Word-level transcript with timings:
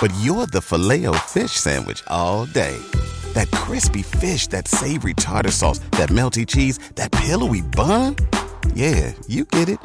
but 0.00 0.12
you're 0.22 0.46
the 0.46 0.60
filet 0.60 1.06
o 1.06 1.12
fish 1.12 1.52
Sandwich 1.52 2.02
all 2.06 2.46
day. 2.46 2.78
That 3.34 3.50
crispy 3.50 4.02
fish, 4.02 4.46
that 4.48 4.66
savory 4.66 5.14
tartar 5.14 5.50
sauce, 5.50 5.80
that 5.92 6.08
melty 6.08 6.46
cheese, 6.46 6.78
that 6.94 7.12
pillowy 7.12 7.60
bun. 7.60 8.16
Yeah, 8.74 9.12
you 9.26 9.44
get 9.44 9.68
it 9.68 9.80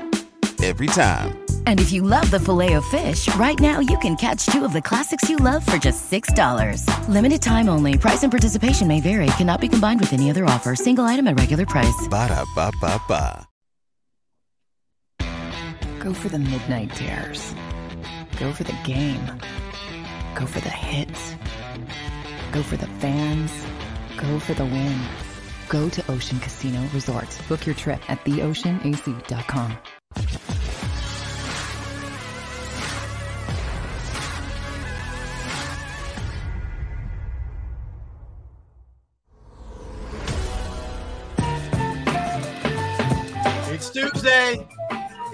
every 0.64 0.88
time. 0.88 1.39
And 1.66 1.80
if 1.81 1.92
you 1.92 2.02
love 2.02 2.31
the 2.31 2.39
filet 2.39 2.73
of 2.73 2.86
fish, 2.86 3.28
right 3.36 3.59
now 3.59 3.80
you 3.80 3.97
can 4.00 4.16
catch 4.16 4.45
two 4.45 4.64
of 4.64 4.72
the 4.72 4.81
classics 4.81 5.30
you 5.30 5.36
love 5.38 5.66
for 5.66 5.78
just 5.78 6.09
$6. 6.09 6.88
Limited 7.09 7.42
time 7.42 7.67
only. 7.67 7.98
Price 7.98 8.23
and 8.23 8.31
participation 8.31 8.88
may 8.88 9.02
vary. 9.02 9.27
Cannot 9.38 9.59
be 9.59 9.67
combined 9.67 10.00
with 10.00 10.14
any 10.14 10.30
other 10.30 10.45
offer. 10.45 10.75
Single 10.75 11.03
item 11.03 11.27
at 11.27 11.38
regular 11.38 11.66
price. 11.66 12.08
Ba 12.09 12.30
da 12.30 12.45
ba 12.55 12.72
ba 12.80 13.02
ba. 13.09 13.48
Go 16.00 16.14
for 16.14 16.27
the 16.27 16.39
midnight 16.39 16.94
dares. 16.95 17.55
Go 18.38 18.52
for 18.52 18.64
the 18.64 18.75
game. 18.83 19.22
Go 20.36 20.48
for 20.48 20.59
the 20.62 20.70
hits. 20.70 21.36
Go 22.52 22.64
for 22.64 22.78
the 22.78 22.88
fans. 23.00 23.52
Go 24.17 24.39
for 24.39 24.53
the 24.53 24.66
win. 24.66 25.00
Go 25.70 25.89
to 25.89 26.12
Ocean 26.12 26.39
Casino 26.39 26.81
Resort. 26.94 27.39
Book 27.48 27.66
your 27.66 27.76
trip 27.76 28.00
at 28.09 28.23
theoceanac.com. 28.26 29.78
It's 43.72 43.89
Tuesday. 43.89 44.67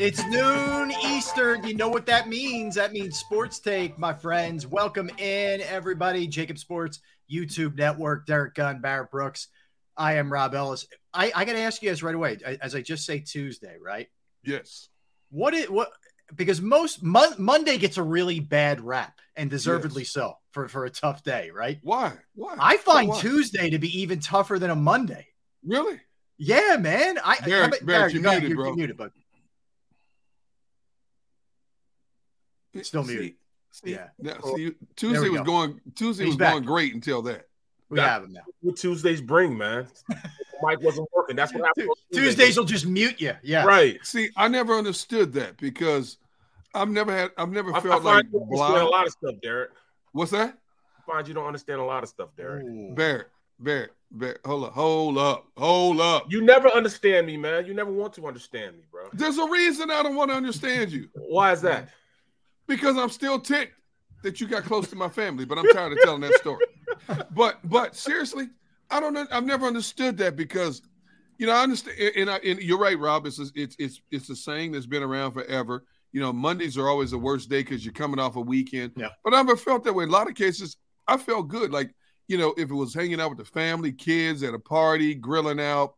It's 0.02 0.24
noon 0.28 0.92
Eastern. 1.06 1.64
You 1.68 1.76
know 1.76 1.90
what 1.90 2.06
that 2.06 2.30
means? 2.30 2.76
That 2.76 2.94
means 2.94 3.18
sports 3.18 3.60
take, 3.60 4.00
my 4.00 4.14
friends. 4.14 4.66
Welcome 4.66 5.10
in, 5.18 5.60
everybody. 5.62 6.26
JAKIB 6.28 6.58
Sports, 6.58 7.00
YouTube 7.30 7.76
Network, 7.76 8.26
Derrick 8.26 8.54
Gunn, 8.56 8.80
Barrett 8.80 9.12
Brooks. 9.12 9.50
I 9.98 10.14
am 10.16 10.32
Rob 10.32 10.56
Ellis. 10.56 10.88
I, 11.14 11.34
I 11.36 11.44
got 11.44 11.54
to 11.54 11.60
ask 11.60 11.82
you 11.82 11.90
guys 11.90 12.02
right 12.02 12.16
away, 12.16 12.38
as 12.62 12.76
I 12.76 12.82
just 12.82 13.06
say 13.06 13.20
Tuesday, 13.20 13.76
right? 13.84 14.08
Yes. 14.44 14.88
What 15.32 15.54
it 15.54 15.70
what 15.70 15.90
because 16.34 16.62
most 16.62 17.04
Mon- 17.04 17.36
Monday 17.38 17.78
gets 17.78 17.98
a 17.98 18.04
really 18.04 18.40
bad 18.40 18.80
rap 18.80 19.20
and 19.36 19.50
deservedly 19.50 20.04
Yes. 20.04 20.12
so 20.12 20.36
for 20.52 20.70
for 20.70 20.86
a 20.86 20.90
tough 20.90 21.24
day, 21.24 21.52
right? 21.54 21.78
Why? 21.84 22.14
Why? 22.36 22.56
I 22.58 22.78
find 22.78 23.10
Why? 23.10 23.20
Tuesday 23.20 23.70
to 23.72 23.80
be 23.80 24.00
even 24.02 24.22
tougher 24.22 24.60
than 24.60 24.70
a 24.70 24.76
Monday. 24.76 25.28
Really? 25.66 26.00
Yeah, 26.38 26.78
man. 26.80 27.18
I 27.24 27.38
Barrett, 27.42 27.50
how 27.52 27.68
about- 27.68 27.86
Barrett, 27.86 28.14
you're 28.14 28.24
go 28.24 28.30
ahead, 28.30 28.44
muted, 28.44 28.58
you're 28.58 28.66
bro. 28.66 28.76
muted, 28.76 28.96
but 28.98 29.12
Still 32.86 33.04
See- 33.04 33.14
muted. 33.14 33.36
See, 33.72 33.92
Yeah. 33.92 34.08
now, 34.18 34.34
Oh, 34.44 34.56
see, 34.56 34.74
Tuesday 34.96 35.30
was 35.30 35.40
go. 35.42 35.46
going. 35.46 35.82
Tuesday 35.96 36.24
He's 36.26 36.32
was 36.32 36.38
back. 36.38 36.54
going 36.54 36.64
great 36.66 36.94
until 36.96 37.22
that. 37.24 37.48
we 37.90 37.98
That- 37.98 38.08
have 38.10 38.24
him 38.24 38.34
now. 38.34 38.42
What 38.62 38.76
Tuesdays 38.78 39.22
bring, 39.22 39.58
man. 39.58 39.88
Mike 40.62 40.82
wasn't 40.82 41.08
working. 41.14 41.36
That's 41.36 41.54
what 41.54 41.66
happened. 41.66 41.90
on 41.90 41.96
Tuesdays 42.14 42.58
will 42.58 42.66
just 42.66 42.86
mute 42.86 43.20
you. 43.22 43.34
Yeah. 43.44 43.64
right. 43.66 43.98
See, 44.06 44.30
I 44.36 44.48
never 44.48 44.74
understood 44.76 45.34
that 45.34 45.58
because 45.58 46.18
I've 46.74 46.90
never 46.90 47.12
had. 47.16 47.32
I've 47.38 47.50
never 47.52 47.74
I, 47.74 47.78
I 47.78 47.82
felt 47.82 48.04
find 48.04 48.06
like 48.06 48.26
you 48.26 48.40
don't 48.40 48.82
a 48.82 48.86
lot 48.90 49.06
of 49.08 49.12
stuff, 49.14 49.36
Derrick. 49.42 49.72
What's 50.12 50.32
that? 50.32 50.58
I 50.98 51.12
find 51.12 51.28
you 51.28 51.34
don't 51.34 51.46
understand 51.48 51.80
a 51.80 51.84
lot 51.86 52.04
of 52.04 52.10
stuff, 52.10 52.30
Derrick. 52.36 52.66
Ooh. 52.66 52.94
Barrett, 52.94 53.28
Barrett, 53.60 53.92
Barrett. 54.12 54.42
Hold 54.46 54.66
up, 54.66 54.74
hold 54.74 55.18
up, 55.18 55.48
hold 55.58 56.02
up. 56.02 56.26
You 56.30 56.42
never 56.42 56.68
understand 56.70 57.26
me, 57.26 57.38
man. 57.38 57.66
You 57.66 57.74
never 57.74 57.92
want 57.92 58.14
to 58.16 58.28
understand 58.28 58.76
me, 58.78 58.84
bro. 58.92 59.08
There's 59.14 59.38
a 59.38 59.50
reason 59.50 59.90
I 59.90 60.04
don't 60.04 60.16
want 60.16 60.30
to 60.32 60.36
understand 60.38 60.92
you 60.92 61.10
Why 61.14 61.54
is 61.54 61.62
that? 61.62 61.90
Because 62.70 62.98
I'm 62.98 63.10
still 63.10 63.40
ticked 63.40 63.74
that 64.24 64.40
you 64.40 64.48
got 64.48 64.64
close 64.64 64.88
to 64.90 64.96
my 64.96 65.10
family, 65.10 65.44
but 65.44 65.58
I'm 65.58 65.68
tired 65.70 65.94
of 65.94 66.00
telling 66.04 66.22
that 66.22 66.36
story. 66.36 66.66
But 67.32 67.58
but 67.64 67.96
seriously, 67.96 68.50
I 68.92 69.00
don't 69.00 69.14
know. 69.14 69.26
I've 69.32 69.46
never 69.46 69.66
understood 69.66 70.18
that 70.18 70.36
because 70.36 70.82
you 71.38 71.48
know 71.48 71.54
I 71.54 71.64
understand. 71.64 71.98
And, 72.16 72.30
I, 72.30 72.38
and 72.38 72.62
you're 72.62 72.78
right, 72.78 73.00
Rob. 73.00 73.26
It's 73.26 73.40
a, 73.40 73.48
it's 73.56 73.76
it's 73.80 74.02
it's 74.12 74.30
a 74.30 74.36
saying 74.36 74.74
that's 74.74 74.86
been 74.86 75.02
around 75.02 75.32
forever. 75.32 75.86
You 76.12 76.22
know, 76.22 76.32
Mondays 76.32 76.78
are 76.78 76.88
always 76.88 77.12
the 77.12 77.18
worst 77.18 77.50
day 77.50 77.62
because 77.62 77.84
you're 77.84 77.94
coming 77.94 78.20
off 78.20 78.36
a 78.36 78.42
weekend. 78.42 78.92
Yeah. 78.96 79.10
But 79.24 79.34
I 79.34 79.38
never 79.38 79.56
felt 79.56 79.84
that 79.86 79.94
way. 79.94 80.04
In 80.04 80.10
a 80.10 80.14
lot 80.14 80.30
of 80.30 80.36
cases, 80.36 80.78
I 81.08 81.18
felt 81.18 81.48
good. 81.48 81.72
Like 81.72 81.94
you 82.28 82.38
know, 82.38 82.54
if 82.58 82.70
it 82.70 82.76
was 82.76 82.94
hanging 82.94 83.20
out 83.20 83.30
with 83.30 83.40
the 83.40 83.46
family, 83.46 83.92
kids 83.92 84.44
at 84.44 84.54
a 84.54 84.60
party, 84.60 85.16
grilling 85.16 85.60
out, 85.60 85.96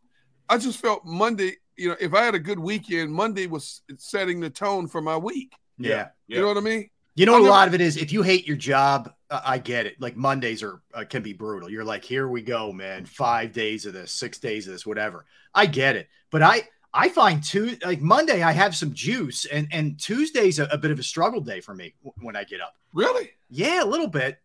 I 0.47 0.57
just 0.57 0.79
felt 0.79 1.05
Monday. 1.05 1.57
You 1.75 1.89
know, 1.89 1.97
if 1.99 2.13
I 2.13 2.23
had 2.23 2.35
a 2.35 2.39
good 2.39 2.59
weekend, 2.59 3.11
Monday 3.11 3.47
was 3.47 3.81
setting 3.97 4.39
the 4.39 4.49
tone 4.49 4.87
for 4.87 5.01
my 5.01 5.17
week. 5.17 5.53
Yeah. 5.89 6.09
You 6.27 6.41
know 6.41 6.47
what 6.47 6.57
I 6.57 6.61
mean? 6.61 6.89
You 7.15 7.25
know, 7.25 7.33
I'll 7.33 7.39
what 7.41 7.45
a 7.47 7.49
never- 7.49 7.57
lot 7.59 7.67
of 7.67 7.73
it 7.73 7.81
is 7.81 7.97
if 7.97 8.11
you 8.13 8.21
hate 8.21 8.47
your 8.47 8.55
job, 8.57 9.11
uh, 9.29 9.41
I 9.45 9.57
get 9.57 9.85
it. 9.85 9.99
Like 9.99 10.15
Mondays 10.15 10.63
are 10.63 10.81
uh, 10.93 11.03
can 11.03 11.21
be 11.23 11.33
brutal. 11.33 11.69
You're 11.69 11.83
like, 11.83 12.03
here 12.05 12.27
we 12.27 12.41
go, 12.41 12.71
man. 12.71 13.05
Five 13.05 13.51
days 13.51 13.85
of 13.85 13.93
this, 13.93 14.11
six 14.11 14.39
days 14.39 14.65
of 14.67 14.73
this, 14.73 14.85
whatever. 14.85 15.25
I 15.53 15.65
get 15.65 15.95
it, 15.97 16.07
but 16.29 16.41
I 16.41 16.63
I 16.93 17.09
find 17.09 17.43
two 17.43 17.77
like 17.85 18.01
Monday 18.01 18.41
I 18.43 18.51
have 18.53 18.75
some 18.75 18.93
juice, 18.93 19.45
and 19.45 19.67
and 19.71 19.99
Tuesday's 19.99 20.59
a, 20.59 20.65
a 20.65 20.77
bit 20.77 20.91
of 20.91 20.99
a 20.99 21.03
struggle 21.03 21.41
day 21.41 21.59
for 21.61 21.73
me 21.75 21.93
w- 22.03 22.13
when 22.25 22.35
I 22.35 22.43
get 22.45 22.61
up. 22.61 22.75
Really? 22.93 23.31
Yeah, 23.49 23.83
a 23.83 23.85
little 23.85 24.07
bit, 24.07 24.39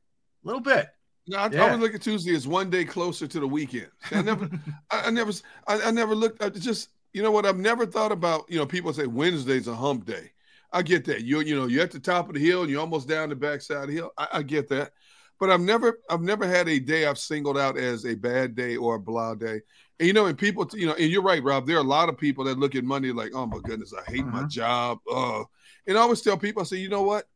a 0.45 0.47
little 0.47 0.61
bit. 0.61 0.89
No, 1.29 1.39
I, 1.39 1.51
Yeah. 1.51 1.65
I 1.67 1.71
would 1.73 1.81
look 1.81 1.95
at 1.95 2.03
Tuesday 2.03 2.35
as 2.35 2.47
one 2.49 2.71
day 2.71 2.85
closer 2.85 3.27
to 3.27 3.41
the 3.41 3.49
weekend. 3.49 3.89
I 4.13 4.23
never, 4.23 4.49
I, 4.91 5.01
I 5.07 5.11
never, 5.11 5.33
I, 5.67 5.81
I 5.83 5.91
never 5.93 6.15
looked. 6.15 6.41
I 6.43 6.49
just, 6.51 6.91
you 7.13 7.23
know 7.23 7.33
what? 7.33 7.47
I've 7.47 7.59
never 7.59 7.85
thought 7.87 8.13
about. 8.13 8.45
You 8.49 8.59
know, 8.59 8.67
people 8.67 8.93
say 8.93 9.07
Wednesday's 9.07 9.67
a 9.69 9.75
hump 9.75 10.05
day. 10.07 10.31
I 10.72 10.82
get 10.82 11.04
that. 11.06 11.22
You, 11.22 11.41
you 11.41 11.56
know, 11.56 11.66
you're 11.66 11.82
at 11.82 11.91
the 11.91 12.00
top 12.00 12.28
of 12.28 12.34
the 12.34 12.41
hill 12.41 12.62
and 12.62 12.71
you're 12.71 12.81
almost 12.81 13.09
down 13.09 13.28
the 13.28 13.37
backside 13.37 13.84
of 13.84 13.88
the 13.88 13.94
hill. 13.94 14.12
I, 14.19 14.28
I 14.34 14.43
get 14.43 14.69
that, 14.69 14.93
but 15.38 15.50
I've 15.50 15.60
never, 15.60 16.00
I've 16.10 16.22
never 16.22 16.47
had 16.47 16.69
a 16.69 16.78
day 16.78 17.06
I've 17.06 17.19
singled 17.19 17.59
out 17.59 17.78
as 17.78 18.04
a 18.04 18.15
bad 18.15 18.54
day 18.54 18.76
or 18.76 18.97
a 18.97 19.00
blah 19.00 19.34
day. 19.34 19.60
And 19.99 20.06
you 20.06 20.12
know, 20.12 20.26
and 20.26 20.37
people, 20.37 20.69
you 20.75 20.87
know, 20.87 20.94
and 20.94 21.10
you're 21.10 21.22
right, 21.22 21.43
Rob. 21.43 21.66
There 21.66 21.76
are 21.76 21.81
a 21.81 21.84
lot 21.84 22.09
of 22.09 22.19
people 22.19 22.44
that 22.44 22.59
look 22.59 22.75
at 22.75 22.84
Monday 22.84 23.12
like, 23.12 23.32
oh 23.34 23.47
my 23.47 23.58
goodness, 23.64 23.94
I 23.94 24.11
hate 24.11 24.26
my 24.26 24.43
Mhm. 24.43 24.50
job. 24.50 24.99
Uh, 25.11 25.44
and 25.87 25.96
I 25.96 26.00
always 26.00 26.20
tell 26.20 26.37
people, 26.37 26.62
I 26.62 26.64
say, 26.64 26.76
you 26.76 26.88
know 26.88 27.02
what? 27.02 27.26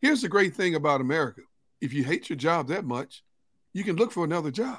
Here's 0.00 0.22
the 0.22 0.28
great 0.28 0.54
thing 0.54 0.74
about 0.74 1.00
America. 1.00 1.40
If 1.80 1.92
you 1.92 2.04
hate 2.04 2.28
your 2.28 2.36
job 2.36 2.68
that 2.68 2.84
much, 2.84 3.22
you 3.72 3.84
can 3.84 3.96
look 3.96 4.12
for 4.12 4.24
another 4.24 4.50
job. 4.50 4.78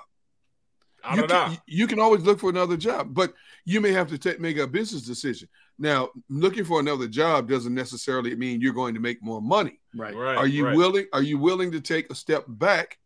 I 1.04 1.16
you 1.16 1.24
can, 1.24 1.58
you 1.68 1.88
can 1.88 2.00
always 2.00 2.24
look 2.24 2.40
for 2.40 2.50
another 2.50 2.76
job, 2.76 3.14
but 3.14 3.34
you 3.66 3.80
may 3.80 3.92
have 3.94 4.10
to 4.10 4.18
take, 4.18 4.40
make 4.40 4.58
a 4.58 4.68
business 4.68 5.04
decision. 5.04 5.48
Now, 5.80 6.10
looking 6.30 6.64
for 6.66 6.80
another 6.80 7.08
job 7.08 7.48
doesn't 7.48 7.74
necessarily 7.76 8.36
mean 8.36 8.62
you're 8.62 8.74
going 8.74 8.96
to 8.96 9.00
make 9.00 9.22
more 9.22 9.42
money. 9.42 9.80
Right. 9.96 10.16
Right. 10.16 10.38
Are 10.38 10.48
you 10.48 10.66
right. 10.66 10.76
willing? 10.76 11.06
Are 11.14 11.22
you 11.22 11.38
willing 11.38 11.72
to 11.72 11.82
take 11.82 12.12
a 12.12 12.16
step 12.16 12.46
back 12.48 12.98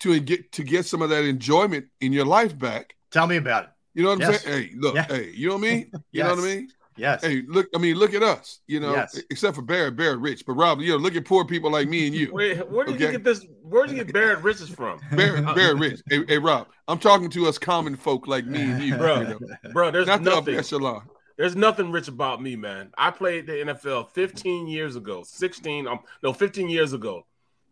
to 0.00 0.18
get 0.20 0.52
to 0.52 0.62
get 0.62 0.84
some 0.84 1.00
of 1.02 1.08
that 1.10 1.24
enjoyment 1.24 1.86
in 2.00 2.12
your 2.12 2.26
life 2.26 2.56
back? 2.58 2.94
Tell 3.10 3.26
me 3.26 3.36
about 3.36 3.64
it. 3.64 3.70
You 3.94 4.02
know 4.02 4.10
what 4.10 4.22
I'm 4.22 4.30
Yes. 4.32 4.42
saying? 4.42 4.68
Hey, 4.70 4.74
look, 4.76 4.94
Yeah. 4.94 5.06
hey, 5.06 5.30
you 5.34 5.48
know 5.48 5.54
what 5.56 5.64
I 5.66 5.70
mean? 5.70 5.90
You 6.12 6.22
know 6.24 6.30
what 6.30 6.38
I 6.40 6.42
mean? 6.42 6.68
Yes. 6.98 7.22
Hey, 7.22 7.42
look, 7.46 7.66
I 7.74 7.78
mean, 7.78 7.96
look 7.96 8.14
at 8.14 8.22
us, 8.22 8.60
you 8.66 8.80
know, 8.80 8.92
Yes. 8.94 9.20
except 9.30 9.54
for 9.54 9.60
Barrett, 9.62 9.96
Barrett 9.96 10.18
Rich. 10.18 10.44
But 10.46 10.54
Rob, 10.54 10.80
you 10.80 10.92
know, 10.92 10.96
look 10.96 11.14
at 11.14 11.26
poor 11.26 11.44
people 11.44 11.70
like 11.70 11.88
me 11.88 12.06
and 12.06 12.16
you. 12.16 12.30
Wait, 12.32 12.56
where 12.70 12.86
did 12.86 12.94
Okay. 12.94 13.04
you 13.06 13.12
get 13.12 13.24
this? 13.24 13.46
Where 13.62 13.86
did 13.86 13.96
you 13.96 14.04
get 14.04 14.12
Barrett 14.14 14.42
Riches 14.42 14.68
from, 14.70 14.98
Barrett, 15.12 15.44
Barrett 15.54 15.76
Rich. 15.78 16.00
Hey, 16.08 16.24
hey, 16.26 16.38
Rob, 16.38 16.68
I'm 16.88 16.98
talking 16.98 17.28
to 17.30 17.46
us 17.46 17.58
common 17.58 17.96
folk 17.96 18.26
like 18.26 18.46
me 18.46 18.62
and 18.70 18.82
you. 18.82 18.96
Bro, 18.98 19.20
you 19.20 19.28
know, 19.28 19.38
bro? 19.72 19.90
There's 19.90 20.06
not 20.06 20.22
the 20.24 20.30
upper 20.32 20.50
nothing. 20.52 20.58
echelon. 20.58 21.02
There's 21.36 21.54
nothing 21.56 21.92
rich 21.92 22.08
about 22.08 22.40
me, 22.40 22.56
man. 22.56 22.92
I 22.96 23.10
played 23.10 23.46
the 23.46 23.52
NFL 23.52 24.10
15 24.12 24.66
years 24.66 24.96
ago, 24.96 25.22
16, 25.26 25.86
um, 25.86 26.00
no, 26.22 26.32
15 26.32 26.68
years 26.68 26.92
ago. 26.94 27.26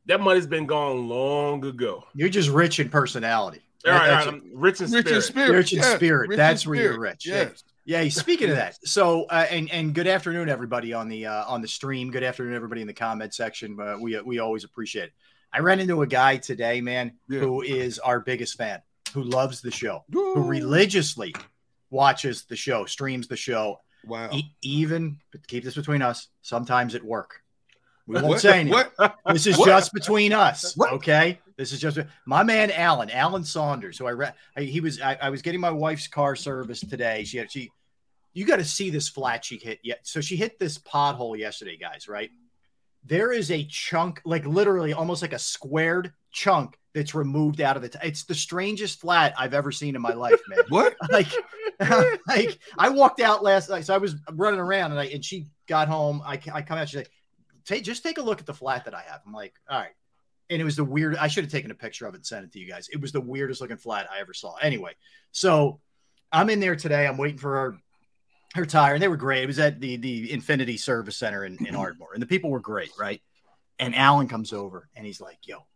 That 0.07 0.21
money's 0.21 0.47
been 0.47 0.67
gone 0.67 1.09
long 1.09 1.65
ago. 1.65 2.05
You're 2.15 2.29
just 2.29 2.51
rich 2.51 2.79
in 2.79 2.91
personality. 2.91 3.63
All 3.87 3.93
right, 3.93 4.01
all 4.01 4.07
That's- 4.07 4.33
right, 4.35 4.43
rich 4.53 4.81
in 4.81 4.91
Rich 4.91 5.07
in 5.07 5.23
spirit. 5.23 5.23
spirit. 5.23 5.51
Rich 5.57 5.73
in 5.73 5.79
yes. 5.79 5.95
spirit. 5.97 6.29
Rich 6.29 6.35
in 6.35 6.39
That's 6.39 6.67
where 6.67 6.77
you're 6.81 6.99
rich. 7.01 7.27
Yes. 7.27 7.65
Yeah, 7.87 8.07
speaking 8.09 8.49
of 8.51 8.57
that, 8.63 8.77
so 8.87 9.25
uh, 9.25 9.47
and 9.51 9.71
and 9.71 9.95
good 9.95 10.07
afternoon, 10.07 10.49
everybody 10.49 10.95
on 10.95 11.07
the 11.09 11.27
uh, 11.27 11.45
on 11.47 11.61
the 11.61 11.69
stream. 11.69 12.11
Good 12.11 12.23
afternoon, 12.23 12.55
everybody 12.55 12.81
in 12.81 12.87
the 12.87 12.95
comment 12.95 13.35
section. 13.35 13.79
Uh, 13.79 13.97
we 14.01 14.19
we 14.23 14.39
always 14.39 14.65
appreciate 14.65 15.05
it. 15.05 15.13
I 15.53 15.59
ran 15.61 15.81
into 15.81 16.01
a 16.01 16.07
guy 16.07 16.39
today, 16.39 16.81
man, 16.81 17.13
Yeah. 17.29 17.41
who 17.41 17.61
is 17.61 17.99
our 17.99 18.21
biggest 18.21 18.57
fan, 18.57 18.81
who 19.13 19.23
loves 19.23 19.61
the 19.61 19.71
show, 19.71 20.03
who 20.11 20.43
religiously 20.43 21.35
watches 21.95 22.45
the 22.45 22.57
show, 22.57 22.85
streams 22.85 23.29
the 23.29 23.37
show, 23.37 23.81
Wow. 24.05 24.29
e- 24.33 24.51
even 24.63 25.19
keep 25.47 25.65
this 25.65 25.77
between 25.77 26.03
us. 26.03 26.29
Sometimes 26.43 26.95
at 26.95 27.03
work, 27.03 27.41
we 28.07 28.17
won't 28.17 28.27
What? 28.27 28.41
say 28.41 28.61
anything. 28.61 28.85
What? 28.97 29.17
This 29.33 29.47
is 29.47 29.57
What? 29.57 29.67
just 29.67 29.93
between 29.95 30.33
us. 30.33 30.77
Okay. 30.79 31.39
This 31.57 31.73
is 31.73 31.81
just 31.81 31.99
my 32.27 32.43
man 32.43 32.71
Alan, 32.73 33.09
Alan 33.11 33.45
Saunders, 33.45 33.97
who 33.97 34.07
I 34.07 34.11
read. 34.11 34.35
He 34.59 34.81
was 34.81 35.01
I, 35.01 35.15
I 35.23 35.31
was 35.31 35.41
getting 35.41 35.61
my 35.61 35.71
wife's 35.71 36.09
car 36.09 36.35
service 36.37 36.81
today. 36.81 37.23
She 37.25 37.39
had 37.39 37.51
she 37.51 37.71
you 38.35 38.45
got 38.45 38.57
to 38.57 38.65
see 38.65 38.91
this 38.91 39.09
flat 39.09 39.45
she 39.45 39.57
hit 39.59 39.79
yet. 39.85 40.01
So 40.03 40.21
she 40.21 40.35
hit 40.35 40.59
this 40.59 40.77
pothole 40.77 41.39
yesterday, 41.39 41.77
guys, 41.77 42.09
right? 42.09 42.31
There 43.05 43.31
is 43.31 43.53
a 43.53 43.65
chunk, 43.67 44.21
like 44.25 44.45
literally 44.45 44.93
almost 44.93 45.23
like 45.23 45.33
a 45.33 45.39
squared 45.39 46.13
chunk 46.33 46.77
that's 46.95 47.15
removed 47.15 47.61
out 47.61 47.77
of 47.77 47.83
the 47.83 47.89
t- 47.89 47.99
it's 48.03 48.25
the 48.25 48.35
strangest 48.35 49.01
flat 49.01 49.35
I've 49.37 49.53
ever 49.53 49.73
seen 49.73 49.97
in 49.97 50.03
my 50.03 50.15
life, 50.15 50.41
man 50.49 50.61
What? 50.69 50.95
like, 51.11 51.29
like 52.29 52.59
I 52.79 52.89
walked 52.89 53.21
out 53.21 53.43
last 53.43 53.69
night, 53.69 53.85
so 53.85 53.95
I 53.95 53.99
was 53.99 54.15
running 54.33 54.61
around, 54.61 54.93
and 54.93 55.01
I 55.01 55.07
and 55.07 55.25
she 55.25 55.47
got 55.67 55.89
home. 55.89 56.23
I 56.25 56.41
I 56.53 56.63
come 56.63 56.79
out, 56.79 56.89
she's 56.89 56.99
like, 56.99 57.11
"Take 57.65 57.85
just 57.85 58.03
take 58.03 58.19
a 58.19 58.23
look 58.23 58.41
at 58.41 58.47
the 58.47 58.55
flat 58.55 58.85
that 58.85 58.95
I 58.95 59.03
have." 59.03 59.21
I'm 59.27 59.33
like, 59.33 59.55
"All 59.69 59.81
right," 59.81 59.91
and 60.49 60.61
it 60.61 60.65
was 60.65 60.77
the 60.77 60.85
weird. 60.85 61.17
I 61.17 61.27
should 61.27 61.45
have 61.45 61.53
taken 61.53 61.73
a 61.73 61.75
picture 61.75 62.07
of 62.07 62.15
it 62.15 62.19
and 62.19 62.27
sent 62.27 62.45
it 62.45 62.53
to 62.53 62.61
you 62.61 62.69
guys. 62.69 62.89
It 62.93 63.01
was 63.01 63.11
the 63.11 63.21
weirdest 63.21 63.61
looking 63.61 63.77
flat 63.77 64.09
I 64.11 64.21
ever 64.21 64.33
saw. 64.33 64.55
Anyway, 64.57 64.93
so 65.33 65.81
I'm 66.31 66.49
in 66.49 66.61
there 66.61 66.77
today. 66.77 67.07
I'm 67.07 67.19
waiting 67.19 67.39
for 67.39 67.53
her 67.55 67.79
her 68.55 68.67
tire, 68.67 68.95
and 68.95 69.03
they 69.03 69.09
were 69.09 69.17
great. 69.17 69.43
It 69.43 69.49
was 69.49 69.59
at 69.59 69.81
the 69.81 69.97
the 69.97 70.29
Infiniti 70.29 70.79
Service 70.79 71.17
Center 71.17 71.45
in, 71.45 71.67
in 71.67 71.75
Ardmore, 71.75 72.13
and 72.13 72.23
the 72.23 72.27
people 72.27 72.51
were 72.51 72.61
great, 72.61 72.93
right? 72.97 73.21
And 73.81 73.97
Alan 73.97 74.29
comes 74.29 74.53
over, 74.53 74.89
and 74.95 75.05
he's 75.05 75.21
like, 75.21 75.39
"Yo, 75.43 75.67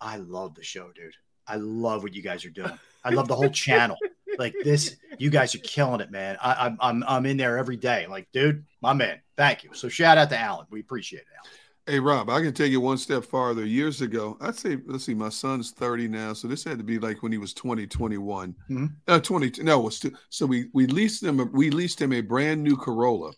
I 0.00 0.16
love 0.16 0.54
the 0.54 0.62
show, 0.62 0.90
dude. 0.94 1.14
I 1.46 1.56
love 1.56 2.02
what 2.02 2.14
you 2.14 2.22
guys 2.22 2.44
are 2.44 2.50
doing. 2.50 2.72
I 3.04 3.10
love 3.10 3.28
the 3.28 3.34
whole 3.34 3.50
channel. 3.50 3.96
Like 4.38 4.54
this, 4.62 4.96
you 5.18 5.30
guys 5.30 5.54
are 5.54 5.58
killing 5.58 6.00
it, 6.00 6.10
man. 6.10 6.36
I, 6.40 6.66
I'm 6.66 6.78
I'm 6.80 7.04
I'm 7.06 7.26
in 7.26 7.36
there 7.36 7.58
every 7.58 7.76
day. 7.76 8.06
Like, 8.06 8.28
dude, 8.32 8.64
my 8.80 8.92
man. 8.92 9.20
Thank 9.36 9.64
you. 9.64 9.70
So 9.74 9.88
shout 9.88 10.18
out 10.18 10.30
to 10.30 10.38
Alan. 10.38 10.66
We 10.70 10.80
appreciate 10.80 11.20
it, 11.20 11.26
Alan. 11.36 11.50
Hey 11.86 11.98
Rob, 11.98 12.30
I 12.30 12.40
can 12.40 12.52
take 12.52 12.72
it 12.72 12.76
one 12.76 12.98
step 12.98 13.24
farther. 13.24 13.64
Years 13.64 14.00
ago, 14.00 14.36
I'd 14.40 14.54
say, 14.54 14.78
let's 14.86 15.02
see, 15.04 15.14
my 15.14 15.28
son's 15.30 15.72
30 15.72 16.08
now, 16.08 16.34
so 16.34 16.46
this 16.46 16.62
had 16.62 16.78
to 16.78 16.84
be 16.84 17.00
like 17.00 17.22
when 17.22 17.32
he 17.32 17.38
was 17.38 17.52
20, 17.52 17.86
21. 17.86 18.54
Mhm. 18.70 18.94
Uh, 19.08 19.18
20, 19.18 19.62
no, 19.64 19.80
it 19.80 19.84
was 19.84 19.98
two, 19.98 20.12
so 20.28 20.46
we 20.46 20.68
we 20.72 20.86
leased 20.86 21.22
him 21.22 21.50
we 21.52 21.70
leased 21.70 22.00
him 22.00 22.12
a 22.12 22.20
brand 22.20 22.62
new 22.62 22.76
Corolla 22.76 23.32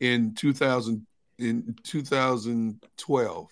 in 0.00 0.34
2000 0.34 1.06
in 1.38 1.76
2012. 1.84 3.48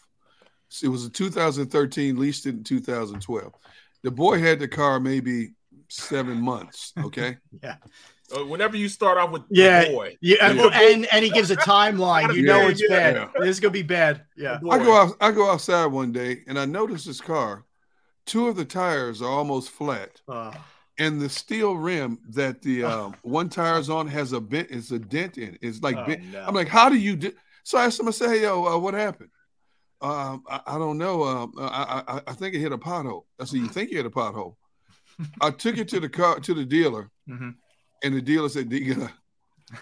It 0.82 0.88
was 0.88 1.04
a 1.04 1.10
2013, 1.10 2.18
leased 2.18 2.46
it 2.46 2.50
in 2.50 2.64
2012. 2.64 3.52
The 4.02 4.10
boy 4.10 4.38
had 4.40 4.58
the 4.60 4.68
car 4.68 4.98
maybe 5.00 5.52
seven 5.88 6.40
months. 6.40 6.92
Okay. 6.98 7.36
Uh, 8.34 8.46
whenever 8.46 8.78
you 8.78 8.88
start 8.88 9.18
off 9.18 9.30
with 9.30 9.42
Yeah. 9.50 9.84
the 9.84 9.90
boy, 9.90 10.16
Yeah, 10.22 10.36
and, 10.48 10.58
Yeah. 10.58 10.80
and 10.80 11.06
and 11.12 11.22
he 11.22 11.30
gives 11.30 11.50
a 11.50 11.56
timeline. 11.56 12.34
You 12.34 12.44
know 12.44 12.60
Yeah, 12.62 12.68
it's 12.68 12.82
yeah. 12.82 12.88
bad. 13.12 13.28
This 13.40 13.48
is 13.50 13.60
gonna 13.60 13.72
be 13.72 13.82
bad. 13.82 14.24
Yeah. 14.38 14.58
I 14.70 14.78
go 14.78 14.96
out. 14.96 15.16
I 15.20 15.32
go 15.32 15.50
outside 15.50 15.84
one 15.86 16.12
day 16.12 16.42
and 16.46 16.58
I 16.58 16.64
notice 16.64 17.04
this 17.04 17.20
car. 17.20 17.66
Two 18.24 18.48
of 18.48 18.56
the 18.56 18.64
tires 18.64 19.20
are 19.20 19.28
almost 19.28 19.68
flat, 19.68 20.22
Uh, 20.26 20.50
and 20.98 21.20
the 21.20 21.28
steel 21.28 21.74
rim 21.76 22.20
that 22.30 22.62
the 22.62 22.84
um, 22.84 23.14
one 23.20 23.50
tire's 23.50 23.90
on 23.90 24.06
has 24.06 24.32
a 24.32 24.40
bent. 24.40 24.68
It's 24.70 24.92
a 24.92 24.98
dent 24.98 25.36
in. 25.36 25.52
it. 25.54 25.58
It's 25.60 25.82
like 25.82 25.96
oh, 25.98 26.06
bent. 26.06 26.24
no. 26.32 26.42
I'm 26.42 26.54
like, 26.54 26.68
how 26.68 26.88
do 26.88 26.96
you 26.96 27.16
do? 27.16 27.32
So 27.64 27.76
I 27.76 27.84
asked 27.84 28.00
him. 28.00 28.08
I 28.08 28.12
said, 28.12 28.30
"Hey, 28.30 28.42
yo, 28.42 28.64
uh, 28.64 28.78
what 28.78 28.94
happened?" 28.94 29.28
Um, 30.02 30.42
I, 30.50 30.60
I 30.66 30.78
don't 30.78 30.98
know. 30.98 31.22
Um, 31.24 31.52
I, 31.58 32.02
I 32.08 32.20
I 32.26 32.32
think 32.34 32.54
it 32.54 32.58
hit 32.60 32.72
a 32.72 32.78
pothole. 32.78 33.22
I 33.40 33.44
said, 33.44 33.60
"You 33.60 33.68
think 33.68 33.90
you 33.90 33.98
hit 33.98 34.06
a 34.06 34.10
pothole?" 34.10 34.56
I 35.40 35.50
took 35.50 35.78
it 35.78 35.88
to 35.90 36.00
the 36.00 36.08
car 36.08 36.40
to 36.40 36.54
the 36.54 36.64
dealer, 36.64 37.10
Mhm. 37.28 37.54
and 38.02 38.14
the 38.14 38.20
dealer 38.22 38.48
said, 38.48 38.68
"Digga, 38.68 39.10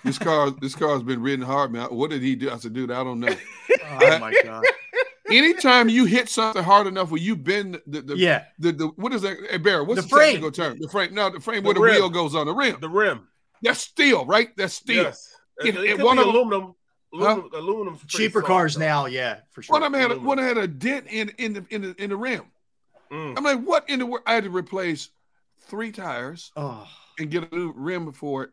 "This 0.04 0.18
car, 0.18 0.50
this 0.50 0.74
car 0.74 0.90
has 0.94 1.02
been 1.02 1.22
ridden 1.22 1.44
hard, 1.44 1.72
man. 1.72 1.86
What 1.88 2.10
did 2.10 2.20
he 2.22 2.36
do?" 2.36 2.50
I 2.50 2.58
said, 2.58 2.74
"Dude, 2.74 2.90
I 2.90 3.02
don't 3.02 3.20
know." 3.20 3.34
oh 3.90 4.18
my 4.18 4.34
god. 4.44 4.64
anytime 5.30 5.88
you 5.88 6.04
hit 6.06 6.28
something 6.28 6.62
hard 6.64 6.86
enough 6.88 7.10
where 7.10 7.20
you 7.20 7.36
bend 7.36 7.80
the, 7.86 8.02
the 8.02 8.16
Yeah. 8.16 8.44
the, 8.58 8.72
the 8.72 8.86
what 8.96 9.12
is 9.12 9.22
that 9.22 9.36
hey 9.48 9.58
Barry, 9.58 9.84
what's 9.84 10.02
The 10.02 10.02
the, 10.02 10.08
frame. 10.08 10.32
technical 10.34 10.50
term? 10.50 10.76
The 10.80 10.88
frame. 10.88 11.14
No, 11.14 11.30
the 11.30 11.38
frame 11.40 11.62
The 11.62 11.68
where 11.68 11.74
the 11.74 11.80
wheel 11.80 12.10
goes 12.10 12.34
on 12.34 12.46
the 12.46 12.54
rim. 12.54 12.78
the 12.80 12.88
rim. 12.88 13.28
That's 13.62 13.80
steel, 13.80 14.26
right? 14.26 14.48
That's 14.56 14.74
steel. 14.74 15.04
Yes. 15.04 15.32
It- 15.64 15.76
It, 15.76 15.84
it- 15.84 15.96
could 15.96 16.04
one 16.04 16.16
be 16.16 16.24
them- 16.24 16.74
aluminum. 17.12 17.50
Aluminum's 17.54 18.04
Cheaper 18.06 18.40
soft, 18.40 18.46
cars 18.46 18.74
though. 18.74 18.80
now, 18.80 19.06
yeah, 19.06 19.40
for 19.50 19.62
sure. 19.62 19.72
One 19.74 19.82
of 19.82 19.92
them 19.92 20.00
had 20.00 20.10
a, 20.12 20.18
one 20.20 20.38
had 20.38 20.58
a 20.58 20.66
dent 20.66 21.06
in 21.08 21.30
in 21.38 21.52
the 21.54 21.64
in 21.70 21.82
the 21.82 21.94
in 22.02 22.10
the 22.10 22.16
rim. 22.16 22.44
Mm. 23.10 23.36
I'm 23.36 23.44
like, 23.44 23.60
what 23.62 23.88
in 23.88 23.98
the 23.98 24.06
world? 24.06 24.22
I 24.26 24.34
had 24.34 24.44
to 24.44 24.50
replace 24.50 25.08
three 25.62 25.90
tires 25.92 26.52
Oh, 26.56 26.86
and 27.18 27.30
get 27.30 27.50
a 27.50 27.54
new 27.54 27.72
rim 27.74 28.12
for 28.12 28.44
it. 28.44 28.50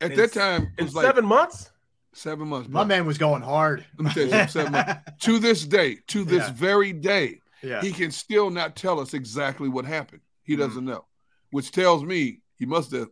At 0.00 0.12
In 0.12 0.16
that 0.18 0.32
time, 0.32 0.62
it 0.76 0.80
In 0.80 0.84
was 0.86 0.94
like 0.94 1.06
seven 1.06 1.24
months? 1.24 1.70
seven 2.14 2.48
months. 2.48 2.68
my 2.68 2.80
bro. 2.80 2.88
man 2.88 3.06
was 3.06 3.18
going 3.18 3.42
hard. 3.42 3.84
Let 3.98 4.04
me 4.16 4.28
tell 4.28 4.40
you 4.42 4.48
seven 4.48 4.72
months. 4.72 4.94
To 5.20 5.38
this 5.38 5.64
day, 5.66 5.98
to 6.08 6.24
this 6.24 6.46
Yeah. 6.46 6.52
very 6.52 6.92
day, 6.92 7.40
yeah. 7.62 7.80
he 7.82 7.92
can 7.92 8.10
still 8.10 8.50
not 8.50 8.76
tell 8.76 9.00
us 9.00 9.14
exactly 9.14 9.68
what 9.68 9.84
happened. 9.84 10.20
He 10.44 10.54
Mhm. 10.54 10.58
doesn't 10.60 10.84
know, 10.84 11.04
which 11.50 11.70
tells 11.72 12.04
me 12.04 12.40
he 12.56 12.66
must 12.66 12.92
have. 12.92 13.08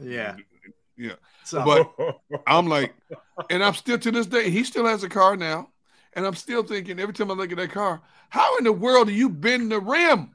Yeah. 0.00 0.36
Yeah. 0.96 1.14
So, 1.44 1.64
But 1.64 2.18
I'm 2.46 2.66
like, 2.68 2.94
and 3.50 3.62
I'm 3.62 3.74
still 3.74 3.98
to 3.98 4.10
this 4.10 4.26
day, 4.26 4.50
he 4.50 4.64
still 4.64 4.86
has 4.86 5.02
a 5.02 5.08
car 5.08 5.36
now. 5.36 5.68
And 6.14 6.24
I'm 6.26 6.34
still 6.34 6.62
thinking 6.62 6.98
every 6.98 7.12
time 7.12 7.30
I 7.30 7.34
look 7.34 7.50
at 7.52 7.58
that 7.58 7.70
car, 7.70 8.00
how 8.30 8.56
in 8.56 8.64
the 8.64 8.72
world 8.72 9.08
do 9.08 9.12
you 9.12 9.28
bend 9.28 9.70
the 9.70 9.78
rim 9.80 10.30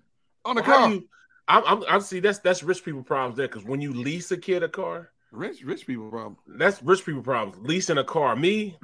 on 0.45 0.57
a 0.57 0.61
Well, 0.61 0.63
car? 0.79 0.89
you- 0.91 1.07
I'm, 1.47 1.63
I'm, 1.65 1.83
I'm 1.89 2.01
see 2.01 2.19
that's 2.19 2.37
that's 2.39 2.61
rich 2.63 2.85
people 2.85 3.03
problems 3.03 3.35
there 3.35 3.47
because 3.47 3.63
when 3.65 3.81
you 3.81 3.91
lease 3.91 4.31
a 4.31 4.37
kid 4.37 4.61
a 4.63 4.69
car, 4.69 5.09
rich, 5.31 5.63
rich 5.63 5.85
people 5.87 6.09
problem. 6.09 6.37
that's 6.47 6.81
rich 6.83 7.03
people 7.05 7.23
problems. 7.23 7.57
Leasing 7.67 7.97
a 7.97 8.03
car. 8.03 8.35
Me, 8.35 8.77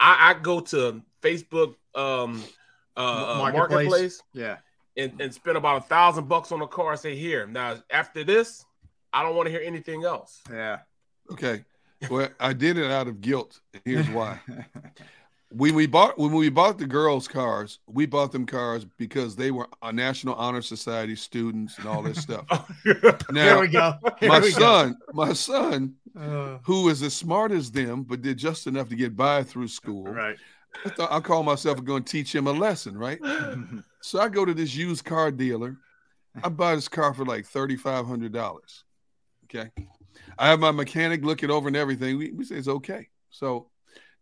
I, 0.00 0.30
I 0.30 0.34
go 0.40 0.60
to 0.60 1.02
Facebook 1.20 1.74
um 1.94 2.42
uh, 2.96 3.00
uh, 3.00 3.38
Marketplace. 3.38 3.68
marketplace, 3.88 4.22
yeah. 4.32 4.56
and, 4.96 5.20
and 5.20 5.34
spend 5.34 5.56
about 5.56 5.78
a 5.78 5.84
thousand 5.86 6.28
bucks 6.28 6.52
on 6.52 6.62
a 6.62 6.68
car 6.68 6.92
and 6.92 7.00
say, 7.00 7.16
here, 7.16 7.46
now 7.46 7.76
after 7.90 8.22
this, 8.22 8.64
I 9.12 9.22
don't 9.24 9.34
want 9.34 9.46
to 9.46 9.50
hear 9.50 9.62
anything 9.62 10.04
else. 10.04 10.40
Yeah. 10.50 10.78
Okay. 11.32 11.64
Well, 12.10 12.28
I 12.38 12.52
did 12.52 12.76
it 12.78 12.90
out 12.90 13.08
of 13.08 13.20
guilt. 13.20 13.60
Here's 13.84 14.08
why. 14.10 14.38
when 15.50 15.74
we 15.74 15.86
bought 15.86 16.18
when 16.18 16.32
we 16.32 16.48
bought 16.50 16.78
the 16.78 16.86
girls' 16.86 17.28
cars, 17.28 17.78
we 17.86 18.06
bought 18.06 18.32
them 18.32 18.44
cars 18.44 18.84
because 18.98 19.36
they 19.36 19.50
were 19.50 19.68
a 19.82 19.92
National 19.92 20.34
Honor 20.34 20.60
Society 20.62 21.16
students 21.16 21.78
and 21.78 21.86
all 21.86 22.02
this 22.02 22.18
stuff. 22.20 22.44
Here 22.84 23.00
Now, 23.30 23.60
we 23.60 23.68
go. 23.68 23.94
Here 24.20 24.28
my 24.28 24.40
we 24.40 24.52
go. 24.52 24.58
son, 24.58 24.96
my 25.12 25.32
son, 25.32 25.94
Uh, 26.18 26.58
who 26.64 26.88
is 26.90 27.02
as 27.02 27.14
smart 27.14 27.52
as 27.52 27.70
them, 27.70 28.02
but 28.02 28.20
did 28.22 28.36
just 28.36 28.66
enough 28.66 28.88
to 28.90 28.96
get 28.96 29.16
by 29.16 29.42
through 29.42 29.68
school. 29.68 30.04
right. 30.04 30.36
I 30.84 30.88
thought 30.90 31.12
I 31.12 31.20
call 31.20 31.44
myself 31.44 31.82
going 31.84 32.02
to 32.02 32.10
teach 32.12 32.34
him 32.34 32.46
a 32.48 32.52
lesson, 32.52 32.98
right? 32.98 33.20
So 34.02 34.20
I 34.20 34.28
go 34.28 34.44
to 34.44 34.52
this 34.52 34.74
used 34.74 35.02
car 35.06 35.30
dealer. 35.30 35.78
I 36.42 36.50
buy 36.50 36.74
this 36.74 36.88
car 36.88 37.14
for 37.14 37.24
like 37.24 37.46
thirty 37.46 37.76
five 37.76 38.04
hundred 38.06 38.32
dollars. 38.34 38.84
Okay, 39.44 39.70
I 40.38 40.48
have 40.48 40.60
my 40.60 40.70
mechanic 40.70 41.24
look 41.24 41.42
it 41.42 41.50
over 41.50 41.68
and 41.68 41.76
everything. 41.76 42.18
We, 42.18 42.32
we 42.32 42.44
say 42.44 42.56
it's 42.56 42.68
okay. 42.68 43.08
So 43.30 43.70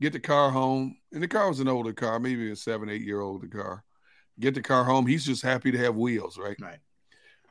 get 0.01 0.13
the 0.13 0.21
car 0.21 0.51
home, 0.51 0.97
and 1.13 1.23
the 1.23 1.29
car 1.29 1.49
was 1.49 1.61
an 1.61 1.69
older 1.69 1.93
car, 1.93 2.19
maybe 2.19 2.51
a 2.51 2.57
seven 2.57 2.89
eight 2.89 3.03
year 3.03 3.21
old 3.21 3.51
car. 3.51 3.85
Get 4.41 4.55
the 4.55 4.63
car 4.63 4.85
home. 4.85 5.07
He's 5.07 5.25
just 5.25 5.43
happy 5.43 5.71
to 5.71 5.79
have 5.79 5.95
wheels, 5.95 6.39
right? 6.39 6.57
Right. 6.61 6.79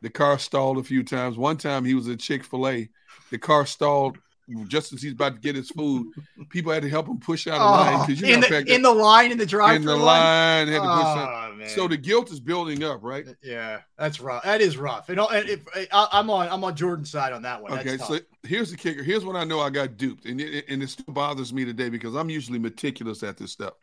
The 0.02 0.10
car 0.10 0.40
stalled 0.40 0.80
a 0.80 0.84
few 0.84 1.04
times. 1.04 1.38
One 1.38 1.58
time 1.58 1.86
he 1.86 1.94
was 1.94 2.08
at 2.08 2.20
Chick 2.20 2.44
fil 2.44 2.68
A. 2.68 2.90
The 3.30 3.38
car 3.38 3.66
stalled 3.66 4.18
just 4.68 4.94
as 4.94 5.02
he's 5.02 5.14
about 5.14 5.36
to 5.36 5.40
get 5.40 5.56
his 5.56 5.70
food, 5.70 6.12
people 6.50 6.72
had 6.72 6.84
to 6.84 6.90
help 6.90 7.08
him 7.08 7.20
push 7.20 7.48
out 7.48 7.60
a 7.60 7.64
oh, 7.64 7.72
line 7.72 7.96
Oh, 7.96 8.06
because 8.06 8.22
you 8.22 8.34
in, 8.34 8.40
the, 8.42 8.48
fact 8.48 8.70
in 8.70 8.82
the 8.82 8.92
line 8.92 9.32
in 9.32 9.38
the 9.38 9.46
drive 9.46 9.76
in 9.76 9.86
the 9.86 9.96
line 9.96 10.68
had 10.68 10.76
to 10.76 10.80
push. 10.80 10.90
Oh, 10.90 11.54
man. 11.56 11.70
So 11.70 11.88
the 11.88 11.98
guilt 11.98 12.32
is 12.32 12.40
building 12.40 12.84
up, 12.84 13.00
right? 13.04 13.26
yeah, 13.44 13.82
that's 13.98 14.20
rough. 14.20 14.44
That 14.44 14.62
is 14.62 14.78
rough. 14.78 15.10
And, 15.10 15.20
uh, 15.20 15.28
and 15.28 15.50
if, 15.50 15.62
I, 15.76 16.08
I'm 16.12 16.30
on 16.30 16.50
I'm 16.50 16.64
on 16.64 16.76
Jordan's 16.76 17.12
side 17.12 17.34
on 17.34 17.42
that 17.44 17.62
one. 17.62 17.74
Okay, 17.74 17.98
That's 17.98 18.08
so 18.08 18.20
here's 18.44 18.72
the 18.72 18.78
kicker. 18.78 19.04
Here's 19.04 19.26
when 19.26 19.36
I 19.36 19.44
know 19.44 19.60
I 19.60 19.70
got 19.70 19.98
duped, 19.98 20.26
and 20.26 20.42
it, 20.42 20.66
and 20.68 20.82
it 20.82 20.90
still 20.90 21.14
bothers 21.14 21.54
me 21.54 21.66
today 21.66 21.90
because 21.90 22.16
I'm 22.16 22.30
usually 22.30 22.60
meticulous 22.60 23.24
at 23.24 23.38
this 23.38 23.52
stuff. 23.52 23.74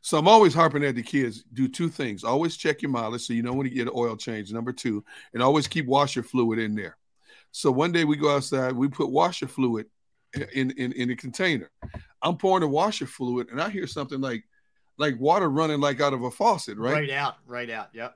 So 0.00 0.18
I'm 0.18 0.28
always 0.28 0.54
harping 0.54 0.84
at 0.84 0.94
the 0.94 1.02
kids: 1.02 1.44
do 1.52 1.68
two 1.68 1.88
things. 1.88 2.24
Always 2.24 2.56
check 2.56 2.82
your 2.82 2.90
mileage 2.90 3.22
so 3.22 3.32
you 3.32 3.42
know 3.42 3.52
when 3.52 3.66
you 3.66 3.74
get 3.74 3.88
an 3.88 3.92
oil 3.94 4.16
change. 4.16 4.52
Number 4.52 4.72
two, 4.72 5.04
and 5.34 5.42
always 5.42 5.66
keep 5.66 5.86
washer 5.86 6.22
fluid 6.22 6.58
in 6.58 6.74
there. 6.74 6.96
So 7.50 7.70
one 7.70 7.92
day 7.92 8.04
we 8.04 8.16
go 8.16 8.34
outside, 8.34 8.72
we 8.72 8.88
put 8.88 9.10
washer 9.10 9.48
fluid 9.48 9.86
in 10.52 10.70
in 10.72 10.92
in 10.92 11.10
a 11.10 11.16
container. 11.16 11.70
I'm 12.22 12.36
pouring 12.36 12.60
the 12.62 12.68
washer 12.68 13.06
fluid, 13.06 13.48
and 13.50 13.60
I 13.60 13.68
hear 13.70 13.86
something 13.86 14.20
like 14.20 14.44
like 14.98 15.18
water 15.20 15.48
running 15.48 15.80
like 15.80 16.00
out 16.00 16.12
of 16.12 16.22
a 16.24 16.30
faucet, 16.30 16.76
right? 16.78 16.92
right 16.94 17.10
out, 17.10 17.36
right 17.46 17.70
out. 17.70 17.88
Yep. 17.94 18.14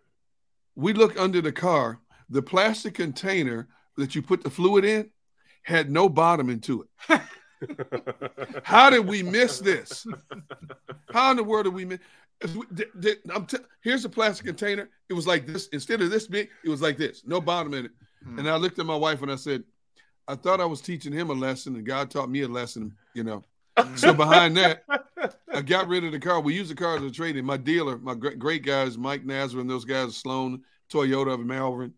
we 0.74 0.92
look 0.92 1.18
under 1.18 1.40
the 1.40 1.52
car. 1.52 2.00
The 2.30 2.42
plastic 2.42 2.94
container 2.94 3.68
that 3.96 4.14
you 4.14 4.22
put 4.22 4.42
the 4.42 4.50
fluid 4.50 4.84
in 4.84 5.10
had 5.62 5.90
no 5.90 6.08
bottom 6.08 6.48
into 6.50 6.82
it. 7.08 7.20
How 8.64 8.90
did 8.90 9.06
we 9.06 9.22
miss 9.22 9.58
this? 9.60 10.06
How 11.12 11.30
in 11.30 11.36
the 11.36 11.44
world 11.44 11.64
did 11.64 11.74
we 11.74 11.84
miss? 11.84 11.98
if 12.40 12.56
we- 12.56 12.66
th- 12.74 12.88
th- 13.00 13.18
I'm 13.32 13.46
t- 13.46 13.58
here's 13.82 14.04
a 14.04 14.08
plastic 14.08 14.46
container. 14.46 14.88
It 15.08 15.12
was 15.12 15.26
like 15.28 15.46
this. 15.46 15.68
Instead 15.68 16.00
of 16.00 16.10
this 16.10 16.26
big, 16.26 16.48
it 16.64 16.68
was 16.68 16.82
like 16.82 16.96
this. 16.96 17.22
No 17.24 17.40
bottom 17.40 17.74
in 17.74 17.84
it. 17.84 17.92
Hmm. 18.24 18.40
And 18.40 18.50
I 18.50 18.56
looked 18.56 18.78
at 18.80 18.86
my 18.86 18.96
wife 18.96 19.22
and 19.22 19.30
I 19.30 19.36
said, 19.36 19.62
I 20.28 20.34
thought 20.36 20.60
I 20.60 20.64
was 20.64 20.80
teaching 20.80 21.12
him 21.12 21.30
a 21.30 21.34
lesson, 21.34 21.74
and 21.76 21.84
God 21.84 22.10
taught 22.10 22.30
me 22.30 22.42
a 22.42 22.48
lesson. 22.48 22.94
You 23.14 23.24
know. 23.24 23.44
So 23.96 24.12
behind 24.12 24.54
that, 24.58 24.84
I 25.52 25.62
got 25.62 25.88
rid 25.88 26.04
of 26.04 26.12
the 26.12 26.20
car. 26.20 26.40
We 26.40 26.54
used 26.54 26.70
the 26.70 26.74
car 26.74 26.96
as 26.96 27.02
a 27.02 27.10
trade-in. 27.10 27.42
My 27.44 27.56
dealer, 27.56 27.96
my 27.96 28.14
great, 28.14 28.38
great 28.38 28.62
guys, 28.64 28.98
Mike 28.98 29.24
Nazar 29.24 29.60
and 29.60 29.68
those 29.70 29.86
guys, 29.86 30.14
Sloane, 30.14 30.62
Toyota 30.92 31.32
of 31.34 31.40
Malvern, 31.40 31.94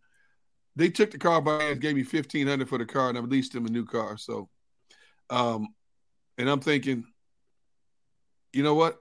they 0.77 0.89
took 0.89 1.11
the 1.11 1.19
car 1.19 1.41
by 1.43 1.65
and 1.65 1.81
gave 1.81 1.97
me 1.97 2.05
fifteen 2.05 2.47
hundred 2.47 2.69
for 2.69 2.79
the 2.79 2.87
car, 2.87 3.09
and 3.09 3.19
I 3.19 3.21
leased 3.23 3.53
them 3.55 3.67
a 3.67 3.69
new 3.71 3.85
car. 3.85 4.17
So, 4.17 4.49
um, 5.31 5.75
and 6.39 6.49
I'm 6.49 6.61
thinking, 6.61 7.05
you 8.53 8.63
know 8.63 8.75
what? 8.75 9.01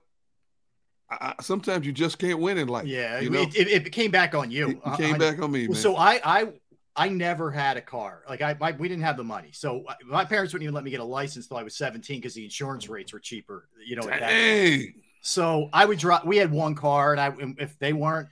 I, 1.10 1.36
sometimes 1.42 1.86
you 1.86 1.92
just 1.92 2.18
can't 2.18 2.40
win 2.40 2.58
in 2.58 2.68
life. 2.68 2.88
Yeah, 2.88 3.20
you 3.20 3.28
it, 3.28 3.32
know, 3.32 3.42
it, 3.56 3.68
it 3.86 3.92
came 3.92 4.10
back 4.10 4.34
on 4.34 4.50
you. 4.50 4.70
it 4.72 4.80
Uh, 4.84 4.96
came 4.98 5.16
I- 5.16 5.18
back 5.20 5.40
on 5.42 5.52
me, 5.52 5.68
man. 5.68 5.76
so 5.76 5.96
I 5.96 6.20
I 6.24 6.48
I 6.96 7.10
never 7.10 7.50
had 7.50 7.76
a 7.78 7.82
car. 7.82 8.24
Like 8.30 8.42
I 8.42 8.56
my, 8.60 8.72
we 8.74 8.88
didn't 8.88 9.04
have 9.04 9.18
the 9.18 9.24
money. 9.24 9.50
So 9.52 9.84
uh, 9.88 9.96
my 10.06 10.26
parents 10.26 10.54
wouldn't 10.54 10.64
even 10.64 10.76
let 10.76 10.84
me 10.84 10.92
get 10.92 11.00
a 11.00 11.04
license 11.04 11.46
until 11.46 11.58
I 11.58 11.64
was 11.64 11.76
17 11.76 12.18
because 12.20 12.34
the 12.36 12.44
insurance 12.44 12.88
rates 12.88 13.12
were 13.14 13.20
cheaper. 13.20 13.68
You 13.86 13.96
know. 13.96 14.04
Dang. 14.08 14.94
So 15.22 15.70
I 15.74 15.86
would 15.86 15.98
drive. 15.98 16.26
We 16.26 16.38
had 16.38 16.52
one 16.52 16.76
car, 16.76 17.14
and 17.14 17.22
I 17.22 17.34
if 17.58 17.78
they 17.80 17.94
weren't 17.94 18.28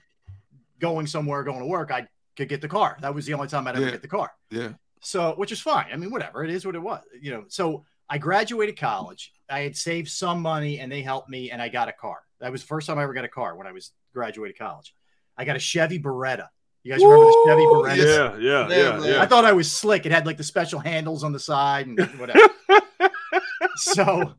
going 0.79 1.07
somewhere, 1.07 1.43
going 1.43 1.59
to 1.59 1.65
work, 1.65 1.91
I 1.91 2.07
could 2.35 2.49
get 2.49 2.61
the 2.61 2.67
car. 2.67 2.97
That 3.01 3.13
was 3.15 3.25
the 3.25 3.33
only 3.33 3.47
time 3.47 3.67
I'd 3.67 3.75
ever 3.75 3.85
Yeah. 3.85 3.91
get 3.91 4.01
the 4.01 4.07
car. 4.07 4.31
Yeah. 4.49 4.73
So, 5.01 5.33
which 5.35 5.51
is 5.51 5.59
fine. 5.59 5.87
I 5.91 5.95
mean, 5.97 6.11
whatever. 6.11 6.43
It 6.43 6.51
is 6.51 6.65
what 6.65 6.75
it 6.75 6.81
was. 6.81 7.01
You 7.19 7.31
know. 7.31 7.45
So 7.47 7.85
I 8.09 8.17
graduated 8.17 8.77
college. 8.77 9.33
I 9.49 9.61
had 9.61 9.75
saved 9.75 10.09
some 10.09 10.41
money, 10.41 10.79
and 10.79 10.91
they 10.91 11.01
helped 11.01 11.29
me, 11.29 11.49
and 11.51 11.61
I 11.61 11.69
got 11.69 11.87
a 11.89 11.93
car. 11.93 12.19
That 12.39 12.51
was 12.51 12.61
the 12.61 12.67
first 12.67 12.87
time 12.87 12.99
I 12.99 13.03
ever 13.03 13.13
got 13.13 13.25
a 13.25 13.29
car 13.29 13.55
when 13.55 13.67
I 13.67 13.71
was 13.71 13.91
graduated 14.13 14.57
college. 14.57 14.93
I 15.37 15.45
got 15.45 15.55
a 15.55 15.59
Chevy 15.59 15.97
Beretta. 15.99 16.47
You 16.83 16.91
guys 16.91 17.03
remember 17.03 17.25
the 17.25 17.43
Chevy 17.45 17.61
Woo! 17.61 17.83
Beretta? 17.83 17.97
Yeah, 17.97 18.37
yeah, 18.39 18.67
Yeah, 18.67 18.99
yeah, 18.99 19.13
yeah. 19.13 19.21
I 19.21 19.27
thought 19.27 19.45
I 19.45 19.53
was 19.53 19.71
slick. 19.71 20.05
It 20.05 20.11
had 20.11 20.25
like 20.25 20.37
the 20.37 20.43
special 20.43 20.79
handles 20.79 21.23
on 21.23 21.31
the 21.31 21.39
side 21.39 21.85
and 21.87 21.99
whatever. 22.19 22.39
so 23.75 24.33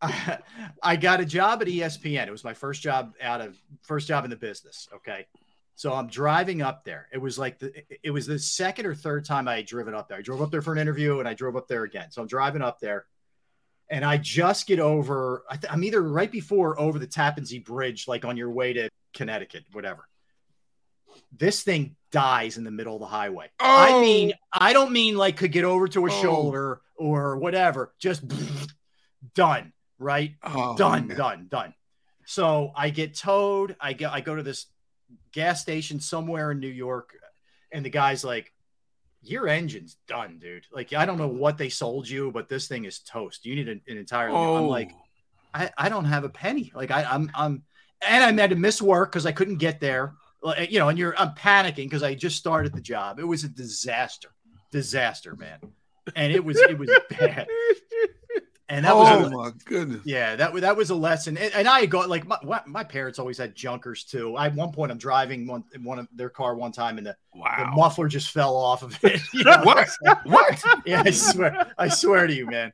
I, 0.00 0.38
I 0.82 0.96
got 0.96 1.20
a 1.20 1.26
job 1.26 1.60
at 1.62 1.68
ESPN. 1.68 2.26
It 2.26 2.30
was 2.30 2.44
my 2.44 2.54
first 2.54 2.82
job 2.82 3.14
out 3.20 3.40
of 3.40 3.56
first 3.82 4.08
job 4.08 4.24
in 4.24 4.30
the 4.30 4.36
business. 4.36 4.88
Okay. 4.94 5.26
So 5.76 5.92
I'm 5.92 6.06
driving 6.06 6.62
up 6.62 6.84
there. 6.84 7.08
It 7.12 7.18
was 7.18 7.38
like 7.38 7.58
the 7.58 7.72
it 8.02 8.10
was 8.10 8.26
the 8.26 8.38
second 8.38 8.86
or 8.86 8.94
third 8.94 9.24
time 9.24 9.48
I 9.48 9.56
had 9.56 9.66
driven 9.66 9.94
up 9.94 10.08
there. 10.08 10.18
I 10.18 10.22
drove 10.22 10.40
up 10.40 10.50
there 10.50 10.62
for 10.62 10.72
an 10.72 10.78
interview 10.78 11.18
and 11.18 11.28
I 11.28 11.34
drove 11.34 11.56
up 11.56 11.68
there 11.68 11.84
again. 11.84 12.10
So 12.10 12.22
I'm 12.22 12.28
driving 12.28 12.62
up 12.62 12.80
there 12.80 13.06
and 13.90 14.04
I 14.04 14.16
just 14.16 14.66
get 14.66 14.78
over 14.78 15.44
I 15.50 15.56
th- 15.56 15.72
I'm 15.72 15.84
either 15.84 16.02
right 16.02 16.30
before 16.30 16.70
or 16.70 16.80
over 16.80 16.98
the 16.98 17.06
Tappan 17.06 17.44
Zee 17.44 17.58
Bridge, 17.58 18.06
like 18.06 18.24
on 18.24 18.36
your 18.36 18.50
way 18.50 18.72
to 18.72 18.88
Connecticut, 19.12 19.64
whatever. 19.72 20.08
This 21.36 21.62
thing 21.62 21.96
dies 22.12 22.56
in 22.58 22.64
the 22.64 22.70
middle 22.70 22.94
of 22.94 23.00
the 23.00 23.06
highway. 23.06 23.50
I 23.58 23.92
Oh. 23.92 24.00
mean, 24.00 24.32
I 24.52 24.72
don't 24.72 24.92
mean 24.92 25.16
like 25.16 25.36
could 25.36 25.52
get 25.52 25.64
over 25.64 25.88
to 25.88 26.06
a 26.06 26.10
Oh. 26.12 26.22
shoulder 26.22 26.80
or 26.96 27.36
whatever. 27.38 27.94
Just 27.98 28.22
done, 29.34 29.72
right? 29.98 30.34
Oh, 30.42 30.76
done, 30.76 31.08
man. 31.08 31.16
done, 31.16 31.46
done. 31.50 31.74
So 32.26 32.72
I 32.76 32.90
get 32.90 33.16
towed. 33.16 33.76
I 33.80 33.92
go 33.92 34.08
I 34.10 34.20
go 34.20 34.34
to 34.36 34.42
this 34.42 34.66
gas 35.32 35.60
station 35.60 36.00
somewhere 36.00 36.50
in 36.52 36.60
New 36.60 36.68
York, 36.68 37.14
and 37.72 37.84
the 37.84 37.90
guy's 37.90 38.24
like, 38.24 38.52
Your 39.22 39.48
engine's 39.48 39.96
done, 40.06 40.38
dude. 40.38 40.66
Like, 40.72 40.92
I 40.92 41.04
don't 41.06 41.18
know 41.18 41.28
what 41.28 41.58
they 41.58 41.68
sold 41.68 42.08
you, 42.08 42.30
but 42.30 42.48
this 42.48 42.68
thing 42.68 42.84
is 42.84 43.00
toast. 43.00 43.44
You 43.44 43.54
need 43.56 43.68
an, 43.68 43.80
an 43.88 43.96
entire 43.96 44.28
I'm 44.28 44.34
Oh, 44.34 44.68
like, 44.68 44.92
I, 45.52 45.70
I 45.78 45.88
don't 45.88 46.04
have 46.04 46.24
a 46.24 46.28
penny. 46.28 46.72
Like 46.74 46.90
I, 46.90 47.04
I'm 47.04 47.30
I'm 47.34 47.62
and 48.06 48.22
I 48.38 48.42
had 48.42 48.50
to 48.50 48.56
miss 48.56 48.80
work 48.82 49.10
because 49.12 49.26
I 49.26 49.32
couldn't 49.32 49.56
get 49.56 49.80
there. 49.80 50.14
Like, 50.44 50.70
You 50.70 50.78
know, 50.78 50.88
and 50.88 50.98
you're 50.98 51.18
I'm 51.18 51.30
panicking 51.30 51.86
because 51.86 52.02
I 52.02 52.14
just 52.14 52.36
started 52.36 52.72
the 52.74 52.80
job. 52.80 53.18
It 53.18 53.24
was 53.24 53.42
a 53.42 53.48
disaster. 53.48 54.28
Disaster, 54.70 55.34
man. 55.34 55.58
And 56.14 56.32
it 56.32 56.44
was 56.44 56.58
it 56.58 56.78
was 56.78 56.90
bad. 57.10 57.48
And 58.68 58.86
that 58.86 58.96
was 58.96 59.26
oh 59.26 59.30
my 59.30 59.50
goodness. 59.66 60.00
yeah, 60.06 60.36
that 60.36 60.52
was 60.52 60.62
that 60.62 60.74
was 60.74 60.88
a 60.88 60.94
lesson, 60.94 61.36
and, 61.36 61.52
and 61.52 61.68
I 61.68 61.84
got 61.84 62.08
like 62.08 62.26
my, 62.26 62.62
my 62.66 62.82
parents 62.82 63.18
always 63.18 63.36
had 63.36 63.54
junkers 63.54 64.04
too. 64.04 64.36
I 64.36 64.46
at 64.46 64.54
one 64.54 64.72
point 64.72 64.90
I'm 64.90 64.96
driving 64.96 65.46
one 65.46 65.64
one 65.82 65.98
of 65.98 66.08
their 66.14 66.30
car 66.30 66.54
one 66.54 66.72
time, 66.72 66.96
and 66.96 67.06
the, 67.06 67.14
the 67.34 67.66
muffler 67.74 68.08
just 68.08 68.30
fell 68.30 68.56
off 68.56 68.82
of 68.82 68.98
it. 69.04 69.20
you 69.34 69.44
know? 69.44 69.60
What? 69.64 69.88
What? 70.24 70.64
Yeah, 70.86 71.02
I 71.04 71.10
swear, 71.10 71.72
I 71.76 71.88
swear 71.88 72.26
to 72.26 72.34
you, 72.34 72.46
man. 72.46 72.72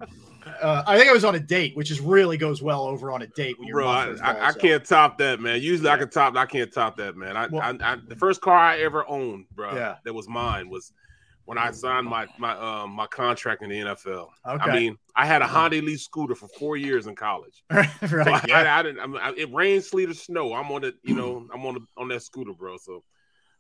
Uh, 0.61 0.83
I 0.87 0.97
think 0.97 1.11
I 1.11 1.12
was 1.12 1.25
on 1.25 1.35
a 1.35 1.40
date, 1.40 1.76
which 1.76 1.90
is 1.90 2.00
really 2.00 2.37
goes 2.37 2.62
well 2.62 2.83
over 2.83 3.11
on 3.12 3.23
a 3.23 3.26
date 3.26 3.59
when 3.59 3.69
you're. 3.69 3.76
Bro, 3.76 3.88
I, 4.23 4.49
I, 4.49 4.52
can't 4.52 4.85
top 4.85 5.19
that, 5.19 5.40
man. 5.40 5.61
Usually 5.61 5.88
I 5.88 5.97
can 5.97 6.11
top. 6.11 6.37
I 6.37 6.47
can't 6.47 6.73
top 6.73 6.97
that, 6.97 7.17
man. 7.17 7.37
I, 7.37 7.47
Well- 7.47 7.79
I, 7.83 7.97
the 8.07 8.17
first 8.17 8.40
car 8.40 8.57
I 8.57 8.79
ever 8.81 9.09
owned, 9.09 9.47
bro, 9.52 9.75
Yeah. 9.75 9.97
that 10.05 10.12
was 10.12 10.29
mine 10.29 10.69
was 10.69 10.93
when 11.50 11.59
I 11.59 11.73
signed 11.73 12.07
my 12.07 12.29
my 12.38 12.52
um 12.57 12.93
my 12.93 13.07
contract 13.09 13.62
in 13.62 13.71
the 13.71 13.79
NFL. 13.79 14.29
Okay, 14.47 14.71
I 14.71 14.73
mean, 14.73 14.97
I 15.17 15.26
had 15.26 15.43
a 15.43 15.49
Honda 15.49 15.79
Elite 15.79 15.99
scooter 15.99 16.37
for 16.37 16.47
four 16.47 16.76
years 16.76 17.09
in 17.09 17.17
college. 17.17 17.64
right? 17.71 17.90
So 18.09 18.21
I, 18.21 18.45
yeah. 18.47 18.76
I, 18.76 18.79
I 18.79 18.83
didn't. 18.85 19.00
I 19.00 19.07
mean, 19.07 19.21
I, 19.21 19.33
it 19.37 19.52
rained, 19.52 19.83
sleet, 19.83 20.11
or 20.11 20.14
snow. 20.14 20.55
I'm 20.55 20.71
on 20.71 20.85
it. 20.85 20.95
You 21.02 21.17
know, 21.17 21.47
I'm 21.55 21.67
on 21.67 21.75
the, 21.75 21.81
on 21.97 22.09
that 22.09 22.23
scooter, 22.23 22.52
bro. 22.52 22.76
So 22.76 23.02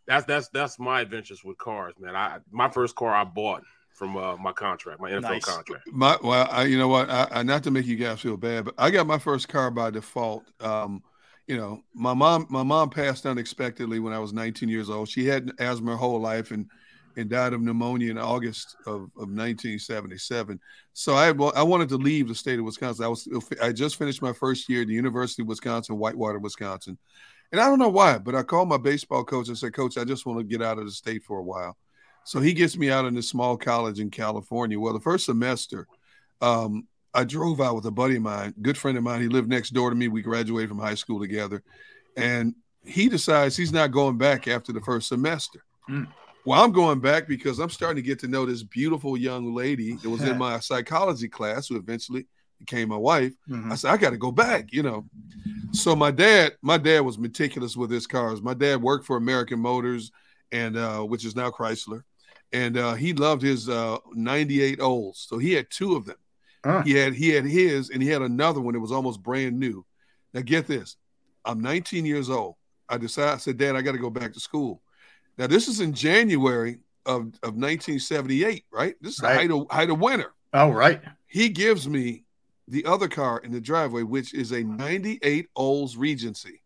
that's 0.06 0.24
that's 0.24 0.48
that's 0.50 0.78
my 0.78 1.00
adventures 1.00 1.42
with 1.42 1.58
cars, 1.58 1.94
man. 1.98 2.14
I 2.14 2.38
my 2.50 2.68
first 2.68 2.94
car 2.94 3.14
I 3.14 3.24
bought 3.24 3.62
from 3.92 4.16
uh, 4.16 4.36
my 4.36 4.52
contract, 4.52 5.00
my 5.00 5.10
NFL 5.10 5.22
Nice. 5.22 5.44
contract. 5.44 5.84
My 5.92 6.16
well, 6.22 6.48
I, 6.50 6.64
you 6.64 6.78
know 6.78 6.88
what? 6.88 7.10
I, 7.10 7.28
I 7.30 7.42
not 7.42 7.62
to 7.64 7.70
make 7.70 7.86
you 7.86 7.96
guys 7.96 8.20
feel 8.20 8.36
bad, 8.36 8.64
but 8.64 8.74
I 8.78 8.90
got 8.90 9.06
my 9.06 9.18
first 9.18 9.48
car 9.48 9.70
by 9.70 9.90
default. 9.90 10.44
Um, 10.60 11.02
you 11.46 11.56
know, 11.56 11.82
my 11.94 12.14
mom 12.14 12.46
my 12.48 12.62
mom 12.62 12.90
passed 12.90 13.26
unexpectedly 13.26 13.98
when 13.98 14.12
I 14.12 14.18
was 14.18 14.32
19 14.32 14.68
years 14.68 14.88
old. 14.88 15.08
She 15.08 15.26
had 15.26 15.50
asthma 15.58 15.92
her 15.92 15.96
whole 15.96 16.20
life 16.20 16.50
and 16.50 16.66
and 17.16 17.28
died 17.28 17.52
of 17.52 17.60
pneumonia 17.60 18.10
in 18.10 18.18
August 18.18 18.76
of, 18.86 19.02
of 19.16 19.28
1977. 19.28 20.60
So 20.92 21.14
I 21.14 21.32
wa- 21.32 21.52
I 21.54 21.62
wanted 21.62 21.88
to 21.90 21.96
leave 21.96 22.28
the 22.28 22.34
state 22.34 22.58
of 22.58 22.64
Wisconsin. 22.64 23.04
I 23.04 23.08
was 23.08 23.28
I 23.60 23.72
just 23.72 23.96
finished 23.96 24.22
my 24.22 24.32
first 24.32 24.68
year 24.68 24.82
at 24.82 24.88
the 24.88 24.94
University 24.94 25.42
of 25.42 25.48
Wisconsin, 25.48 25.98
Whitewater, 25.98 26.38
Wisconsin. 26.38 26.96
And 27.52 27.60
I 27.60 27.66
don't 27.66 27.80
know 27.80 27.88
why, 27.88 28.18
but 28.18 28.34
I 28.34 28.44
called 28.44 28.68
my 28.68 28.76
baseball 28.76 29.24
coach 29.24 29.48
and 29.48 29.58
said, 29.58 29.74
Coach, 29.74 29.98
I 29.98 30.04
just 30.04 30.24
want 30.24 30.38
to 30.38 30.44
get 30.44 30.62
out 30.62 30.78
of 30.78 30.84
the 30.84 30.92
state 30.92 31.24
for 31.24 31.38
a 31.38 31.42
while. 31.42 31.76
So 32.30 32.38
he 32.38 32.52
gets 32.52 32.76
me 32.76 32.92
out 32.92 33.06
in 33.06 33.14
this 33.14 33.28
small 33.28 33.56
college 33.56 33.98
in 33.98 34.08
California. 34.08 34.78
Well, 34.78 34.92
the 34.92 35.00
first 35.00 35.26
semester, 35.26 35.88
um, 36.40 36.86
I 37.12 37.24
drove 37.24 37.60
out 37.60 37.74
with 37.74 37.86
a 37.86 37.90
buddy 37.90 38.14
of 38.14 38.22
mine, 38.22 38.54
good 38.62 38.78
friend 38.78 38.96
of 38.96 39.02
mine. 39.02 39.20
He 39.20 39.26
lived 39.26 39.48
next 39.48 39.70
door 39.70 39.90
to 39.90 39.96
me. 39.96 40.06
We 40.06 40.22
graduated 40.22 40.68
from 40.68 40.78
high 40.78 40.94
school 40.94 41.18
together. 41.18 41.64
And 42.16 42.54
he 42.84 43.08
decides 43.08 43.56
he's 43.56 43.72
not 43.72 43.90
going 43.90 44.16
back 44.16 44.46
after 44.46 44.72
the 44.72 44.80
first 44.80 45.08
semester. 45.08 45.64
Mm. 45.88 46.06
Well, 46.46 46.62
I'm 46.62 46.70
going 46.70 47.00
back 47.00 47.26
because 47.26 47.58
I'm 47.58 47.68
starting 47.68 48.00
to 48.00 48.06
get 48.06 48.20
to 48.20 48.28
know 48.28 48.46
this 48.46 48.62
beautiful 48.62 49.16
young 49.16 49.52
lady 49.52 49.96
that 49.96 50.08
was 50.08 50.22
in 50.22 50.38
my 50.38 50.60
psychology 50.60 51.28
class 51.28 51.66
who 51.66 51.78
eventually 51.78 52.28
became 52.60 52.90
my 52.90 52.96
wife. 52.96 53.32
Mhm. 53.48 53.72
I 53.72 53.74
said, 53.74 53.90
I 53.90 53.96
got 53.96 54.10
to 54.10 54.16
go 54.16 54.30
back, 54.30 54.72
you 54.72 54.84
know. 54.84 55.04
So 55.72 55.96
my 55.96 56.12
dad, 56.12 56.52
my 56.62 56.78
dad 56.78 57.00
was 57.00 57.18
meticulous 57.18 57.76
with 57.76 57.90
his 57.90 58.06
cars. 58.06 58.40
My 58.40 58.54
dad 58.54 58.80
worked 58.80 59.04
for 59.04 59.16
American 59.16 59.58
Motors, 59.58 60.12
and 60.52 60.76
uh, 60.76 61.00
which 61.00 61.24
is 61.24 61.34
now 61.34 61.50
Chrysler, 61.50 62.04
and 62.52 62.76
uh, 62.76 62.94
he 62.94 63.12
loved 63.12 63.42
his 63.42 63.68
uh, 63.68 63.98
'98 64.14 64.80
Olds. 64.80 65.26
So 65.28 65.38
he 65.38 65.52
had 65.52 65.70
two 65.70 65.96
of 65.96 66.04
them. 66.06 66.16
Huh. 66.64 66.82
He 66.82 66.92
had 66.92 67.14
he 67.14 67.30
had 67.30 67.44
his, 67.44 67.90
and 67.90 68.02
he 68.02 68.08
had 68.08 68.22
another 68.22 68.60
one 68.60 68.74
that 68.74 68.80
was 68.80 68.92
almost 68.92 69.22
brand 69.22 69.58
new. 69.58 69.84
Now 70.34 70.42
get 70.42 70.66
this, 70.66 70.96
I'm 71.44 71.60
19 71.60 72.04
years 72.04 72.30
old. 72.30 72.54
I 72.88 72.98
decided, 72.98 73.34
I 73.34 73.36
said, 73.38 73.56
Dad, 73.58 73.76
I 73.76 73.82
got 73.82 73.92
to 73.92 73.98
go 73.98 74.10
back 74.10 74.32
to 74.34 74.40
school. 74.40 74.82
Now 75.38 75.46
this 75.46 75.68
is 75.68 75.80
in 75.80 75.92
January 75.94 76.78
of, 77.06 77.22
of 77.42 77.54
1978, 77.56 78.64
right? 78.70 78.94
This 79.00 79.14
is 79.14 79.22
Right. 79.22 79.32
the 79.32 79.38
height 79.38 79.50
of 79.50 79.66
height 79.70 79.90
of 79.90 79.98
winter. 80.00 80.32
Oh, 80.52 80.70
right. 80.70 81.00
He 81.26 81.48
gives 81.48 81.88
me 81.88 82.24
the 82.68 82.84
other 82.84 83.08
car 83.08 83.38
in 83.38 83.50
the 83.52 83.60
driveway, 83.60 84.02
which 84.02 84.34
is 84.34 84.52
a 84.52 84.62
98 84.62 85.48
Olds 85.56 85.96
Regency. 85.96 86.60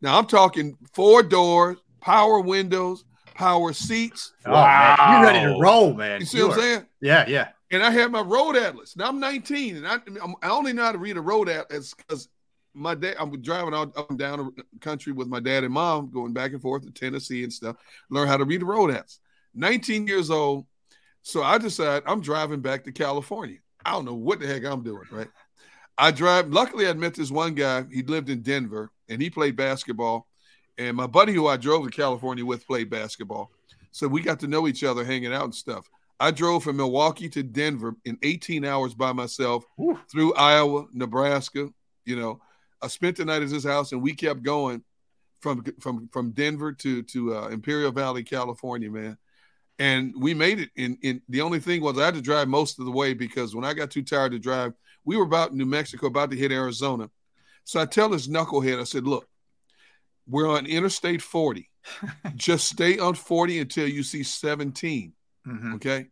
Now 0.00 0.18
I'm 0.18 0.26
talking 0.26 0.76
four 0.92 1.22
doors, 1.22 1.78
power 2.00 2.40
windows, 2.40 3.04
power 3.34 3.72
seats. 3.72 4.32
Oh, 4.46 4.52
man. 4.52 4.96
You 5.20 5.26
ready 5.26 5.52
to 5.54 5.60
roll, 5.60 5.94
man? 5.94 6.20
You 6.20 6.26
see 6.26 6.38
You 6.38 6.48
what 6.48 6.58
I'm 6.58 6.62
saying? 6.62 6.86
Yeah, 7.00 7.24
yeah. 7.28 7.48
And 7.70 7.82
I 7.82 7.90
had 7.90 8.12
my 8.12 8.20
road 8.20 8.56
atlas. 8.56 8.96
Now 8.96 9.08
I'm 9.08 9.18
19, 9.18 9.76
and 9.76 9.86
I, 9.86 9.94
I'm- 9.94 10.34
I 10.42 10.50
only 10.50 10.72
know 10.72 10.84
how 10.84 10.92
to 10.92 10.98
read 10.98 11.16
a 11.16 11.20
road 11.22 11.48
atlas 11.48 11.94
because 11.94 12.28
my 12.74 12.94
dad. 12.94 13.16
I'm 13.18 13.40
driving 13.42 13.74
out 13.74 13.96
up 13.96 14.10
and 14.10 14.18
down 14.18 14.52
the 14.56 14.64
country 14.80 15.12
with 15.12 15.28
my 15.28 15.40
dad 15.40 15.64
and 15.64 15.72
mom, 15.72 16.10
going 16.10 16.32
back 16.32 16.52
and 16.52 16.60
forth 16.62 16.84
to 16.84 16.90
Tennessee 16.90 17.42
and 17.44 17.52
stuff. 17.52 17.76
Learn 18.10 18.28
how 18.28 18.36
to 18.36 18.44
read 18.44 18.62
a 18.62 18.66
road 18.66 18.90
atlas. 18.90 19.20
19 19.54 20.06
years 20.06 20.30
old, 20.30 20.64
so 21.22 21.42
I 21.42 21.58
decide 21.58 22.02
I'm 22.06 22.20
driving 22.22 22.60
back 22.60 22.84
to 22.84 22.92
California. 22.92 23.58
I 23.84 23.92
don't 23.92 24.04
know 24.06 24.14
what 24.14 24.40
the 24.40 24.46
heck 24.46 24.64
I'm 24.64 24.82
doing. 24.82 25.04
Right? 25.10 25.28
I 25.98 26.10
drive. 26.10 26.48
Luckily, 26.50 26.88
I 26.88 26.94
met 26.94 27.14
this 27.14 27.30
one 27.30 27.54
guy. 27.54 27.84
He 27.92 28.02
lived 28.02 28.30
in 28.30 28.40
Denver, 28.40 28.90
and 29.08 29.20
he 29.20 29.28
played 29.28 29.56
basketball. 29.56 30.26
And 30.78 30.96
my 30.96 31.06
buddy, 31.06 31.32
who 31.32 31.46
I 31.46 31.56
drove 31.56 31.84
to 31.84 31.90
California 31.90 32.44
with, 32.44 32.66
played 32.66 32.90
basketball. 32.90 33.50
So 33.90 34.08
we 34.08 34.22
got 34.22 34.40
to 34.40 34.46
know 34.46 34.66
each 34.66 34.84
other, 34.84 35.04
hanging 35.04 35.32
out 35.32 35.44
and 35.44 35.54
stuff. 35.54 35.88
I 36.18 36.30
drove 36.30 36.64
from 36.64 36.76
Milwaukee 36.76 37.28
to 37.30 37.42
Denver 37.42 37.94
in 38.04 38.16
18 38.22 38.64
hours 38.64 38.94
by 38.94 39.12
myself 39.12 39.64
through 40.10 40.34
Iowa, 40.34 40.86
Nebraska. 40.92 41.68
You 42.04 42.16
know, 42.16 42.40
I 42.80 42.88
spent 42.88 43.16
the 43.16 43.24
night 43.24 43.42
at 43.42 43.50
his 43.50 43.64
house, 43.64 43.92
and 43.92 44.00
we 44.00 44.14
kept 44.14 44.42
going 44.42 44.82
from 45.40 45.64
from 45.80 46.08
from 46.12 46.30
Denver 46.30 46.72
to 46.72 47.02
to 47.02 47.36
uh, 47.36 47.48
Imperial 47.48 47.92
Valley, 47.92 48.22
California, 48.22 48.90
man. 48.90 49.18
And 49.78 50.14
we 50.16 50.32
made 50.32 50.60
it. 50.60 50.70
In 50.76 50.96
in 51.02 51.20
the 51.28 51.40
only 51.40 51.58
thing 51.58 51.82
was 51.82 51.98
I 51.98 52.04
had 52.04 52.14
to 52.14 52.22
drive 52.22 52.48
most 52.48 52.78
of 52.78 52.84
the 52.84 52.92
way 52.92 53.14
because 53.14 53.54
when 53.54 53.64
I 53.64 53.74
got 53.74 53.90
too 53.90 54.02
tired 54.02 54.32
to 54.32 54.38
drive, 54.38 54.72
we 55.04 55.16
were 55.16 55.24
about 55.24 55.54
New 55.54 55.66
Mexico, 55.66 56.06
about 56.06 56.30
to 56.30 56.36
hit 56.36 56.52
Arizona. 56.52 57.10
So 57.64 57.80
I 57.80 57.86
tell 57.86 58.08
this 58.08 58.28
knucklehead, 58.28 58.80
I 58.80 58.84
said, 58.84 59.04
"Look, 59.04 59.28
we're 60.28 60.48
on 60.48 60.66
Interstate 60.66 61.22
40. 61.22 61.68
Just 62.36 62.68
stay 62.68 62.98
on 62.98 63.14
40 63.14 63.60
until 63.60 63.88
you 63.88 64.02
see 64.02 64.22
17." 64.22 65.12
Mhm. 65.46 65.74
Okay. 65.74 66.08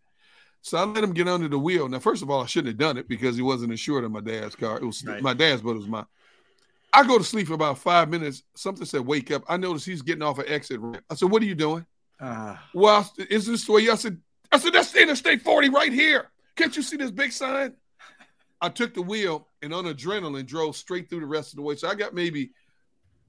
So 0.62 0.76
I 0.76 0.84
let 0.84 1.02
him 1.04 1.12
get 1.14 1.26
under 1.28 1.48
the 1.48 1.58
wheel. 1.58 1.88
Now, 1.88 2.00
first 2.00 2.22
of 2.22 2.28
all, 2.30 2.42
I 2.42 2.46
shouldn't 2.46 2.68
have 2.68 2.78
done 2.78 2.98
it 2.98 3.08
because 3.08 3.34
he 3.36 3.42
wasn't 3.42 3.70
insured 3.72 4.04
on 4.04 4.12
my 4.12 4.20
dad's 4.20 4.54
car. 4.56 4.76
It 4.76 4.84
was 4.84 5.02
Right. 5.04 5.22
my 5.22 5.32
dad's, 5.32 5.62
but 5.62 5.70
it 5.70 5.76
was 5.78 5.88
mine. 5.88 6.04
I 6.92 7.06
go 7.06 7.16
to 7.16 7.24
sleep 7.24 7.46
for 7.46 7.54
about 7.54 7.78
five 7.78 8.10
minutes. 8.10 8.42
Something 8.56 8.84
said, 8.84 9.02
wake 9.06 9.30
up. 9.30 9.44
I 9.48 9.56
noticed 9.56 9.86
he's 9.86 10.02
getting 10.02 10.22
off 10.22 10.38
an 10.38 10.46
exit 10.48 10.80
ramp. 10.80 11.02
I 11.08 11.14
said, 11.14 11.30
what 11.30 11.40
are 11.40 11.46
you 11.46 11.54
doing? 11.54 11.86
Uh, 12.18 12.56
Well, 12.74 13.10
is 13.30 13.46
this 13.46 13.64
the 13.64 13.72
way? 13.72 13.88
I 13.88 13.94
said, 13.94 14.20
I 14.52 14.58
said, 14.58 14.72
that's 14.72 14.94
Interstate 14.94 15.40
40 15.42 15.68
right 15.70 15.92
here. 15.92 16.30
Can't 16.56 16.76
you 16.76 16.82
see 16.82 16.96
this 16.96 17.12
big 17.12 17.30
sign? 17.32 17.74
I 18.60 18.68
took 18.68 18.92
the 18.92 19.00
wheel 19.02 19.48
and 19.62 19.72
on 19.72 19.84
adrenaline 19.84 20.44
drove 20.46 20.76
straight 20.76 21.08
through 21.08 21.20
the 21.20 21.26
rest 21.26 21.52
of 21.52 21.56
the 21.56 21.62
way. 21.62 21.76
So 21.76 21.88
I 21.88 21.94
got 21.94 22.12
maybe 22.12 22.50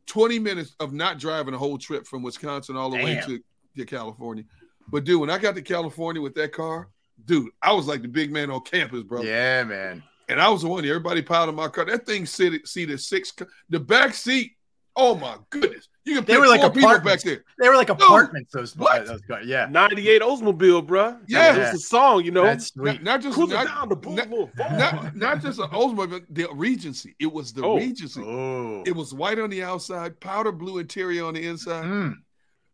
20 0.07 0.39
minutes 0.39 0.75
of 0.79 0.93
not 0.93 1.19
driving 1.19 1.53
a 1.53 1.57
whole 1.57 1.77
trip 1.77 2.05
from 2.05 2.23
Wisconsin 2.23 2.75
all 2.75 2.89
the 2.89 2.97
way 2.97 3.21
to, 3.25 3.39
to 3.77 3.85
California. 3.85 4.43
But 4.89 5.03
dude, 5.05 5.21
when 5.21 5.29
I 5.29 5.37
got 5.37 5.55
to 5.55 5.61
California 5.61 6.21
with 6.21 6.35
that 6.35 6.51
car, 6.51 6.89
dude, 7.25 7.49
I 7.61 7.73
was 7.73 7.87
like 7.87 8.01
the 8.01 8.07
big 8.07 8.31
man 8.31 8.51
on 8.51 8.61
campus, 8.61 9.03
bro. 9.03 9.21
yeah, 9.21 9.63
man. 9.63 10.03
And 10.27 10.41
I 10.41 10.49
was 10.49 10.61
the 10.61 10.67
one 10.67 10.85
everybody 10.85 11.21
piled 11.21 11.49
in 11.49 11.55
my 11.55 11.67
car. 11.67 11.85
That 11.85 12.05
thing 12.05 12.25
seated 12.25 12.67
seated 12.67 12.99
six. 12.99 13.33
The 13.69 13.79
back 13.79 14.13
seat. 14.13 14.53
Oh 14.95 15.15
my 15.15 15.37
goodness, 15.49 15.87
you 16.03 16.15
can 16.15 16.25
They 16.25 16.37
were 16.37 16.47
like 16.47 16.59
four 16.61 16.69
people 16.69 16.89
back 16.89 16.97
apartments. 16.99 17.23
there. 17.23 17.43
They 17.59 17.69
were 17.69 17.75
like 17.77 17.89
apartments. 17.89 18.51
Those, 18.51 18.75
What? 18.75 19.05
those 19.05 19.21
guys. 19.21 19.45
Yeah, 19.45 19.67
98 19.69 20.21
Oldsmobile, 20.21 20.85
bruh. 20.85 21.17
Yeah. 21.29 21.55
It's 21.55 21.75
a 21.75 21.87
song, 21.87 22.25
you 22.25 22.31
know. 22.31 22.43
that's 22.43 22.75
Not, 22.75 22.95
sweet. 22.95 23.03
not 23.03 23.21
just 23.21 23.35
Cruising 23.37 23.55
not, 23.55 23.67
down 23.67 23.87
the 23.89 23.95
not, 23.95 24.29
boulevard. 24.29 24.77
not, 24.77 25.15
not 25.15 25.41
just 25.41 25.59
an 25.59 25.69
Oldsmobile, 25.69 26.09
but 26.09 26.23
the 26.29 26.47
Regency. 26.53 27.15
It 27.19 27.31
was 27.31 27.53
the 27.53 27.63
Oh. 27.63 27.77
Regency. 27.77 28.21
Oh, 28.21 28.83
It 28.85 28.93
was 28.95 29.13
white 29.13 29.39
on 29.39 29.49
the 29.49 29.63
outside, 29.63 30.19
powder 30.19 30.51
blue 30.51 30.79
interior 30.79 31.23
on 31.25 31.35
the 31.35 31.47
inside. 31.47 31.85
Mm. 31.85 32.15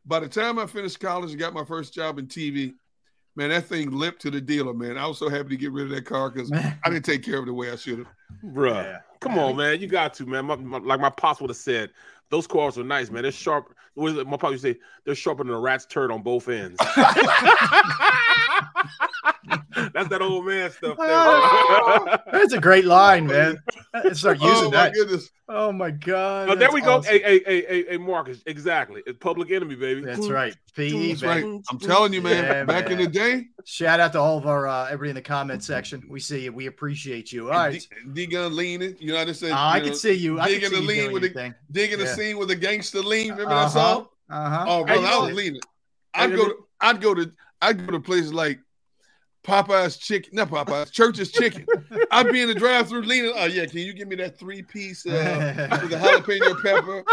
By 0.05 0.19
the 0.19 0.27
time 0.29 0.57
I 0.57 0.65
finished 0.65 0.99
college 0.99 1.29
and 1.31 1.39
got 1.39 1.53
my 1.53 1.65
first 1.65 1.93
job 1.93 2.17
in 2.17 2.25
TV, 2.25 2.73
man, 3.35 3.49
that 3.49 3.65
thing 3.65 3.91
limped 3.91 4.21
to 4.21 4.31
the 4.31 4.41
dealer, 4.41 4.73
man. 4.73 4.97
I 4.97 5.05
was 5.05 5.19
so 5.19 5.29
happy 5.29 5.49
to 5.49 5.57
get 5.57 5.71
rid 5.71 5.83
of 5.83 5.89
that 5.91 6.05
car 6.05 6.31
because 6.31 6.51
I 6.51 6.89
didn't 6.89 7.05
take 7.05 7.23
care 7.23 7.37
of 7.37 7.43
it 7.43 7.47
the 7.47 7.53
way 7.53 7.69
I 7.71 7.75
should 7.75 7.99
have. 7.99 8.07
Bruh. 8.43 8.83
Yeah. 8.83 8.97
Come 9.19 9.37
on, 9.37 9.55
man. 9.55 9.79
You 9.79 9.87
got 9.87 10.13
to, 10.15 10.25
man. 10.25 10.45
My, 10.45 10.55
my- 10.55 10.79
like 10.79 10.99
my 10.99 11.09
pops 11.09 11.41
would 11.41 11.49
have 11.49 11.57
said, 11.57 11.91
those 12.29 12.47
cars 12.47 12.77
are 12.77 12.83
nice, 12.83 13.09
man. 13.09 13.23
They're 13.23 13.31
sharp. 13.31 13.73
What 13.93 14.11
is 14.11 14.17
it? 14.17 14.27
My 14.27 14.37
pops 14.37 14.51
would 14.51 14.61
say, 14.61 14.75
they're 15.05 15.15
sharper 15.15 15.43
than 15.43 15.53
a 15.53 15.59
rat's 15.59 15.85
turd 15.85 16.11
on 16.11 16.21
both 16.21 16.49
ends. 16.49 16.77
That's 19.93 20.09
that 20.09 20.21
old 20.21 20.45
man 20.45 20.71
stuff 20.71 20.97
ah. 20.99 22.03
there. 22.07 22.19
That's 22.39 22.53
a 22.53 22.59
great 22.59 22.85
line, 22.85 23.27
man. 23.27 23.57
Start 24.13 24.39
oh, 24.41 24.47
using 24.47 24.67
oh 24.67 24.71
my 24.71 24.71
that. 24.71 24.93
goodness. 24.93 25.29
Oh 25.49 25.71
my 25.71 25.91
god. 25.91 26.49
Oh, 26.49 26.55
there 26.55 26.67
that's 26.67 26.73
we 26.73 26.81
go. 26.81 26.97
awesome. 26.97 27.13
Hey, 27.13 27.21
hey, 27.21 27.43
hey, 27.45 27.65
hey, 27.67 27.85
hey, 27.89 27.97
Marcus. 27.97 28.41
Exactly. 28.45 29.01
It's 29.05 29.17
public 29.19 29.51
enemy, 29.51 29.75
baby. 29.75 30.01
That's 30.01 30.27
right. 30.29 30.55
PE, 30.75 31.09
That's 31.09 31.23
right. 31.23 31.43
baby. 31.43 31.61
I'm 31.69 31.79
telling 31.79 32.13
you, 32.13 32.21
man. 32.21 32.43
Yeah, 32.43 32.63
back 32.65 32.89
in 32.89 32.97
man. 32.97 33.05
the 33.05 33.11
day, 33.11 33.47
Shout 33.69 33.99
out 33.99 34.13
to 34.13 34.19
all 34.21 34.37
of 34.37 34.47
our 34.47 34.65
uh, 34.65 34.85
everybody 34.85 35.09
in 35.09 35.15
the 35.17 35.21
comment 35.21 35.61
section. 35.61 36.01
We 36.07 36.21
see 36.21 36.45
you. 36.45 36.53
We 36.53 36.67
appreciate 36.67 37.33
you. 37.33 37.51
All 37.51 37.57
right. 37.57 37.85
D, 38.13 38.25
gun 38.25 38.55
leaning. 38.55 38.95
You 38.97 39.07
know, 39.09 39.15
what 39.15 39.23
I 39.23 39.25
just 39.25 39.41
said. 39.41 39.51
Uh, 39.51 39.55
I 39.57 39.75
you 39.75 39.81
can 39.81 39.89
know, 39.91 39.95
see 39.97 40.13
you. 40.13 40.39
I 40.39 40.45
can 40.53 40.53
digging 40.61 40.71
the 40.71 40.81
you 40.81 40.87
lean 41.03 41.11
with 41.11 41.23
the- 41.33 41.53
digging 41.69 41.99
the 41.99 42.07
scene 42.07 42.37
with 42.37 42.49
a 42.49 42.55
gangster 42.55 43.01
lean. 43.01 43.31
Remember 43.31 43.51
Uh-huh. 43.51 43.63
that 43.65 43.71
song? 43.71 44.07
Uh-huh. 44.29 44.65
Oh, 44.69 44.85
bro, 44.85 44.95
you 44.95 45.05
I 45.05 45.17
was 45.17 45.35
leaning. 45.35 45.61
I'd 46.13 46.33
go. 46.33 46.45
To, 46.47 46.55
I'd 46.79 47.01
go 47.01 47.13
to. 47.13 47.29
I'd 47.61 47.85
go 47.85 47.91
to 47.91 47.99
places 47.99 48.33
like 48.33 48.59
Popeye's 49.43 49.97
chicken, 49.97 50.29
not 50.35 50.49
Popeye's 50.49 50.89
Church's 50.89 51.33
chicken. 51.33 51.65
I'd 52.11 52.31
be 52.31 52.41
in 52.41 52.47
the 52.47 52.55
drive-through 52.55 53.01
leaning. 53.01 53.33
Oh 53.35 53.45
yeah, 53.47 53.65
can 53.65 53.79
you 53.79 53.91
give 53.91 54.07
me 54.07 54.15
that 54.15 54.39
three-piece 54.39 55.05
uh, 55.07 55.67
with 55.81 55.89
the 55.91 55.97
jalapeno 55.97 56.63
pepper? 56.63 57.03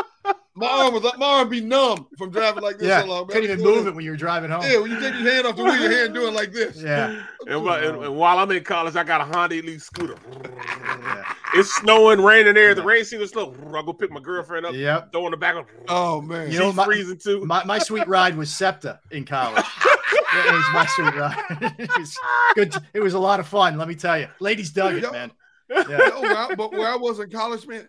My 0.56 0.68
arm 0.68 0.94
was 0.94 1.02
my 1.18 1.26
arm 1.26 1.48
be 1.48 1.60
numb 1.60 2.06
from 2.16 2.30
driving 2.30 2.62
like 2.62 2.78
this 2.78 2.86
yeah. 2.86 3.00
so 3.02 3.08
long. 3.08 3.26
man. 3.26 3.34
Couldn't 3.34 3.50
even 3.50 3.64
move 3.64 3.88
it 3.88 3.94
when 3.94 4.04
you 4.04 4.12
were 4.12 4.16
driving 4.16 4.50
home. 4.50 4.62
Yeah, 4.62 4.78
when 4.78 4.90
you 4.92 5.00
take 5.00 5.12
your 5.14 5.32
hand 5.32 5.46
off 5.48 5.56
the 5.56 5.64
wheel, 5.64 5.76
your 5.80 5.90
hand 5.90 6.14
doing 6.14 6.32
like 6.34 6.52
this. 6.52 6.80
Yeah. 6.80 7.22
And, 7.46 7.62
while- 7.62 7.86
and- 7.86 8.02
and 8.04 8.16
while 8.16 8.38
I'm 8.38 8.50
in 8.52 8.64
college, 8.64 8.96
I 8.96 9.04
got 9.04 9.20
a 9.20 9.24
Honda 9.24 9.56
Elite 9.56 9.82
scooter. 9.82 10.16
Yeah. 10.42 11.24
It's 11.52 11.70
snowing, 11.76 12.22
raining 12.22 12.54
there. 12.54 12.74
The 12.74 12.82
rain 12.82 13.04
seems 13.04 13.28
slow. 13.30 13.54
I 13.74 13.82
go 13.82 13.92
pick 13.92 14.10
my 14.10 14.20
girlfriend 14.20 14.64
up, 14.64 14.72
Yep. 14.74 15.12
throw 15.12 15.26
in 15.26 15.30
the 15.32 15.36
back. 15.36 15.56
Of, 15.56 15.66
Oh 15.88 16.22
man. 16.22 16.46
You 16.46 16.52
She's 16.52 16.60
know, 16.60 16.72
my- 16.72 16.84
freezing 16.86 17.18
too. 17.18 17.44
My, 17.44 17.62
my 17.64 17.78
sweet 17.78 18.08
ride 18.08 18.34
was 18.36 18.48
SEPTA 18.50 18.98
in 19.10 19.26
college. 19.26 19.62
it 19.86 20.52
was 20.54 20.64
my 20.72 20.86
sweet 20.86 21.14
ride. 21.14 21.44
it 21.78 21.90
was 21.98 22.16
good. 22.54 22.74
It 22.94 23.00
was 23.00 23.12
a 23.12 23.18
lot 23.18 23.40
of 23.40 23.46
fun. 23.46 23.76
Let 23.76 23.88
me 23.88 23.94
tell 23.94 24.18
you, 24.18 24.28
ladies 24.40 24.70
dug 24.70 24.94
it, 24.94 25.02
Yo. 25.02 25.12
man. 25.12 25.30
Yeah, 25.68 25.84
Yeah. 25.88 26.20
where 26.20 26.36
I- 26.36 26.54
but 26.54 26.72
where 26.72 26.88
I 26.88 26.96
was 26.96 27.18
in 27.20 27.28
college, 27.28 27.66
man, 27.66 27.86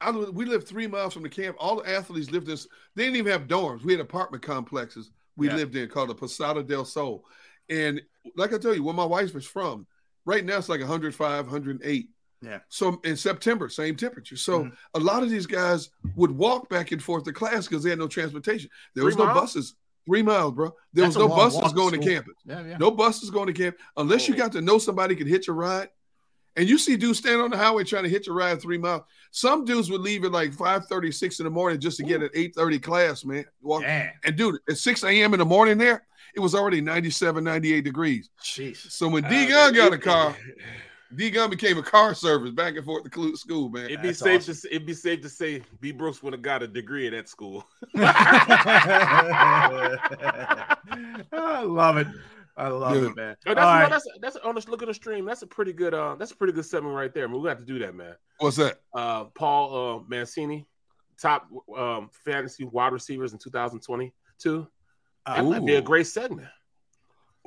I 0.00 0.10
we 0.10 0.44
lived 0.44 0.66
three 0.66 0.86
miles 0.86 1.12
from 1.14 1.22
the 1.22 1.28
camp. 1.28 1.56
All 1.58 1.76
the 1.82 1.88
athletes 1.90 2.30
lived 2.30 2.48
in. 2.48 2.56
They 2.94 3.04
didn't 3.04 3.16
even 3.16 3.32
have 3.32 3.46
dorms. 3.48 3.82
We 3.84 3.92
had 3.92 4.00
apartment 4.00 4.42
complexes 4.42 5.10
we 5.36 5.48
Yeah. 5.48 5.56
lived 5.56 5.76
in 5.76 5.88
called 5.88 6.08
the 6.10 6.14
Posada 6.14 6.62
del 6.62 6.84
Sol. 6.84 7.24
And 7.68 8.00
like 8.36 8.52
I 8.52 8.58
tell 8.58 8.74
you, 8.74 8.82
where 8.82 8.94
my 8.94 9.04
wife 9.04 9.32
was 9.34 9.46
from, 9.46 9.86
right 10.26 10.44
now 10.44 10.58
it's 10.58 10.68
like 10.68 10.80
105, 10.80 11.46
108. 11.46 12.08
Yeah. 12.42 12.60
So 12.68 13.00
in 13.04 13.16
September, 13.16 13.68
same 13.68 13.96
temperature. 13.96 14.36
So 14.36 14.64
Mhm. 14.64 14.76
a 14.94 14.98
lot 15.00 15.22
of 15.22 15.30
these 15.30 15.46
guys 15.46 15.90
would 16.16 16.30
walk 16.30 16.68
back 16.68 16.90
and 16.92 17.02
forth 17.02 17.24
to 17.24 17.32
class 17.32 17.68
because 17.68 17.82
they 17.84 17.90
had 17.90 17.98
no 17.98 18.08
transportation. 18.08 18.70
There 18.94 19.04
was 19.04 19.16
no 19.16 19.26
miles? 19.26 19.40
buses. 19.40 19.74
Three 20.06 20.22
miles, 20.22 20.54
bro. 20.54 20.74
There 20.94 21.04
That's 21.04 21.16
was 21.16 21.28
no 21.28 21.34
buses 21.36 21.60
to 21.60 21.74
going 21.74 21.92
to 21.92 22.02
school. 22.02 22.12
campus. 22.14 22.34
Yeah, 22.46 22.66
yeah. 22.66 22.76
No 22.78 22.90
buses 22.90 23.30
going 23.30 23.46
to 23.48 23.52
camp 23.52 23.76
unless 23.96 24.26
you 24.28 24.34
Oh. 24.34 24.38
got 24.38 24.52
to 24.52 24.60
know 24.62 24.78
somebody 24.78 25.14
could 25.14 25.26
hitch 25.28 25.48
a 25.48 25.52
ride. 25.52 25.90
And 26.56 26.68
you 26.68 26.78
see 26.78 26.96
dudes 26.96 27.18
stand 27.20 27.40
on 27.40 27.50
the 27.50 27.56
highway 27.56 27.84
trying 27.84 28.02
to 28.02 28.08
hitch 28.10 28.26
a 28.28 28.32
ride 28.32 28.60
three 28.60 28.76
miles. 28.78 29.02
Some 29.30 29.64
dudes 29.64 29.90
would 29.90 30.00
leave 30.00 30.24
at 30.24 30.32
like 30.32 30.52
5 30.52 30.84
6 31.12 31.38
in 31.40 31.44
the 31.44 31.50
morning 31.50 31.78
just 31.80 31.96
to 31.98 32.02
get 32.02 32.22
an 32.22 32.30
8 32.34 32.54
30 32.54 32.78
class, 32.80 33.24
man. 33.24 33.44
Walk. 33.62 33.82
Damn. 33.82 34.10
And 34.24 34.36
dude, 34.36 34.58
at 34.68 34.76
6 34.76 35.04
a.m. 35.04 35.32
in 35.34 35.38
the 35.38 35.44
morning 35.44 35.78
there, 35.78 36.04
it 36.34 36.40
was 36.40 36.54
already 36.54 36.80
97, 36.80 37.42
98 37.44 37.84
degrees. 37.84 38.30
Jeez. 38.42 38.76
So 38.90 39.08
when 39.08 39.24
Uh, 39.24 39.28
D 39.28 39.46
Gunn 39.46 39.74
got 39.74 39.92
a 39.92 39.98
car, 39.98 40.36
D 41.16 41.30
Gunn 41.30 41.50
became 41.50 41.78
a 41.78 41.82
car 41.82 42.14
service 42.14 42.50
back 42.52 42.76
and 42.76 42.84
forth 42.84 43.02
to 43.04 43.10
clu- 43.10 43.34
school, 43.36 43.68
man. 43.68 43.86
It'd 43.86 44.02
be 44.02 44.08
That's 44.08 44.18
safe 44.20 44.42
awesome. 44.42 44.54
to 44.54 44.60
say, 44.60 44.68
it'd 44.70 44.86
be 44.86 44.94
safe 44.94 45.20
to 45.22 45.28
say 45.28 45.62
B 45.80 45.90
Brooks 45.92 46.22
would 46.22 46.32
have 46.32 46.42
got 46.42 46.62
a 46.62 46.68
degree 46.68 47.06
at 47.06 47.12
that 47.12 47.28
school. 47.28 47.64
I 51.32 51.62
love 51.62 51.96
it. 51.96 52.06
I 52.60 52.68
love 52.68 52.92
Dude. 52.92 53.10
it, 53.12 53.16
man. 53.16 53.36
Oh, 53.46 53.54
that's, 53.54 53.64
right. 53.64 53.88
that's 53.88 54.06
that's 54.20 54.36
on 54.36 54.54
the 54.54 54.64
look 54.68 54.82
at 54.82 54.88
the 54.88 54.94
stream. 54.94 55.24
That's 55.24 55.40
a 55.40 55.46
pretty 55.46 55.72
good 55.72 55.94
uh 55.94 56.16
that's 56.16 56.32
a 56.32 56.36
pretty 56.36 56.52
good 56.52 56.66
segment 56.66 56.94
right 56.94 57.12
there. 57.12 57.26
Man, 57.26 57.40
we 57.40 57.48
have 57.48 57.58
to 57.58 57.64
do 57.64 57.78
that, 57.78 57.94
man. 57.94 58.14
What's 58.38 58.56
that? 58.56 58.80
Uh 58.94 59.24
Paul 59.24 59.74
uh 59.74 60.02
Mancini, 60.06 60.66
top 61.18 61.48
um 61.74 62.10
fantasy 62.24 62.64
wide 62.64 62.92
receivers 62.92 63.32
in 63.32 63.38
2022. 63.38 64.68
That 65.26 65.44
might 65.44 65.64
be 65.64 65.76
a 65.76 65.82
great 65.82 66.06
segment. 66.06 66.48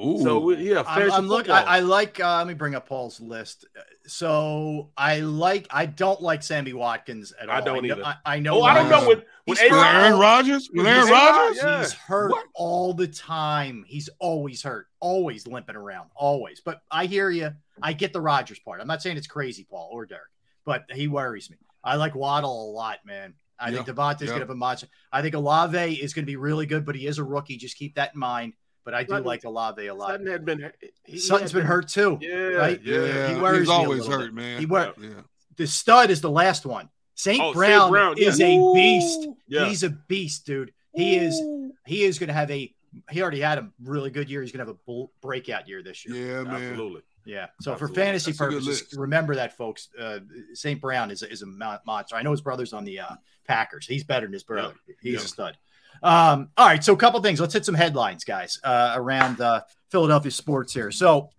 Ooh. 0.04 0.20
So 0.24 0.40
we, 0.40 0.72
yeah, 0.72 0.84
I'm, 0.88 1.12
I'm 1.12 1.28
looking. 1.28 1.52
I, 1.52 1.62
I 1.64 1.80
like. 1.82 2.20
Uh, 2.20 2.38
let 2.38 2.48
me 2.48 2.54
bring 2.56 2.74
up 2.74 2.88
Paul's 2.88 3.20
list. 3.22 3.66
So 4.08 4.90
I 4.98 5.20
like. 5.20 5.68
I 5.70 5.86
don't 5.86 6.22
like 6.22 6.42
Sammy 6.44 6.74
Watkins 6.74 7.32
at 7.40 7.48
all. 7.50 7.56
I 7.56 7.62
don't 7.62 7.84
know, 7.86 7.94
either. 7.94 8.06
I, 8.06 8.16
I 8.26 8.40
know. 8.40 8.62
oh, 8.62 8.64
I 8.64 8.74
don't 8.74 8.90
know 8.90 8.98
he's- 9.02 9.08
when 9.08 9.24
when 9.46 9.58
he's 9.58 9.72
A-Rod- 9.72 9.78
with 9.96 10.04
Aaron 10.04 10.20
Rodgers? 10.20 10.70
With 10.74 10.88
Aaron 10.88 11.08
He's- 11.08 11.12
Rodgers? 11.12 11.58
Yeah. 11.64 11.80
He's 11.82 11.94
hurt 11.94 12.32
What? 12.32 12.46
all 12.56 12.94
the 12.94 13.08
time. 13.08 13.84
He's 13.88 14.10
always 14.20 14.64
hurt. 14.64 14.88
Always 15.00 15.46
limping 15.48 15.76
around. 15.76 16.10
Always. 16.16 16.60
But 16.60 16.82
I 16.90 17.06
hear 17.06 17.30
you. 17.30 17.52
I 17.82 17.94
get 17.94 18.14
the 18.14 18.22
Rodgers 18.22 18.60
part. 18.60 18.82
I'm 18.82 18.88
not 18.88 19.02
saying 19.02 19.18
it's 19.18 19.28
crazy, 19.28 19.66
Paul 19.70 19.90
or 19.92 20.06
Derrick, 20.06 20.24
but 20.66 20.86
he 20.92 21.08
worries 21.08 21.50
me. 21.50 21.58
I 21.84 21.98
like 21.98 22.16
Waddle 22.16 22.72
a 22.72 22.72
lot, 22.72 23.00
man. 23.06 23.34
I 23.60 23.70
Yeah. 23.70 23.84
think 23.84 23.96
DeVonta's 23.98 24.22
Yeah. 24.24 24.28
gonna 24.30 24.40
have 24.40 24.50
a 24.50 24.56
monster. 24.56 24.88
I 25.12 25.22
think 25.22 25.36
Olave 25.36 25.94
is 25.96 26.14
gonna 26.14 26.26
be 26.26 26.36
really 26.36 26.66
good, 26.66 26.86
but 26.86 26.96
he 26.96 27.06
is 27.08 27.18
a 27.20 27.24
rookie. 27.24 27.58
Just 27.58 27.78
keep 27.78 27.96
that 27.96 28.14
in 28.14 28.20
mind. 28.20 28.54
But 28.86 28.94
I 28.94 29.04
do 29.04 29.10
Sutton- 29.10 29.26
like 29.26 29.44
Olave 29.46 29.86
a 29.88 29.94
lot. 29.94 30.10
Sutton 30.12 30.28
had 30.28 30.44
been. 30.46 30.72
He 31.06 31.18
Sutton's 31.18 31.52
had 31.52 31.60
been 31.60 31.68
hurt 31.68 31.88
too. 31.88 32.18
Yeah, 32.22 32.34
right? 32.36 32.82
yeah. 32.84 33.06
Yeah, 33.06 33.34
He 33.36 33.42
worries 33.42 33.60
he's 33.62 33.70
always 33.70 34.06
hurt, 34.08 34.26
bit. 34.26 34.34
man. 34.34 34.60
He 34.60 34.66
wor- 34.66 34.94
yeah. 35.00 35.10
The 35.56 35.68
stud 35.68 36.10
is 36.10 36.22
the 36.22 36.30
last 36.32 36.66
one. 36.66 36.90
St. 37.16 37.40
Oh, 37.42 37.54
Brown, 37.54 37.92
Brown, 37.92 38.18
is 38.18 38.40
yeah. 38.40 38.48
a 38.48 38.74
beast. 38.74 39.28
Yeah. 39.48 39.66
He's 39.70 39.84
a 39.84 39.90
beast, 39.92 40.46
dude. 40.46 40.74
He 40.96 41.16
is. 41.16 41.40
He 41.86 42.04
is 42.04 42.20
going 42.20 42.28
to 42.30 42.34
have 42.34 42.50
a. 42.52 42.74
He 43.10 43.22
already 43.22 43.40
had 43.40 43.58
a 43.58 43.70
really 43.84 44.10
good 44.10 44.30
year. 44.30 44.42
He's 44.42 44.52
going 44.52 44.66
to 44.66 44.70
have 44.72 44.76
a 44.76 44.80
bull, 44.86 45.12
breakout 45.22 45.68
year 45.68 45.82
this 45.82 46.06
year. 46.06 46.16
Yeah, 46.16 46.44
man. 46.44 46.56
Absolutely. 46.62 47.02
Yeah. 47.26 47.48
So 47.62 47.72
Absolutely. 47.72 47.88
for 47.88 48.02
fantasy 48.02 48.32
That's 48.32 48.38
purposes, 48.38 48.94
remember 48.98 49.36
that, 49.36 49.56
folks. 49.58 49.90
Uh, 50.00 50.20
St. 50.54 50.80
Brown 50.82 51.10
is 51.10 51.24
a, 51.24 51.32
is 51.32 51.42
a 51.42 51.46
monster. 51.46 52.16
I 52.16 52.22
know 52.22 52.32
his 52.32 52.42
brother's 52.42 52.74
on 52.74 52.84
the 52.84 53.00
uh, 53.00 53.16
Packers. 53.48 53.88
He's 53.88 54.04
better 54.04 54.26
than 54.28 54.34
his 54.34 54.44
brother. 54.44 54.76
He's 55.02 55.14
Yeah. 55.14 55.20
a 55.20 55.24
stud. 55.24 55.58
Um, 56.02 56.50
all 56.58 56.68
right. 56.68 56.84
So 56.84 56.94
a 56.94 56.98
couple 56.98 57.22
things. 57.22 57.40
Let's 57.40 57.54
hit 57.54 57.66
some 57.66 57.76
headlines, 57.76 58.24
guys, 58.24 58.60
uh, 58.64 58.94
around 58.96 59.40
uh, 59.42 59.62
Philadelphia 59.90 60.32
sports 60.32 60.74
here. 60.74 60.92
So 60.92 61.30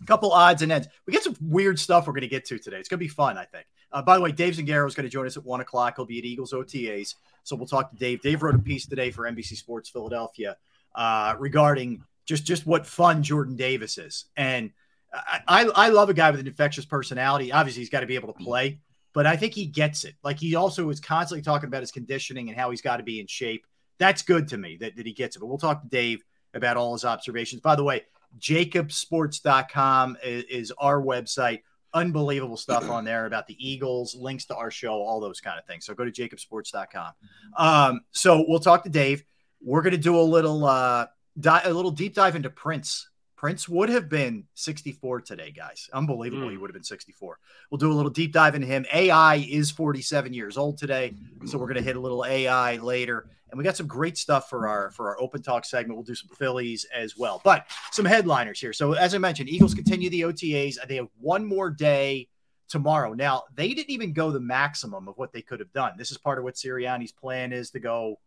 a 0.00 0.06
couple 0.06 0.32
odds 0.32 0.62
and 0.62 0.72
ends. 0.72 0.88
We 1.06 1.12
get 1.12 1.22
some 1.22 1.36
weird 1.40 1.78
stuff 1.78 2.06
we're 2.06 2.12
going 2.12 2.22
to 2.22 2.28
get 2.28 2.44
to 2.46 2.58
today. 2.58 2.78
It's 2.78 2.88
going 2.88 2.98
to 2.98 3.04
be 3.04 3.08
fun, 3.08 3.36
I 3.36 3.44
think. 3.44 3.66
Uh, 3.92 4.02
by 4.02 4.16
the 4.16 4.22
way, 4.22 4.32
Dave 4.32 4.54
Zangaro 4.54 4.86
is 4.86 4.94
going 4.94 5.04
to 5.04 5.10
join 5.10 5.26
us 5.26 5.36
at 5.36 5.44
one 5.44 5.60
o'clock. 5.60 5.94
He'll 5.96 6.06
be 6.06 6.18
at 6.18 6.24
Eagles 6.24 6.52
OTAs. 6.52 7.14
So 7.42 7.56
we'll 7.56 7.66
talk 7.66 7.90
to 7.90 7.96
Dave. 7.96 8.22
Dave 8.22 8.42
wrote 8.42 8.54
a 8.54 8.58
piece 8.58 8.86
today 8.86 9.10
for 9.10 9.30
NBC 9.30 9.56
Sports 9.56 9.88
Philadelphia 9.88 10.56
uh, 10.94 11.34
regarding 11.38 12.04
just 12.26 12.44
just 12.44 12.66
what 12.66 12.86
fun 12.86 13.22
Jordan 13.22 13.56
Davis 13.56 13.98
is. 13.98 14.26
And 14.36 14.70
I, 15.12 15.40
I 15.48 15.64
I 15.64 15.88
love 15.88 16.10
a 16.10 16.14
guy 16.14 16.30
with 16.30 16.40
an 16.40 16.46
infectious 16.46 16.84
personality. 16.84 17.52
Obviously, 17.52 17.80
he's 17.80 17.90
got 17.90 18.00
to 18.00 18.06
be 18.06 18.14
able 18.14 18.32
to 18.32 18.44
play, 18.44 18.80
but 19.12 19.26
I 19.26 19.36
think 19.36 19.54
he 19.54 19.66
gets 19.66 20.04
it. 20.04 20.14
Like 20.22 20.38
he 20.38 20.54
also 20.54 20.88
is 20.90 21.00
constantly 21.00 21.42
talking 21.42 21.66
about 21.66 21.80
his 21.80 21.90
conditioning 21.90 22.48
and 22.48 22.58
how 22.58 22.70
he's 22.70 22.82
got 22.82 22.98
to 22.98 23.02
be 23.02 23.20
in 23.20 23.26
shape. 23.26 23.66
That's 24.00 24.22
good 24.22 24.48
to 24.48 24.58
me 24.58 24.78
that, 24.80 24.96
that 24.96 25.06
he 25.06 25.12
gets 25.12 25.36
it. 25.36 25.40
But 25.40 25.46
we'll 25.46 25.58
talk 25.58 25.82
to 25.82 25.88
Dave 25.88 26.24
about 26.54 26.76
all 26.76 26.94
his 26.94 27.04
observations. 27.04 27.60
By 27.60 27.76
the 27.76 27.84
way, 27.84 28.06
jakibsports.com 28.40 30.16
is, 30.24 30.44
is 30.44 30.72
our 30.78 31.00
website. 31.00 31.60
Unbelievable 31.92 32.56
stuff 32.56 32.88
on 32.88 33.04
there 33.04 33.26
about 33.26 33.46
the 33.46 33.56
Eagles, 33.58 34.14
links 34.14 34.46
to 34.46 34.56
our 34.56 34.70
show, 34.70 34.94
all 34.94 35.20
those 35.20 35.40
kind 35.40 35.58
of 35.58 35.66
things. 35.66 35.84
So 35.84 35.92
go 35.92 36.04
to 36.04 36.10
jakibsports.com. 36.10 37.12
Um, 37.56 38.00
so 38.12 38.44
we'll 38.48 38.60
talk 38.60 38.84
to 38.84 38.90
Dave. 38.90 39.22
We're 39.60 39.82
going 39.82 39.92
to 39.92 39.98
do 39.98 40.18
a 40.18 40.22
little 40.22 40.64
uh, 40.64 41.06
di- 41.38 41.62
a 41.64 41.72
little 41.72 41.90
deep 41.90 42.14
dive 42.14 42.36
into 42.36 42.48
Prince. 42.48 43.09
Prince 43.40 43.66
would 43.70 43.88
have 43.88 44.10
been 44.10 44.44
64 44.52 45.22
today, 45.22 45.50
guys. 45.50 45.88
Unbelievable. 45.94 46.48
Mm. 46.48 46.50
He 46.50 46.56
would 46.58 46.68
have 46.68 46.74
been 46.74 46.84
64. 46.84 47.38
We'll 47.70 47.78
do 47.78 47.90
a 47.90 47.94
little 47.94 48.10
deep 48.10 48.34
dive 48.34 48.54
into 48.54 48.66
him. 48.66 48.84
AI 48.92 49.36
is 49.36 49.70
47 49.70 50.34
years 50.34 50.58
old 50.58 50.76
today, 50.76 51.14
so 51.46 51.56
we're 51.56 51.64
going 51.64 51.78
to 51.78 51.82
hit 51.82 51.96
a 51.96 52.00
little 52.00 52.26
AI 52.26 52.76
later. 52.76 53.30
And 53.50 53.56
we 53.56 53.64
got 53.64 53.78
some 53.78 53.86
great 53.86 54.18
stuff 54.18 54.50
for 54.50 54.68
our 54.68 54.90
for 54.90 55.08
our 55.08 55.18
open 55.18 55.40
talk 55.40 55.64
segment. 55.64 55.96
We'll 55.96 56.04
do 56.04 56.14
some 56.14 56.28
Phillies 56.36 56.84
as 56.94 57.16
well, 57.16 57.40
but 57.42 57.66
some 57.92 58.04
headliners 58.04 58.60
here. 58.60 58.74
So 58.74 58.92
as 58.92 59.14
I 59.14 59.18
mentioned, 59.18 59.48
Eagles 59.48 59.72
continue 59.72 60.10
the 60.10 60.20
OTAs. 60.20 60.76
They 60.86 60.96
have 60.96 61.08
one 61.18 61.46
more 61.46 61.70
day 61.70 62.28
tomorrow. 62.68 63.14
Now 63.14 63.44
they 63.54 63.72
didn't 63.72 63.88
even 63.90 64.12
go 64.12 64.30
the 64.30 64.40
maximum 64.40 65.08
of 65.08 65.16
what 65.16 65.32
they 65.32 65.40
could 65.40 65.60
have 65.60 65.72
done. 65.72 65.94
This 65.96 66.10
is 66.10 66.18
part 66.18 66.36
of 66.36 66.44
what 66.44 66.56
Sirianni's 66.56 67.12
plan 67.12 67.54
is 67.54 67.70
to 67.70 67.80
go. 67.80 68.20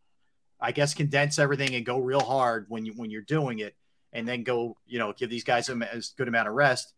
I 0.60 0.72
guess 0.72 0.96
condense 0.96 1.38
everything 1.38 1.76
and 1.76 1.86
go 1.86 2.00
real 2.00 2.22
hard 2.22 2.66
when 2.68 2.84
you 2.84 2.94
when 2.94 3.12
you're 3.12 3.22
doing 3.22 3.60
it, 3.60 3.76
and 4.14 4.28
then 4.28 4.44
go 4.44 4.78
you 4.86 5.00
know 5.00 5.12
give 5.12 5.30
these 5.30 5.44
guys 5.44 5.70
a 5.70 5.94
as 5.94 6.14
good 6.18 6.28
amount 6.28 6.48
of 6.48 6.54
rest. 6.54 6.94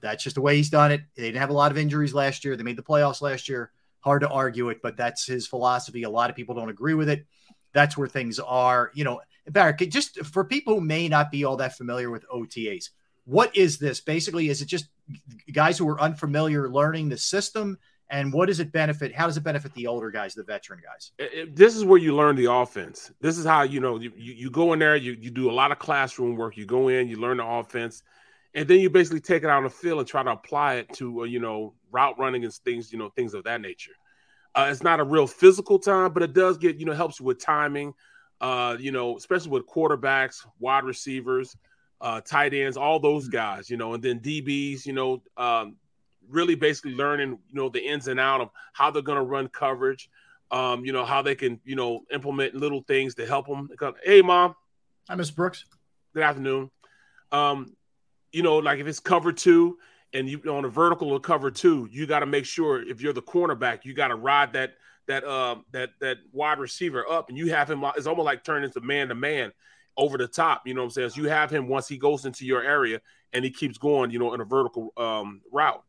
That's 0.00 0.24
just 0.24 0.34
the 0.34 0.42
way 0.42 0.56
he's 0.56 0.70
done 0.70 0.92
it. 0.92 1.02
They 1.14 1.22
didn't 1.22 1.38
have 1.40 1.50
a 1.50 1.54
lot 1.54 1.70
of 1.70 1.78
injuries 1.78 2.12
last 2.12 2.44
year. 2.44 2.56
They 2.56 2.62
made 2.62 2.76
the 2.76 2.82
playoffs 2.82 3.22
last 3.22 3.48
year. 3.48 3.70
Hard 4.00 4.20
to 4.20 4.28
argue 4.28 4.68
it, 4.68 4.82
but 4.82 4.98
that's 4.98 5.24
his 5.24 5.46
philosophy. 5.46 6.02
A 6.02 6.10
lot 6.10 6.28
of 6.28 6.36
people 6.36 6.54
don't 6.54 6.68
agree 6.68 6.92
with 6.92 7.08
it. 7.08 7.24
That's 7.72 7.96
where 7.96 8.08
things 8.08 8.38
are. 8.38 8.90
You 8.94 9.04
know, 9.04 9.20
Barrett, 9.48 9.78
just 9.90 10.22
for 10.26 10.44
people 10.44 10.74
who 10.74 10.80
may 10.82 11.08
not 11.08 11.30
be 11.30 11.44
all 11.44 11.56
that 11.56 11.76
familiar 11.76 12.10
with 12.10 12.28
OTAs, 12.28 12.90
what 13.24 13.56
is 13.56 13.78
this? 13.78 14.00
Basically, 14.00 14.50
is 14.50 14.60
it 14.60 14.66
just 14.66 14.88
guys 15.52 15.78
who 15.78 15.88
are 15.88 16.00
unfamiliar 16.00 16.68
learning 16.68 17.08
the 17.08 17.16
system? 17.16 17.78
And 18.10 18.32
what 18.32 18.46
does 18.46 18.60
it 18.60 18.70
benefit? 18.70 19.14
How 19.14 19.26
does 19.26 19.36
it 19.36 19.42
benefit 19.42 19.72
the 19.74 19.86
older 19.86 20.10
guys, 20.10 20.34
the 20.34 20.44
veteran 20.44 20.80
guys? 20.84 21.12
This 21.54 21.74
is 21.74 21.84
where 21.84 21.98
you 21.98 22.14
learn 22.14 22.36
the 22.36 22.52
offense. 22.52 23.10
This 23.20 23.38
is 23.38 23.46
how 23.46 23.62
you 23.62 23.80
know 23.80 23.98
you, 23.98 24.12
you, 24.16 24.50
go 24.50 24.72
in 24.72 24.78
there, 24.78 24.94
you, 24.96 25.16
you 25.18 25.30
do 25.30 25.50
a 25.50 25.52
lot 25.52 25.72
of 25.72 25.78
classroom 25.78 26.36
work. 26.36 26.56
You 26.56 26.66
go 26.66 26.88
in, 26.88 27.08
you 27.08 27.16
learn 27.16 27.38
the 27.38 27.46
offense, 27.46 28.02
and 28.54 28.68
then 28.68 28.80
you 28.80 28.90
basically 28.90 29.20
take 29.20 29.42
it 29.42 29.48
out 29.48 29.58
on 29.58 29.64
the 29.64 29.70
field 29.70 30.00
and 30.00 30.08
try 30.08 30.22
to 30.22 30.30
apply 30.32 30.74
it 30.74 30.92
to 30.94 31.22
uh, 31.22 31.24
you 31.24 31.40
know 31.40 31.74
route 31.90 32.18
running 32.18 32.44
and 32.44 32.52
things 32.52 32.92
you 32.92 32.98
know 32.98 33.08
things 33.08 33.32
of 33.32 33.44
that 33.44 33.60
nature. 33.60 33.92
Uh, 34.54 34.68
it's 34.70 34.82
not 34.82 35.00
a 35.00 35.04
real 35.04 35.26
physical 35.26 35.78
time, 35.78 36.12
but 36.12 36.22
it 36.22 36.34
does 36.34 36.58
get 36.58 36.76
you 36.76 36.84
know 36.84 36.92
helps 36.92 37.18
you 37.20 37.26
with 37.26 37.42
timing. 37.42 37.94
Uh, 38.40 38.76
you 38.78 38.92
know, 38.92 39.16
especially 39.16 39.50
with 39.50 39.66
quarterbacks, 39.66 40.46
wide 40.58 40.84
receivers, 40.84 41.56
uh, 42.00 42.20
tight 42.20 42.52
ends, 42.52 42.76
all 42.76 43.00
those 43.00 43.28
guys. 43.28 43.70
You 43.70 43.78
know, 43.78 43.94
and 43.94 44.02
then 44.02 44.20
DBs. 44.20 44.84
You 44.84 44.92
know, 44.92 45.22
um, 45.36 45.76
really 46.28 46.54
basically 46.54 46.94
learning 46.94 47.30
you 47.30 47.54
know 47.54 47.68
the 47.68 47.84
ins 47.84 48.08
and 48.08 48.20
out 48.20 48.40
of 48.40 48.50
how 48.72 48.90
they're 48.90 49.02
going 49.02 49.18
to 49.18 49.24
run 49.24 49.48
coverage 49.48 50.08
um, 50.50 50.84
you 50.84 50.92
know, 50.92 51.04
how 51.04 51.20
they 51.20 51.34
can, 51.34 51.60
you 51.64 51.74
know, 51.74 52.02
implement 52.12 52.54
little 52.54 52.82
things 52.82 53.16
to 53.16 53.26
help 53.26 53.46
them. 53.48 53.68
Hey, 54.04 54.22
mom, 54.22 54.54
Hi, 55.08 55.14
Miss 55.16 55.30
Brooks. 55.30 55.64
good 56.14 56.22
afternoon. 56.22 56.70
Um, 57.32 57.74
you 58.32 58.42
know, 58.42 58.56
like 58.58 58.78
if 58.78 58.86
it's 58.86 59.00
cover 59.00 59.32
two 59.32 59.78
and 60.12 60.28
you 60.28 60.40
on 60.48 60.64
a 60.64 60.68
vertical 60.68 61.12
or 61.12 61.20
cover 61.20 61.50
two, 61.50 61.88
you 61.90 62.06
got 62.06 62.20
to 62.20 62.26
make 62.26 62.46
sure 62.46 62.88
if 62.88 63.00
you're 63.00 63.12
the 63.12 63.22
cornerback, 63.22 63.84
you 63.84 63.94
got 63.94 64.08
to 64.08 64.14
ride 64.14 64.52
that 64.52 64.74
that 65.06 65.24
uh 65.24 65.56
that 65.72 65.90
that 66.00 66.18
wide 66.32 66.58
receiver 66.58 67.06
up, 67.10 67.28
and 67.28 67.36
you 67.36 67.50
have 67.50 67.70
him. 67.70 67.84
It's 67.96 68.06
almost 68.06 68.24
like 68.24 68.44
turning 68.44 68.64
into 68.64 68.80
man 68.80 69.08
to 69.08 69.14
man 69.14 69.52
over 69.96 70.16
the 70.16 70.26
top. 70.26 70.66
You 70.66 70.74
know 70.74 70.80
what 70.80 70.86
I'm 70.86 70.90
saying? 70.90 71.10
So 71.10 71.22
you 71.22 71.28
have 71.28 71.50
him 71.50 71.68
once 71.68 71.86
he 71.86 71.98
goes 71.98 72.24
into 72.24 72.46
your 72.46 72.62
area 72.62 73.00
and 73.32 73.44
he 73.44 73.50
keeps 73.50 73.76
going, 73.76 74.10
you 74.10 74.18
know, 74.18 74.32
in 74.32 74.40
a 74.40 74.44
vertical 74.44 74.92
um, 74.96 75.42
route. 75.52 75.82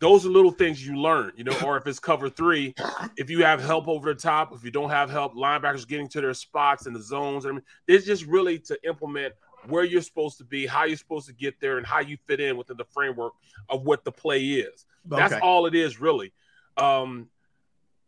Those 0.00 0.24
are 0.24 0.28
little 0.28 0.52
things 0.52 0.86
you 0.86 0.96
learn, 0.96 1.32
you 1.36 1.44
know, 1.44 1.58
or 1.64 1.76
if 1.76 1.86
it's 1.86 1.98
cover 1.98 2.28
three, 2.28 2.74
if 3.16 3.30
you 3.30 3.44
have 3.44 3.60
help 3.60 3.88
over 3.88 4.14
the 4.14 4.20
top, 4.20 4.54
if 4.54 4.64
you 4.64 4.70
don't 4.70 4.90
have 4.90 5.10
help, 5.10 5.34
linebackers 5.34 5.88
getting 5.88 6.08
to 6.08 6.20
their 6.20 6.34
spots 6.34 6.86
and 6.86 6.94
the 6.94 7.02
zones. 7.02 7.46
I 7.46 7.50
mean, 7.50 7.62
it's 7.88 8.06
just 8.06 8.24
really 8.24 8.60
to 8.60 8.78
implement 8.86 9.34
where 9.66 9.82
you're 9.82 10.02
supposed 10.02 10.38
to 10.38 10.44
be, 10.44 10.66
how 10.66 10.84
you're 10.84 10.96
supposed 10.96 11.26
to 11.26 11.32
get 11.32 11.60
there, 11.60 11.78
and 11.78 11.86
how 11.86 12.00
you 12.00 12.16
fit 12.26 12.38
in 12.40 12.56
within 12.56 12.76
the 12.76 12.84
framework 12.84 13.32
of 13.68 13.82
what 13.82 14.04
the 14.04 14.12
play 14.12 14.44
is. 14.44 14.86
That's 15.04 15.34
all 15.34 15.66
it 15.66 15.74
is, 15.74 16.00
really. 16.00 16.32
Um, 16.76 17.28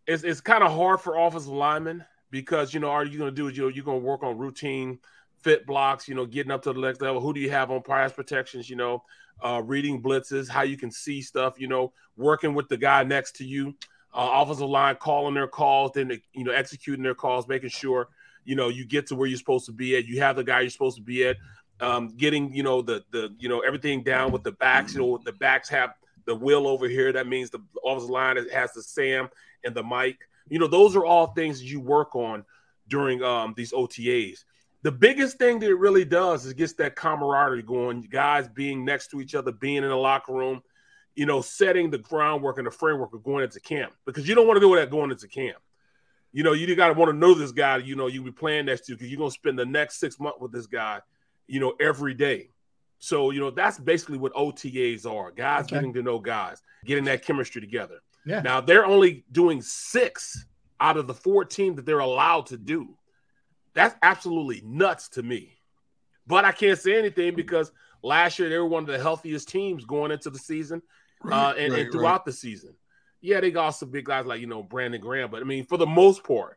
it's 0.07 0.23
it's 0.23 0.41
kind 0.41 0.63
of 0.63 0.73
hard 0.73 1.01
for 1.01 1.17
offensive 1.17 1.49
linemen 1.49 2.05
because 2.31 2.73
you 2.73 2.81
know, 2.81 2.91
are 2.91 3.05
you 3.05 3.19
going 3.19 3.35
to 3.35 3.37
do? 3.37 3.49
You 3.49 3.63
know, 3.63 3.69
you're 3.69 3.85
going 3.85 4.01
to 4.01 4.07
work 4.07 4.23
on 4.23 4.39
routine 4.39 4.99
fit 5.43 5.67
blocks. 5.67 6.09
You 6.09 6.15
know, 6.15 6.27
getting 6.27 6.53
up 6.53 6.63
to 6.63 6.73
the 6.73 6.81
next 6.81 7.01
level. 7.01 7.21
Who 7.21 7.33
do 7.33 7.41
you 7.41 7.51
have 7.51 7.71
on 7.71 7.83
pass 7.83 8.13
protections? 8.13 8.69
You 8.69 8.77
know, 8.77 9.03
uh, 9.43 9.63
reading 9.65 10.03
blitzes, 10.03 10.49
how 10.49 10.63
you 10.63 10.77
can 10.77 10.91
see 10.91 11.23
stuff. 11.23 11.59
You 11.59 11.69
know, 11.69 11.93
working 12.17 12.55
with 12.55 12.69
the 12.69 12.77
guy 12.77 13.03
next 13.05 13.37
to 13.37 13.45
you. 13.45 13.75
Uh, 14.13 14.43
offensive 14.43 14.69
line 14.69 14.97
calling 14.97 15.35
their 15.35 15.47
calls, 15.47 15.93
then 15.95 16.21
you 16.33 16.45
know 16.45 16.53
executing 16.53 17.03
their 17.03 17.15
calls, 17.15 17.47
making 17.47 17.69
sure 17.69 18.09
you 18.45 18.57
know 18.57 18.69
you 18.69 18.85
get 18.85 19.07
to 19.07 19.15
where 19.15 19.29
you're 19.29 19.39
supposed 19.39 19.67
to 19.67 19.73
be 19.73 19.97
at. 19.97 20.05
You 20.05 20.21
have 20.21 20.37
the 20.37 20.45
guy 20.45 20.61
you're 20.61 20.71
supposed 20.71 20.97
to 20.97 21.03
be 21.03 21.27
at. 21.27 21.37
Um, 21.81 22.09
getting 22.17 22.53
you 22.53 22.63
know 22.63 22.83
the 22.83 23.05
the 23.13 23.35
you 23.39 23.49
know 23.49 23.61
everything 23.61 24.03
down 24.03 24.33
with 24.33 24.43
the 24.43 24.53
backs. 24.53 24.95
You 24.95 25.01
know 25.01 25.21
the 25.25 25.33
backs 25.33 25.69
have 25.69 25.95
the 26.27 26.35
wheel 26.35 26.67
over 26.67 26.89
here. 26.89 27.13
That 27.13 27.29
means 27.29 27.51
the 27.51 27.61
offensive 27.85 28.11
line 28.11 28.37
has 28.53 28.73
the 28.73 28.83
Sam 28.83 29.29
and 29.65 29.75
the 29.75 29.85
mic. 29.85 30.19
You 30.49 30.59
know 30.59 30.67
those 30.67 30.97
are 30.97 31.05
all 31.05 31.29
things 31.29 31.63
you 31.63 31.81
work 31.81 32.17
on 32.17 32.45
during 32.89 33.23
um, 33.23 33.55
these 33.57 33.73
OTAs. 33.73 34.45
The 34.83 34.93
biggest 34.93 35.39
thing 35.39 35.59
that 35.59 35.69
it 35.69 35.75
really 35.75 36.05
does 36.05 36.47
is 36.47 36.55
gets 36.55 36.73
that 36.75 36.97
camaraderie 36.97 37.63
going. 37.63 38.03
Guys 38.03 38.49
being 38.49 38.85
next 38.85 39.09
to 39.09 39.21
each 39.21 39.35
other, 39.35 39.53
being 39.53 39.79
in 39.79 39.89
the 39.89 39.97
locker 39.97 40.33
room. 40.33 40.63
You 41.17 41.27
know, 41.27 41.43
setting 41.43 41.91
the 41.91 41.99
groundwork 41.99 42.59
and 42.59 42.67
the 42.67 42.71
framework 42.71 43.13
of 43.13 43.23
going 43.25 43.45
into 43.45 43.61
camp 43.61 43.93
because 44.07 44.29
you 44.29 44.35
don't 44.35 44.47
want 44.47 44.57
to 44.57 44.61
do 44.61 44.75
that 44.77 44.91
going 44.91 45.11
into 45.11 45.27
camp 45.29 45.59
you 46.33 46.43
know, 46.43 46.53
you 46.53 46.75
got 46.77 46.89
to 46.89 46.95
want 46.95 47.11
to 47.11 47.17
know 47.17 47.35
this 47.35 47.53
guy, 47.53 47.79
you 47.79 47.97
know, 47.97 48.07
you 48.07 48.23
be 48.23 48.31
playing 48.31 48.67
next 48.67 48.87
to 48.87 48.93
because 48.93 49.09
you're 49.09 49.19
going 49.19 49.31
to 49.31 49.35
spend 49.35 49.59
the 49.59 49.67
next 49.67 49.99
six 49.99 50.21
months 50.21 50.39
with 50.41 50.53
this 50.53 50.67
guy, 50.67 51.01
you 51.47 51.61
know, 51.61 51.75
every 51.81 52.15
day. 52.15 52.51
So, 52.99 53.31
you 53.31 53.41
know, 53.41 53.51
that's 53.51 53.79
basically 53.79 54.19
what 54.19 54.33
OTAs 54.35 55.11
are 55.11 55.31
guys 55.31 55.65
Okay. 55.65 55.77
getting 55.77 55.93
to 55.95 56.03
know 56.03 56.19
guys, 56.19 56.63
getting 56.85 57.05
that 57.05 57.25
chemistry 57.25 57.61
together. 57.61 58.01
Yeah. 58.25 58.43
Now, 58.43 58.61
they're 58.61 58.87
only 58.87 59.25
doing 59.33 59.63
six 59.63 60.47
out 60.79 60.97
of 60.97 61.07
the 61.07 61.15
14 61.15 61.75
that 61.77 61.87
they're 61.87 61.99
allowed 61.99 62.47
to 62.47 62.57
do. 62.57 62.97
That's 63.75 63.95
absolutely 64.03 64.63
nuts 64.65 65.09
to 65.11 65.23
me. 65.23 65.59
But 66.27 66.45
I 66.45 66.53
can't 66.53 66.79
say 66.79 66.99
anything 66.99 67.35
because 67.35 67.73
last 68.03 68.39
year 68.39 68.49
they 68.49 68.59
were 68.59 68.67
one 68.67 68.83
of 68.83 68.89
the 68.89 68.99
healthiest 68.99 69.49
teams 69.49 69.85
going 69.85 70.11
into 70.11 70.31
the 70.31 70.39
season 70.39 70.83
uh, 71.31 71.55
and, 71.57 71.73
right, 71.73 71.83
and 71.83 71.93
throughout 71.93 72.25
the 72.25 72.33
season. 72.33 72.75
Yeah, 73.21 73.41
they 73.41 73.51
got 73.51 73.71
some 73.71 73.91
big 73.91 74.07
guys 74.07 74.27
like 74.27 74.41
you 74.41 74.47
know 74.47 74.63
Brandon 74.63 75.01
Graham, 75.01 75.31
but 75.31 75.41
I 75.41 75.45
mean, 75.45 75.67
for 75.67 75.77
the 75.77 75.87
most 75.87 76.25
part, 76.25 76.57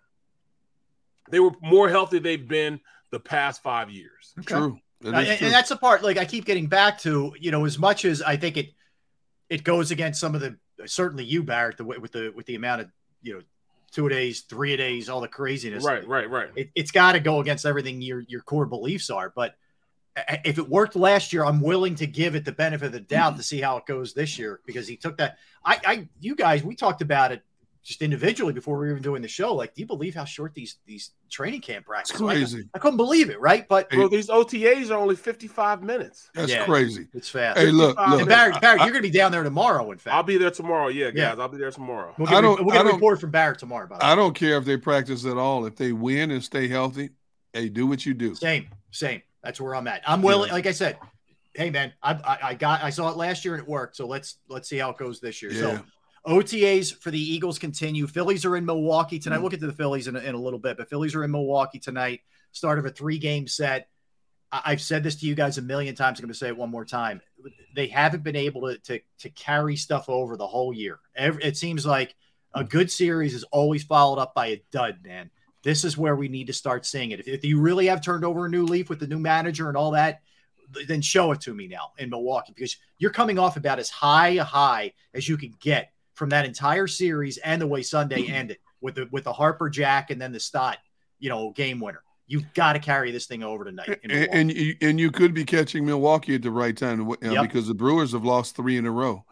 they 1.30 1.39
were 1.39 1.52
more 1.62 1.89
healthy 1.89 2.19
they've 2.19 2.47
been 2.47 2.80
the 3.12 3.19
past 3.19 3.62
five 3.62 3.89
years. 3.89 4.34
Okay. 4.39 4.56
True. 4.56 4.80
Uh, 5.04 5.10
and, 5.10 5.38
true. 5.38 5.47
and 5.47 5.54
that's 5.54 5.69
the 5.69 5.76
part 5.76 6.04
like 6.04 6.17
I 6.17 6.26
keep 6.26 6.45
getting 6.45 6.67
back 6.67 6.99
to, 6.99 7.34
you 7.39 7.52
know, 7.52 7.65
as 7.65 7.78
much 7.78 8.06
as 8.06 8.21
I 8.21 8.38
think 8.38 8.58
it 8.58 8.69
it 9.49 9.63
goes 9.63 9.91
against 9.91 10.19
some 10.19 10.36
of 10.36 10.41
the 10.41 10.58
certainly 10.86 11.26
you 11.26 11.43
Barrett 11.43 11.78
the 11.78 11.84
way 11.84 11.97
with 11.97 12.13
the 12.13 12.32
with 12.36 12.45
the 12.45 12.56
amount 12.56 12.82
of 12.82 12.89
you 13.21 13.34
know 13.34 13.41
two 13.93 14.08
a 14.08 14.10
days, 14.10 14.41
three 14.41 14.73
a 14.73 14.77
days, 14.77 15.10
all 15.10 15.21
the 15.21 15.27
craziness. 15.27 15.84
Right, 15.84 16.06
right, 16.08 16.29
right. 16.29 16.49
It, 16.56 16.71
it's 16.75 16.91
got 16.91 17.13
to 17.13 17.19
go 17.19 17.39
against 17.39 17.65
everything 17.65 18.01
your 18.01 18.21
your 18.21 18.41
core 18.41 18.65
beliefs 18.65 19.10
are. 19.10 19.32
But 19.34 19.56
if 20.43 20.58
it 20.58 20.67
worked 20.69 20.95
last 20.95 21.34
year, 21.34 21.45
I'm 21.45 21.62
willing 21.62 21.95
to 21.95 22.08
give 22.08 22.36
it 22.36 22.45
the 22.45 22.51
benefit 22.51 22.88
of 22.88 22.91
the 22.91 22.99
doubt 22.99 23.32
mm-hmm. 23.32 23.38
to 23.38 23.43
see 23.43 23.62
how 23.62 23.77
it 23.77 23.86
goes 23.86 24.13
this 24.13 24.38
year 24.38 24.60
because 24.65 24.88
he 24.88 24.97
took 24.97 25.17
that. 25.17 25.38
I, 25.65 25.79
I, 25.86 26.10
you 26.19 26.36
guys, 26.36 26.63
we 26.63 26.75
talked 26.75 27.01
about 27.01 27.32
it 27.32 27.43
just 27.84 28.02
individually 28.02 28.54
before 28.54 28.78
we 28.78 28.86
were 28.86 28.91
even 28.91 29.04
doing 29.04 29.22
the 29.22 29.28
show. 29.28 29.54
Like, 29.54 29.74
do 29.76 29.82
you 29.82 29.86
believe 29.86 30.15
how 30.15 30.24
short 30.24 30.54
these 30.54 30.78
these 30.86 31.12
training 31.30 31.60
camp 31.62 31.80
It's 31.84 31.88
practices? 32.12 32.22
Like, 32.22 32.38
crazy. 32.38 32.63
I 32.74 32.80
couldn't 32.80 32.98
believe 32.98 33.30
it, 33.30 33.39
right? 33.41 33.67
But 33.67 33.89
Bro, 33.89 34.08
these 34.08 34.30
OTAs 34.30 34.89
are 34.89 34.93
only 34.98 35.15
55 35.17 35.84
minutes. 35.84 36.30
That's 36.34 36.52
Yeah. 36.52 36.63
crazy. 36.65 37.08
it's 37.13 37.28
fast. 37.30 37.60
Hey, 37.60 37.72
look, 37.72 37.98
look. 37.98 38.19
and 38.22 38.28
Barrett, 38.30 38.62
Barrett, 38.62 38.82
I- 38.82 38.86
you're 38.86 38.93
going 38.93 39.04
to 39.04 39.10
be 39.10 39.17
down 39.17 39.32
there 39.34 39.43
tomorrow. 39.43 39.91
In 39.91 39.98
fact, 39.98 40.15
I'll 40.15 40.24
be 40.24 40.38
there 40.38 40.50
tomorrow. 40.52 40.88
Yeah, 40.88 41.08
guys, 41.12 41.17
Yeah. 41.17 41.36
I'll 41.43 41.50
be 41.50 41.58
there 41.58 41.72
tomorrow. 41.72 42.15
We'll 42.17 42.28
get, 42.28 42.39
a- 42.39 42.41
don't- 42.41 42.60
we'll 42.65 42.72
get 42.74 42.78
I 42.78 42.82
a 42.82 42.84
don't- 42.86 42.93
report 42.96 43.19
from 43.19 43.32
Barrett 43.32 43.60
tomorrow. 43.60 43.88
By 43.88 43.98
the 44.00 44.06
way. 44.06 44.12
I 44.12 44.15
don't 44.15 44.34
care 44.34 44.58
if 44.58 44.63
they 44.65 44.78
practice 44.78 45.26
at 45.26 45.38
all. 45.38 45.65
If 45.65 45.76
they 45.76 45.91
win 45.91 46.32
and 46.32 46.43
stay 46.43 46.67
healthy, 46.69 47.10
hey, 47.52 47.67
do 47.67 47.86
what 47.86 48.06
you 48.06 48.13
do. 48.13 48.34
Same, 48.36 48.69
same. 48.91 49.22
That's 49.43 49.60
where 49.60 49.76
I'm 49.76 49.88
at. 49.89 50.02
I'm 50.08 50.22
willing. 50.22 50.52
Like 50.52 50.67
I 50.67 50.72
said, 50.72 50.98
hey 51.54 51.69
man, 51.69 51.91
I, 52.02 52.13
I 52.13 52.38
I 52.50 52.54
got 52.54 52.82
I 52.82 52.89
saw 52.91 53.10
it 53.10 53.17
last 53.17 53.43
year 53.43 53.56
and 53.56 53.62
it 53.62 53.67
worked. 53.69 53.98
So 53.98 54.08
let's 54.08 54.38
let's 54.48 54.69
see 54.69 54.78
how 54.78 54.89
it 54.91 54.98
goes 54.98 55.19
this 55.19 55.41
year. 55.41 55.52
Yeah. 55.52 55.60
So 55.60 55.82
OTAs 56.25 56.95
for 56.95 57.12
the 57.12 57.19
Eagles 57.19 57.59
continue. 57.59 58.07
Phillies 58.07 58.45
are 58.45 58.55
in 58.55 58.65
Milwaukee 58.65 59.19
tonight. 59.19 59.38
Hmm. 59.38 59.43
We'll 59.43 59.51
get 59.51 59.59
to 59.59 59.67
the 59.67 59.73
Phillies 59.73 60.07
in 60.07 60.15
a, 60.15 60.19
in 60.19 60.36
a 60.36 60.39
little 60.39 60.59
bit, 60.59 60.77
but 60.77 60.89
Phillies 60.89 61.15
are 61.15 61.23
in 61.23 61.31
Milwaukee 61.31 61.79
tonight. 61.79 62.21
Start 62.51 62.79
of 62.79 62.86
a 62.86 62.89
three 62.89 63.17
game 63.17 63.47
set. 63.47 63.89
I- 64.51 64.62
I've 64.65 64.81
said 64.81 65.03
this 65.03 65.15
to 65.17 65.25
you 65.25 65.36
guys 65.36 65.57
a 65.57 65.62
million 65.62 65.95
times. 65.95 66.19
I'm 66.19 66.23
going 66.23 66.33
to 66.33 66.38
say 66.38 66.47
it 66.47 66.57
one 66.57 66.69
more 66.69 66.86
time. 66.86 67.21
They 67.75 67.88
haven't 67.88 68.23
been 68.23 68.36
able 68.36 68.62
to 68.62 68.77
to, 68.77 68.99
to 69.19 69.29
carry 69.29 69.75
stuff 69.75 70.07
over 70.07 70.38
the 70.38 70.47
whole 70.47 70.73
year. 70.73 70.99
Every, 71.15 71.43
it 71.43 71.57
seems 71.57 71.86
like 71.86 72.15
a 72.53 72.62
hmm. 72.62 72.67
good 72.67 72.91
series 72.91 73.33
is 73.33 73.43
always 73.45 73.83
followed 73.83 74.19
up 74.19 74.33
by 74.33 74.47
a 74.47 74.63
dud, 74.71 74.99
man. 75.03 75.29
This 75.63 75.86
is 75.86 75.97
where 75.97 76.15
we 76.15 76.27
need 76.27 76.47
to 76.47 76.53
start 76.53 76.86
seeing 76.86 77.12
it. 77.12 77.21
If, 77.21 77.27
if 77.27 77.45
you 77.45 77.59
really 77.59 77.88
have 77.88 78.01
turned 78.01 78.25
over 78.25 78.45
a 78.45 78.49
new 78.49 78.65
leaf 78.65 78.89
with 78.89 78.99
the 78.99 79.07
new 79.07 79.19
manager 79.19 79.69
and 79.69 79.77
all 79.77 79.91
that, 79.91 80.21
then 80.88 81.01
show 81.01 81.31
it 81.31 81.41
to 81.41 81.53
me 81.53 81.67
now 81.67 81.91
in 81.97 82.09
Milwaukee 82.09 82.53
because 82.53 82.77
you're 82.97 83.12
coming 83.12 83.39
off 83.39 83.57
about 83.57 83.79
as 83.79 83.89
high 83.89 84.29
a 84.29 84.43
high 84.43 84.93
as 85.13 85.27
you 85.27 85.38
can 85.38 85.53
get 85.59 85.92
from 86.13 86.30
that 86.30 86.45
entire 86.45 86.88
series 86.88 87.38
and 87.38 87.62
the 87.62 87.67
way 87.67 87.82
Sunday 87.82 88.28
ended 88.28 88.58
with 88.82 88.95
the 88.95 89.08
with 89.12 89.23
the 89.23 89.34
Harper 89.34 89.69
Jack 89.69 90.12
and 90.12 90.21
then 90.21 90.32
the 90.32 90.39
Stott, 90.39 90.78
you 91.19 91.30
know, 91.30 91.52
game 91.52 91.80
winner. 91.80 92.04
You've 92.28 92.54
got 92.54 92.73
to 92.73 92.80
carry 92.80 93.12
this 93.12 93.26
thing 93.26 93.43
over 93.43 93.65
tonight. 93.65 93.99
And, 94.04 94.12
and 94.12 94.52
you 94.52 94.76
and 94.82 94.99
you 94.99 95.12
could 95.12 95.34
be 95.34 95.43
catching 95.43 95.86
Milwaukee 95.86 96.36
at 96.36 96.41
the 96.41 96.52
right 96.52 96.76
time 96.76 97.10
uh, 97.10 97.15
Yep. 97.21 97.41
because 97.43 97.67
the 97.67 97.73
Brewers 97.73 98.13
have 98.13 98.23
lost 98.23 98.56
three 98.56 98.78
in 98.78 98.86
a 98.86 98.91
row. 98.91 99.26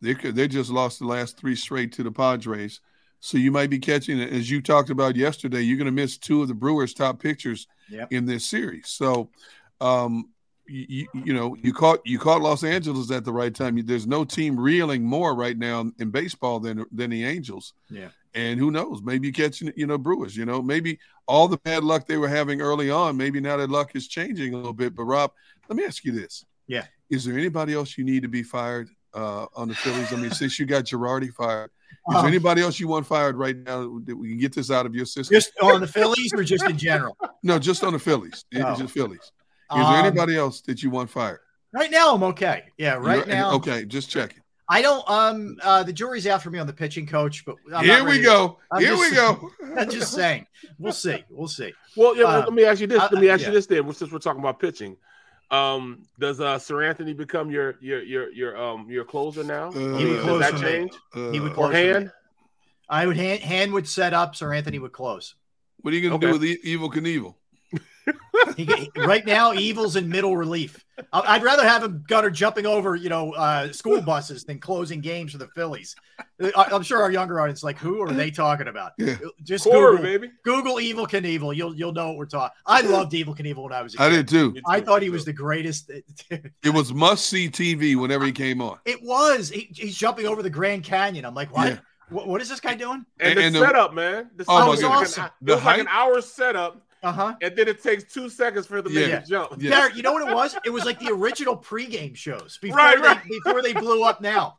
They 0.00 0.14
could 0.14 0.34
they 0.34 0.48
just 0.48 0.70
lost 0.70 0.98
the 0.98 1.06
last 1.06 1.36
three 1.38 1.56
straight 1.56 1.92
to 1.92 2.02
the 2.02 2.12
Padres. 2.12 2.80
So 3.20 3.36
you 3.36 3.50
might 3.50 3.68
be 3.68 3.80
catching 3.80 4.18
it 4.20 4.32
as 4.32 4.48
you 4.48 4.62
talked 4.62 4.90
about 4.90 5.16
yesterday. 5.16 5.60
You're 5.60 5.76
going 5.76 5.86
to 5.86 5.92
miss 5.92 6.16
two 6.16 6.40
of 6.40 6.48
the 6.48 6.54
Brewers' 6.54 6.94
top 6.94 7.20
pitchers 7.20 7.66
Yep. 7.90 8.12
in 8.12 8.26
this 8.26 8.44
series. 8.44 8.86
So, 8.88 9.30
um, 9.80 10.30
you, 10.68 11.08
you 11.14 11.32
know 11.32 11.56
you 11.62 11.72
caught 11.72 12.00
you 12.04 12.18
caught 12.18 12.40
Los 12.40 12.64
Angeles 12.64 13.10
at 13.10 13.24
the 13.24 13.32
right 13.32 13.54
time. 13.54 13.80
There's 13.84 14.06
no 14.06 14.24
team 14.24 14.58
reeling 14.58 15.04
more 15.04 15.34
right 15.34 15.56
now 15.56 15.90
in 15.98 16.10
baseball 16.10 16.60
than 16.60 16.84
than 16.92 17.10
the 17.10 17.24
Angels. 17.24 17.74
Yeah. 17.90 18.08
And 18.34 18.58
who 18.60 18.70
knows? 18.70 19.02
Maybe 19.02 19.28
you 19.28 19.32
catching 19.32 19.72
you 19.76 19.86
know 19.86 19.98
Brewers. 19.98 20.36
You 20.36 20.44
know 20.44 20.62
maybe 20.62 20.98
all 21.26 21.48
the 21.48 21.58
bad 21.58 21.84
luck 21.84 22.06
they 22.06 22.16
were 22.16 22.28
having 22.28 22.60
early 22.60 22.90
on. 22.90 23.16
Maybe 23.16 23.40
now 23.40 23.56
that 23.56 23.70
luck 23.70 23.94
is 23.94 24.08
changing 24.08 24.54
a 24.54 24.56
little 24.56 24.72
bit. 24.72 24.94
But 24.94 25.04
Rob, 25.04 25.32
let 25.68 25.76
me 25.76 25.84
ask 25.84 26.04
you 26.04 26.12
this: 26.12 26.44
Yeah. 26.66 26.84
Is 27.10 27.24
there 27.24 27.38
anybody 27.38 27.74
else 27.74 27.96
you 27.96 28.04
need 28.04 28.22
to 28.22 28.28
be 28.28 28.42
fired 28.42 28.88
uh, 29.14 29.46
on 29.56 29.68
the 29.68 29.74
Phillies? 29.74 30.12
I 30.12 30.16
mean, 30.16 30.30
since 30.30 30.58
you 30.58 30.66
got 30.66 30.84
Girardi 30.84 31.32
fired, 31.32 31.70
is 32.10 32.16
there 32.16 32.26
anybody 32.26 32.62
else 32.62 32.80
you 32.80 32.88
want 32.88 33.06
fired 33.06 33.36
right 33.36 33.56
now 33.56 33.98
that 34.04 34.16
we 34.16 34.28
can 34.28 34.38
get 34.38 34.54
this 34.54 34.70
out 34.70 34.86
of 34.86 34.94
your 34.94 35.06
system? 35.06 35.34
just 35.34 35.52
on 35.62 35.80
the 35.80 35.86
Phillies 35.86 36.32
or 36.34 36.42
just 36.42 36.64
in 36.64 36.76
general? 36.76 37.16
no, 37.42 37.58
just 37.58 37.84
on 37.84 37.92
the 37.92 37.98
Phillies. 37.98 38.44
Oh. 38.54 38.76
just 38.76 38.94
Phillies. 38.94 39.32
Is 39.70 39.76
there 39.76 39.84
Um, 39.84 40.06
anybody 40.06 40.36
else 40.36 40.60
that 40.62 40.82
you 40.82 40.90
want 40.90 41.10
fired? 41.10 41.40
Right 41.72 41.90
now, 41.90 42.14
I'm 42.14 42.22
okay. 42.24 42.64
Yeah, 42.78 42.94
right 42.94 43.18
You're- 43.26 43.28
now. 43.34 43.52
Okay, 43.54 43.84
just 43.84 44.08
checking. 44.10 44.40
I 44.70 44.82
don't. 44.82 45.08
Um, 45.08 45.56
uh, 45.62 45.82
the 45.82 45.92
jury's 45.92 46.26
out 46.26 46.42
for 46.42 46.50
me 46.50 46.58
on 46.58 46.66
the 46.66 46.72
pitching 46.74 47.06
coach, 47.06 47.44
but 47.46 47.56
I'm 47.74 47.84
Here 47.84 48.04
we 48.04 48.20
go. 48.20 48.58
I'm 48.70 48.80
Here 48.80 48.90
just 48.90 49.10
we 49.10 49.16
go. 49.16 49.50
I'm 49.78 49.90
just 49.90 50.12
saying. 50.12 50.46
We'll 50.78 50.92
see. 50.92 51.24
We'll 51.30 51.48
see. 51.48 51.72
Well, 51.96 52.14
yeah. 52.16 52.24
Uh, 52.24 52.38
let 52.40 52.52
me 52.52 52.64
ask 52.64 52.80
you 52.80 52.86
this. 52.86 52.98
Let 53.00 53.12
me 53.14 53.28
ask 53.30 53.42
yeah. 53.42 53.48
you 53.48 53.54
this 53.54 53.66
then, 53.66 53.90
since 53.94 54.12
we're 54.12 54.18
talking 54.18 54.40
about 54.40 54.58
pitching. 54.60 54.96
Um, 55.50 56.02
does 56.18 56.40
uh 56.40 56.58
Seranthony 56.58 57.16
become 57.16 57.50
your 57.50 57.76
your 57.80 58.02
your 58.02 58.30
your 58.32 58.56
um 58.62 58.90
your 58.90 59.04
closer 59.06 59.42
now? 59.42 59.68
Uh, 59.68 59.96
He 59.96 60.04
would 60.04 60.14
does 60.16 60.22
close 60.24 60.40
that 60.40 60.50
for 60.50 60.56
me. 60.58 60.62
change? 60.62 60.92
He 61.14 61.40
would 61.40 61.52
Uh, 61.52 61.54
close 61.54 61.70
Or 61.70 61.72
hand? 61.72 62.12
I 62.90 63.06
would 63.06 63.16
hand, 63.16 63.40
hand 63.40 63.72
would 63.72 63.88
set 63.88 64.12
up, 64.12 64.34
Seranthony 64.34 64.78
would 64.80 64.92
close. 64.92 65.34
what 65.80 65.94
are 65.94 65.96
you 65.96 66.06
going 66.08 66.20
to 66.20 66.26
Okay. 66.26 66.38
do 66.38 66.56
with 66.56 66.64
Evel 66.64 66.92
Knievel? 66.92 67.34
He, 68.56 68.64
he- 68.64 68.90
right 68.96 69.24
now, 69.26 69.52
Evel's 69.52 69.96
in 69.96 70.08
middle 70.08 70.36
relief. 70.36 70.84
I- 71.12 71.22
I'd 71.36 71.42
rather 71.42 71.62
have 71.66 71.82
him 71.84 72.04
Gunner 72.08 72.30
jumping 72.30 72.66
over, 72.66 72.96
you 72.96 73.08
know, 73.08 73.32
uh, 73.32 73.72
school 73.72 74.00
buses 74.00 74.44
than 74.44 74.58
closing 74.58 75.00
games 75.00 75.32
for 75.32 75.38
the 75.38 75.48
Phillies. 75.54 75.94
I, 76.42 76.50
I'm 76.72 76.82
sure 76.82 77.02
our 77.02 77.10
younger 77.10 77.40
audience 77.40 77.60
is 77.60 77.64
like, 77.64 77.78
who 77.78 78.00
are 78.00 78.10
they 78.12 78.30
talking 78.30 78.68
about? 78.68 78.92
Yeah. 78.98 79.16
Just 79.42 79.64
Quarter, 79.64 79.90
Google, 79.98 80.02
baby. 80.04 80.30
Google 80.44 80.74
Evel 80.76 81.08
Knievel. 81.08 81.54
You'll 81.54 81.74
you'll 81.74 81.92
know 81.92 82.08
what 82.08 82.16
we're 82.16 82.26
talking. 82.26 82.54
I 82.66 82.80
loved 82.82 83.12
Evel 83.12 83.36
Knievel 83.36 83.64
when 83.64 83.72
I 83.72 83.82
was 83.82 83.94
a 83.94 83.98
kid. 83.98 84.04
I 84.04 84.08
did 84.10 84.28
too. 84.28 84.56
I 84.66 84.80
too, 84.80 84.86
thought 84.86 85.00
me 85.00 85.06
he 85.06 85.10
was 85.10 85.24
the 85.24 85.32
greatest. 85.32 85.90
It 86.30 86.74
was 86.74 86.92
must 86.92 87.26
see 87.26 87.48
TV 87.48 87.96
whenever 88.00 88.24
he 88.24 88.32
came 88.32 88.60
on. 88.60 88.78
It 88.84 89.02
was. 89.02 89.48
He, 89.50 89.68
he's 89.74 89.96
jumping 89.96 90.26
over 90.26 90.42
the 90.42 90.50
Grand 90.50 90.82
Canyon. 90.84 91.24
I'm 91.24 91.34
like, 91.34 91.54
what? 91.54 91.68
Yeah. 91.68 91.78
What, 92.10 92.26
what 92.26 92.40
is 92.40 92.48
this 92.48 92.58
guy 92.60 92.74
doing? 92.74 93.04
And, 93.20 93.32
And- 93.32 93.38
and 93.38 93.54
the 93.54 93.60
the- 93.60 93.66
setup, 93.66 93.94
man. 93.94 94.30
The 94.36 94.44
Oh, 94.48 94.54
setup 94.54 94.64
my 94.64 94.68
was 94.68 94.80
goodness. 94.80 95.18
Like 95.18 95.26
an, 95.26 95.32
The 95.42 95.52
it 95.52 95.54
was 95.56 95.64
like 95.64 95.80
an 95.80 95.88
hour 95.88 96.20
setup, 96.22 96.82
Uh 97.02 97.12
huh. 97.12 97.34
and 97.40 97.54
then 97.56 97.68
it 97.68 97.82
takes 97.82 98.04
two 98.12 98.28
seconds 98.28 98.66
for 98.66 98.82
them 98.82 98.92
to 98.92 98.98
make 98.98 99.08
Yeah. 99.08 99.20
the 99.20 99.26
jump. 99.26 99.52
Yeah. 99.62 99.70
Derrick, 99.70 99.94
you 99.96 100.02
know 100.02 100.12
what 100.12 100.28
it 100.28 100.34
was? 100.34 100.56
It 100.64 100.70
was 100.70 100.84
like 100.84 100.98
the 100.98 101.10
original 101.12 101.56
pregame 101.56 102.16
shows 102.16 102.58
before 102.62 102.76
Right, 102.78 102.96
they 103.00 103.02
right. 103.08 103.22
before 103.44 103.62
they 103.62 103.72
blew 103.72 104.02
up. 104.04 104.20
Now, 104.20 104.56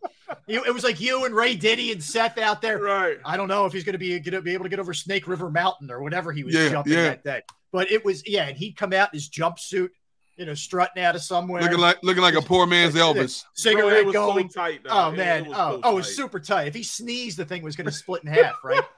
it, 0.48 0.60
it 0.66 0.74
was 0.74 0.84
like 0.84 1.02
you 1.02 1.26
and 1.26 1.36
Ray 1.36 1.56
Diddy 1.56 1.92
and 1.92 2.02
Seth 2.02 2.38
out 2.38 2.62
there. 2.62 2.80
Right. 2.80 3.18
I 3.26 3.36
don't 3.36 3.48
know 3.50 3.66
if 3.66 3.74
he's 3.74 3.84
going 3.84 3.94
to 3.94 4.00
be 4.00 4.18
going 4.20 4.34
to 4.34 4.42
be 4.42 4.54
able 4.54 4.64
to 4.64 4.70
get 4.70 4.80
over 4.80 4.94
Snake 4.94 5.28
River 5.28 5.50
Mountain 5.52 5.92
or 5.92 6.02
whatever 6.02 6.32
he 6.32 6.44
was 6.44 6.54
Yeah, 6.56 6.70
jumping 6.70 6.94
yeah. 6.94 7.04
that 7.10 7.24
day. 7.24 7.42
But 7.72 7.92
it 7.92 8.04
was 8.06 8.24
yeah, 8.28 8.48
and 8.48 8.58
he'd 8.58 8.78
come 8.78 8.94
out 8.94 9.14
in 9.14 9.18
his 9.20 9.30
jumpsuit, 9.30 9.90
you 10.38 10.46
know, 10.46 10.54
strutting 10.54 11.04
out 11.04 11.16
of 11.16 11.22
somewhere, 11.22 11.62
Looking 11.62 11.78
like 11.80 11.98
looking 12.04 12.24
like 12.24 12.36
a 12.36 12.42
poor 12.42 12.66
man's 12.66 12.96
Elvis. 12.96 13.44
Bro, 13.44 13.50
cigarette 13.54 13.98
it 13.98 14.06
was 14.06 14.14
going. 14.14 14.50
so 14.50 14.60
tight. 14.62 14.80
though. 14.86 14.90
Oh 14.92 15.12
man, 15.12 15.46
it 15.46 15.50
was 15.50 15.58
oh 15.60 15.72
so 15.76 15.82
oh, 15.84 15.92
it 15.92 15.96
was 15.96 16.16
super 16.16 16.40
tight. 16.40 16.68
If 16.68 16.74
he 16.76 16.84
sneezed, 16.84 17.38
the 17.38 17.46
thing 17.46 17.62
was 17.64 17.76
going 17.76 17.86
to 17.86 17.92
split 17.92 18.24
in 18.24 18.32
half, 18.32 18.56
right? 18.64 18.82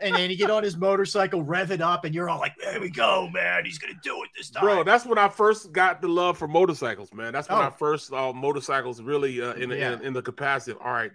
and 0.00 0.14
then 0.14 0.30
he 0.30 0.36
get 0.36 0.50
on 0.50 0.62
his 0.62 0.76
motorcycle, 0.76 1.42
rev 1.42 1.70
it 1.70 1.80
up, 1.80 2.04
and 2.04 2.14
you're 2.14 2.28
all 2.28 2.38
like, 2.38 2.54
"There 2.62 2.80
we 2.80 2.90
go, 2.90 3.28
man. 3.32 3.64
He's 3.64 3.78
going 3.78 3.94
to 3.94 4.00
do 4.02 4.22
it 4.22 4.30
this 4.36 4.50
time." 4.50 4.62
Bro, 4.64 4.84
that's 4.84 5.04
when 5.06 5.18
I 5.18 5.28
first 5.28 5.72
got 5.72 6.00
the 6.00 6.08
love 6.08 6.38
for 6.38 6.48
motorcycles, 6.48 7.12
man. 7.12 7.32
That's 7.32 7.48
when 7.48 7.58
Oh. 7.58 7.62
I 7.62 7.70
first 7.70 8.08
saw 8.08 8.32
motorcycles 8.32 9.00
really 9.02 9.40
uh, 9.40 9.54
in, 9.54 9.70
the 9.70 9.76
Yeah. 9.78 9.92
in 9.94 10.02
in 10.02 10.12
the 10.12 10.22
capacity. 10.22 10.72
Of, 10.72 10.78
all 10.78 10.92
right, 10.92 11.12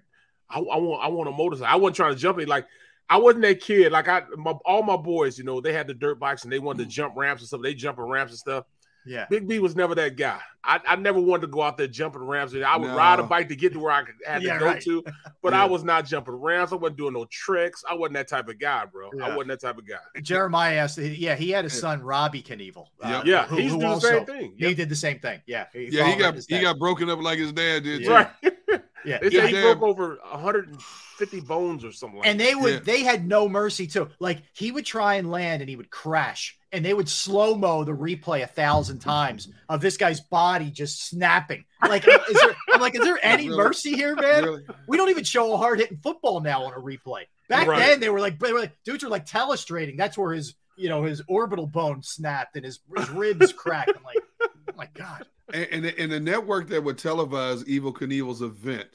I, 0.50 0.60
I 0.60 0.78
want 0.78 1.04
I 1.04 1.08
want 1.08 1.30
a 1.30 1.32
motorcycle. 1.32 1.72
I 1.74 1.76
wasn't 1.78 1.96
trying 1.98 2.14
to 2.14 2.20
jump 2.20 2.40
it. 2.40 2.48
Like 2.48 2.66
I 3.10 3.18
wasn't 3.18 3.44
that 3.44 3.60
kid. 3.60 3.92
Like 3.92 4.08
I, 4.08 4.24
my, 4.38 4.52
all 4.66 4.84
my 4.84 4.96
boys, 4.98 5.38
you 5.38 5.44
know, 5.44 5.60
they 5.62 5.74
had 5.74 5.88
the 5.88 5.94
dirt 5.94 6.18
bikes 6.20 6.44
and 6.44 6.52
they 6.54 6.60
wanted 6.60 6.84
to 6.84 6.90
jump 6.90 7.14
ramps 7.18 7.42
and 7.42 7.48
stuff. 7.48 7.62
They 7.62 7.74
jumping 7.74 8.06
ramps 8.06 8.32
and 8.32 8.40
stuff. 8.40 8.66
Yeah. 9.06 9.26
Big 9.30 9.48
B 9.48 9.60
was 9.60 9.76
never 9.76 9.96
that 9.96 10.16
guy. 10.16 10.40
I, 10.64 10.80
I 10.88 10.96
never 10.96 11.20
wanted 11.20 11.42
to 11.42 11.48
go 11.48 11.64
out 11.64 11.76
there 11.78 11.88
jumping 11.88 12.22
ramps. 12.22 12.54
I 12.54 12.78
would 12.78 12.92
ride 12.92 13.20
a 13.20 13.24
bike 13.24 13.50
to 13.50 13.56
get 13.56 13.74
to 13.74 13.80
where 13.80 13.92
I 13.92 14.04
could- 14.04 14.14
had 14.28 14.44
Yeah, 14.44 14.54
to 14.54 14.60
go 14.60 14.66
right. 14.68 14.82
to, 14.84 15.04
but 15.42 15.54
Yeah. 15.54 15.64
I 15.64 15.66
was 15.66 15.84
not 15.84 16.06
jumping 16.06 16.36
ramps. 16.36 16.72
I 16.72 16.76
wasn't 16.76 16.98
doing 16.98 17.14
no 17.14 17.26
tricks. 17.32 17.84
I 17.90 17.96
wasn't 17.96 18.14
that 18.14 18.28
type 18.28 18.48
of 18.48 18.60
guy, 18.60 18.86
bro. 18.86 19.10
I 19.24 19.30
wasn't 19.30 19.48
that 19.48 19.62
type 19.62 19.80
of 19.80 19.88
guy. 19.88 19.96
Jeremiah 20.22 20.76
asked, 20.76 21.00
yeah, 21.00 21.36
he 21.36 21.50
had 21.50 21.64
his 21.64 21.74
Yeah. 21.74 21.80
son 21.82 22.02
Robbie 22.04 22.44
Knievel. 22.44 22.86
uh, 23.02 23.24
Yeah, 23.26 23.48
who- 23.48 23.56
he's 23.58 23.72
who 23.72 23.78
doing 23.78 23.80
the 23.80 23.88
also- 23.88 24.08
same 24.10 24.26
thing. 24.26 24.54
He 24.58 24.74
did 24.76 24.90
the 24.90 24.96
same 24.96 25.20
thing. 25.20 25.42
Yeah, 25.48 25.66
Yeah, 25.74 26.12
he 26.14 26.16
got 26.20 26.36
he 26.48 26.60
got 26.60 26.78
broken 26.78 27.10
up 27.10 27.20
like 27.22 27.40
his 27.40 27.52
dad 27.54 27.84
did. 27.84 28.02
Yeah. 28.02 28.12
Right. 28.12 28.30
yeah. 29.04 29.18
They 29.20 29.30
Yeah, 29.30 29.48
he 29.48 29.56
yeah. 29.56 29.74
broke 29.74 29.82
over 29.82 30.20
150 30.32 31.42
bones 31.42 31.84
or 31.84 31.92
something 31.92 32.20
like 32.20 32.28
and 32.28 32.40
that. 32.40 32.44
they 32.44 32.56
would 32.56 32.74
Yeah. 32.74 32.80
they 32.82 33.04
had 33.04 33.28
no 33.28 33.50
mercy 33.50 33.88
too. 33.88 34.10
Like 34.20 34.44
he 34.54 34.72
would 34.72 34.86
try 34.86 35.16
and 35.16 35.32
land 35.32 35.62
and 35.64 35.70
he 35.70 35.76
would 35.76 35.90
crash, 35.90 36.58
and 36.72 36.84
they 36.86 36.94
would 36.94 37.10
slow 37.10 37.56
mo 37.56 37.84
the 37.84 37.92
replay 37.92 38.44
a 38.44 38.48
thousand 38.48 39.00
times 39.02 39.50
of 39.70 39.82
this 39.82 39.98
guy's 39.98 40.20
body 40.22 40.72
just 40.72 41.08
snapping. 41.08 41.66
Like, 41.82 42.08
is 42.08 42.40
there, 42.42 42.56
I'm 42.70 42.80
like, 42.82 42.96
is 42.96 43.02
there 43.04 43.20
any 43.24 43.48
Really? 43.50 43.58
mercy 43.58 43.94
here, 43.94 44.16
man? 44.16 44.44
Really? 44.44 44.64
We 44.88 44.98
don't 44.98 45.10
even 45.10 45.24
show 45.24 45.54
a 45.54 45.58
hard 45.58 45.80
hitting 45.80 45.98
football 45.98 46.40
now 46.40 46.64
on 46.64 46.74
a 46.74 46.78
replay. 46.78 47.24
Back 47.50 47.68
Right. 47.68 47.80
then, 47.80 48.00
they 48.00 48.10
were 48.10 48.20
like, 48.20 48.40
they 48.40 48.54
were 48.54 48.60
like, 48.62 48.74
dudes 48.86 49.04
were 49.04 49.10
like 49.10 49.26
telestrating. 49.26 49.98
That's 49.98 50.18
where 50.18 50.34
his, 50.34 50.56
you 50.78 50.88
know, 50.90 51.04
his 51.04 51.22
orbital 51.28 51.68
bone 51.68 52.02
snapped 52.04 52.56
and 52.56 52.64
his, 52.64 52.80
his 52.96 53.10
ribs 53.10 53.52
cracked. 53.58 53.92
I'm 53.98 54.04
like, 54.04 54.18
oh 54.42 54.74
my 54.78 54.88
god. 54.94 55.26
And, 55.54 55.68
and, 55.72 55.84
the, 55.86 56.00
and 56.00 56.12
the 56.12 56.20
network 56.20 56.70
that 56.70 56.82
would 56.84 56.98
televise 56.98 57.66
Evel 57.66 57.94
Knievel's 57.94 58.42
event 58.42 58.88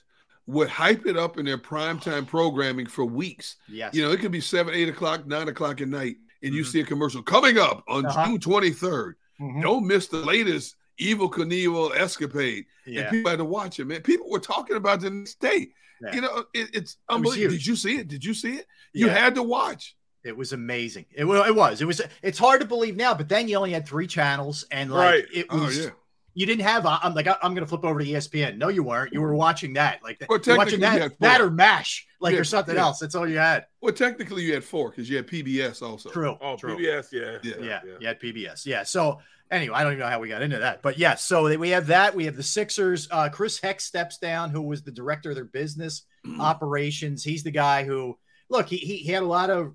would 0.47 0.69
hype 0.69 1.05
it 1.07 1.17
up 1.17 1.37
in 1.39 1.45
their 1.45 1.59
primetime 1.59 2.27
programming 2.27 2.87
for 2.87 3.05
weeks. 3.05 3.57
Yes. 3.69 3.95
You 3.95 4.03
know, 4.05 4.12
it 4.12 4.21
could 4.21 4.31
be 4.33 4.41
seven, 4.41 4.73
eight 4.75 4.89
o'clock, 4.89 5.27
nine 5.27 5.49
o'clock 5.49 5.81
at 5.81 5.89
night, 5.89 6.17
and 6.42 6.55
you 6.55 6.62
Mhm. 6.62 6.66
see 6.66 6.81
a 6.81 6.85
commercial 6.85 7.22
coming 7.22 7.59
up 7.59 7.85
on 7.88 8.07
Uh-huh. 8.07 8.27
June 8.27 8.38
23rd. 8.40 9.14
Mhm. 9.40 9.62
Don't 9.62 9.87
miss 9.87 10.09
the 10.09 10.18
latest 10.18 10.77
Evel 11.01 11.31
Knievel 11.31 11.94
escapade, 11.94 12.64
Yeah. 12.87 13.03
and 13.03 13.11
people 13.11 13.31
had 13.31 13.38
to 13.38 13.44
watch 13.44 13.79
it. 13.79 13.85
Man, 13.87 14.03
people 14.03 14.31
were 14.31 14.38
talking 14.40 14.77
about 14.77 15.01
the 15.01 15.11
next 15.11 15.40
day. 15.40 15.68
Yeah. 16.03 16.14
You 16.14 16.20
know, 16.22 16.44
it, 16.55 16.70
it's 16.75 16.96
unbelievable. 17.09 17.53
huge. 17.53 17.62
Did 17.64 17.66
you 17.66 17.77
see 17.77 17.96
it? 17.99 18.09
Did 18.09 18.25
you 18.25 18.35
see 18.35 18.55
it? 18.55 18.66
You 18.92 19.07
Yeah. 19.07 19.12
had 19.14 19.35
to 19.37 19.42
watch. 19.42 19.94
It 20.25 20.37
was 20.37 20.53
amazing. 20.53 21.07
It, 21.12 21.25
it 21.25 21.55
was. 21.55 21.81
It 21.81 21.85
was. 21.87 22.01
It's 22.22 22.38
hard 22.38 22.61
to 22.61 22.66
believe 22.66 22.96
now, 22.96 23.14
but 23.14 23.29
then 23.29 23.46
you 23.49 23.57
only 23.57 23.72
had 23.72 23.87
three 23.87 24.07
channels, 24.07 24.64
and 24.70 24.90
like 24.90 24.99
Right. 25.14 25.25
it 25.33 25.46
Oh 25.51 25.64
was. 25.64 25.79
yeah. 25.79 25.90
You 26.37 26.44
didn't 26.44 26.66
have. 26.66 26.85
I'm 26.85 27.14
like 27.14 27.27
I'm 27.27 27.55
going 27.55 27.64
to 27.64 27.66
flip 27.66 27.83
over 27.83 27.99
to 27.99 28.05
ESPN. 28.05 28.59
No, 28.59 28.68
you 28.68 28.83
weren't. 28.83 29.11
You 29.11 29.22
were 29.22 29.35
watching 29.35 29.72
that, 29.72 30.03
like 30.03 30.22
Well, 30.29 30.38
watching 30.49 30.81
that, 30.81 31.18
that 31.18 31.40
or 31.40 31.51
Mash, 31.51 32.07
like 32.20 32.35
Yeah, 32.35 32.40
or 32.40 32.44
something 32.44 32.75
yeah. 32.75 32.83
else. 32.83 32.99
That's 32.99 33.14
all 33.14 33.27
you 33.27 33.38
had. 33.38 33.64
Well, 33.81 33.94
technically 33.94 34.42
you 34.42 34.53
had 34.53 34.62
four 34.62 34.90
because 34.90 35.09
you 35.09 35.16
had 35.16 35.27
PBS 35.27 35.81
also. 35.81 36.11
True. 36.11 36.37
Oh, 36.42 36.57
true. 36.57 36.77
PBS, 36.77 37.11
yeah, 37.11 37.38
Yeah. 37.42 37.55
Yeah, 37.59 37.81
yeah, 37.85 37.96
You 38.01 38.07
had 38.07 38.20
PBS. 38.20 38.66
Yeah. 38.66 38.83
So 38.83 39.18
anyway, 39.51 39.77
I 39.77 39.83
don't 39.83 39.92
even 39.92 40.01
know 40.01 40.11
how 40.11 40.20
we 40.20 40.29
got 40.29 40.42
into 40.42 40.59
that, 40.59 40.83
but 40.83 40.99
yeah. 40.99 41.14
So 41.14 41.57
we 41.57 41.70
have 41.70 41.87
that. 41.87 42.14
We 42.14 42.27
have 42.27 42.37
the 42.37 42.42
Sixers. 42.42 43.09
Uh, 43.11 43.31
Chris 43.31 43.59
Heck 43.59 43.81
steps 43.81 44.18
down, 44.18 44.51
who 44.51 44.61
was 44.61 44.83
the 44.83 44.92
director 44.92 45.31
of 45.31 45.37
their 45.37 45.46
business 45.46 46.03
operations. 46.38 47.25
He's 47.25 47.44
the 47.44 47.51
guy 47.51 47.85
who 47.85 48.18
look. 48.51 48.66
He 48.66 48.77
he, 48.77 48.99
he 48.99 49.11
had 49.11 49.22
a 49.22 49.27
lot 49.27 49.49
of 49.49 49.72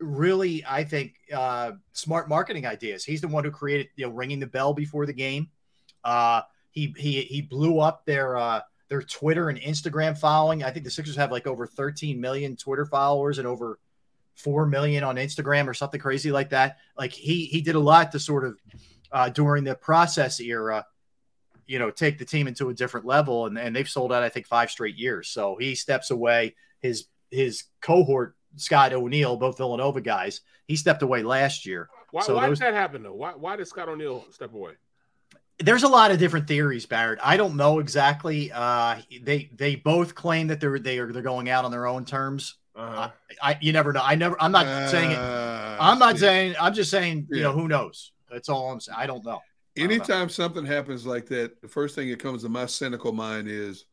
really, 0.00 0.64
I 0.68 0.82
think, 0.82 1.14
uh, 1.32 1.72
smart 1.92 2.28
marketing 2.28 2.66
ideas. 2.66 3.04
He's 3.04 3.20
the 3.20 3.28
one 3.28 3.44
who 3.44 3.52
created 3.52 3.88
you 3.94 4.06
know 4.06 4.12
ringing 4.12 4.40
the 4.40 4.48
bell 4.48 4.74
before 4.74 5.06
the 5.06 5.12
game. 5.12 5.50
Uh, 6.04 6.42
he 6.70 6.94
he 6.96 7.22
he 7.22 7.42
blew 7.42 7.78
up 7.78 8.04
their 8.06 8.36
uh, 8.36 8.60
their 8.88 9.02
Twitter 9.02 9.48
and 9.48 9.58
Instagram 9.60 10.16
following. 10.16 10.62
I 10.62 10.70
think 10.70 10.84
the 10.84 10.90
Sixers 10.90 11.16
have 11.16 11.30
like 11.30 11.46
over 11.46 11.66
13 11.66 12.20
million 12.20 12.56
Twitter 12.56 12.86
followers 12.86 13.38
and 13.38 13.46
over 13.46 13.78
four 14.34 14.66
million 14.66 15.04
on 15.04 15.16
Instagram 15.16 15.66
or 15.66 15.74
something 15.74 16.00
crazy 16.00 16.32
like 16.32 16.50
that. 16.50 16.78
Like 16.96 17.12
he 17.12 17.46
he 17.46 17.60
did 17.60 17.74
a 17.74 17.80
lot 17.80 18.12
to 18.12 18.18
sort 18.18 18.44
of 18.44 18.58
uh, 19.10 19.28
during 19.28 19.64
the 19.64 19.74
process 19.74 20.40
era, 20.40 20.86
you 21.66 21.78
know, 21.78 21.90
take 21.90 22.18
the 22.18 22.24
team 22.24 22.48
into 22.48 22.70
a 22.70 22.74
different 22.74 23.06
level, 23.06 23.46
and, 23.46 23.58
and 23.58 23.76
they've 23.76 23.88
sold 23.88 24.12
out 24.12 24.22
I 24.22 24.28
think 24.28 24.46
five 24.46 24.70
straight 24.70 24.96
years. 24.96 25.28
So 25.28 25.56
he 25.60 25.74
steps 25.74 26.10
away. 26.10 26.54
His 26.80 27.06
his 27.30 27.64
cohort 27.80 28.36
Scott 28.56 28.92
O'Neill, 28.92 29.36
both 29.36 29.56
Villanova 29.56 30.00
guys, 30.00 30.40
he 30.66 30.76
stepped 30.76 31.02
away 31.02 31.22
last 31.22 31.64
year. 31.66 31.88
Why, 32.10 32.22
So 32.22 32.34
why 32.36 32.48
those- 32.48 32.58
did 32.58 32.68
that 32.68 32.74
happen 32.74 33.02
though? 33.02 33.14
Why, 33.14 33.32
why 33.32 33.56
did 33.56 33.66
Scott 33.66 33.88
O'Neill 33.88 34.24
step 34.30 34.52
away? 34.52 34.72
There's 35.62 35.82
a 35.82 35.88
lot 35.88 36.10
of 36.10 36.18
different 36.18 36.46
theories, 36.48 36.86
Barrett. 36.86 37.18
I 37.22 37.36
don't 37.36 37.56
know 37.56 37.78
exactly. 37.78 38.50
Uh, 38.52 38.96
they 39.22 39.50
they 39.54 39.76
both 39.76 40.14
claim 40.14 40.48
that 40.48 40.60
they're 40.60 40.78
they 40.78 40.98
are 40.98 41.12
they're 41.12 41.22
going 41.22 41.48
out 41.48 41.64
on 41.64 41.70
their 41.70 41.86
own 41.86 42.04
terms. 42.04 42.56
Uh-huh. 42.74 43.10
I 43.42 43.58
you 43.60 43.72
never 43.72 43.92
know. 43.92 44.00
I 44.02 44.14
never. 44.14 44.36
I'm 44.40 44.52
not 44.52 44.90
saying 44.90 45.10
it. 45.10 45.18
Uh, 45.18 45.76
I'm 45.80 45.98
not 45.98 46.14
see, 46.14 46.20
saying. 46.20 46.54
I'm 46.60 46.74
just 46.74 46.90
saying. 46.90 47.26
You 47.30 47.36
Yeah. 47.38 47.42
know, 47.44 47.52
who 47.52 47.68
knows? 47.68 48.12
That's 48.30 48.48
all 48.48 48.70
I'm 48.70 48.80
saying. 48.80 48.96
I 48.98 49.06
don't 49.06 49.24
know. 49.24 49.40
don't 49.76 49.88
know. 49.88 49.94
Anytime 49.94 50.28
something 50.28 50.64
happens 50.64 51.04
like 51.06 51.26
that, 51.26 51.60
the 51.60 51.68
first 51.68 51.94
thing 51.94 52.08
that 52.10 52.18
comes 52.18 52.42
to 52.42 52.48
my 52.48 52.66
cynical 52.66 53.12
mind 53.12 53.48
is, 53.48 53.84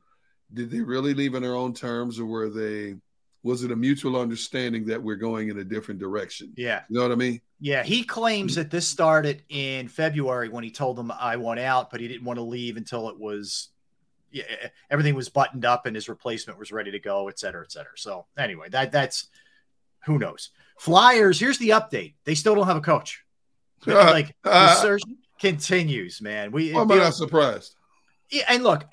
did 0.54 0.72
they 0.72 0.82
really 0.82 1.14
leave 1.14 1.36
on 1.36 1.42
their 1.42 1.56
own 1.56 1.74
terms, 1.74 2.20
or 2.20 2.26
were 2.26 2.50
they? 2.50 2.96
Was 3.44 3.64
it 3.64 3.72
a 3.72 3.76
mutual 3.76 4.20
understanding 4.20 4.86
that 4.88 5.02
we're 5.02 5.16
going 5.16 5.50
in 5.50 5.60
a 5.60 5.64
different 5.64 6.00
direction? 6.00 6.52
Yeah, 6.58 6.82
You 6.90 6.98
know 6.98 7.04
what 7.04 7.12
I 7.14 7.16
mean? 7.16 7.40
yeah. 7.60 7.84
He 7.84 8.04
claims 8.04 8.56
that 8.56 8.70
this 8.70 8.86
started 8.88 9.44
in 9.50 9.88
February 9.88 10.50
when 10.50 10.64
he 10.64 10.72
told 10.72 10.98
them 10.98 11.12
I 11.18 11.38
want 11.38 11.60
out, 11.60 11.90
but 11.90 12.02
he 12.02 12.08
didn't 12.08 12.26
want 12.26 12.38
to 12.38 12.44
leave 12.44 12.76
until 12.78 13.10
it 13.10 13.18
was. 13.20 13.70
Yeah, 14.32 14.44
everything 14.92 15.16
was 15.16 15.28
buttoned 15.30 15.66
up 15.66 15.86
and 15.88 15.96
his 15.96 16.08
replacement 16.08 16.60
was 16.60 16.72
ready 16.72 16.92
to 16.92 17.00
go, 17.00 17.30
et 17.30 17.40
cetera, 17.40 17.64
et 17.64 17.72
cetera. 17.72 17.94
So 17.96 18.28
anyway, 18.38 18.70
that 18.70 18.92
that's 18.92 19.28
who 20.06 20.20
knows. 20.20 20.52
Flyers. 20.78 21.40
Here's 21.40 21.58
the 21.58 21.70
update. 21.70 22.14
They 22.26 22.36
still 22.36 22.54
don't 22.56 22.68
have 22.68 22.78
a 22.78 22.82
coach. 22.82 23.24
like 23.88 24.36
the 24.44 24.76
search 24.76 25.02
continues, 25.40 26.22
man. 26.22 26.52
We 26.52 26.74
Why 26.74 26.82
am 26.82 26.92
I 26.92 26.98
not 26.98 27.16
surprised? 27.16 27.74
yeah, 28.30 28.44
and 28.50 28.64
look, 28.64 28.84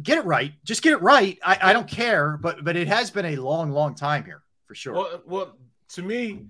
get 0.00 0.18
it 0.18 0.24
right. 0.24 0.52
Just 0.64 0.82
get 0.82 0.92
it 0.92 1.02
right. 1.02 1.38
I, 1.44 1.58
I 1.60 1.72
don't 1.72 1.88
care, 1.88 2.36
but 2.36 2.64
but 2.64 2.76
it 2.76 2.88
has 2.88 3.10
been 3.10 3.26
a 3.26 3.36
long, 3.36 3.70
long 3.70 3.94
time 3.94 4.24
here 4.24 4.42
for 4.66 4.74
sure. 4.74 4.94
Well, 4.94 5.22
well, 5.26 5.56
to 5.90 6.02
me, 6.02 6.44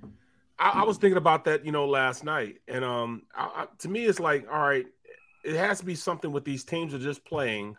I, 0.58 0.70
I 0.80 0.84
was 0.84 0.98
thinking 0.98 1.16
about 1.16 1.44
that, 1.46 1.64
you 1.64 1.72
know, 1.72 1.86
last 1.86 2.24
night, 2.24 2.58
and 2.68 2.84
um, 2.84 3.22
I, 3.34 3.66
to 3.78 3.88
me, 3.88 4.04
it's 4.04 4.20
like, 4.20 4.46
all 4.50 4.60
right, 4.60 4.86
it 5.44 5.56
has 5.56 5.80
to 5.80 5.84
be 5.84 5.94
something 5.94 6.30
with 6.30 6.44
these 6.44 6.64
teams 6.64 6.94
are 6.94 6.98
just 6.98 7.24
playing 7.24 7.76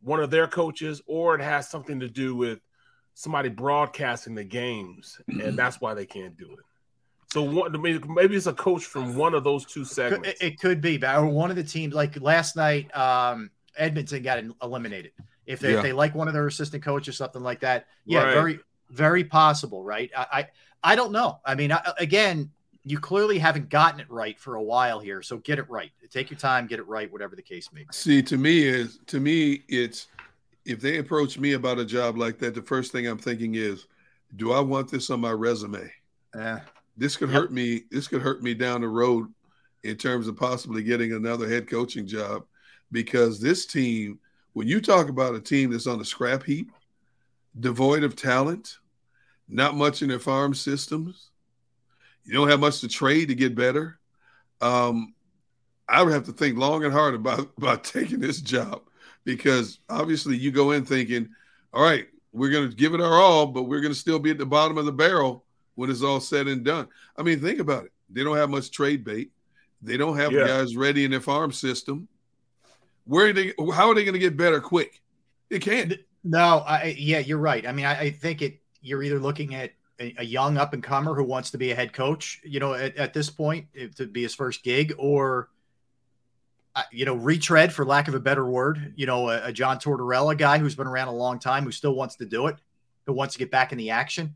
one 0.00 0.20
of 0.20 0.30
their 0.30 0.48
coaches, 0.48 1.00
or 1.06 1.34
it 1.36 1.40
has 1.40 1.68
something 1.68 2.00
to 2.00 2.08
do 2.08 2.34
with 2.34 2.60
somebody 3.14 3.48
broadcasting 3.48 4.34
the 4.34 4.44
games, 4.44 5.20
and 5.28 5.56
that's 5.56 5.80
why 5.80 5.94
they 5.94 6.06
can't 6.06 6.36
do 6.36 6.52
it. 6.52 6.64
So 7.32 7.42
one, 7.42 7.80
maybe 7.80 8.00
maybe 8.08 8.36
it's 8.36 8.46
a 8.46 8.52
coach 8.52 8.84
from 8.84 9.16
one 9.16 9.32
of 9.32 9.44
those 9.44 9.64
two 9.64 9.84
segments. 9.84 10.28
it, 10.28 10.36
it 10.40 10.60
could 10.60 10.80
be, 10.80 10.98
but 10.98 11.24
one 11.24 11.50
of 11.50 11.56
the 11.56 11.64
teams 11.64 11.94
like 11.94 12.20
last 12.20 12.56
night, 12.56 12.94
um, 12.96 13.50
Edmonton 13.76 14.22
got 14.22 14.42
eliminated. 14.62 15.12
If 15.46 15.60
they, 15.60 15.72
Yeah. 15.72 15.78
if 15.78 15.82
they 15.82 15.92
like 15.92 16.14
one 16.14 16.28
of 16.28 16.34
their 16.34 16.46
assistant 16.46 16.82
coaches, 16.82 17.16
something 17.16 17.42
like 17.42 17.60
that, 17.60 17.86
yeah, 18.04 18.24
Right. 18.24 18.32
very 18.34 18.60
very 18.90 19.24
possible, 19.24 19.82
right? 19.82 20.10
I 20.14 20.26
I, 20.84 20.92
I 20.92 20.96
don't 20.96 21.12
know. 21.12 21.40
I 21.46 21.54
mean, 21.54 21.72
I, 21.72 21.80
again, 21.98 22.50
you 22.84 22.98
clearly 22.98 23.38
haven't 23.38 23.70
gotten 23.70 24.00
it 24.00 24.10
right 24.10 24.38
for 24.38 24.56
a 24.56 24.62
while 24.62 25.00
here, 25.00 25.22
so 25.22 25.38
get 25.38 25.58
it 25.58 25.70
right. 25.70 25.90
Take 26.10 26.30
your 26.30 26.38
time, 26.38 26.66
get 26.66 26.78
it 26.78 26.86
right, 26.86 27.10
whatever 27.10 27.34
the 27.34 27.40
case 27.42 27.72
may 27.72 27.82
be. 27.82 27.88
See, 27.92 28.22
to 28.22 28.36
me 28.36 28.64
is 28.64 28.98
to 29.06 29.18
me, 29.18 29.62
it's 29.68 30.08
if 30.66 30.80
they 30.80 30.98
approach 30.98 31.38
me 31.38 31.52
about 31.54 31.78
a 31.78 31.86
job 31.86 32.18
like 32.18 32.38
that, 32.40 32.54
the 32.54 32.60
first 32.62 32.92
thing 32.92 33.06
I'm 33.06 33.16
thinking 33.18 33.54
is, 33.54 33.86
do 34.36 34.52
I 34.52 34.60
want 34.60 34.90
this 34.90 35.08
on 35.10 35.20
my 35.20 35.32
resume? 35.32 35.90
Eh, 36.38 36.58
This 36.96 37.16
could 37.16 37.30
Yep. 37.30 37.40
hurt 37.40 37.52
me. 37.52 37.84
This 37.90 38.06
could 38.08 38.20
hurt 38.20 38.42
me 38.42 38.52
down 38.52 38.82
the 38.82 38.88
road 38.88 39.32
in 39.84 39.96
terms 39.96 40.28
of 40.28 40.36
possibly 40.36 40.82
getting 40.82 41.14
another 41.14 41.48
head 41.48 41.66
coaching 41.66 42.06
job 42.06 42.44
because 42.92 43.40
this 43.40 43.66
team, 43.66 44.18
when 44.52 44.68
you 44.68 44.80
talk 44.80 45.08
about 45.08 45.34
a 45.34 45.40
team 45.40 45.70
that's 45.70 45.86
on 45.86 45.98
the 45.98 46.04
scrap 46.04 46.44
heap, 46.44 46.70
devoid 47.58 48.04
of 48.04 48.14
talent, 48.14 48.78
not 49.48 49.74
much 49.74 50.02
in 50.02 50.08
their 50.08 50.18
farm 50.18 50.54
systems, 50.54 51.30
you 52.24 52.32
don't 52.34 52.48
have 52.48 52.60
much 52.60 52.80
to 52.80 52.88
trade 52.88 53.28
to 53.28 53.34
get 53.34 53.54
better. 53.54 53.98
Um, 54.60 55.14
I 55.88 56.02
would 56.02 56.12
have 56.12 56.26
to 56.26 56.32
think 56.32 56.56
long 56.56 56.84
and 56.84 56.92
hard 56.92 57.14
about 57.14 57.50
about 57.58 57.82
taking 57.84 58.20
this 58.20 58.40
job 58.40 58.82
because 59.24 59.80
obviously 59.88 60.36
you 60.36 60.50
go 60.52 60.70
in 60.72 60.84
thinking, 60.84 61.28
all 61.72 61.82
right, 61.82 62.06
we're 62.32 62.50
going 62.50 62.70
to 62.70 62.76
give 62.76 62.94
it 62.94 63.00
our 63.00 63.14
all, 63.20 63.46
but 63.46 63.64
we're 63.64 63.80
going 63.80 63.92
to 63.92 63.98
still 63.98 64.18
be 64.18 64.30
at 64.30 64.38
the 64.38 64.46
bottom 64.46 64.78
of 64.78 64.84
the 64.84 64.92
barrel 64.92 65.44
when 65.74 65.90
it's 65.90 66.02
all 66.02 66.20
said 66.20 66.46
and 66.46 66.64
done. 66.64 66.86
I 67.16 67.22
mean, 67.22 67.40
think 67.40 67.58
about 67.58 67.84
it. 67.84 67.92
They 68.10 68.22
don't 68.24 68.36
have 68.36 68.50
much 68.50 68.70
trade 68.70 69.04
bait. 69.04 69.30
They 69.80 69.96
don't 69.96 70.16
have 70.16 70.32
Yeah. 70.32 70.46
guys 70.46 70.76
ready 70.76 71.04
in 71.04 71.10
their 71.10 71.20
farm 71.20 71.50
system. 71.52 72.08
Where 73.04 73.28
are 73.28 73.32
they? 73.32 73.52
How 73.74 73.90
are 73.90 73.94
they 73.94 74.04
going 74.04 74.14
to 74.14 74.18
get 74.18 74.36
better 74.36 74.60
quick? 74.60 75.00
They 75.48 75.58
can't. 75.58 75.94
No, 76.24 76.58
I 76.66 76.94
yeah, 76.98 77.18
you're 77.18 77.38
right. 77.38 77.66
I 77.66 77.72
mean, 77.72 77.84
I, 77.84 77.98
I 77.98 78.10
think 78.10 78.42
it. 78.42 78.60
You're 78.80 79.02
either 79.02 79.20
looking 79.20 79.54
at 79.54 79.72
a, 80.00 80.14
a 80.18 80.24
young 80.24 80.56
up 80.56 80.72
and 80.72 80.82
comer 80.82 81.14
who 81.14 81.24
wants 81.24 81.50
to 81.52 81.58
be 81.58 81.70
a 81.70 81.74
head 81.74 81.92
coach, 81.92 82.40
you 82.44 82.58
know, 82.58 82.74
at, 82.74 82.96
at 82.96 83.14
this 83.14 83.30
point 83.30 83.66
if, 83.74 83.94
to 83.96 84.06
be 84.06 84.22
his 84.22 84.34
first 84.34 84.64
gig, 84.64 84.94
or 84.98 85.50
uh, 86.74 86.82
you 86.90 87.04
know, 87.04 87.14
retread 87.14 87.72
for 87.72 87.84
lack 87.84 88.08
of 88.08 88.14
a 88.14 88.20
better 88.20 88.46
word. 88.46 88.94
You 88.96 89.06
know, 89.06 89.28
a, 89.28 89.46
a 89.46 89.52
John 89.52 89.78
Tortorella 89.78 90.36
guy 90.36 90.58
who's 90.58 90.74
been 90.74 90.86
around 90.86 91.08
a 91.08 91.12
long 91.12 91.38
time 91.38 91.64
who 91.64 91.72
still 91.72 91.94
wants 91.94 92.16
to 92.16 92.24
do 92.24 92.46
it, 92.48 92.56
who 93.06 93.12
wants 93.12 93.34
to 93.34 93.38
get 93.38 93.50
back 93.50 93.72
in 93.72 93.78
the 93.78 93.90
action. 93.90 94.34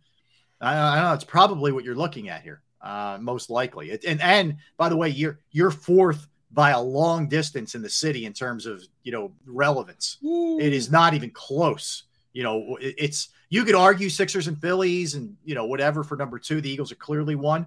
I, 0.61 0.77
I 0.77 1.03
know. 1.03 1.13
It's 1.13 1.25
probably 1.25 1.73
what 1.73 1.85
you're 1.85 1.97
looking 1.97 2.29
at 2.29 2.43
here, 2.43 2.63
uh, 2.81 3.19
most 3.21 3.51
likely. 3.51 3.91
It, 3.91 4.05
and 4.05 4.21
and 4.21 4.57
by 4.77 4.89
the 4.89 4.97
way, 4.97 5.09
you're 5.09 5.41
you're 5.51 5.71
fourth 5.71 6.29
by 6.53 6.71
a 6.71 6.81
long 6.81 7.29
distance 7.29 7.75
in 7.75 7.83
the 7.83 7.89
city 7.91 8.25
in 8.27 8.33
terms 8.33 8.67
of 8.67 8.83
you 9.03 9.13
know 9.13 9.33
relevance. 9.47 10.19
It 10.23 10.73
is 10.73 10.91
not 10.91 11.15
even 11.15 11.31
close. 11.31 12.05
You 12.33 12.43
know, 12.43 12.77
it's 12.81 13.29
you 13.49 13.65
could 13.65 13.75
argue 13.75 14.09
Sixers 14.09 14.49
and 14.49 14.61
Phillies 14.61 15.15
and 15.15 15.37
you 15.45 15.55
know 15.55 15.67
whatever 15.67 16.03
for 16.05 16.17
number 16.17 16.39
two. 16.39 16.61
The 16.61 16.71
Eagles 16.71 16.93
are 16.93 16.97
clearly 16.97 17.35
one. 17.35 17.67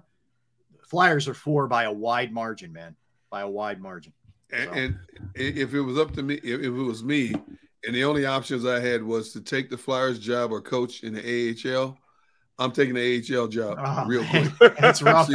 Flyers 0.88 1.28
are 1.28 1.34
four 1.34 1.68
by 1.68 1.84
a 1.84 1.92
wide 1.92 2.32
margin, 2.32 2.72
man, 2.72 2.96
by 3.30 3.42
a 3.42 3.48
wide 3.48 3.80
margin. 3.80 4.12
And, 4.52 4.64
So. 4.64 4.72
and 4.74 4.98
if 5.36 5.72
it 5.74 5.80
was 5.80 5.98
up 5.98 6.12
to 6.14 6.22
me, 6.22 6.34
if, 6.34 6.60
if 6.60 6.66
it 6.66 6.70
was 6.70 7.04
me, 7.04 7.32
and 7.86 7.94
the 7.94 8.02
only 8.04 8.26
options 8.26 8.66
I 8.66 8.80
had 8.80 9.02
was 9.02 9.32
to 9.34 9.40
take 9.40 9.70
the 9.70 9.78
Flyers 9.78 10.18
job 10.18 10.50
or 10.50 10.60
coach 10.60 11.04
in 11.04 11.14
the 11.14 11.22
AHL, 11.64 11.96
I'm 12.58 12.72
taking 12.72 12.94
the 12.94 13.22
AHL 13.38 13.46
job 13.46 13.78
Oh, 13.80 14.04
real 14.06 14.22
man. 14.24 14.50
quick. 14.50 14.76
That's 14.80 15.00
rough. 15.02 15.30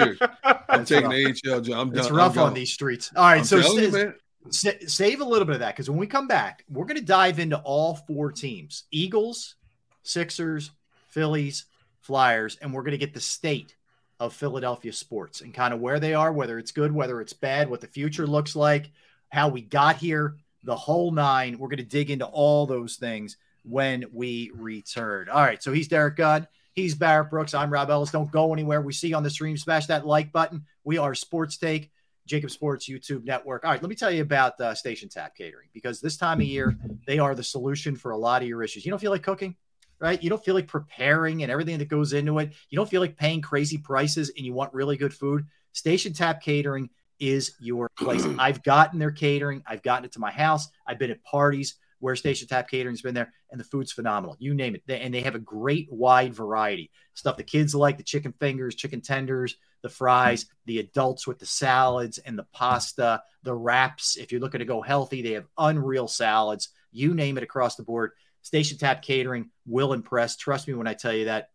I'm 0.79 0.85
taking 0.85 1.09
rough. 1.09 1.41
the 1.43 1.51
AHL 1.53 1.61
job. 1.61 1.77
I'm 1.79 1.89
done. 1.89 1.99
It's 1.99 2.07
I'm 2.07 2.15
rough 2.15 2.37
on 2.37 2.53
these 2.53 2.71
streets. 2.71 3.11
All 3.15 3.23
right, 3.23 3.39
I'm 3.39 3.45
so 3.45 3.57
you, 3.57 4.13
sa- 4.49 4.71
sa- 4.71 4.87
save 4.87 5.21
a 5.21 5.25
little 5.25 5.45
bit 5.45 5.55
of 5.55 5.59
that 5.61 5.75
because 5.75 5.89
when 5.89 5.99
we 5.99 6.07
come 6.07 6.27
back, 6.27 6.63
we're 6.69 6.85
going 6.85 6.99
to 6.99 7.05
dive 7.05 7.39
into 7.39 7.57
all 7.57 7.95
four 7.95 8.31
teams: 8.31 8.83
Eagles, 8.91 9.55
Sixers, 10.03 10.71
Phillies, 11.09 11.65
Flyers, 12.01 12.57
and 12.61 12.73
we're 12.73 12.83
going 12.83 12.91
to 12.91 12.97
get 12.97 13.13
the 13.13 13.19
state 13.19 13.75
of 14.19 14.33
Philadelphia 14.33 14.93
sports 14.93 15.41
and 15.41 15.53
kind 15.53 15.73
of 15.73 15.79
where 15.79 15.99
they 15.99 16.13
are, 16.13 16.31
whether 16.31 16.57
it's 16.57 16.71
good, 16.71 16.91
whether 16.91 17.19
it's 17.21 17.33
bad, 17.33 17.69
what 17.69 17.81
the 17.81 17.87
future 17.87 18.25
looks 18.25 18.55
like, 18.55 18.91
how 19.29 19.49
we 19.49 19.61
got 19.61 19.97
here, 19.97 20.37
the 20.63 20.75
whole 20.75 21.11
nine. 21.11 21.57
We're 21.57 21.67
going 21.67 21.77
to 21.77 21.83
dig 21.83 22.11
into 22.11 22.25
all 22.25 22.65
those 22.65 22.95
things 22.95 23.37
when 23.63 24.05
we 24.13 24.51
return. 24.55 25.27
All 25.29 25.41
right, 25.41 25.61
so 25.61 25.73
he's 25.73 25.87
Derrick 25.87 26.15
Gunn. 26.15 26.47
He's 26.75 26.93
Barrett 26.93 27.29
Brooks. 27.29 27.53
I'm 27.53 27.71
Rob 27.71 27.89
Ellis. 27.89 28.11
Don't 28.11 28.29
go 28.29 28.51
anywhere. 28.51 28.81
We 28.81 28.91
see 28.91 29.07
you 29.07 29.15
on 29.15 29.23
the 29.23 29.29
stream. 29.29 29.55
Smash 29.55 29.85
that 29.85 30.05
like 30.05 30.33
button. 30.33 30.65
We 30.83 30.97
are 30.97 31.15
Sports 31.15 31.57
Take. 31.57 31.89
JAKIB 32.27 32.49
Sports 32.49 32.89
YouTube 32.89 33.23
network. 33.23 33.63
All 33.63 33.71
right, 33.71 33.81
let 33.81 33.87
me 33.87 33.95
tell 33.95 34.09
you 34.09 34.23
about 34.23 34.59
uh, 34.59 34.73
Station 34.73 35.07
Tap 35.07 35.35
Catering 35.37 35.69
because 35.73 36.01
this 36.01 36.17
time 36.17 36.41
of 36.41 36.47
year, 36.47 36.75
they 37.05 37.19
are 37.19 37.35
the 37.35 37.43
solution 37.43 37.95
for 37.95 38.11
a 38.11 38.17
lot 38.17 38.41
of 38.41 38.47
your 38.47 38.63
issues. 38.63 38.83
You 38.83 38.89
don't 38.89 38.99
feel 38.99 39.11
like 39.11 39.21
cooking, 39.21 39.55
right? 39.99 40.21
You 40.21 40.31
don't 40.31 40.43
feel 40.43 40.55
like 40.55 40.67
preparing 40.67 41.43
and 41.43 41.51
everything 41.51 41.77
that 41.77 41.87
goes 41.87 42.13
into 42.13 42.39
it. 42.39 42.51
You 42.69 42.77
don't 42.77 42.89
feel 42.89 42.99
like 42.99 43.15
paying 43.15 43.41
crazy 43.41 43.77
prices 43.77 44.31
and 44.35 44.43
you 44.43 44.53
want 44.53 44.73
really 44.73 44.97
good 44.97 45.13
food. 45.13 45.45
Station 45.73 46.13
Tap 46.13 46.41
Catering 46.41 46.89
is 47.19 47.53
your 47.59 47.89
place. 47.95 48.25
I've 48.39 48.63
gotten 48.63 48.97
their 48.97 49.11
catering, 49.11 49.63
I've 49.67 49.83
gotten 49.83 50.05
it 50.05 50.11
to 50.13 50.19
my 50.19 50.31
house, 50.31 50.67
I've 50.87 50.97
been 50.97 51.11
at 51.11 51.23
parties 51.23 51.75
where 51.99 52.15
Station 52.15 52.47
Tap 52.47 52.69
Catering's 52.69 53.01
been 53.01 53.15
there, 53.15 53.33
and 53.51 53.59
the 53.59 53.65
food's 53.65 53.91
phenomenal. 53.91 54.35
You 54.39 54.53
name 54.53 54.75
it. 54.75 54.83
and 54.87 55.13
they 55.13 55.21
have 55.21 55.35
a 55.35 55.39
great 55.39 55.87
wide 55.91 56.33
variety. 56.33 56.91
Stuff 57.13 57.37
the 57.37 57.43
kids 57.43 57.73
like, 57.73 57.97
the 57.97 58.03
chicken 58.03 58.33
fingers, 58.39 58.75
chicken 58.75 59.01
tenders, 59.01 59.55
the 59.81 59.89
fries, 59.89 60.47
the 60.65 60.79
adults 60.79 61.27
with 61.27 61.39
the 61.39 61.45
salads 61.45 62.17
and 62.17 62.37
the 62.37 62.47
pasta, 62.53 63.21
the 63.43 63.53
wraps. 63.53 64.17
If 64.17 64.31
you're 64.31 64.41
looking 64.41 64.59
to 64.59 64.65
go 64.65 64.81
healthy, 64.81 65.21
they 65.21 65.33
have 65.33 65.45
unreal 65.57 66.07
salads. 66.07 66.69
You 66.91 67.13
name 67.13 67.37
it 67.37 67.43
across 67.43 67.75
the 67.75 67.83
board. 67.83 68.11
Station 68.41 68.77
Tap 68.77 69.01
Catering 69.01 69.49
will 69.65 69.93
impress. 69.93 70.37
Trust 70.37 70.67
me 70.67 70.73
when 70.73 70.87
I 70.87 70.93
tell 70.93 71.13
you 71.13 71.25
that. 71.25 71.49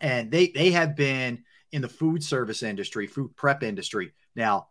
And 0.00 0.30
they 0.30 0.48
they 0.48 0.70
have 0.70 0.96
been 0.96 1.44
in 1.72 1.82
the 1.82 1.88
food 1.88 2.24
service 2.24 2.62
industry, 2.62 3.06
food 3.06 3.36
prep 3.36 3.62
industry 3.62 4.12
now 4.34 4.68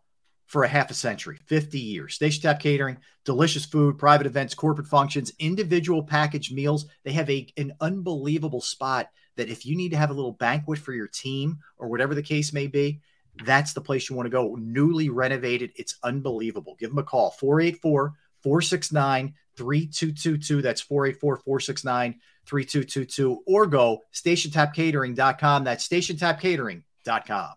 for 0.50 0.64
a 0.64 0.68
half 0.68 0.90
a 0.90 0.94
century, 0.94 1.38
50 1.46 1.78
years. 1.78 2.14
Station 2.14 2.42
Tap 2.42 2.58
Catering, 2.58 2.98
delicious 3.24 3.64
food, 3.64 3.98
private 3.98 4.26
events, 4.26 4.52
corporate 4.52 4.88
functions, 4.88 5.32
individual 5.38 6.02
packaged 6.02 6.52
meals. 6.52 6.86
They 7.04 7.12
have 7.12 7.30
a, 7.30 7.46
an 7.56 7.72
unbelievable 7.80 8.60
spot 8.60 9.10
that 9.36 9.48
if 9.48 9.64
you 9.64 9.76
need 9.76 9.90
to 9.90 9.96
have 9.96 10.10
a 10.10 10.12
little 10.12 10.32
banquet 10.32 10.80
for 10.80 10.92
your 10.92 11.06
team 11.06 11.60
or 11.78 11.86
whatever 11.86 12.16
the 12.16 12.22
case 12.22 12.52
may 12.52 12.66
be, 12.66 13.00
that's 13.44 13.74
the 13.74 13.80
place 13.80 14.10
you 14.10 14.16
want 14.16 14.26
to 14.26 14.30
go. 14.30 14.56
Newly 14.56 15.08
renovated. 15.08 15.70
It's 15.76 15.94
unbelievable. 16.02 16.74
Give 16.80 16.90
them 16.90 16.98
a 16.98 17.04
call 17.04 17.30
484 17.30 18.14
469 18.42 19.34
3222. 19.56 20.62
That's 20.62 20.80
484 20.80 21.36
469 21.36 22.20
3222. 22.46 23.42
Or 23.46 23.66
go 23.66 24.00
stationtapcatering.com. 24.12 25.62
That's 25.62 25.86
stationtapcatering.com. 25.86 27.50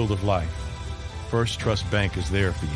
field 0.00 0.12
of 0.12 0.24
life, 0.24 0.48
First 1.28 1.60
Trust 1.60 1.90
Bank 1.90 2.16
is 2.16 2.30
there 2.30 2.52
for 2.52 2.64
you. 2.64 2.70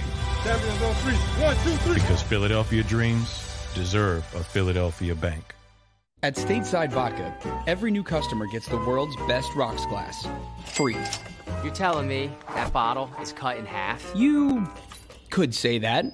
One, 1.43 1.57
two, 1.65 1.71
three. 1.77 1.95
Because 1.95 2.21
Philadelphia 2.21 2.83
dreams 2.83 3.43
deserve 3.75 4.23
a 4.35 4.45
Philadelphia 4.45 5.15
bank. 5.15 5.55
At 6.23 6.37
Stateside 6.37 6.93
Vodka, 6.93 7.35
every 7.67 7.91
new 7.91 8.03
customer 8.03 8.47
gets 8.47 8.69
the 8.69 8.77
world's 8.77 9.17
best 9.27 9.55
rocks 9.55 9.87
glass, 9.87 10.29
free. 10.67 10.99
You're 11.63 11.73
telling 11.73 12.07
me 12.07 12.31
that 12.49 12.75
bottle 12.75 13.11
is 13.23 13.33
cut 13.33 13.57
in 13.57 13.65
half? 13.65 14.05
You 14.15 14.69
could 15.31 15.55
say 15.55 15.79
that. 15.79 16.05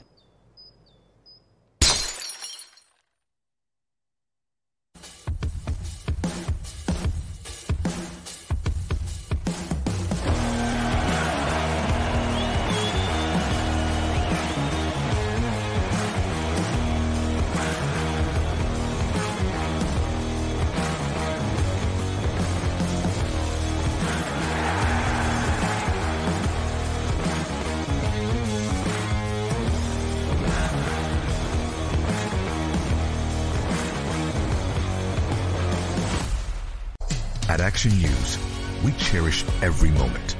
Cherish 39.01 39.45
every 39.63 39.91
moment, 39.91 40.37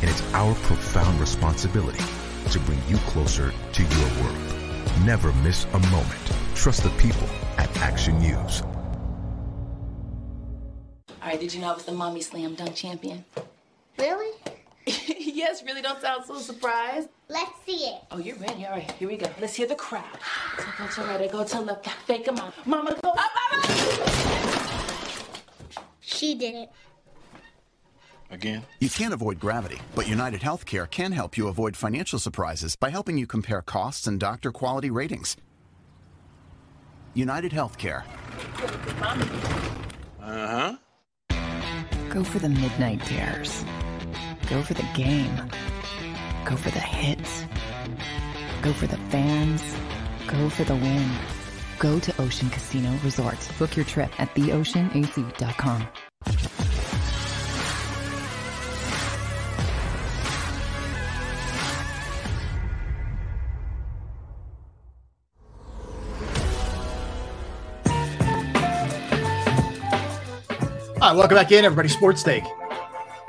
and 0.00 0.08
it's 0.08 0.22
our 0.32 0.54
profound 0.54 1.20
responsibility 1.20 2.02
to 2.50 2.58
bring 2.60 2.78
you 2.88 2.96
closer 2.98 3.52
to 3.72 3.82
your 3.82 4.22
world. 4.22 4.54
Never 5.04 5.32
miss 5.34 5.64
a 5.64 5.78
moment. 5.90 6.32
Trust 6.54 6.82
the 6.82 6.90
people 6.90 7.28
at 7.58 7.74
Action 7.78 8.18
News. 8.18 8.62
All 11.22 11.30
right, 11.30 11.40
did 11.40 11.52
you 11.52 11.60
know 11.60 11.70
I 11.70 11.74
was 11.74 11.84
the 11.84 11.92
mommy 11.92 12.20
slam 12.20 12.54
dunk 12.54 12.74
champion? 12.74 13.24
Really? 13.98 14.32
yes, 14.86 15.62
really. 15.64 15.82
Don't 15.82 16.00
sound 16.00 16.24
so 16.26 16.38
surprised. 16.38 17.08
Let's 17.28 17.52
see 17.64 17.86
it. 17.86 18.02
Oh, 18.10 18.18
you're 18.18 18.36
ready. 18.36 18.66
All 18.66 18.72
right, 18.72 18.90
here 18.92 19.08
we 19.08 19.16
go. 19.16 19.28
Let's 19.40 19.54
hear 19.54 19.66
the 19.66 19.74
crowd. 19.74 20.04
So 20.58 20.64
go 20.78 20.86
to 20.86 21.18
right, 21.18 21.32
go 21.32 21.44
to 21.44 21.60
left, 21.60 21.88
fake 22.06 22.28
a 22.28 22.32
mom. 22.32 22.52
Mama, 22.66 22.96
go 23.02 23.10
up, 23.10 23.30
mama! 23.50 23.66
She 26.00 26.34
did 26.34 26.54
it. 26.54 26.70
Again? 28.30 28.62
You 28.80 28.88
can't 28.88 29.14
avoid 29.14 29.38
gravity, 29.38 29.78
but 29.94 30.08
United 30.08 30.40
Healthcare 30.40 30.90
can 30.90 31.12
help 31.12 31.36
you 31.36 31.48
avoid 31.48 31.76
financial 31.76 32.18
surprises 32.18 32.76
by 32.76 32.90
helping 32.90 33.18
you 33.18 33.26
compare 33.26 33.62
costs 33.62 34.06
and 34.06 34.18
doctor 34.18 34.50
quality 34.50 34.90
ratings. 34.90 35.36
United 37.14 37.52
Healthcare. 37.52 38.02
Uh 40.20 40.48
huh. 40.48 40.76
Go 42.10 42.24
for 42.24 42.38
the 42.38 42.48
midnight 42.48 43.04
dares. 43.08 43.64
Go 44.48 44.62
for 44.62 44.74
the 44.74 44.86
game. 44.94 45.34
Go 46.44 46.56
for 46.56 46.70
the 46.70 46.80
hits. 46.80 47.44
Go 48.62 48.72
for 48.72 48.86
the 48.86 48.96
fans. 49.10 49.62
Go 50.26 50.48
for 50.48 50.64
the 50.64 50.74
win. 50.74 51.10
Go 51.78 51.98
to 52.00 52.22
Ocean 52.22 52.50
Casino 52.50 52.96
Resort. 53.04 53.38
Book 53.58 53.76
your 53.76 53.84
trip 53.84 54.10
at 54.20 54.34
theoceanac.com. 54.34 55.88
Welcome 71.12 71.36
back 71.36 71.52
in, 71.52 71.66
everybody. 71.66 71.88
Sports 71.90 72.22
Take. 72.22 72.44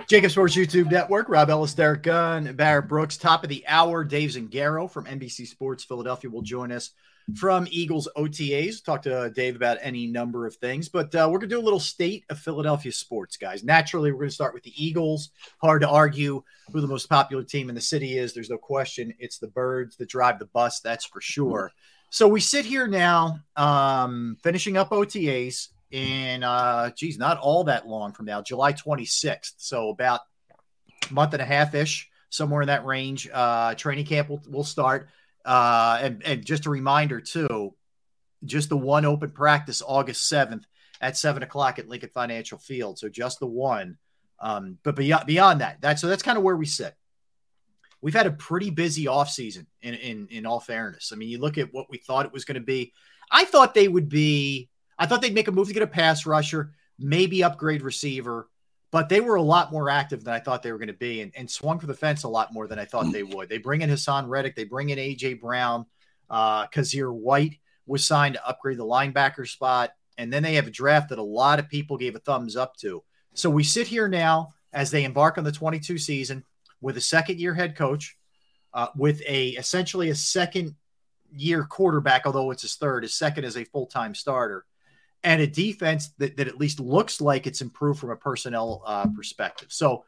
JAKIB 0.07 0.31
Sports 0.31 0.55
YouTube 0.55 0.89
Network. 0.89 1.27
Rob 1.27 1.49
Ellis, 1.49 1.73
Derrick 1.73 2.03
Gunn, 2.03 2.55
Barrett 2.55 2.87
Brooks. 2.87 3.17
Top 3.17 3.43
of 3.43 3.49
the 3.49 3.65
hour. 3.67 4.05
Dave 4.05 4.29
Zangaro 4.29 4.89
from 4.89 5.05
NBC 5.05 5.45
Sports 5.45 5.83
Philadelphia 5.83 6.31
will 6.31 6.41
join 6.41 6.71
us 6.71 6.91
from 7.35 7.67
Eagles 7.69 8.07
OTAs. 8.15 8.83
Talk 8.83 9.01
to 9.03 9.29
Dave 9.35 9.57
about 9.57 9.77
any 9.81 10.07
number 10.07 10.47
of 10.47 10.55
things, 10.55 10.87
but 10.87 11.13
uh, 11.13 11.27
we're 11.29 11.37
going 11.37 11.49
to 11.49 11.55
do 11.55 11.59
a 11.59 11.61
little 11.61 11.79
state 11.79 12.23
of 12.29 12.39
Philadelphia 12.39 12.93
sports, 12.93 13.35
guys. 13.35 13.63
Naturally, 13.63 14.11
we're 14.11 14.19
going 14.19 14.29
to 14.29 14.35
start 14.35 14.53
with 14.53 14.63
the 14.63 14.83
Eagles. 14.83 15.31
Hard 15.61 15.81
to 15.81 15.89
argue 15.89 16.41
who 16.71 16.81
the 16.81 16.87
most 16.87 17.09
popular 17.09 17.43
team 17.43 17.67
in 17.67 17.75
the 17.75 17.81
city 17.81 18.17
is. 18.17 18.33
There's 18.33 18.49
no 18.49 18.57
question. 18.57 19.13
It's 19.19 19.37
the 19.37 19.49
Birds 19.49 19.97
that 19.97 20.09
drive 20.09 20.39
the 20.39 20.45
bus, 20.45 20.79
that's 20.79 21.05
for 21.05 21.19
sure. 21.19 21.71
So 22.09 22.27
we 22.27 22.39
sit 22.39 22.65
here 22.65 22.87
now, 22.87 23.41
um, 23.57 24.37
finishing 24.41 24.77
up 24.77 24.91
OTAs 24.91 25.69
in, 25.95 26.43
uh, 26.43 26.89
geez, 26.91 27.17
not 27.17 27.37
all 27.39 27.63
that 27.63 27.87
long 27.87 28.11
from 28.11 28.25
now, 28.25 28.41
July 28.41 28.73
26th. 28.73 29.53
So 29.57 29.89
about 29.89 30.21
a 31.09 31.13
month 31.13 31.33
and 31.33 31.41
a 31.41 31.45
half 31.45 31.73
ish 31.73 32.09
somewhere 32.29 32.61
in 32.61 32.67
that 32.67 32.85
range. 32.85 33.29
Uh, 33.31 33.75
training 33.75 34.05
camp 34.05 34.29
will, 34.29 34.41
will 34.49 34.63
start. 34.65 35.07
Uh, 35.45 35.99
and, 36.01 36.23
and 36.25 36.45
just 36.45 36.65
a 36.65 36.69
reminder, 36.69 37.21
too, 37.21 37.73
just 38.43 38.67
the 38.67 38.77
one 38.77 39.05
open 39.05 39.31
practice 39.31 39.81
August 39.85 40.29
7th 40.31 40.63
at 40.99 41.15
7 41.15 41.43
o'clock 41.43 41.79
at 41.79 41.87
Lincoln 41.87 42.09
Financial 42.13 42.57
Field. 42.57 42.99
So 42.99 43.07
just 43.07 43.39
the 43.39 43.47
one. 43.47 43.97
Um, 44.39 44.77
but 44.83 44.97
beyond, 44.97 45.25
beyond 45.25 45.61
that, 45.61 45.79
that 45.81 45.97
so 45.99 46.07
that's 46.07 46.23
kind 46.23 46.37
of 46.37 46.43
where 46.43 46.57
we 46.57 46.65
sit. 46.65 46.93
We've 48.01 48.13
had 48.13 48.27
a 48.27 48.31
pretty 48.31 48.69
busy 48.69 49.05
offseason 49.05 49.65
in, 49.81 49.93
in 49.95 50.27
in 50.29 50.45
all 50.45 50.59
fairness. 50.59 51.11
I 51.11 51.15
mean, 51.15 51.29
you 51.29 51.39
look 51.39 51.57
at 51.57 51.73
what 51.73 51.89
we 51.89 51.97
thought 51.97 52.25
it 52.25 52.33
was 52.33 52.45
going 52.45 52.59
to 52.59 52.61
be. 52.61 52.93
I 53.31 53.45
thought 53.45 53.73
they 53.73 53.87
would 53.87 54.09
be, 54.09 54.69
I 54.97 55.05
thought 55.05 55.21
they'd 55.21 55.33
make 55.33 55.47
a 55.47 55.51
move 55.51 55.67
to 55.67 55.73
get 55.73 55.83
a 55.83 55.87
pass 55.87 56.25
rusher, 56.25 56.73
maybe 56.97 57.43
upgrade 57.43 57.81
receiver, 57.81 58.49
but 58.91 59.09
they 59.09 59.19
were 59.19 59.35
a 59.35 59.41
lot 59.41 59.71
more 59.71 59.89
active 59.89 60.23
than 60.23 60.33
I 60.33 60.39
thought 60.39 60.63
they 60.63 60.71
were 60.71 60.77
going 60.77 60.87
to 60.87 60.93
be 60.93 61.21
and, 61.21 61.31
and 61.35 61.49
swung 61.49 61.79
for 61.79 61.87
the 61.87 61.93
fence 61.93 62.23
a 62.23 62.29
lot 62.29 62.53
more 62.53 62.67
than 62.67 62.79
I 62.79 62.85
thought 62.85 63.11
they 63.11 63.23
would. 63.23 63.49
They 63.49 63.57
bring 63.57 63.81
in 63.81 63.89
Haason 63.89 64.27
Reddick, 64.27 64.55
they 64.55 64.63
bring 64.63 64.89
in 64.89 64.97
AJ 64.97 65.41
Brown, 65.41 65.85
uh, 66.29 66.67
Kyzir 66.67 67.13
White 67.13 67.59
was 67.85 68.05
signed 68.05 68.35
to 68.35 68.47
upgrade 68.47 68.77
the 68.77 68.85
linebacker 68.85 69.47
spot. 69.47 69.91
And 70.17 70.31
then 70.31 70.43
they 70.43 70.55
have 70.55 70.67
a 70.67 70.71
draft 70.71 71.09
that 71.09 71.19
a 71.19 71.23
lot 71.23 71.59
of 71.59 71.69
people 71.69 71.97
gave 71.97 72.15
a 72.15 72.19
thumbs 72.19 72.55
up 72.55 72.77
to. 72.77 73.03
So 73.33 73.49
we 73.49 73.63
sit 73.63 73.87
here 73.87 74.07
now 74.07 74.53
as 74.71 74.91
they 74.91 75.03
embark 75.03 75.37
on 75.37 75.43
the 75.43 75.51
22 75.51 75.97
season 75.97 76.43
with 76.81 76.97
a 76.97 77.01
second 77.01 77.39
year 77.39 77.53
head 77.53 77.75
coach, 77.75 78.17
uh, 78.73 78.87
with 78.95 79.21
a 79.27 79.49
essentially 79.49 80.09
a 80.09 80.15
second 80.15 80.75
year 81.33 81.65
quarterback, 81.65 82.25
although 82.25 82.51
it's 82.51 82.61
his 82.61 82.75
third, 82.75 83.03
his 83.03 83.13
second 83.13 83.43
as 83.43 83.57
a 83.57 83.65
full 83.65 83.87
time 83.87 84.15
starter, 84.15 84.65
and 85.25 85.41
a 85.41 85.47
defense 85.47 86.09
that, 86.19 86.37
that 86.37 86.47
at 86.47 86.59
least 86.59 86.79
looks 86.79 87.19
like 87.19 87.47
it's 87.47 87.61
improved 87.61 87.99
from 87.99 88.11
a 88.11 88.15
personnel 88.15 88.83
uh, 88.85 89.07
perspective. 89.07 89.69
So, 89.71 90.05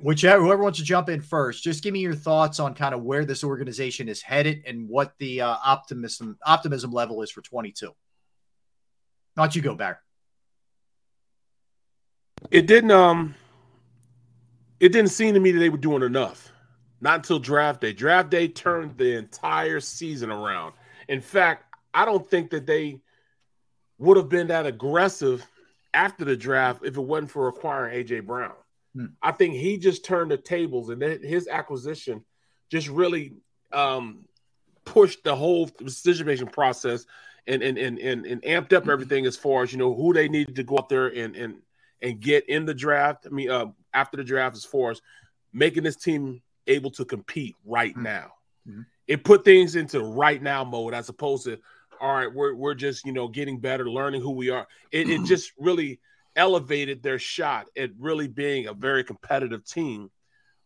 whichever 0.00 0.42
whoever 0.42 0.62
wants 0.62 0.78
to 0.78 0.84
jump 0.84 1.10
in 1.10 1.20
first, 1.20 1.62
just 1.62 1.84
give 1.84 1.92
me 1.92 2.00
your 2.00 2.14
thoughts 2.14 2.58
on 2.58 2.74
kind 2.74 2.94
of 2.94 3.02
where 3.02 3.26
this 3.26 3.44
organization 3.44 4.08
is 4.08 4.22
headed 4.22 4.64
and 4.66 4.88
what 4.88 5.12
the 5.18 5.42
uh, 5.42 5.56
optimism 5.62 6.38
optimism 6.44 6.90
level 6.90 7.22
is 7.22 7.30
for 7.30 7.42
22. 7.42 7.94
Not 9.36 9.54
you 9.54 9.60
go 9.60 9.74
back. 9.74 10.00
It 12.50 12.66
didn't 12.66 12.90
um 12.90 13.34
it 14.80 14.92
didn't 14.92 15.10
seem 15.10 15.34
to 15.34 15.40
me 15.40 15.52
that 15.52 15.58
they 15.58 15.68
were 15.68 15.76
doing 15.76 16.02
enough. 16.02 16.50
Not 17.02 17.16
until 17.16 17.38
draft 17.38 17.82
day. 17.82 17.92
Draft 17.92 18.30
day 18.30 18.48
turned 18.48 18.96
the 18.96 19.18
entire 19.18 19.80
season 19.80 20.30
around. 20.30 20.72
In 21.08 21.20
fact, 21.20 21.64
I 21.92 22.06
don't 22.06 22.26
think 22.26 22.50
that 22.50 22.64
they 22.64 23.02
would 23.98 24.16
have 24.16 24.28
been 24.28 24.48
that 24.48 24.66
aggressive 24.66 25.46
after 25.92 26.24
the 26.24 26.36
draft 26.36 26.84
if 26.84 26.96
it 26.96 27.00
wasn't 27.00 27.30
for 27.30 27.48
acquiring 27.48 28.04
AJ 28.04 28.26
Brown. 28.26 28.52
Hmm. 28.94 29.06
I 29.22 29.32
think 29.32 29.54
he 29.54 29.78
just 29.78 30.04
turned 30.04 30.30
the 30.30 30.36
tables 30.36 30.88
and 30.88 31.02
his 31.02 31.48
acquisition 31.48 32.24
just 32.70 32.88
really 32.88 33.34
um, 33.72 34.24
pushed 34.84 35.24
the 35.24 35.34
whole 35.34 35.66
decision 35.78 36.26
making 36.26 36.46
process 36.48 37.06
and 37.46 37.62
and, 37.62 37.76
and 37.76 37.98
and 37.98 38.26
and 38.26 38.42
amped 38.42 38.72
up 38.72 38.88
everything 38.88 39.26
as 39.26 39.36
far 39.36 39.62
as 39.62 39.72
you 39.72 39.78
know 39.78 39.94
who 39.94 40.12
they 40.12 40.28
needed 40.28 40.56
to 40.56 40.62
go 40.62 40.78
out 40.78 40.88
there 40.88 41.08
and 41.08 41.36
and 41.36 41.56
and 42.02 42.20
get 42.20 42.48
in 42.48 42.64
the 42.64 42.74
draft. 42.74 43.26
I 43.26 43.30
mean, 43.30 43.50
uh, 43.50 43.66
after 43.92 44.16
the 44.16 44.24
draft, 44.24 44.56
as 44.56 44.64
far 44.64 44.90
as 44.90 45.00
making 45.52 45.82
this 45.84 45.96
team 45.96 46.42
able 46.66 46.90
to 46.92 47.04
compete 47.04 47.54
right 47.64 47.92
mm-hmm. 47.92 48.02
now. 48.02 48.32
Mm-hmm. 48.68 48.82
It 49.06 49.24
put 49.24 49.44
things 49.44 49.76
into 49.76 50.00
right 50.00 50.42
now 50.42 50.64
mode 50.64 50.94
as 50.94 51.08
opposed 51.08 51.44
to 51.44 51.58
all 52.00 52.12
right, 52.12 52.32
we're 52.32 52.54
we're 52.54 52.74
just 52.74 53.04
you 53.04 53.12
know 53.12 53.28
getting 53.28 53.58
better, 53.58 53.88
learning 53.88 54.22
who 54.22 54.30
we 54.30 54.50
are. 54.50 54.66
It, 54.92 55.08
it 55.08 55.24
just 55.24 55.52
really 55.58 56.00
elevated 56.36 57.02
their 57.02 57.18
shot 57.18 57.68
at 57.76 57.90
really 57.98 58.28
being 58.28 58.66
a 58.66 58.74
very 58.74 59.04
competitive 59.04 59.64
team 59.64 60.10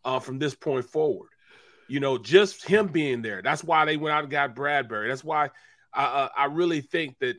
uh, 0.05 0.19
from 0.19 0.39
this 0.39 0.55
point 0.55 0.85
forward. 0.85 1.29
You 1.89 2.01
know, 2.01 2.19
just 2.19 2.67
him 2.67 2.89
being 2.89 3.23
there. 3.23 3.43
That's 3.43 3.65
why 3.65 3.85
they 3.85 3.97
went 3.97 4.15
out 4.15 4.25
and 4.25 4.31
got 4.31 4.55
Bradberry. 4.55 5.09
That's 5.09 5.25
why 5.25 5.51
I, 5.93 6.05
uh, 6.05 6.29
I 6.37 6.45
really 6.47 6.81
think 6.81 7.19
that 7.21 7.37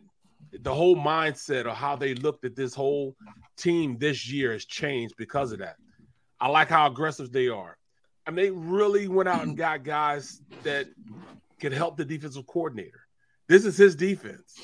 the 0.52 0.74
whole 0.74 0.96
mindset 0.96 1.66
of 1.66 1.76
how 1.76 1.96
they 1.96 2.16
looked 2.16 2.46
at 2.46 2.56
this 2.56 2.74
whole 2.74 3.16
team 3.58 3.98
this 4.00 4.30
year 4.30 4.54
has 4.54 4.66
changed 4.66 5.16
because 5.18 5.52
of 5.52 5.60
that. 5.60 5.76
I 6.40 6.48
like 6.48 6.70
how 6.70 6.88
aggressive 6.88 7.32
they 7.32 7.50
are. 7.50 7.78
I 8.26 8.32
mean, 8.32 8.46
they 8.46 8.52
really 8.52 9.08
went 9.08 9.30
out 9.30 9.44
and 9.44 9.58
got 9.58 9.84
guys 9.84 10.42
that 10.64 10.88
can 11.60 11.72
help 11.72 11.98
the 11.98 12.06
defensive 12.06 12.48
coordinator. 12.48 13.02
This 13.50 13.66
is 13.66 13.76
his 13.76 13.96
defense. 13.96 14.56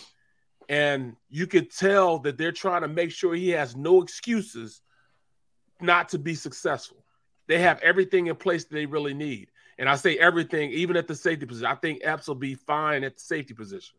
And 0.70 1.16
you 1.30 1.48
could 1.48 1.70
tell 1.72 2.20
that 2.20 2.38
they're 2.38 2.52
trying 2.52 2.84
to 2.84 2.88
make 2.88 3.12
sure 3.12 3.36
he 3.36 3.50
has 3.50 3.76
no 3.76 4.02
excuses 4.02 4.82
not 5.82 6.10
to 6.10 6.20
be 6.20 6.36
successful. 6.36 7.04
They 7.48 7.60
have 7.60 7.82
everything 7.82 8.28
in 8.28 8.36
place 8.36 8.64
that 8.64 8.74
they 8.74 8.86
really 8.86 9.14
need. 9.14 9.50
And 9.78 9.90
I 9.90 9.96
say 9.96 10.18
everything, 10.18 10.72
even 10.72 10.96
at 10.96 11.08
the 11.08 11.16
safety 11.16 11.46
position. 11.46 11.68
I 11.68 11.76
think 11.76 12.00
Epps 12.04 12.28
will 12.28 12.36
be 12.36 12.56
fine 12.56 13.04
at 13.04 13.16
the 13.16 13.22
safety 13.22 13.54
position. 13.54 13.98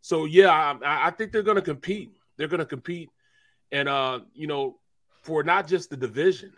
So 0.00 0.24
yeah, 0.24 0.50
I, 0.50 1.06
I 1.06 1.10
think 1.10 1.30
they're 1.30 1.42
going 1.42 1.56
to 1.56 1.62
compete. 1.62 2.16
They're 2.36 2.48
going 2.48 2.58
to 2.58 2.66
compete, 2.66 3.10
and 3.70 3.88
uh, 3.88 4.20
you 4.34 4.46
know, 4.46 4.78
for 5.22 5.44
not 5.44 5.68
just 5.68 5.90
the 5.90 5.96
division, 5.96 6.52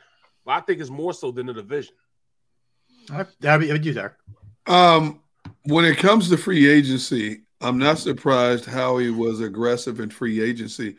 but 0.46 0.52
I 0.52 0.60
think 0.60 0.80
it's 0.80 0.88
more 0.88 1.12
so 1.12 1.30
than 1.30 1.46
the 1.46 1.52
division. 1.52 1.94
That'd 3.40 3.60
be 3.60 3.66
you 3.66 3.92
there. 3.92 4.16
Um, 4.66 5.20
when 5.64 5.84
it 5.84 5.98
comes 5.98 6.30
to 6.30 6.38
free 6.38 6.66
agency, 6.68 7.43
I'm 7.64 7.78
not 7.78 7.98
surprised 7.98 8.66
how 8.66 8.98
he 8.98 9.08
was 9.08 9.40
aggressive 9.40 9.98
in 9.98 10.10
free 10.10 10.42
agency. 10.42 10.96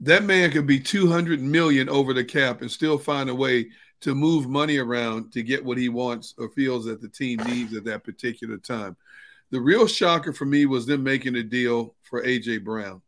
That 0.00 0.24
man 0.24 0.50
could 0.50 0.66
be 0.66 0.80
200 0.80 1.40
million 1.40 1.88
over 1.88 2.12
the 2.12 2.24
cap 2.24 2.60
and 2.60 2.70
still 2.70 2.98
find 2.98 3.30
a 3.30 3.34
way 3.34 3.68
to 4.00 4.16
move 4.16 4.48
money 4.48 4.78
around 4.78 5.32
to 5.32 5.42
get 5.44 5.64
what 5.64 5.78
he 5.78 5.88
wants 5.88 6.34
or 6.36 6.50
feels 6.50 6.84
that 6.86 7.00
the 7.00 7.08
team 7.08 7.38
needs 7.46 7.76
at 7.76 7.84
that 7.84 8.02
particular 8.02 8.56
time. 8.56 8.96
The 9.50 9.60
real 9.60 9.86
shocker 9.86 10.32
for 10.32 10.44
me 10.44 10.66
was 10.66 10.86
them 10.86 11.04
making 11.04 11.36
a 11.36 11.42
deal 11.44 11.94
for 12.02 12.24
AJ 12.24 12.64
Brown. 12.64 13.00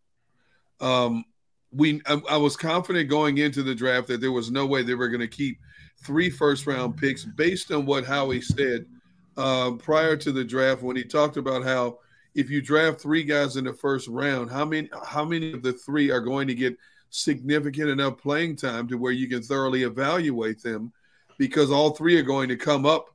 Um, 0.81 1.25
we 1.73 2.01
I, 2.07 2.21
I, 2.31 2.37
was 2.37 2.57
confident 2.57 3.11
going 3.11 3.39
into 3.39 3.63
the 3.63 3.75
draft 3.75 4.09
that 4.09 4.21
there 4.21 4.33
was 4.33 4.51
no 4.51 4.67
way 4.67 4.83
they 4.83 4.95
were 4.95 5.09
going 5.09 5.21
to 5.21 5.29
keep 5.29 5.59
three 6.03 6.31
first 6.31 6.67
round 6.67 6.97
picks 6.97 7.25
based 7.25 7.71
on 7.71 7.87
what 7.87 8.05
Howie 8.05 8.41
said 8.41 8.87
uh, 9.37 9.73
prior 9.73 10.17
to 10.17 10.33
the 10.33 10.45
draft 10.45 10.83
when 10.83 10.97
he 10.97 11.05
talked 11.05 11.37
about 11.37 11.63
how 11.65 11.99
if 12.35 12.51
you 12.51 12.63
draft 12.63 13.01
three 13.01 13.25
guys 13.25 13.57
in 13.57 13.65
the 13.65 13.73
first 13.73 14.09
round, 14.09 14.51
how 14.51 14.65
many 14.65 14.89
how 15.05 15.25
many 15.25 15.53
of 15.53 15.63
the 15.63 15.73
three 15.73 16.11
are 16.11 16.21
going 16.21 16.49
to 16.49 16.55
get 16.55 16.77
significant 17.11 17.89
enough 17.89 18.19
playing 18.19 18.57
time 18.57 18.87
to 18.89 18.97
where 18.97 19.13
you 19.13 19.29
can 19.29 19.43
thoroughly 19.43 19.83
evaluate 19.83 20.63
them 20.63 20.93
because 21.39 21.71
all 21.71 21.91
three 21.91 22.19
are 22.19 22.23
going 22.23 22.49
to 22.49 22.57
come 22.57 22.87
up 22.87 23.07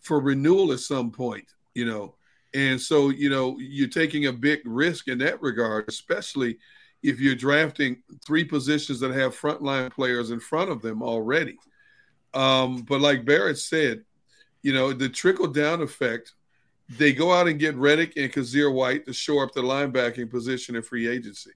for 0.00 0.20
renewal 0.20 0.72
at 0.72 0.80
some 0.80 1.10
point, 1.10 1.46
you 1.74 1.84
know. 1.84 2.14
And 2.54 2.80
so, 2.80 3.10
you 3.10 3.28
know, 3.28 3.56
you're 3.58 3.88
taking 3.88 4.26
a 4.26 4.32
big 4.32 4.60
risk 4.64 5.08
in 5.08 5.18
that 5.18 5.42
regard, 5.42 5.84
especially 5.88 6.58
if 7.02 7.20
you're 7.20 7.34
drafting 7.34 8.02
three 8.24 8.44
positions 8.44 9.00
that 9.00 9.12
have 9.12 9.38
frontline 9.38 9.92
players 9.92 10.30
in 10.30 10.40
front 10.40 10.70
of 10.70 10.80
them 10.80 11.02
already. 11.02 11.56
Um, 12.34 12.82
but 12.82 13.00
like 13.00 13.24
Barrett 13.24 13.58
said, 13.58 14.04
you 14.62 14.72
know, 14.72 14.92
the 14.92 15.08
trickle 15.08 15.48
down 15.48 15.82
effect, 15.82 16.32
they 16.88 17.12
go 17.12 17.32
out 17.32 17.48
and 17.48 17.58
get 17.58 17.74
Reddick 17.76 18.16
and 18.16 18.32
Kyzir 18.32 18.72
White 18.72 19.06
to 19.06 19.12
shore 19.12 19.44
up 19.44 19.52
the 19.52 19.62
linebacking 19.62 20.30
position 20.30 20.76
in 20.76 20.82
free 20.82 21.08
agency. 21.08 21.50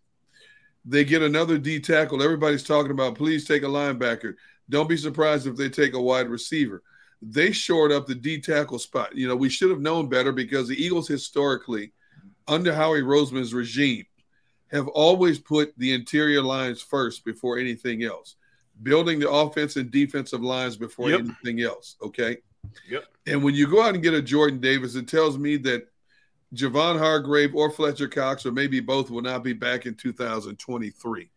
They 0.85 1.05
get 1.05 1.23
another 1.23 1.59
D 1.59 1.79
tackle. 1.79 2.23
Everybody's 2.23 2.65
talking 2.65 2.91
about, 2.91 3.15
please 3.15 3.47
take 3.47 3.63
a 3.63 3.67
linebacker. 3.67 4.35
Don't 4.69 4.89
be 4.89 4.97
surprised 4.97 5.47
if 5.47 5.57
they 5.57 5.69
take 5.69 5.95
a 5.95 6.01
wide 6.01 6.29
receiver 6.29 6.83
they 7.23 7.53
shored 7.53 7.93
up 7.93 8.07
the 8.07 8.15
D 8.15 8.41
tackle 8.41 8.79
spot. 8.79 9.15
You 9.15 9.29
know, 9.29 9.37
we 9.37 9.49
should 9.49 9.71
have 9.71 9.81
known 9.81 10.09
better 10.09 10.33
because 10.33 10.69
the 10.69 10.83
Eagles 10.83 11.09
historically, 11.09 11.93
under 12.49 12.75
Howie 12.75 13.03
Roseman's 13.03 13.55
regime, 13.55 14.07
have 14.71 14.89
always 14.89 15.39
put 15.39 15.77
the 15.77 15.93
interior 15.93 16.43
lines 16.43 16.81
first 16.81 17.25
before 17.25 17.59
anything 17.59 18.05
else, 18.05 18.37
building 18.83 19.19
the 19.19 19.31
offense 19.31 19.77
and 19.77 19.91
defensive 19.91 20.43
lines 20.43 20.77
before 20.77 21.11
yep. 21.11 21.21
anything 21.21 21.61
else. 21.61 21.97
Okay. 22.03 22.39
Yep. 22.89 23.05
And 23.27 23.43
when 23.43 23.55
you 23.55 23.69
go 23.69 23.83
out 23.83 23.95
and 23.95 24.03
get 24.03 24.15
a 24.15 24.23
Jordan 24.23 24.61
Davis, 24.61 24.95
it 24.95 25.09
tells 25.09 25.39
me 25.39 25.57
that 25.59 25.89
Javon 26.55 26.99
Hargrave 26.99 27.55
or 27.55 27.71
Fletcher 27.71 28.09
Cox, 28.09 28.45
or 28.45 28.53
maybe 28.53 28.81
both, 28.81 29.11
will 29.11 29.23
not 29.23 29.45
be 29.45 29.53
back 29.53 29.87
in 29.87 29.95
2023 29.95 31.31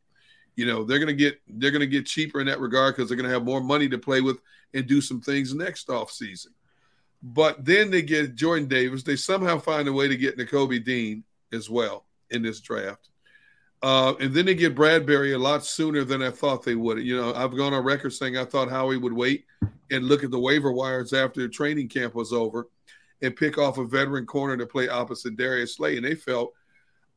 you 0.56 0.66
know 0.66 0.84
they're 0.84 1.00
going 1.00 1.08
to 1.08 1.14
get 1.14 1.40
they're 1.48 1.72
to 1.72 1.88
get 1.88 2.06
cheaper 2.06 2.40
in 2.40 2.48
that 2.48 2.60
regard 2.60 2.96
because 2.96 3.10
they're 3.10 3.18
going 3.18 3.28
to 3.28 3.34
have 3.34 3.44
more 3.44 3.62
money 3.62 3.90
to 3.90 3.98
play 3.98 4.22
with 4.22 4.40
and 4.74 4.88
do 4.88 5.02
some 5.02 5.22
things 5.22 5.54
next 5.54 5.90
off 5.90 6.12
season. 6.12 6.52
But 7.22 7.64
then 7.64 7.90
they 7.90 8.02
get 8.02 8.36
Jordan 8.36 8.68
Davis. 8.68 9.04
They 9.04 9.16
somehow 9.16 9.58
find 9.58 9.88
a 9.88 9.94
way 9.94 10.08
to 10.08 10.18
get 10.18 10.38
Nakobe 10.38 10.84
Dean 10.84 11.24
as 11.54 11.70
well 11.70 12.06
in 12.32 12.42
this 12.42 12.60
draft. 12.60 13.10
Uh, 13.84 14.14
and 14.22 14.34
then 14.34 14.46
they 14.46 14.56
get 14.56 14.76
Bradberry 14.76 15.36
a 15.36 15.38
lot 15.38 15.66
sooner 15.66 16.06
than 16.06 16.24
I 16.24 16.32
thought 16.32 16.64
they 16.64 16.76
would. 16.76 17.00
You 17.00 17.18
know, 17.18 17.34
I've 17.34 17.56
gone 17.56 17.74
on 17.74 17.84
record 17.84 18.12
saying 18.12 18.38
I 18.38 18.46
thought 18.46 18.70
Howie 18.70 18.98
would 18.98 19.12
wait 19.12 19.46
and 19.92 20.06
look 20.06 20.24
at 20.24 20.32
the 20.32 20.40
waiver 20.40 20.72
wires 20.72 21.12
after 21.12 21.48
training 21.50 21.90
camp 21.90 22.16
was 22.16 22.32
over 22.32 22.70
and 23.22 23.36
pick 23.36 23.58
off 23.58 23.78
a 23.78 23.86
veteran 23.86 24.26
corner 24.26 24.56
to 24.56 24.66
play 24.66 24.88
opposite 24.88 25.36
Darius 25.36 25.76
Slay. 25.76 25.98
And 25.98 26.06
they 26.06 26.16
felt 26.16 26.54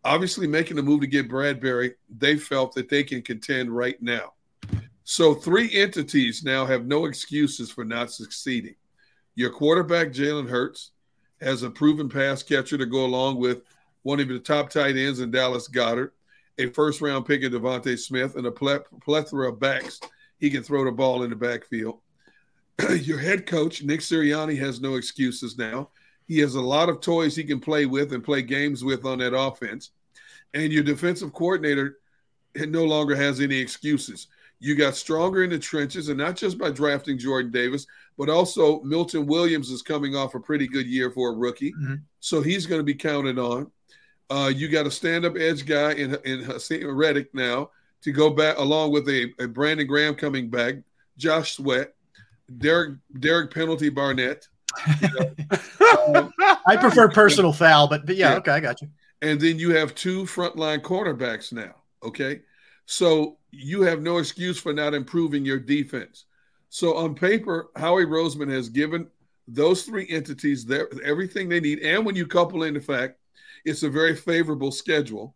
obviously 0.04 0.48
making 0.48 0.76
the 0.76 0.82
move 0.82 1.00
to 1.00 1.06
get 1.06 1.28
Bradberry, 1.28 1.94
they 2.18 2.36
felt 2.36 2.74
that 2.74 2.88
they 2.88 3.04
can 3.04 3.22
contend 3.22 3.70
right 3.70 4.00
now. 4.02 4.32
So 5.04 5.34
three 5.34 5.72
entities 5.72 6.42
now 6.42 6.66
have 6.66 6.84
no 6.84 7.06
excuses 7.06 7.70
for 7.70 7.84
not 7.84 8.10
succeeding. 8.10 8.74
Your 9.36 9.50
quarterback, 9.50 10.08
Jalen 10.08 10.48
Hurts, 10.48 10.90
has 11.40 11.62
a 11.62 11.70
proven 11.70 12.08
pass 12.08 12.42
catcher 12.42 12.76
to 12.76 12.86
go 12.86 13.04
along 13.04 13.38
with 13.38 13.62
one 14.02 14.18
of 14.18 14.28
the 14.28 14.38
top 14.40 14.70
tight 14.70 14.96
ends 14.96 15.20
in 15.20 15.30
Dallas 15.30 15.68
Goedert, 15.68 16.12
a 16.58 16.66
first 16.68 17.00
round 17.00 17.26
pick 17.26 17.42
in 17.42 17.52
DeVonta 17.52 17.98
Smith, 17.98 18.36
and 18.36 18.46
a 18.46 18.50
plethora 18.50 19.48
of 19.50 19.60
backs. 19.60 20.00
He 20.38 20.50
can 20.50 20.62
throw 20.62 20.84
the 20.84 20.92
ball 20.92 21.22
in 21.22 21.30
the 21.30 21.36
backfield. 21.36 22.00
Your 23.00 23.18
head 23.18 23.46
coach, 23.46 23.82
Nick 23.82 24.00
Sirianni, 24.00 24.58
has 24.58 24.80
no 24.80 24.96
excuses 24.96 25.56
now. 25.56 25.90
He 26.26 26.38
has 26.40 26.56
a 26.56 26.60
lot 26.60 26.88
of 26.88 27.00
toys 27.00 27.36
he 27.36 27.44
can 27.44 27.60
play 27.60 27.86
with 27.86 28.12
and 28.12 28.24
play 28.24 28.42
games 28.42 28.84
with 28.84 29.04
on 29.04 29.18
that 29.18 29.36
offense. 29.36 29.90
And 30.54 30.72
your 30.72 30.82
defensive 30.82 31.32
coordinator 31.32 31.98
no 32.54 32.84
longer 32.84 33.14
has 33.14 33.40
any 33.40 33.56
excuses. 33.56 34.28
You 34.58 34.74
got 34.74 34.96
stronger 34.96 35.44
in 35.44 35.50
the 35.50 35.58
trenches, 35.58 36.08
and 36.08 36.18
not 36.18 36.36
just 36.36 36.56
by 36.56 36.70
drafting 36.70 37.18
Jordan 37.18 37.52
Davis, 37.52 37.86
but 38.16 38.30
also 38.30 38.80
Milton 38.82 39.26
Williams 39.26 39.70
is 39.70 39.82
coming 39.82 40.16
off 40.16 40.34
a 40.34 40.40
pretty 40.40 40.66
good 40.66 40.86
year 40.86 41.10
for 41.10 41.30
a 41.30 41.36
rookie. 41.36 41.72
Mm-hmm. 41.72 41.96
So 42.20 42.40
he's 42.40 42.66
going 42.66 42.80
to 42.80 42.84
be 42.84 42.94
counted 42.94 43.38
on. 43.38 43.70
Uh, 44.28 44.52
you 44.54 44.68
got 44.68 44.86
a 44.86 44.90
stand 44.90 45.24
up 45.24 45.36
edge 45.36 45.64
guy 45.64 45.92
in, 45.92 46.14
in 46.24 46.42
Haason 46.42 46.96
Reddick 46.96 47.34
now 47.34 47.70
to 48.02 48.12
go 48.12 48.30
back, 48.30 48.58
along 48.58 48.92
with 48.92 49.08
a, 49.08 49.32
a 49.38 49.46
Brandon 49.46 49.86
Graham 49.86 50.14
coming 50.14 50.50
back, 50.50 50.74
Josh 51.16 51.56
Sweat, 51.56 51.94
Derek, 52.58 52.98
Derek 53.20 53.52
Penalty 53.52 53.88
Barnett. 53.88 54.48
You 55.00 55.08
know, 55.14 56.16
um, 56.16 56.32
I 56.66 56.76
prefer 56.76 57.08
personal 57.08 57.52
foul, 57.52 57.88
but, 57.88 58.04
but 58.04 58.16
yeah, 58.16 58.32
yeah, 58.32 58.36
okay, 58.38 58.50
I 58.52 58.60
got 58.60 58.82
you. 58.82 58.88
And 59.22 59.40
then 59.40 59.58
you 59.58 59.74
have 59.74 59.94
two 59.94 60.24
frontline 60.24 60.82
cornerbacks 60.82 61.52
now. 61.52 61.76
Okay. 62.02 62.42
So 62.84 63.38
you 63.50 63.82
have 63.82 64.02
no 64.02 64.18
excuse 64.18 64.58
for 64.60 64.72
not 64.72 64.94
improving 64.94 65.44
your 65.44 65.58
defense. 65.58 66.26
So 66.68 66.96
on 66.96 67.14
paper, 67.14 67.68
Howie 67.76 68.04
Roseman 68.04 68.50
has 68.52 68.68
given 68.68 69.08
those 69.48 69.84
three 69.84 70.06
entities 70.08 70.64
their, 70.64 70.88
everything 71.02 71.48
they 71.48 71.60
need. 71.60 71.78
And 71.80 72.04
when 72.04 72.16
you 72.16 72.26
couple 72.26 72.64
in 72.64 72.74
the 72.74 72.80
fact 72.80 73.18
it's 73.66 73.82
a 73.82 73.90
very 73.90 74.14
favorable 74.14 74.70
schedule, 74.70 75.34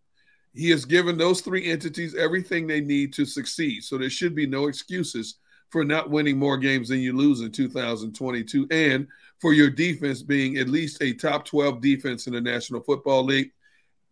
he 0.54 0.70
has 0.70 0.84
given 0.84 1.18
those 1.18 1.40
three 1.40 1.70
entities 1.70 2.14
everything 2.14 2.66
they 2.66 2.80
need 2.80 3.12
to 3.14 3.26
succeed. 3.26 3.84
So 3.84 3.98
there 3.98 4.10
should 4.10 4.34
be 4.34 4.46
no 4.46 4.66
excuses 4.66 5.36
for 5.70 5.84
not 5.84 6.10
winning 6.10 6.38
more 6.38 6.56
games 6.56 6.88
than 6.88 7.00
you 7.00 7.16
lose 7.16 7.40
in 7.42 7.52
2022 7.52 8.66
and 8.70 9.06
for 9.40 9.52
your 9.52 9.70
defense 9.70 10.22
being 10.22 10.56
at 10.58 10.68
least 10.68 11.02
a 11.02 11.12
top 11.12 11.44
12 11.44 11.80
defense 11.80 12.26
in 12.26 12.32
the 12.32 12.40
National 12.40 12.82
Football 12.82 13.24
League, 13.24 13.52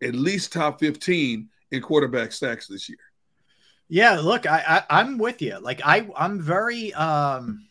at 0.02 0.14
least 0.14 0.52
top 0.52 0.78
15 0.78 1.48
in 1.70 1.82
quarterback 1.82 2.32
sacks 2.32 2.68
this 2.68 2.88
year. 2.88 2.98
Yeah, 3.88 4.20
look, 4.20 4.46
I, 4.46 4.84
I 4.88 5.00
am 5.00 5.18
with 5.18 5.40
you. 5.40 5.58
Like 5.60 5.80
I 5.84 6.08
I'm 6.14 6.40
very 6.40 6.92
um 6.92 7.66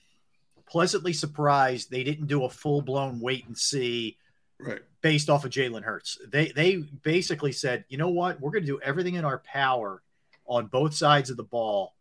pleasantly 0.68 1.14
surprised 1.14 1.89
they 1.89 2.04
didn't 2.04 2.28
do 2.28 2.43
a 2.43 2.50
full 2.50 2.82
blown 2.82 3.20
wait 3.20 3.48
and 3.48 3.58
see 3.58 4.18
right 4.60 4.82
based 5.01 5.30
off 5.30 5.45
of 5.45 5.51
Jalen 5.51 5.84
Hurts. 5.84 6.18
They 6.28 6.51
they 6.51 6.78
basically 6.78 7.51
said, 7.51 7.86
you 7.89 7.97
know 7.97 8.10
what, 8.10 8.39
we're 8.39 8.51
gonna 8.51 8.66
do 8.66 8.80
everything 8.82 9.16
in 9.16 9.26
our 9.26 9.39
power 9.39 10.01
on 10.45 10.68
both 10.68 10.93
sides 10.93 11.30
of 11.30 11.38
the 11.38 11.43
ball 11.43 11.93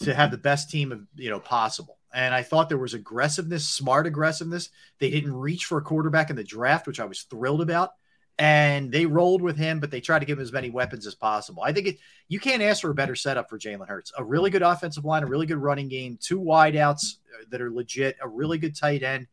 to 0.00 0.14
have 0.14 0.30
the 0.30 0.38
best 0.38 0.70
team 0.70 0.92
of 0.92 1.06
you 1.14 1.30
know 1.30 1.40
possible. 1.40 1.98
And 2.12 2.34
I 2.34 2.42
thought 2.42 2.68
there 2.68 2.78
was 2.78 2.94
aggressiveness, 2.94 3.68
smart 3.68 4.06
aggressiveness. 4.06 4.70
They 4.98 5.10
didn't 5.10 5.34
reach 5.34 5.66
for 5.66 5.78
a 5.78 5.82
quarterback 5.82 6.30
in 6.30 6.36
the 6.36 6.44
draft, 6.44 6.86
which 6.86 7.00
I 7.00 7.04
was 7.04 7.22
thrilled 7.22 7.60
about 7.60 7.92
and 8.38 8.92
they 8.92 9.06
rolled 9.06 9.40
with 9.40 9.56
him, 9.56 9.80
but 9.80 9.90
they 9.90 10.00
tried 10.00 10.18
to 10.18 10.26
give 10.26 10.38
him 10.38 10.42
as 10.42 10.52
many 10.52 10.68
weapons 10.68 11.06
as 11.06 11.14
possible. 11.14 11.62
I 11.62 11.72
think 11.72 11.86
it, 11.86 11.98
you 12.28 12.38
can't 12.38 12.62
ask 12.62 12.82
for 12.82 12.90
a 12.90 12.94
better 12.94 13.16
setup 13.16 13.48
for 13.48 13.58
Jalen 13.58 13.88
Hurts. 13.88 14.12
A 14.18 14.24
really 14.24 14.50
good 14.50 14.62
offensive 14.62 15.04
line, 15.04 15.22
a 15.22 15.26
really 15.26 15.46
good 15.46 15.56
running 15.56 15.88
game, 15.88 16.18
two 16.20 16.40
wideouts 16.40 17.16
that 17.48 17.62
are 17.62 17.70
legit, 17.70 18.16
a 18.20 18.28
really 18.28 18.58
good 18.58 18.76
tight 18.76 19.02
end. 19.02 19.26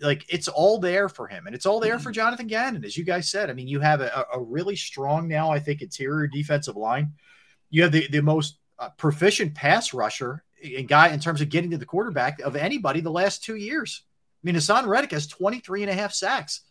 Like 0.00 0.24
it's 0.28 0.48
all 0.48 0.78
there 0.78 1.08
for 1.08 1.28
him, 1.28 1.46
and 1.46 1.54
it's 1.54 1.66
all 1.66 1.80
there 1.80 1.98
for 1.98 2.10
Jonathan 2.10 2.46
Gannon, 2.46 2.84
as 2.84 2.96
you 2.96 3.04
guys 3.04 3.30
said. 3.30 3.50
I 3.50 3.52
mean, 3.52 3.68
you 3.68 3.80
have 3.80 4.00
a, 4.00 4.26
a 4.32 4.40
really 4.40 4.76
strong 4.76 5.28
now, 5.28 5.50
I 5.50 5.58
think, 5.58 5.82
interior 5.82 6.26
defensive 6.26 6.76
line. 6.76 7.12
You 7.68 7.82
have 7.82 7.92
the 7.92 8.08
the 8.08 8.22
most 8.22 8.58
uh, 8.78 8.90
proficient 8.96 9.54
pass 9.54 9.92
rusher 9.92 10.42
and 10.62 10.88
guy 10.88 11.08
in 11.08 11.20
terms 11.20 11.40
of 11.40 11.48
getting 11.48 11.70
to 11.70 11.78
the 11.78 11.86
quarterback 11.86 12.40
of 12.40 12.56
anybody 12.56 13.00
the 13.00 13.10
last 13.10 13.44
two 13.44 13.56
years. 13.56 14.02
I 14.42 14.46
mean, 14.46 14.54
Haason 14.54 14.86
Reddick 14.86 15.10
has 15.10 15.26
23 15.26 15.82
and 15.82 15.90
a 15.90 15.94
half 15.94 16.12
sacks. 16.12 16.62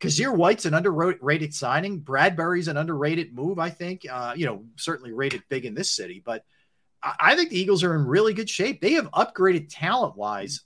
Kyzir 0.00 0.34
White's 0.34 0.64
an 0.64 0.74
underrated 0.74 1.52
signing. 1.52 2.00
Bradberry's 2.00 2.68
an 2.68 2.76
underrated 2.76 3.34
move, 3.34 3.58
I 3.58 3.70
think. 3.70 4.06
Uh, 4.08 4.34
you 4.36 4.46
know, 4.46 4.64
certainly 4.76 5.12
rated 5.12 5.42
big 5.48 5.64
in 5.64 5.74
this 5.74 5.90
city, 5.90 6.22
but 6.24 6.44
I 7.02 7.36
think 7.36 7.50
the 7.50 7.58
Eagles 7.58 7.84
are 7.84 7.94
in 7.94 8.04
really 8.04 8.34
good 8.34 8.50
shape. 8.50 8.80
They 8.80 8.94
have 8.94 9.10
upgraded 9.12 9.68
talent 9.70 10.16
wise 10.16 10.62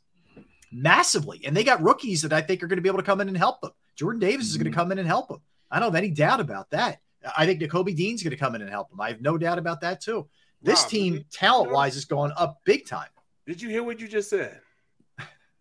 massively, 0.72 1.42
and 1.44 1.56
they 1.56 1.64
got 1.64 1.82
rookies 1.82 2.22
that 2.22 2.32
I 2.32 2.40
think 2.40 2.62
are 2.62 2.66
going 2.66 2.78
to 2.78 2.82
be 2.82 2.88
able 2.88 2.98
to 2.98 3.04
come 3.04 3.20
in 3.20 3.28
and 3.28 3.36
help 3.36 3.60
them. 3.60 3.72
Jordan 3.96 4.20
Davis 4.20 4.46
is 4.46 4.56
going 4.56 4.64
to 4.64 4.70
mm-hmm. 4.70 4.80
come 4.80 4.92
in 4.92 4.98
and 4.98 5.06
help 5.06 5.28
them. 5.28 5.40
I 5.70 5.78
don't 5.78 5.88
have 5.88 5.94
any 5.94 6.10
doubt 6.10 6.40
about 6.40 6.70
that. 6.70 7.00
I 7.36 7.46
think 7.46 7.60
Nakobe 7.60 7.94
Dean's 7.94 8.22
going 8.22 8.32
to 8.32 8.36
come 8.36 8.54
in 8.54 8.62
and 8.62 8.70
help 8.70 8.90
them. 8.90 9.00
I 9.00 9.08
have 9.08 9.20
no 9.20 9.38
doubt 9.38 9.58
about 9.58 9.80
that 9.82 10.00
too. 10.00 10.28
This 10.62 10.82
Rob, 10.82 10.90
team, 10.90 11.24
talent 11.30 11.72
wise, 11.72 11.96
is 11.96 12.04
going 12.04 12.32
up 12.36 12.60
big 12.64 12.86
time. 12.86 13.08
Did 13.46 13.60
you 13.60 13.68
hear 13.68 13.82
what 13.82 14.00
you 14.00 14.08
just 14.08 14.30
said? 14.30 14.60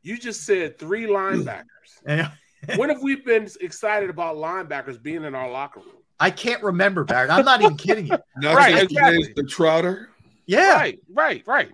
You 0.03 0.17
just 0.17 0.45
said 0.45 0.79
three 0.79 1.05
linebackers 1.05 2.31
when 2.75 2.89
have 2.89 3.01
we 3.01 3.15
been 3.15 3.47
excited 3.61 4.09
about 4.09 4.35
linebackers 4.35 5.01
being 5.01 5.23
in 5.23 5.35
our 5.35 5.49
locker 5.49 5.79
room? 5.79 5.95
I 6.19 6.29
can't 6.29 6.61
remember, 6.61 7.03
Barrett. 7.03 7.31
I'm 7.31 7.45
not 7.45 7.61
even 7.61 7.77
kidding 7.77 8.07
you. 8.07 8.17
right, 8.43 8.83
exactly. 8.83 9.33
the 9.35 9.43
Trotter. 9.43 10.09
Yeah, 10.45 10.73
right, 10.73 10.99
right, 11.09 11.43
right. 11.47 11.69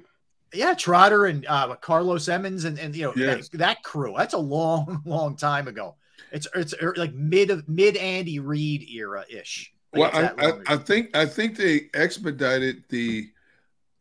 Yeah, 0.54 0.74
Trotter 0.74 1.26
and 1.26 1.46
uh, 1.48 1.76
Carlos 1.76 2.28
Emmons 2.30 2.66
and, 2.66 2.80
and 2.80 2.96
you 2.96 3.04
know 3.04 3.14
yes. 3.16 3.50
that, 3.50 3.58
that, 3.58 3.84
crew. 3.84 4.14
That's 4.18 4.34
a 4.34 4.40
long, 4.40 5.02
long 5.06 5.36
time 5.36 5.68
ago. 5.68 5.96
It's 6.32 6.48
it's 6.56 6.74
er, 6.82 6.94
like 6.98 7.14
mid 7.14 7.50
of 7.50 7.68
mid 7.68 7.98
Andy 7.98 8.40
Reid 8.40 8.84
era 8.90 9.26
ish. 9.30 9.74
Well, 9.94 10.12
I, 10.14 10.48
I, 10.48 10.54
I, 10.68 10.78
think 10.78 11.16
I 11.16 11.26
think 11.26 11.56
they 11.56 11.90
expedited 11.94 12.84
the 12.90 13.30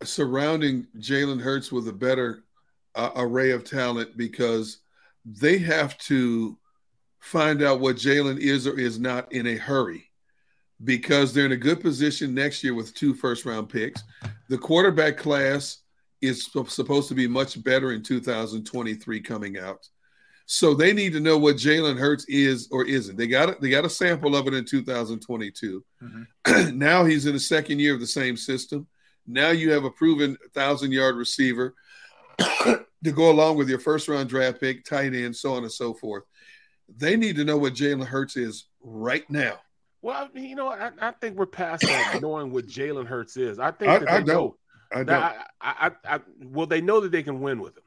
surrounding 0.03 0.87
Jalen 0.99 1.41
Hurts 1.41 1.73
with 1.73 1.89
a 1.89 1.93
better 1.93 2.45
uh, 2.95 3.11
array 3.17 3.53
of 3.53 3.65
talent 3.65 4.17
because 4.17 4.79
they 5.25 5.59
have 5.59 5.97
to 5.99 6.59
find 7.21 7.63
out 7.63 7.81
what 7.81 7.97
Jalen 7.97 8.39
is 8.39 8.67
or 8.67 8.79
is 8.79 8.99
not 8.99 9.33
in 9.33 9.47
a 9.47 9.57
hurry 9.57 10.11
because 10.85 11.33
they're 11.33 11.47
in 11.47 11.53
a 11.53 11.57
good 11.57 11.81
position 11.81 12.35
next 12.35 12.63
year 12.63 12.75
with 12.75 12.95
two 12.95 13.15
first 13.15 13.45
round 13.45 13.69
picks. 13.69 14.03
The 14.49 14.59
quarterback 14.59 15.17
class 15.17 15.79
is 16.27 16.51
supposed 16.69 17.09
to 17.09 17.15
be 17.15 17.27
much 17.27 17.63
better 17.63 17.93
in 17.93 18.03
2023 18.03 19.21
coming 19.21 19.59
out. 19.59 19.89
So 20.47 20.75
they 20.75 20.93
need 20.93 21.13
to 21.15 21.21
know 21.21 21.37
what 21.37 21.57
Jalen 21.57 21.99
Hurts 21.99 22.25
is 22.29 22.69
or 22.71 22.85
isn't. 22.85 23.17
They 23.17 23.27
got 23.27 23.49
it. 23.49 23.61
They 23.61 23.69
got 23.69 23.85
a 23.85 23.91
sample 23.91 24.37
of 24.37 24.47
it 24.47 24.55
in 24.55 24.65
2022. 24.65 25.85
Mm-hmm. 26.03 26.79
now 26.79 27.05
he's 27.05 27.27
in 27.27 27.33
the 27.33 27.41
second 27.41 27.81
year 27.81 27.95
of 27.95 28.01
the 28.01 28.07
same 28.07 28.37
system. 28.37 28.87
Now 29.27 29.51
you 29.51 29.73
have 29.73 29.85
a 29.85 29.91
proven 29.91 30.37
thousand 30.55 30.93
yard 30.93 31.17
receiver 31.17 31.75
to 32.39 33.13
go 33.13 33.31
along 33.31 33.57
with 33.57 33.69
your 33.69 33.81
first 33.81 34.07
round 34.07 34.29
draft 34.29 34.61
pick, 34.61 34.85
tight 34.85 35.15
end, 35.15 35.35
so 35.35 35.55
on 35.55 35.65
and 35.65 35.73
so 35.73 35.93
forth. 35.93 36.23
They 36.97 37.17
need 37.17 37.35
to 37.37 37.45
know 37.45 37.57
what 37.57 37.75
Jalen 37.75 38.07
Hurts 38.07 38.37
is 38.37 38.67
right 38.81 39.29
now. 39.29 39.59
Well, 40.01 40.29
you 40.35 40.55
know, 40.55 40.69
I, 40.69 40.93
I 41.01 41.11
think 41.11 41.37
we're 41.37 41.47
past 41.47 41.83
that 41.83 42.21
knowing 42.23 42.53
what 42.53 42.69
Jalen 42.69 43.07
Hurts 43.07 43.37
is. 43.37 43.59
I 43.59 43.73
think 43.73 43.91
that 43.91 44.09
I, 44.09 44.19
I 44.19 44.21
don't. 44.21 44.27
Know, 44.27 44.57
I 44.93 45.03
don't. 45.03 45.11
I, 45.11 45.45
I, 45.61 45.91
I, 46.05 46.21
well, 46.45 46.67
they 46.67 46.81
know 46.81 47.01
that 47.01 47.13
they 47.13 47.23
can 47.23 47.41
win 47.41 47.61
with 47.61 47.77
him. 47.77 47.83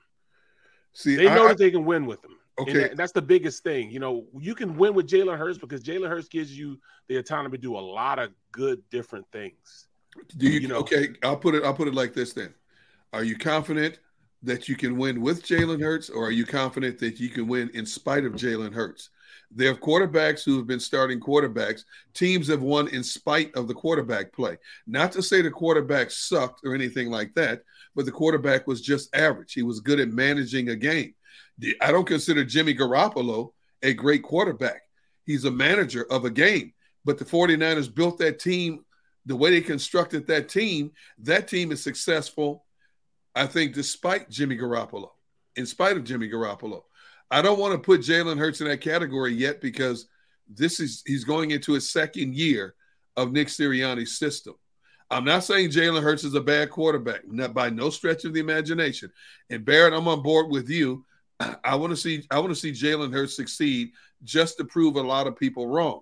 See, 0.93 1.15
they 1.15 1.25
know 1.25 1.47
that 1.47 1.57
they 1.57 1.71
can 1.71 1.85
win 1.85 2.05
with 2.05 2.23
him. 2.23 2.35
Okay, 2.59 2.89
and 2.89 2.99
that's 2.99 3.13
the 3.13 3.21
biggest 3.21 3.63
thing. 3.63 3.89
You 3.89 3.99
know, 3.99 4.25
you 4.37 4.53
can 4.53 4.77
win 4.77 4.93
with 4.93 5.07
Jalen 5.07 5.37
Hurts 5.37 5.57
because 5.57 5.81
Jalen 5.81 6.09
Hurts 6.09 6.27
gives 6.27 6.57
you 6.57 6.77
the 7.07 7.17
autonomy 7.17 7.57
to 7.57 7.61
do 7.61 7.77
a 7.77 7.79
lot 7.79 8.19
of 8.19 8.31
good, 8.51 8.81
different 8.89 9.25
things. 9.31 9.87
Do 10.37 10.47
you, 10.47 10.59
you 10.59 10.67
know? 10.67 10.77
Okay, 10.77 11.09
I'll 11.23 11.37
put 11.37 11.55
it. 11.55 11.63
I'll 11.63 11.73
put 11.73 11.87
it 11.87 11.93
like 11.93 12.13
this. 12.13 12.33
Then, 12.33 12.53
are 13.13 13.23
you 13.23 13.37
confident 13.37 13.99
that 14.43 14.67
you 14.67 14.75
can 14.75 14.97
win 14.97 15.21
with 15.21 15.43
Jalen 15.43 15.81
Hurts, 15.81 16.09
or 16.09 16.27
are 16.27 16.31
you 16.31 16.45
confident 16.45 16.99
that 16.99 17.19
you 17.19 17.29
can 17.29 17.47
win 17.47 17.69
in 17.73 17.85
spite 17.85 18.25
of 18.25 18.33
Jalen 18.33 18.73
Hurts? 18.73 19.09
There 19.51 19.67
have 19.69 19.81
quarterbacks 19.81 20.43
who 20.43 20.57
have 20.57 20.67
been 20.67 20.79
starting 20.79 21.19
quarterbacks. 21.19 21.83
Teams 22.13 22.47
have 22.47 22.61
won 22.61 22.87
in 22.89 23.03
spite 23.03 23.55
of 23.55 23.67
the 23.67 23.73
quarterback 23.73 24.31
play. 24.33 24.57
Not 24.85 25.11
to 25.13 25.23
say 25.23 25.41
the 25.41 25.51
quarterback 25.51 26.11
sucked 26.11 26.61
or 26.63 26.75
anything 26.75 27.09
like 27.09 27.33
that, 27.35 27.61
but 27.95 28.05
the 28.05 28.11
quarterback 28.11 28.67
was 28.67 28.81
just 28.81 29.15
average. 29.15 29.53
He 29.53 29.63
was 29.63 29.79
good 29.79 29.99
at 29.99 30.09
managing 30.09 30.69
a 30.69 30.75
game. 30.75 31.13
I 31.81 31.91
don't 31.91 32.07
consider 32.07 32.43
Jimmy 32.43 32.73
Garoppolo 32.73 33.51
a 33.81 33.93
great 33.93 34.23
quarterback. 34.23 34.81
He's 35.25 35.45
a 35.45 35.51
manager 35.51 36.05
of 36.09 36.25
a 36.25 36.29
game. 36.29 36.73
But 37.05 37.17
the 37.17 37.25
49ers 37.25 37.93
built 37.93 38.17
that 38.19 38.39
team 38.39 38.85
the 39.25 39.35
way 39.35 39.51
they 39.51 39.61
constructed 39.61 40.27
that 40.27 40.49
team. 40.49 40.91
That 41.19 41.47
team 41.47 41.71
is 41.71 41.83
successful 41.83 42.65
I 43.35 43.47
think, 43.47 43.73
despite 43.73 44.29
Jimmy 44.29 44.57
Garoppolo, 44.57 45.11
in 45.55 45.65
spite 45.65 45.97
of 45.97 46.03
Jimmy 46.03 46.29
Garoppolo, 46.29 46.83
I 47.31 47.41
don't 47.41 47.59
want 47.59 47.73
to 47.73 47.79
put 47.79 48.01
Jalen 48.01 48.37
Hurts 48.37 48.61
in 48.61 48.67
that 48.67 48.81
category 48.81 49.33
yet 49.33 49.61
because 49.61 50.07
this 50.47 50.79
is 50.79 51.03
he's 51.05 51.23
going 51.23 51.51
into 51.51 51.73
his 51.73 51.91
second 51.91 52.35
year 52.35 52.75
of 53.15 53.31
Nick 53.31 53.47
Sirianni's 53.47 54.17
system. 54.17 54.55
I'm 55.11 55.25
not 55.25 55.43
saying 55.43 55.69
Jalen 55.69 56.03
Hurts 56.03 56.23
is 56.23 56.35
a 56.35 56.41
bad 56.41 56.69
quarterback, 56.69 57.27
not 57.27 57.53
by 57.53 57.69
no 57.69 57.89
stretch 57.89 58.25
of 58.25 58.33
the 58.33 58.39
imagination. 58.39 59.11
And 59.49 59.65
Barrett, 59.65 59.93
I'm 59.93 60.07
on 60.07 60.21
board 60.21 60.49
with 60.49 60.69
you. 60.69 61.05
I 61.63 61.75
want 61.75 61.91
to 61.91 61.97
see 61.97 62.25
I 62.31 62.39
want 62.39 62.49
to 62.49 62.55
see 62.55 62.71
Jalen 62.71 63.13
Hurts 63.13 63.35
succeed 63.35 63.91
just 64.23 64.57
to 64.57 64.65
prove 64.65 64.95
a 64.95 65.01
lot 65.01 65.27
of 65.27 65.35
people 65.35 65.67
wrong. 65.67 66.01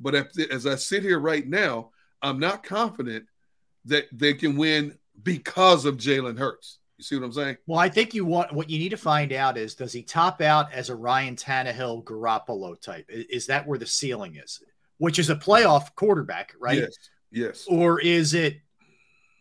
But 0.00 0.14
as 0.50 0.66
I 0.66 0.74
sit 0.74 1.02
here 1.02 1.20
right 1.20 1.46
now, 1.46 1.90
I'm 2.20 2.38
not 2.38 2.64
confident 2.64 3.26
that 3.84 4.06
they 4.12 4.34
can 4.34 4.56
win 4.56 4.98
because 5.22 5.84
of 5.84 5.96
Jalen 5.96 6.38
Hurts. 6.38 6.78
You 6.96 7.04
see 7.04 7.16
what 7.16 7.24
I'm 7.24 7.32
saying? 7.32 7.56
Well, 7.66 7.78
I 7.80 7.88
think 7.88 8.14
you 8.14 8.24
want 8.24 8.52
what 8.52 8.70
you 8.70 8.78
need 8.78 8.90
to 8.90 8.96
find 8.96 9.32
out 9.32 9.58
is 9.58 9.74
does 9.74 9.92
he 9.92 10.02
top 10.02 10.40
out 10.40 10.72
as 10.72 10.90
a 10.90 10.94
Ryan 10.94 11.34
Tannehill 11.34 12.04
Garoppolo 12.04 12.80
type? 12.80 13.06
Is, 13.08 13.46
that 13.46 13.66
where 13.66 13.78
the 13.78 13.86
ceiling 13.86 14.36
is? 14.36 14.62
Which 14.98 15.18
is 15.18 15.28
a 15.28 15.34
playoff 15.34 15.94
quarterback, 15.96 16.54
right? 16.60 16.78
Yes. 16.78 16.96
Yes. 17.32 17.66
Or 17.68 18.00
is 18.00 18.32
it 18.32 18.58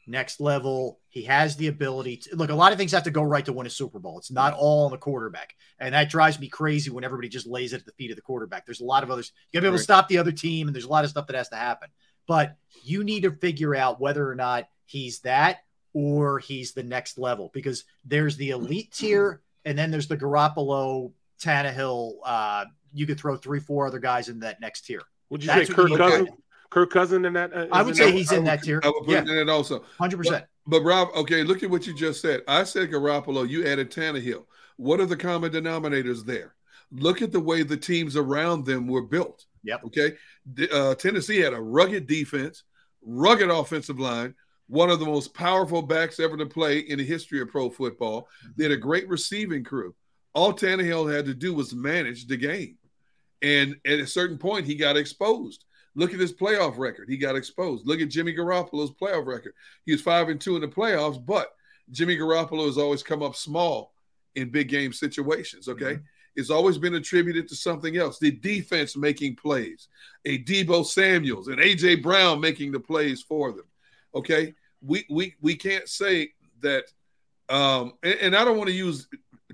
next 0.07 0.39
level? 0.39 0.99
He 1.09 1.21
has 1.23 1.55
the 1.55 1.67
ability 1.67 2.17
to 2.17 2.35
look. 2.35 2.49
A 2.49 2.55
lot 2.55 2.71
of 2.71 2.79
things 2.79 2.91
have 2.91 3.03
to 3.03 3.11
go 3.11 3.21
right 3.21 3.45
to 3.45 3.53
win 3.53 3.67
a 3.67 3.69
Super 3.69 3.99
Bowl. 3.99 4.17
It's 4.17 4.31
not 4.31 4.53
all 4.53 4.85
on 4.85 4.91
the 4.91 4.97
quarterback, 4.97 5.55
and 5.79 5.93
that 5.93 6.09
drives 6.09 6.39
me 6.39 6.47
crazy 6.47 6.89
when 6.89 7.03
everybody 7.03 7.29
just 7.29 7.45
lays 7.45 7.71
it 7.71 7.81
at 7.81 7.85
the 7.85 7.91
feet 7.91 8.09
of 8.09 8.15
the 8.15 8.23
quarterback. 8.23 8.65
There's 8.65 8.81
a 8.81 8.85
lot 8.85 9.03
of 9.03 9.11
others. 9.11 9.31
You 9.51 9.57
got 9.57 9.59
to 9.59 9.61
be 9.61 9.67
able 9.67 9.73
Right. 9.73 9.77
to 9.77 9.83
stop 9.83 10.07
the 10.07 10.17
other 10.17 10.31
team, 10.31 10.67
and 10.67 10.73
there's 10.75 10.85
a 10.85 10.89
lot 10.89 11.03
of 11.03 11.11
stuff 11.11 11.27
that 11.27 11.35
has 11.35 11.49
to 11.49 11.55
happen. 11.55 11.89
But 12.27 12.55
you 12.83 13.03
need 13.03 13.21
to 13.23 13.31
figure 13.31 13.75
out 13.75 14.01
whether 14.01 14.27
or 14.27 14.33
not 14.33 14.67
he's 14.85 15.19
that 15.19 15.59
or 15.93 16.39
he's 16.39 16.73
the 16.73 16.83
next 16.83 17.17
level 17.17 17.51
because 17.53 17.85
there's 18.05 18.35
the 18.37 18.49
elite 18.51 18.91
tier, 18.91 19.41
and 19.65 19.77
then 19.77 19.91
there's 19.91 20.07
the 20.07 20.17
Garoppolo, 20.17 21.11
Tannehill. 21.41 22.13
Uh, 22.25 22.65
you 22.93 23.05
could 23.05 23.17
throw 23.19 23.35
three, 23.37 23.59
four 23.59 23.87
other 23.87 23.99
guys 23.99 24.29
in 24.29 24.39
that 24.39 24.59
next 24.61 24.81
tier. 24.85 25.01
Would 25.29 25.43
you 25.43 25.47
That's 25.47 25.67
say 25.67 25.73
Kirk 25.73 25.89
Cousins? 25.95 26.29
Kirk 26.69 26.89
Cousin 26.91 27.25
in 27.25 27.33
that? 27.33 27.53
uh, 27.53 27.67
I 27.71 27.81
would 27.83 27.95
say 27.95 28.05
that- 28.05 28.13
he's 28.15 28.31
in 28.31 28.43
that 28.45 28.63
tier. 28.63 28.79
I 28.83 28.87
would 28.87 29.03
put 29.05 29.09
Yeah. 29.11 29.21
it 29.21 29.29
in 29.29 29.37
it 29.37 29.49
also. 29.49 29.83
100%. 29.99 30.29
But, 30.31 30.47
but 30.67 30.81
Rob, 30.83 31.09
okay, 31.15 31.43
look 31.43 31.61
at 31.63 31.69
what 31.69 31.85
you 31.85 31.93
just 31.93 32.21
said. 32.21 32.41
I 32.47 32.63
said 32.63 32.89
Garoppolo, 32.91 33.47
you 33.47 33.65
added 33.65 33.91
Tannehill. 33.91 34.45
What 34.77 34.99
are 34.99 35.05
the 35.05 35.15
common 35.17 35.51
denominators 35.51 36.25
there? 36.25 36.55
Look 36.91 37.21
at 37.21 37.31
the 37.31 37.39
way 37.39 37.63
the 37.63 37.77
teams 37.77 38.15
around 38.15 38.65
them 38.65 38.87
were 38.87 39.01
built. 39.03 39.45
Yep. 39.63 39.83
Okay. 39.85 40.13
Uh, 40.71 40.95
Tennessee 40.95 41.39
had 41.39 41.53
a 41.53 41.61
rugged 41.61 42.05
defense, 42.07 42.63
rugged 43.01 43.49
offensive 43.49 43.99
line, 43.99 44.35
one 44.67 44.89
of 44.89 44.99
the 44.99 45.05
most 45.05 45.33
powerful 45.33 45.81
backs 45.81 46.19
ever 46.19 46.37
to 46.37 46.45
play 46.45 46.79
in 46.79 46.97
the 46.97 47.05
history 47.05 47.41
of 47.41 47.49
pro 47.49 47.69
football. 47.69 48.27
They 48.55 48.63
had 48.63 48.71
a 48.71 48.77
great 48.77 49.07
receiving 49.07 49.63
crew. 49.63 49.93
All 50.33 50.53
Tannehill 50.53 51.13
had 51.13 51.25
to 51.25 51.33
do 51.33 51.53
was 51.53 51.75
manage 51.75 52.27
the 52.27 52.37
game. 52.37 52.77
And 53.41 53.75
at 53.85 53.99
a 53.99 54.07
certain 54.07 54.37
point, 54.37 54.65
he 54.65 54.75
got 54.75 54.97
exposed. 54.97 55.65
Look 55.95 56.13
at 56.13 56.19
his 56.19 56.33
playoff 56.33 56.77
record. 56.77 57.07
He 57.09 57.17
got 57.17 57.35
exposed. 57.35 57.85
Look 57.85 58.01
at 58.01 58.09
Jimmy 58.09 58.33
Garoppolo's 58.33 58.91
playoff 58.91 59.27
record. 59.27 59.53
He 59.85 59.91
was 59.91 60.01
five 60.01 60.29
and 60.29 60.41
two 60.41 60.55
in 60.55 60.61
the 60.61 60.67
playoffs, 60.67 61.23
but 61.23 61.53
Jimmy 61.91 62.17
Garoppolo 62.17 62.65
has 62.65 62.77
always 62.77 63.03
come 63.03 63.21
up 63.21 63.35
small 63.35 63.93
in 64.35 64.49
big 64.49 64.69
game 64.69 64.93
situations. 64.93 65.67
Okay. 65.67 65.95
Mm-hmm. 65.95 66.03
It's 66.35 66.49
always 66.49 66.79
been 66.79 66.95
attributed 66.95 67.47
to 67.49 67.55
something 67.55 67.97
else. 67.97 68.17
The 68.17 68.31
defense 68.31 68.97
making 68.97 69.35
plays, 69.35 69.87
a 70.25 70.39
Deebo 70.39 70.83
Samuels 70.83 71.47
and 71.47 71.59
AJ 71.59 72.01
Brown 72.01 72.39
making 72.39 72.71
the 72.71 72.79
plays 72.79 73.21
for 73.21 73.51
them. 73.51 73.65
Okay. 74.15 74.53
We 74.81 75.05
we 75.09 75.35
we 75.41 75.55
can't 75.55 75.87
say 75.87 76.31
that 76.61 76.85
um 77.49 77.93
and, 78.03 78.15
and 78.21 78.35
I 78.35 78.43
don't 78.45 78.57
want 78.57 78.69
to 78.69 78.75
use 78.75 79.07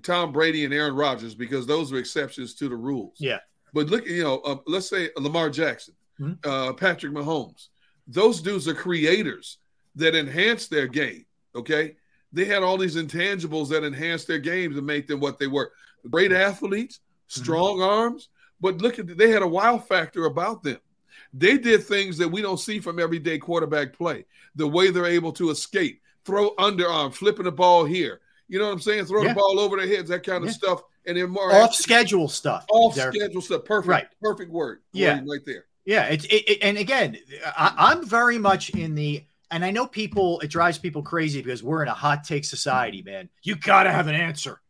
Tom 0.03 0.31
Brady 0.31 0.65
and 0.65 0.73
Aaron 0.73 0.95
Rodgers 0.95 1.35
because 1.35 1.65
those 1.67 1.91
are 1.91 1.97
exceptions 1.97 2.53
to 2.55 2.69
the 2.69 2.75
rules. 2.75 3.17
Yeah. 3.19 3.39
But 3.73 3.87
look, 3.87 4.05
you 4.07 4.23
know, 4.23 4.37
uh, 4.39 4.57
let's 4.65 4.89
say 4.89 5.09
Lamar 5.17 5.49
Jackson, 5.49 5.93
Mhm. 6.19 6.37
uh, 6.45 6.73
Patrick 6.73 7.13
Mahomes. 7.13 7.67
Those 8.07 8.41
dudes 8.41 8.67
are 8.67 8.73
creators 8.73 9.57
that 9.95 10.15
enhance 10.15 10.67
their 10.67 10.87
game. 10.87 11.25
Okay, 11.55 11.95
they 12.31 12.45
had 12.45 12.63
all 12.63 12.77
these 12.77 12.95
intangibles 12.95 13.69
that 13.69 13.83
enhance 13.83 14.25
their 14.25 14.39
games 14.39 14.77
and 14.77 14.85
make 14.87 15.05
them 15.07 15.19
what 15.19 15.37
they 15.39 15.47
were. 15.47 15.71
Great 16.09 16.31
athletes, 16.31 16.99
strong 17.27 17.81
arms, 17.81 18.29
but 18.61 18.81
look 18.81 18.97
at 18.99 19.17
they 19.17 19.29
had 19.29 19.41
a 19.43 19.47
wow 19.47 19.77
factor 19.77 20.25
about 20.25 20.63
them. 20.63 20.79
They 21.33 21.57
did 21.57 21.83
things 21.83 22.17
that 22.17 22.27
we 22.27 22.41
don't 22.41 22.59
see 22.59 22.79
from 22.79 22.99
everyday 22.99 23.37
quarterback 23.37 23.93
play. 23.93 24.25
The 24.55 24.67
way 24.67 24.89
they're 24.89 25.05
able 25.05 25.31
to 25.33 25.51
escape, 25.51 26.01
throw 26.25 26.51
underarm, 26.55 27.13
flipping 27.13 27.45
the 27.45 27.51
ball 27.51 27.85
here. 27.85 28.21
You 28.47 28.57
know 28.59 28.65
what 28.65 28.73
I'm 28.73 28.79
saying? 28.81 29.05
Throw 29.05 29.21
Yeah. 29.23 29.29
the 29.29 29.35
ball 29.35 29.59
over 29.59 29.77
their 29.77 29.87
heads, 29.87 30.09
that 30.09 30.23
kind 30.25 30.43
of 30.43 30.49
Yeah. 30.49 30.55
stuff. 30.55 30.81
And 31.05 31.17
then 31.17 31.29
more 31.29 31.53
Off 31.53 31.73
schedule 31.75 32.27
stuff. 32.27 32.65
off 32.71 32.95
schedule 32.95 33.41
stuff. 33.41 33.63
Perfect. 33.65 33.87
Right. 33.89 34.07
Perfect 34.21 34.51
word. 34.51 34.81
Yeah. 34.91 35.19
Right 35.27 35.41
there. 35.45 35.65
Yeah, 35.85 36.05
it's 36.05 36.25
it, 36.25 36.49
it- 36.49 36.57
and 36.61 36.77
again, 36.77 37.17
I, 37.45 37.73
I'm 37.77 38.05
very 38.05 38.37
much 38.37 38.69
in 38.71 38.95
the, 38.95 39.23
and 39.49 39.63
I 39.65 39.71
know 39.71 39.87
people, 39.87 40.39
it 40.41 40.49
drives 40.49 40.77
people 40.77 41.01
crazy 41.01 41.41
because 41.41 41.63
we're 41.63 41.81
in 41.81 41.87
a 41.87 41.93
hot 41.93 42.23
take 42.23 42.45
society, 42.45 43.01
man. 43.01 43.29
You 43.43 43.55
gotta 43.55 43.91
have 43.91 44.07
an 44.07 44.13
answer. 44.15 44.61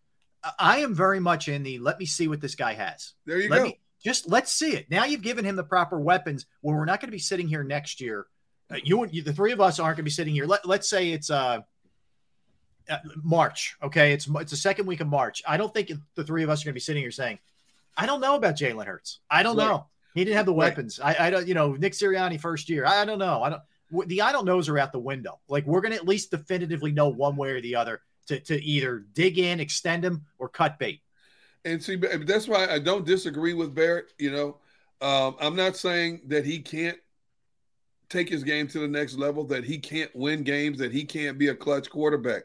I- 0.44 0.52
I 0.60 0.78
am 0.80 0.94
very 0.94 1.20
much 1.20 1.48
in 1.50 1.64
the 1.64 1.80
let 1.80 2.00
me 2.00 2.06
see 2.06 2.28
what 2.30 2.40
this 2.42 2.56
guy 2.56 2.74
has. 2.74 3.14
There 3.26 3.40
you 3.40 3.50
Let 3.50 3.58
go. 3.58 3.64
me 3.66 3.80
just 4.04 4.30
let's 4.30 4.52
see 4.54 4.72
it. 4.76 4.90
Now 4.90 5.06
you've 5.06 5.22
given 5.22 5.46
him 5.46 5.56
the 5.56 5.64
proper 5.64 6.00
weapons. 6.00 6.46
When 6.62 6.76
we're 6.76 6.86
not 6.86 7.00
going 7.02 7.08
to 7.10 7.16
be 7.16 7.20
sitting 7.20 7.48
here 7.48 7.64
next 7.64 8.00
year, 8.02 8.28
uh, 8.72 8.78
you 8.84 9.04
and 9.04 9.14
you, 9.14 9.22
the 9.24 9.34
three 9.34 9.52
of 9.52 9.60
us 9.62 9.80
aren't 9.80 9.98
going 9.98 10.04
to 10.04 10.10
be 10.10 10.12
sitting 10.12 10.34
here. 10.34 10.46
Let, 10.46 10.66
let's 10.66 10.90
say 10.90 11.12
it's 11.12 11.30
uh, 11.30 11.62
uh, 12.90 12.98
March. 13.24 13.76
Okay, 13.84 14.14
it's 14.14 14.28
it's 14.28 14.52
the 14.52 14.58
second 14.58 14.86
week 14.86 15.02
of 15.02 15.08
March. 15.08 15.44
I 15.48 15.58
don't 15.58 15.74
think 15.74 15.92
the 16.16 16.24
three 16.24 16.44
of 16.44 16.50
us 16.50 16.62
are 16.64 16.66
going 16.66 16.74
to 16.74 16.76
be 16.76 16.80
sitting 16.80 17.02
here 17.04 17.12
saying, 17.12 17.40
"I 17.98 18.06
don't 18.06 18.22
know 18.22 18.36
about 18.36 18.56
Jalen 18.56 18.86
Hurts. 18.86 19.20
I 19.30 19.44
don't 19.44 19.58
Right. 19.58 19.68
know. 19.68 19.88
He 20.16 20.24
didn't 20.26 20.38
have 20.38 20.46
the 20.48 20.54
Right. 20.54 20.58
weapons. 20.70 21.00
I, 21.00 21.28
I 21.28 21.30
don't. 21.30 21.48
You 21.48 21.54
know, 21.54 21.74
Nick 21.74 21.94
Sirianni 21.94 22.40
first 22.40 22.70
year. 22.70 22.86
I 22.86 23.06
don't 23.06 23.20
know. 23.20 23.44
I 23.44 23.50
don't. 23.50 24.08
The 24.08 24.22
I 24.22 24.32
don't 24.32 24.46
knows 24.46 24.70
are 24.70 24.78
out 24.80 24.92
the 24.92 25.00
window. 25.00 25.40
Like 25.48 25.66
we're 25.66 25.82
going 25.82 25.92
to 25.94 25.98
at 25.98 26.08
least 26.08 26.32
definitively 26.32 26.92
know 26.92 27.10
one 27.10 27.36
way 27.36 27.52
or 27.52 27.62
the 27.62 27.76
other 27.76 28.02
to 28.28 28.40
to 28.40 28.64
either 28.64 29.00
dig 29.14 29.38
in, 29.40 29.60
extend 29.60 30.04
him, 30.06 30.26
or 30.38 30.48
cut 30.50 30.78
bait. 30.80 31.02
And 31.66 31.84
see, 31.84 31.96
that's 31.96 32.48
why 32.48 32.68
I 32.68 32.80
don't 32.80 33.06
disagree 33.06 33.54
with 33.54 33.76
Barrett. 33.76 34.14
You 34.18 34.32
know, 34.32 34.58
um, 35.02 35.36
I'm 35.40 35.56
not 35.56 35.76
saying 35.76 36.22
that 36.28 36.46
he 36.46 36.60
can't 36.60 36.98
take 38.10 38.30
his 38.30 38.44
game 38.44 38.68
to 38.70 38.80
the 38.80 38.88
next 38.88 39.18
level, 39.18 39.44
that 39.46 39.64
he 39.64 39.78
can't 39.78 40.14
win 40.16 40.44
games, 40.44 40.80
that 40.80 40.92
he 40.92 41.06
can't 41.06 41.38
be 41.38 41.50
a 41.50 41.56
clutch 41.56 41.90
quarterback. 41.90 42.44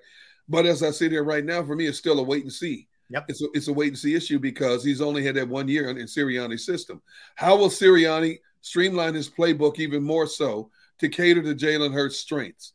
But 0.49 0.67
as 0.67 0.83
I 0.83 0.91
sit 0.91 1.11
here 1.11 1.25
right 1.25 1.45
now, 1.45 1.65
for 1.65 1.75
me, 1.75 1.87
it's 1.87 1.99
still 1.99 2.21
a 2.21 2.23
wait 2.23 2.43
and 2.43 2.53
see. 2.53 2.87
Yep. 3.11 3.25
It's 3.29 3.43
a, 3.43 3.47
it's 3.55 3.69
a 3.69 3.73
wait 3.73 3.89
and 3.89 3.99
see 3.99 4.15
issue 4.15 4.39
because 4.39 4.85
he's 4.85 5.01
only 5.01 5.25
had 5.25 5.37
that 5.37 5.49
one 5.49 5.69
year 5.69 5.89
in, 5.89 5.97
in 5.97 6.07
Sirianni's 6.07 6.67
system. 6.67 7.01
How 7.35 7.57
will 7.57 7.71
Sirianni 7.71 8.41
streamline 8.61 9.15
his 9.15 9.31
playbook 9.31 9.79
even 9.79 10.03
more 10.03 10.27
so 10.27 10.71
to 10.99 11.09
cater 11.09 11.43
to 11.43 11.55
Jalen 11.55 11.95
Hurts' 11.95 12.19
strengths? 12.19 12.74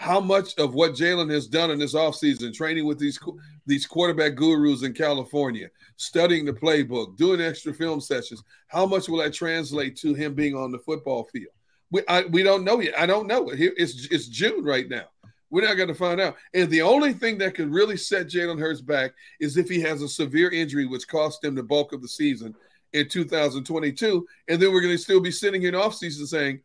How 0.00 0.18
much 0.18 0.56
of 0.56 0.72
what 0.72 0.92
Jalen 0.92 1.30
has 1.30 1.46
done 1.46 1.70
in 1.70 1.78
this 1.78 1.92
offseason, 1.92 2.54
training 2.54 2.86
with 2.86 2.98
these 2.98 3.18
these 3.66 3.84
quarterback 3.84 4.34
gurus 4.34 4.82
in 4.82 4.94
California, 4.94 5.68
studying 5.96 6.46
the 6.46 6.54
playbook, 6.54 7.18
doing 7.18 7.38
extra 7.38 7.74
film 7.74 8.00
sessions, 8.00 8.42
how 8.68 8.86
much 8.86 9.10
will 9.10 9.18
that 9.18 9.34
translate 9.34 9.96
to 9.96 10.14
him 10.14 10.32
being 10.32 10.56
on 10.56 10.72
the 10.72 10.78
football 10.78 11.24
field? 11.24 11.52
We 11.90 12.00
I, 12.08 12.22
we 12.22 12.42
don't 12.42 12.64
know 12.64 12.80
yet. 12.80 12.98
I 12.98 13.04
don't 13.04 13.26
know. 13.26 13.50
It's 13.50 14.06
it's 14.10 14.28
June 14.28 14.64
right 14.64 14.88
now. 14.88 15.04
We're 15.50 15.68
not 15.68 15.74
going 15.74 15.88
to 15.88 15.94
find 15.94 16.18
out. 16.18 16.36
And 16.54 16.70
the 16.70 16.80
only 16.80 17.12
thing 17.12 17.36
that 17.36 17.54
could 17.54 17.70
really 17.70 17.98
set 17.98 18.28
Jalen 18.28 18.58
Hurts 18.58 18.80
back 18.80 19.12
is 19.38 19.58
if 19.58 19.68
he 19.68 19.82
has 19.82 20.00
a 20.00 20.08
severe 20.08 20.50
injury, 20.50 20.86
which 20.86 21.08
cost 21.08 21.44
him 21.44 21.54
the 21.54 21.62
bulk 21.62 21.92
of 21.92 22.00
the 22.00 22.08
season 22.08 22.54
in 22.94 23.06
2022. 23.06 24.26
And 24.48 24.62
then 24.62 24.72
we're 24.72 24.80
going 24.80 24.96
to 24.96 25.02
still 25.02 25.20
be 25.20 25.30
sitting 25.30 25.60
here 25.60 25.74
in 25.74 25.74
offseason 25.74 26.26
saying, 26.26 26.60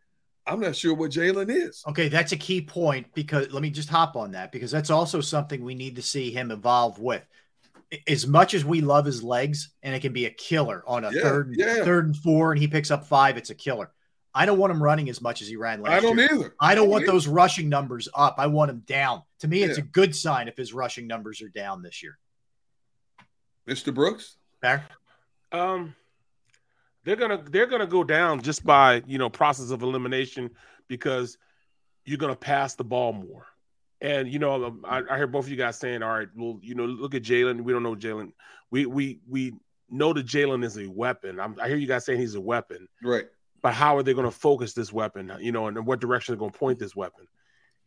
I'm 0.47 0.59
not 0.59 0.75
sure 0.75 0.93
what 0.93 1.11
Jalen 1.11 1.49
is. 1.49 1.83
Okay, 1.87 2.07
that's 2.07 2.31
a 2.31 2.37
key 2.37 2.61
point 2.61 3.07
because 3.15 3.51
let 3.51 3.61
me 3.63 3.69
just 3.71 3.89
hop 3.89 4.15
on 4.15 4.31
that 4.31 4.51
because 4.51 4.69
that's 4.71 4.89
also 4.91 5.19
something 5.21 5.63
we 5.63 5.73
need 5.75 5.95
to 5.95 6.01
see 6.01 6.31
him 6.31 6.51
evolve 6.51 6.99
with. 6.99 7.23
As 8.07 8.27
much 8.27 8.53
as 8.53 8.63
we 8.65 8.81
love 8.81 9.05
his 9.05 9.23
legs, 9.23 9.69
and 9.83 9.95
it 9.95 10.01
can 10.01 10.13
be 10.13 10.25
a 10.25 10.29
killer 10.29 10.83
on 10.87 11.03
a 11.05 11.11
Yeah, 11.11 11.21
third, 11.21 11.55
yeah. 11.57 11.83
third 11.83 12.05
and 12.07 12.15
four, 12.17 12.51
and 12.51 12.59
he 12.61 12.67
picks 12.67 12.91
up 12.91 13.05
five, 13.07 13.37
it's 13.37 13.49
a 13.49 13.55
killer. 13.55 13.91
I 14.33 14.45
don't 14.45 14.57
want 14.59 14.71
him 14.71 14.83
running 14.83 15.09
as 15.09 15.21
much 15.21 15.41
as 15.41 15.47
he 15.47 15.55
ran 15.55 15.81
last 15.81 15.91
year. 15.91 15.97
I 15.97 16.01
don't 16.01 16.17
year. 16.17 16.29
either. 16.33 16.55
I 16.59 16.75
don't 16.75 16.87
I 16.87 16.89
want 16.89 17.05
don't 17.05 17.15
those 17.15 17.27
rushing 17.27 17.69
numbers 17.69 18.09
up. 18.13 18.35
I 18.37 18.47
want 18.47 18.69
him 18.69 18.79
down. 18.85 19.21
To 19.39 19.47
me, 19.47 19.63
it's 19.63 19.77
Yeah. 19.77 19.83
a 19.83 19.87
good 19.87 20.15
sign 20.15 20.47
if 20.47 20.57
his 20.57 20.73
rushing 20.73 21.07
numbers 21.07 21.41
are 21.41 21.47
down 21.49 21.81
this 21.83 22.03
year. 22.03 22.17
Mr. 23.67 23.93
Brooks? 23.93 24.35
Fair? 24.61 24.85
Um, 25.51 25.95
they're 27.05 27.15
gonna 27.15 27.41
they're 27.49 27.67
gonna 27.67 27.87
go 27.87 28.03
down 28.03 28.41
just 28.41 28.65
by 28.65 29.01
you 29.07 29.17
know 29.17 29.29
process 29.29 29.69
of 29.69 29.81
elimination 29.83 30.49
because 30.87 31.37
you're 32.03 32.17
gonna 32.17 32.35
pass 32.35 32.75
the 32.75 32.83
ball 32.83 33.13
more. 33.13 33.45
And 34.01 34.27
you 34.27 34.39
know, 34.39 34.65
um, 34.65 34.85
I, 34.87 35.01
I 35.09 35.17
hear 35.17 35.27
both 35.27 35.45
of 35.45 35.51
you 35.51 35.55
guys 35.55 35.79
saying, 35.79 36.03
"All 36.03 36.09
right, 36.09 36.27
well, 36.35 36.59
you 36.61 36.75
know, 36.75 36.85
look 36.85 37.15
at 37.15 37.23
Jalen. 37.23 37.61
We 37.61 37.71
don't 37.71 37.83
know 37.83 37.95
Jalen. 37.95 38.33
We 38.71 38.85
we 38.85 39.19
we 39.27 39.53
know 39.89 40.11
that 40.13 40.25
Jalen 40.25 40.65
is 40.65 40.77
a 40.77 40.87
weapon. 40.87 41.39
I'm, 41.39 41.55
I 41.61 41.67
hear 41.67 41.77
you 41.77 41.87
guys 41.87 42.05
saying 42.05 42.19
he's 42.19 42.35
a 42.35 42.41
weapon, 42.41 42.87
Right. 43.03 43.25
but 43.61 43.73
how 43.73 43.95
are 43.97 44.03
they 44.03 44.13
going 44.13 44.25
to 44.25 44.31
focus 44.31 44.73
this 44.73 44.91
weapon? 44.91 45.31
You 45.39 45.51
know, 45.51 45.67
and 45.67 45.77
in 45.77 45.85
what 45.85 46.01
direction 46.01 46.33
they're 46.33 46.39
going 46.39 46.51
to 46.51 46.57
point 46.57 46.79
this 46.79 46.95
weapon? 46.95 47.27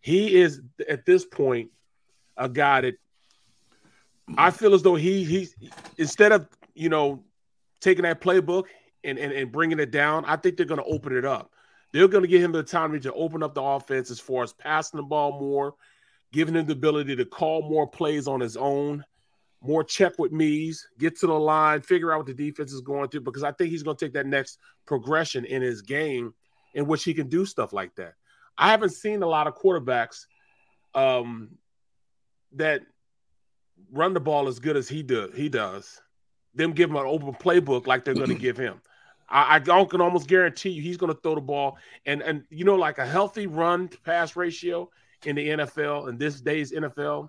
He 0.01 0.37
is 0.41 0.63
at 0.89 1.05
this 1.05 1.25
point 1.27 1.71
a 2.37 2.49
guy 2.49 2.81
that 2.83 2.95
I 4.37 4.51
feel 4.51 4.75
as 4.75 4.83
though 4.83 4.95
he 4.95 5.25
he's 5.25 5.55
instead 5.99 6.33
of 6.33 6.49
you 6.75 6.89
know 6.89 7.25
taking 7.81 8.05
that 8.05 8.21
playbook 8.21 8.65
and 9.05 9.19
and, 9.19 9.33
and 9.33 9.53
bringing 9.53 9.79
it 9.79 9.91
down, 9.91 10.25
I 10.25 10.37
think 10.37 10.57
they're 10.57 10.67
going 10.67 10.81
to 10.81 10.87
open 10.87 11.17
it 11.17 11.25
up. 11.25 11.53
They're 11.93 12.09
going 12.09 12.23
to 12.23 12.29
give 12.29 12.43
him 12.43 12.53
the 12.53 12.63
time 12.63 12.99
to 13.01 13.13
open 13.15 13.43
up 13.43 13.55
the 13.55 13.63
offense 13.63 14.11
as 14.11 14.21
far 14.21 14.43
as 14.43 14.53
passing 14.53 14.99
the 14.99 15.05
ball 15.05 15.41
more, 15.41 15.75
giving 16.33 16.55
him 16.55 16.67
the 16.67 16.73
ability 16.73 17.17
to 17.17 17.25
call 17.25 17.63
more 17.63 17.87
plays 17.87 18.29
on 18.29 18.41
his 18.41 18.57
own. 18.57 19.05
more 19.61 19.83
check 19.83 20.19
with 20.19 20.33
me's, 20.33 20.87
get 20.99 21.19
to 21.19 21.27
the 21.27 21.33
line, 21.33 21.81
figure 21.83 22.13
out 22.13 22.19
what 22.19 22.27
the 22.27 22.35
defense 22.35 22.73
is 22.73 22.81
going 22.81 23.09
through, 23.09 23.23
because 23.23 23.43
I 23.43 23.53
think 23.53 23.71
he's 23.71 23.83
going 23.83 23.97
to 23.97 24.05
take 24.05 24.15
that 24.15 24.27
next 24.27 24.59
progression 24.87 25.45
in 25.45 25.63
his 25.63 25.83
game 25.83 26.35
in 26.75 26.87
which 26.87 27.05
he 27.05 27.15
can 27.15 27.29
do 27.29 27.45
stuff 27.45 27.73
like 27.73 27.95
that. 27.97 28.15
I 28.57 28.71
haven't 28.71 28.91
seen 28.91 29.23
a 29.23 29.27
lot 29.27 29.47
of 29.47 29.57
quarterbacks 29.57 30.27
um, 30.95 31.51
that 32.53 32.83
run 33.93 34.15
the 34.15 34.21
ball 34.21 34.49
as 34.49 34.59
good 34.59 34.77
as 34.77 34.89
he 34.89 35.03
does. 35.03 35.31
He 35.35 35.49
does. 35.49 36.01
Them 36.59 36.73
give 36.73 36.91
him 36.91 36.97
an 36.97 37.07
open 37.07 37.33
playbook 37.33 37.87
like 37.87 38.05
they're 38.05 38.15
going 38.15 38.29
to 38.29 38.35
give 38.49 38.59
him. 38.59 38.83
I, 39.31 39.57
I 39.57 39.61
can 39.61 40.01
almost 40.01 40.29
guarantee 40.29 40.71
you 40.71 40.83
he's 40.83 40.97
going 40.97 41.13
to 41.13 41.21
throw 41.21 41.35
the 41.35 41.41
ball 41.41 41.79
and 42.07 42.23
and 42.23 42.45
you 42.51 42.65
know 42.65 42.75
like 42.75 42.99
a 42.99 43.07
healthy 43.07 43.47
run 43.47 43.89
pass 44.05 44.37
ratio 44.37 44.91
in 45.25 45.37
the 45.37 45.49
NFL 45.49 46.09
in 46.09 46.19
this 46.19 46.41
day's 46.41 46.73
NFL 46.73 47.29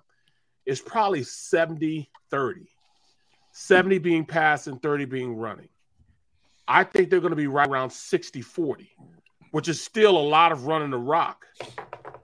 is 0.66 0.80
probably 0.80 1.22
70 1.22 2.10
30. 2.30 2.68
70 3.52 3.98
being 3.98 4.24
passed 4.24 4.66
and 4.66 4.80
30 4.80 5.04
being 5.06 5.36
running. 5.36 5.68
I 6.68 6.84
think 6.84 7.10
they're 7.10 7.20
going 7.20 7.30
to 7.30 7.36
be 7.36 7.48
right 7.48 7.68
around 7.68 7.90
60 7.90 8.40
40, 8.42 8.90
which 9.50 9.68
is 9.68 9.82
still 9.82 10.16
a 10.16 10.18
lot 10.18 10.52
of 10.52 10.66
running 10.66 10.90
the 10.90 10.98
rock. 10.98 11.46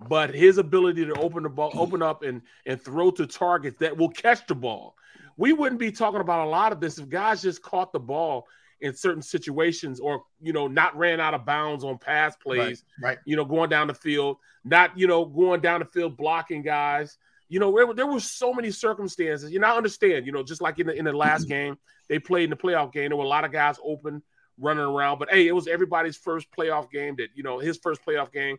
But 0.09 0.34
his 0.34 0.59
ability 0.59 1.04
to 1.07 1.14
open 1.14 1.42
the 1.42 1.48
ball, 1.48 1.72
open 1.74 2.00
up 2.00 2.22
and, 2.22 2.42
and 2.64 2.80
throw 2.80 3.11
to 3.12 3.26
targets 3.26 3.78
that 3.80 3.96
will 3.96 4.11
catch 4.11 4.46
the 4.46 4.54
ball. 4.54 4.94
We 5.37 5.53
wouldn't 5.53 5.80
be 5.80 5.93
talking 5.93 6.20
about 6.20 6.47
a 6.47 6.51
lot 6.51 6.72
of 6.72 6.80
this 6.80 6.99
if 6.99 7.09
guys 7.09 7.43
just 7.43 7.62
caught 7.62 7.93
the 7.93 8.01
ball 8.01 8.47
in 8.80 8.95
certain 8.95 9.22
situations 9.22 10.01
or 10.01 10.22
you 10.41 10.53
know 10.53 10.66
not 10.66 10.97
ran 10.97 11.20
out 11.20 11.34
of 11.34 11.47
bounds 11.47 11.82
on 11.82 11.97
pass 11.97 12.37
plays 12.37 12.84
right, 13.01 13.09
right. 13.09 13.18
you 13.24 13.34
know 13.34 13.45
going 13.45 13.70
down 13.70 13.87
the 13.87 13.95
field 13.95 14.37
not 14.64 14.97
you 14.99 15.07
know 15.07 15.24
going 15.24 15.61
down 15.61 15.80
the 15.80 15.87
field 15.87 16.16
blocking 16.16 16.62
guys. 16.62 17.18
You 17.49 17.61
know 17.61 17.74
there, 17.74 17.95
there 17.95 18.07
were 18.07 18.20
so 18.20 18.53
many 18.53 18.70
circumstances 18.70 19.51
you 19.51 19.61
know 19.61 19.68
I 19.68 19.76
understand 19.76 20.26
you 20.26 20.32
know 20.32 20.43
just 20.43 20.61
like 20.61 20.78
in 20.78 20.89
the 20.89 20.95
in 20.95 21.05
the 21.05 21.12
last 21.12 21.45
game 21.49 21.78
they 22.09 22.18
played 22.18 22.45
in 22.45 22.51
the 22.51 22.57
playoff 22.57 22.93
game. 22.93 23.09
There 23.11 23.16
were 23.16 23.24
a 23.24 23.28
lot 23.28 23.45
of 23.45 23.53
guys 23.53 23.76
open 23.84 24.22
running 24.59 24.84
around 24.84 25.18
but 25.18 25.30
hey 25.30 25.47
it 25.47 25.53
was 25.53 25.68
everybody's 25.68 26.16
first 26.16 26.49
playoff 26.51 26.91
game 26.91 27.14
that 27.16 27.28
you 27.34 27.43
know 27.43 27.59
his 27.59 27.76
first 27.76 28.01
playoff 28.03 28.32
game 28.32 28.57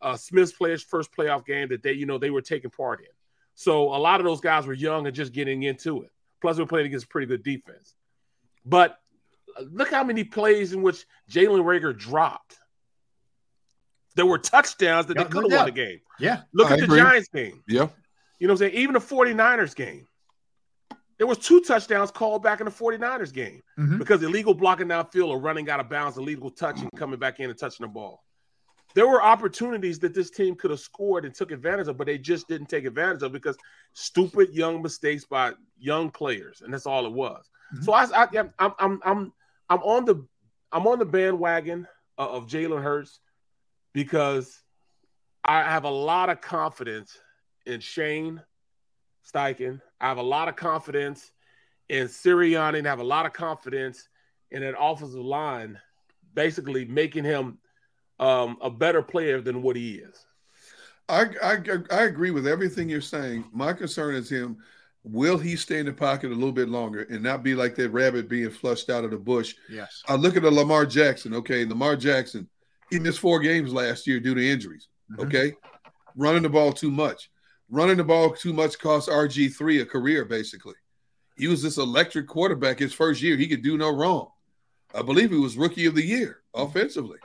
uh 0.00 0.16
smith's 0.16 0.52
players 0.52 0.82
first 0.82 1.14
playoff 1.14 1.44
game 1.44 1.68
that 1.68 1.82
they 1.82 1.92
you 1.92 2.06
know 2.06 2.18
they 2.18 2.30
were 2.30 2.42
taking 2.42 2.70
part 2.70 3.00
in. 3.00 3.06
So 3.54 3.94
a 3.94 3.98
lot 3.98 4.20
of 4.20 4.26
those 4.26 4.40
guys 4.40 4.66
were 4.66 4.74
young 4.74 5.06
and 5.06 5.14
just 5.14 5.32
getting 5.32 5.62
into 5.62 6.02
it 6.02 6.10
plus 6.44 6.58
we 6.58 6.62
are 6.62 6.66
playing 6.66 6.86
against 6.86 7.08
pretty 7.08 7.26
good 7.26 7.42
defense 7.42 7.94
but 8.66 8.98
look 9.72 9.90
how 9.90 10.04
many 10.04 10.24
plays 10.24 10.72
in 10.74 10.82
which 10.82 11.06
Jalen 11.30 11.62
Reagor 11.64 11.96
dropped. 11.96 12.56
There 14.16 14.26
were 14.26 14.38
touchdowns 14.38 15.06
that 15.06 15.16
Yeah, 15.16 15.24
they 15.24 15.28
could 15.30 15.44
have 15.50 15.58
won 15.60 15.66
the 15.66 15.72
game. 15.72 16.00
Yeah. 16.18 16.42
Look 16.52 16.70
I 16.70 16.74
at 16.74 16.80
the. 16.80 16.96
Giants 16.96 17.28
game. 17.28 17.62
Yeah. 17.68 17.88
You 18.40 18.46
know 18.48 18.52
what 18.54 18.62
I'm 18.62 18.70
saying? 18.70 18.74
Even 18.74 18.94
the 18.94 19.00
49ers 19.00 19.76
game. 19.76 20.06
There 21.18 21.26
was 21.28 21.38
two 21.38 21.60
touchdowns 21.60 22.10
called 22.10 22.42
back 22.42 22.60
in 22.60 22.64
the 22.64 22.72
49ers 22.72 23.32
game 23.32 23.60
Mhm. 23.78 23.98
because 23.98 24.22
illegal 24.24 24.54
blocking 24.54 24.88
downfield 24.88 25.28
or 25.28 25.38
running 25.38 25.70
out 25.70 25.78
of 25.78 25.88
bounds, 25.88 26.16
illegal 26.18 26.50
touching, 26.50 26.90
coming 26.96 27.18
back 27.20 27.38
in 27.38 27.48
and 27.48 27.58
touching 27.58 27.84
the 27.86 27.92
ball. 27.92 28.23
There 28.94 29.08
were 29.08 29.22
opportunities 29.22 29.98
that 30.00 30.14
this 30.14 30.30
team 30.30 30.54
could 30.54 30.70
have 30.70 30.80
scored 30.80 31.24
and 31.24 31.34
took 31.34 31.50
advantage 31.50 31.88
of, 31.88 31.96
but 31.96 32.06
they 32.06 32.18
just 32.18 32.46
didn't 32.46 32.68
take 32.68 32.84
advantage 32.84 33.22
of 33.22 33.32
because 33.32 33.56
stupid 33.92 34.54
young 34.54 34.82
mistakes 34.82 35.24
by 35.24 35.52
young 35.78 36.10
players, 36.10 36.62
and 36.62 36.72
that's 36.72 36.86
all 36.86 37.04
it 37.04 37.12
was. 37.12 37.50
So 37.82 37.92
mhm. 37.92 38.12
I, 38.12 38.22
I, 38.22 38.28
yeah, 38.32 38.44
I'm, 38.58 38.72
I'm, 38.78 39.00
I'm, 39.04 39.32
I'm 39.68 39.80
on 39.80 40.04
the, 40.04 40.24
I'm 40.70 40.86
on 40.86 40.98
the 41.00 41.04
bandwagon 41.04 41.88
of, 42.18 42.30
of 42.30 42.46
Jalen 42.46 42.82
Hurts 42.82 43.18
because 43.92 44.62
I 45.44 45.62
have 45.62 45.84
a 45.84 45.90
lot 45.90 46.30
of 46.30 46.40
confidence 46.40 47.18
in 47.66 47.80
Shane 47.80 48.40
Steichen. 49.28 49.80
I 50.00 50.08
have 50.08 50.18
a 50.18 50.22
lot 50.22 50.48
of 50.48 50.56
confidence 50.56 51.32
in 51.88 52.06
Sirianni 52.06 52.78
and 52.78 52.86
I 52.86 52.90
have 52.90 53.00
a 53.00 53.04
lot 53.04 53.26
of 53.26 53.32
confidence 53.32 54.08
in 54.50 54.62
an 54.62 54.74
offensive 54.78 55.20
line, 55.20 55.78
basically 56.34 56.84
making 56.84 57.24
him 57.24 57.58
um, 58.18 58.56
a 58.60 58.70
better 58.70 59.02
player 59.02 59.40
than 59.40 59.62
what 59.62 59.76
he 59.76 59.96
is. 59.96 60.26
I, 61.08 61.26
I 61.42 61.58
I 61.90 62.02
agree 62.04 62.30
with 62.30 62.46
everything 62.46 62.88
you're 62.88 63.00
saying. 63.00 63.44
My 63.52 63.72
concern 63.72 64.14
is 64.14 64.30
him. 64.30 64.58
Will 65.02 65.36
he 65.36 65.54
stay 65.54 65.80
in 65.80 65.86
the 65.86 65.92
pocket 65.92 66.30
a 66.30 66.34
little 66.34 66.52
bit 66.52 66.70
longer 66.70 67.06
and 67.10 67.22
not 67.22 67.42
be 67.42 67.54
like 67.54 67.74
that 67.74 67.90
rabbit 67.90 68.26
being 68.26 68.50
flushed 68.50 68.88
out 68.88 69.04
of 69.04 69.10
the 69.10 69.18
bush? 69.18 69.54
Yes. 69.68 70.02
I 70.08 70.14
look 70.14 70.34
at 70.34 70.42
the 70.42 70.50
Lamar 70.50 70.86
Jackson. 70.86 71.34
Okay, 71.34 71.66
Lamar 71.66 71.96
Jackson, 71.96 72.48
he 72.88 72.98
missed 72.98 73.18
four 73.18 73.40
games 73.40 73.70
last 73.70 74.06
year 74.06 74.18
due 74.18 74.34
to 74.34 74.50
injuries. 74.50 74.88
Okay, 75.18 75.52
running 76.16 76.42
the 76.42 76.48
ball 76.48 76.72
too 76.72 76.90
much, 76.90 77.30
running 77.68 77.98
the 77.98 78.04
ball 78.04 78.30
too 78.30 78.54
much 78.54 78.78
cost 78.78 79.10
RG 79.10 79.54
three 79.54 79.82
a 79.82 79.86
career 79.86 80.24
basically. 80.24 80.74
He 81.36 81.48
was 81.48 81.62
this 81.62 81.76
electric 81.76 82.26
quarterback 82.26 82.78
his 82.78 82.94
first 82.94 83.20
year. 83.20 83.36
He 83.36 83.48
could 83.48 83.62
do 83.62 83.76
no 83.76 83.90
wrong. 83.90 84.30
I 84.94 85.02
believe 85.02 85.30
he 85.30 85.36
was 85.36 85.58
rookie 85.58 85.86
of 85.86 85.94
the 85.94 86.04
year 86.04 86.40
offensively. 86.54 87.18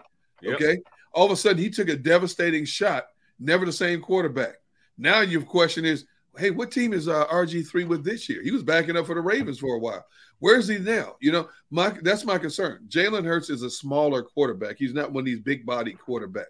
Okay, 0.46 0.82
all 1.14 1.26
of 1.26 1.32
a 1.32 1.36
sudden 1.36 1.58
he 1.58 1.70
took 1.70 1.90
a 1.90 1.96
devastating 1.96 2.66
shot. 2.66 3.06
Never 3.40 3.66
the 3.66 3.72
same 3.72 4.02
quarterback. 4.02 4.56
Now 4.98 5.22
your 5.22 5.42
question 5.42 5.86
is, 5.86 6.06
hey, 6.38 6.52
what 6.52 6.72
team 6.72 6.94
is 6.94 7.08
uh, 7.08 7.26
RG 7.28 7.68
three 7.68 7.86
with 7.86 8.04
this 8.04 8.28
year? 8.30 8.42
He 8.44 8.52
was 8.52 8.64
backing 8.64 8.98
up 8.98 9.06
for 9.06 9.16
the 9.16 9.22
Ravens 9.22 9.60
for 9.60 9.76
a 9.76 9.80
while. 9.80 10.06
Where 10.40 10.58
is 10.58 10.68
he 10.68 10.78
now? 10.78 11.16
You 11.20 11.32
know, 11.32 11.50
my 11.70 11.90
that's 12.02 12.26
my 12.26 12.38
concern. 12.38 12.86
Jalen 12.88 13.26
Hurts 13.26 13.50
is 13.50 13.64
a 13.64 13.70
smaller 13.70 14.24
quarterback. 14.24 14.78
He's 14.78 14.94
not 14.94 15.12
one 15.12 15.22
of 15.22 15.26
these 15.26 15.42
big 15.42 15.66
body 15.66 15.96
quarterbacks. 16.08 16.46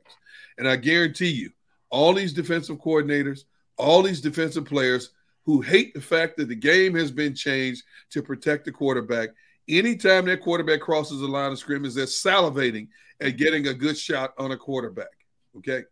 And 0.57 0.67
I 0.67 0.75
guarantee 0.75 1.29
you, 1.29 1.51
all 1.89 2.13
these 2.13 2.33
defensive 2.33 2.77
coordinators, 2.77 3.41
all 3.77 4.01
these 4.03 4.21
defensive 4.21 4.65
players 4.65 5.11
who 5.45 5.61
hate 5.61 5.93
the 5.93 6.01
fact 6.01 6.37
that 6.37 6.47
the 6.47 6.55
game 6.55 6.95
has 6.95 7.11
been 7.11 7.33
changed 7.33 7.83
to 8.11 8.21
protect 8.21 8.65
the 8.65 8.71
quarterback. 8.71 9.29
Anytime 9.67 10.25
that 10.25 10.41
quarterback 10.41 10.81
crosses 10.81 11.21
the 11.21 11.27
line 11.27 11.51
of 11.51 11.59
scrimmage, 11.59 11.95
they're 11.95 12.05
salivating 12.05 12.87
at 13.21 13.37
getting 13.37 13.67
a 13.67 13.73
good 13.73 13.97
shot 13.97 14.33
on 14.37 14.51
a 14.51 14.57
quarterback. 14.57 15.07
Okay. 15.57 15.83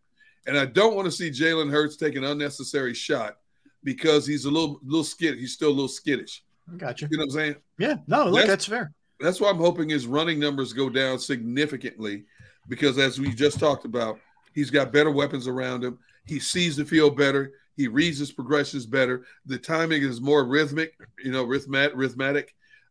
And 0.45 0.57
I 0.57 0.65
don't 0.65 0.95
want 0.95 1.05
to 1.05 1.11
see 1.11 1.30
Jalen 1.30 1.69
Hurts 1.69 1.97
take 1.97 2.15
an 2.15 2.23
unnecessary 2.23 2.93
shot 2.93 3.38
because 3.84 4.25
he's 4.25 4.45
a 4.45 4.51
little 4.51 4.80
little 4.84 5.03
skittish. 5.03 5.39
He's 5.39 5.53
still 5.53 5.69
a 5.69 5.71
little 5.71 5.88
skittish. 5.88 6.43
Gotcha. 6.78 7.07
You 7.09 7.17
know 7.17 7.21
what 7.21 7.30
I'm 7.32 7.32
saying? 7.32 7.55
Yeah. 7.78 7.95
No, 8.07 8.25
look, 8.25 8.36
That's- 8.36 8.47
that's 8.47 8.65
fair. 8.65 8.93
That's 9.19 9.41
why 9.41 9.49
I'm 9.49 9.57
hoping 9.57 9.89
his 9.89 10.05
running 10.05 10.39
numbers 10.39 10.73
go 10.73 10.89
down 10.91 11.17
significantly 11.17 12.25
because, 12.67 12.99
as 12.99 13.19
we 13.19 13.34
just 13.34 13.59
talked 13.59 13.84
about, 13.84 14.19
he's 14.53 14.69
got 14.69 14.93
better 14.93 15.09
weapons 15.09 15.47
around 15.47 15.84
him. 15.84 15.97
He 16.25 16.39
sees 16.39 16.75
the 16.75 16.86
field 16.86 17.17
better. 17.17 17.51
He 17.78 17.88
reads 17.88 18.19
his 18.19 18.32
progressions 18.32 18.86
better. 18.86 19.25
The 19.47 19.57
timing 19.57 20.03
is 20.03 20.21
more 20.21 20.45
rhythmic, 20.45 20.93
you 21.23 21.32
know, 21.32 21.45
rhythmat, 21.47 21.93
rhythmatic 21.93 22.49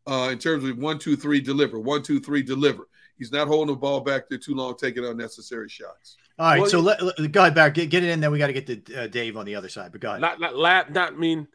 uh, 0.09 0.31
in 0.33 0.39
terms 0.39 0.65
of 0.65 0.77
one, 0.79 0.99
two, 0.99 1.15
three, 1.17 1.41
deliver, 1.41 1.79
one, 1.79 2.03
two, 2.03 2.19
three, 2.19 2.43
deliver. 2.43 2.89
He's 3.19 3.33
not 3.33 3.49
holding 3.49 3.75
the 3.75 3.79
ball 3.79 4.01
back 4.01 4.29
there 4.29 4.39
too 4.39 4.55
long, 4.55 4.77
taking 4.77 5.05
unnecessary 5.05 5.69
shots. 5.69 6.17
All 6.39 6.47
right. 6.49 6.61
Well, 6.61 6.69
so 6.71 6.81
let, 6.81 7.03
let- 7.03 7.33
go 7.33 7.41
ahead, 7.41 7.55
Barrett. 7.55 7.75
Get, 7.75 7.91
get 7.91 8.03
it 8.05 8.11
in. 8.11 8.21
Then 8.21 8.31
we 8.31 8.39
got 8.39 8.49
to 8.49 8.53
get 8.53 8.85
to 8.87 9.05
uh, 9.05 9.07
Dave 9.07 9.37
on 9.37 9.47
the 9.47 9.55
other 9.55 9.69
side. 9.71 9.91
But 9.93 10.01
go 10.03 10.09
ahead. 10.11 10.21
Not, 10.21 10.39
not, 10.39 10.55
la- 10.55 10.85
not, 10.91 11.19
mean, 11.19 11.49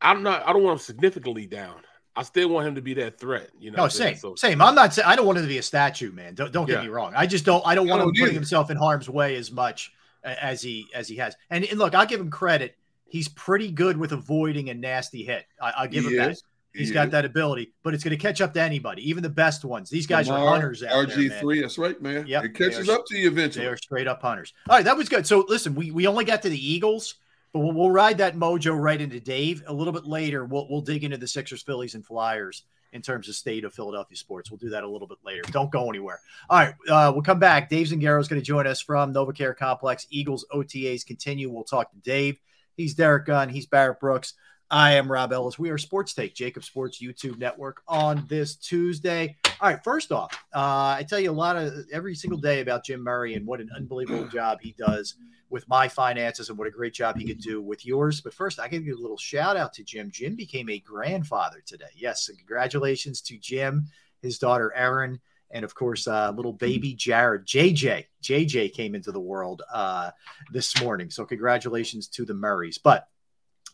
I'm 0.00 0.22
not, 0.22 0.46
I 0.48 0.52
don't 0.52 0.62
want 0.62 0.80
him 0.80 0.84
significantly 0.84 1.46
down. 1.46 1.76
I 2.18 2.22
still 2.22 2.48
want 2.48 2.66
him 2.66 2.76
to 2.76 2.80
be 2.80 2.94
that 2.94 3.18
threat. 3.20 3.50
You 3.58 3.70
know, 3.72 3.76
No, 3.76 3.82
what 3.82 3.86
I'm 3.88 3.90
saying? 3.90 4.14
same, 4.14 4.20
So- 4.20 4.34
same. 4.36 4.62
I'm 4.62 4.74
not 4.74 4.94
saying 4.94 5.06
I 5.06 5.16
don't 5.16 5.26
want 5.26 5.36
him 5.38 5.44
to 5.44 5.48
be 5.48 5.58
a 5.58 5.62
statue, 5.62 6.12
man. 6.12 6.34
Don't 6.34 6.50
don't 6.50 6.64
get 6.66 6.76
Yeah. 6.78 6.82
me 6.84 6.88
wrong. 6.88 7.12
I 7.14 7.26
just 7.26 7.44
don't. 7.44 7.62
I 7.66 7.74
don't 7.74 7.88
I 7.88 7.90
want 7.90 8.00
him 8.02 8.06
don't 8.08 8.14
putting 8.14 8.26
either. 8.28 8.34
himself 8.34 8.70
in 8.70 8.78
harm's 8.78 9.10
way 9.10 9.36
as 9.36 9.52
much 9.52 9.92
as 10.24 10.62
he 10.62 10.86
as 10.94 11.08
he 11.08 11.16
has. 11.16 11.36
And, 11.50 11.64
and 11.66 11.78
look, 11.78 11.94
I'll 11.94 12.06
give 12.06 12.18
him 12.20 12.30
credit. 12.30 12.74
He's 13.08 13.28
pretty 13.28 13.70
good 13.70 13.98
with 13.98 14.12
avoiding 14.12 14.70
a 14.70 14.74
nasty 14.74 15.22
hit. 15.24 15.44
I, 15.60 15.72
I'll 15.76 15.88
give 15.88 16.04
He 16.04 16.16
him 16.16 16.16
that. 16.30 16.38
He's 16.76 16.90
got 16.92 17.10
that 17.10 17.24
ability, 17.24 17.72
but 17.82 17.94
it's 17.94 18.04
going 18.04 18.16
to 18.16 18.22
catch 18.22 18.40
up 18.40 18.54
to 18.54 18.60
anybody, 18.60 19.08
even 19.08 19.22
the 19.22 19.28
best 19.28 19.64
ones. 19.64 19.90
These 19.90 20.06
guys 20.06 20.28
are 20.28 20.38
hunters 20.38 20.82
out 20.82 21.08
there, 21.08 21.18
man. 21.18 21.30
RG3, 21.30 21.60
that's 21.62 21.78
right, 21.78 22.00
man. 22.00 22.26
Yep, 22.26 22.44
it 22.44 22.54
catches 22.54 22.88
are- 22.88 22.96
up 22.96 23.06
to 23.06 23.16
you 23.16 23.28
eventually. 23.28 23.64
They 23.64 23.70
are 23.70 23.76
straight 23.76 24.06
up 24.06 24.20
hunters. 24.22 24.52
All 24.68 24.76
right, 24.76 24.84
that 24.84 24.96
was 24.96 25.08
good. 25.08 25.26
So 25.26 25.44
listen, 25.48 25.74
we, 25.74 25.90
we 25.90 26.06
only 26.06 26.24
got 26.24 26.42
to 26.42 26.48
the 26.48 26.72
Eagles, 26.72 27.14
but 27.52 27.60
we'll, 27.60 27.72
we'll 27.72 27.90
ride 27.90 28.18
that 28.18 28.36
mojo 28.36 28.78
right 28.78 29.00
into 29.00 29.20
Dave 29.20 29.62
a 29.66 29.72
little 29.72 29.92
bit 29.92 30.06
later. 30.06 30.44
We'll 30.44 30.68
we'll 30.68 30.82
dig 30.82 31.04
into 31.04 31.16
the 31.16 31.28
Sixers, 31.28 31.62
Phillies, 31.62 31.94
and 31.94 32.04
Flyers 32.04 32.64
in 32.92 33.02
terms 33.02 33.28
of 33.28 33.34
state 33.34 33.64
of 33.64 33.74
Philadelphia 33.74 34.16
sports. 34.16 34.50
We'll 34.50 34.58
do 34.58 34.70
that 34.70 34.84
a 34.84 34.88
little 34.88 35.08
bit 35.08 35.18
later. 35.24 35.42
Don't 35.50 35.70
go 35.70 35.88
anywhere. 35.88 36.20
All 36.48 36.58
right, 36.58 36.74
uh, 36.88 37.10
we'll 37.12 37.22
come 37.22 37.38
back. 37.38 37.68
Dave 37.68 37.88
Zangaro 37.88 38.20
is 38.20 38.28
going 38.28 38.40
to 38.40 38.46
join 38.46 38.66
us 38.66 38.80
from 38.80 39.12
NovaCare 39.12 39.56
Complex. 39.56 40.06
Eagles 40.10 40.46
OTAs 40.54 41.04
continue. 41.04 41.50
We'll 41.50 41.64
talk 41.64 41.90
to 41.90 41.98
Dave. 41.98 42.38
He's 42.76 42.94
Derrick 42.94 43.26
Gunn. 43.26 43.48
He's 43.48 43.66
Barrett 43.66 44.00
Brooks. 44.00 44.34
I 44.70 44.94
am 44.94 45.10
Rob 45.10 45.32
Ellis. 45.32 45.60
We 45.60 45.70
are 45.70 45.78
Sports 45.78 46.12
Take, 46.12 46.34
JAKIB 46.34 46.64
Sports 46.64 47.00
YouTube 47.00 47.38
Network 47.38 47.82
on 47.86 48.24
this 48.28 48.56
Tuesday. 48.56 49.36
All 49.60 49.70
right, 49.70 49.82
first 49.84 50.10
off, 50.10 50.34
uh, 50.52 50.96
I 50.98 51.06
tell 51.08 51.20
you 51.20 51.30
a 51.30 51.32
lot 51.32 51.56
of 51.56 51.72
every 51.92 52.16
single 52.16 52.38
day 52.38 52.60
about 52.60 52.84
Jim 52.84 53.00
Murray 53.00 53.34
and 53.34 53.46
what 53.46 53.60
an 53.60 53.70
unbelievable 53.76 54.26
job 54.32 54.58
he 54.60 54.74
does 54.76 55.14
with 55.50 55.68
my 55.68 55.86
finances 55.86 56.48
and 56.48 56.58
what 56.58 56.66
a 56.66 56.72
great 56.72 56.94
job 56.94 57.16
he 57.16 57.24
could 57.24 57.40
do 57.40 57.62
with 57.62 57.86
yours. 57.86 58.20
But 58.20 58.34
first, 58.34 58.58
I 58.58 58.66
give 58.66 58.84
you 58.84 58.96
a 58.96 59.00
little 59.00 59.16
shout 59.16 59.56
out 59.56 59.72
to 59.74 59.84
Jim. 59.84 60.10
Jim 60.10 60.34
became 60.34 60.68
a 60.68 60.80
grandfather 60.80 61.62
today. 61.64 61.84
Yes, 61.94 62.26
so 62.26 62.34
congratulations 62.34 63.20
to 63.22 63.38
Jim, 63.38 63.86
his 64.20 64.36
daughter 64.40 64.72
Erin, 64.74 65.20
and 65.52 65.64
of 65.64 65.76
course, 65.76 66.08
uh, 66.08 66.32
little 66.32 66.52
baby 66.52 66.92
Jared. 66.92 67.46
JJ, 67.46 68.06
JJ 68.20 68.72
came 68.72 68.96
into 68.96 69.12
the 69.12 69.20
world 69.20 69.62
uh, 69.72 70.10
this 70.50 70.82
morning. 70.82 71.08
So 71.08 71.24
congratulations 71.24 72.08
to 72.08 72.24
the 72.24 72.34
Murrays. 72.34 72.78
But 72.78 73.06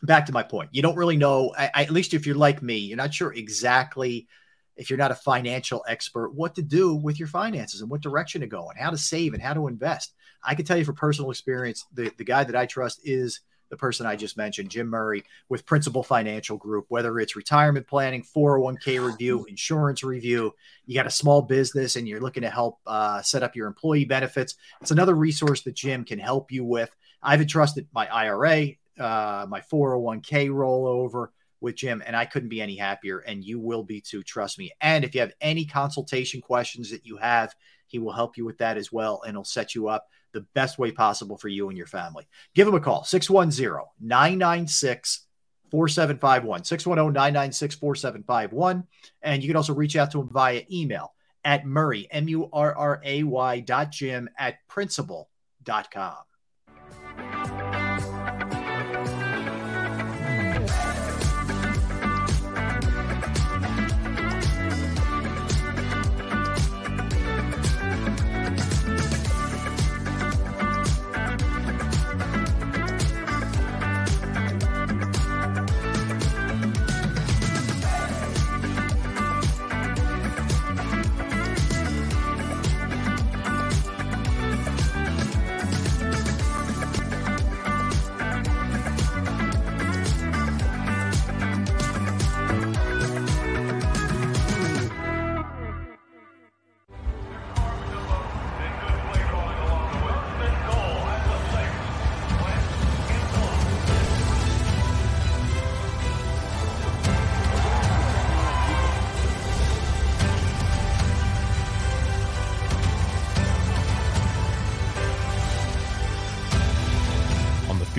back 0.03 0.25
to 0.25 0.33
my 0.33 0.43
point. 0.43 0.69
You 0.71 0.81
don't 0.81 0.95
really 0.95 1.17
know, 1.17 1.53
I, 1.57 1.71
I, 1.73 1.83
at 1.83 1.91
least 1.91 2.13
if 2.13 2.25
you're 2.25 2.35
like 2.35 2.61
me, 2.61 2.77
you're 2.77 2.97
not 2.97 3.13
sure 3.13 3.33
exactly 3.33 4.27
if 4.75 4.89
you're 4.89 4.97
not 4.97 5.11
a 5.11 5.15
financial 5.15 5.83
expert, 5.87 6.33
what 6.33 6.55
to 6.55 6.61
do 6.61 6.95
with 6.95 7.19
your 7.19 7.27
finances 7.27 7.81
and 7.81 7.89
what 7.89 8.01
direction 8.01 8.41
to 8.41 8.47
go 8.47 8.69
and 8.69 8.79
how 8.79 8.89
to 8.89 8.97
save 8.97 9.33
and 9.33 9.41
how 9.41 9.53
to 9.53 9.67
invest. 9.67 10.13
I 10.43 10.55
can 10.55 10.65
tell 10.65 10.77
you 10.77 10.85
from 10.85 10.95
personal 10.95 11.31
experience, 11.31 11.85
the, 11.93 12.11
the 12.17 12.23
guy 12.23 12.43
that 12.43 12.55
I 12.55 12.65
trust 12.65 13.01
is 13.03 13.41
the 13.69 13.77
person 13.77 14.05
I 14.05 14.15
just 14.15 14.37
mentioned, 14.37 14.69
Jim 14.69 14.87
Murray, 14.87 15.23
with 15.49 15.65
Principal 15.65 16.03
Financial 16.03 16.57
Group, 16.57 16.85
whether 16.89 17.19
it's 17.19 17.35
retirement 17.35 17.87
planning, 17.87 18.23
401k 18.23 19.03
review, 19.03 19.45
insurance 19.49 20.03
review, 20.03 20.53
you 20.85 20.95
got 20.95 21.07
a 21.07 21.11
small 21.11 21.41
business 21.41 21.95
and 21.95 22.07
you're 22.07 22.21
looking 22.21 22.43
to 22.43 22.49
help 22.49 22.79
uh, 22.85 23.21
set 23.21 23.41
up 23.41 23.55
your 23.55 23.67
employee 23.67 24.05
benefits. 24.05 24.55
It's 24.81 24.91
another 24.91 25.15
resource 25.15 25.61
that 25.63 25.75
Jim 25.75 26.03
can 26.03 26.19
help 26.19 26.51
you 26.51 26.63
with. 26.63 26.93
I've 27.21 27.41
entrusted 27.41 27.87
my 27.93 28.07
IRA, 28.07 28.73
uh, 28.99 29.45
my 29.49 29.61
401k 29.61 30.49
rollover 30.49 31.27
with 31.61 31.75
Jim, 31.75 32.03
and 32.05 32.15
I 32.15 32.25
couldn't 32.25 32.49
be 32.49 32.61
any 32.61 32.75
happier. 32.75 33.19
And 33.19 33.43
you 33.43 33.59
will 33.59 33.83
be 33.83 34.01
too, 34.01 34.21
trust 34.23 34.59
me. 34.59 34.71
And 34.81 35.03
if 35.03 35.15
you 35.15 35.21
have 35.21 35.33
any 35.41 35.65
consultation 35.65 36.41
questions 36.41 36.91
that 36.91 37.05
you 37.05 37.17
have, 37.17 37.55
he 37.87 37.99
will 37.99 38.11
help 38.11 38.37
you 38.37 38.45
with 38.45 38.57
that 38.57 38.77
as 38.77 38.91
well, 38.91 39.21
and 39.25 39.35
he'll 39.35 39.43
set 39.43 39.75
you 39.75 39.87
up 39.87 40.07
the 40.33 40.45
best 40.53 40.77
way 40.77 40.91
possible 40.91 41.37
for 41.37 41.47
you 41.47 41.69
and 41.69 41.77
your 41.77 41.87
family. 41.87 42.27
Give 42.55 42.67
him 42.67 42.73
a 42.73 42.79
call 42.79 43.03
610 43.03 43.85
996 43.99 45.27
4751. 45.71 46.63
610 46.65 47.13
996 47.13 47.75
4751. 47.75 48.83
And 49.21 49.41
you 49.41 49.49
can 49.49 49.55
also 49.55 49.73
reach 49.73 49.95
out 49.95 50.11
to 50.11 50.21
him 50.21 50.29
via 50.29 50.63
email 50.71 51.13
at 51.45 51.65
Murray, 51.65 52.07
M 52.11 52.27
U 52.27 52.49
R 52.51 52.75
R 52.75 53.01
A 53.03 53.23
Y 53.23 53.59
dot 53.61 53.91
Jim 53.91 54.29
at 54.37 54.55
principal.com. 54.67 56.15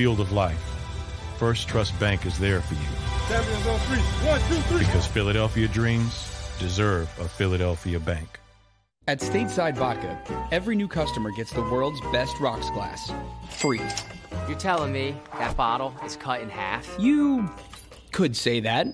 field 0.04 0.20
of 0.20 0.32
life, 0.32 0.60
First 1.38 1.66
Trust 1.66 1.98
Bank 1.98 2.26
is 2.26 2.38
there 2.38 2.60
for 2.60 2.74
you. 2.74 2.80
Champions 3.26 3.66
on 3.66 3.78
three. 3.80 4.02
One, 4.28 4.40
two, 4.50 4.60
three. 4.68 4.80
Because 4.80 5.06
Philadelphia 5.06 5.66
dreams 5.66 6.52
deserve 6.58 7.08
a 7.18 7.26
Philadelphia 7.26 7.98
bank. 7.98 8.38
At 9.08 9.20
Stateside 9.20 9.76
Vodka, 9.76 10.20
every 10.52 10.76
new 10.76 10.88
customer 10.88 11.30
gets 11.30 11.54
the 11.54 11.62
world's 11.62 12.02
best 12.12 12.38
rocks 12.38 12.68
glass, 12.68 13.10
free. 13.52 13.80
You're 14.46 14.58
telling 14.58 14.92
me 14.92 15.16
that 15.38 15.56
bottle 15.56 15.94
is 16.04 16.16
cut 16.16 16.42
in 16.42 16.50
half? 16.50 16.86
You 16.98 17.48
could 18.12 18.36
say 18.36 18.60
that. 18.60 18.86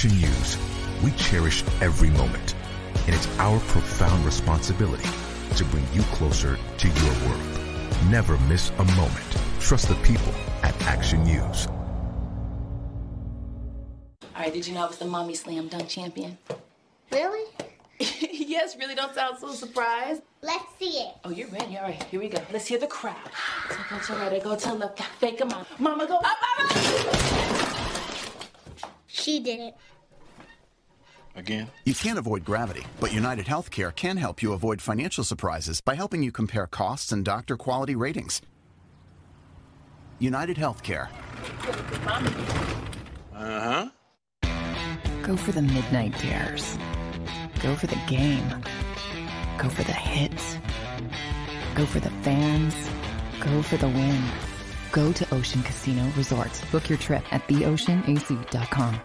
Action 0.00 0.18
News, 0.18 0.56
we 1.04 1.10
cherish 1.10 1.62
every 1.82 2.08
moment, 2.08 2.54
and 3.04 3.14
it's 3.14 3.28
our 3.38 3.60
profound 3.60 4.24
responsibility 4.24 5.10
to 5.56 5.64
bring 5.66 5.86
you 5.92 6.00
closer 6.04 6.58
to 6.78 6.88
your 6.88 7.28
world. 7.28 7.60
Never 8.08 8.38
miss 8.48 8.70
a 8.78 8.84
moment. 8.96 9.36
Trust 9.60 9.88
the 9.88 9.94
people 9.96 10.32
at 10.62 10.74
Action 10.84 11.22
News. 11.24 11.66
All 11.66 11.76
right, 14.38 14.50
did 14.50 14.66
you 14.66 14.72
know 14.72 14.84
I 14.84 14.88
was 14.88 14.96
the 14.96 15.04
mommy 15.04 15.34
slam 15.34 15.68
dunk 15.68 15.86
champion? 15.86 16.38
Really? 17.12 17.50
yes, 17.98 18.78
really 18.78 18.94
don't 18.94 19.14
sound 19.14 19.36
so 19.38 19.52
surprised. 19.52 20.22
Let's 20.40 20.64
see 20.78 20.92
it. 20.92 21.12
Oh, 21.24 21.30
you're 21.30 21.48
ready. 21.48 21.76
All 21.76 21.84
right, 21.84 22.02
here 22.04 22.20
we 22.20 22.30
go. 22.30 22.40
Let's 22.50 22.66
hear 22.66 22.78
the 22.78 22.86
crowd. 22.86 23.16
So 23.68 23.76
go 23.90 23.98
to 23.98 24.14
right, 24.14 24.42
go 24.42 24.56
to 24.56 24.72
left, 24.72 25.02
fake 25.18 25.42
a 25.42 25.44
mom. 25.44 25.66
Mama 25.78 26.06
go 26.06 26.16
up, 26.16 26.38
mama! 26.58 27.26
She 29.20 29.40
did 29.40 29.60
it. 29.60 29.74
Again? 31.36 31.70
You 31.84 31.94
can't 31.94 32.18
avoid 32.18 32.44
gravity, 32.44 32.84
but 32.98 33.12
United 33.12 33.46
Healthcare 33.46 33.94
can 33.94 34.16
help 34.16 34.42
you 34.42 34.52
avoid 34.52 34.82
financial 34.82 35.24
surprises 35.24 35.80
by 35.80 35.94
helping 35.94 36.22
you 36.22 36.32
compare 36.32 36.66
costs 36.66 37.12
and 37.12 37.24
doctor 37.24 37.56
quality 37.56 37.94
ratings. 37.94 38.40
United 40.18 40.56
Healthcare. 40.56 41.08
Uh 43.34 43.60
huh. 43.60 43.88
Go 45.22 45.36
for 45.36 45.52
the 45.52 45.62
midnight 45.62 46.18
dares. 46.18 46.76
Go 47.62 47.74
for 47.76 47.86
the 47.86 48.00
game. 48.06 48.48
Go 49.58 49.68
for 49.68 49.84
the 49.84 49.92
hits. 49.92 50.58
Go 51.74 51.86
for 51.86 52.00
the 52.00 52.10
fans. 52.22 52.74
Go 53.40 53.62
for 53.62 53.76
the 53.76 53.88
win. 53.88 54.22
Go 54.92 55.12
to 55.12 55.34
Ocean 55.34 55.62
Casino 55.62 56.04
Resort. 56.16 56.50
Book 56.72 56.88
your 56.88 56.98
trip 56.98 57.22
at 57.32 57.46
theoceanac.com. 57.48 59.00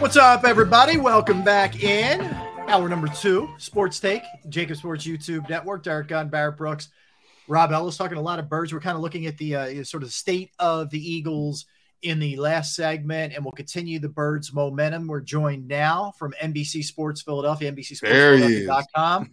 What's 0.00 0.16
up, 0.18 0.44
everybody? 0.44 0.98
Welcome 0.98 1.42
back 1.42 1.82
in. 1.82 2.20
Hour 2.68 2.88
number 2.88 3.08
two, 3.08 3.48
Sports 3.58 3.98
Take, 4.00 4.22
JAKIB 4.48 4.76
Sports 4.76 5.06
YouTube 5.06 5.48
Network. 5.48 5.82
Derrick 5.82 6.08
Gunn, 6.08 6.28
Barrett 6.28 6.58
Brooks, 6.58 6.88
Rob 7.48 7.72
Ellis 7.72 7.96
talking 7.96 8.18
a 8.18 8.22
lot 8.22 8.38
of 8.38 8.48
birds. 8.48 8.72
We're 8.72 8.80
kind 8.80 8.96
of 8.96 9.02
looking 9.02 9.26
at 9.26 9.38
the 9.38 9.56
uh, 9.56 9.84
sort 9.84 10.02
of 10.02 10.12
state 10.12 10.50
of 10.58 10.90
the 10.90 10.98
Eagles 10.98 11.64
in 12.04 12.18
the 12.18 12.36
last 12.36 12.74
segment, 12.74 13.34
and 13.34 13.44
we'll 13.44 13.52
continue 13.52 13.98
the 13.98 14.08
birds' 14.08 14.52
momentum. 14.52 15.06
We're 15.06 15.20
joined 15.20 15.66
now 15.66 16.12
from 16.18 16.32
NBC 16.42 16.84
Sports 16.84 17.22
Philadelphia, 17.22 17.72
NBCSportsPhiladelphia.com. 17.72 19.30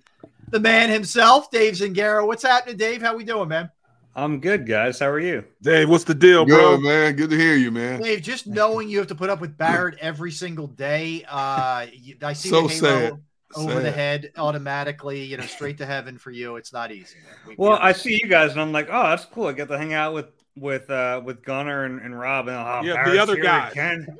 The 0.49 0.59
man 0.59 0.89
himself, 0.89 1.49
Dave 1.51 1.73
Zangaro. 1.75 2.27
What's 2.27 2.43
happening, 2.43 2.77
Dave? 2.77 3.01
How 3.01 3.15
we 3.15 3.23
doing, 3.23 3.47
man? 3.49 3.69
I'm 4.13 4.41
good, 4.41 4.67
guys. 4.67 4.99
How 4.99 5.07
are 5.07 5.19
you? 5.21 5.45
Dave, 5.61 5.87
what's 5.89 6.03
the 6.03 6.13
deal, 6.13 6.43
good, 6.45 6.57
bro? 6.57 6.77
man. 6.81 7.15
Good 7.15 7.29
to 7.29 7.37
hear 7.37 7.55
you, 7.55 7.71
man. 7.71 8.01
Dave, 8.01 8.21
just 8.21 8.45
knowing 8.47 8.89
you 8.89 8.97
have 8.97 9.07
to 9.07 9.15
put 9.15 9.29
up 9.29 9.39
with 9.39 9.57
Barrett 9.57 9.97
every 9.99 10.31
single 10.31 10.67
day, 10.67 11.23
uh, 11.29 11.85
I 12.21 12.33
see 12.33 12.49
so 12.49 12.67
the 12.67 12.73
halo 12.73 12.79
sad. 12.99 13.13
over 13.55 13.73
Sad. 13.75 13.83
the 13.85 13.91
head 13.91 14.31
automatically, 14.37 15.23
you 15.23 15.37
know, 15.37 15.45
straight 15.45 15.77
to 15.77 15.85
heaven 15.85 16.17
for 16.17 16.31
you. 16.31 16.57
It's 16.57 16.73
not 16.73 16.91
easy. 16.91 17.15
man. 17.25 17.35
We- 17.47 17.55
Well, 17.57 17.71
we 17.71 17.77
I 17.77 17.91
see 17.93 18.19
you 18.21 18.27
guys, 18.27 18.51
and 18.51 18.59
I'm 18.59 18.73
like, 18.73 18.89
oh, 18.91 19.03
that's 19.03 19.23
cool. 19.25 19.47
I 19.47 19.53
get 19.53 19.69
to 19.69 19.77
hang 19.77 19.93
out 19.93 20.13
with 20.13 20.25
with 20.57 20.89
uh 20.89 21.21
with 21.23 21.43
Gunner 21.43 21.85
and, 21.85 22.01
and 22.01 22.17
Rob 22.17 22.47
and 22.47 22.57
oh, 22.57 22.81
Yeah, 22.83 23.09
the 23.09 23.19
other 23.21 23.37
guy 23.37 23.59
guys. 23.59 23.71
again. 23.71 24.17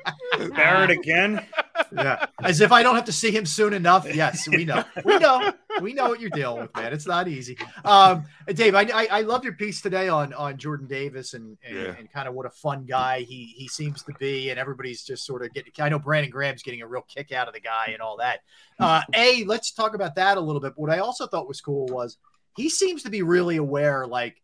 Barrett 0.55 0.89
again. 0.89 1.45
yeah, 1.91 2.25
as 2.43 2.61
if 2.61 2.71
I 2.71 2.83
don't 2.83 2.95
have 2.95 3.05
to 3.05 3.11
see 3.11 3.31
him 3.31 3.45
soon 3.45 3.73
enough. 3.73 4.07
Yes, 4.13 4.47
we 4.47 4.63
know, 4.63 4.83
we 5.03 5.17
know, 5.19 5.51
we 5.81 5.93
know 5.93 6.07
what 6.07 6.21
you're 6.21 6.29
dealing 6.29 6.61
with, 6.61 6.75
man. 6.75 6.93
It's 6.93 7.05
not 7.07 7.27
easy. 7.27 7.57
Um, 7.83 8.23
Dave, 8.47 8.75
I, 8.75 8.81
I, 8.93 9.07
I 9.11 9.21
love 9.21 9.43
your 9.43 9.53
piece 9.53 9.81
today 9.81 10.07
on 10.07 10.33
on 10.33 10.57
Jordan 10.57 10.87
Davis 10.87 11.33
and 11.33 11.57
and, 11.63 11.75
Yeah. 11.77 11.95
and 11.99 12.11
kind 12.11 12.27
of 12.27 12.33
what 12.33 12.45
a 12.45 12.49
fun 12.49 12.85
guy 12.85 13.21
he 13.21 13.53
he 13.57 13.67
seems 13.67 14.01
to 14.03 14.13
be, 14.19 14.49
and 14.51 14.59
everybody's 14.59 15.03
just 15.03 15.25
sort 15.25 15.43
of 15.43 15.53
getting. 15.53 15.73
I 15.79 15.89
know 15.89 15.99
Brandon 15.99 16.31
Graham's 16.31 16.63
getting 16.63 16.81
a 16.81 16.87
real 16.87 17.05
kick 17.07 17.31
out 17.31 17.47
of 17.47 17.53
the 17.53 17.59
guy 17.61 17.89
and 17.93 18.01
all 18.01 18.17
that. 18.17 18.39
Uh, 18.79 19.01
a, 19.13 19.43
let's 19.43 19.71
talk 19.73 19.95
about 19.95 20.15
that 20.15 20.37
a 20.37 20.41
little 20.41 20.61
bit. 20.61 20.73
What 20.75 20.89
I 20.89 20.99
also 20.99 21.27
thought 21.27 21.47
was 21.47 21.59
cool 21.61 21.87
was 21.87 22.17
he 22.55 22.69
seems 22.69 23.03
to 23.03 23.09
be 23.09 23.21
really 23.21 23.57
aware, 23.57 24.05
like 24.07 24.40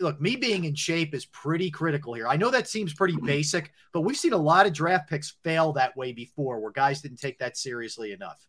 look, 0.00 0.20
me 0.20 0.36
being 0.36 0.64
in 0.64 0.74
shape 0.74 1.14
is 1.14 1.26
pretty 1.26 1.70
critical 1.70 2.14
here. 2.14 2.28
I 2.28 2.36
know 2.36 2.50
that 2.50 2.68
seems 2.68 2.94
pretty 2.94 3.14
mm-hmm. 3.14 3.26
basic, 3.26 3.72
but 3.92 4.02
we've 4.02 4.16
seen 4.16 4.32
a 4.32 4.38
lot 4.38 4.66
of 4.66 4.72
draft 4.72 5.08
picks 5.08 5.36
fail 5.42 5.72
that 5.72 5.96
way 5.96 6.12
before 6.12 6.60
where 6.60 6.70
guys 6.70 7.00
didn't 7.00 7.18
take 7.18 7.38
that 7.38 7.56
seriously 7.56 8.12
enough. 8.12 8.46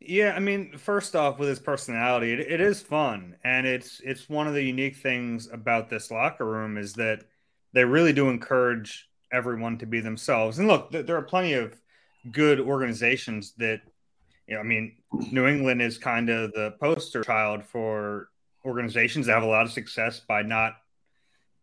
Yeah, 0.00 0.32
I 0.34 0.38
mean, 0.38 0.78
first 0.78 1.14
off, 1.14 1.38
with 1.38 1.48
his 1.48 1.58
personality, 1.58 2.32
it, 2.32 2.40
it 2.40 2.60
is 2.60 2.80
fun, 2.80 3.36
and 3.44 3.66
it's 3.66 4.00
it's 4.02 4.30
one 4.30 4.46
of 4.46 4.54
the 4.54 4.62
unique 4.62 4.96
things 4.96 5.50
about 5.52 5.90
this 5.90 6.10
locker 6.10 6.46
room 6.46 6.78
is 6.78 6.94
that 6.94 7.24
they 7.74 7.84
really 7.84 8.14
do 8.14 8.30
encourage 8.30 9.10
everyone 9.30 9.76
to 9.78 9.86
be 9.86 10.00
themselves. 10.00 10.58
And 10.58 10.68
look, 10.68 10.90
th- 10.90 11.04
there 11.04 11.16
are 11.16 11.22
plenty 11.22 11.52
of 11.52 11.78
good 12.32 12.60
organizations 12.60 13.52
that, 13.58 13.80
you 14.46 14.54
know, 14.54 14.60
I 14.60 14.64
mean, 14.64 14.96
New 15.30 15.46
England 15.46 15.82
is 15.82 15.98
kind 15.98 16.30
of 16.30 16.52
the 16.52 16.72
poster 16.80 17.22
child 17.22 17.64
for 17.64 18.28
organizations 18.64 19.26
that 19.26 19.34
have 19.34 19.42
a 19.42 19.46
lot 19.46 19.64
of 19.64 19.72
success 19.72 20.20
by 20.20 20.42
not, 20.42 20.74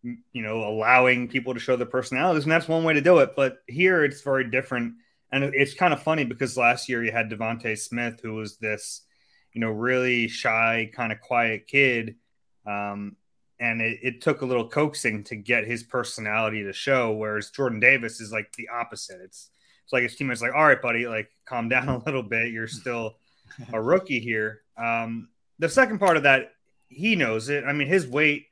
you 0.03 0.41
know, 0.41 0.67
allowing 0.67 1.27
people 1.27 1.53
to 1.53 1.59
show 1.59 1.75
their 1.75 1.85
personalities, 1.85 2.43
and 2.43 2.51
that's 2.51 2.67
one 2.67 2.83
way 2.83 2.93
to 2.93 3.01
do 3.01 3.19
it. 3.19 3.35
But 3.35 3.59
here, 3.67 4.03
it's 4.03 4.21
very 4.21 4.49
different. 4.49 4.95
And 5.31 5.43
it's 5.43 5.73
kind 5.73 5.93
of 5.93 6.01
funny 6.01 6.23
because 6.23 6.55
last 6.55 6.87
year 6.87 7.03
you 7.03 7.11
had 7.11 7.29
DeVonta 7.29 7.77
Smith, 7.77 8.21
who 8.23 8.35
was 8.35 8.57
this, 8.57 9.01
you 9.51 9.59
know, 9.59 9.71
really 9.71 10.29
shy, 10.29 10.89
kind 10.93 11.11
of 11.11 11.19
quiet 11.19 11.67
kid. 11.67 12.15
Um, 12.65 13.17
and 13.59 13.81
it, 13.81 13.99
it 14.01 14.21
took 14.21 14.41
a 14.41 14.45
little 14.45 14.69
coaxing 14.69 15.23
to 15.25 15.35
get 15.35 15.65
his 15.65 15.83
personality 15.83 16.63
to 16.63 16.71
show. 16.71 17.11
Whereas 17.11 17.49
Jordan 17.49 17.79
Davis 17.79 18.21
is 18.21 18.31
like 18.31 18.53
the 18.53 18.69
opposite. 18.69 19.19
It's 19.21 19.49
it's 19.87 19.93
like 19.93 20.03
his 20.03 20.17
teammates 20.17 20.41
like, 20.41 20.53
all 20.53 20.65
right, 20.65 20.81
buddy, 20.81 21.07
like 21.07 21.29
calm 21.45 21.69
down 21.69 21.87
a 21.87 22.03
little 22.03 22.23
bit. 22.23 22.51
You're 22.51 22.67
still 22.67 23.15
a 23.71 23.81
rookie 23.81 24.19
here. 24.19 24.61
Um, 24.77 25.29
the 25.59 25.69
second 25.69 25.99
part 25.99 26.17
of 26.17 26.23
that, 26.23 26.51
he 26.89 27.15
knows 27.15 27.49
it. 27.49 27.63
I 27.65 27.73
mean, 27.73 27.87
his 27.87 28.07
weight 28.07 28.47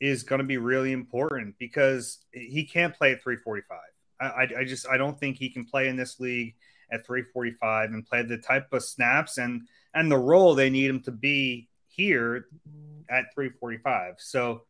is 0.00 0.22
going 0.22 0.40
to 0.40 0.46
be 0.46 0.56
really 0.56 0.92
important 0.92 1.56
because 1.58 2.18
he 2.32 2.64
can't 2.64 2.94
play 2.94 3.12
at 3.12 3.22
345. 3.22 3.78
I, 4.20 4.24
I, 4.24 4.60
I 4.60 4.64
just 4.64 4.86
I 4.88 4.96
don't 4.96 5.18
think 5.18 5.36
he 5.36 5.50
can 5.50 5.64
play 5.64 5.88
in 5.88 5.96
this 5.96 6.20
league 6.20 6.54
at 6.90 7.06
345 7.06 7.90
and 7.90 8.06
play 8.06 8.22
the 8.22 8.38
type 8.38 8.72
of 8.72 8.84
snaps 8.84 9.38
and 9.38 9.62
and 9.94 10.10
the 10.10 10.18
role 10.18 10.54
they 10.54 10.70
need 10.70 10.90
him 10.90 11.00
to 11.02 11.12
be 11.12 11.68
here 11.88 12.46
at 13.08 13.34
345. 13.34 14.16
So 14.18 14.62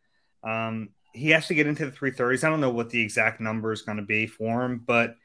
um, 0.42 0.90
he 1.12 1.30
has 1.30 1.46
to 1.46 1.54
get 1.54 1.66
into 1.66 1.86
the 1.86 1.92
330s. 1.92 2.44
I 2.44 2.50
don't 2.50 2.60
know 2.60 2.70
what 2.70 2.90
the 2.90 3.02
exact 3.02 3.40
number 3.40 3.72
is 3.72 3.82
going 3.82 3.98
to 3.98 4.04
be 4.04 4.26
for 4.26 4.64
him, 4.64 4.82
but 4.84 5.16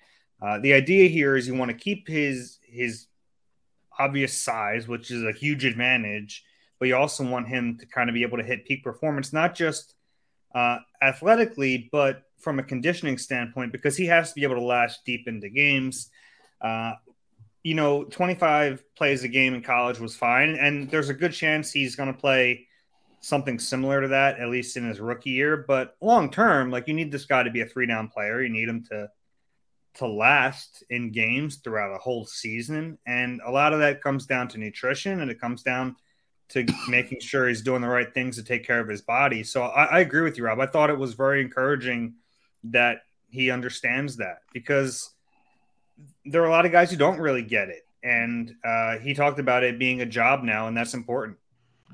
uh, 0.41 0.59
the 0.59 0.73
idea 0.73 1.09
here 1.09 1.35
is 1.35 1.47
you 1.47 1.55
want 1.55 1.71
to 1.71 1.77
keep 1.77 2.07
his 2.07 2.59
his 2.63 3.07
obvious 3.97 4.33
size, 4.33 4.87
which 4.87 5.11
is 5.11 5.23
a 5.23 5.33
huge 5.33 5.65
advantage, 5.65 6.45
but 6.79 6.87
you 6.87 6.95
also 6.95 7.23
want 7.29 7.47
him 7.47 7.77
to 7.77 7.85
kind 7.85 8.09
of 8.09 8.13
be 8.13 8.23
able 8.23 8.37
to 8.37 8.43
hit 8.43 8.65
peak 8.65 8.83
performance, 8.83 9.33
not 9.33 9.53
just 9.53 9.95
uh, 10.55 10.77
athletically, 11.01 11.89
but 11.91 12.23
from 12.39 12.57
a 12.57 12.63
conditioning 12.63 13.17
standpoint, 13.17 13.71
because 13.71 13.97
he 13.97 14.05
has 14.05 14.29
to 14.29 14.35
be 14.35 14.43
able 14.43 14.55
to 14.55 14.61
last 14.61 15.05
deep 15.05 15.27
into 15.27 15.49
games. 15.49 16.09
Uh, 16.61 16.93
you 17.63 17.75
know, 17.75 18.05
25 18.05 18.83
plays 18.95 19.23
a 19.23 19.27
game 19.27 19.53
in 19.53 19.61
college 19.61 19.99
was 19.99 20.15
fine, 20.15 20.55
and 20.55 20.89
there's 20.89 21.09
a 21.09 21.13
good 21.13 21.33
chance 21.33 21.71
he's 21.71 21.95
going 21.95 22.11
to 22.11 22.17
play 22.17 22.67
something 23.21 23.59
similar 23.59 24.01
to 24.01 24.07
that, 24.09 24.39
at 24.39 24.49
least 24.49 24.77
in 24.77 24.87
his 24.87 25.01
rookie 25.01 25.31
year. 25.31 25.57
But 25.67 25.95
long 26.01 26.31
term, 26.31 26.71
like 26.71 26.87
you 26.87 26.93
need 26.93 27.11
this 27.11 27.25
guy 27.25 27.43
to 27.43 27.51
be 27.51 27.61
a 27.61 27.65
three 27.65 27.85
down 27.85 28.07
player. 28.07 28.41
You 28.41 28.49
need 28.49 28.69
him 28.69 28.85
to 28.91 29.09
to 29.95 30.07
last 30.07 30.83
in 30.89 31.11
games 31.11 31.57
throughout 31.57 31.93
a 31.93 31.97
whole 31.97 32.25
season. 32.25 32.97
And 33.05 33.41
a 33.45 33.51
lot 33.51 33.73
of 33.73 33.79
that 33.79 34.01
comes 34.01 34.25
down 34.25 34.47
to 34.49 34.57
nutrition 34.57 35.19
and 35.19 35.29
it 35.29 35.41
comes 35.41 35.63
down 35.63 35.95
to 36.49 36.65
making 36.87 37.19
sure 37.19 37.47
he's 37.47 37.61
doing 37.61 37.81
the 37.81 37.87
right 37.87 38.13
things 38.13 38.35
to 38.35 38.43
take 38.43 38.65
care 38.65 38.79
of 38.79 38.87
his 38.87 39.01
body. 39.01 39.43
So 39.43 39.63
I, 39.63 39.85
I 39.85 39.99
agree 39.99 40.21
with 40.21 40.37
you, 40.37 40.45
Rob. 40.45 40.59
I 40.59 40.65
thought 40.65 40.89
it 40.89 40.97
was 40.97 41.13
very 41.13 41.41
encouraging 41.41 42.15
that 42.65 43.03
he 43.29 43.51
understands 43.51 44.17
that 44.17 44.39
because 44.51 45.11
there 46.25 46.41
are 46.41 46.47
a 46.47 46.51
lot 46.51 46.65
of 46.65 46.71
guys 46.71 46.89
who 46.89 46.97
don't 46.97 47.19
really 47.19 47.43
get 47.43 47.69
it. 47.69 47.85
And 48.03 48.55
uh, 48.63 48.97
he 48.97 49.13
talked 49.13 49.39
about 49.39 49.63
it 49.63 49.77
being 49.77 50.01
a 50.01 50.05
job 50.05 50.43
now, 50.43 50.67
and 50.67 50.75
that's 50.75 50.93
important. 50.93 51.37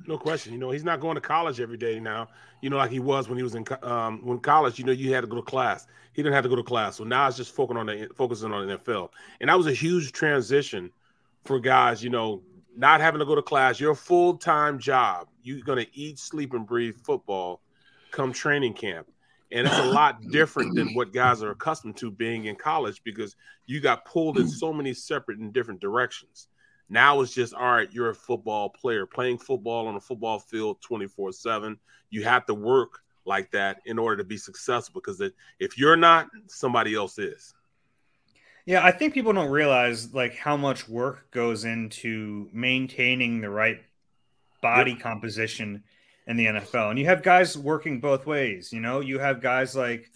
No 0.07 0.17
question. 0.17 0.53
You 0.53 0.59
know, 0.59 0.69
he's 0.69 0.83
not 0.83 0.99
going 0.99 1.15
to 1.15 1.21
college 1.21 1.59
every 1.59 1.77
day 1.77 1.99
now. 1.99 2.29
You 2.61 2.69
know, 2.69 2.77
like 2.77 2.91
he 2.91 2.99
was 2.99 3.27
when 3.27 3.37
he 3.37 3.43
was 3.43 3.55
in 3.55 3.65
um, 3.81 4.23
when 4.23 4.39
college. 4.39 4.77
You 4.77 4.85
know, 4.85 4.91
you 4.91 5.13
had 5.13 5.21
to 5.21 5.27
go 5.27 5.37
to 5.37 5.41
class. 5.41 5.87
He 6.13 6.21
didn't 6.21 6.35
have 6.35 6.43
to 6.43 6.49
go 6.49 6.55
to 6.55 6.63
class, 6.63 6.97
so 6.97 7.03
now 7.03 7.27
it's 7.27 7.37
just 7.37 7.53
focusing 7.53 7.77
on 7.77 7.87
the 7.87 8.07
focusing 8.15 8.53
on 8.53 8.67
the 8.67 8.77
NFL, 8.77 9.09
and 9.41 9.49
that 9.49 9.57
was 9.57 9.67
a 9.67 9.73
huge 9.73 10.11
transition 10.11 10.91
for 11.43 11.59
guys. 11.59 12.03
You 12.03 12.11
know, 12.11 12.43
not 12.75 13.01
having 13.01 13.19
to 13.19 13.25
go 13.25 13.35
to 13.35 13.41
class. 13.41 13.79
Your 13.79 13.95
full 13.95 14.37
time 14.37 14.79
job. 14.79 15.27
You're 15.43 15.61
going 15.61 15.83
to 15.83 15.97
eat, 15.97 16.19
sleep, 16.19 16.53
and 16.53 16.65
breathe 16.65 16.97
football. 17.03 17.61
Come 18.11 18.31
training 18.31 18.73
camp, 18.73 19.07
and 19.51 19.67
it's 19.67 19.77
a 19.77 19.85
lot 19.85 20.21
different 20.31 20.75
than 20.75 20.93
what 20.93 21.13
guys 21.13 21.43
are 21.43 21.51
accustomed 21.51 21.97
to 21.97 22.09
being 22.09 22.45
in 22.45 22.55
college 22.55 23.01
because 23.03 23.35
you 23.65 23.81
got 23.81 24.05
pulled 24.05 24.37
in 24.37 24.47
so 24.47 24.71
many 24.71 24.93
separate 24.93 25.39
and 25.39 25.53
different 25.53 25.81
directions. 25.81 26.47
Now 26.87 27.19
it's 27.21 27.33
just 27.33 27.53
all 27.53 27.71
right, 27.71 27.91
you're 27.91 28.11
a 28.11 28.15
football 28.15 28.69
player 28.69 29.05
playing 29.05 29.39
football 29.39 29.87
on 29.87 29.95
a 29.95 30.01
football 30.01 30.39
field 30.39 30.81
24 30.81 31.33
7. 31.33 31.77
You 32.09 32.23
have 32.23 32.45
to 32.45 32.53
work 32.53 33.01
like 33.25 33.51
that 33.51 33.81
in 33.85 33.97
order 33.97 34.17
to 34.17 34.23
be 34.23 34.37
successful 34.37 35.01
because 35.03 35.21
if 35.59 35.77
you're 35.77 35.95
not, 35.95 36.27
somebody 36.47 36.95
else 36.95 37.17
is. 37.17 37.53
Yeah, 38.65 38.83
I 38.83 38.91
think 38.91 39.13
people 39.13 39.31
don't 39.33 39.51
realize 39.51 40.13
like 40.13 40.35
how 40.35 40.57
much 40.57 40.89
work 40.89 41.29
goes 41.31 41.65
into 41.65 42.49
maintaining 42.51 43.41
the 43.41 43.49
right 43.49 43.79
body 44.61 44.91
yep. 44.91 45.01
composition 45.01 45.83
in 46.27 46.37
the 46.37 46.47
NFL. 46.47 46.89
And 46.89 46.97
you 46.97 47.05
have 47.05 47.21
guys 47.21 47.55
working 47.57 47.99
both 47.99 48.25
ways, 48.25 48.73
you 48.73 48.79
know, 48.79 49.01
you 49.01 49.19
have 49.19 49.41
guys 49.41 49.75
like 49.75 50.09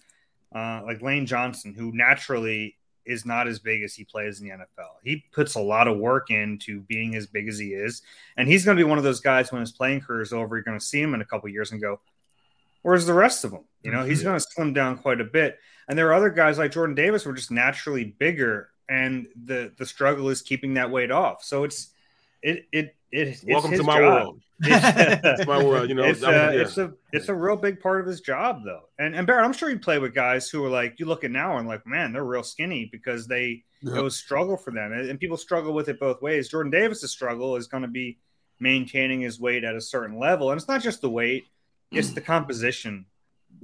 uh, 0.54 0.82
like 0.84 1.00
Lane 1.00 1.26
Johnson 1.26 1.74
who 1.74 1.92
naturally 1.94 2.76
is 3.06 3.24
not 3.24 3.46
as 3.48 3.58
big 3.58 3.82
as 3.82 3.94
he 3.94 4.04
plays 4.04 4.40
in 4.40 4.48
the 4.48 4.54
NFL. 4.54 4.90
He 5.04 5.24
puts 5.32 5.54
a 5.54 5.60
lot 5.60 5.88
of 5.88 5.98
work 5.98 6.30
into 6.30 6.80
being 6.82 7.14
as 7.14 7.26
big 7.26 7.48
as 7.48 7.58
he 7.58 7.68
is, 7.68 8.02
and 8.36 8.48
he's 8.48 8.64
going 8.64 8.76
to 8.76 8.80
be 8.80 8.88
one 8.88 8.98
of 8.98 9.04
those 9.04 9.20
guys 9.20 9.52
when 9.52 9.60
his 9.60 9.72
playing 9.72 10.00
career 10.00 10.22
is 10.22 10.32
over. 10.32 10.56
You're 10.56 10.64
going 10.64 10.78
to 10.78 10.84
see 10.84 11.00
him 11.00 11.14
in 11.14 11.20
a 11.20 11.24
couple 11.24 11.48
years 11.48 11.72
and 11.72 11.80
go, 11.80 12.00
"Where's 12.82 13.06
the 13.06 13.14
rest 13.14 13.44
of 13.44 13.52
them?" 13.52 13.64
You 13.82 13.92
know, 13.92 14.04
he's 14.04 14.22
going 14.22 14.38
to 14.38 14.46
slim 14.50 14.72
down 14.72 14.98
quite 14.98 15.20
a 15.20 15.24
bit. 15.24 15.58
And 15.90 15.98
there 15.98 16.06
are 16.06 16.14
other 16.14 16.30
guys 16.30 16.56
like 16.56 16.70
Jordan 16.70 16.94
Davis 16.94 17.24
who 17.24 17.30
are 17.30 17.34
just 17.34 17.50
naturally 17.50 18.04
bigger, 18.04 18.70
and 18.88 19.26
the 19.44 19.72
the 19.76 19.84
struggle 19.84 20.28
is 20.28 20.40
keeping 20.40 20.74
that 20.74 20.88
weight 20.88 21.10
off. 21.10 21.42
So 21.42 21.64
it's 21.64 21.88
it 22.42 22.68
it 22.70 22.94
it. 23.10 23.40
Welcome 23.48 23.72
it's 23.72 23.80
to 23.80 23.84
my 23.84 23.98
job. 23.98 24.02
world. 24.02 24.40
it's 24.60 25.46
my 25.48 25.60
world. 25.60 25.88
You 25.88 25.96
know, 25.96 26.04
it's, 26.04 26.22
uh, 26.22 26.30
yeah. 26.30 26.60
it's 26.62 26.78
a 26.78 26.92
it's 27.12 27.28
a 27.28 27.34
real 27.34 27.56
big 27.56 27.80
part 27.80 28.00
of 28.00 28.06
his 28.06 28.20
job 28.20 28.62
though. 28.64 28.82
And 29.00 29.16
and 29.16 29.26
Barrett, 29.26 29.44
I'm 29.44 29.52
sure 29.52 29.68
you 29.68 29.80
play 29.80 29.98
with 29.98 30.14
guys 30.14 30.48
who 30.48 30.64
are 30.64 30.70
like 30.70 31.00
you 31.00 31.06
look 31.06 31.24
at 31.24 31.32
now 31.32 31.58
and 31.58 31.66
like, 31.66 31.84
man, 31.88 32.12
they're 32.12 32.22
real 32.22 32.44
skinny 32.44 32.88
because 32.92 33.26
they 33.26 33.64
Yeah. 33.82 33.96
it 33.98 34.02
was 34.02 34.16
struggle 34.16 34.56
for 34.56 34.70
them, 34.70 34.92
and, 34.92 35.10
and 35.10 35.18
people 35.18 35.36
struggle 35.36 35.72
with 35.72 35.88
it 35.88 35.98
both 35.98 36.22
ways. 36.22 36.48
Jordan 36.48 36.70
Davis's 36.70 37.10
struggle 37.10 37.56
is 37.56 37.66
going 37.66 37.82
to 37.82 37.88
be 37.88 38.20
maintaining 38.60 39.22
his 39.22 39.40
weight 39.40 39.64
at 39.64 39.74
a 39.74 39.80
certain 39.80 40.20
level, 40.20 40.52
and 40.52 40.60
it's 40.60 40.68
not 40.68 40.82
just 40.82 41.00
the 41.00 41.10
weight; 41.10 41.46
it's 41.90 42.10
the 42.14 42.20
composition 42.20 43.06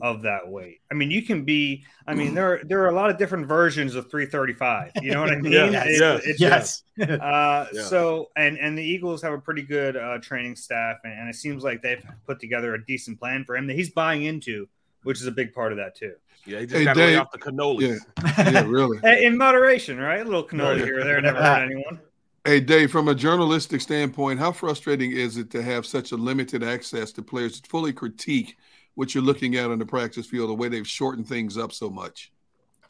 of 0.03 0.23
that 0.23 0.47
weight. 0.47 0.81
I 0.91 0.95
mean, 0.95 1.11
you 1.11 1.23
can 1.23 1.45
be. 1.45 1.85
I 2.07 2.15
mean, 2.15 2.35
there 2.35 2.61
there 2.65 2.83
are 2.83 2.89
a 2.89 2.95
lot 2.95 3.09
of 3.11 3.17
different 3.19 3.47
versions 3.47 3.95
of 3.95 4.11
335. 4.11 4.93
You 5.03 5.13
know 5.13 5.21
what 5.21 5.31
I 5.31 5.37
mean? 5.41 5.53
Yeah, 5.53 5.67
It's- 5.87 5.99
yeah, 6.01 6.15
it's- 6.17 6.41
yes. 6.41 6.83
uh, 7.21 7.67
Yeah. 7.73 7.83
So, 7.85 8.29
and 8.37 8.59
and 8.59 8.77
the 8.77 8.83
Eagles 8.83 9.23
have 9.23 9.33
a 9.33 9.39
pretty 9.39 9.63
good 9.63 9.97
uh, 9.97 10.19
training 10.19 10.57
staff, 10.57 10.99
and, 11.05 11.13
and 11.13 11.29
it 11.29 11.35
seems 11.35 11.65
like 11.65 11.81
they've 11.83 12.05
put 12.27 12.41
together 12.41 12.75
a 12.75 12.85
decent 12.85 13.19
plan 13.19 13.45
for 13.45 13.57
him 13.57 13.67
that 13.69 13.75
he's 13.75 13.91
buying 13.91 14.25
into, 14.25 14.69
which 15.05 15.21
is 15.21 15.27
a 15.27 15.33
big 15.33 15.53
part 15.55 15.73
of 15.73 15.79
that 15.79 15.95
too. 15.97 16.15
Yeah, 16.45 16.61
he 16.61 16.67
just 16.67 16.79
Hey, 16.79 16.85
got 16.85 16.97
away 16.97 17.07
Dave- 17.13 17.21
off 17.21 17.33
the 17.33 17.39
cannolis. 17.39 17.99
Yeah, 18.39 18.65
really. 18.67 18.99
Eh, 19.05 19.27
In 19.27 19.37
moderation, 19.37 19.99
right? 19.99 20.21
A 20.21 20.25
little 20.25 20.45
cannoli 20.47 20.85
here 20.85 21.01
or 21.01 21.05
there 21.05 21.21
never 21.21 21.43
hurt 21.43 21.63
anyone. 21.65 22.01
Hey, 22.45 22.61
Dave, 22.61 22.93
from 22.93 23.09
a 23.09 23.15
journalistic 23.17 23.81
standpoint, 23.81 24.39
how 24.39 24.53
frustrating 24.53 25.11
is 25.11 25.37
it 25.39 25.51
to 25.51 25.61
have 25.63 25.85
such 25.85 26.13
a 26.13 26.17
limited 26.17 26.63
access 26.63 27.11
to 27.13 27.23
players 27.23 27.61
to 27.61 27.69
fully 27.69 27.93
critique 27.93 28.57
what 28.97 29.15
you're 29.15 29.25
looking 29.25 29.57
at 29.57 29.71
on 29.71 29.79
the 29.79 29.87
practice 29.87 30.27
field, 30.27 30.51
the 30.51 30.55
way 30.55 30.69
they've 30.69 30.89
shortened 30.89 31.29
things 31.29 31.57
up 31.59 31.73
so 31.73 31.91
much? 31.91 32.33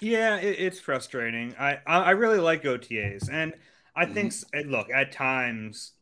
Yeah, 0.01 0.37
it, 0.39 0.59
it's 0.59 0.81
frustrating. 0.81 1.55
I, 1.59 1.79
I 1.87 2.11
really 2.11 2.39
like 2.39 2.65
OTAs, 2.65 3.29
and 3.33 3.55
I 3.95 4.07
think 4.07 4.33
s- 4.33 4.45
eh, 4.55 4.63
look 4.67 4.89
at 4.91 5.13
times 5.13 5.93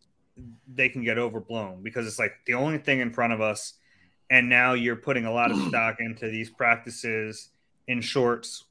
they 0.73 0.89
can 0.89 1.05
get 1.05 1.19
overblown 1.19 1.83
because 1.83 2.07
it's 2.07 2.19
like 2.19 2.33
the 2.47 2.55
only 2.55 2.79
thing 2.79 3.01
in 3.01 3.13
front 3.13 3.33
of 3.33 3.41
us, 3.41 3.75
and 4.31 4.49
now 4.49 4.73
you're 4.75 4.97
putting 4.97 5.27
a 5.27 5.33
lot 5.33 5.53
of 5.53 5.59
stock 5.69 5.97
into 6.01 6.29
these 6.29 6.51
practices 6.51 7.51
in 7.87 8.01
shorts. 8.01 8.65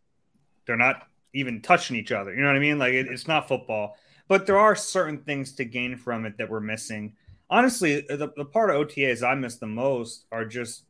They're 0.65 0.77
not 0.77 1.07
even 1.33 1.61
touching 1.61 1.97
each 1.97 2.11
other. 2.11 2.33
You 2.33 2.41
know 2.41 2.47
what 2.47 2.57
I 2.57 2.59
mean? 2.59 2.79
Like 2.79 2.93
it, 2.93 3.07
it's 3.07 3.27
not 3.27 3.47
football, 3.47 3.97
but 4.27 4.45
there 4.45 4.59
are 4.59 4.75
certain 4.75 5.19
things 5.23 5.53
to 5.55 5.65
gain 5.65 5.97
from 5.97 6.25
it 6.25 6.37
that 6.37 6.49
we're 6.49 6.59
missing. 6.59 7.15
Honestly, 7.49 8.01
the, 8.01 8.31
the 8.35 8.45
part 8.45 8.69
of 8.71 8.77
OTAs 8.77 9.23
I 9.23 9.35
miss 9.35 9.57
the 9.57 9.67
most 9.67 10.25
are 10.31 10.45
just 10.45 10.85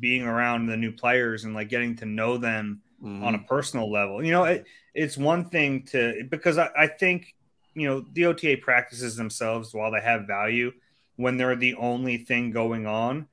being 0.00 0.22
around 0.22 0.66
the 0.66 0.76
new 0.76 0.92
players 0.92 1.44
and 1.44 1.54
like 1.54 1.68
getting 1.68 1.96
to 1.96 2.06
know 2.06 2.36
them 2.36 2.82
mm-hmm. 3.02 3.24
on 3.24 3.34
a 3.34 3.38
personal 3.40 3.90
level. 3.90 4.24
You 4.24 4.32
know, 4.32 4.44
it, 4.44 4.66
it's 4.94 5.16
one 5.16 5.48
thing 5.48 5.84
to 5.86 6.24
because 6.28 6.58
I, 6.58 6.70
I 6.76 6.86
think 6.86 7.34
you 7.74 7.88
know 7.88 8.04
the 8.12 8.26
OTA 8.26 8.58
practices 8.62 9.16
themselves 9.16 9.72
while 9.72 9.90
they 9.90 10.00
have 10.00 10.26
value 10.26 10.72
when 11.18 11.36
they're 11.36 11.56
the 11.56 11.74
only 11.74 12.16
thing 12.16 12.52
going 12.52 12.86
on, 12.86 13.26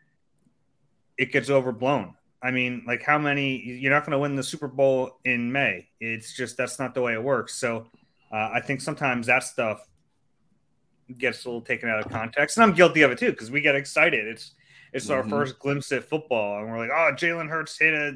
it 1.18 1.32
gets 1.32 1.52
overblown. 1.52 2.16
I 2.42 2.52
mean, 2.52 2.84
like 2.86 3.04
how 3.04 3.18
many? 3.18 3.62
You're 3.62 3.92
not 3.92 4.04
going 4.04 4.12
to 4.12 4.20
win 4.20 4.36
the 4.36 4.44
Super 4.44 4.68
Bowl 4.68 5.20
in 5.24 5.52
May. 5.52 5.88
It's 6.00 6.36
just 6.36 6.58
that's 6.58 6.80
not 6.80 6.94
the 6.94 7.02
way 7.02 7.14
it 7.14 7.24
works. 7.24 7.56
So 7.56 7.88
uh, 8.32 8.50
I 8.54 8.60
think 8.60 8.82
sometimes 8.82 9.28
that 9.28 9.44
stuff 9.44 9.88
gets 11.18 11.46
a 11.46 11.48
little 11.48 11.62
taken 11.62 11.90
out 11.90 12.04
of 12.04 12.12
context, 12.12 12.58
and 12.58 12.64
I'm 12.64 12.74
guilty 12.74 13.04
of 13.04 13.12
it 13.12 13.20
too 13.20 13.32
because 13.32 13.52
we 13.52 13.62
get 13.62 13.76
excited. 13.76 14.28
It's 14.28 14.52
it's 14.96 15.08
mm-hmm. 15.08 15.14
our 15.14 15.30
first 15.30 15.60
glimpse 15.60 15.92
at 15.92 16.06
football, 16.06 16.60
and 16.60 16.72
we're 16.72 16.80
like, 16.80 16.90
oh, 16.90 17.12
Jalen 17.14 17.50
Hurts 17.50 17.78
hit 17.78 17.94
a, 17.94 18.14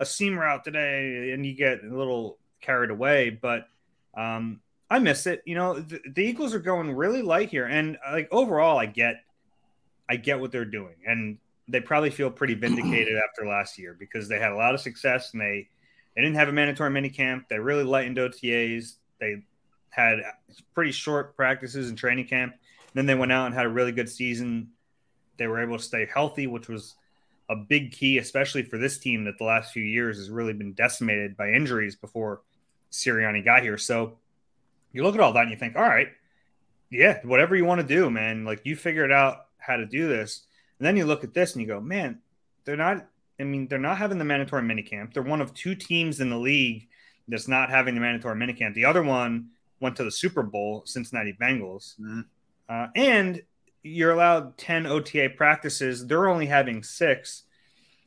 a 0.00 0.04
seam 0.04 0.36
route 0.36 0.64
today, 0.64 1.30
and 1.30 1.46
you 1.46 1.54
get 1.54 1.84
a 1.84 1.96
little 1.96 2.38
carried 2.60 2.90
away. 2.90 3.30
But 3.30 3.68
um, 4.12 4.58
I 4.90 4.98
miss 4.98 5.28
it. 5.28 5.42
You 5.46 5.54
know, 5.54 5.78
the, 5.78 6.00
the 6.04 6.24
Eagles 6.24 6.52
are 6.52 6.58
going 6.58 6.90
really 6.96 7.22
light 7.22 7.48
here, 7.48 7.66
and 7.66 7.96
like 8.10 8.26
overall, 8.32 8.76
I 8.76 8.86
get, 8.86 9.22
I 10.10 10.16
get 10.16 10.40
what 10.40 10.50
they're 10.50 10.64
doing, 10.64 10.96
and 11.06 11.38
they 11.68 11.80
probably 11.80 12.10
feel 12.10 12.28
pretty 12.28 12.54
vindicated 12.66 13.16
after 13.16 13.46
last 13.46 13.78
year 13.78 13.96
because 13.96 14.28
they 14.28 14.40
had 14.40 14.50
a 14.50 14.56
lot 14.56 14.74
of 14.74 14.80
success 14.80 15.32
and 15.32 15.40
they 15.40 15.68
they 16.16 16.22
didn't 16.22 16.36
have 16.36 16.48
a 16.48 16.52
mandatory 16.52 16.90
mini 16.90 17.10
camp. 17.10 17.46
They 17.48 17.58
really 17.58 17.84
lightened 17.84 18.16
OTAs. 18.16 18.94
They 19.20 19.44
had 19.90 20.22
pretty 20.74 20.90
short 20.90 21.36
practices 21.36 21.90
and 21.90 21.98
training 21.98 22.26
camp. 22.26 22.54
then 22.94 23.04
they 23.04 23.14
went 23.14 23.32
out 23.32 23.46
and 23.46 23.54
had 23.54 23.66
a 23.66 23.68
really 23.68 23.92
good 23.92 24.08
season. 24.08 24.70
They 25.38 25.46
were 25.46 25.62
able 25.62 25.78
to 25.78 25.82
stay 25.82 26.08
healthy, 26.12 26.46
which 26.46 26.68
was 26.68 26.94
a 27.48 27.56
big 27.56 27.92
key, 27.92 28.18
especially 28.18 28.62
for 28.62 28.78
this 28.78 28.98
team 28.98 29.24
that 29.24 29.38
the 29.38 29.44
last 29.44 29.72
few 29.72 29.82
years 29.82 30.18
has 30.18 30.30
really 30.30 30.52
been 30.52 30.72
decimated 30.72 31.36
by 31.36 31.50
injuries 31.50 31.94
before 31.94 32.42
Sirianni 32.90 33.44
got 33.44 33.62
here. 33.62 33.78
So 33.78 34.18
you 34.92 35.02
look 35.02 35.14
at 35.14 35.20
all 35.20 35.32
that 35.34 35.42
and 35.42 35.50
you 35.50 35.56
think, 35.56 35.76
all 35.76 35.82
right, 35.82 36.08
yeah, 36.90 37.20
whatever 37.24 37.56
you 37.56 37.64
want 37.64 37.80
to 37.80 37.86
do, 37.86 38.10
man, 38.10 38.44
like 38.44 38.62
you 38.64 38.76
figured 38.76 39.12
out 39.12 39.46
how 39.58 39.76
to 39.76 39.86
do 39.86 40.08
this. 40.08 40.42
And 40.78 40.86
then 40.86 40.96
you 40.96 41.04
look 41.04 41.24
at 41.24 41.34
this 41.34 41.52
and 41.52 41.62
you 41.62 41.68
go, 41.68 41.80
man, 41.80 42.20
they're 42.64 42.76
not. 42.76 43.06
I 43.38 43.44
mean, 43.44 43.68
they're 43.68 43.78
not 43.78 43.98
having 43.98 44.16
the 44.16 44.24
mandatory 44.24 44.62
minicamp. 44.62 45.12
They're 45.12 45.22
one 45.22 45.42
of 45.42 45.52
two 45.52 45.74
teams 45.74 46.20
in 46.20 46.30
the 46.30 46.38
league 46.38 46.88
that's 47.28 47.48
not 47.48 47.68
having 47.68 47.94
the 47.94 48.00
mandatory 48.00 48.34
minicamp. 48.34 48.72
The 48.72 48.86
other 48.86 49.02
one 49.02 49.50
went 49.80 49.96
to 49.96 50.04
the 50.04 50.10
Super 50.10 50.42
Bowl, 50.42 50.82
Cincinnati 50.86 51.36
Bengals, 51.38 52.00
mm-hmm. 52.00 52.20
uh, 52.68 52.86
and 52.94 53.42
you're 53.86 54.12
allowed 54.12 54.56
ten 54.56 54.86
OTA 54.86 55.30
practices. 55.36 56.06
They're 56.06 56.28
only 56.28 56.46
having 56.46 56.82
six, 56.82 57.44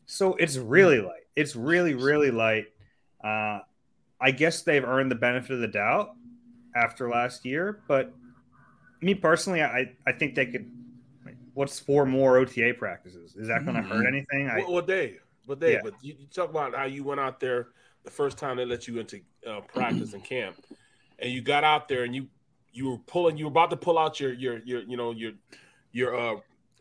so 0.06 0.36
it's 0.36 0.58
really 0.58 1.00
light. 1.00 1.28
It's 1.36 1.56
really 1.56 1.94
really 1.94 2.32
light. 2.32 2.66
Uh, 3.24 3.60
I 4.22 4.32
guess 4.32 4.62
they've 4.62 4.84
earned 4.84 5.12
the 5.12 5.16
benefit 5.16 5.52
of 5.52 5.60
the 5.60 5.68
doubt 5.68 6.16
after 6.76 7.10
last 7.10 7.46
year, 7.46 7.82
but 7.88 8.14
me 9.02 9.16
personally, 9.16 9.62
I 9.62 9.94
I 10.06 10.12
think 10.12 10.36
they 10.36 10.46
could 10.46 10.70
what's 11.54 11.78
four 11.78 12.06
more 12.06 12.38
OTA 12.38 12.74
practices? 12.78 13.36
Is 13.36 13.50
that 13.50 13.66
going 13.66 13.76
to 13.76 13.82
mm-hmm. 13.82 13.92
hurt 13.92 14.08
anything? 14.08 14.50
I, 14.50 14.60
well, 14.60 14.74
well, 14.74 14.82
Dave, 14.82 15.20
but 15.46 15.60
Dave, 15.60 15.74
yeah. 15.74 15.80
but 15.84 15.94
you, 16.02 16.16
you, 16.18 16.28
talk 16.34 16.50
about 16.50 16.74
how 16.74 16.86
you 16.86 17.04
went 17.04 17.20
out 17.20 17.42
there 17.42 17.68
the 18.04 18.12
first 18.12 18.38
time 18.38 18.56
they 18.56 18.66
let 18.66 18.88
you 18.88 18.98
into 18.98 19.20
uh, 19.46 19.60
practice 19.62 20.14
and 20.14 20.24
camp, 20.24 20.56
and 21.20 21.30
you 21.32 21.42
got 21.42 21.66
out 21.66 21.90
there 21.90 22.04
and 22.04 22.16
you 22.16 22.28
you 22.72 22.90
were 22.90 22.98
pulling, 23.00 23.38
you 23.38 23.46
were 23.46 23.52
about 23.52 23.70
to 23.72 23.76
pull 23.76 23.98
out 23.98 24.22
your 24.22 24.32
your 24.34 24.60
your 24.60 24.84
you 24.84 24.96
know 24.96 25.12
your 25.12 25.34
your 25.92 26.16
uh, 26.18 26.36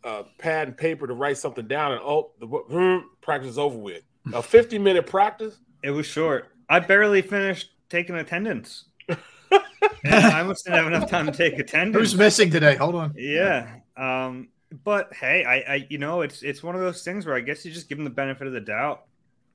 uh, 0.05 0.23
pad 0.39 0.69
and 0.69 0.77
paper 0.77 1.07
to 1.07 1.15
write 1.15 1.39
something 1.39 1.67
down, 1.67 1.93
and 1.93 2.01
oh, 2.03 2.33
the 2.41 2.47
hmm, 2.47 3.07
practice 3.21 3.51
is 3.51 3.59
over 3.59 3.79
with. 3.79 4.03
A 4.33 4.43
fifty 4.55 4.79
minute 4.79 5.07
practice. 5.07 5.59
It 5.83 5.91
was 5.91 6.07
short. 6.07 6.49
I 6.69 6.81
barely 6.81 7.23
finished 7.23 7.71
taking 7.89 8.17
attendance. 8.17 8.85
I 10.05 10.43
must 10.43 10.65
didn't 10.65 10.79
have 10.79 10.87
enough 10.87 11.11
time 11.11 11.27
to 11.27 11.33
take 11.33 11.59
attendance. 11.59 11.97
Who's 11.97 12.15
missing 12.17 12.51
today? 12.51 12.77
Hold 12.77 12.95
on. 12.95 13.15
Yeah. 13.17 13.77
Um, 13.97 14.49
but 14.85 15.13
hey, 15.15 15.45
I, 15.45 15.75
I, 15.75 15.87
you 15.89 15.99
know, 15.99 16.21
it's 16.21 16.43
it's 16.43 16.63
one 16.63 16.75
of 16.75 16.81
those 16.81 17.03
things 17.03 17.27
where 17.27 17.35
I 17.35 17.41
guess 17.41 17.65
you 17.65 17.73
just 17.73 17.89
give 17.89 17.99
them 17.99 18.05
the 18.05 18.11
benefit 18.11 18.47
of 18.47 18.53
the 18.53 18.61
doubt. 18.61 19.05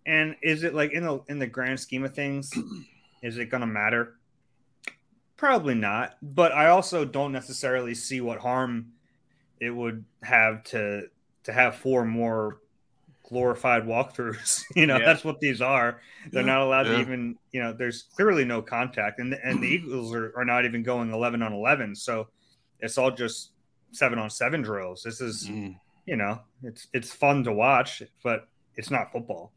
And 0.06 0.36
is 0.42 0.64
it 0.64 0.74
like 0.74 0.92
in 0.92 1.06
the 1.06 1.22
in 1.30 1.40
the 1.40 1.48
grand 1.48 1.80
scheme 1.80 2.04
of 2.04 2.14
things, 2.14 2.52
is 3.22 3.38
it 3.38 3.50
going 3.50 3.62
to 3.62 3.68
matter? 3.68 4.16
Probably 5.38 5.76
not. 5.76 6.18
But 6.22 6.52
I 6.52 6.70
also 6.70 7.06
don't 7.06 7.32
necessarily 7.32 7.96
see 7.96 8.22
what 8.22 8.40
harm 8.40 8.94
it 9.64 9.70
would 9.70 10.04
have 10.22 10.64
to 10.64 11.08
to 11.44 11.54
have 11.54 11.76
four 11.76 12.06
more 12.06 12.60
glorified 13.28 13.84
walkthroughs. 13.84 14.64
you 14.76 14.86
know, 14.86 14.98
yeah. 14.98 15.06
that's 15.06 15.24
what 15.24 15.40
these 15.40 15.62
are. 15.62 16.02
They're 16.32 16.42
yeah. 16.42 16.54
not 16.54 16.62
allowed 16.62 16.88
yeah. 16.88 16.94
to 16.94 17.00
even, 17.00 17.38
you 17.52 17.62
know, 17.62 17.74
there's 17.74 18.04
clearly 18.16 18.46
no 18.46 18.62
contact, 18.62 19.20
and 19.20 19.34
and 19.34 19.64
the 19.64 19.68
Eagles 19.76 20.14
are, 20.14 20.34
are 20.38 20.46
not 20.46 20.66
even 20.66 20.84
going 20.84 21.12
eleven 21.12 21.42
on 21.42 21.54
eleven. 21.54 21.96
So 21.96 22.28
it's 22.80 22.98
all 22.98 23.12
just 23.12 23.52
seven 23.92 24.20
on 24.20 24.30
seven 24.30 24.62
drills. 24.62 25.04
This 25.04 25.22
is, 25.22 25.48
mm. 25.48 25.76
you 26.06 26.18
know, 26.18 26.40
it's 26.64 26.88
it's 26.94 27.12
fun 27.12 27.44
to 27.46 27.54
watch, 27.54 28.04
but 28.24 28.48
it's 28.76 28.92
not 28.92 29.12
football. 29.12 29.54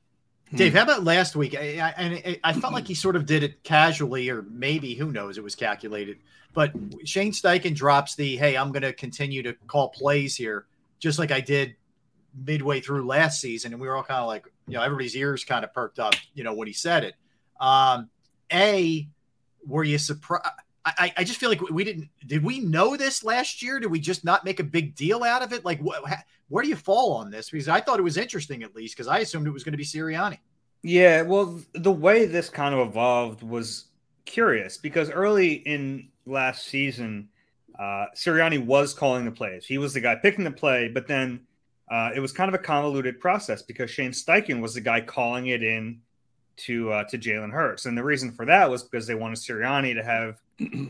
Dave, 0.54 0.74
how 0.74 0.84
about 0.84 1.02
last 1.02 1.34
week? 1.34 1.56
I, 1.56 1.80
I, 1.80 2.04
I, 2.04 2.40
I 2.44 2.52
felt 2.52 2.72
like 2.72 2.86
he 2.86 2.94
sort 2.94 3.16
of 3.16 3.26
did 3.26 3.42
it 3.42 3.64
casually, 3.64 4.30
or 4.30 4.42
maybe 4.42 4.94
who 4.94 5.10
knows, 5.10 5.38
it 5.38 5.44
was 5.44 5.56
calculated. 5.56 6.18
But 6.56 6.72
Shane 7.04 7.32
Steichen 7.32 7.74
drops 7.74 8.14
the 8.14 8.34
"Hey, 8.38 8.56
I'm 8.56 8.72
going 8.72 8.82
to 8.82 8.94
continue 8.94 9.42
to 9.42 9.52
call 9.66 9.90
plays 9.90 10.34
here," 10.34 10.64
just 10.98 11.18
like 11.18 11.30
I 11.30 11.40
did 11.40 11.76
midway 12.46 12.80
through 12.80 13.06
last 13.06 13.42
season, 13.42 13.74
and 13.74 13.80
we 13.80 13.86
were 13.86 13.94
all 13.94 14.02
kind 14.02 14.22
of 14.22 14.26
like, 14.26 14.46
you 14.66 14.72
know, 14.72 14.82
everybody's 14.82 15.14
ears 15.14 15.44
kind 15.44 15.66
of 15.66 15.74
perked 15.74 15.98
up, 15.98 16.14
you 16.32 16.44
know, 16.44 16.54
when 16.54 16.66
he 16.66 16.72
said 16.72 17.04
it. 17.04 17.14
Um, 17.60 18.08
a, 18.50 19.06
were 19.66 19.84
you 19.84 19.98
surprised? 19.98 20.46
I, 20.86 21.12
I 21.18 21.24
just 21.24 21.38
feel 21.38 21.50
like 21.50 21.60
we 21.60 21.84
didn't. 21.84 22.08
Did 22.26 22.42
we 22.42 22.60
know 22.60 22.96
this 22.96 23.22
last 23.22 23.62
year? 23.62 23.78
Did 23.78 23.90
we 23.90 24.00
just 24.00 24.24
not 24.24 24.42
make 24.46 24.58
a 24.58 24.64
big 24.64 24.94
deal 24.94 25.24
out 25.24 25.42
of 25.42 25.52
it? 25.52 25.62
Like, 25.62 25.80
wh- 25.80 26.00
where 26.48 26.62
do 26.62 26.70
you 26.70 26.76
fall 26.76 27.12
on 27.12 27.30
this? 27.30 27.50
Because 27.50 27.68
I 27.68 27.82
thought 27.82 27.98
it 27.98 28.02
was 28.02 28.16
interesting, 28.16 28.62
at 28.62 28.74
least, 28.74 28.96
because 28.96 29.08
I 29.08 29.18
assumed 29.18 29.46
it 29.46 29.50
was 29.50 29.62
going 29.62 29.74
to 29.74 29.78
be 29.78 29.84
Sirianni. 29.84 30.38
Yeah, 30.82 31.20
well, 31.20 31.60
the 31.74 31.92
way 31.92 32.24
this 32.24 32.48
kind 32.48 32.74
of 32.74 32.88
evolved 32.88 33.42
was 33.42 33.86
curious 34.24 34.78
because 34.78 35.10
early 35.10 35.54
in 35.54 36.08
last 36.26 36.66
season, 36.66 37.28
uh, 37.78 38.06
Sirianni 38.14 38.64
was 38.64 38.94
calling 38.94 39.24
the 39.24 39.30
plays. 39.30 39.66
He 39.66 39.78
was 39.78 39.94
the 39.94 40.00
guy 40.00 40.16
picking 40.16 40.44
the 40.44 40.50
play, 40.50 40.88
but 40.88 41.06
then 41.06 41.46
uh, 41.90 42.10
it 42.14 42.20
was 42.20 42.32
kind 42.32 42.48
of 42.48 42.54
a 42.54 42.62
convoluted 42.62 43.20
process 43.20 43.62
because 43.62 43.90
Shane 43.90 44.10
Steichen 44.10 44.60
was 44.60 44.74
the 44.74 44.80
guy 44.80 45.00
calling 45.00 45.46
it 45.48 45.62
in 45.62 46.00
to 46.58 46.90
uh, 46.90 47.04
to 47.04 47.18
Jalen 47.18 47.52
Hurts, 47.52 47.84
and 47.84 47.96
the 47.96 48.02
reason 48.02 48.32
for 48.32 48.46
that 48.46 48.70
was 48.70 48.82
because 48.82 49.06
they 49.06 49.14
wanted 49.14 49.38
Sirianni 49.38 49.94
to 49.94 50.02
have 50.02 50.40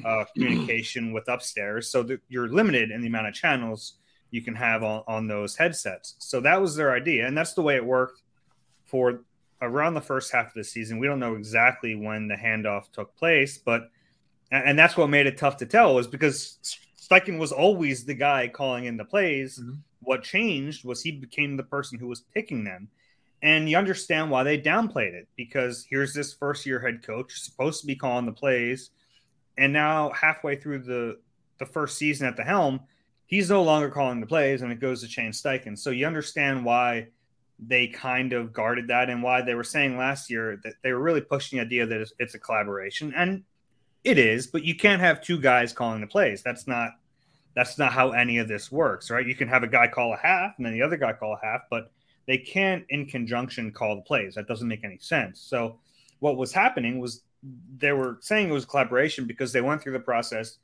uh, 0.04 0.24
communication 0.34 1.12
with 1.12 1.28
upstairs. 1.28 1.88
So 1.90 2.04
that 2.04 2.20
you're 2.28 2.48
limited 2.48 2.92
in 2.92 3.00
the 3.00 3.08
amount 3.08 3.26
of 3.26 3.34
channels 3.34 3.94
you 4.30 4.42
can 4.42 4.54
have 4.54 4.82
on, 4.82 5.02
on 5.06 5.26
those 5.26 5.56
headsets. 5.56 6.14
So 6.18 6.40
that 6.40 6.60
was 6.60 6.76
their 6.76 6.92
idea. 6.92 7.26
And 7.26 7.36
that's 7.36 7.54
the 7.54 7.62
way 7.62 7.76
it 7.76 7.84
worked 7.84 8.22
for 8.84 9.22
around 9.62 9.94
the 9.94 10.00
first 10.00 10.32
half 10.32 10.48
of 10.48 10.54
the 10.54 10.64
season. 10.64 10.98
We 10.98 11.06
don't 11.06 11.20
know 11.20 11.34
exactly 11.34 11.94
when 11.94 12.28
the 12.28 12.34
handoff 12.34 12.90
took 12.92 13.16
place, 13.16 13.58
but 13.58 13.90
and 14.50 14.78
that's 14.78 14.96
what 14.96 15.10
made 15.10 15.26
it 15.26 15.38
tough 15.38 15.56
to 15.58 15.66
tell 15.66 15.94
was 15.94 16.06
because 16.06 16.58
Steichen 16.98 17.38
was 17.38 17.52
always 17.52 18.04
the 18.04 18.14
guy 18.14 18.48
calling 18.48 18.84
in 18.84 18.96
the 18.96 19.04
plays. 19.04 19.58
Mm-hmm. 19.58 19.74
What 20.00 20.22
changed 20.22 20.84
was 20.84 21.02
he 21.02 21.12
became 21.12 21.56
the 21.56 21.64
person 21.64 21.98
who 21.98 22.06
was 22.06 22.20
picking 22.34 22.64
them. 22.64 22.88
And 23.42 23.68
you 23.68 23.76
understand 23.76 24.30
why 24.30 24.44
they 24.44 24.58
downplayed 24.58 25.12
it 25.12 25.28
because 25.36 25.86
here's 25.88 26.14
this 26.14 26.32
first 26.32 26.64
year 26.64 26.80
head 26.80 27.02
coach 27.02 27.40
supposed 27.40 27.80
to 27.80 27.86
be 27.86 27.96
calling 27.96 28.26
the 28.26 28.32
plays 28.32 28.90
and 29.58 29.72
now 29.72 30.10
halfway 30.10 30.56
through 30.56 30.80
the 30.80 31.18
the 31.58 31.66
first 31.66 31.96
season 31.96 32.26
at 32.26 32.36
the 32.36 32.44
helm, 32.44 32.80
he's 33.24 33.48
no 33.48 33.62
longer 33.62 33.88
calling 33.88 34.20
the 34.20 34.26
plays, 34.26 34.62
and 34.62 34.70
it 34.70 34.80
goes 34.80 35.00
to 35.00 35.08
Shane 35.08 35.32
Steichen. 35.32 35.78
So 35.78 35.90
you 35.90 36.06
understand 36.06 36.64
why 36.64 37.08
they 37.58 37.86
kind 37.86 38.34
of 38.34 38.52
guarded 38.52 38.88
that, 38.88 39.08
and 39.08 39.22
why 39.22 39.40
they 39.40 39.54
were 39.54 39.64
saying 39.64 39.96
last 39.96 40.30
year 40.30 40.60
that 40.64 40.74
they 40.82 40.92
were 40.92 41.00
really 41.00 41.22
pushing 41.22 41.58
the 41.58 41.64
idea 41.64 41.86
that 41.86 42.00
it's, 42.00 42.12
it's 42.18 42.34
a 42.34 42.38
collaboration, 42.38 43.14
and 43.16 43.44
it 44.06 44.18
is. 44.18 44.46
But 44.46 44.64
you 44.64 44.74
can't 44.74 45.00
have 45.00 45.20
two 45.20 45.38
guys 45.38 45.72
calling 45.72 46.00
the 46.00 46.06
plays. 46.06 46.42
That's 46.42 46.66
not 46.66 46.92
that's 47.54 47.78
not 47.78 47.92
how 47.92 48.10
any 48.12 48.38
of 48.38 48.48
this 48.48 48.70
works, 48.70 49.10
right? 49.10 49.26
You 49.26 49.34
can 49.34 49.48
have 49.48 49.62
a 49.62 49.66
guy 49.66 49.88
call 49.88 50.12
a 50.12 50.16
half, 50.16 50.54
and 50.56 50.64
then 50.64 50.74
the 50.74 50.82
other 50.82 50.96
guy 50.96 51.14
call 51.14 51.34
a 51.34 51.46
half, 51.46 51.62
but 51.70 51.90
they 52.26 52.36
can't 52.36 52.84
in 52.90 53.06
conjunction 53.06 53.72
call 53.72 53.96
the 53.96 54.02
plays. 54.02 54.34
That 54.34 54.46
doesn't 54.46 54.68
make 54.68 54.84
any 54.84 54.98
sense. 54.98 55.40
So 55.40 55.78
what 56.20 56.36
was 56.36 56.52
happening 56.52 57.00
was 57.00 57.22
they 57.78 57.92
were 57.92 58.18
saying 58.20 58.50
it 58.50 58.52
was 58.52 58.64
collaboration 58.64 59.26
because 59.26 59.52
they 59.52 59.60
went 59.60 59.82
through 59.82 59.94
the 59.94 60.00
process 60.00 60.58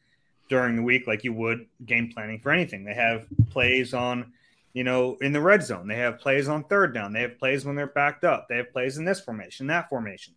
during 0.48 0.76
the 0.76 0.82
week 0.82 1.06
like 1.06 1.24
you 1.24 1.32
would 1.32 1.66
game 1.86 2.12
planning 2.12 2.38
for 2.38 2.52
anything. 2.52 2.84
They 2.84 2.94
have 2.94 3.26
plays 3.50 3.94
on, 3.94 4.32
you 4.74 4.84
know, 4.84 5.16
in 5.20 5.32
the 5.32 5.40
red 5.40 5.62
zone. 5.62 5.88
They 5.88 5.96
have 5.96 6.18
plays 6.18 6.48
on 6.48 6.64
third 6.64 6.92
down. 6.92 7.12
They 7.12 7.22
have 7.22 7.38
plays 7.38 7.64
when 7.64 7.74
they're 7.74 7.86
backed 7.86 8.24
up. 8.24 8.48
They 8.48 8.56
have 8.58 8.72
plays 8.72 8.98
in 8.98 9.04
this 9.04 9.20
formation, 9.20 9.66
that 9.68 9.88
formation. 9.88 10.34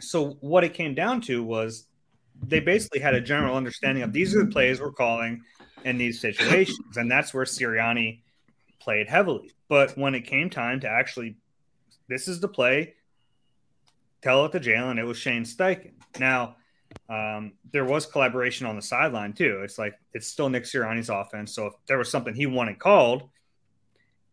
So 0.00 0.36
what 0.40 0.64
it 0.64 0.74
came 0.74 0.94
down 0.94 1.20
to 1.22 1.42
was 1.42 1.86
they 2.46 2.60
basically 2.60 3.00
had 3.00 3.14
a 3.14 3.20
general 3.20 3.56
understanding 3.56 4.04
of 4.04 4.12
these 4.12 4.34
are 4.34 4.44
the 4.44 4.50
plays 4.50 4.80
we're 4.80 4.92
calling 4.92 5.42
in 5.84 5.98
these 5.98 6.20
situations, 6.20 6.96
and 6.96 7.10
that's 7.10 7.34
where 7.34 7.44
Sirianni 7.44 8.20
played 8.80 9.08
heavily. 9.08 9.52
But 9.68 9.96
when 9.98 10.14
it 10.14 10.22
came 10.22 10.50
time 10.50 10.80
to 10.80 10.88
actually, 10.88 11.36
this 12.08 12.28
is 12.28 12.40
the 12.40 12.48
play, 12.48 12.94
tell 14.22 14.44
it 14.44 14.52
to 14.52 14.60
Jalen, 14.60 14.98
it 14.98 15.04
was 15.04 15.18
Shane 15.18 15.44
Steichen. 15.44 15.92
Now, 16.18 16.56
um, 17.08 17.52
there 17.72 17.84
was 17.84 18.06
collaboration 18.06 18.66
on 18.66 18.76
the 18.76 18.82
sideline 18.82 19.32
too. 19.32 19.60
It's 19.62 19.78
like 19.78 19.98
it's 20.14 20.26
still 20.26 20.48
Nick 20.48 20.64
Sirianni's 20.64 21.10
offense. 21.10 21.54
So 21.54 21.66
if 21.66 21.74
there 21.86 21.98
was 21.98 22.10
something 22.10 22.34
he 22.34 22.46
wanted 22.46 22.78
called, 22.78 23.28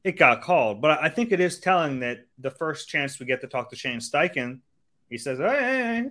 it 0.04 0.18
got 0.18 0.42
called. 0.42 0.82
But 0.82 1.00
I 1.02 1.10
think 1.10 1.32
it 1.32 1.40
is 1.40 1.60
telling 1.60 2.00
that 2.00 2.20
the 2.38 2.52
first 2.52 2.88
chance 2.88 3.20
we 3.20 3.26
get 3.26 3.42
to 3.42 3.48
talk 3.48 3.70
to 3.72 3.76
Shane 3.76 4.00
Steichen, 4.00 4.60
he 5.16 5.20
says, 5.20 5.40
"Hey, 5.40 6.10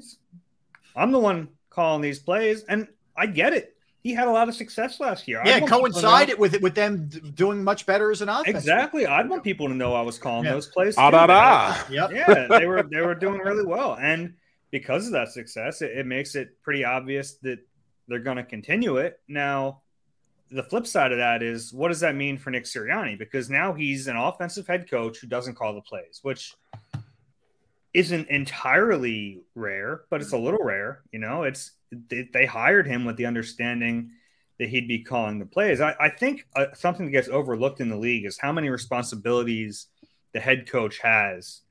I'm 0.96 1.12
the 1.12 1.18
one 1.18 1.48
calling 1.68 2.00
these 2.00 2.18
plays," 2.18 2.64
and 2.64 2.88
I 3.14 3.26
get 3.26 3.52
it. 3.52 3.76
He 4.02 4.14
had 4.14 4.28
a 4.28 4.30
lot 4.30 4.48
of 4.48 4.54
success 4.54 4.98
last 4.98 5.28
year. 5.28 5.42
Yeah, 5.44 5.60
coincided 5.60 6.38
with 6.38 6.54
it 6.54 6.62
with 6.62 6.74
them 6.74 7.08
doing 7.34 7.62
much 7.62 7.84
better 7.84 8.10
as 8.10 8.22
an 8.22 8.30
offense. 8.30 8.48
Exactly. 8.56 9.06
I'd 9.06 9.28
want 9.28 9.44
people 9.44 9.68
to 9.68 9.74
know 9.74 9.92
I 9.94 10.00
was 10.00 10.18
calling 10.18 10.44
Yeah. 10.46 10.52
those 10.52 10.68
plays. 10.68 10.94
Ah, 10.96 11.10
too. 11.10 11.16
da, 11.16 11.26
da. 11.26 11.76
Yep. 11.90 12.10
Yeah, 12.12 12.58
they 12.58 12.66
were 12.66 12.82
they 12.82 13.02
were 13.02 13.14
doing 13.14 13.40
really 13.40 13.66
well, 13.66 13.98
and 14.00 14.32
because 14.70 15.06
of 15.06 15.12
that 15.12 15.28
success, 15.28 15.82
it, 15.82 15.90
it 15.98 16.06
makes 16.06 16.34
it 16.34 16.62
pretty 16.62 16.82
obvious 16.82 17.34
that 17.42 17.58
they're 18.08 18.18
going 18.18 18.38
to 18.38 18.44
continue 18.44 18.96
it. 18.96 19.20
Now, 19.28 19.82
the 20.50 20.62
flip 20.62 20.86
side 20.86 21.12
of 21.12 21.18
that 21.18 21.42
is, 21.42 21.72
what 21.72 21.88
does 21.88 22.00
that 22.00 22.14
mean 22.14 22.36
for 22.38 22.50
Nick 22.50 22.64
Sirianni? 22.64 23.18
Because 23.18 23.48
now 23.50 23.72
he's 23.74 24.06
an 24.08 24.16
offensive 24.16 24.66
head 24.66 24.90
coach 24.90 25.18
who 25.18 25.26
doesn't 25.26 25.54
call 25.54 25.74
the 25.74 25.80
plays, 25.80 26.20
which 26.22 26.54
isn't 27.94 28.28
entirely 28.28 29.40
rare, 29.54 30.02
but 30.10 30.20
it's 30.20 30.32
a 30.32 30.38
little 30.38 30.62
rare. 30.62 31.02
You 31.12 31.20
know, 31.20 31.44
it's 31.44 31.72
they, 31.92 32.28
they 32.32 32.44
hired 32.44 32.86
him 32.86 33.04
with 33.04 33.16
the 33.16 33.26
understanding 33.26 34.10
that 34.58 34.68
he'd 34.68 34.88
be 34.88 35.02
calling 35.02 35.38
the 35.38 35.46
plays. 35.46 35.80
I, 35.80 35.94
I 35.98 36.08
think 36.08 36.46
uh, 36.54 36.66
something 36.74 37.06
that 37.06 37.12
gets 37.12 37.28
overlooked 37.28 37.80
in 37.80 37.88
the 37.88 37.96
league 37.96 38.24
is 38.24 38.38
how 38.38 38.52
many 38.52 38.68
responsibilities 38.68 39.86
the 40.32 40.40
head 40.40 40.68
coach 40.68 40.98
has 40.98 41.62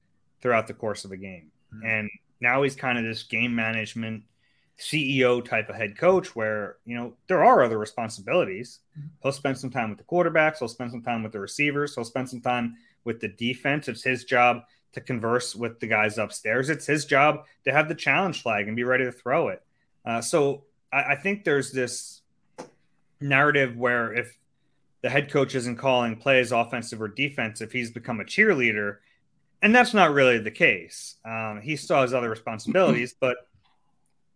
throughout 0.41 0.67
the 0.67 0.73
course 0.73 1.05
of 1.05 1.11
a 1.11 1.17
game. 1.17 1.51
And 1.85 2.09
now 2.39 2.61
he's 2.63 2.75
kind 2.75 2.97
of 2.97 3.03
this 3.03 3.23
game 3.23 3.55
management 3.55 4.23
CEO 4.79 5.43
type 5.43 5.69
of 5.69 5.75
head 5.75 5.97
coach 5.97 6.35
where, 6.35 6.77
you 6.85 6.95
know, 6.95 7.13
there 7.27 7.43
are 7.43 7.63
other 7.63 7.77
responsibilities. 7.77 8.79
He'll 9.21 9.31
spend 9.31 9.57
some 9.57 9.69
time 9.69 9.89
with 9.89 9.97
the 9.97 10.03
quarterbacks, 10.03 10.59
he'll 10.59 10.67
spend 10.67 10.91
some 10.91 11.01
time 11.01 11.23
with 11.23 11.31
the 11.31 11.39
receivers, 11.39 11.95
he'll 11.95 12.03
spend 12.03 12.29
some 12.29 12.41
time 12.41 12.75
with 13.05 13.19
the 13.19 13.29
defense. 13.29 13.87
It's 13.87 14.03
his 14.03 14.23
job 14.23 14.63
to 14.93 15.01
converse 15.01 15.55
with 15.55 15.79
the 15.79 15.87
guys 15.87 16.17
upstairs. 16.17 16.69
It's 16.69 16.85
his 16.85 17.05
job 17.05 17.45
to 17.65 17.71
have 17.71 17.89
the 17.89 17.95
challenge 17.95 18.41
flag 18.41 18.67
and 18.67 18.75
be 18.75 18.83
ready 18.83 19.05
to 19.05 19.11
throw 19.11 19.49
it. 19.49 19.61
Uh, 20.05 20.21
so 20.21 20.63
I, 20.91 21.03
I 21.03 21.15
think 21.15 21.43
there's 21.43 21.71
this 21.71 22.21
narrative 23.19 23.75
where 23.75 24.13
if 24.13 24.37
the 25.01 25.09
head 25.09 25.31
coach 25.31 25.55
isn't 25.55 25.77
calling 25.77 26.15
plays 26.15 26.51
offensive 26.51 27.01
or 27.01 27.07
defensive, 27.07 27.71
he's 27.71 27.91
become 27.91 28.19
a 28.19 28.23
cheerleader. 28.23 28.97
And 29.61 29.73
that's 29.73 29.93
not 29.93 30.13
really 30.13 30.39
the 30.39 30.51
case. 30.51 31.15
Um, 31.25 31.61
he 31.61 31.75
still 31.75 32.01
has 32.01 32.13
other 32.13 32.29
responsibilities, 32.29 33.13
but 33.19 33.37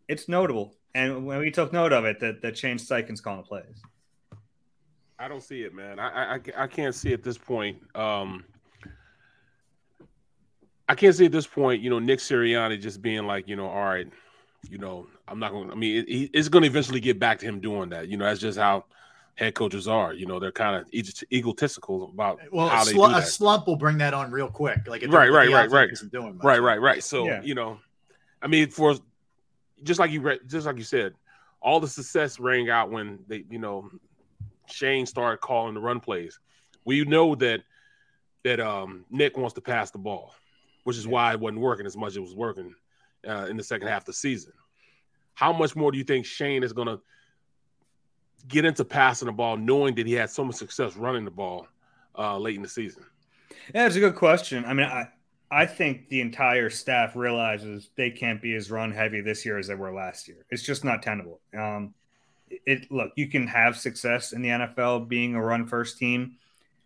it's 0.08 0.28
notable. 0.28 0.76
And 0.96 1.26
when 1.26 1.40
we 1.40 1.52
took 1.52 1.72
note 1.74 1.94
of 1.94 2.06
it, 2.06 2.20
that, 2.22 2.42
that 2.42 2.58
Shane 2.58 2.78
Steichen's 2.78 3.22
calling 3.22 3.42
the 3.42 3.48
plays. 3.48 3.82
I 5.20 5.28
don't 5.28 5.42
see 5.42 5.64
it, 5.64 5.74
man. 5.74 6.00
I, 6.00 6.36
I 6.36 6.40
I 6.56 6.68
can't 6.68 6.94
see 6.94 7.12
at 7.12 7.24
this 7.24 7.38
point. 7.38 7.78
Um, 7.96 8.46
I 10.90 10.96
can't 10.96 11.16
see 11.16 11.26
at 11.26 11.32
this 11.32 11.48
point. 11.48 11.82
You 11.82 11.90
know, 11.90 12.00
Nick 12.00 12.20
Sirianni 12.20 12.80
just 12.82 13.02
being 13.02 13.26
like, 13.26 13.48
you 13.48 13.56
know, 13.56 13.68
all 13.68 13.84
right, 13.86 14.08
you 14.70 14.78
know, 14.78 15.08
I'm 15.28 15.40
not 15.40 15.52
going. 15.52 15.68
to 15.68 15.74
I 15.74 15.78
mean, 15.78 15.98
it, 15.98 16.10
it- 16.10 16.32
it's 16.34 16.50
going 16.50 16.64
to 16.64 16.68
eventually 16.70 17.00
get 17.00 17.20
back 17.20 17.40
to 17.40 17.46
him 17.46 17.60
doing 17.60 17.90
that. 17.90 18.08
You 18.08 18.18
know, 18.18 18.26
that's 18.26 18.40
just 18.40 18.58
how 18.58 18.86
head 19.36 19.54
coaches 19.54 19.88
are. 19.88 20.14
You 20.14 20.26
know, 20.26 20.40
they're 20.40 20.52
kind 20.52 20.76
of 20.76 20.88
egotistical 21.32 22.10
about 22.14 22.40
Well, 22.52 22.70
how 22.70 22.82
a, 22.84 22.92
do 22.92 23.04
a 23.06 23.22
slump 23.22 23.68
will 23.68 23.76
bring 23.76 23.98
that 24.00 24.14
on 24.14 24.32
real 24.32 24.50
quick. 24.50 24.88
Like 24.88 25.04
right, 25.08 25.32
right, 25.32 25.52
right, 25.52 25.70
right, 25.70 25.90
doing 26.12 26.38
much. 26.38 26.44
right, 26.44 26.62
right, 26.62 26.82
right. 26.82 27.04
So 27.04 27.26
Yeah. 27.26 27.42
you 27.44 27.54
know, 27.56 27.80
I 28.42 28.48
mean, 28.48 28.70
for 28.70 28.96
just 29.84 30.00
like 30.00 30.12
you 30.12 30.22
read, 30.22 30.40
just 30.48 30.66
like 30.66 30.78
you 30.78 30.84
said, 30.84 31.14
all 31.62 31.80
the 31.80 31.88
success 31.88 32.40
rang 32.40 32.70
out 32.70 32.90
when 32.92 33.20
they, 33.28 33.44
you 33.50 33.60
know, 33.60 33.90
Shane 34.68 35.06
started 35.06 35.40
calling 35.40 35.74
the 35.74 35.82
run 35.82 36.00
plays. 36.00 36.40
We 36.86 37.04
know 37.04 37.36
that 37.36 37.62
that 38.44 38.60
um 38.60 39.06
Nick 39.10 39.38
wants 39.38 39.54
to 39.56 39.62
pass 39.62 39.92
the 39.92 39.98
ball, 39.98 40.34
which 40.88 40.96
is 40.96 41.06
why 41.06 41.34
it 41.34 41.40
wasn't 41.42 41.60
working 41.60 41.86
as 41.86 41.98
much 41.98 42.12
as 42.12 42.16
it 42.16 42.22
was 42.22 42.34
working 42.34 42.74
uh, 43.28 43.48
in 43.50 43.58
the 43.58 43.64
second 43.64 43.90
half 43.90 44.04
of 44.04 44.06
the 44.06 44.14
season. 44.14 44.54
How 45.34 45.52
much 45.52 45.76
more 45.76 45.92
do 45.92 45.98
you 45.98 46.06
think 46.06 46.26
Shane 46.26 46.64
is 46.64 46.72
going 46.72 46.88
to 46.88 47.02
get 48.48 48.64
into 48.64 48.86
passing 48.86 49.26
the 49.26 49.34
ball, 49.34 49.58
knowing 49.58 49.96
that 49.96 50.08
he 50.08 50.14
had 50.14 50.30
so 50.30 50.46
much 50.46 50.56
success 50.56 50.96
running 50.96 51.26
the 51.26 51.32
ball 51.32 51.68
uh, 52.18 52.38
late 52.38 52.56
in 52.56 52.62
the 52.62 52.70
season? 52.70 53.04
Yeah, 53.76 53.86
it's 53.86 53.98
a 53.98 54.00
good 54.00 54.16
question. 54.16 54.64
I 54.64 54.74
mean, 54.74 54.86
I 54.86 55.10
I 55.52 55.66
think 55.66 56.08
the 56.08 56.22
entire 56.22 56.70
staff 56.70 57.18
realizes 57.18 57.90
they 57.98 58.10
can't 58.10 58.42
be 58.42 58.56
as 58.56 58.72
run 58.72 58.94
heavy 58.94 59.20
this 59.20 59.46
year 59.46 59.58
as 59.58 59.68
they 59.68 59.76
were 59.76 59.92
last 59.92 60.30
year. 60.30 60.46
It's 60.52 60.64
just 60.64 60.86
not 60.86 61.04
tenable. 61.04 61.42
Um, 61.54 61.96
it 62.50 62.90
look, 62.90 63.12
you 63.18 63.28
can 63.28 63.46
have 63.48 63.76
success 63.76 64.32
in 64.32 64.42
the 64.42 64.50
NFL 64.50 65.10
being 65.10 65.36
a 65.36 65.44
run 65.44 65.68
first 65.68 65.98
team, 65.98 66.38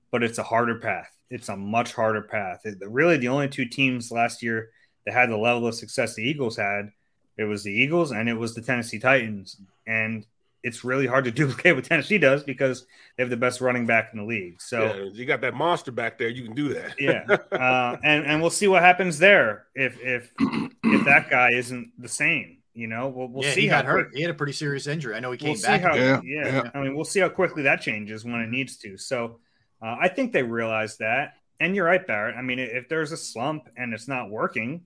but 0.10 0.24
it's 0.24 0.40
a 0.40 0.44
harder 0.44 0.80
path. 0.80 1.16
It's 1.32 1.50
a 1.50 1.56
much 1.56 1.94
harder 1.94 2.22
path. 2.22 2.62
It- 2.66 2.78
really, 2.82 3.18
the 3.18 3.30
only 3.30 3.48
two 3.48 3.66
teams 3.66 4.12
last 4.12 4.44
year 4.44 4.70
that 5.06 5.14
had 5.14 5.30
the 5.30 5.38
level 5.38 5.68
of 5.68 5.76
success 5.76 6.14
the 6.16 6.24
Eagles 6.24 6.58
had, 6.58 6.92
it 7.38 7.46
was 7.46 7.64
the 7.64 7.72
Eagles 7.72 8.12
and 8.12 8.30
it 8.30 8.36
was 8.36 8.54
the 8.54 8.62
Tennessee 8.62 9.00
Titans. 9.00 9.58
And 9.88 10.26
it's 10.64 10.84
really 10.84 11.08
hard 11.08 11.26
to 11.26 11.32
duplicate 11.42 11.76
what 11.76 11.86
Tennessee 11.86 12.18
does 12.18 12.44
because 12.44 12.86
they 13.18 13.24
have 13.24 13.30
the 13.30 13.38
best 13.38 13.62
running 13.62 13.86
back 13.86 14.10
in 14.14 14.20
the 14.20 14.26
league. 14.26 14.62
So 14.62 14.84
yeah, 14.84 15.04
you 15.14 15.26
got 15.26 15.42
that 15.42 15.54
monster 15.54 15.92
back 15.92 16.18
there. 16.18 16.30
You 16.30 16.44
can 16.44 16.56
do 16.56 16.74
that. 16.74 16.96
yeah, 17.00 17.26
uh, 17.52 17.98
and 18.04 18.26
and 18.26 18.42
we'll 18.42 18.52
see 18.52 18.68
what 18.68 18.84
happens 18.84 19.18
there 19.18 19.66
if 19.76 20.00
if 20.02 20.32
if 20.40 21.06
that 21.06 21.30
guy 21.30 21.52
isn't 21.52 21.92
the 21.98 22.10
same. 22.10 22.58
You 22.74 22.88
know, 22.88 23.10
we'll 23.10 23.28
we'll 23.28 23.44
yeah, 23.44 23.54
see 23.54 23.62
he 23.62 23.68
how 23.68 23.82
got 23.82 23.86
hurt. 23.86 24.12
He 24.14 24.22
had 24.22 24.32
a 24.32 24.36
pretty 24.36 24.54
serious 24.54 24.88
injury. 24.88 25.16
I 25.16 25.20
know 25.20 25.32
he 25.32 25.38
came 25.38 25.54
we'll 25.54 25.62
back. 25.62 25.82
how 25.82 25.96
Yeah, 25.96 26.22
yeah, 26.24 26.46
yeah. 26.48 26.72
I 26.74 26.82
mean 26.82 26.96
we'll 26.96 27.06
see 27.06 27.20
how 27.20 27.30
quickly 27.30 27.64
that 27.64 27.82
changes 27.82 28.24
when 28.24 28.36
it 28.36 28.50
needs 28.50 28.78
to. 28.78 28.98
So 28.98 29.40
uh, 29.82 29.98
I 30.00 30.08
think 30.08 30.32
they 30.32 30.44
realize 30.44 30.98
that, 30.98 31.36
and 31.60 31.76
you're 31.76 31.86
right, 31.86 32.06
Barrett. 32.06 32.36
I 32.36 32.42
mean, 32.42 32.60
if 32.60 32.90
there's 32.90 33.12
a 33.12 33.18
slump 33.18 33.70
and 33.78 33.94
it's 33.94 34.08
not 34.08 34.30
working. 34.30 34.86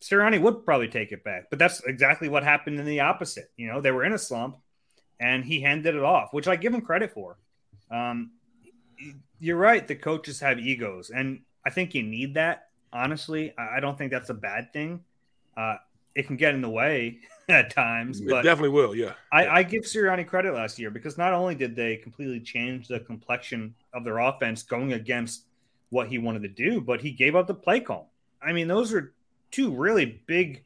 Sirianni 0.00 0.40
would 0.42 0.64
probably 0.64 0.88
take 0.88 1.12
it 1.12 1.22
back, 1.22 1.48
but 1.48 1.60
that's 1.60 1.80
exactly 1.84 2.28
what 2.28 2.42
happened 2.42 2.76
in 2.80 2.84
the 2.84 2.98
opposite. 2.98 3.52
You 3.56 3.68
know, 3.68 3.80
they 3.80 3.92
were 3.92 4.04
in 4.04 4.12
a 4.12 4.18
slump, 4.18 4.56
and 5.20 5.44
he 5.44 5.60
handed 5.60 5.94
it 5.94 6.02
off, 6.02 6.32
which 6.32 6.48
I 6.48 6.56
give 6.56 6.74
him 6.74 6.80
credit 6.80 7.12
for. 7.12 7.38
Um, 7.88 8.32
you're 9.38 9.56
right. 9.56 9.86
The 9.86 9.94
coaches 9.94 10.40
have 10.40 10.58
egos, 10.58 11.10
and 11.10 11.42
I 11.64 11.70
think 11.70 11.94
you 11.94 12.02
need 12.02 12.34
that. 12.34 12.68
Honestly, 12.92 13.54
I 13.56 13.80
don't 13.80 13.96
think 13.96 14.10
that's 14.10 14.28
a 14.28 14.34
bad 14.34 14.72
thing. 14.72 15.04
Uh, 15.56 15.76
it 16.14 16.26
can 16.26 16.36
get 16.36 16.54
in 16.54 16.60
the 16.60 16.68
way 16.68 17.18
at 17.48 17.70
times, 17.70 18.20
It 18.20 18.28
but 18.28 18.42
definitely 18.42 18.70
will. 18.70 18.94
Yeah. 18.94 19.12
I, 19.30 19.46
I 19.46 19.62
give 19.62 19.84
Sirianni 19.84 20.26
credit 20.26 20.54
last 20.54 20.78
year 20.78 20.90
because 20.90 21.16
not 21.16 21.32
only 21.32 21.54
did 21.54 21.74
they 21.76 21.96
completely 21.96 22.40
change 22.40 22.88
the 22.88 23.00
complexion 23.00 23.74
of 23.92 24.04
their 24.04 24.18
offense 24.18 24.62
going 24.62 24.92
against 24.92 25.46
what 25.90 26.08
he 26.08 26.18
wanted 26.18 26.42
to 26.42 26.48
do, 26.48 26.80
but 26.80 27.00
he 27.00 27.10
gave 27.10 27.36
up 27.36 27.46
the 27.46 27.54
play 27.54 27.80
call. 27.80 28.12
I 28.40 28.52
mean, 28.52 28.66
those 28.68 28.92
are 28.94 29.12
two 29.50 29.70
really 29.74 30.22
big 30.26 30.64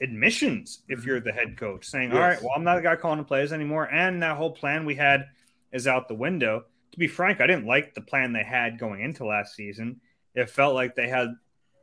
admissions 0.00 0.82
if 0.88 1.04
you're 1.04 1.20
the 1.20 1.32
head 1.32 1.56
coach 1.56 1.84
saying, 1.84 2.12
All 2.12 2.18
right, 2.18 2.40
well, 2.40 2.52
I'm 2.56 2.64
not 2.64 2.76
the 2.76 2.82
guy 2.82 2.96
calling 2.96 3.18
the 3.18 3.24
plays 3.24 3.52
anymore. 3.52 3.92
And 3.92 4.22
that 4.22 4.36
whole 4.36 4.52
plan 4.52 4.86
we 4.86 4.94
had 4.94 5.26
is 5.72 5.86
out 5.86 6.08
the 6.08 6.14
window. 6.14 6.64
To 6.92 6.98
be 6.98 7.06
frank, 7.06 7.40
I 7.40 7.46
didn't 7.46 7.66
like 7.66 7.94
the 7.94 8.00
plan 8.00 8.32
they 8.32 8.42
had 8.42 8.78
going 8.78 9.00
into 9.00 9.26
last 9.26 9.54
season. 9.54 10.00
It 10.34 10.50
felt 10.50 10.74
like 10.74 10.94
they 10.94 11.08
had 11.08 11.28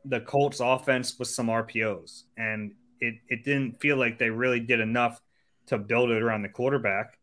the 0.04 0.20
Colts 0.20 0.60
offense 0.60 1.18
with 1.18 1.28
some 1.28 1.46
RPOs, 1.48 2.24
and 2.36 2.72
it, 3.00 3.14
it 3.28 3.44
didn't 3.44 3.80
feel 3.80 3.96
like 3.96 4.18
they 4.18 4.30
really 4.30 4.60
did 4.60 4.80
enough 4.80 5.20
to 5.66 5.78
build 5.78 6.10
it 6.10 6.22
around 6.22 6.42
the 6.42 6.48
quarterback. 6.48 7.18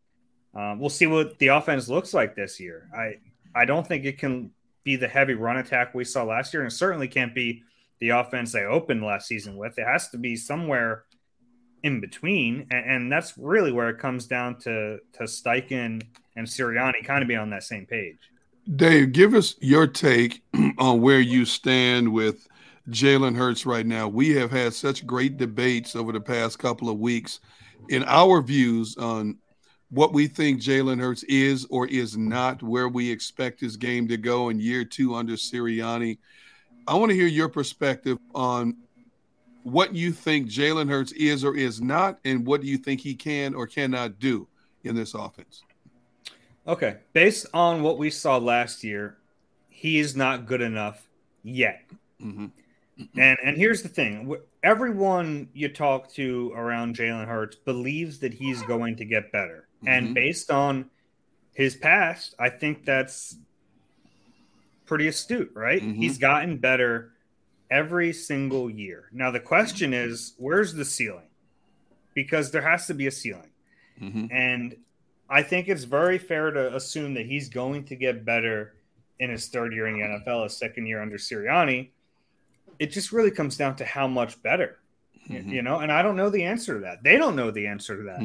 Um, 0.54 0.78
we'll 0.78 0.88
see 0.88 1.06
what 1.06 1.38
the 1.38 1.48
offense 1.48 1.88
looks 1.88 2.14
like 2.14 2.34
this 2.34 2.58
year. 2.58 2.88
I 2.96 3.16
I 3.56 3.64
don't 3.64 3.86
think 3.86 4.04
it 4.04 4.18
can 4.18 4.50
be 4.84 4.96
the 4.96 5.08
heavy 5.08 5.34
run 5.34 5.56
attack 5.56 5.94
we 5.94 6.04
saw 6.04 6.22
last 6.22 6.52
year, 6.52 6.62
and 6.62 6.70
it 6.70 6.74
certainly 6.74 7.08
can't 7.08 7.34
be 7.34 7.62
the 7.98 8.10
offense 8.10 8.52
they 8.52 8.64
opened 8.64 9.02
last 9.02 9.26
season 9.26 9.56
with. 9.56 9.78
It 9.78 9.86
has 9.86 10.08
to 10.10 10.18
be 10.18 10.36
somewhere 10.36 11.04
in 11.82 12.00
between, 12.00 12.66
and, 12.70 12.90
and 12.90 13.12
that's 13.12 13.36
really 13.38 13.72
where 13.72 13.88
it 13.88 13.98
comes 13.98 14.26
down 14.26 14.58
to 14.60 14.98
to 15.14 15.24
Steichen 15.24 16.02
and 16.36 16.46
Sirianni 16.46 17.04
kind 17.04 17.22
of 17.22 17.28
be 17.28 17.36
on 17.36 17.50
that 17.50 17.62
same 17.62 17.86
page. 17.86 18.18
Dave, 18.74 19.12
give 19.12 19.34
us 19.34 19.54
your 19.60 19.86
take 19.86 20.42
on 20.78 21.00
where 21.00 21.20
you 21.20 21.44
stand 21.44 22.12
with 22.12 22.46
Jalen 22.90 23.36
Hurts 23.36 23.64
right 23.64 23.86
now. 23.86 24.08
We 24.08 24.34
have 24.34 24.50
had 24.50 24.74
such 24.74 25.06
great 25.06 25.36
debates 25.36 25.96
over 25.96 26.12
the 26.12 26.20
past 26.20 26.58
couple 26.58 26.88
of 26.88 26.98
weeks 26.98 27.40
in 27.88 28.04
our 28.04 28.42
views 28.42 28.96
on 28.96 29.38
what 29.90 30.12
we 30.12 30.26
think 30.26 30.60
Jalen 30.60 31.00
Hurts 31.00 31.22
is 31.24 31.66
or 31.70 31.86
is 31.86 32.16
not, 32.16 32.62
where 32.62 32.88
we 32.88 33.10
expect 33.10 33.60
his 33.60 33.76
game 33.76 34.08
to 34.08 34.16
go 34.16 34.48
in 34.48 34.58
year 34.58 34.84
two 34.84 35.14
under 35.14 35.34
Sirianni. 35.34 36.18
I 36.88 36.94
want 36.94 37.10
to 37.10 37.16
hear 37.16 37.26
your 37.26 37.48
perspective 37.48 38.18
on 38.34 38.76
what 39.62 39.94
you 39.94 40.12
think 40.12 40.48
Jalen 40.48 40.88
Hurts 40.88 41.12
is 41.12 41.44
or 41.44 41.56
is 41.56 41.80
not, 41.80 42.18
and 42.24 42.46
what 42.46 42.60
do 42.60 42.68
you 42.68 42.78
think 42.78 43.00
he 43.00 43.14
can 43.14 43.54
or 43.54 43.66
cannot 43.66 44.18
do 44.18 44.46
in 44.84 44.94
this 44.94 45.14
offense? 45.14 45.62
Okay, 46.68 46.96
based 47.12 47.46
on 47.54 47.82
what 47.82 47.98
we 47.98 48.10
saw 48.10 48.38
last 48.38 48.82
year, 48.82 49.18
he 49.68 49.98
is 49.98 50.16
not 50.16 50.46
good 50.46 50.60
enough 50.60 51.08
yet. 51.42 51.82
Mm-hmm. 52.22 52.46
And 53.18 53.38
and 53.44 53.56
here's 53.56 53.82
the 53.82 53.88
thing: 53.88 54.36
everyone 54.62 55.48
you 55.52 55.68
talk 55.68 56.10
to 56.14 56.52
around 56.56 56.96
Jalen 56.96 57.26
Hurts 57.26 57.56
believes 57.56 58.18
that 58.20 58.32
he's 58.32 58.62
going 58.62 58.96
to 58.96 59.04
get 59.04 59.30
better, 59.32 59.65
mm-hmm. 59.86 60.06
and 60.06 60.14
based 60.14 60.50
on 60.50 60.90
his 61.52 61.74
past, 61.74 62.34
I 62.38 62.50
think 62.50 62.84
that's 62.84 63.36
pretty 64.84 65.08
astute, 65.08 65.52
right? 65.54 65.82
Mm-hmm. 65.82 66.00
He's 66.00 66.18
gotten 66.18 66.58
better 66.58 67.12
every 67.70 68.12
single 68.12 68.70
year. 68.70 69.08
Now 69.12 69.30
the 69.30 69.40
question 69.40 69.94
is, 69.94 70.34
where's 70.38 70.74
the 70.74 70.84
ceiling? 70.84 71.28
Because 72.14 72.50
there 72.50 72.62
has 72.62 72.86
to 72.86 72.94
be 72.94 73.06
a 73.06 73.10
ceiling, 73.10 73.50
mm-hmm. 74.00 74.26
and 74.30 74.76
I 75.28 75.42
think 75.42 75.68
it's 75.68 75.84
very 75.84 76.18
fair 76.18 76.50
to 76.50 76.74
assume 76.74 77.14
that 77.14 77.26
he's 77.26 77.48
going 77.48 77.84
to 77.84 77.96
get 77.96 78.24
better 78.24 78.74
in 79.18 79.30
his 79.30 79.48
third 79.48 79.72
year 79.72 79.86
in 79.86 79.94
the 79.94 80.00
NFL, 80.00 80.44
his 80.44 80.56
second 80.56 80.86
year 80.86 81.02
under 81.02 81.16
Sirianni. 81.16 81.90
It 82.78 82.86
just 82.86 83.12
really 83.12 83.30
comes 83.30 83.56
down 83.56 83.76
to 83.76 83.84
how 83.84 84.06
much 84.06 84.42
better, 84.42 84.78
mm-hmm. 85.28 85.48
you 85.48 85.62
know. 85.62 85.80
And 85.80 85.90
I 85.90 86.02
don't 86.02 86.16
know 86.16 86.30
the 86.30 86.44
answer 86.44 86.74
to 86.74 86.80
that. 86.80 87.02
They 87.02 87.16
don't 87.16 87.36
know 87.36 87.50
the 87.50 87.66
answer 87.66 87.96
to 87.96 88.02
that. 88.04 88.20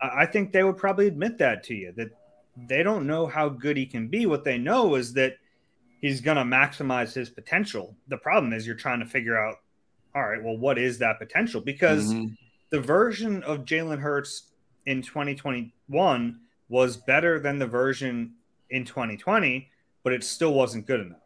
I 0.00 0.26
think 0.26 0.52
they 0.52 0.62
would 0.62 0.76
probably 0.76 1.06
admit 1.06 1.38
that 1.38 1.64
to 1.64 1.74
you 1.74 1.92
that 1.96 2.10
they 2.68 2.82
don't 2.82 3.06
know 3.06 3.26
how 3.26 3.48
good 3.48 3.76
he 3.76 3.86
can 3.86 4.08
be. 4.08 4.26
What 4.26 4.44
they 4.44 4.58
know 4.58 4.94
is 4.94 5.12
that 5.14 5.36
he's 6.00 6.20
going 6.20 6.36
to 6.36 6.42
maximize 6.42 7.12
his 7.12 7.30
potential. 7.30 7.94
The 8.08 8.16
problem 8.16 8.52
is 8.52 8.66
you're 8.66 8.76
trying 8.76 9.00
to 9.00 9.06
figure 9.06 9.38
out, 9.38 9.56
all 10.14 10.28
right, 10.28 10.42
well, 10.42 10.56
what 10.56 10.78
is 10.78 10.98
that 10.98 11.18
potential? 11.18 11.60
Because 11.60 12.12
mm-hmm. 12.12 12.34
the 12.70 12.80
version 12.80 13.42
of 13.44 13.64
Jalen 13.64 14.00
Hurts 14.00 14.50
in 14.86 15.02
2021 15.02 16.40
was 16.68 16.96
better 16.96 17.38
than 17.38 17.58
the 17.58 17.66
version 17.66 18.34
in 18.70 18.84
2020, 18.84 19.68
but 20.02 20.12
it 20.12 20.24
still 20.24 20.54
wasn't 20.54 20.86
good 20.86 21.00
enough. 21.00 21.18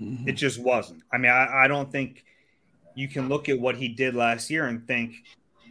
Mm-hmm. 0.00 0.28
It 0.28 0.32
just 0.32 0.58
wasn't. 0.58 1.02
I 1.12 1.18
mean, 1.18 1.32
I, 1.32 1.64
I, 1.64 1.68
don't 1.68 1.90
think 1.90 2.24
you 2.94 3.08
can 3.08 3.28
look 3.28 3.48
at 3.48 3.58
what 3.58 3.76
he 3.76 3.88
did 3.88 4.14
last 4.14 4.50
year 4.50 4.66
and 4.66 4.86
think, 4.86 5.14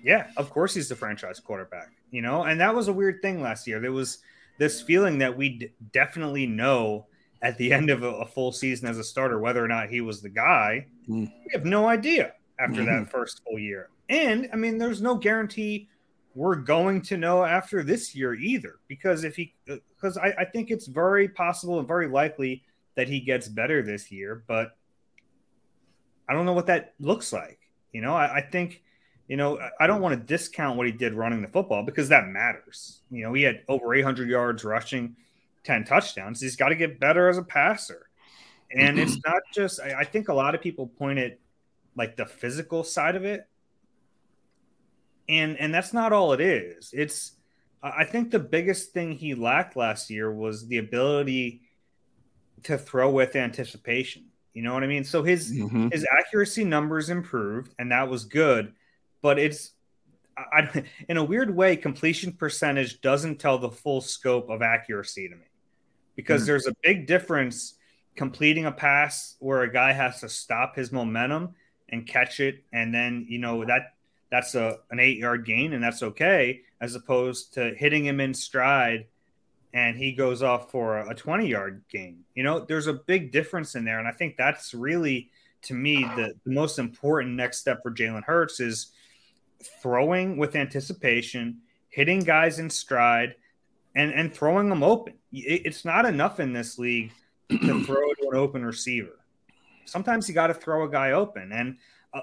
yeah, 0.03 0.31
of 0.37 0.49
course 0.49 0.73
he's 0.73 0.89
the 0.89 0.95
franchise 0.95 1.39
quarterback, 1.39 1.91
you 2.11 2.21
know? 2.21 2.43
And 2.43 2.61
that 2.61 2.75
was 2.75 2.87
a 2.87 2.93
weird 2.93 3.21
thing 3.21 3.41
last 3.41 3.67
year. 3.67 3.79
There 3.79 3.91
was 3.91 4.19
this 4.57 4.81
feeling 4.81 5.17
that 5.19 5.35
we 5.35 5.71
definitely 5.91 6.45
know 6.45 7.07
at 7.41 7.57
the 7.57 7.73
end 7.73 7.89
of 7.89 8.03
a, 8.03 8.07
a, 8.07 8.25
full 8.25 8.51
season 8.51 8.87
as 8.87 8.97
a 8.97 9.03
starter 9.03 9.39
whether 9.39 9.63
or 9.63 9.67
not 9.67 9.89
he 9.89 10.01
was 10.01 10.21
the 10.21 10.29
guy. 10.29 10.85
Mm-hmm. 11.09 11.21
We 11.21 11.51
have 11.53 11.65
no 11.65 11.87
idea 11.87 12.33
after 12.59 12.85
that 12.85 13.09
first 13.09 13.41
full 13.43 13.57
year. 13.57 13.89
And 14.09 14.49
I 14.53 14.55
mean, 14.55 14.77
there's 14.77 15.01
no 15.01 15.15
guarantee 15.15 15.89
we're 16.35 16.55
going 16.55 17.01
to 17.01 17.17
know 17.17 17.43
after 17.43 17.83
this 17.83 18.15
year 18.15 18.35
either. 18.35 18.75
Because 18.87 19.23
if 19.23 19.35
he, 19.35 19.53
because 19.65 20.17
I, 20.17 20.33
I 20.39 20.45
think 20.45 20.69
it's 20.69 20.87
very 20.87 21.27
possible 21.27 21.79
and 21.79 21.87
very 21.87 22.07
likely 22.07 22.63
that 22.95 23.07
he 23.07 23.19
gets 23.19 23.47
better 23.47 23.81
this 23.81 24.11
year, 24.11 24.43
but 24.47 24.77
I 26.29 26.33
don't 26.33 26.45
know 26.45 26.53
what 26.53 26.67
that 26.67 26.93
looks 26.99 27.33
like. 27.33 27.59
You 27.91 28.01
know, 28.01 28.13
I, 28.13 28.37
I 28.37 28.41
think, 28.41 28.83
you 29.31 29.37
know, 29.37 29.57
I 29.79 29.87
don't 29.87 30.01
want 30.01 30.19
to 30.19 30.25
discount 30.25 30.75
what 30.75 30.87
he 30.87 30.91
did 30.91 31.13
running 31.13 31.41
the 31.41 31.47
football 31.47 31.83
because 31.83 32.09
that 32.09 32.27
matters. 32.27 32.99
You 33.09 33.23
know, 33.23 33.33
he 33.33 33.43
had 33.43 33.61
over 33.69 33.95
800 33.95 34.29
yards 34.29 34.65
rushing, 34.65 35.15
10 35.63 35.85
touchdowns. 35.85 36.41
He's 36.41 36.57
got 36.57 36.69
to 36.69 36.75
get 36.75 36.99
better 36.99 37.29
as 37.29 37.37
a 37.37 37.41
passer. 37.41 38.09
And 38.75 38.99
it's 38.99 39.17
not 39.25 39.41
just, 39.53 39.79
I, 39.79 40.01
I 40.01 40.03
think 40.03 40.27
a 40.27 40.33
lot 40.33 40.53
of 40.53 40.59
people 40.59 40.87
point 40.87 41.17
at 41.17 41.39
like 41.95 42.17
the 42.17 42.25
physical 42.25 42.83
side 42.83 43.15
of 43.15 43.23
it 43.23 43.47
and 45.29 45.57
and 45.59 45.73
that's 45.73 45.93
not 45.93 46.11
all 46.11 46.33
it 46.33 46.41
is. 46.41 46.91
It's 46.93 47.31
I 47.81 48.03
think 48.03 48.31
the 48.31 48.39
biggest 48.39 48.91
thing 48.91 49.13
he 49.13 49.33
lacked 49.33 49.77
last 49.77 50.09
year 50.09 50.29
was 50.29 50.67
the 50.67 50.77
ability 50.77 51.61
to 52.63 52.77
throw 52.77 53.09
with 53.09 53.37
anticipation. 53.37 54.25
You 54.53 54.63
know 54.63 54.73
what 54.73 54.83
I 54.83 54.87
mean? 54.87 55.05
So 55.05 55.23
his 55.23 55.53
mm-hmm. 55.53 55.87
his 55.89 56.05
accuracy 56.11 56.65
numbers 56.65 57.09
improved, 57.09 57.73
and 57.79 57.93
that 57.93 58.09
was 58.09 58.25
good. 58.25 58.73
But 59.21 59.39
it's 59.39 59.71
I, 60.37 60.83
in 61.09 61.17
a 61.17 61.23
weird 61.23 61.55
way, 61.55 61.75
completion 61.75 62.33
percentage 62.33 63.01
doesn't 63.01 63.39
tell 63.39 63.57
the 63.57 63.69
full 63.69 64.01
scope 64.01 64.49
of 64.49 64.61
accuracy 64.61 65.27
to 65.29 65.35
me, 65.35 65.45
because 66.15 66.41
mm-hmm. 66.41 66.47
there's 66.47 66.67
a 66.67 66.75
big 66.83 67.07
difference 67.07 67.75
completing 68.15 68.65
a 68.65 68.71
pass 68.71 69.35
where 69.39 69.61
a 69.61 69.71
guy 69.71 69.93
has 69.93 70.19
to 70.21 70.29
stop 70.29 70.75
his 70.75 70.91
momentum 70.91 71.55
and 71.89 72.07
catch 72.07 72.39
it, 72.39 72.63
and 72.71 72.93
then 72.93 73.25
you 73.29 73.37
know 73.37 73.65
that 73.65 73.93
that's 74.31 74.55
a 74.55 74.79
an 74.89 74.99
eight 74.99 75.17
yard 75.17 75.45
gain 75.45 75.73
and 75.73 75.83
that's 75.83 76.03
okay, 76.03 76.61
as 76.79 76.95
opposed 76.95 77.53
to 77.55 77.73
hitting 77.75 78.05
him 78.05 78.19
in 78.19 78.33
stride 78.33 79.05
and 79.73 79.97
he 79.97 80.11
goes 80.11 80.43
off 80.43 80.71
for 80.71 80.99
a 80.99 81.15
20 81.15 81.47
yard 81.47 81.83
gain. 81.89 82.23
You 82.35 82.43
know, 82.43 82.59
there's 82.59 82.87
a 82.87 82.93
big 82.93 83.31
difference 83.31 83.75
in 83.75 83.85
there. 83.85 83.99
And 83.99 84.07
I 84.07 84.11
think 84.11 84.35
that's 84.37 84.73
really, 84.73 85.29
to 85.63 85.73
me, 85.73 86.03
the, 86.15 86.33
the 86.43 86.51
most 86.51 86.79
important 86.79 87.35
next 87.35 87.59
step 87.59 87.81
for 87.81 87.91
Jalen 87.91 88.23
Hurts 88.23 88.59
is 88.59 88.91
throwing 89.81 90.37
with 90.37 90.55
anticipation, 90.55 91.59
hitting 91.89 92.19
guys 92.19 92.59
in 92.59 92.69
stride, 92.69 93.35
and, 93.95 94.13
and 94.13 94.33
throwing 94.33 94.69
them 94.69 94.83
open. 94.83 95.15
it's 95.31 95.85
not 95.85 96.05
enough 96.05 96.39
in 96.39 96.53
this 96.53 96.79
league 96.79 97.11
to 97.49 97.83
throw 97.85 98.13
to 98.13 98.29
an 98.31 98.37
open 98.37 98.65
receiver. 98.65 99.19
Sometimes 99.85 100.27
you 100.27 100.33
got 100.35 100.47
to 100.47 100.53
throw 100.53 100.85
a 100.85 100.89
guy 100.89 101.11
open. 101.11 101.51
And 101.51 101.77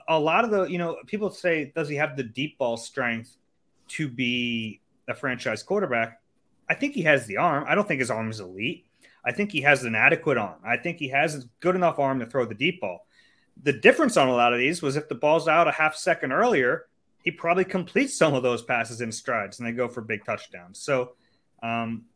a, 0.09 0.19
lot 0.19 0.45
of 0.45 0.51
the, 0.51 0.65
you 0.65 0.79
know, 0.79 0.97
people 1.07 1.31
say, 1.31 1.73
does 1.75 1.89
he 1.89 1.97
have 1.97 2.17
the 2.17 2.23
deep 2.23 2.59
ball 2.59 2.77
strength 2.77 3.37
to 3.89 4.09
be 4.09 4.81
a 5.09 5.15
franchise 5.15 5.63
quarterback? 5.63 6.21
I 6.69 6.75
think 6.75 6.95
he 6.95 7.03
has 7.03 7.27
the 7.27 7.39
arm. 7.39 7.65
I 7.67 7.75
don't 7.75 7.89
think 7.89 8.01
his 8.01 8.11
arm 8.11 8.31
is 8.31 8.41
elite. 8.41 8.87
I 9.25 9.33
think 9.33 9.51
he 9.51 9.63
has 9.63 9.85
an 9.85 9.95
adequate 9.95 10.39
arm. 10.39 10.61
I 10.65 10.77
think 10.77 10.99
he 10.99 11.09
has 11.09 11.35
a 11.35 11.43
good 11.61 11.75
enough 11.75 11.99
arm 11.99 12.21
to 12.21 12.27
throw 12.27 12.45
the 12.45 12.55
deep 12.55 12.81
ball. 12.81 13.07
The 13.63 13.73
difference 13.73 14.17
on 14.17 14.29
a 14.29 14.35
lot 14.35 14.53
of 14.53 14.59
these 14.59 14.83
was 14.83 14.97
if 14.97 15.09
the 15.09 15.15
ball's 15.15 15.49
out 15.49 15.69
a 15.69 15.73
half 15.73 15.97
second 15.97 16.33
earlier, 16.33 16.87
he 17.29 17.33
probably 17.33 17.65
completes 17.65 18.17
some 18.17 18.33
of 18.33 18.43
those 18.43 18.63
passes 18.63 19.03
in 19.03 19.13
strides 19.13 19.59
and 19.59 19.69
they 19.69 19.73
go 19.73 19.87
for 19.87 20.01
big 20.01 20.25
touchdowns. 20.25 20.79
So 20.79 21.13
um, 21.63 22.07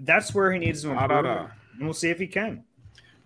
that's 0.00 0.34
where 0.34 0.50
he 0.50 0.58
needs 0.58 0.80
to 0.80 0.92
improve. 0.92 1.26
And 1.26 1.50
we'll 1.82 1.92
see 1.92 2.08
if 2.08 2.18
he 2.18 2.26
can. 2.26 2.64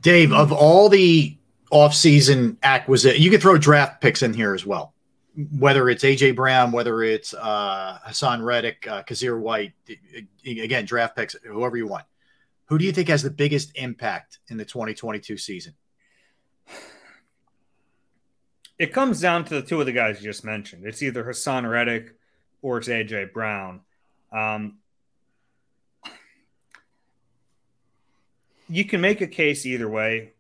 Dave, 0.01 0.33
of 0.33 0.51
all 0.51 0.89
the 0.89 1.37
offseason 1.71 2.57
acquisition. 2.65 3.23
You 3.23 3.31
could 3.31 3.41
throw 3.41 3.57
draft 3.57 4.01
picks 4.01 4.23
in 4.23 4.35
here 4.35 4.55
as 4.55 4.67
well, 4.67 4.93
whether 5.57 5.89
it's 5.89 6.03
AJ 6.03 6.35
Brown, 6.35 6.73
whether 6.73 7.01
it's 7.05 7.33
uh, 7.33 7.99
Haason 8.05 8.45
Reddick, 8.45 8.85
uh, 8.89 9.05
Kyzir 9.05 9.39
White. 9.39 9.75
Again, 10.45 10.85
draft 10.85 11.15
picks, 11.15 11.37
whoever 11.45 11.77
you 11.77 11.87
want. 11.87 12.07
Who 12.65 12.77
do 12.77 12.85
you 12.85 12.91
think 12.91 13.07
has 13.07 13.23
the 13.23 13.31
biggest 13.31 13.71
impact 13.77 14.41
in 14.49 14.57
the 14.57 14.65
2022 14.65 15.37
season? 15.37 15.75
It 18.83 18.93
comes 18.93 19.21
down 19.21 19.45
to 19.45 19.55
the 19.55 19.63
two 19.63 19.79
of 19.79 19.87
the 19.87 19.93
guys 19.93 20.19
you 20.19 20.25
just 20.25 20.45
mentioned. 20.45 20.85
It's 20.85 21.05
either 21.05 21.23
Haason 21.23 21.71
Reddick 21.71 22.17
or 22.63 22.79
it's 22.79 22.89
AJ 22.89 23.33
Brown. 23.33 23.83
Um, 24.33 24.79
you 28.69 28.85
can 28.85 29.01
make 29.01 29.21
a 29.21 29.29
case 29.29 29.67
either 29.67 29.89
way. 29.89 30.33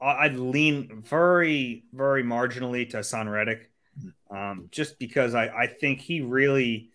I'd 0.00 0.36
lean 0.36 1.02
very, 1.04 1.82
very 1.92 2.22
marginally 2.22 2.88
to 2.90 3.02
Son 3.02 3.28
Reddick, 3.28 3.68
um, 4.30 4.68
just 4.70 5.00
because 5.00 5.34
I, 5.34 5.48
I 5.48 5.66
think 5.66 5.98
he 5.98 6.20
really 6.20 6.90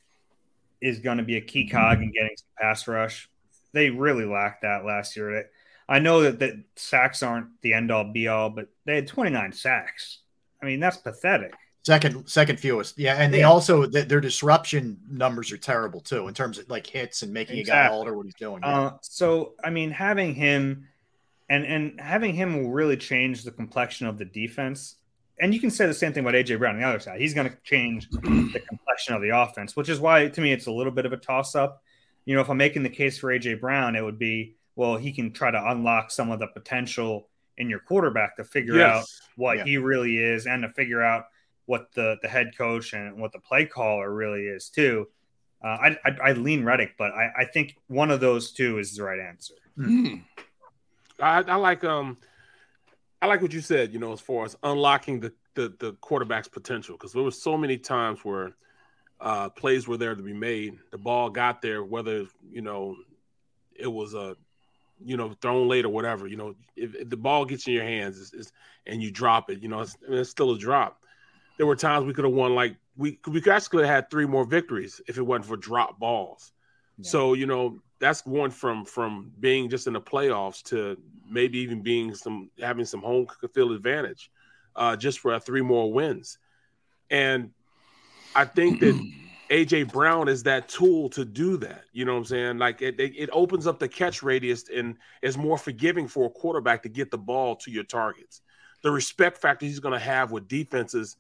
is 0.79 0.99
going 0.99 1.17
to 1.17 1.25
be 1.25 1.35
a 1.35 1.41
key 1.41 1.67
cog 1.67 2.01
in 2.01 2.13
getting 2.13 2.37
some 2.37 2.47
pass 2.57 2.87
rush. 2.87 3.29
They 3.73 3.89
really 3.89 4.23
lacked 4.23 4.61
that 4.61 4.85
last 4.85 5.17
year. 5.17 5.49
I 5.87 5.99
know 5.99 6.21
that, 6.23 6.39
that 6.39 6.53
sacks 6.75 7.23
aren't 7.23 7.61
the 7.61 7.73
end 7.73 7.91
all 7.91 8.05
be 8.05 8.27
all, 8.27 8.49
but 8.49 8.69
they 8.85 8.95
had 8.95 9.07
29 9.07 9.51
sacks. 9.51 10.19
I 10.61 10.65
mean, 10.65 10.79
that's 10.79 10.97
pathetic. 10.97 11.53
Second, 11.85 12.25
second 12.27 12.59
fewest. 12.61 12.97
Yeah, 12.97 13.15
and 13.15 13.33
they 13.33 13.43
also 13.43 13.85
their 13.85 14.21
disruption 14.21 14.97
numbers 15.09 15.51
are 15.51 15.57
terrible 15.57 15.99
too 15.99 16.29
in 16.29 16.33
terms 16.33 16.57
of 16.57 16.69
like 16.69 16.87
hits 16.87 17.23
and 17.23 17.33
making 17.33 17.57
exactly. 17.57 17.87
a 17.87 17.89
guy 17.89 17.93
alter 17.93 18.15
what 18.15 18.25
he's 18.25 18.35
doing. 18.35 18.61
Yeah. 18.63 18.79
Uh, 18.79 18.97
so, 19.01 19.55
I 19.61 19.69
mean, 19.69 19.91
having 19.91 20.33
him 20.33 20.87
and 21.49 21.65
and 21.65 21.99
having 21.99 22.33
him 22.33 22.63
will 22.63 22.71
really 22.71 22.95
change 22.95 23.43
the 23.43 23.51
complexion 23.51 24.07
of 24.07 24.17
the 24.17 24.23
defense. 24.23 24.95
And 25.41 25.53
you 25.53 25.59
can 25.59 25.71
say 25.71 25.85
the 25.85 25.93
same 25.93 26.13
thing 26.13 26.23
about 26.23 26.35
AJ 26.35 26.57
Brown 26.59 26.75
on 26.75 26.81
the 26.81 26.87
other 26.87 26.99
side. 26.99 27.19
He's 27.19 27.33
going 27.33 27.49
to 27.49 27.57
change 27.63 28.09
the 28.09 28.19
complexion 28.67 29.15
of 29.15 29.21
the 29.21 29.37
offense, 29.37 29.75
which 29.75 29.89
is 29.89 29.99
why 29.99 30.29
to 30.29 30.41
me 30.41 30.53
it's 30.53 30.67
a 30.67 30.71
little 30.71 30.91
bit 30.91 31.05
of 31.05 31.11
a 31.11 31.17
toss 31.17 31.53
up. 31.53 31.83
You 32.23 32.35
know, 32.35 32.41
if 32.41 32.49
I'm 32.49 32.55
making 32.55 32.83
the 32.83 32.89
case 32.89 33.17
for 33.17 33.27
AJ 33.27 33.59
Brown, 33.59 33.97
it 33.97 34.05
would 34.05 34.17
be 34.17 34.55
well, 34.75 34.97
he 34.97 35.11
can 35.11 35.31
try 35.31 35.51
to 35.51 35.71
unlock 35.71 36.11
some 36.11 36.31
of 36.31 36.39
the 36.39 36.47
potential 36.47 37.29
in 37.57 37.69
your 37.69 37.79
quarterback 37.79 38.35
to 38.37 38.43
figure 38.43 38.75
yes. 38.75 38.95
out 38.95 39.05
what 39.35 39.57
yeah. 39.57 39.63
he 39.63 39.77
really 39.77 40.17
is 40.17 40.47
and 40.47 40.63
to 40.63 40.69
figure 40.69 41.01
out 41.01 41.25
what 41.65 41.91
the 41.93 42.17
the 42.21 42.27
head 42.27 42.51
coach 42.57 42.93
and 42.93 43.17
what 43.19 43.31
the 43.31 43.39
play 43.39 43.65
caller 43.65 44.13
really 44.13 44.43
is 44.43 44.69
too. 44.69 45.07
Uh, 45.63 45.67
I, 45.67 45.97
I, 46.03 46.17
I 46.23 46.31
lean 46.33 46.65
Reddick, 46.65 46.95
but 46.97 47.13
I, 47.13 47.31
I 47.37 47.45
think 47.45 47.77
one 47.87 48.11
of 48.11 48.19
those 48.19 48.51
two 48.51 48.79
is 48.79 48.97
the 48.97 49.03
right 49.03 49.19
answer. 49.19 49.53
I, 51.19 51.43
I 51.43 51.55
like 51.55 51.83
um 51.83 52.17
I 53.21 53.27
like 53.27 53.41
what 53.41 53.53
you 53.53 53.61
said, 53.61 53.93
you 53.93 53.99
know, 53.99 54.11
as 54.11 54.19
far 54.19 54.45
as 54.45 54.57
unlocking 54.63 55.19
the 55.19 55.33
the 55.55 55.73
the 55.79 55.93
quarterback's 56.01 56.49
potential 56.49 56.95
because 56.97 57.13
there 57.13 57.23
were 57.23 57.31
so 57.31 57.57
many 57.57 57.77
times 57.77 58.25
where 58.25 58.55
uh, 59.21 59.47
plays 59.49 59.87
were 59.87 59.97
there 59.97 60.15
to 60.15 60.21
be 60.21 60.33
made. 60.33 60.77
The 60.91 60.97
ball 60.97 61.29
got 61.29 61.61
there, 61.61 61.83
whether 61.83 62.25
you 62.51 62.61
know 62.61 62.97
it 63.73 63.87
was 63.87 64.13
a 64.13 64.35
you 65.05 65.17
know 65.17 65.33
thrown 65.41 65.67
late 65.67 65.85
or 65.85 65.89
whatever. 65.89 66.27
You 66.27 66.37
know, 66.37 66.55
if, 66.75 66.95
if 66.95 67.09
the 67.09 67.17
ball 67.17 67.45
gets 67.45 67.67
in 67.67 67.73
your 67.73 67.83
hands 67.83 68.19
it's, 68.19 68.33
it's, 68.33 68.51
and 68.85 69.01
you 69.01 69.11
drop 69.11 69.49
it, 69.49 69.61
you 69.61 69.69
know, 69.69 69.81
it's, 69.81 69.97
it's 70.07 70.29
still 70.29 70.51
a 70.51 70.57
drop. 70.57 71.03
There 71.57 71.67
were 71.67 71.75
times 71.75 72.05
we 72.05 72.13
could 72.13 72.25
have 72.25 72.33
won 72.33 72.55
like 72.55 72.75
we 72.97 73.13
could 73.13 73.33
we 73.33 73.41
could 73.41 73.53
actually 73.53 73.87
had 73.87 74.09
three 74.09 74.25
more 74.25 74.45
victories 74.45 75.01
if 75.07 75.17
it 75.17 75.21
wasn't 75.21 75.45
for 75.45 75.57
drop 75.57 75.99
balls. 75.99 76.51
Yeah. 76.97 77.09
So 77.09 77.33
you 77.33 77.45
know 77.45 77.79
that's 77.99 78.25
one 78.25 78.51
from 78.51 78.85
from 78.85 79.31
being 79.39 79.69
just 79.69 79.87
in 79.87 79.93
the 79.93 80.01
playoffs 80.01 80.63
to 80.63 80.97
maybe 81.29 81.59
even 81.59 81.81
being 81.81 82.13
some 82.13 82.49
having 82.59 82.85
some 82.85 83.01
home 83.01 83.27
field 83.53 83.71
advantage, 83.71 84.31
uh, 84.75 84.95
just 84.95 85.19
for 85.19 85.37
three 85.39 85.61
more 85.61 85.91
wins. 85.91 86.37
And 87.09 87.51
I 88.35 88.45
think 88.45 88.79
that 88.79 88.99
AJ 89.53 89.91
Brown 89.91 90.27
is 90.27 90.41
that 90.43 90.67
tool 90.67 91.09
to 91.09 91.23
do 91.23 91.57
that. 91.57 91.83
You 91.93 92.05
know 92.05 92.13
what 92.13 92.19
I'm 92.19 92.25
saying? 92.25 92.57
Like 92.57 92.81
it, 92.81 92.95
it, 92.99 93.29
opens 93.31 93.67
up 93.67 93.77
the 93.77 93.87
catch 93.87 94.23
radius 94.23 94.65
and 94.75 94.97
is 95.21 95.37
more 95.37 95.59
forgiving 95.59 96.07
for 96.07 96.25
a 96.25 96.29
quarterback 96.31 96.81
to 96.83 96.89
get 96.89 97.11
the 97.11 97.19
ball 97.19 97.55
to 97.57 97.69
your 97.69 97.83
targets. 97.83 98.41
The 98.81 98.89
respect 98.89 99.37
factor 99.37 99.67
he's 99.67 99.79
going 99.79 99.93
to 99.93 100.03
have 100.03 100.31
with 100.31 100.47
defenses 100.47 101.17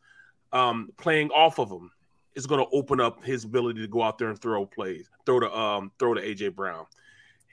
um, 0.51 0.89
playing 0.97 1.29
off 1.29 1.59
of 1.59 1.69
him 1.69 1.91
is 2.33 2.47
going 2.47 2.59
to 2.59 2.75
open 2.75 2.99
up 2.99 3.23
his 3.23 3.43
ability 3.43 3.81
to 3.81 3.87
go 3.87 4.01
out 4.01 4.17
there 4.17 4.29
and 4.29 4.41
throw 4.41 4.65
plays, 4.65 5.07
throw 5.27 5.39
to 5.39 5.55
um, 5.55 5.91
throw 5.99 6.15
to 6.15 6.21
AJ 6.21 6.55
Brown. 6.55 6.87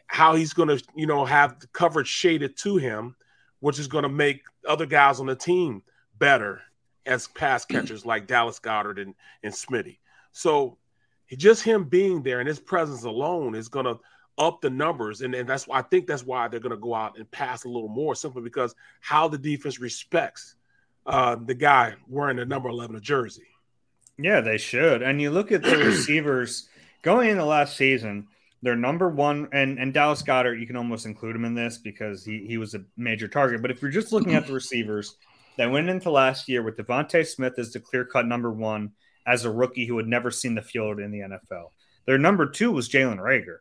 How 0.06 0.34
he's 0.34 0.54
going 0.54 0.70
to 0.70 0.82
you 0.96 1.06
know 1.06 1.26
have 1.26 1.60
the 1.60 1.66
coverage 1.68 2.08
shaded 2.08 2.56
to 2.58 2.78
him, 2.78 3.16
which 3.60 3.78
is 3.78 3.86
going 3.86 4.04
to 4.04 4.08
make 4.08 4.44
other 4.66 4.86
guys 4.86 5.20
on 5.20 5.26
the 5.26 5.36
team 5.36 5.82
better 6.18 6.62
as 7.04 7.28
pass 7.28 7.64
catchers 7.66 8.06
like 8.06 8.26
Dallas 8.26 8.58
Goedert 8.58 8.98
and 8.98 9.14
and 9.42 9.52
Smitty. 9.52 9.98
So 10.32 10.78
just 11.36 11.62
him 11.62 11.84
being 11.84 12.22
there 12.22 12.40
and 12.40 12.48
his 12.48 12.60
presence 12.60 13.04
alone 13.04 13.54
is 13.54 13.68
going 13.68 13.86
to 13.86 13.98
up 14.38 14.60
the 14.62 14.70
numbers, 14.70 15.20
and, 15.20 15.34
and 15.34 15.48
that's 15.48 15.66
why 15.66 15.78
I 15.78 15.82
think 15.82 16.06
that's 16.06 16.24
why 16.24 16.48
they're 16.48 16.60
going 16.60 16.70
to 16.70 16.78
go 16.78 16.94
out 16.94 17.18
and 17.18 17.30
pass 17.30 17.64
a 17.64 17.68
little 17.68 17.88
more, 17.88 18.14
simply 18.14 18.42
because 18.42 18.74
how 19.00 19.28
the 19.28 19.36
defense 19.36 19.78
respects 19.78 20.54
uh, 21.06 21.36
the 21.44 21.54
guy 21.54 21.94
wearing 22.08 22.36
the 22.36 22.46
number 22.46 22.68
eleven 22.68 22.96
of 22.96 23.02
jersey. 23.02 23.46
Yeah, 24.18 24.40
they 24.40 24.58
should. 24.58 25.02
And 25.02 25.20
you 25.20 25.30
look 25.30 25.52
at 25.52 25.62
the 25.62 25.76
receivers 25.84 26.68
going 27.02 27.30
into 27.30 27.44
last 27.44 27.76
season, 27.76 28.28
their 28.62 28.76
number 28.76 29.08
one 29.08 29.48
and, 29.52 29.78
and 29.78 29.92
Dallas 29.92 30.22
Goedert, 30.22 30.60
you 30.60 30.66
can 30.66 30.76
almost 30.76 31.06
include 31.06 31.36
him 31.36 31.44
in 31.44 31.54
this 31.54 31.78
because 31.78 32.24
he, 32.24 32.44
he 32.46 32.58
was 32.58 32.74
a 32.74 32.84
major 32.96 33.28
target. 33.28 33.62
But 33.62 33.70
if 33.70 33.80
you're 33.80 33.90
just 33.90 34.12
looking 34.12 34.34
at 34.34 34.46
the 34.46 34.52
receivers 34.52 35.16
that 35.56 35.70
went 35.70 35.88
into 35.88 36.10
last 36.10 36.48
year 36.48 36.62
with 36.62 36.76
DeVonta 36.76 37.26
Smith 37.26 37.58
as 37.58 37.72
the 37.72 37.80
clear 37.80 38.04
cut 38.04 38.26
number 38.26 38.50
one 38.50 38.92
as 39.30 39.44
a 39.44 39.50
rookie 39.50 39.86
who 39.86 39.96
had 39.96 40.08
never 40.08 40.30
seen 40.30 40.56
the 40.56 40.62
field 40.62 40.98
in 40.98 41.12
the 41.12 41.20
NFL. 41.20 41.70
Their 42.06 42.18
number 42.18 42.46
two 42.46 42.72
was 42.72 42.88
Jalen 42.88 43.18
Reagor. 43.18 43.58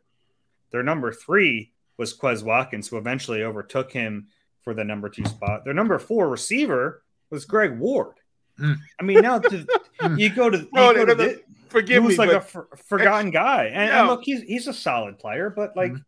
Their 0.72 0.82
number 0.82 1.12
three 1.12 1.72
was 1.96 2.16
Quez 2.16 2.42
Watkins, 2.42 2.88
who 2.88 2.96
eventually 2.96 3.44
overtook 3.44 3.92
him 3.92 4.26
for 4.62 4.74
the 4.74 4.82
number 4.82 5.08
two 5.08 5.24
spot. 5.24 5.64
Their 5.64 5.74
number 5.74 5.98
four 5.98 6.28
receiver 6.28 7.02
was 7.30 7.44
Greg 7.44 7.78
Ward. 7.78 8.16
Mm. 8.58 8.76
I 8.98 9.02
mean, 9.04 9.20
now 9.20 9.38
to, 9.38 9.66
you 10.16 10.30
go 10.30 10.50
to, 10.50 10.58
you 10.58 10.68
no, 10.72 10.92
go 10.92 11.04
no, 11.04 11.04
to 11.06 11.14
no, 11.14 11.14
the, 11.14 11.42
forgive 11.68 12.02
he 12.02 12.06
was 12.08 12.18
me, 12.18 12.18
like 12.18 12.30
but, 12.30 12.36
a 12.36 12.40
for, 12.40 12.68
forgotten 12.86 13.30
guy. 13.30 13.66
And, 13.66 13.90
and, 13.90 14.08
look, 14.08 14.22
he's 14.24 14.42
he's 14.42 14.66
a 14.66 14.74
solid 14.74 15.18
player, 15.18 15.50
but 15.50 15.76
like, 15.76 15.92
mm. 15.92 16.02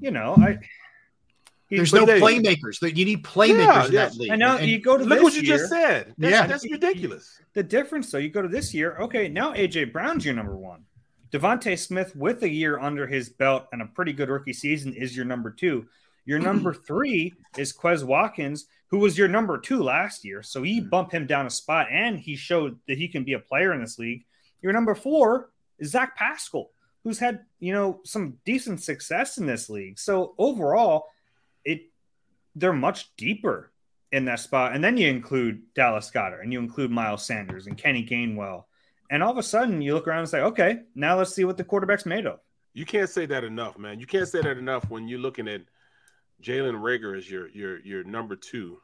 you 0.00 0.10
know, 0.10 0.34
I. 0.38 0.58
There's 1.70 1.92
no 1.92 2.04
playmakers. 2.04 2.82
You 2.82 3.04
need 3.04 3.22
playmakers 3.22 3.58
yeah, 3.58 3.86
in 3.86 3.92
that 3.92 4.14
league. 4.16 4.30
And 4.30 4.40
now 4.40 4.56
and, 4.56 4.68
you 4.68 4.80
go 4.80 4.96
to 4.96 5.04
look 5.04 5.22
what 5.22 5.34
you 5.34 5.42
year, 5.42 5.56
just 5.56 5.70
said. 5.70 6.14
That's, 6.18 6.32
yeah, 6.32 6.46
that's 6.46 6.68
ridiculous. 6.70 7.40
The 7.54 7.62
difference, 7.62 8.10
though, 8.10 8.18
you 8.18 8.28
go 8.28 8.42
to 8.42 8.48
this 8.48 8.74
year. 8.74 8.96
Okay, 8.98 9.28
now 9.28 9.52
AJ 9.54 9.92
Brown's 9.92 10.24
your 10.24 10.34
number 10.34 10.56
one. 10.56 10.84
DeVonta 11.32 11.78
Smith, 11.78 12.16
with 12.16 12.42
a 12.42 12.48
year 12.48 12.80
under 12.80 13.06
his 13.06 13.28
belt 13.28 13.66
and 13.72 13.82
a 13.82 13.86
pretty 13.86 14.12
good 14.12 14.28
rookie 14.28 14.52
season, 14.52 14.92
is 14.94 15.16
your 15.16 15.24
number 15.24 15.50
two. 15.50 15.86
Your 16.24 16.40
number 16.40 16.74
three 16.86 17.34
is 17.56 17.72
Quez 17.72 18.02
Watkins, 18.02 18.66
who 18.88 18.98
was 18.98 19.16
your 19.16 19.28
number 19.28 19.56
two 19.56 19.82
last 19.82 20.24
year. 20.24 20.42
So 20.42 20.62
he 20.62 20.80
mm. 20.80 20.90
bumped 20.90 21.12
him 21.12 21.26
down 21.26 21.46
a 21.46 21.50
spot 21.50 21.86
and 21.90 22.18
he 22.18 22.34
showed 22.34 22.78
that 22.88 22.98
he 22.98 23.06
can 23.06 23.22
be 23.22 23.34
a 23.34 23.38
player 23.38 23.72
in 23.72 23.80
this 23.80 23.98
league. 23.98 24.24
Your 24.60 24.72
number 24.72 24.94
four 24.94 25.50
is 25.78 25.92
Zach 25.92 26.16
Pascal, 26.16 26.70
who's 27.04 27.18
had, 27.18 27.44
you 27.60 27.72
know, 27.72 28.00
some 28.04 28.38
decent 28.44 28.82
success 28.82 29.38
in 29.38 29.46
this 29.46 29.70
league. 29.70 29.98
So 29.98 30.34
overall, 30.36 31.06
it 31.64 31.82
they're 32.54 32.72
much 32.72 33.14
deeper 33.16 33.70
in 34.12 34.24
that 34.24 34.40
spot. 34.40 34.74
And 34.74 34.82
then 34.82 34.96
you 34.96 35.08
include 35.08 35.62
Dallas 35.74 36.10
Goedert 36.10 36.42
and 36.42 36.52
you 36.52 36.58
include 36.58 36.90
Miles 36.90 37.24
Sanders 37.24 37.66
and 37.66 37.78
Kenny 37.78 38.04
Gainwell. 38.04 38.64
And 39.10 39.22
all 39.22 39.30
of 39.32 39.38
a 39.38 39.42
sudden 39.42 39.80
you 39.82 39.94
look 39.94 40.06
around 40.08 40.20
and 40.20 40.28
say, 40.28 40.40
okay, 40.40 40.80
now 40.94 41.16
let's 41.18 41.34
see 41.34 41.44
what 41.44 41.56
the 41.56 41.64
quarterback's 41.64 42.06
made 42.06 42.26
of. 42.26 42.40
You 42.72 42.84
can't 42.86 43.08
say 43.10 43.26
that 43.26 43.44
enough, 43.44 43.78
man. 43.78 43.98
You 44.00 44.06
can't 44.06 44.28
say 44.28 44.40
that 44.42 44.56
enough 44.56 44.88
when 44.90 45.08
you're 45.08 45.18
looking 45.18 45.48
at 45.48 45.62
Jalen 46.42 46.80
Reagor 46.80 47.16
as 47.18 47.30
your 47.30 47.48
your 47.48 47.80
your 47.80 48.04
number 48.04 48.36
two 48.36 48.80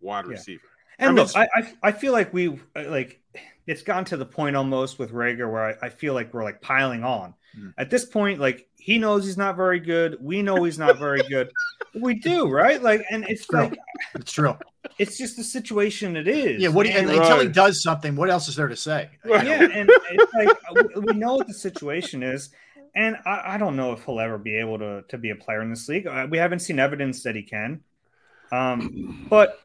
wide 0.00 0.24
Yeah. 0.26 0.32
receiver. 0.32 0.62
And 0.98 1.10
I 1.10 1.12
mean, 1.12 1.24
look, 1.24 1.36
I, 1.36 1.48
I 1.54 1.72
I 1.88 1.92
feel 1.92 2.12
like 2.12 2.32
we 2.32 2.48
uh, 2.76 2.84
like 2.86 3.20
it's 3.66 3.82
gotten 3.82 4.04
to 4.06 4.16
the 4.16 4.26
point 4.26 4.54
almost 4.54 4.98
with 4.98 5.12
Reagor 5.12 5.50
where 5.50 5.64
I, 5.82 5.86
I 5.86 5.88
feel 5.88 6.14
like 6.14 6.32
we're 6.32 6.44
like 6.44 6.60
piling 6.60 7.02
on. 7.02 7.34
Hmm. 7.54 7.70
At 7.76 7.90
this 7.90 8.04
point, 8.04 8.38
like 8.38 8.68
he 8.84 8.98
knows 8.98 9.24
he's 9.24 9.38
not 9.38 9.56
very 9.56 9.80
good. 9.80 10.18
We 10.20 10.42
know 10.42 10.62
he's 10.64 10.78
not 10.78 10.98
very 10.98 11.22
good. 11.22 11.50
We 11.94 12.14
do, 12.16 12.50
right? 12.50 12.82
Like, 12.82 13.02
and 13.10 13.24
it's 13.28 13.46
True. 13.46 13.60
like 13.60 13.78
It's 14.14 14.30
true. 14.32 14.56
it's 14.98 15.16
just 15.16 15.36
the 15.38 15.42
situation 15.44 16.16
it 16.16 16.28
is. 16.28 16.60
Yeah. 16.60 16.68
What 16.68 16.84
do 16.84 16.92
you, 16.92 16.98
and 16.98 17.08
And- 17.08 17.18
until 17.18 17.40
he 17.40 17.48
does 17.48 17.82
something, 17.82 18.14
what 18.14 18.28
else 18.28 18.46
is 18.48 18.56
there 18.56 18.68
to 18.68 18.76
say? 18.76 19.08
yeah, 19.24 19.62
and 19.78 19.88
it's 20.10 20.34
like 20.34 20.58
we- 20.96 21.00
we 21.00 21.12
know 21.14 21.34
what 21.36 21.46
the 21.46 21.54
situation 21.54 22.22
is, 22.22 22.50
and 22.94 23.16
I, 23.24 23.54
I 23.54 23.58
don't 23.58 23.74
know 23.76 23.92
if 23.92 24.04
he'll 24.04 24.20
ever 24.20 24.36
be 24.36 24.54
able 24.56 24.78
to 24.80 25.02
to 25.08 25.16
be 25.16 25.30
a 25.30 25.36
player 25.36 25.62
in 25.62 25.70
this 25.70 25.88
league. 25.88 26.06
Uh, 26.06 26.26
We 26.28 26.36
haven't 26.36 26.58
seen 26.60 26.78
evidence 26.78 27.22
that 27.22 27.34
he 27.36 27.42
can, 27.42 27.80
um, 28.52 29.26
but 29.30 29.60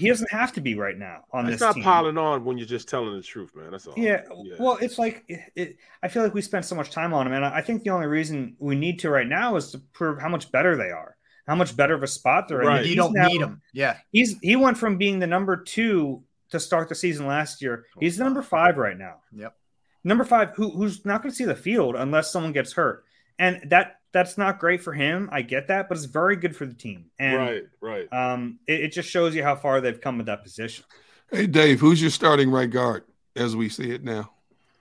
he 0.00 0.08
doesn't 0.08 0.30
have 0.32 0.52
to 0.54 0.60
be 0.60 0.74
right 0.74 0.96
now 0.96 1.24
on 1.32 1.44
this. 1.44 1.54
it's 1.54 1.60
this 1.60 1.66
not 1.66 1.74
team. 1.74 1.84
piling 1.84 2.18
on 2.18 2.44
when 2.44 2.58
you're 2.58 2.66
just 2.66 2.88
telling 2.88 3.14
the 3.14 3.22
truth, 3.22 3.54
man. 3.54 3.70
That's 3.70 3.86
all. 3.86 3.94
Yeah, 3.96 4.22
well, 4.58 4.78
it's 4.80 4.98
like 4.98 5.24
it, 5.28 5.40
it, 5.54 5.76
I 6.02 6.08
feel 6.08 6.22
like 6.22 6.34
we 6.34 6.42
spent 6.42 6.64
so 6.64 6.74
much 6.74 6.90
time 6.90 7.12
on 7.14 7.26
him, 7.26 7.32
and 7.34 7.44
I 7.44 7.58
I 7.58 7.62
think 7.62 7.82
the 7.84 7.90
only 7.90 8.06
reason 8.06 8.56
we 8.58 8.74
need 8.76 8.98
to 9.00 9.10
right 9.10 9.26
now 9.26 9.56
is 9.56 9.70
to 9.72 9.78
prove 9.92 10.20
how 10.20 10.28
much 10.28 10.50
better 10.50 10.76
they 10.76 10.90
are, 10.90 11.16
how 11.46 11.54
much 11.54 11.76
better 11.76 11.94
of 11.94 12.02
a 12.02 12.06
spot 12.08 12.48
they're 12.48 12.62
in. 12.62 12.78
You 12.78 12.84
He's 12.84 12.96
don't 12.96 13.12
now- 13.12 13.28
need 13.28 13.40
him. 13.40 13.60
Yeah. 13.72 13.96
He's 14.10 14.38
he 14.40 14.56
went 14.56 14.78
from 14.78 14.96
being 14.96 15.18
the 15.18 15.26
number 15.26 15.56
two 15.56 16.22
to 16.50 16.58
start 16.58 16.88
the 16.88 16.94
season 16.94 17.26
last 17.26 17.62
year. 17.62 17.84
He's 18.00 18.16
the 18.16 18.24
number 18.24 18.42
five 18.42 18.76
right 18.78 18.98
now. 18.98 19.16
Yep. 19.36 19.54
Number 20.02 20.24
five, 20.24 20.50
who 20.56 20.70
who's 20.70 21.04
not 21.04 21.22
going 21.22 21.30
to 21.30 21.36
see 21.36 21.44
the 21.44 21.54
field 21.54 21.94
unless 21.94 22.32
someone 22.32 22.52
gets 22.52 22.72
hurt, 22.72 23.04
and 23.38 23.60
that 23.70 23.99
that's 24.12 24.36
not 24.36 24.58
great 24.58 24.82
for 24.82 24.92
him. 24.92 25.28
I 25.32 25.42
get 25.42 25.68
that, 25.68 25.88
but 25.88 25.96
it's 25.96 26.06
very 26.06 26.36
good 26.36 26.56
for 26.56 26.66
the 26.66 26.74
team. 26.74 27.06
And 27.18 27.36
right, 27.36 27.62
right. 27.80 28.12
um, 28.12 28.58
it, 28.66 28.80
it 28.80 28.88
just 28.92 29.08
shows 29.08 29.34
you 29.34 29.42
how 29.42 29.56
far 29.56 29.80
they've 29.80 30.00
come 30.00 30.16
with 30.16 30.26
that 30.26 30.42
position. 30.42 30.84
Hey, 31.30 31.46
Dave, 31.46 31.80
who's 31.80 32.00
your 32.00 32.10
starting 32.10 32.50
right 32.50 32.70
guard 32.70 33.04
as 33.36 33.54
we 33.54 33.68
see 33.68 33.90
it 33.90 34.02
now? 34.02 34.32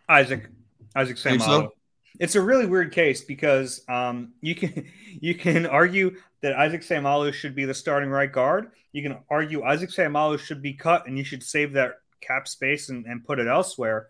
Isaac 0.07 0.49
Isaac 0.95 1.17
Think 1.17 1.41
Samalo. 1.41 1.45
so? 1.45 1.73
It's 2.19 2.35
a 2.35 2.41
really 2.41 2.65
weird 2.65 2.91
case 2.91 3.21
because 3.21 3.83
um, 3.87 4.33
you 4.41 4.55
can 4.55 4.85
you 5.21 5.35
can 5.35 5.65
argue 5.65 6.15
that 6.41 6.55
Isaac 6.55 6.81
Seumalo 6.81 7.33
should 7.33 7.53
be 7.53 7.65
the 7.65 7.73
starting 7.73 8.09
right 8.09 8.31
guard. 8.31 8.71
You 8.91 9.03
can 9.03 9.19
argue 9.29 9.63
Isaac 9.63 9.91
Seumalo 9.91 10.39
should 10.39 10.61
be 10.61 10.73
cut 10.73 11.05
and 11.07 11.17
you 11.17 11.23
should 11.23 11.43
save 11.43 11.73
that 11.73 11.99
cap 12.21 12.47
space 12.47 12.89
and, 12.89 13.05
and 13.05 13.23
put 13.23 13.39
it 13.39 13.47
elsewhere. 13.47 14.07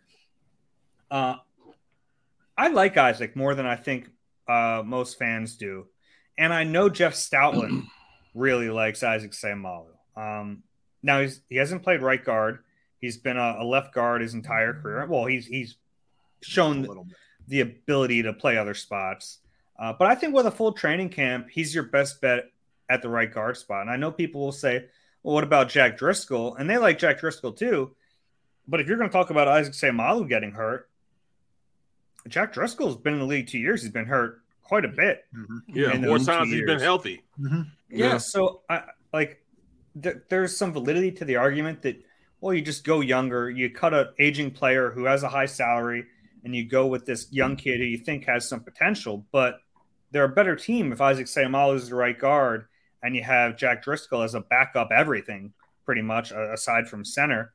Uh, 1.12 1.36
I 2.58 2.68
like 2.70 2.98
Isaac 2.98 3.36
more 3.36 3.56
than 3.56 3.66
I 3.66 3.76
think 3.76 4.10
uh, 4.50 4.84
most 4.84 5.18
fans 5.18 5.56
do, 5.56 5.88
and 6.38 6.54
I 6.54 6.64
know 6.64 6.90
Jeff 6.90 7.14
Stoutland 7.14 7.86
really 8.34 8.70
likes 8.70 9.04
Isaac 9.04 9.32
Seumalo. 9.32 9.86
Um, 10.16 10.64
now 11.04 11.22
he's 11.22 11.42
he 11.50 11.58
hasn't 11.58 11.84
played 11.84 12.02
right 12.02 12.24
guard. 12.24 12.60
He's 13.00 13.18
been 13.18 13.38
a, 13.38 13.58
a 13.60 13.64
left 13.64 13.94
guard 13.94 14.22
his 14.22 14.34
entire 14.34 14.74
career. 14.74 15.06
Well, 15.06 15.26
he's 15.26 15.46
he's 15.46 15.76
shown 16.42 17.06
the 17.48 17.62
ability 17.62 18.24
to 18.24 18.34
play 18.34 18.58
other 18.58 18.74
spots. 18.74 19.40
Uh, 19.78 19.94
but 19.94 20.08
I 20.08 20.16
think 20.16 20.36
with 20.36 20.46
a 20.46 20.52
full 20.52 20.74
training 20.74 21.10
camp, 21.10 21.48
he's 21.50 21.74
your 21.74 21.86
best 21.86 22.22
bet 22.22 22.52
at 22.90 23.02
the 23.02 23.10
right 23.10 23.34
guard 23.34 23.58
spot. 23.58 23.82
And 23.82 23.90
I 23.90 23.96
know 23.96 24.12
people 24.12 24.42
will 24.42 24.52
say, 24.52 24.86
well, 25.24 25.36
what 25.36 25.44
about 25.44 25.70
Jack 25.70 25.98
Driscoll? 25.98 26.56
And 26.56 26.70
they 26.70 26.78
like 26.78 27.00
Jack 27.00 27.20
Driscoll 27.20 27.54
too. 27.54 27.96
But 28.68 28.82
if 28.82 28.88
you're 28.88 28.98
going 28.98 29.10
to 29.10 29.14
talk 29.14 29.30
about 29.30 29.48
Isaac 29.48 29.74
Seumalo 29.74 30.28
getting 30.28 30.52
hurt, 30.52 30.90
Jack 32.28 32.54
Driscoll's 32.54 32.98
been 32.98 33.14
in 33.14 33.20
the 33.20 33.26
league 33.26 33.48
two 33.48 33.60
years. 33.60 33.82
He's 33.82 33.92
been 33.92 34.06
hurt 34.06 34.42
quite 34.64 34.86
a 34.86 34.90
bit. 34.90 35.26
Yeah, 35.68 35.94
in 35.94 36.02
more 36.02 36.18
those 36.18 36.28
times 36.28 36.50
he's 36.50 36.62
been 36.62 36.70
years. 36.70 36.82
healthy. 36.82 37.24
Yeah. 37.40 37.64
Yeah. 37.90 38.18
So 38.18 38.62
I 38.70 38.84
like 39.14 39.44
th- 40.02 40.18
there's 40.30 40.56
some 40.56 40.74
validity 40.74 41.12
to 41.14 41.26
the 41.26 41.38
argument 41.38 41.82
that 41.84 42.04
well, 42.42 42.54
you 42.54 42.62
just 42.62 42.86
go 42.86 43.02
younger, 43.02 43.50
you 43.50 43.70
cut 43.70 43.94
an 43.94 44.08
aging 44.18 44.52
player 44.52 44.92
who 44.92 45.06
has 45.06 45.24
a 45.24 45.30
high 45.30 45.46
salary, 45.46 46.06
and 46.44 46.56
you 46.56 46.64
go 46.64 46.88
with 46.88 47.06
this 47.06 47.28
young 47.32 47.56
kid 47.56 47.80
who 47.80 47.86
you 47.86 47.98
think 47.98 48.26
has 48.26 48.48
some 48.48 48.62
potential. 48.62 49.26
But 49.32 49.60
they're 50.12 50.24
a 50.24 50.30
better 50.30 50.56
team 50.56 50.94
if 50.94 51.02
Isaac 51.02 51.28
Seumalo 51.28 51.76
is 51.76 51.90
the 51.90 51.96
right 51.96 52.18
guard, 52.18 52.68
and 53.04 53.16
you 53.16 53.24
have 53.24 53.58
Jack 53.58 53.84
Driscoll 53.84 54.22
as 54.22 54.36
a 54.36 54.42
backup 54.42 54.90
everything 54.92 55.54
pretty 55.86 56.02
much, 56.02 56.32
uh, 56.32 56.54
aside 56.54 56.88
from 56.88 57.04
center. 57.04 57.54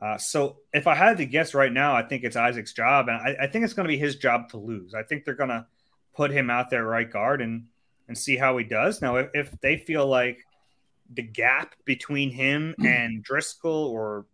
Uh, 0.00 0.16
so 0.16 0.56
if 0.72 0.86
I 0.86 0.94
had 0.94 1.18
to 1.18 1.26
guess 1.26 1.52
right 1.52 1.72
now, 1.72 1.94
I 1.94 2.02
think 2.02 2.24
it's 2.24 2.36
Isaac's 2.36 2.72
job, 2.72 3.08
and 3.08 3.16
I, 3.16 3.44
I 3.44 3.46
think 3.46 3.64
it's 3.64 3.74
going 3.74 3.84
to 3.84 3.92
be 3.92 3.98
his 3.98 4.16
job 4.16 4.48
to 4.50 4.56
lose. 4.56 4.94
I 4.94 5.02
think 5.02 5.24
they're 5.24 5.34
going 5.34 5.50
to 5.50 5.66
put 6.14 6.30
him 6.30 6.48
out 6.48 6.70
there 6.70 6.84
right 6.84 7.10
guard 7.10 7.42
and 7.42 7.66
and 8.08 8.18
see 8.18 8.36
how 8.36 8.56
he 8.56 8.64
does. 8.64 9.00
Now, 9.00 9.16
if, 9.16 9.28
if 9.34 9.60
they 9.60 9.76
feel 9.76 10.06
like 10.06 10.44
the 11.14 11.22
gap 11.22 11.74
between 11.84 12.30
him 12.30 12.74
and 12.84 13.22
Driscoll 13.22 13.86
or 13.86 14.26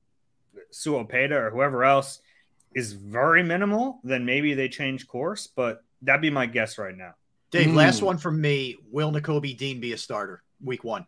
Sua 0.70 1.04
Opeta 1.04 1.32
or 1.32 1.50
whoever 1.50 1.84
else 1.84 2.20
is 2.74 2.92
very 2.92 3.42
minimal, 3.42 4.00
then 4.02 4.24
maybe 4.24 4.54
they 4.54 4.68
change 4.68 5.06
course. 5.06 5.46
But 5.46 5.84
that'd 6.02 6.22
be 6.22 6.30
my 6.30 6.46
guess 6.46 6.78
right 6.78 6.96
now. 6.96 7.14
Dave, 7.50 7.74
last 7.74 8.02
one 8.02 8.18
from 8.18 8.40
me. 8.40 8.76
Will 8.90 9.12
Nakobe 9.12 9.56
Dean 9.56 9.80
be 9.80 9.92
a 9.92 9.98
starter 9.98 10.42
week 10.62 10.84
one? 10.84 11.06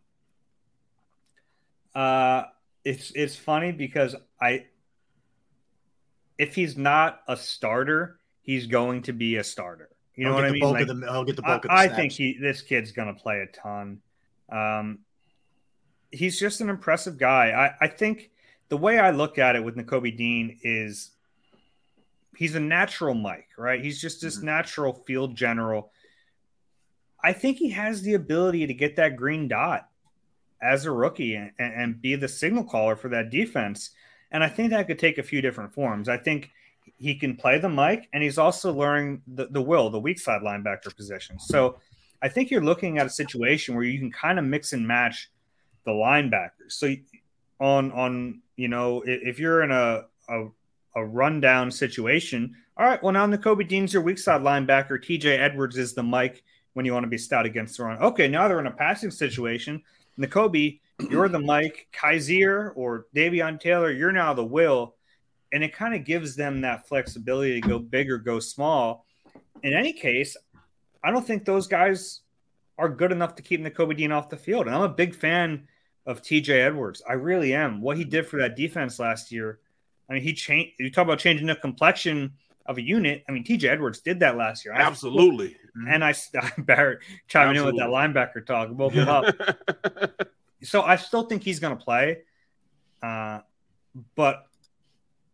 Uh, 1.95 2.45
it's 2.85 3.13
it's 3.15 3.37
funny 3.37 3.73
because 3.73 4.15
I, 4.41 4.67
if 6.39 6.55
he's 6.55 6.77
not 6.77 7.21
a 7.27 7.37
starter, 7.37 8.19
he's 8.43 8.67
going 8.67 9.03
to 9.03 9.13
be 9.13 9.37
a 9.37 9.45
starter. 9.45 9.91
You 10.15 10.25
know 10.25 10.31
He'll 10.31 10.43
what 10.43 10.45
I 10.45 10.51
mean? 10.53 10.63
Like, 10.63 10.87
the- 10.87 10.95
he'll 11.13 11.25
get 11.25 11.37
the 11.37 11.43
bulk 11.43 11.65
of 11.65 11.69
the 11.69 11.75
I, 11.75 11.85
I 11.85 11.89
think 11.89 12.13
he 12.13 12.39
this 12.41 12.63
kid's 12.63 12.93
going 12.93 13.15
to 13.15 13.21
play 13.21 13.41
a 13.41 13.47
ton. 13.47 14.01
Um, 14.51 15.01
he's 16.11 16.39
just 16.39 16.61
an 16.61 16.69
impressive 16.71 17.19
guy. 17.19 17.51
I, 17.81 17.85
I 17.85 17.89
think 17.89 18.31
the 18.69 18.77
way 18.77 18.99
I 18.99 19.11
look 19.11 19.39
at 19.39 19.57
it 19.57 19.65
with 19.65 19.77
Nakobe 19.77 20.17
Dean 20.17 20.59
is 20.63 21.11
he's 22.37 22.55
a 22.55 22.61
natural 22.61 23.15
Mike, 23.15 23.49
right? 23.57 23.83
He's 23.83 24.01
just 24.01 24.19
Mm-hmm. 24.19 24.27
this 24.27 24.39
natural 24.43 24.93
field 25.07 25.37
general. 25.37 25.93
I 27.23 27.33
think 27.33 27.59
he 27.59 27.71
has 27.71 28.03
the 28.03 28.15
ability 28.15 28.67
to 28.69 28.75
get 28.75 28.97
that 28.97 29.17
green 29.17 29.49
dot 29.49 29.89
as 30.63 30.85
a 30.85 30.91
rookie 30.91 31.35
and, 31.35 31.53
and 31.59 32.01
be 32.01 32.15
the 32.17 32.29
signal 32.29 32.65
caller 32.65 32.97
for 32.97 33.09
that 33.11 33.31
defense. 33.31 33.91
And 34.31 34.45
I 34.45 34.49
think 34.49 34.71
that 34.71 34.87
could 34.87 34.99
take 34.99 35.19
a 35.19 35.23
few 35.23 35.41
different 35.41 35.73
forms. 35.73 36.09
I 36.09 36.19
think 36.19 36.51
he 36.97 37.15
can 37.15 37.37
play 37.37 37.59
the 37.59 37.69
mic 37.69 38.09
and 38.13 38.23
he's 38.23 38.39
also 38.39 38.73
learning 38.73 39.23
the, 39.27 39.47
the 39.47 39.63
will, 39.63 39.91
the 39.91 40.01
weak 40.01 40.19
side 40.19 40.43
linebacker 40.43 40.95
position. 40.95 41.39
So 41.39 41.79
I 42.21 42.29
think 42.29 42.51
you're 42.51 42.65
looking 42.65 42.99
at 42.99 43.07
a 43.07 43.11
situation 43.11 43.75
where 43.75 43.85
you 43.85 43.99
can 43.99 44.11
kind 44.11 44.39
of 44.39 44.45
mix 44.45 44.73
and 44.73 44.87
match 44.87 45.31
the 45.85 45.93
linebackers. 45.93 46.73
So 46.73 46.95
on 47.61 47.93
on 47.93 48.41
you 48.57 48.69
know 48.69 49.03
if, 49.07 49.39
you're 49.39 49.63
in 49.63 49.71
a, 49.71 50.05
a 50.29 50.47
a 50.97 51.05
rundown 51.05 51.71
situation, 51.71 52.55
all 52.77 52.87
right, 52.87 53.03
well 53.03 53.13
now 53.13 53.27
Nakobe 53.27 53.67
Dean's 53.69 53.93
your 53.93 54.03
weak 54.03 54.19
side 54.19 54.43
linebacker. 54.43 55.03
TJ 55.03 55.39
Edwards 55.39 55.77
is 55.77 55.95
the 55.95 56.03
mic 56.03 56.43
when 56.75 56.85
you 56.85 56.93
want 56.93 57.05
to 57.05 57.09
be 57.09 57.19
stout 57.19 57.47
against 57.47 57.77
the 57.77 57.85
run. 57.85 57.99
Okay, 57.99 58.29
now 58.29 58.49
they're 58.49 58.61
in 58.61 58.67
a 58.67 58.73
passing 58.73 59.11
situation. 59.11 59.83
Nakobe, 60.19 60.81
you're 61.11 61.29
the 61.29 61.39
Mike. 61.39 61.89
Kyzir 61.93 62.73
or 62.75 63.07
Davion 63.15 63.61
Taylor, 63.61 63.91
you're 63.91 64.13
now 64.13 64.35
the 64.35 64.45
will. 64.45 64.95
And 65.53 65.65
it 65.65 65.73
kind 65.73 65.95
of 65.95 66.05
gives 66.05 66.37
them 66.37 66.61
that 66.61 66.87
flexibility 66.89 67.61
to 67.61 67.69
go 67.69 67.79
big 67.79 68.11
or 68.11 68.19
go 68.19 68.39
small. 68.39 69.07
In 69.63 69.73
any 69.73 69.93
case, 69.93 70.37
I 71.03 71.11
don't 71.11 71.27
think 71.27 71.45
those 71.45 71.67
guys 71.67 72.21
are 72.77 72.89
good 72.89 73.13
enough 73.13 73.35
to 73.37 73.43
keep 73.43 73.61
Nakobe 73.61 73.97
Dean 73.97 74.13
off 74.13 74.29
the 74.29 74.37
field. 74.37 74.67
And 74.67 74.75
I'm 74.75 74.83
a 74.83 74.89
big 74.89 75.15
fan 75.15 75.67
of 76.07 76.23
TJ 76.23 76.51
Edwards. 76.51 77.03
I 77.09 77.15
really 77.15 77.55
am. 77.55 77.81
What 77.81 77.97
he 77.97 78.05
did 78.05 78.27
for 78.27 78.39
that 78.39 78.57
defense 78.57 78.99
last 78.99 79.33
year, 79.33 79.59
I 80.09 80.15
mean, 80.15 80.23
he 80.23 80.33
changed. 80.33 80.73
You 80.79 80.91
talk 80.91 81.05
about 81.05 81.19
changing 81.19 81.47
the 81.47 81.57
complexion 81.57 82.33
of 82.67 82.79
a 82.79 82.83
unit. 82.83 83.25
I 83.29 83.33
mean, 83.33 83.45
TJ 83.45 83.65
Edwards 83.65 84.01
did 84.01 84.21
that 84.21 84.37
last 84.37 84.65
year. 84.65 84.75
I- 84.75 84.83
Absolutely. 84.83 85.57
and 85.89 86.05
I 86.05 86.15
Barrett 86.59 87.01
chiming 87.27 87.57
in 87.57 87.65
with 87.65 87.77
that 87.79 87.89
linebacker 87.89 88.45
talk, 88.47 88.69
woke 88.71 88.93
him 88.93 89.09
up. 89.09 89.35
so 90.63 90.83
I 90.83 90.97
still 90.97 91.25
think 91.25 91.43
he's 91.43 91.61
going 91.61 91.77
to 91.77 91.83
play, 91.85 92.19
uh, 93.03 93.41
but 94.15 94.45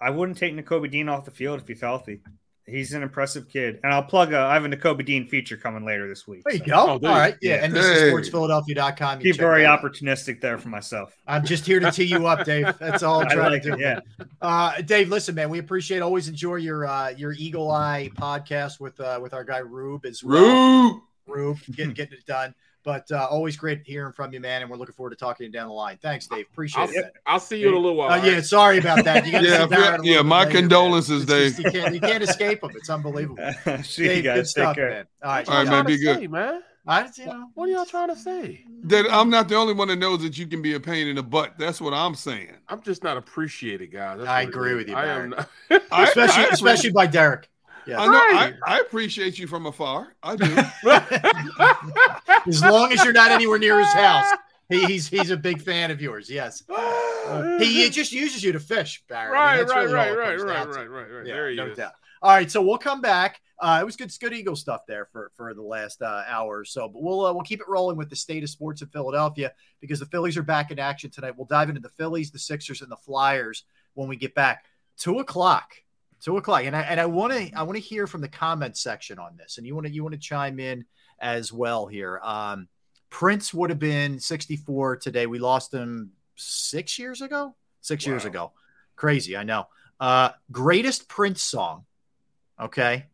I 0.01 0.11
wouldn't 0.11 0.39
take 0.39 0.55
Nakobe 0.55 0.91
Dean 0.91 1.09
off 1.09 1.25
the 1.25 1.31
field 1.31 1.61
if 1.61 1.69
he's 1.69 1.81
healthy. 1.81 2.21
He's 2.67 2.95
an 2.95 3.03
impressive 3.03 3.51
kid, 3.51 3.79
and 3.85 3.93
I'll 3.93 4.03
plug. 4.05 4.33
A, 4.33 4.39
I 4.39 4.55
have 4.55 4.65
a 4.65 4.69
Nakobe 4.71 5.05
Dean 5.05 5.27
feature 5.27 5.59
coming 5.59 5.85
later 5.85 6.09
this 6.09 6.27
week. 6.27 6.45
There 6.47 6.55
you 6.55 6.61
so- 6.61 6.65
go. 6.65 6.77
All 6.93 6.99
right. 7.19 7.37
Yeah. 7.43 7.57
And 7.63 7.75
this 7.75 7.85
Hey. 7.85 8.09
is 8.09 8.31
sportsphiladelphia.com. 8.31 9.19
You 9.19 9.25
Be 9.25 9.31
check 9.33 9.39
very 9.41 9.63
that 9.65 9.69
out. 9.69 9.83
opportunistic 9.83 10.41
there 10.41 10.57
for 10.57 10.69
myself. 10.71 11.15
I'm 11.27 11.45
just 11.45 11.67
here 11.67 11.79
to 11.81 11.91
tee 11.91 12.05
you 12.05 12.27
up, 12.27 12.47
Dave. 12.47 12.75
That's 12.79 13.03
all 13.03 13.21
I'm 13.21 13.29
trying 13.31 13.53
like 13.53 13.63
to 13.65 13.69
do. 13.69 13.75
it, 13.75 13.81
yeah. 13.81 14.01
Uh, 14.41 14.81
Dave, 14.81 15.11
listen, 15.11 15.35
man, 15.35 15.51
we 15.51 15.59
appreciate 15.59 16.01
always 16.01 16.27
enjoy 16.27 16.55
your 16.55 16.87
uh, 16.87 17.11
your 17.11 17.33
Eagle 17.35 17.71
Eye 17.71 18.11
podcast 18.17 18.81
with 18.81 18.99
uh, 18.99 19.19
with 19.23 19.35
our 19.35 19.45
guy 19.45 19.61
Roob 19.61 20.07
as 20.07 20.25
well. 20.25 21.03
Roob. 21.29 21.37
Roob, 21.59 21.77
getting 21.77 21.93
getting 21.93 22.15
it 22.19 22.25
done. 22.25 22.55
But 22.85 23.11
uh, 23.11 23.27
always 23.31 23.57
great 23.57 23.83
hearing 23.87 24.13
from 24.13 24.33
you, 24.35 24.41
man, 24.41 24.61
and 24.61 24.71
we're 24.71 24.77
looking 24.77 24.95
forward 24.95 25.11
to 25.11 25.17
talking 25.17 25.45
to 25.45 25.47
you 25.47 25.51
down 25.53 25.69
the 25.69 25.73
line. 25.75 25.99
Thanks, 26.03 26.27
Dave. 26.27 26.45
Appreciate 26.53 26.83
I'll, 26.83 26.91
it. 26.91 27.13
I'll 27.27 27.41
see 27.41 27.59
you 27.59 27.69
in 27.69 27.75
a 27.75 27.79
little 27.79 27.97
while. 27.97 28.11
Uh, 28.11 28.23
yeah, 28.25 28.41
sorry 28.43 28.77
about 28.79 29.05
that. 29.05 29.25
You 29.25 29.33
got 29.33 29.41
to 29.41 29.47
Yeah, 29.49 29.67
see 29.69 29.75
I 29.75 29.89
a 29.89 29.91
little 29.93 30.07
yeah, 30.07 30.21
my 30.23 30.41
later, 30.41 30.53
man. 30.53 30.63
condolences, 30.63 31.23
It's 31.23 31.31
just- 31.31 31.57
Dave. 31.57 31.65
you, 31.75 31.81
can't, 31.81 31.95
you 31.95 32.01
can't 32.01 32.23
escape 32.23 32.61
them. 32.61 32.73
It's 32.77 32.91
unbelievable. 32.91 33.39
See 33.83 34.03
you 34.03 34.09
Dave, 34.09 34.25
guys. 34.25 34.35
good 34.35 34.43
Take 34.43 34.47
stuff, 34.49 34.77
care. 34.77 34.91
man. 34.91 35.07
All 35.23 35.31
right, 35.31 35.49
All 35.49 35.55
right, 35.57 35.69
man. 35.69 35.87
Be 35.87 35.97
Say, 35.97 36.21
good. 36.21 36.31
man. 36.31 36.63
I, 36.87 37.09
you 37.17 37.25
know, 37.25 37.49
What 37.55 37.71
are 37.71 37.73
y'all 37.73 37.87
trying 37.87 38.09
to 38.11 38.17
say? 38.17 38.63
That 38.83 39.07
I'm 39.11 39.31
not 39.31 39.49
the 39.49 39.55
only 39.55 39.73
one 39.73 39.89
that 39.89 39.97
knows 39.97 40.21
that 40.23 40.37
you 40.37 40.47
can 40.47 40.61
be 40.61 40.75
a 40.75 40.81
pain 40.81 41.07
in 41.09 41.17
the 41.17 41.23
butt. 41.23 41.55
That's 41.59 41.81
what 41.81 41.95
I'm 41.95 42.15
saying. 42.15 42.53
I'm 42.69 42.83
just 42.83 43.03
not 43.03 43.17
appreciated, 43.17 43.91
guys. 43.91 44.19
That's 44.19 44.29
I 44.29 44.43
agree 44.43 44.75
with 44.75 44.89
you, 44.91 44.95
I 44.95 45.07
am 45.07 45.31
not. 45.31 45.49
Especially 45.91 46.45
especially 46.53 46.91
by 46.91 47.07
Derrick. 47.07 47.49
Yeah. 47.87 48.01
I 48.01 48.07
know. 48.07 48.13
Right. 48.13 48.55
I, 48.67 48.77
I 48.77 48.81
appreciate 48.81 49.39
you 49.39 49.47
from 49.47 49.67
afar. 49.67 50.15
I 50.23 50.37
do. 50.37 50.45
as 52.47 52.63
long 52.63 52.93
as 52.93 53.05
you're 53.05 53.13
not 53.13 53.31
anywhere 53.31 53.59
near 53.59 53.79
his 53.79 53.93
house. 53.93 54.27
He, 54.71 54.83
he's 54.87 55.09
he's 55.09 55.31
a 55.31 55.37
big 55.37 55.61
fan 55.61 55.91
of 55.91 56.01
yours. 56.01 56.31
Yes, 56.31 56.63
Uh, 57.25 57.59
he, 57.59 57.85
he 57.85 57.89
just 57.89 58.13
uses 58.13 58.45
you 58.45 58.53
to 58.53 58.61
fish, 58.61 59.03
Barry. 59.09 59.29
I 59.29 59.31
mean, 59.31 59.35
Right, 59.35 59.57
that's 59.61 59.73
right, 59.73 59.91
right, 59.91 60.15
right, 60.15 60.39
right, 60.41 60.69
right, 60.69 60.91
right, 60.91 61.11
right. 61.11 61.27
Yeah, 61.27 61.33
There 61.33 61.49
he 61.49 61.57
no 61.57 61.69
is. 61.69 61.79
doubt. 61.79 61.93
All 62.21 62.31
right, 62.31 62.51
so 62.51 62.61
we'll 62.61 62.77
come 62.77 63.01
back. 63.01 63.41
Uh, 63.59 63.79
it 63.81 63.85
was 63.87 63.97
good, 63.97 64.13
good 64.21 64.35
Eagle 64.35 64.57
stuff 64.57 64.83
there 64.87 65.07
for 65.07 65.31
for 65.35 65.55
the 65.55 65.63
last 65.63 66.03
uh, 66.03 66.23
hour 66.29 66.59
or 66.59 66.65
so, 66.67 66.87
but 66.87 67.03
we'll 67.03 67.25
uh, 67.25 67.33
we'll 67.33 67.43
keep 67.43 67.61
it 67.61 67.69
rolling 67.69 67.97
with 67.97 68.11
the 68.11 68.17
state 68.17 68.43
of 68.43 68.51
sports 68.51 68.83
in 68.83 68.89
Philadelphia 68.89 69.53
because 69.81 70.01
the 70.01 70.07
Phillies 70.07 70.37
are 70.37 70.43
back 70.43 70.71
in 70.71 70.79
action 70.79 71.11
tonight. 71.11 71.35
We'll 71.35 71.47
dive 71.47 71.71
into 71.71 71.81
the 71.81 71.89
Phillies, 71.89 72.31
the 72.31 72.39
Sixers, 72.39 72.83
and 72.83 72.93
the 72.93 72.97
Flyers 72.97 73.65
when 73.95 74.07
we 74.07 74.17
get 74.17 74.35
back. 74.35 74.67
Two 74.99 75.21
o'clock. 75.21 75.73
Two 76.25 76.39
o'clock, 76.39 76.65
and 76.65 76.75
I 76.75 76.81
and 76.81 76.99
I 76.99 77.05
want 77.05 77.35
to 77.35 77.53
I 77.55 77.65
want 77.65 77.77
to 77.77 77.83
hear 77.83 78.07
from 78.07 78.23
the 78.23 78.29
comment 78.29 78.79
section 78.79 79.19
on 79.19 79.37
this, 79.37 79.59
and 79.59 79.67
you 79.67 79.75
want 79.75 79.87
to 79.87 79.93
you 79.93 80.03
want 80.03 80.15
to 80.15 80.19
chime 80.19 80.59
in 80.59 80.87
as 81.21 81.53
well 81.53 81.87
here. 81.87 82.19
Um, 82.23 82.67
Prince 83.11 83.53
would 83.53 83.69
have 83.69 83.79
been 83.79 84.19
64 84.19 84.97
today. 84.97 85.27
We 85.27 85.39
lost 85.39 85.73
him 85.75 86.13
six 86.37 86.99
years 86.99 87.21
ago. 87.21 87.55
Six 87.83 88.07
years 88.07 88.25
ago. 88.25 88.53
Crazy, 88.97 89.37
I 89.37 89.43
know. 89.43 89.67
Uh, 90.01 90.31
greatest 90.51 91.09
Prince 91.09 91.43
song. 91.43 91.85
Okay. 92.59 93.05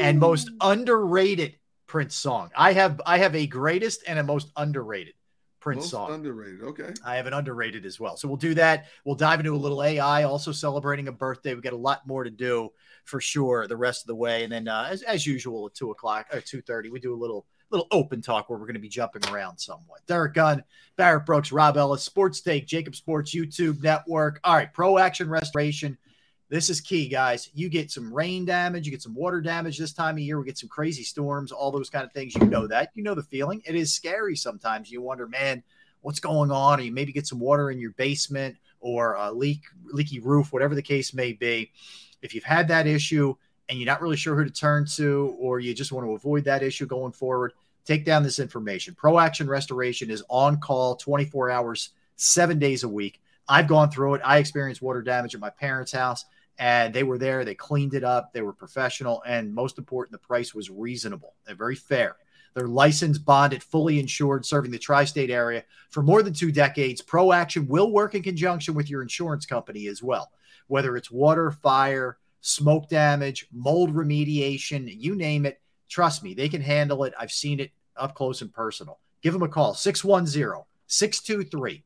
And 0.00 0.18
most 0.18 0.50
underrated 0.60 1.54
Prince 1.86 2.16
song. 2.16 2.50
I 2.56 2.72
have 2.72 3.00
I 3.06 3.18
have 3.18 3.36
a 3.36 3.46
greatest 3.46 4.02
and 4.08 4.18
a 4.18 4.24
most 4.24 4.50
underrated 4.56 5.14
Prince 5.60 5.82
Most 5.82 5.90
song. 5.90 6.12
underrated. 6.12 6.62
Okay. 6.62 6.92
I 7.04 7.16
have 7.16 7.26
an 7.26 7.34
underrated 7.34 7.84
as 7.84 8.00
well. 8.00 8.16
So 8.16 8.26
we'll 8.26 8.36
do 8.38 8.54
that. 8.54 8.86
We'll 9.04 9.14
dive 9.14 9.40
into 9.40 9.54
a 9.54 9.56
little 9.56 9.82
AI, 9.82 10.24
also 10.24 10.52
celebrating 10.52 11.08
a 11.08 11.12
birthday. 11.12 11.54
We've 11.54 11.62
got 11.62 11.74
a 11.74 11.76
lot 11.76 12.06
more 12.06 12.24
to 12.24 12.30
do 12.30 12.70
for 13.04 13.20
sure 13.20 13.66
the 13.66 13.76
rest 13.76 14.02
of 14.02 14.06
the 14.06 14.14
way. 14.14 14.44
And 14.44 14.52
then 14.52 14.68
uh, 14.68 14.88
as, 14.90 15.02
as 15.02 15.26
usual 15.26 15.66
at 15.66 15.74
two 15.74 15.90
o'clock 15.90 16.26
or 16.32 16.40
two 16.40 16.62
thirty, 16.62 16.90
we 16.90 16.98
do 16.98 17.14
a 17.14 17.16
little 17.16 17.46
little 17.70 17.86
open 17.92 18.20
talk 18.20 18.50
where 18.50 18.58
we're 18.58 18.66
going 18.66 18.74
to 18.74 18.80
be 18.80 18.88
jumping 18.88 19.22
around 19.30 19.58
somewhat. 19.58 20.00
Derrick 20.06 20.34
Gunn, 20.34 20.64
Barrett 20.96 21.24
Brooks, 21.24 21.52
Rob 21.52 21.76
Ellis, 21.76 22.02
Sports 22.02 22.40
Take, 22.40 22.66
JAKIB 22.66 22.94
Sports, 22.94 23.34
YouTube 23.34 23.82
Network. 23.82 24.40
All 24.42 24.54
right, 24.54 24.72
Pro 24.72 24.98
Action 24.98 25.28
Restoration. 25.28 25.96
This 26.50 26.68
is 26.68 26.80
key, 26.80 27.06
guys. 27.06 27.48
You 27.54 27.68
get 27.68 27.92
some 27.92 28.12
rain 28.12 28.44
damage, 28.44 28.84
you 28.84 28.90
get 28.90 29.02
some 29.02 29.14
water 29.14 29.40
damage 29.40 29.78
this 29.78 29.92
time 29.92 30.16
of 30.16 30.18
year. 30.18 30.36
We 30.36 30.44
get 30.44 30.58
some 30.58 30.68
crazy 30.68 31.04
storms, 31.04 31.52
all 31.52 31.70
those 31.70 31.88
kind 31.88 32.04
of 32.04 32.10
things. 32.10 32.34
You 32.34 32.44
know 32.44 32.66
that. 32.66 32.90
You 32.94 33.04
know 33.04 33.14
the 33.14 33.22
feeling. 33.22 33.62
It 33.64 33.76
is 33.76 33.94
scary 33.94 34.34
sometimes. 34.34 34.90
You 34.90 35.00
wonder, 35.00 35.28
man, 35.28 35.62
what's 36.00 36.18
going 36.18 36.50
on? 36.50 36.80
Or 36.80 36.82
you 36.82 36.90
maybe 36.90 37.12
get 37.12 37.28
some 37.28 37.38
water 37.38 37.70
in 37.70 37.78
your 37.78 37.92
basement 37.92 38.56
or 38.80 39.14
a 39.14 39.30
leak, 39.30 39.62
leaky 39.84 40.18
roof, 40.18 40.52
whatever 40.52 40.74
the 40.74 40.82
case 40.82 41.14
may 41.14 41.32
be. 41.32 41.70
If 42.20 42.34
you've 42.34 42.42
had 42.42 42.66
that 42.66 42.88
issue 42.88 43.36
and 43.68 43.78
you're 43.78 43.86
not 43.86 44.02
really 44.02 44.16
sure 44.16 44.34
who 44.34 44.44
to 44.44 44.50
turn 44.50 44.86
to, 44.96 45.36
or 45.38 45.60
you 45.60 45.72
just 45.72 45.92
want 45.92 46.04
to 46.04 46.14
avoid 46.14 46.42
that 46.46 46.64
issue 46.64 46.84
going 46.84 47.12
forward, 47.12 47.52
take 47.84 48.04
down 48.04 48.24
this 48.24 48.40
information. 48.40 48.96
Pro 48.96 49.20
Action 49.20 49.48
Restoration 49.48 50.10
is 50.10 50.24
on 50.28 50.58
call 50.58 50.96
24 50.96 51.48
hours, 51.48 51.90
seven 52.16 52.58
days 52.58 52.82
a 52.82 52.88
week. 52.88 53.20
I've 53.48 53.68
gone 53.68 53.90
through 53.90 54.14
it. 54.14 54.22
I 54.24 54.38
experienced 54.38 54.82
water 54.82 55.02
damage 55.02 55.36
at 55.36 55.40
my 55.40 55.50
parents' 55.50 55.92
house, 55.92 56.24
and 56.60 56.92
they 56.92 57.02
were 57.04 57.16
there. 57.16 57.44
They 57.44 57.54
cleaned 57.54 57.94
it 57.94 58.04
up. 58.04 58.32
They 58.32 58.42
were 58.42 58.52
professional, 58.52 59.22
and 59.26 59.52
most 59.52 59.78
important, 59.78 60.12
the 60.12 60.18
price 60.18 60.54
was 60.54 60.70
reasonable. 60.70 61.34
They're 61.46 61.56
very 61.56 61.74
fair. 61.74 62.16
They're 62.54 62.68
licensed, 62.68 63.24
bonded, 63.24 63.62
fully 63.62 63.98
insured, 63.98 64.44
serving 64.44 64.70
the 64.70 64.78
tri 64.78 65.04
state 65.04 65.30
area 65.30 65.64
for 65.88 66.02
more 66.02 66.22
than 66.22 66.34
two 66.34 66.52
decades. 66.52 67.00
Pro 67.00 67.32
Action 67.32 67.66
will 67.66 67.90
work 67.90 68.14
in 68.14 68.22
conjunction 68.22 68.74
with 68.74 68.90
your 68.90 69.00
insurance 69.00 69.46
company 69.46 69.86
as 69.86 70.02
well, 70.02 70.30
whether 70.66 70.96
it's 70.96 71.10
water, 71.10 71.50
fire, 71.50 72.18
smoke 72.42 72.90
damage, 72.90 73.46
mold 73.52 73.94
remediation, 73.94 74.86
you 74.86 75.14
name 75.14 75.46
it. 75.46 75.60
Trust 75.88 76.22
me, 76.22 76.34
they 76.34 76.48
can 76.48 76.60
handle 76.60 77.04
it. 77.04 77.14
I've 77.18 77.32
seen 77.32 77.60
it 77.60 77.70
up 77.96 78.14
close 78.14 78.42
and 78.42 78.52
personal. 78.52 78.98
Give 79.22 79.32
them 79.32 79.42
a 79.42 79.48
call 79.48 79.72
610 79.72 80.64
623 80.88 81.84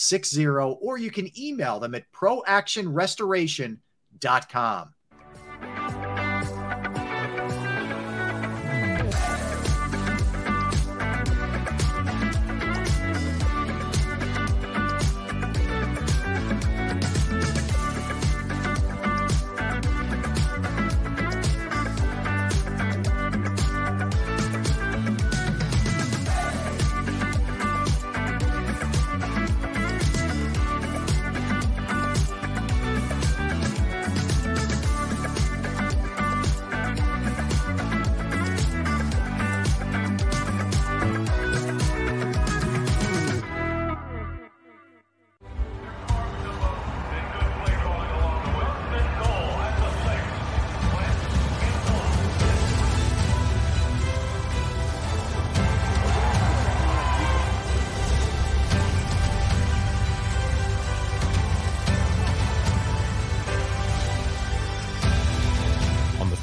3760, 0.00 0.78
or 0.80 0.98
you 0.98 1.10
can 1.10 1.30
email 1.38 1.78
them 1.78 1.94
at 1.94 2.10
proactionrestoration.com. 2.12 4.94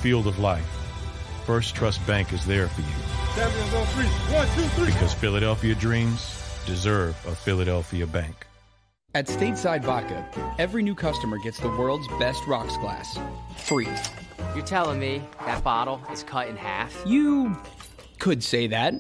field 0.08 0.26
of 0.26 0.40
life, 0.40 0.66
First 1.46 1.76
Trust 1.76 2.00
Bank 2.08 2.32
is 2.32 2.46
there 2.46 2.70
for 2.70 2.80
you 2.80 2.88
Champions 3.36 3.74
on 3.74 3.86
three. 3.88 4.06
One, 4.34 4.48
two, 4.56 4.62
three. 4.78 4.86
because 4.86 5.14
Philadelphia 5.14 5.76
dreams 5.76 6.42
deserve 6.66 7.14
a 7.28 7.36
Philadelphia 7.36 8.08
bank. 8.08 8.48
At 9.16 9.28
Stateside 9.28 9.84
Vodka, 9.84 10.26
every 10.60 10.82
new 10.82 10.96
customer 10.96 11.38
gets 11.40 11.60
the 11.60 11.68
world's 11.68 12.08
best 12.20 12.42
rocks 12.48 12.78
glass. 12.78 13.20
Free. 13.58 13.90
You're 14.56 14.64
telling 14.66 14.98
me 14.98 15.22
that 15.46 15.62
bottle 15.62 16.02
is 16.10 16.24
cut 16.24 16.48
in 16.48 16.56
half? 16.56 16.96
You 17.06 17.58
could 18.18 18.42
say 18.42 18.68
that. 18.68 18.94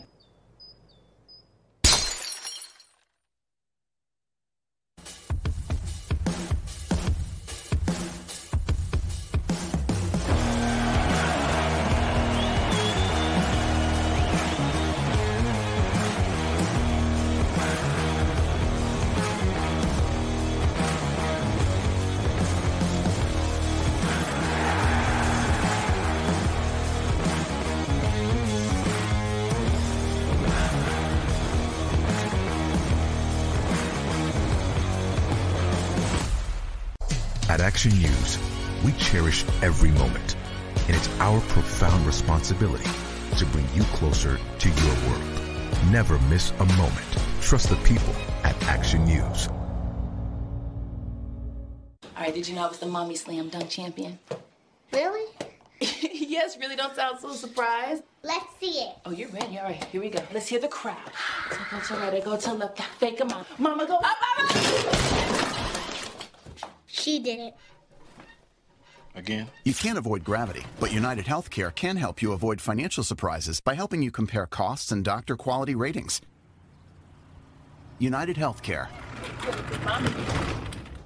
Action 37.77 37.99
News, 37.99 38.39
we 38.83 38.91
cherish 38.93 39.45
every 39.61 39.91
moment, 39.91 40.35
and 40.87 40.95
it's 40.95 41.09
our 41.19 41.39
profound 41.41 42.07
responsibility 42.07 42.89
to 43.37 43.45
bring 43.45 43.67
you 43.75 43.83
closer 43.93 44.39
to 44.57 44.69
your 44.69 44.95
world. 45.07 45.21
Never 45.91 46.17
miss 46.21 46.49
a 46.57 46.65
moment. 46.65 47.17
Trust 47.39 47.69
the 47.69 47.75
people 47.87 48.15
at 48.43 48.59
Action 48.63 49.05
News. 49.05 49.47
All 52.15 52.23
right, 52.23 52.33
did 52.33 52.47
you 52.47 52.55
know 52.55 52.65
I 52.65 52.67
was 52.67 52.79
the 52.79 52.87
mommy 52.87 53.13
slam 53.13 53.49
dunk 53.49 53.69
champion? 53.69 54.17
Really? 54.91 55.31
yes, 55.79 56.57
really 56.57 56.75
don't 56.75 56.95
sound 56.95 57.19
so 57.19 57.33
surprised. 57.33 58.01
Let's 58.23 58.47
see 58.59 58.71
it. 58.71 58.95
Oh, 59.05 59.11
you're 59.11 59.29
ready. 59.29 59.59
All 59.59 59.65
right, 59.65 59.83
here 59.83 60.01
we 60.01 60.09
go. 60.09 60.23
Let's 60.33 60.47
hear 60.47 60.59
the 60.59 60.67
crowd. 60.67 60.97
So 61.51 61.57
go 61.69 61.79
to 61.79 61.93
right, 61.93 62.13
I 62.15 62.19
go 62.21 62.37
to 62.37 62.53
left, 62.53 62.81
fake 62.97 63.21
'em 63.21 63.29
out. 63.29 63.45
Mama 63.59 63.85
go 63.85 63.97
up, 63.97 64.03
up, 64.03 64.51
up. 64.51 65.26
She 67.07 67.19
did 67.19 67.39
it. 67.39 67.55
Again? 69.15 69.49
You 69.63 69.73
can't 69.73 69.97
avoid 69.97 70.25
gravity, 70.25 70.65
but 70.77 70.91
United 70.91 71.23
Healthcare 71.23 71.73
can 71.73 71.95
help 71.95 72.21
you 72.21 72.33
avoid 72.33 72.59
financial 72.59 73.01
surprises 73.01 73.61
by 73.61 73.75
helping 73.75 74.01
you 74.01 74.11
compare 74.11 74.45
costs 74.45 74.91
and 74.91 75.05
doctor 75.05 75.37
quality 75.37 75.73
ratings. 75.73 76.19
United 77.97 78.35
Healthcare. 78.35 78.89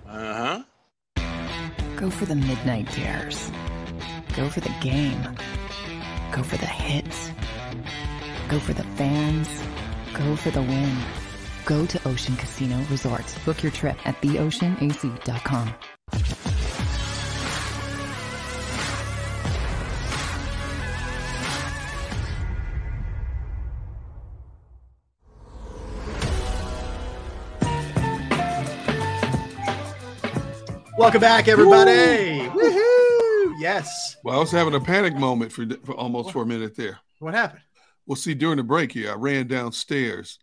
Uh 0.07 0.63
huh. 1.17 1.21
Go 1.97 2.09
for 2.09 2.25
the 2.25 2.35
midnight 2.35 2.91
dares. 2.95 3.51
Go 4.35 4.49
for 4.49 4.61
the 4.61 4.73
game. 4.81 5.21
Go 6.31 6.41
for 6.41 6.57
the 6.57 6.65
hits. 6.65 7.29
Go 8.49 8.57
for 8.57 8.73
the 8.73 8.87
fans. 8.97 9.47
Go 10.15 10.35
for 10.35 10.49
the 10.49 10.63
win. 10.63 10.97
Go 11.65 11.85
to 11.85 12.07
Ocean 12.07 12.35
Casino 12.37 12.83
Resort. 12.89 13.23
Book 13.45 13.61
your 13.61 13.71
trip 13.71 13.95
at 14.07 14.19
theoceanac.com. 14.21 15.73
Welcome 31.01 31.21
back, 31.21 31.47
everybody. 31.47 32.47
Woohoo! 32.49 33.53
Yes. 33.59 34.17
Well, 34.23 34.37
I 34.37 34.39
was 34.39 34.51
having 34.51 34.75
a 34.75 34.79
panic 34.79 35.15
moment 35.15 35.51
for, 35.51 35.65
for 35.83 35.95
almost 35.95 36.31
for 36.31 36.43
a 36.43 36.45
minute 36.45 36.77
there. 36.77 36.99
What 37.17 37.33
happened? 37.33 37.63
Well, 38.05 38.15
see, 38.15 38.35
during 38.35 38.57
the 38.57 38.63
break 38.63 38.91
here, 38.91 39.11
I 39.11 39.15
ran 39.15 39.47
downstairs 39.47 40.37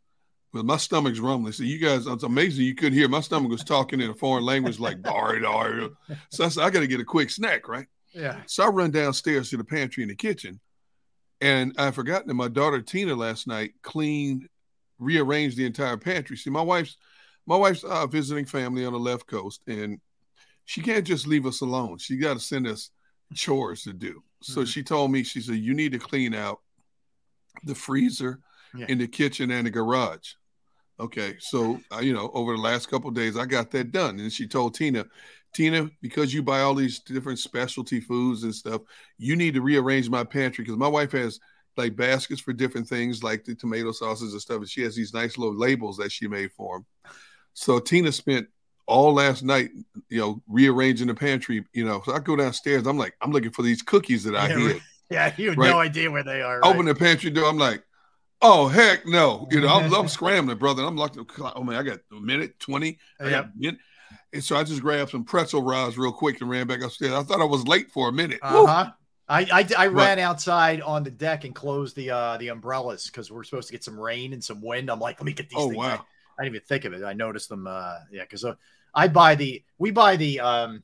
with 0.53 0.65
my 0.65 0.77
stomach's 0.77 1.20
rumbling. 1.20 1.53
So 1.53 1.62
you 1.62 1.79
guys, 1.79 2.07
it's 2.07 2.23
amazing 2.23 2.65
you 2.65 2.75
couldn't 2.75 2.99
hear. 2.99 3.09
My 3.09 3.20
stomach 3.20 3.51
was 3.51 3.65
talking 3.65 4.01
in 4.01 4.11
a 4.11 4.15
foreign 4.15 4.45
language 4.45 4.79
like 4.79 5.03
dar 5.03 5.39
dar. 5.39 5.91
So 6.31 6.45
I 6.45 6.49
said, 6.49 6.65
I 6.65 6.70
got 6.70 6.81
to 6.81 6.87
get 6.87 7.01
a 7.01 7.05
quick 7.05 7.31
snack, 7.31 7.69
right? 7.69 7.87
Yeah. 8.12 8.41
So 8.47 8.65
I 8.65 8.69
run 8.69 8.91
downstairs 8.91 9.51
to 9.51 9.57
the 9.57 9.65
pantry 9.65 10.03
in 10.03 10.09
the 10.09 10.16
kitchen, 10.16 10.61
and 11.41 11.75
I 11.79 11.91
forgot 11.91 12.27
that 12.27 12.35
my 12.35 12.49
daughter 12.49 12.81
Tina 12.81 13.15
last 13.15 13.47
night 13.47 13.75
cleaned, 13.83 14.49
rearranged 14.99 15.57
the 15.57 15.66
entire 15.66 15.97
pantry. 15.97 16.37
See, 16.37 16.51
my 16.51 16.62
wife's 16.62 16.97
my 17.47 17.57
wife's 17.57 17.85
uh, 17.85 18.07
visiting 18.07 18.45
family 18.45 18.85
on 18.85 18.93
the 18.93 18.99
left 18.99 19.27
coast, 19.27 19.62
and 19.66 20.01
she 20.65 20.83
can't 20.83 21.07
just 21.07 21.27
leave 21.27 21.47
us 21.47 21.61
alone. 21.61 21.99
She 21.99 22.16
got 22.16 22.35
to 22.35 22.41
send 22.41 22.66
us 22.66 22.91
chores 23.35 23.83
to 23.85 23.93
do. 23.93 24.23
So 24.43 24.65
she 24.65 24.83
told 24.83 25.11
me, 25.11 25.23
she 25.23 25.41
said, 25.41 25.57
you 25.57 25.75
need 25.75 25.93
to 25.93 25.99
clean 25.99 26.35
out 26.35 26.61
the 27.65 27.75
freezer 27.75 28.41
Yeah. 28.74 28.86
in 28.89 28.99
the 28.99 29.09
kitchen 29.09 29.51
and 29.51 29.66
the 29.66 29.70
garage. 29.70 30.35
Okay, 31.01 31.36
so 31.39 31.78
uh, 31.95 32.01
you 32.01 32.12
know, 32.12 32.31
over 32.35 32.53
the 32.57 32.62
last 32.62 32.89
couple 32.90 33.09
of 33.09 33.15
days, 33.15 33.36
I 33.36 33.47
got 33.47 33.70
that 33.70 33.93
done, 33.93 34.19
and 34.19 34.32
she 34.32 34.49
told 34.49 34.74
Tina, 34.74 35.07
Tina, 35.55 35.89
because 36.03 36.35
you 36.35 36.43
buy 36.43 36.61
all 36.61 36.74
these 36.74 36.99
different 36.99 37.39
specialty 37.39 38.01
foods 38.01 38.43
and 38.43 38.55
stuff, 38.55 38.82
you 39.16 39.36
need 39.36 39.55
to 39.55 39.61
rearrange 39.62 40.11
my 40.11 40.24
pantry 40.24 40.65
because 40.65 40.77
my 40.78 40.89
wife 40.89 41.12
has 41.12 41.39
like 41.77 41.95
baskets 41.95 42.40
for 42.40 42.53
different 42.53 42.89
things, 42.89 43.23
like 43.23 43.45
the 43.45 43.55
tomato 43.55 43.93
sauces 43.93 44.32
and 44.32 44.43
stuff, 44.43 44.59
and 44.59 44.69
she 44.69 44.82
has 44.82 44.97
these 44.97 45.15
nice 45.15 45.39
little 45.39 45.57
labels 45.57 45.97
that 45.99 46.11
she 46.11 46.27
made 46.27 46.51
for 46.53 46.78
them. 46.78 46.86
So 47.55 47.78
Tina 47.78 48.11
spent 48.11 48.49
all 48.86 49.12
last 49.15 49.45
night, 49.45 49.70
you 50.09 50.19
know, 50.19 50.43
rearranging 50.49 51.07
the 51.07 51.15
pantry. 51.15 51.65
You 51.73 51.85
know, 51.85 52.03
so 52.05 52.12
I 52.12 52.19
go 52.19 52.35
downstairs. 52.35 52.86
I'm 52.86 52.99
like, 52.99 53.15
I'm 53.20 53.31
looking 53.31 53.51
for 53.53 53.62
these 53.62 53.82
cookies 53.82 54.24
that 54.24 54.35
I 54.35 54.49
Yeah, 54.49 54.59
hid. 54.59 54.81
Yeah, 55.11 55.32
you 55.39 55.49
have 55.51 55.59
Right. 55.59 55.70
no 55.70 55.81
idea 55.81 56.11
where 56.11 56.23
they 56.23 56.43
are. 56.43 56.62
Open 56.65 56.85
right? 56.85 56.86
the 56.89 56.95
pantry 56.95 57.31
door. 57.31 57.49
I'm 57.49 57.57
like, 57.57 57.82
oh 58.43 58.69
heck 58.69 59.06
no! 59.06 59.47
You 59.51 59.60
know, 59.60 59.69
I'm, 59.69 59.93
I'm 59.93 60.09
scrambling, 60.19 60.59
brother. 60.59 60.85
I'm 60.85 60.97
like, 60.97 61.12
oh 61.40 61.62
man, 61.65 61.77
I 61.77 61.82
got 61.82 61.98
a 62.12 62.20
minute, 62.20 62.59
twenty. 62.60 62.98
I 63.20 63.31
got 63.31 63.44
a 63.47 63.52
minute. 63.56 63.81
And 64.32 64.44
so 64.44 64.56
I 64.56 64.65
just 64.65 64.82
grabbed 64.82 65.10
some 65.10 65.24
pretzel 65.24 65.62
rods 65.62 65.97
real 65.97 66.12
quick 66.12 66.40
and 66.40 66.51
ran 66.51 66.66
back 66.66 66.82
upstairs. 66.82 67.12
I 67.12 67.23
thought 67.23 67.40
I 67.40 67.44
was 67.44 67.66
late 67.66 67.90
for 67.90 68.09
a 68.09 68.12
minute. 68.12 68.39
Uh 68.43 68.66
huh. 68.66 68.90
I, 69.31 69.40
I, 69.43 69.59
I 69.77 69.89
But- 69.89 69.93
ran 69.94 70.19
outside 70.19 70.81
on 70.82 71.02
the 71.05 71.10
deck 71.10 71.44
and 71.44 71.55
closed 71.55 71.97
the 71.97 72.10
uh 72.10 72.36
the 72.39 72.48
umbrellas 72.48 73.06
because 73.06 73.31
we're 73.31 73.44
supposed 73.44 73.69
to 73.69 73.73
get 73.73 73.85
some 73.85 73.98
rain 73.98 74.32
and 74.32 74.43
some 74.43 74.60
wind. 74.62 74.90
I'm 74.90 75.01
like, 75.01 75.19
let 75.20 75.27
me 75.27 75.32
get 75.32 75.48
these 75.51 75.59
Oh, 75.59 75.66
things. 75.69 75.77
wow. 75.77 75.86
I, 76.39 76.43
I 76.43 76.44
didn't 76.44 76.56
even 76.56 76.66
think 76.66 76.85
of 76.85 76.93
it. 76.94 77.05
I 77.05 77.12
noticed 77.15 77.48
them. 77.48 77.66
Uh, 77.66 77.97
yeah, 78.10 78.23
because 78.23 78.44
uh, 78.44 78.55
I 78.94 79.09
buy 79.09 79.35
the 79.35 79.62
we 79.78 79.90
buy 79.90 80.16
the 80.16 80.40
um 80.40 80.82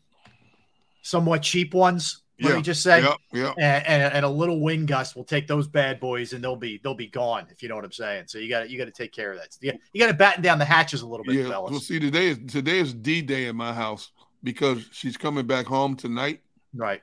somewhat 1.02 1.42
cheap 1.42 1.74
ones 1.74 2.22
Let 2.40 2.50
Yeah. 2.50 2.56
me 2.56 2.62
just 2.62 2.82
say, 2.82 3.00
Yep, 3.02 3.16
yep. 3.32 3.54
And, 3.58 4.12
and, 4.12 4.24
a 4.24 4.28
little 4.28 4.60
wind 4.60 4.88
gust 4.88 5.14
will 5.14 5.22
take 5.24 5.46
those 5.46 5.68
bad 5.68 6.00
boys, 6.00 6.32
and 6.32 6.42
they'll 6.42 6.56
be 6.56 6.80
they'll 6.82 6.94
be 6.94 7.06
gone. 7.06 7.46
If 7.50 7.62
you 7.62 7.68
know 7.68 7.76
what 7.76 7.84
I'm 7.84 7.92
saying. 7.92 8.24
So 8.26 8.38
you 8.38 8.48
got 8.48 8.68
you 8.68 8.76
got 8.76 8.86
to 8.86 8.90
take 8.90 9.12
care 9.12 9.32
of 9.32 9.38
that. 9.38 9.56
You, 9.60 9.72
you 9.92 10.00
got 10.00 10.08
to 10.08 10.14
batten 10.14 10.42
down 10.42 10.58
the 10.58 10.64
hatches 10.64 11.02
a 11.02 11.06
little 11.06 11.24
bit, 11.24 11.36
Yeah. 11.36 11.48
fellas. 11.48 11.70
Well, 11.70 11.80
see, 11.80 12.00
today 12.00 12.28
is 12.28 12.38
today 12.48 12.78
is 12.78 12.92
D 12.92 13.22
Day 13.22 13.46
in 13.46 13.54
my 13.54 13.72
house 13.72 14.10
because 14.42 14.84
she's 14.92 15.16
coming 15.16 15.46
back 15.46 15.66
home 15.66 15.94
tonight. 15.94 16.40
Right. 16.74 17.02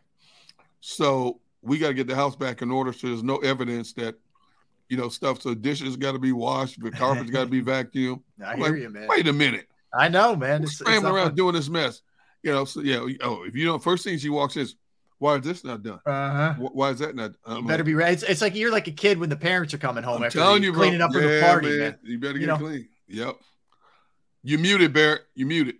So 0.82 1.40
we 1.62 1.78
got 1.78 1.90
to 1.90 1.94
get 1.94 2.08
the 2.08 2.16
house 2.16 2.36
back 2.36 2.62
in 2.62 2.72
order. 2.72 2.92
So 2.92 3.08
there's 3.08 3.24
no 3.24 3.38
evidence 3.38 3.94
that 3.94 4.16
you 4.90 4.98
know 4.98 5.10
stuff. 5.10 5.42
So 5.42 5.54
dishes 5.54 5.96
got 5.96 6.12
to 6.14 6.20
be 6.20 6.34
washed, 6.34 6.82
The 6.82 6.92
carpet's 6.92 7.30
got 7.32 7.46
to 7.46 7.50
be 7.50 7.62
vacuumed. 7.64 8.22
I 8.44 8.52
I'm 8.52 8.58
hear 8.58 8.68
like, 8.74 8.82
you, 8.82 8.90
man. 8.90 9.08
Wait 9.08 9.28
a 9.28 9.34
minute. 9.34 9.68
I 9.94 10.08
know, 10.08 10.36
man. 10.36 10.62
We're 10.62 10.66
It's, 10.66 10.72
it's 10.74 10.80
scrambling 10.80 11.14
not 11.14 11.18
around 11.18 11.28
fun. 11.30 11.36
doing 11.36 11.54
this 11.56 11.70
mess. 11.70 12.02
You 12.44 12.52
know, 12.52 12.66
so 12.66 12.82
yeah. 12.82 13.06
Oh, 13.22 13.44
if 13.44 13.56
you 13.56 13.66
don't, 13.66 13.82
first 13.84 14.04
thing 14.04 14.18
she 14.18 14.30
walks 14.30 14.56
in 14.56 14.64
is, 14.64 14.76
why 15.22 15.36
is 15.36 15.44
this 15.44 15.64
not 15.64 15.84
done? 15.84 16.00
Uh-huh. 16.04 16.56
Why 16.74 16.90
is 16.90 16.98
that 17.00 17.16
not? 17.16 17.32
You 17.48 17.56
I'm 17.58 17.68
better 17.68 17.84
like, 17.84 17.86
be 17.86 17.94
ready. 17.94 18.14
It's, 18.14 18.24
it's 18.24 18.42
like 18.42 18.56
you're 18.56 18.72
like 18.72 18.88
a 18.88 18.92
kid 18.92 19.20
when 19.20 19.30
the 19.30 19.36
parents 19.36 19.72
are 19.74 19.78
coming 19.78 20.04
home 20.04 20.18
I'm 20.18 20.24
after 20.24 20.40
telling 20.40 20.62
the- 20.62 20.68
you, 20.68 20.74
bro. 20.74 20.82
cleaning 20.82 21.02
up 21.02 21.14
for 21.14 21.20
the 21.22 21.40
party, 21.42 21.68
man. 21.70 21.78
man. 21.80 22.00
You 22.04 22.18
better 22.20 22.34
You 22.34 22.40
get 22.40 22.48
know? 22.48 22.58
clean. 22.58 22.88
Yep. 23.08 23.36
You 24.44 24.58
muted, 24.58 24.94
Barrett. 24.94 25.22
You 25.36 25.46
muted. 25.46 25.76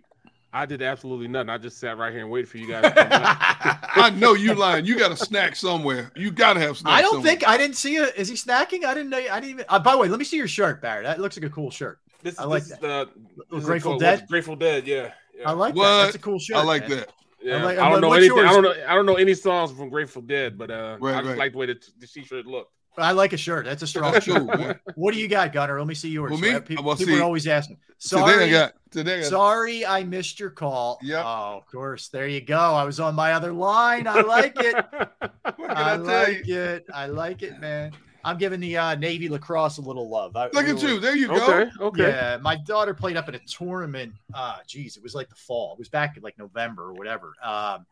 I 0.52 0.66
did 0.66 0.80
absolutely 0.82 1.26
nothing. 1.28 1.48
I 1.48 1.58
just 1.58 1.78
sat 1.80 1.98
right 1.98 2.12
here 2.12 2.20
and 2.20 2.30
waited 2.30 2.48
for 2.48 2.58
you 2.58 2.68
guys. 2.68 2.84
to 2.84 2.90
come. 2.92 3.10
I 4.04 4.10
know 4.10 4.34
you 4.34 4.54
lying. 4.54 4.84
You 4.84 4.96
got 4.98 5.10
a 5.10 5.16
snack 5.16 5.56
somewhere. 5.56 6.12
You 6.14 6.30
got 6.30 6.52
to 6.54 6.60
have 6.60 6.76
snacks. 6.76 6.98
I 6.98 7.00
don't 7.02 7.14
somewhere. 7.14 7.30
think 7.30 7.48
I 7.48 7.56
didn't 7.56 7.76
see 7.76 7.96
it. 7.96 8.14
Is 8.16 8.28
he 8.28 8.34
snacking? 8.36 8.84
I 8.84 8.94
didn't 8.94 9.08
know. 9.10 9.16
I 9.18 9.40
didn't 9.40 9.50
even. 9.50 9.64
Uh, 9.68 9.78
by 9.80 9.92
the 9.92 9.98
way, 9.98 10.08
let 10.08 10.18
me 10.18 10.24
see 10.24 10.36
your 10.36 10.46
shirt, 10.46 10.80
Barrett. 10.82 11.04
That 11.04 11.20
looks 11.20 11.36
like 11.36 11.44
a 11.46 11.50
cool 11.50 11.70
shirt. 11.70 11.98
This, 12.22 12.38
I 12.38 12.44
like 12.44 12.62
this 12.64 12.78
that. 12.78 13.08
is 13.08 13.14
the 13.50 13.56
this 13.56 13.64
Grateful 13.64 13.92
called- 13.92 14.02
Dead? 14.02 14.26
Grateful 14.28 14.54
Dead, 14.54 14.86
yeah. 14.86 15.10
yeah. 15.36 15.48
I 15.48 15.52
like 15.52 15.74
What? 15.74 15.84
that. 15.88 16.02
That's 16.04 16.16
a 16.16 16.18
cool 16.20 16.38
shirt. 16.38 16.58
I 16.58 16.62
like 16.62 16.82
man. 16.88 16.98
that. 16.98 17.12
Yeah, 17.42 17.56
I'm 17.56 17.62
like- 17.64 17.78
I 17.78 17.82
don't 17.82 17.92
like, 17.92 18.00
know 18.02 18.08
what's 18.08 18.24
anything. 18.24 18.38
I 18.44 18.52
don't 18.52 18.62
know. 18.62 18.74
I 18.88 18.94
don't 18.94 19.06
know 19.06 19.16
any 19.16 19.34
songs 19.34 19.72
from 19.72 19.88
Grateful 19.88 20.22
Dead, 20.22 20.56
but 20.56 20.70
uh, 20.70 20.96
Right, 21.00 21.14
I 21.14 21.18
just 21.18 21.28
right. 21.30 21.38
like 21.38 21.52
the 21.52 21.58
way 21.58 21.66
the, 21.66 21.80
the 21.98 22.06
t-shirt 22.06 22.46
looked. 22.46 22.72
I 22.98 23.12
like 23.12 23.32
a 23.32 23.38
shirt. 23.38 23.64
That's 23.64 23.82
a 23.82 23.86
strong 23.86 24.12
shirt. 24.20 24.46
cool. 24.46 24.74
What 24.96 25.14
do 25.14 25.20
you 25.20 25.26
got, 25.26 25.52
Gunner? 25.52 25.78
Let 25.78 25.86
me 25.88 25.94
see 25.94 26.10
yours. 26.10 26.30
Well, 26.30 26.40
me? 26.40 26.60
People, 26.60 26.84
Well, 26.84 26.94
people 26.96 27.14
see, 27.14 27.20
are 27.20 27.24
always 27.24 27.46
asking. 27.46 27.76
Today 27.76 27.94
Sorry, 27.96 28.44
I 28.44 28.50
got. 28.50 28.72
Today 28.90 29.14
I 29.14 29.20
got. 29.20 29.30
sorry, 29.30 29.86
I 29.86 30.04
missed 30.04 30.38
your 30.38 30.50
call. 30.50 30.98
Yeah. 31.02 31.22
Oh, 31.24 31.56
of 31.56 31.66
course. 31.66 32.08
There 32.08 32.26
you 32.28 32.42
go. 32.42 32.58
I 32.58 32.84
was 32.84 33.00
on 33.00 33.14
my 33.14 33.32
other 33.32 33.50
line. 33.52 34.06
I 34.06 34.20
like 34.20 34.54
it. 34.60 34.74
I, 35.44 35.50
I, 35.68 35.96
like 35.96 36.46
you? 36.46 36.58
it. 36.60 36.84
I 36.92 37.06
like 37.06 37.42
it, 37.42 37.58
man. 37.60 37.92
I'm 38.24 38.38
giving 38.38 38.60
the 38.60 38.76
uh, 38.76 38.94
Navy 38.94 39.28
lacrosse 39.28 39.78
a 39.78 39.80
little 39.80 40.08
love. 40.08 40.36
I, 40.36 40.44
Look 40.52 40.66
at 40.66 40.74
were- 40.82 40.88
you. 40.88 41.00
There 41.00 41.16
you 41.16 41.28
go. 41.28 41.34
Okay, 41.34 41.70
okay. 41.80 42.08
Yeah, 42.08 42.38
my 42.40 42.56
daughter 42.56 42.94
played 42.94 43.16
up 43.16 43.28
at 43.28 43.34
a 43.34 43.40
tournament. 43.40 44.12
Uh, 44.32 44.58
geez, 44.66 44.96
it 44.96 45.02
was 45.02 45.14
like 45.14 45.28
the 45.28 45.34
fall. 45.34 45.72
It 45.72 45.78
was 45.78 45.88
back 45.88 46.16
in 46.16 46.22
like 46.22 46.38
November 46.38 46.84
or 46.84 46.92
whatever. 46.94 47.32
Um, 47.42 47.86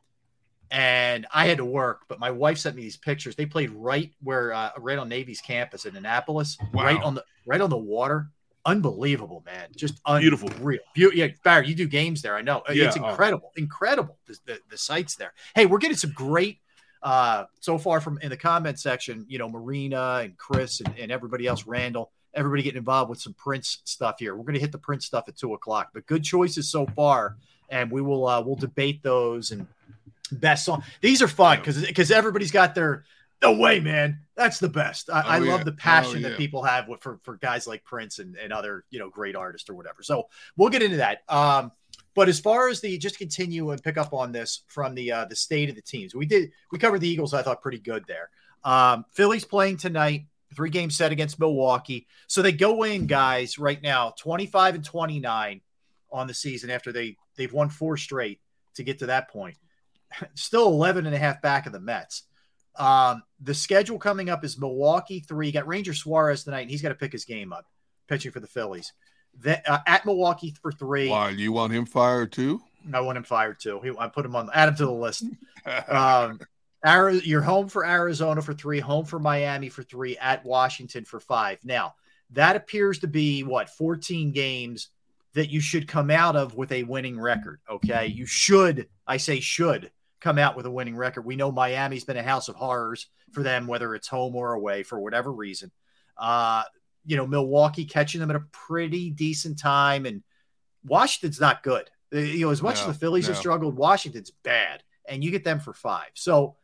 and 0.71 1.27
I 1.33 1.47
had 1.47 1.59
to 1.59 1.65
work, 1.65 2.03
but 2.09 2.21
my 2.21 2.31
wife 2.31 2.59
sent 2.59 2.77
me 2.77 2.83
these 2.83 2.97
pictures. 2.97 3.35
They 3.35 3.47
played 3.47 3.71
right 3.71 4.13
where, 4.23 4.53
uh, 4.53 4.71
right 4.79 4.99
on 4.99 5.09
Navy's 5.09 5.41
campus 5.41 5.85
in 5.85 5.97
Annapolis, 5.97 6.57
wow. 6.73 6.85
right 6.85 7.03
on 7.03 7.15
the 7.15 7.25
right 7.47 7.61
on 7.61 7.71
the 7.71 7.77
water. 7.77 8.29
Unbelievable, 8.67 9.43
man! 9.47 9.69
Just 9.75 10.01
Beautiful. 10.05 10.51
Real. 10.61 10.81
Beau- 10.95 11.11
yeah, 11.15 11.29
Barry, 11.43 11.67
you 11.67 11.75
do 11.75 11.89
games 11.89 12.21
there. 12.21 12.37
I 12.37 12.43
know 12.43 12.63
Yeah, 12.71 12.89
it's 12.89 12.97
oh. 12.99 13.09
incredible, 13.09 13.53
incredible. 13.57 14.19
The, 14.27 14.39
the 14.45 14.59
the 14.69 14.77
sites 14.77 15.17
there. 15.17 15.33
Hey, 15.55 15.65
we're 15.65 15.79
getting 15.79 15.97
some 15.97 16.13
great 16.13 16.59
uh 17.03 17.45
so 17.61 17.79
far 17.79 18.01
from 18.01 18.19
in 18.19 18.31
the 18.31 18.37
comment 18.37 18.79
section. 18.79 19.25
You 19.29 19.39
know, 19.39 19.49
Marina 19.49 20.21
and 20.23 20.37
Chris 20.37 20.81
and, 20.81 20.95
and 20.99 21.11
everybody 21.11 21.47
else, 21.47 21.67
Randall 21.67 22.11
everybody 22.33 22.63
getting 22.63 22.79
involved 22.79 23.11
with 23.11 23.21
some 23.21 23.35
Prince 23.35 23.79
stuff 23.85 24.17
here. 24.21 24.37
We're 24.37 24.45
going 24.45 24.55
to 24.55 24.61
hit 24.61 24.71
the 24.73 24.79
Prince 24.79 25.05
stuff 25.05 25.25
at 25.29 25.37
two 25.37 25.55
o'clock, 25.55 25.91
but 25.93 26.07
good 26.07 26.23
choices 26.23 26.71
so 26.71 26.87
far, 26.95 27.37
and 27.69 27.91
we 27.91 28.01
will 28.01 28.27
uh, 28.27 28.41
we'll 28.41 28.57
debate 28.57 29.03
those 29.03 29.51
and 29.51 29.67
best 30.33 30.65
song. 30.65 30.85
These 31.01 31.23
are 31.23 31.29
fun 31.29 31.59
because 31.59 31.85
because 31.85 32.11
everybody's 32.11 32.53
got 32.53 32.75
their 32.75 33.05
no 33.43 33.57
way, 33.57 33.81
man. 33.81 34.21
That's 34.37 34.59
the 34.59 34.69
best. 34.69 35.11
I, 35.11 35.21
I 35.23 35.37
Oh, 35.39 35.43
love 35.43 35.61
yeah. 35.61 35.65
the 35.65 35.73
passion 35.73 36.25
Oh, 36.25 36.29
that 36.29 36.39
people 36.39 36.63
have 36.63 36.89
with, 36.89 37.01
for 37.01 37.19
for 37.23 37.37
guys 37.37 37.67
like 37.67 37.85
Prince 37.85 38.19
and, 38.19 38.37
and 38.37 38.53
other 38.53 38.85
you 38.91 38.99
know 38.99 39.11
great 39.11 39.35
artists 39.35 39.69
or 39.69 39.75
whatever. 39.75 40.03
So 40.03 40.29
we'll 40.57 40.69
get 40.71 40.83
into 40.83 40.99
that. 40.99 41.23
Um, 41.29 41.73
but 42.15 42.29
as 42.29 42.41
far 42.41 42.69
as 42.69 42.81
the 42.81 42.99
just 42.99 43.19
continue 43.19 43.71
and 43.71 43.83
pick 43.83 43.97
up 43.97 44.13
on 44.13 44.33
this 44.33 44.63
from 44.67 44.95
the 44.95 45.13
uh, 45.13 45.25
the 45.27 45.37
state 45.37 45.69
of 45.69 45.77
the 45.77 45.83
teams, 45.83 46.15
we 46.15 46.27
did 46.27 46.51
we 46.73 46.79
covered 46.79 47.01
the 47.01 47.09
Eagles. 47.09 47.35
I 47.35 47.43
thought 47.43 47.63
pretty 47.63 47.79
good 47.79 48.05
there. 48.07 48.31
Um, 48.65 49.05
Phillies 49.13 49.45
playing 49.45 49.79
tonight, 49.79 50.27
three 50.55 50.71
game 50.71 50.91
set 50.91 51.13
against 51.13 51.39
Milwaukee. 51.39 52.07
So 52.27 52.43
they 52.43 52.53
go 52.53 52.83
in, 52.83 53.07
guys, 53.07 53.59
right 53.59 53.81
now, 53.81 54.15
25 54.19 54.77
and 54.77 54.85
29 54.85 55.61
on 56.13 56.27
the 56.27 56.35
season 56.35 56.71
after 56.71 56.93
they 56.93 57.17
they've 57.37 57.53
won 57.53 57.69
four 57.69 57.97
straight 57.97 58.41
to 58.75 58.83
get 58.83 58.99
to 59.01 59.07
that 59.07 59.31
point. 59.31 59.57
Still 60.35 60.67
11 60.69 61.07
and 61.07 61.15
a 61.15 61.19
half 61.19 61.41
back 61.41 61.67
of 61.67 61.73
the 61.73 61.81
Mets. 61.81 62.25
Um, 62.77 63.23
the 63.41 63.55
schedule 63.55 63.99
coming 63.99 64.31
up 64.31 64.45
is 64.45 64.59
Milwaukee 64.59 65.21
three. 65.21 65.49
You 65.49 65.53
got 65.53 65.67
Ranger 65.67 65.95
Suarez 65.95 66.45
tonight, 66.45 66.63
and 66.63 66.71
he's 66.71 66.83
got 66.83 66.91
to 66.91 66.95
pick 66.95 67.13
his 67.13 67.25
game 67.25 67.53
up, 67.53 67.67
pitching 68.09 68.33
for 68.33 68.41
the 68.41 68.47
Phillies. 68.47 68.93
Then, 69.39 69.61
uh, 69.67 69.79
at 69.87 70.05
Milwaukee 70.05 70.55
for 70.63 70.73
three. 70.73 71.09
Why 71.09 71.31
you 71.31 71.53
want 71.53 71.73
him 71.73 71.87
fired 71.87 72.33
too? 72.33 72.61
I 72.93 73.01
want 73.01 73.19
him 73.19 73.25
fired 73.25 73.61
too. 73.61 73.81
He, 73.81 73.93
I 73.99 74.09
put 74.09 74.25
him 74.25 74.37
on, 74.37 74.51
add 74.55 74.69
him 74.69 74.77
to 74.77 74.87
the 74.87 74.93
list. 74.93 75.25
Um, 75.89 76.41
Ari- 76.83 77.21
you're 77.25 77.43
home 77.43 77.69
for 77.69 77.85
Arizona 77.85 78.41
for 78.41 78.55
three, 78.55 78.81
home 78.81 79.05
for 79.05 79.19
Miami 79.19 79.69
for 79.69 79.83
three, 79.83 80.17
at 80.17 80.43
Washington 80.43 81.05
for 81.05 81.21
five. 81.21 81.59
Now, 81.65 81.97
that 82.31 82.57
appears 82.57 83.01
to 83.01 83.07
be 83.07 83.43
what 83.43 83.69
14 83.69 84.33
games 84.33 84.89
that 85.35 85.51
you 85.51 85.61
should 85.61 85.87
come 85.87 86.11
out 86.11 86.35
of 86.35 86.57
with 86.57 86.73
a 86.73 86.85
winning 86.85 87.21
record. 87.21 87.61
Okay. 87.69 88.07
You 88.07 88.27
should, 88.27 88.89
I 89.07 89.19
say, 89.19 89.41
should 89.41 89.91
come 90.21 90.39
out 90.39 90.57
with 90.57 90.67
a 90.67 90.71
winning 90.71 90.97
record. 90.97 91.25
We 91.25 91.37
know 91.37 91.53
Miami's 91.53 92.05
been 92.05 92.17
a 92.17 92.23
house 92.23 92.49
of 92.49 92.57
horrors 92.57 93.09
for 93.33 93.43
them, 93.43 93.67
whether 93.67 93.95
it's 93.95 94.09
home 94.09 94.35
or 94.35 94.55
away 94.55 94.83
for 94.83 94.99
whatever 94.99 95.33
reason. 95.33 95.71
Uh, 96.17 96.63
you 97.07 97.17
know, 97.17 97.27
Milwaukee 97.27 97.85
catching 97.85 98.21
them 98.21 98.31
at 98.31 98.37
a 98.37 98.45
pretty 98.53 99.11
decent 99.11 99.59
time, 99.59 100.07
and 100.07 100.23
Washington's 100.85 101.41
not 101.41 101.63
good. 101.63 101.91
Uh, 102.15 102.19
You 102.19 102.47
know, 102.47 102.51
as 102.51 102.63
much 102.63 102.77
No, 102.77 102.83
as 102.83 102.87
the 102.89 102.95
Phillies 102.95 103.27
have 103.27 103.37
struggled, 103.37 103.77
Washington's 103.77 104.31
bad, 104.31 104.83
and 105.09 105.23
you 105.25 105.31
get 105.31 105.45
them 105.45 105.61
for 105.61 105.73
five. 105.73 106.11
So 106.15 106.57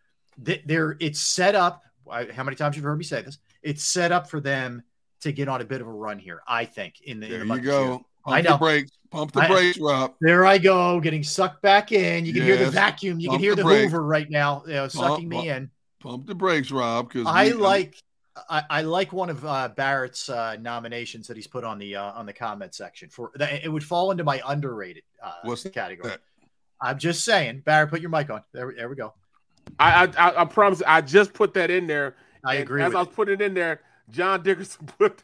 th- 0.45 0.63
they're 0.67 0.97
it's 1.01 1.21
set 1.21 1.55
up. 1.55 1.83
I, 2.11 2.27
how 2.27 2.45
many 2.45 2.57
times 2.57 2.75
have 2.75 2.77
you've 2.77 2.85
heard 2.85 2.99
me 2.99 3.05
say 3.05 3.23
this? 3.23 3.39
It's 3.63 3.85
set 3.85 4.13
up 4.13 4.29
for 4.31 4.41
them 4.41 4.83
to 5.21 5.33
get 5.33 5.49
on 5.49 5.61
a 5.61 5.65
bit 5.65 5.81
of 5.81 5.87
a 5.89 5.93
run 5.93 6.19
here. 6.19 6.41
I 6.47 6.65
think 6.67 7.01
in 7.03 7.19
the, 7.21 7.27
in 7.27 7.33
There 7.33 7.45
the 7.45 7.55
you 7.55 7.61
go. 7.61 7.89
Pump 8.25 8.37
I 8.37 8.43
the 8.43 8.57
brakes. 8.57 8.91
Pump 9.11 9.33
the 9.33 9.41
I- 9.41 9.49
brakes, 9.49 9.79
Rob. 9.79 10.15
There 10.21 10.45
I 10.45 10.59
go, 10.59 11.01
getting 11.01 11.23
sucked 11.23 11.63
back 11.63 11.93
in. 11.93 12.27
You 12.27 12.33
can 12.33 12.43
hear 12.43 12.57
the 12.57 12.71
vacuum. 12.71 13.19
You 13.21 13.31
can 13.31 13.39
hear 13.39 13.55
the 13.55 13.63
the. 13.63 13.69
Hoover 13.69 14.03
right 14.03 14.29
now, 14.31 14.63
you 14.67 14.75
know, 14.75 14.89
sucking 14.89 15.29
Pump- 15.31 15.45
me 15.45 15.49
in. 15.49 15.71
Pump 16.01 16.27
the 16.27 16.35
brakes, 16.35 16.71
Rob. 16.71 17.09
Because 17.09 17.27
I 17.27 17.49
like 17.49 17.97
I, 18.51 18.65
I 18.69 18.83
like 18.83 19.13
one 19.13 19.31
of 19.31 19.45
uh, 19.45 19.69
Barrett's 19.69 20.29
uh, 20.29 20.57
nominations 20.61 21.27
that 21.29 21.37
he's 21.37 21.47
put 21.47 21.65
on 21.65 21.79
the 21.79 21.97
uh, 21.97 22.13
on 22.13 22.27
the 22.27 22.33
comment 22.33 22.75
section 22.75 23.09
for 23.09 23.33
that. 23.37 23.65
It 23.65 23.69
would 23.69 23.85
fall 23.85 24.11
into 24.11 24.25
my 24.25 24.43
underrated 24.47 25.05
uh, 25.23 25.33
What's 25.43 25.65
category. 25.65 26.11
that? 26.11 26.21
I'm 26.81 26.99
just 26.99 27.25
saying, 27.25 27.63
Barrett, 27.65 27.91
put 27.91 28.01
your 28.01 28.11
mic 28.11 28.29
on. 28.31 28.43
There, 28.53 28.73
there 28.77 28.89
we 28.89 28.97
go. 28.97 29.15
I, 29.79 30.05
I 30.05 30.29
I 30.29 30.43
I 30.43 30.45
promise. 30.45 30.83
I 30.87 31.01
just 31.01 31.33
put 31.33 31.55
that 31.55 31.71
in 31.71 31.87
there. 31.87 32.17
I 32.45 32.57
agree 32.57 32.83
As 32.83 32.89
with 32.89 32.97
I 32.97 33.01
was 33.01 33.09
putting 33.09 33.35
it 33.35 33.43
in 33.43 33.55
there, 33.55 33.81
John 34.11 34.43
Dickerson 34.43 34.87
put. 34.99 35.23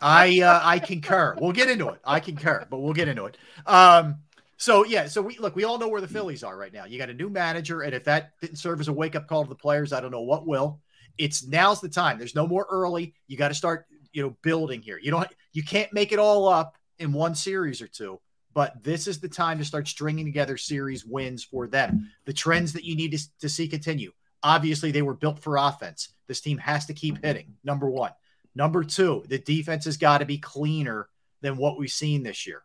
I 0.00 0.40
uh, 0.40 0.60
I 0.62 0.78
concur. 0.78 1.36
We'll 1.40 1.52
get 1.52 1.68
into 1.68 1.88
it. 1.88 2.00
I 2.04 2.20
concur, 2.20 2.66
but 2.70 2.78
we'll 2.78 2.94
get 2.94 3.08
into 3.08 3.26
it. 3.26 3.36
Um, 3.66 4.18
so 4.56 4.84
yeah, 4.84 5.06
so 5.06 5.20
we 5.20 5.36
look. 5.38 5.56
We 5.56 5.64
all 5.64 5.78
know 5.78 5.88
where 5.88 6.00
the 6.00 6.08
Phillies 6.08 6.42
are 6.42 6.56
right 6.56 6.72
now. 6.72 6.84
You 6.84 6.98
got 6.98 7.10
a 7.10 7.14
new 7.14 7.28
manager, 7.28 7.82
and 7.82 7.94
if 7.94 8.04
that 8.04 8.32
didn't 8.40 8.56
serve 8.56 8.80
as 8.80 8.88
a 8.88 8.92
wake 8.92 9.16
up 9.16 9.28
call 9.28 9.42
to 9.42 9.48
the 9.48 9.54
players, 9.54 9.92
I 9.92 10.00
don't 10.00 10.10
know 10.10 10.22
what 10.22 10.46
will. 10.46 10.80
It's 11.18 11.46
now's 11.46 11.80
the 11.80 11.88
time. 11.88 12.18
There's 12.18 12.34
no 12.34 12.46
more 12.46 12.66
early. 12.70 13.14
You 13.26 13.36
got 13.36 13.48
to 13.48 13.54
start, 13.54 13.86
you 14.12 14.22
know, 14.22 14.36
building 14.42 14.82
here. 14.82 14.98
You 15.00 15.10
don't. 15.10 15.28
You 15.52 15.62
can't 15.62 15.92
make 15.92 16.12
it 16.12 16.18
all 16.18 16.48
up 16.48 16.76
in 16.98 17.12
one 17.12 17.34
series 17.34 17.80
or 17.80 17.88
two. 17.88 18.20
But 18.54 18.82
this 18.82 19.06
is 19.06 19.20
the 19.20 19.28
time 19.28 19.58
to 19.58 19.64
start 19.66 19.86
stringing 19.86 20.24
together 20.24 20.56
series 20.56 21.04
wins 21.04 21.44
for 21.44 21.66
them. 21.66 22.10
The 22.24 22.32
trends 22.32 22.72
that 22.72 22.84
you 22.84 22.96
need 22.96 23.12
to, 23.12 23.38
to 23.40 23.48
see 23.50 23.68
continue. 23.68 24.12
Obviously, 24.42 24.92
they 24.92 25.02
were 25.02 25.14
built 25.14 25.40
for 25.40 25.58
offense. 25.58 26.08
This 26.26 26.40
team 26.40 26.56
has 26.58 26.86
to 26.86 26.94
keep 26.94 27.22
hitting. 27.22 27.56
Number 27.64 27.90
one. 27.90 28.12
Number 28.54 28.82
two, 28.82 29.24
the 29.28 29.38
defense 29.38 29.84
has 29.84 29.98
got 29.98 30.18
to 30.18 30.24
be 30.24 30.38
cleaner 30.38 31.08
than 31.42 31.58
what 31.58 31.78
we've 31.78 31.90
seen 31.90 32.22
this 32.22 32.46
year. 32.46 32.62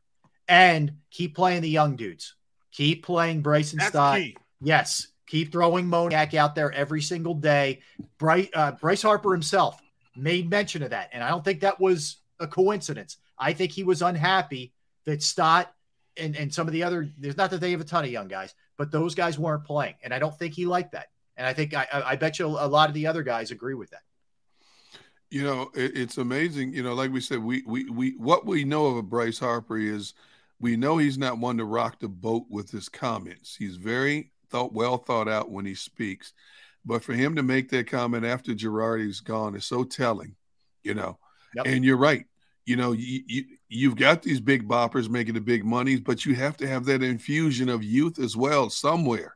And 0.48 0.94
keep 1.12 1.36
playing 1.36 1.62
the 1.62 1.70
young 1.70 1.98
dudes. 1.98 2.36
Keep 2.72 3.06
playing 3.06 3.42
Bryson 3.42 3.80
That's 3.80 3.90
Stott. 3.90 4.18
key. 4.18 4.38
Yes. 4.62 5.08
Keep 5.32 5.54
throwing 5.54 5.86
Moniak 5.86 6.34
out 6.34 6.56
there 6.56 6.74
every 6.74 7.02
single 7.02 7.34
day. 7.34 7.80
Bryce, 8.18 8.50
uh, 8.54 8.74
Bryce 8.74 9.02
Harper 9.02 9.32
himself 9.32 9.82
made 10.14 10.50
mention 10.50 10.84
of 10.84 10.90
that. 10.90 11.10
And 11.14 11.24
I 11.24 11.30
don't 11.30 11.42
think 11.42 11.62
that 11.62 11.80
was 11.80 12.18
a 12.42 12.48
coincidence. 12.48 13.16
I 13.40 13.54
think 13.54 13.72
he 13.72 13.86
was 13.86 14.02
unhappy 14.02 14.74
that 15.06 15.24
Stott 15.24 15.74
and, 16.18 16.36
and 16.36 16.54
some 16.54 16.68
of 16.68 16.74
the 16.74 16.84
other, 16.84 17.10
there's 17.18 17.38
not 17.38 17.50
that 17.52 17.62
they 17.62 17.72
have 17.72 17.80
a 17.80 17.86
ton 17.86 18.04
of 18.04 18.12
young 18.12 18.28
guys, 18.28 18.54
but 18.78 18.92
those 18.92 19.16
guys 19.16 19.40
weren't 19.40 19.64
playing. 19.64 19.96
And 20.04 20.14
I 20.14 20.20
don't 20.20 20.38
think 20.38 20.54
he 20.54 20.66
liked 20.66 20.92
that. 20.92 21.08
And 21.38 21.48
I 21.48 21.54
think 21.54 21.74
I, 21.74 21.88
I 21.94 22.12
I 22.12 22.16
bet 22.18 22.38
you 22.38 22.46
a 22.48 22.68
lot 22.68 22.90
of 22.90 22.94
the 22.94 23.08
other 23.08 23.24
guys 23.24 23.52
agree 23.52 23.74
with 23.74 23.92
that. 23.92 24.02
You 25.30 25.46
know, 25.46 25.72
it, 25.74 25.98
it's 25.98 26.18
amazing. 26.18 26.74
You 26.74 26.84
know, 26.84 26.94
like 26.94 27.14
we 27.14 27.22
said, 27.22 27.42
we 27.42 27.64
we 27.66 27.90
we 27.90 28.18
what 28.18 28.46
we 28.46 28.66
know 28.66 28.88
of 28.88 29.10
Bryce 29.10 29.40
Harper 29.40 29.78
is 29.78 30.14
we 30.60 30.76
know 30.76 30.98
he's 30.98 31.18
not 31.18 31.38
one 31.38 31.58
to 31.58 31.64
rock 31.64 32.00
the 32.00 32.10
boat 32.10 32.48
with 32.50 32.70
his 32.70 32.90
comments. 32.90 33.56
He's 33.56 33.78
very 33.78 34.31
thought 34.52 34.74
well 34.74 34.98
thought 34.98 35.28
out 35.28 35.50
when 35.50 35.66
he 35.66 35.76
speaks. 35.76 36.34
But 36.86 37.04
for 37.04 37.14
him 37.14 37.36
to 37.36 37.44
make 37.44 37.70
that 37.70 37.88
comment 37.88 38.26
after 38.26 38.54
Girardi's 38.54 39.20
gone 39.20 39.56
is 39.56 39.66
so 39.66 39.84
telling, 39.84 40.36
you 40.84 40.94
know. 40.94 41.18
Yep. 41.56 41.68
And 41.68 41.86
you're 41.86 41.98
right. 41.98 42.26
You 42.66 42.76
know, 42.76 42.92
you, 42.92 43.22
you 43.28 43.44
you've 43.68 43.96
got 43.96 44.22
these 44.22 44.40
big 44.40 44.68
boppers 44.68 45.10
making 45.10 45.34
the 45.34 45.42
big 45.42 45.66
monies, 45.66 46.00
but 46.00 46.26
you 46.26 46.36
have 46.36 46.58
to 46.58 46.68
have 46.68 46.86
that 46.86 47.04
infusion 47.04 47.70
of 47.70 47.84
youth 47.84 48.20
as 48.20 48.38
well 48.38 48.70
somewhere. 48.70 49.36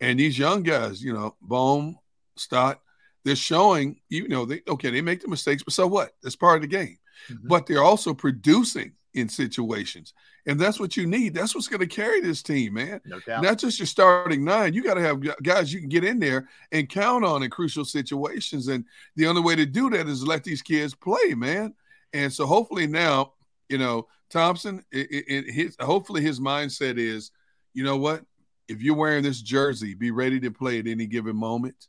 And 0.00 0.18
these 0.18 0.38
young 0.38 0.62
guys, 0.62 1.02
you 1.02 1.12
know, 1.12 1.36
Bohm, 1.42 1.98
Stott, 2.36 2.80
they're 3.24 3.36
showing, 3.36 4.00
you 4.08 4.28
know, 4.28 4.44
they 4.44 4.62
okay, 4.66 4.90
they 4.90 5.02
make 5.02 5.20
the 5.20 5.28
mistakes, 5.28 5.62
but 5.62 5.74
so 5.74 5.86
what? 5.86 6.12
That's 6.22 6.36
part 6.36 6.56
of 6.56 6.62
the 6.62 6.68
game. 6.68 6.98
Mm-hmm. 7.30 7.48
But 7.48 7.66
they're 7.66 7.82
also 7.82 8.14
producing 8.14 8.92
in 9.14 9.28
situations. 9.28 10.14
And 10.46 10.58
that's 10.58 10.80
what 10.80 10.96
you 10.96 11.06
need. 11.06 11.34
That's 11.34 11.54
what's 11.54 11.68
going 11.68 11.80
to 11.80 11.86
carry 11.86 12.20
this 12.20 12.42
team, 12.42 12.74
man. 12.74 13.00
No 13.04 13.20
doubt. 13.20 13.42
Not 13.42 13.58
just 13.58 13.78
your 13.78 13.86
starting 13.86 14.44
nine. 14.44 14.72
You 14.72 14.82
got 14.82 14.94
to 14.94 15.02
have 15.02 15.42
guys 15.42 15.72
you 15.72 15.80
can 15.80 15.88
get 15.88 16.04
in 16.04 16.18
there 16.18 16.48
and 16.72 16.88
count 16.88 17.24
on 17.24 17.42
in 17.42 17.50
crucial 17.50 17.84
situations. 17.84 18.68
And 18.68 18.84
the 19.16 19.26
only 19.26 19.42
way 19.42 19.56
to 19.56 19.66
do 19.66 19.90
that 19.90 20.08
is 20.08 20.26
let 20.26 20.44
these 20.44 20.62
kids 20.62 20.94
play, 20.94 21.34
man. 21.34 21.74
And 22.12 22.32
so 22.32 22.46
hopefully 22.46 22.86
now, 22.86 23.32
you 23.68 23.78
know, 23.78 24.08
Thomson, 24.30 24.84
it, 24.92 25.08
it, 25.10 25.52
his, 25.52 25.76
hopefully 25.80 26.22
his 26.22 26.40
mindset 26.40 26.98
is, 26.98 27.30
you 27.74 27.84
know 27.84 27.96
what? 27.96 28.24
If 28.68 28.82
you're 28.82 28.96
wearing 28.96 29.24
this 29.24 29.40
jersey, 29.40 29.94
be 29.94 30.10
ready 30.10 30.38
to 30.40 30.50
play 30.50 30.78
at 30.78 30.86
any 30.86 31.06
given 31.06 31.36
moment. 31.36 31.88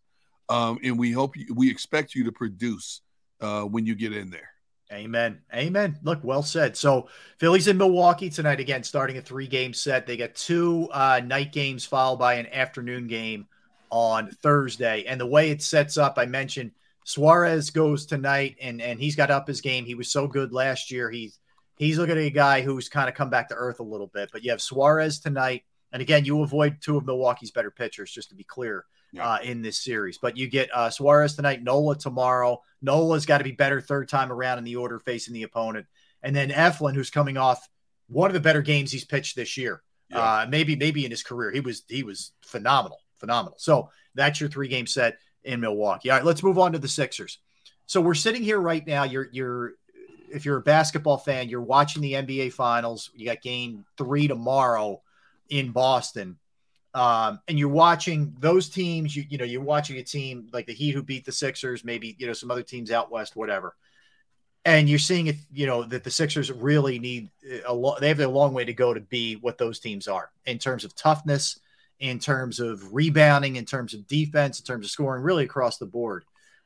Um, 0.50 0.80
and 0.84 0.98
we 0.98 1.12
hope 1.12 1.38
you, 1.38 1.54
we 1.54 1.70
expect 1.70 2.16
you 2.16 2.24
to 2.26 2.32
produce 2.32 3.02
uh, 3.40 3.62
when 3.62 3.86
you 3.86 3.96
get 3.96 4.14
in 4.14 4.30
there. 4.30 4.51
Amen. 4.92 5.40
Amen. 5.54 5.98
Look, 6.04 6.20
well 6.24 6.44
said. 6.44 6.76
So 6.76 7.08
Phillies 7.38 7.68
in 7.68 7.78
Milwaukee 7.78 8.30
tonight 8.30 8.60
again, 8.60 8.84
starting 8.84 9.18
a 9.18 9.22
three 9.22 9.48
game 9.48 9.74
set. 9.74 10.06
They 10.06 10.18
got 10.18 10.36
two 10.36 10.90
uh, 10.92 11.22
night 11.24 11.54
games 11.54 11.86
followed 11.86 12.18
by 12.18 12.34
an 12.34 12.48
afternoon 12.48 13.08
game 13.08 13.48
on 13.90 14.30
Thursday. 14.30 15.06
And 15.06 15.20
the 15.20 15.26
way 15.26 15.50
it 15.50 15.62
sets 15.62 15.98
up, 15.98 16.16
I 16.18 16.26
mentioned 16.26 16.72
Suarez 17.06 17.70
goes 17.70 18.06
tonight 18.06 18.58
and 18.62 18.82
and 18.82 19.00
he's 19.00 19.16
got 19.16 19.32
up 19.32 19.48
his 19.48 19.62
game. 19.62 19.86
He 19.86 19.96
was 19.96 20.12
so 20.12 20.28
good 20.28 20.52
last 20.52 20.92
year. 20.92 21.10
He's 21.10 21.40
he's 21.78 21.98
looking 21.98 22.18
at 22.18 22.24
a 22.24 22.30
guy 22.30 22.62
who's 22.62 22.90
kind 22.90 23.08
of 23.08 23.16
come 23.16 23.30
back 23.30 23.48
to 23.50 23.56
earth 23.56 23.80
a 23.80 23.84
little 23.84 24.08
bit. 24.08 24.30
But 24.34 24.44
you 24.44 24.52
have 24.52 24.62
Suarez 24.62 25.20
tonight. 25.20 25.64
And 25.94 26.02
again, 26.02 26.26
you 26.26 26.42
avoid 26.42 26.78
two 26.82 26.98
of 26.98 27.06
Milwaukee's 27.06 27.52
better 27.52 27.72
pitchers, 27.72 28.12
just 28.12 28.30
to 28.30 28.36
be 28.36 28.44
clear 28.44 28.86
yeah. 29.12 29.28
uh, 29.28 29.40
in 29.40 29.62
this 29.62 29.78
series. 29.78 30.18
But 30.18 30.38
you 30.38 30.48
get 30.48 30.70
uh, 30.74 30.90
Suarez 30.90 31.36
tonight, 31.36 31.64
Nola 31.64 31.98
tomorrow. 31.98 32.62
Nola's 32.82 33.26
got 33.26 33.40
to 33.40 33.44
be 33.44 33.52
better 33.52 33.82
third 33.82 34.10
time 34.10 34.32
around 34.32 34.58
in 34.58 34.64
the 34.64 34.76
order 34.76 35.00
facing 35.00 35.34
the 35.34 35.44
opponent. 35.44 35.86
And 36.24 36.36
then 36.36 36.50
Eflin, 36.50 36.96
who's 36.96 37.10
coming 37.10 37.38
off 37.38 37.68
one 38.08 38.30
of 38.30 38.34
the 38.34 38.40
better 38.40 38.62
games 38.62 38.92
he's 38.92 39.06
pitched 39.06 39.36
this 39.36 39.58
year. 39.58 39.82
Yeah. 40.10 40.20
Uh, 40.20 40.46
maybe, 40.50 40.76
maybe 40.76 41.06
in 41.06 41.12
his 41.12 41.24
career. 41.24 41.52
He 41.52 41.62
was 41.62 41.84
he 41.88 42.04
was 42.04 42.34
phenomenal, 42.42 43.00
phenomenal. 43.18 43.58
So 43.60 43.90
that's 44.14 44.40
your 44.40 44.50
three 44.50 44.68
game 44.68 44.88
set 44.88 45.18
in 45.44 45.62
Milwaukee. 45.62 46.10
All 46.10 46.18
right, 46.18 46.26
let's 46.26 46.44
move 46.44 46.60
on 46.60 46.74
to 46.74 46.80
the 46.80 46.88
Sixers. 46.88 47.40
So 47.86 48.02
we're 48.02 48.14
sitting 48.14 48.44
here 48.44 48.60
right 48.60 48.86
now. 48.86 49.04
You're 49.04 49.30
you're 49.32 49.74
if 50.30 50.46
you're 50.46 50.58
a 50.58 50.62
basketball 50.62 51.18
fan, 51.18 51.50
you're 51.50 51.62
watching 51.62 52.02
the 52.02 52.14
NBA 52.14 52.54
finals. 52.54 53.10
You 53.14 53.26
got 53.26 53.42
game 53.42 53.86
three 53.98 54.28
tomorrow 54.28 55.02
in 55.50 55.72
Boston 55.72 56.38
um, 56.94 57.40
and 57.48 57.58
you're 57.58 57.70
watching 57.70 58.36
those 58.40 58.70
teams. 58.70 59.16
You 59.16 59.26
you 59.30 59.38
know 59.38 59.46
you're 59.46 59.62
watching 59.62 59.98
a 59.98 60.04
team 60.04 60.50
like 60.52 60.66
the 60.66 60.74
Heat 60.74 60.92
who 60.92 61.04
beat 61.04 61.26
the 61.26 61.32
Sixers, 61.32 61.84
maybe 61.84 62.16
you 62.20 62.28
know 62.28 62.34
some 62.34 62.52
other 62.52 62.64
teams 62.64 62.92
out 62.92 63.12
west, 63.12 63.36
whatever. 63.36 63.76
And 64.64 64.88
you're 64.88 65.00
seeing 65.00 65.26
it, 65.26 65.38
you 65.52 65.66
know, 65.66 65.84
that 65.86 66.04
the 66.04 66.12
Sixers 66.12 66.52
really 66.52 67.00
need 67.00 67.30
a 67.66 67.74
lot. 67.74 68.00
They 68.00 68.10
have 68.10 68.20
a 68.20 68.28
long 68.28 68.54
way 68.54 68.64
to 68.64 68.74
go 68.74 68.94
to 68.94 69.00
be 69.00 69.36
what 69.36 69.58
those 69.58 69.80
teams 69.80 70.08
are 70.08 70.30
in 70.46 70.60
terms 70.60 70.84
of 70.84 70.96
toughness, 70.96 71.60
in 72.00 72.20
terms 72.20 72.60
of 72.60 72.94
rebounding, 72.94 73.56
in 73.56 73.66
terms 73.66 73.96
of 73.96 74.06
defense, 74.06 74.60
in 74.60 74.66
terms 74.66 74.86
of 74.86 74.92
scoring, 74.92 75.24
really 75.24 75.46
across 75.46 75.78
the 75.78 75.88
board. 75.88 76.26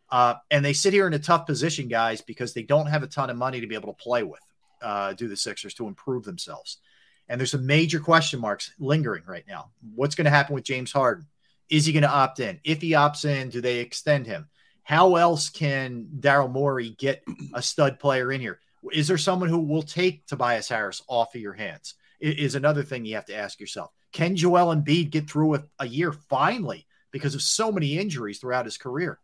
Uh, 0.10 0.36
and 0.52 0.64
they 0.64 0.74
sit 0.74 0.94
here 0.94 1.08
in 1.08 1.14
a 1.14 1.20
tough 1.20 1.46
position, 1.46 1.88
guys, 1.88 2.22
because 2.22 2.54
they 2.54 2.64
don't 2.64 2.88
have 2.88 3.04
a 3.04 3.08
ton 3.08 3.30
of 3.30 3.38
money 3.38 3.62
to 3.62 3.68
be 3.68 3.76
able 3.76 3.94
to 3.94 4.04
play 4.04 4.24
with. 4.24 4.42
Uh, 4.82 5.14
do 5.14 5.28
the 5.28 5.38
Sixers 5.38 5.74
to 5.74 5.88
improve 5.88 6.24
themselves? 6.24 6.80
And 7.28 7.40
there's 7.40 7.52
some 7.52 7.66
major 7.66 8.00
question 8.00 8.40
marks 8.40 8.72
lingering 8.80 9.24
right 9.26 9.46
now. 9.48 9.72
What's 9.96 10.16
going 10.16 10.26
to 10.26 10.32
happen 10.32 10.54
with 10.54 10.64
James 10.64 10.92
Harden? 10.92 11.26
Is 11.70 11.86
he 11.86 11.94
going 11.94 12.04
to 12.04 12.10
opt 12.10 12.40
in? 12.40 12.60
If 12.64 12.82
he 12.82 12.92
opts 12.92 13.26
in, 13.26 13.50
do 13.50 13.62
they 13.62 13.80
extend 13.80 14.28
him? 14.28 14.48
How 14.84 15.16
else 15.16 15.50
can 15.50 16.08
Daryl 16.20 16.52
Morey 16.52 16.92
get 16.92 17.24
a 17.56 17.62
stud 17.62 18.00
player 18.00 18.32
in 18.32 18.40
here? 18.40 18.60
Is 18.94 19.08
there 19.08 19.18
someone 19.18 19.50
who 19.50 19.60
will 19.60 19.82
take 19.82 20.28
Tobias 20.28 20.70
Harris 20.70 21.02
off 21.08 21.34
of 21.34 21.42
your 21.42 21.54
hands? 21.54 21.96
Is 22.20 22.54
another 22.54 22.84
thing 22.84 23.04
you 23.04 23.16
have 23.16 23.26
to 23.26 23.36
ask 23.36 23.60
yourself. 23.60 23.92
Can 24.12 24.36
Joel 24.36 24.76
Embiid 24.76 25.10
get 25.10 25.30
through 25.30 25.48
with 25.48 25.68
a 25.80 25.88
year 25.88 26.12
finally 26.12 26.86
because 27.12 27.36
of 27.36 27.42
so 27.42 27.72
many 27.72 27.98
injuries 27.98 28.40
throughout 28.40 28.66
his 28.66 28.78
career? 28.78 29.20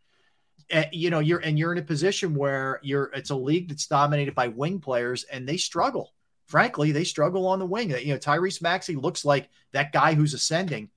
You 0.92 1.10
know, 1.10 1.20
you're 1.20 1.40
and 1.40 1.60
you're 1.60 1.72
in 1.72 1.78
a 1.78 1.84
position 1.84 2.34
where 2.34 2.80
you're 2.82 3.12
it's 3.14 3.30
a 3.30 3.36
league 3.36 3.70
that's 3.70 3.88
dominated 3.88 4.34
by 4.34 4.48
wing 4.48 4.80
players 4.80 5.24
and 5.26 5.48
they 5.48 5.58
struggle 5.58 6.12
frankly, 6.52 6.92
they 6.92 7.06
struggle 7.06 7.48
on 7.48 7.60
the 7.60 7.66
wing. 7.66 7.92
You 7.92 8.14
know, 8.14 8.20
Tyrese 8.20 8.62
Maxey 8.62 8.96
looks 8.96 9.24
like 9.24 9.50
that 9.72 9.94
guy 9.94 10.14
who's 10.14 10.34
ascending. 10.34 10.90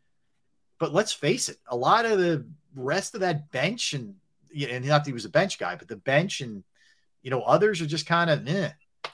But 0.80 0.92
let's 0.92 1.12
face 1.12 1.48
it, 1.48 1.58
a 1.68 1.76
lot 1.76 2.04
of 2.04 2.18
the 2.18 2.44
rest 2.74 3.14
of 3.14 3.20
that 3.20 3.52
bench 3.52 3.94
and 3.94 4.16
and 4.68 4.84
not 4.84 5.04
that 5.04 5.10
he 5.10 5.12
was 5.12 5.24
a 5.24 5.30
bench 5.30 5.58
guy, 5.58 5.76
but 5.76 5.88
the 5.88 5.96
bench 5.96 6.40
and 6.40 6.64
you 7.22 7.30
know 7.30 7.42
others 7.42 7.80
are 7.80 7.86
just 7.86 8.06
kind 8.06 8.30
of 8.30 8.46
eh. 8.48 8.70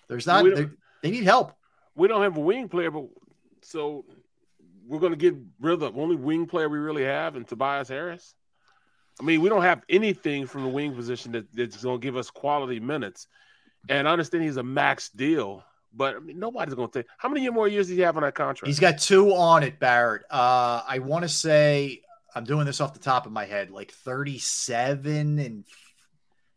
There's 0.09 0.27
not 0.27 0.45
they 1.03 1.11
need 1.11 1.25
help. 1.25 1.53
We 1.95 2.09
don't 2.09 2.23
have 2.23 2.39
a 2.39 2.41
wing 2.41 2.69
player, 2.69 2.91
but 2.91 3.05
so 3.63 4.07
we're 4.87 4.99
going 4.99 5.13
to 5.13 5.19
get 5.19 5.37
rid 5.61 5.75
of 5.75 5.81
the 5.81 5.93
only 5.93 6.17
wing 6.17 6.47
player 6.47 6.69
we 6.69 6.79
really 6.79 7.05
have 7.05 7.37
and 7.37 7.47
Tobias 7.47 7.89
Harris. 7.89 8.35
I 9.21 9.23
mean, 9.23 9.43
we 9.43 9.51
don't 9.51 9.63
have 9.63 9.83
anything 9.91 10.47
from 10.47 10.63
the 10.63 10.69
wing 10.69 10.95
position 10.95 11.33
that, 11.33 11.53
that's 11.53 11.83
going 11.83 12.01
to 12.01 12.03
give 12.05 12.17
us 12.17 12.31
quality 12.31 12.81
minutes. 12.81 13.29
And 13.89 14.09
I 14.09 14.13
understand 14.13 14.45
he's 14.45 14.57
a 14.57 14.63
max 14.63 15.11
deal, 15.11 15.63
but 15.95 16.17
I 16.17 16.19
mean, 16.21 16.39
nobody's 16.39 16.75
going 16.75 16.91
to 16.91 17.03
take. 17.03 17.11
How 17.19 17.29
many 17.29 17.49
more 17.51 17.69
years 17.69 17.89
does 17.89 17.97
he 17.97 18.03
have 18.03 18.17
on 18.17 18.23
that 18.23 18.35
contract? 18.35 18.67
He's 18.67 18.81
got 18.81 18.99
two 18.99 19.35
on 19.35 19.63
it, 19.63 19.79
Barrett. 19.79 20.23
Uh, 20.31 20.83
I 20.87 21.01
want 21.01 21.23
to 21.23 21.29
say 21.29 22.03
I'm 22.35 22.45
doing 22.45 22.67
this 22.67 22.81
off 22.81 22.93
the 22.93 23.01
top 23.01 23.27
of 23.27 23.33
my 23.33 23.45
head, 23.45 23.71
like 23.71 23.93
37, 23.93 25.39
and 25.39 25.65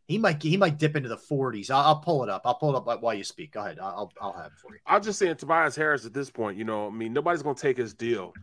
he 0.08 0.18
might 0.18 0.42
he 0.42 0.58
might 0.58 0.78
dip 0.78 0.96
into 0.96 1.10
the 1.10 1.18
40s. 1.18 1.72
I'll, 1.72 1.82
I'll 1.82 2.00
pull 2.00 2.24
it 2.24 2.30
up. 2.30 2.44
I'll 2.46 2.56
pull 2.56 2.76
it 2.76 2.88
up 2.88 3.02
while 3.02 3.14
you 3.14 3.24
speak. 3.24 3.54
Go 3.54 3.62
ahead. 3.62 3.80
I'll 3.80 4.12
I'll 4.22 4.34
have 4.34 4.48
it 4.48 4.58
for 4.58 4.74
you. 4.74 4.80
I'm 4.86 5.02
just 5.02 5.18
saying 5.18 5.38
Tobias 5.38 5.76
Harris 5.76 6.06
at 6.06 6.14
this 6.14 6.30
point. 6.30 6.58
You 6.58 6.66
know, 6.66 6.88
I 6.88 6.92
mean, 6.92 7.14
nobody's 7.14 7.42
going 7.42 7.56
to 7.56 7.62
take 7.62 7.78
his 7.78 7.94
deal, 7.94 8.34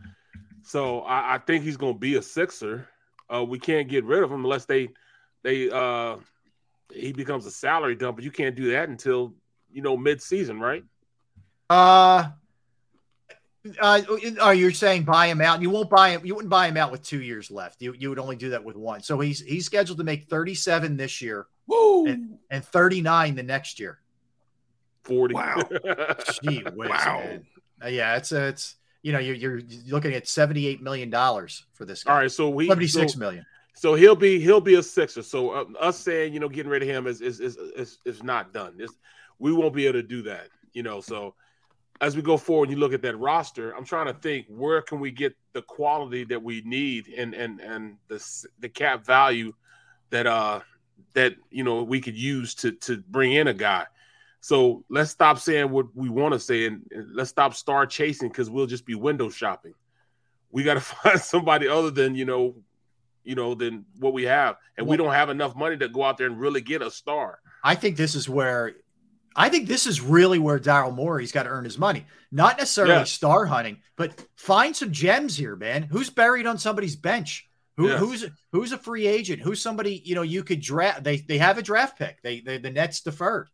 so 0.63 1.01
I, 1.01 1.35
I 1.35 1.37
think 1.37 1.63
he's 1.63 1.77
going 1.77 1.93
to 1.93 1.99
be 1.99 2.15
a 2.15 2.21
Sixer. 2.21 2.87
Uh, 3.33 3.43
we 3.43 3.59
can't 3.59 3.87
get 3.87 4.03
rid 4.03 4.23
of 4.23 4.31
him 4.31 4.43
unless 4.43 4.65
they 4.65 4.89
they 5.43 5.69
uh 5.69 6.17
he 6.93 7.13
becomes 7.13 7.45
a 7.45 7.51
salary 7.51 7.95
dump. 7.95 8.17
But 8.17 8.25
you 8.25 8.31
can't 8.31 8.55
do 8.55 8.71
that 8.71 8.89
until 8.89 9.33
you 9.73 9.81
know, 9.81 9.97
mid-season, 9.97 10.59
right? 10.59 10.83
Uh, 11.69 12.29
uh, 13.79 14.01
are 14.41 14.53
you 14.53 14.71
saying 14.71 15.03
buy 15.03 15.27
him 15.27 15.41
out? 15.41 15.61
You 15.61 15.69
won't 15.69 15.89
buy 15.89 16.09
him. 16.09 16.25
You 16.25 16.35
wouldn't 16.35 16.49
buy 16.49 16.67
him 16.67 16.77
out 16.77 16.91
with 16.91 17.03
two 17.03 17.21
years 17.21 17.51
left. 17.51 17.81
You 17.81 17.93
you 17.97 18.09
would 18.09 18.19
only 18.19 18.35
do 18.35 18.49
that 18.49 18.63
with 18.63 18.75
one. 18.75 19.01
So 19.01 19.19
he's 19.19 19.39
he's 19.39 19.65
scheduled 19.65 19.99
to 19.99 20.03
make 20.03 20.25
37 20.25 20.97
this 20.97 21.21
year, 21.21 21.47
Woo! 21.67 22.07
And, 22.07 22.37
and 22.49 22.65
39 22.65 23.35
the 23.35 23.43
next 23.43 23.79
year. 23.79 23.99
40. 25.03 25.33
Wow. 25.33 25.61
Gee 26.43 26.63
whiz, 26.75 26.89
wow. 26.89 27.19
Man. 27.19 27.45
Uh, 27.83 27.87
yeah, 27.87 28.17
it's 28.17 28.31
a, 28.31 28.47
it's 28.47 28.75
you 29.03 29.11
know 29.11 29.19
you're 29.19 29.35
you're 29.35 29.61
looking 29.87 30.13
at 30.13 30.27
78 30.27 30.81
million 30.81 31.09
dollars 31.09 31.65
for 31.73 31.85
this 31.85 32.03
guy. 32.03 32.13
All 32.13 32.19
right, 32.19 32.31
so 32.31 32.49
we 32.49 32.67
76 32.67 33.13
so, 33.13 33.19
million. 33.19 33.45
So 33.75 33.95
he'll 33.95 34.15
be 34.15 34.39
he'll 34.39 34.61
be 34.61 34.75
a 34.75 34.83
sixer. 34.83 35.21
So 35.21 35.51
uh, 35.51 35.65
us 35.79 35.99
saying 35.99 36.33
you 36.33 36.39
know 36.39 36.49
getting 36.49 36.71
rid 36.71 36.81
of 36.81 36.89
him 36.89 37.07
is 37.07 37.21
is 37.21 37.39
is 37.39 37.57
is, 37.57 37.99
is 38.05 38.23
not 38.23 38.53
done. 38.53 38.75
It's, 38.79 38.93
we 39.41 39.51
won't 39.51 39.73
be 39.73 39.87
able 39.87 39.99
to 39.99 40.07
do 40.07 40.21
that. 40.23 40.47
You 40.71 40.83
know, 40.83 41.01
so 41.01 41.33
as 41.99 42.15
we 42.15 42.21
go 42.21 42.37
forward, 42.37 42.69
and 42.69 42.77
you 42.77 42.79
look 42.79 42.93
at 42.93 43.01
that 43.03 43.17
roster. 43.17 43.75
I'm 43.75 43.85
trying 43.85 44.07
to 44.07 44.13
think 44.13 44.47
where 44.49 44.81
can 44.81 44.99
we 44.99 45.11
get 45.11 45.35
the 45.53 45.61
quality 45.61 46.23
that 46.25 46.41
we 46.41 46.61
need 46.65 47.07
and 47.09 47.33
and 47.33 47.59
and 47.59 47.97
the 48.07 48.47
the 48.59 48.69
cap 48.69 49.05
value 49.05 49.53
that 50.09 50.25
uh 50.25 50.61
that 51.13 51.35
you 51.49 51.63
know 51.63 51.83
we 51.83 52.01
could 52.01 52.17
use 52.17 52.55
to 52.55 52.71
to 52.71 52.97
bring 52.97 53.33
in 53.33 53.47
a 53.47 53.53
guy. 53.53 53.85
So 54.41 54.83
let's 54.89 55.11
stop 55.11 55.37
saying 55.37 55.69
what 55.69 55.95
we 55.95 56.09
want 56.09 56.33
to 56.33 56.39
say 56.39 56.65
and, 56.65 56.81
and 56.89 57.15
let's 57.15 57.29
stop 57.29 57.53
star 57.53 57.85
chasing 57.85 58.29
because 58.29 58.49
we'll 58.49 58.65
just 58.65 58.87
be 58.87 58.95
window 58.95 59.29
shopping. 59.29 59.73
We 60.49 60.63
got 60.63 60.73
to 60.73 60.79
find 60.81 61.19
somebody 61.19 61.67
other 61.67 61.91
than 61.91 62.15
you 62.15 62.25
know, 62.25 62.55
you 63.23 63.35
know, 63.35 63.53
than 63.53 63.85
what 63.99 64.13
we 64.13 64.23
have, 64.23 64.55
and 64.77 64.87
well, 64.87 64.91
we 64.91 64.97
don't 64.97 65.13
have 65.13 65.29
enough 65.29 65.55
money 65.55 65.77
to 65.77 65.87
go 65.87 66.03
out 66.03 66.17
there 66.17 66.27
and 66.27 66.39
really 66.39 66.61
get 66.61 66.81
a 66.81 66.89
star. 66.89 67.39
I 67.63 67.75
think 67.75 67.95
this 67.95 68.15
is 68.15 68.27
where 68.27 68.73
I 69.35 69.49
think 69.49 69.67
this 69.67 69.87
is 69.87 70.01
really 70.01 70.39
where 70.39 70.59
Daryl 70.59 70.93
Morey's 70.93 71.31
got 71.31 71.43
to 71.43 71.49
earn 71.49 71.63
his 71.63 71.77
money. 71.77 72.05
Not 72.31 72.57
necessarily 72.57 72.93
yeah. 72.95 73.03
star 73.03 73.45
hunting, 73.45 73.79
but 73.95 74.13
find 74.35 74.75
some 74.75 74.91
gems 74.91 75.37
here, 75.37 75.55
man. 75.55 75.83
Who's 75.83 76.09
buried 76.09 76.47
on 76.47 76.57
somebody's 76.57 76.95
bench? 76.95 77.49
Who, 77.77 77.87
yes. 77.87 77.99
Who's 77.99 78.25
who's 78.51 78.71
a 78.73 78.77
free 78.77 79.07
agent? 79.07 79.41
Who's 79.41 79.61
somebody 79.61 80.01
you 80.03 80.15
know 80.15 80.21
you 80.21 80.43
could 80.43 80.61
draft? 80.61 81.03
They 81.03 81.17
they 81.17 81.37
have 81.37 81.57
a 81.57 81.61
draft 81.61 81.97
pick. 81.97 82.21
They, 82.21 82.41
they 82.41 82.57
the 82.57 82.69
Nets 82.69 83.01
deferred. 83.01 83.49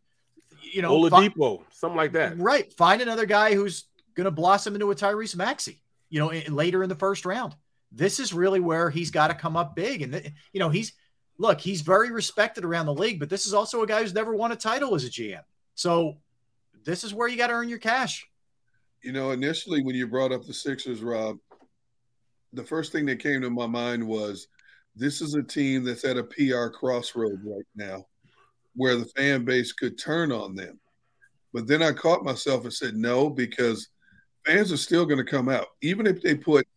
You 0.62 0.82
know, 0.82 0.92
Oladipo, 0.92 1.58
find, 1.58 1.68
something 1.72 1.98
like 1.98 2.14
that. 2.14 2.38
Right. 2.38 2.72
Find 2.74 3.02
another 3.02 3.26
guy 3.26 3.54
who's 3.54 3.86
going 4.16 4.26
to 4.26 4.32
blossom 4.32 4.74
into 4.74 4.92
a 4.92 4.96
Tyrese 4.96 5.36
Maxey. 5.36 5.82
You 6.10 6.20
know, 6.20 6.30
in, 6.30 6.54
later 6.54 6.84
in 6.84 6.90
the 6.90 6.96
first 6.96 7.26
round. 7.26 7.56
this 7.92 8.20
is 8.20 8.34
really 8.34 8.60
where 8.60 8.90
he's 8.90 9.12
got 9.12 9.28
to 9.28 9.34
come 9.34 9.56
up 9.56 9.76
big. 9.76 10.02
And 10.02 10.14
th- 10.14 10.32
you 10.52 10.60
know, 10.60 10.70
he's 10.70 10.94
look, 11.38 11.62
he's 11.62 11.82
very 11.82 12.12
respected 12.12 12.66
around 12.66 12.88
the 12.88 12.94
league, 12.94 13.20
but 13.20 13.30
this 13.30 13.46
is 13.46 13.54
also 13.54 13.82
a 13.84 13.88
guy 13.88 14.02
who's 14.02 14.14
never 14.14 14.36
won 14.36 14.52
a 14.52 14.56
title 14.56 14.96
as 14.96 15.06
a 15.06 15.10
GM. 15.10 15.42
So 15.78 16.18
this 16.84 17.04
is 17.04 17.14
where 17.14 17.28
you 17.28 17.38
got 17.38 17.48
to 17.48 17.54
earn 17.54 17.70
your 17.70 17.78
cash. 17.78 18.28
You 19.04 19.12
know, 19.12 19.30
initially 19.30 19.84
when 19.84 19.96
you 19.96 20.08
brought 20.08 20.32
up 20.32 20.44
the 20.44 20.54
Sixers, 20.54 21.04
Rob, 21.04 21.38
the 22.52 22.64
first 22.64 22.92
thing 22.92 23.06
that 23.06 23.20
came 23.20 23.42
to 23.42 23.50
my 23.52 23.68
mind 23.68 24.06
was 24.06 24.48
this 24.96 25.22
is 25.22 25.36
a 25.36 25.44
team 25.44 25.84
that's 25.84 26.04
at 26.04 26.18
a 26.18 26.24
PR 26.24 26.70
crossroad 26.70 27.40
right 27.44 27.66
now 27.76 28.08
where 28.76 28.96
the 28.96 29.06
fan 29.06 29.46
base 29.46 29.72
could 29.72 30.00
turn 30.00 30.32
on 30.32 30.56
them. 30.56 30.80
But 31.54 31.68
then 31.68 31.84
I 31.84 31.92
caught 31.92 32.26
myself 32.26 32.64
and 32.64 32.74
said 32.74 32.96
no 32.96 33.30
because 33.30 33.90
fans 34.48 34.72
are 34.72 34.78
still 34.78 35.06
going 35.06 35.24
to 35.24 35.32
come 35.32 35.48
out, 35.48 35.68
even 35.84 36.08
if 36.08 36.24
they 36.24 36.34
put. 36.34 36.68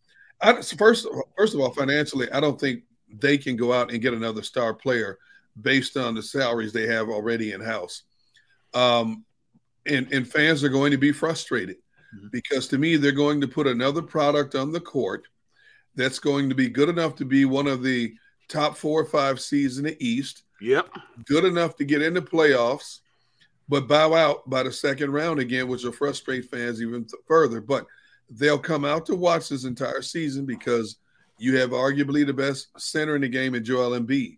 I, 0.41 0.61
first, 0.61 1.07
first 1.35 1.55
of 1.55 1.59
all, 1.59 1.71
financially, 1.71 2.31
I 2.31 2.39
don't 2.39 2.59
think 2.59 2.83
they 3.19 3.39
can 3.39 3.55
go 3.55 3.73
out 3.73 3.91
and 3.91 4.01
get 4.01 4.13
another 4.13 4.43
star 4.43 4.75
player 4.75 5.17
based 5.59 5.97
on 5.97 6.13
the 6.13 6.21
salaries 6.21 6.71
they 6.71 6.85
have 6.85 7.09
already 7.09 7.53
in 7.53 7.61
house. 7.61 8.03
Um, 8.73 9.25
and 9.85 10.11
and 10.13 10.27
fans 10.27 10.63
are 10.63 10.69
going 10.69 10.91
to 10.91 10.97
be 10.97 11.11
frustrated 11.11 11.77
mm-hmm. 12.15 12.27
because 12.31 12.67
to 12.67 12.77
me 12.77 12.97
they're 12.97 13.11
going 13.11 13.41
to 13.41 13.47
put 13.47 13.67
another 13.67 14.01
product 14.01 14.55
on 14.55 14.71
the 14.71 14.79
court 14.79 15.27
that's 15.95 16.19
going 16.19 16.49
to 16.49 16.55
be 16.55 16.69
good 16.69 16.89
enough 16.89 17.15
to 17.15 17.25
be 17.25 17.45
one 17.45 17.67
of 17.67 17.83
the 17.83 18.13
top 18.47 18.77
four 18.77 19.01
or 19.01 19.05
five 19.05 19.39
seeds 19.39 19.77
in 19.77 19.85
the 19.85 19.97
East. 20.05 20.43
Yep. 20.61 20.87
Good 21.25 21.45
enough 21.45 21.75
to 21.77 21.85
get 21.85 22.01
into 22.01 22.21
playoffs, 22.21 22.99
but 23.67 23.87
bow 23.87 24.13
out 24.13 24.49
by 24.49 24.63
the 24.63 24.71
second 24.71 25.11
round 25.11 25.39
again, 25.39 25.67
which 25.67 25.83
will 25.83 25.91
frustrate 25.91 26.45
fans 26.45 26.81
even 26.81 27.07
further. 27.27 27.61
But 27.61 27.87
they'll 28.29 28.59
come 28.59 28.85
out 28.85 29.05
to 29.07 29.15
watch 29.15 29.49
this 29.49 29.65
entire 29.65 30.01
season 30.01 30.45
because 30.45 30.97
you 31.37 31.57
have 31.57 31.71
arguably 31.71 32.25
the 32.25 32.33
best 32.33 32.67
center 32.79 33.15
in 33.15 33.21
the 33.21 33.29
game 33.29 33.55
in 33.55 33.65
Joel 33.65 33.99
Embiid. 33.99 34.37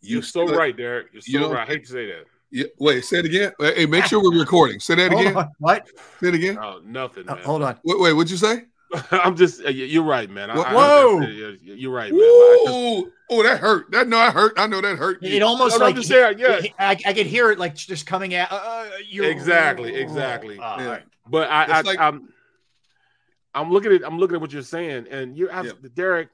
You 0.00 0.20
are 0.20 0.22
so 0.22 0.46
right, 0.46 0.76
Derrick. 0.76 1.08
You're 1.12 1.22
so 1.22 1.32
you 1.32 1.46
right. 1.46 1.68
I 1.68 1.72
hate 1.72 1.84
to 1.84 1.90
say 1.90 2.06
that. 2.06 2.24
Yeah, 2.50 2.64
wait, 2.78 3.04
say 3.04 3.18
it 3.18 3.26
again. 3.26 3.52
Hey, 3.58 3.86
make 3.86 4.06
sure 4.06 4.22
we're 4.22 4.38
recording. 4.38 4.80
Say 4.80 4.94
that 4.94 5.12
again. 5.12 5.34
What? 5.58 5.86
Say 6.20 6.28
it 6.28 6.34
again. 6.34 6.58
Oh, 6.58 6.80
nothing. 6.84 7.28
Uh, 7.28 7.36
hold 7.36 7.62
on. 7.62 7.78
Wait, 7.84 8.00
wait, 8.00 8.12
what'd 8.14 8.30
you 8.30 8.38
say? 8.38 8.64
I'm 9.10 9.36
just. 9.36 9.62
Uh, 9.64 9.68
you're 9.68 10.02
right, 10.02 10.30
man. 10.30 10.50
I, 10.50 10.56
Whoa! 10.56 11.20
I, 11.22 11.58
you're 11.60 11.92
right, 11.92 12.10
man. 12.10 12.20
Just, 12.20 13.12
oh, 13.30 13.42
that 13.42 13.58
hurt. 13.58 13.90
That 13.90 14.08
no, 14.08 14.16
I 14.16 14.30
hurt. 14.30 14.54
I 14.56 14.66
know 14.66 14.80
that 14.80 14.96
hurt. 14.96 15.22
It 15.22 15.42
almost 15.42 15.78
no, 15.78 15.84
like 15.84 15.96
just 15.96 16.08
saying, 16.08 16.38
yeah. 16.38 16.60
I, 16.78 16.92
I 17.04 17.12
could 17.12 17.26
hear 17.26 17.50
it 17.50 17.58
like 17.58 17.74
just 17.74 18.06
coming 18.06 18.34
out. 18.34 18.48
Uh, 18.50 18.86
exactly, 19.12 19.94
exactly. 19.94 20.58
Uh, 20.58 20.80
yeah. 20.80 20.98
But 21.26 21.50
I, 21.50 21.64
I 21.64 21.80
like, 21.82 21.98
I'm, 21.98 22.32
I'm 23.54 23.70
looking 23.70 23.92
at, 23.92 24.06
I'm 24.06 24.18
looking 24.18 24.36
at 24.36 24.40
what 24.40 24.52
you're 24.52 24.62
saying, 24.62 25.06
and 25.10 25.36
you're, 25.36 25.50
yeah. 25.50 25.72
Derrick. 25.94 26.28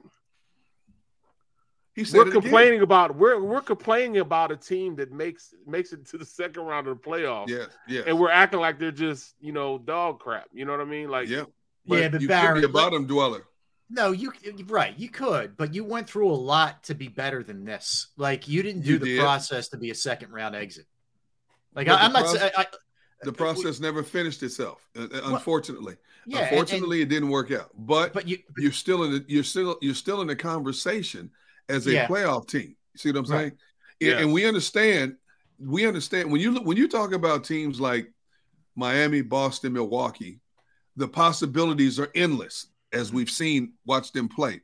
He 1.95 2.05
we're 2.13 2.29
complaining 2.29 2.73
again. 2.73 2.83
about 2.83 3.15
we're 3.15 3.41
we're 3.41 3.61
complaining 3.61 4.17
about 4.17 4.51
a 4.51 4.57
team 4.57 4.97
that 4.97 5.13
makes 5.13 5.53
makes 5.65 5.93
it 5.93 6.05
to 6.07 6.17
the 6.17 6.25
second 6.25 6.63
round 6.63 6.87
of 6.87 7.01
the 7.01 7.09
playoffs. 7.09 7.47
Yeah, 7.47 7.65
yeah. 7.87 8.01
And 8.05 8.19
we're 8.19 8.31
acting 8.31 8.59
like 8.59 8.79
they're 8.79 8.91
just 8.91 9.33
you 9.39 9.53
know 9.53 9.77
dog 9.77 10.19
crap. 10.19 10.47
You 10.51 10.65
know 10.65 10.73
what 10.73 10.81
I 10.81 10.85
mean? 10.85 11.07
Like 11.07 11.29
yeah. 11.29 11.45
But 11.87 11.95
yeah, 11.99 12.09
but 12.09 12.21
you 12.21 12.27
Barry, 12.27 12.61
could 12.61 12.67
be 12.67 12.79
a 12.79 12.81
bottom 12.83 13.07
dweller. 13.07 13.45
No, 13.89 14.11
you 14.11 14.33
right, 14.67 14.97
you 14.97 15.07
could, 15.07 15.55
but 15.55 15.73
you 15.73 15.85
went 15.85 16.09
through 16.09 16.31
a 16.31 16.33
lot 16.33 16.83
to 16.85 16.95
be 16.95 17.07
better 17.07 17.43
than 17.43 17.63
this. 17.63 18.07
Like 18.17 18.49
you 18.49 18.61
didn't 18.61 18.81
do 18.81 18.93
you 18.93 18.99
the 18.99 19.05
did. 19.05 19.21
process 19.21 19.69
to 19.69 19.77
be 19.77 19.91
a 19.91 19.95
second 19.95 20.33
round 20.33 20.53
exit. 20.53 20.87
Like 21.73 21.87
I, 21.87 22.05
am 22.05 22.11
not. 22.11 22.23
Process, 22.23 22.51
I, 22.57 22.61
I, 22.61 22.65
the 23.21 23.31
process 23.31 23.79
never 23.79 24.03
finished 24.03 24.43
itself. 24.43 24.85
Uh, 24.97 25.07
well, 25.11 25.35
unfortunately, 25.35 25.95
yeah, 26.25 26.39
unfortunately, 26.39 27.03
and, 27.03 27.09
it 27.09 27.15
didn't 27.15 27.29
work 27.29 27.51
out. 27.51 27.69
But, 27.77 28.11
but 28.11 28.27
you, 28.27 28.39
you're 28.57 28.73
still 28.73 29.03
in 29.03 29.11
the, 29.11 29.25
you're 29.27 29.43
still 29.43 29.77
you're 29.81 29.93
still 29.93 30.19
in 30.21 30.27
the 30.27 30.35
conversation 30.35 31.31
as 31.69 31.87
a 31.87 31.93
yeah. 31.93 32.07
playoff 32.07 32.47
team. 32.47 32.75
See 32.95 33.09
what 33.09 33.19
I'm 33.19 33.25
saying? 33.25 33.43
Right. 33.43 33.53
Yeah. 33.99 34.19
And 34.19 34.33
we 34.33 34.45
understand. 34.45 35.15
We 35.59 35.87
understand 35.87 36.31
when 36.31 36.41
you 36.41 36.51
look 36.51 36.65
when 36.65 36.77
you 36.77 36.87
talk 36.87 37.13
about 37.13 37.43
teams 37.43 37.79
like 37.79 38.11
Miami, 38.75 39.21
Boston, 39.21 39.73
Milwaukee 39.73 40.39
the 40.95 41.07
possibilities 41.07 41.99
are 41.99 42.11
endless 42.15 42.67
as 42.93 43.11
we've 43.11 43.29
seen 43.29 43.73
watch 43.85 44.11
them 44.11 44.27
play 44.27 44.61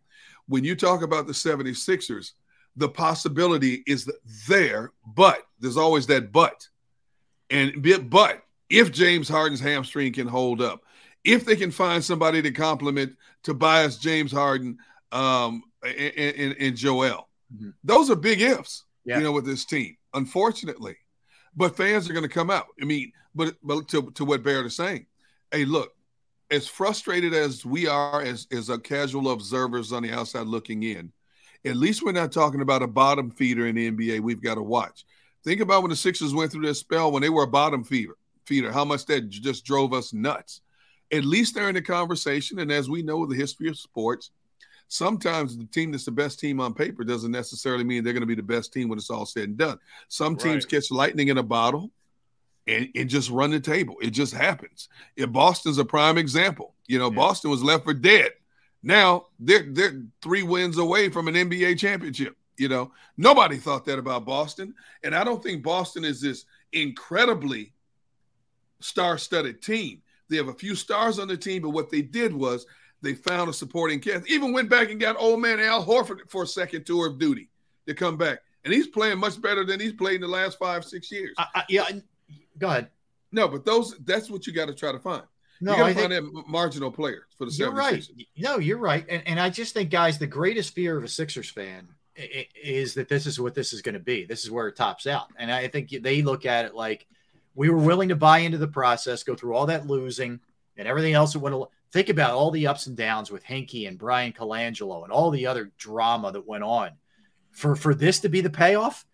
when 0.47 0.63
you 0.63 0.75
talk 0.75 1.01
about 1.01 1.27
the 1.27 1.33
76ers 1.33 2.31
the 2.75 2.89
possibility 2.89 3.83
is 3.85 4.09
there 4.47 4.91
but 5.05 5.39
there's 5.59 5.77
always 5.77 6.07
that 6.07 6.31
but 6.31 6.67
and 7.49 7.85
but 8.09 8.43
if 8.69 8.91
james 8.91 9.27
harden's 9.27 9.59
hamstring 9.59 10.13
can 10.13 10.27
hold 10.27 10.61
up 10.61 10.83
if 11.23 11.45
they 11.45 11.55
can 11.55 11.71
find 11.71 12.03
somebody 12.03 12.41
to 12.41 12.51
complement 12.51 13.15
tobias 13.43 13.97
james 13.97 14.31
harden 14.31 14.77
um, 15.11 15.61
and, 15.83 16.55
and, 16.59 16.75
joel 16.75 17.29
mm-hmm. 17.53 17.69
those 17.83 18.09
are 18.09 18.15
big 18.15 18.41
ifs 18.41 18.85
yeah. 19.05 19.17
you 19.17 19.23
know 19.23 19.31
with 19.31 19.45
this 19.45 19.65
team 19.65 19.95
unfortunately 20.13 20.95
but 21.55 21.75
fans 21.75 22.09
are 22.09 22.13
going 22.13 22.27
to 22.27 22.33
come 22.33 22.49
out 22.49 22.67
i 22.81 22.85
mean 22.85 23.11
but 23.33 23.55
but 23.63 23.87
to, 23.87 24.11
to 24.11 24.25
what 24.25 24.43
barrett 24.43 24.65
is 24.65 24.75
saying 24.75 25.05
hey 25.51 25.65
look 25.65 25.93
as 26.51 26.67
frustrated 26.67 27.33
as 27.33 27.65
we 27.65 27.87
are 27.87 28.21
as, 28.21 28.45
as 28.51 28.69
a 28.69 28.77
casual 28.77 29.31
observers 29.31 29.93
on 29.93 30.03
the 30.03 30.11
outside 30.11 30.45
looking 30.45 30.83
in, 30.83 31.11
at 31.65 31.77
least 31.77 32.03
we're 32.03 32.11
not 32.11 32.31
talking 32.31 32.61
about 32.61 32.83
a 32.83 32.87
bottom 32.87 33.31
feeder 33.31 33.67
in 33.67 33.75
the 33.75 33.89
NBA 33.89 34.19
we've 34.19 34.43
got 34.43 34.55
to 34.55 34.61
watch. 34.61 35.05
Think 35.43 35.61
about 35.61 35.81
when 35.81 35.89
the 35.89 35.95
Sixers 35.95 36.35
went 36.35 36.51
through 36.51 36.65
this 36.65 36.79
spell 36.79 37.11
when 37.11 37.21
they 37.21 37.29
were 37.29 37.43
a 37.43 37.47
bottom 37.47 37.83
feeder, 37.83 38.15
feeder, 38.45 38.71
how 38.71 38.85
much 38.85 39.05
that 39.05 39.29
just 39.29 39.65
drove 39.65 39.93
us 39.93 40.13
nuts. 40.13 40.61
At 41.11 41.25
least 41.25 41.55
they're 41.55 41.69
in 41.69 41.75
the 41.75 41.81
conversation. 41.81 42.59
And 42.59 42.71
as 42.71 42.89
we 42.89 43.01
know 43.01 43.25
the 43.25 43.35
history 43.35 43.67
of 43.67 43.77
sports, 43.77 44.31
sometimes 44.91 45.57
the 45.57 45.63
team 45.65 45.91
that's 45.91 46.03
the 46.03 46.11
best 46.11 46.37
team 46.37 46.59
on 46.59 46.73
paper 46.73 47.05
doesn't 47.05 47.31
necessarily 47.31 47.85
mean 47.85 48.03
they're 48.03 48.11
going 48.11 48.21
to 48.21 48.27
be 48.27 48.35
the 48.35 48.43
best 48.43 48.73
team 48.73 48.89
when 48.89 48.99
it's 48.99 49.09
all 49.09 49.25
said 49.25 49.45
and 49.45 49.57
done. 49.57 49.79
Some 50.09 50.35
teams 50.35 50.65
Right. 50.65 50.71
catch 50.71 50.91
lightning 50.91 51.29
in 51.29 51.37
a 51.37 51.43
bottle 51.43 51.91
and, 52.67 52.89
and 52.93 53.09
just 53.09 53.29
run 53.29 53.51
the 53.51 53.61
table. 53.61 53.95
It 54.01 54.09
just 54.09 54.33
happens. 54.33 54.89
Yeah, 55.15 55.27
Boston's 55.27 55.77
a 55.77 55.85
prime 55.85 56.17
example. 56.17 56.75
You 56.87 56.99
know, 56.99 57.09
Boston 57.09 57.51
was 57.51 57.63
left 57.63 57.85
for 57.85 57.93
dead. 57.93 58.31
Now 58.83 59.27
they're 59.39 59.65
they're 59.71 60.03
three 60.21 60.43
wins 60.43 60.77
away 60.77 61.07
from 61.07 61.29
an 61.29 61.35
NBA 61.35 61.79
championship. 61.79 62.35
You 62.57 62.67
know, 62.67 62.91
nobody 63.15 63.57
thought 63.57 63.85
that 63.85 63.97
about 63.97 64.25
Boston, 64.25 64.73
and 65.05 65.15
I 65.15 65.23
don't 65.23 65.41
think 65.41 65.63
Boston 65.63 66.03
is 66.03 66.19
this 66.19 66.43
incredibly 66.73 67.73
star-studded 68.81 69.61
team. 69.61 70.01
They 70.29 70.35
have 70.37 70.49
a 70.49 70.53
few 70.53 70.75
stars 70.75 71.17
on 71.17 71.27
the 71.29 71.37
team, 71.37 71.61
but 71.61 71.69
what 71.69 71.89
they 71.89 72.01
did 72.01 72.33
was 72.33 72.65
they 73.01 73.13
found 73.13 73.49
a 73.49 73.53
supporting 73.53 73.99
cast. 73.99 74.29
Even 74.29 74.53
went 74.53 74.69
back 74.69 74.89
and 74.91 74.99
got 74.99 75.15
old 75.17 75.41
man 75.41 75.59
Al 75.59 75.85
Horford 75.85 76.29
for 76.29 76.43
a 76.43 76.47
second 76.47 76.85
tour 76.85 77.07
of 77.07 77.17
duty 77.19 77.49
to 77.87 77.93
come 77.93 78.17
back, 78.17 78.39
and 78.63 78.73
he's 78.73 78.87
playing 78.87 79.17
much 79.19 79.41
better 79.41 79.65
than 79.65 79.79
he's 79.79 79.93
played 79.93 80.15
in 80.15 80.21
the 80.21 80.27
last 80.27 80.59
five 80.59 80.85
six 80.85 81.11
years. 81.11 81.33
I, 81.37 81.45
I, 81.55 81.63
yeah, 81.69 81.89
go 82.57 82.67
ahead. 82.67 82.89
No, 83.31 83.47
but 83.47 83.65
those 83.65 83.97
that's 84.05 84.29
what 84.29 84.45
you 84.45 84.53
got 84.53 84.67
to 84.67 84.73
try 84.75 84.91
to 84.91 84.99
find. 84.99 85.23
No, 85.63 85.71
you 85.73 85.77
got 85.77 85.87
to 85.87 85.93
find 85.93 86.09
think- 86.11 86.33
that 86.35 86.47
marginal 86.47 86.91
player 86.91 87.27
for 87.37 87.45
the 87.45 87.51
You're 87.51 87.71
76ers. 87.71 87.75
right. 87.77 88.07
No, 88.37 88.57
you're 88.57 88.77
right. 88.79 89.05
And, 89.07 89.21
and 89.27 89.39
I 89.39 89.51
just 89.51 89.75
think, 89.75 89.91
guys, 89.91 90.17
the 90.17 90.25
greatest 90.25 90.73
fear 90.73 90.97
of 90.97 91.03
a 91.03 91.07
Sixers 91.07 91.49
fan 91.51 91.87
i- 92.17 92.21
i- 92.21 92.47
is 92.63 92.95
that 92.95 93.07
this 93.07 93.27
is 93.27 93.39
what 93.39 93.53
this 93.53 93.71
is 93.71 93.83
going 93.83 93.93
to 93.93 93.99
be. 93.99 94.25
This 94.25 94.43
is 94.43 94.49
where 94.49 94.67
it 94.67 94.75
tops 94.75 95.05
out. 95.05 95.27
And 95.37 95.51
I 95.51 95.67
think 95.67 95.89
they 96.01 96.23
look 96.23 96.47
at 96.47 96.65
it 96.65 96.73
like 96.73 97.05
we 97.53 97.69
were 97.69 97.77
willing 97.77 98.09
to 98.09 98.15
buy 98.15 98.39
into 98.39 98.57
the 98.57 98.67
process, 98.67 99.21
go 99.23 99.35
through 99.35 99.53
all 99.53 99.67
that 99.67 99.85
losing 99.85 100.39
and 100.77 100.87
everything 100.87 101.13
else 101.13 101.33
that 101.33 101.39
went. 101.39 101.55
Think 101.91 102.09
about 102.09 102.31
all 102.31 102.51
the 102.51 102.67
ups 102.67 102.87
and 102.87 102.95
downs 102.95 103.31
with 103.31 103.43
Hinkie 103.43 103.87
and 103.87 103.97
Bryan 103.97 104.31
Colangelo 104.31 105.03
and 105.03 105.11
all 105.11 105.29
the 105.29 105.47
other 105.47 105.71
drama 105.77 106.31
that 106.31 106.47
went 106.47 106.63
on. 106.63 106.91
For 107.51 107.75
for 107.75 107.93
this 107.93 108.21
to 108.21 108.29
be 108.29 108.39
the 108.39 108.49
payoff, 108.49 109.05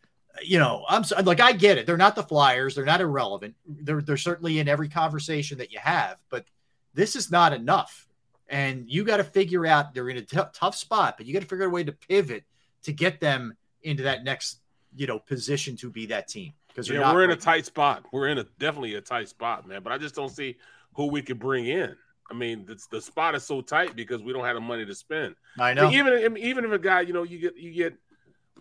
you 0.44 0.60
know, 0.60 0.86
I'm 0.88 1.04
so, 1.04 1.20
like 1.22 1.40
I 1.40 1.54
get 1.54 1.80
it. 1.80 1.88
They're 1.88 1.98
not 1.98 2.16
the 2.16 2.24
Flyers. 2.24 2.76
They're 2.76 2.86
not 2.86 3.02
irrelevant. 3.02 3.56
They're 3.66 4.02
they're 4.02 4.18
certainly 4.18 4.60
in 4.60 4.68
every 4.68 4.90
conversation 4.90 5.58
that 5.58 5.72
you 5.72 5.80
have, 5.82 6.22
but 6.30 6.46
this 6.94 7.16
is 7.16 7.32
not 7.32 7.54
enough. 7.54 8.08
And 8.48 8.86
you 8.88 9.04
got 9.04 9.18
to 9.18 9.24
figure 9.24 9.66
out 9.66 9.94
they're 9.94 10.10
in 10.10 10.18
a 10.18 10.22
t- 10.22 10.38
tough 10.54 10.76
spot, 10.76 11.16
but 11.18 11.26
you 11.26 11.34
got 11.34 11.42
to 11.42 11.48
figure 11.48 11.66
out 11.66 11.70
a 11.70 11.72
way 11.72 11.84
to 11.84 11.92
pivot 11.92 12.44
to 12.84 12.94
get 12.94 13.20
them 13.20 13.58
into 13.82 14.04
that 14.04 14.24
next, 14.24 14.60
you 14.96 15.06
know, 15.08 15.20
position 15.20 15.76
to 15.78 15.90
be 15.90 16.06
that 16.08 16.28
team. 16.28 16.54
Because 16.68 16.90
yeah, 16.90 17.12
we're 17.12 17.24
in 17.24 17.32
a 17.32 17.36
tight 17.36 17.66
spot. 17.66 18.06
We're 18.14 18.28
in 18.28 18.38
a 18.38 18.46
definitely 18.60 18.96
a 18.96 19.02
tight 19.02 19.30
spot, 19.30 19.68
man. 19.68 19.82
But 19.84 19.94
I 19.94 19.98
just 19.98 20.16
don't 20.16 20.30
see 20.30 20.58
who 20.94 21.08
we 21.08 21.22
could 21.22 21.40
bring 21.40 21.66
in. 21.66 21.96
I 22.30 22.34
mean, 22.34 22.66
the, 22.66 22.82
the 22.92 23.02
spot 23.02 23.36
is 23.36 23.44
so 23.44 23.62
tight 23.62 23.96
because 23.96 24.22
we 24.22 24.34
don't 24.34 24.46
have 24.46 24.56
the 24.56 24.62
money 24.62 24.86
to 24.86 24.96
spend. 24.96 25.36
I 25.60 25.74
know. 25.74 25.90
Even 25.92 26.14
I 26.14 26.28
mean, 26.28 26.44
even 26.44 26.66
if 26.66 26.72
a 26.72 26.80
guy, 26.80 27.02
you 27.02 27.14
know, 27.14 27.24
you 27.24 27.40
get 27.40 27.58
you 27.58 27.72
get. 27.72 27.96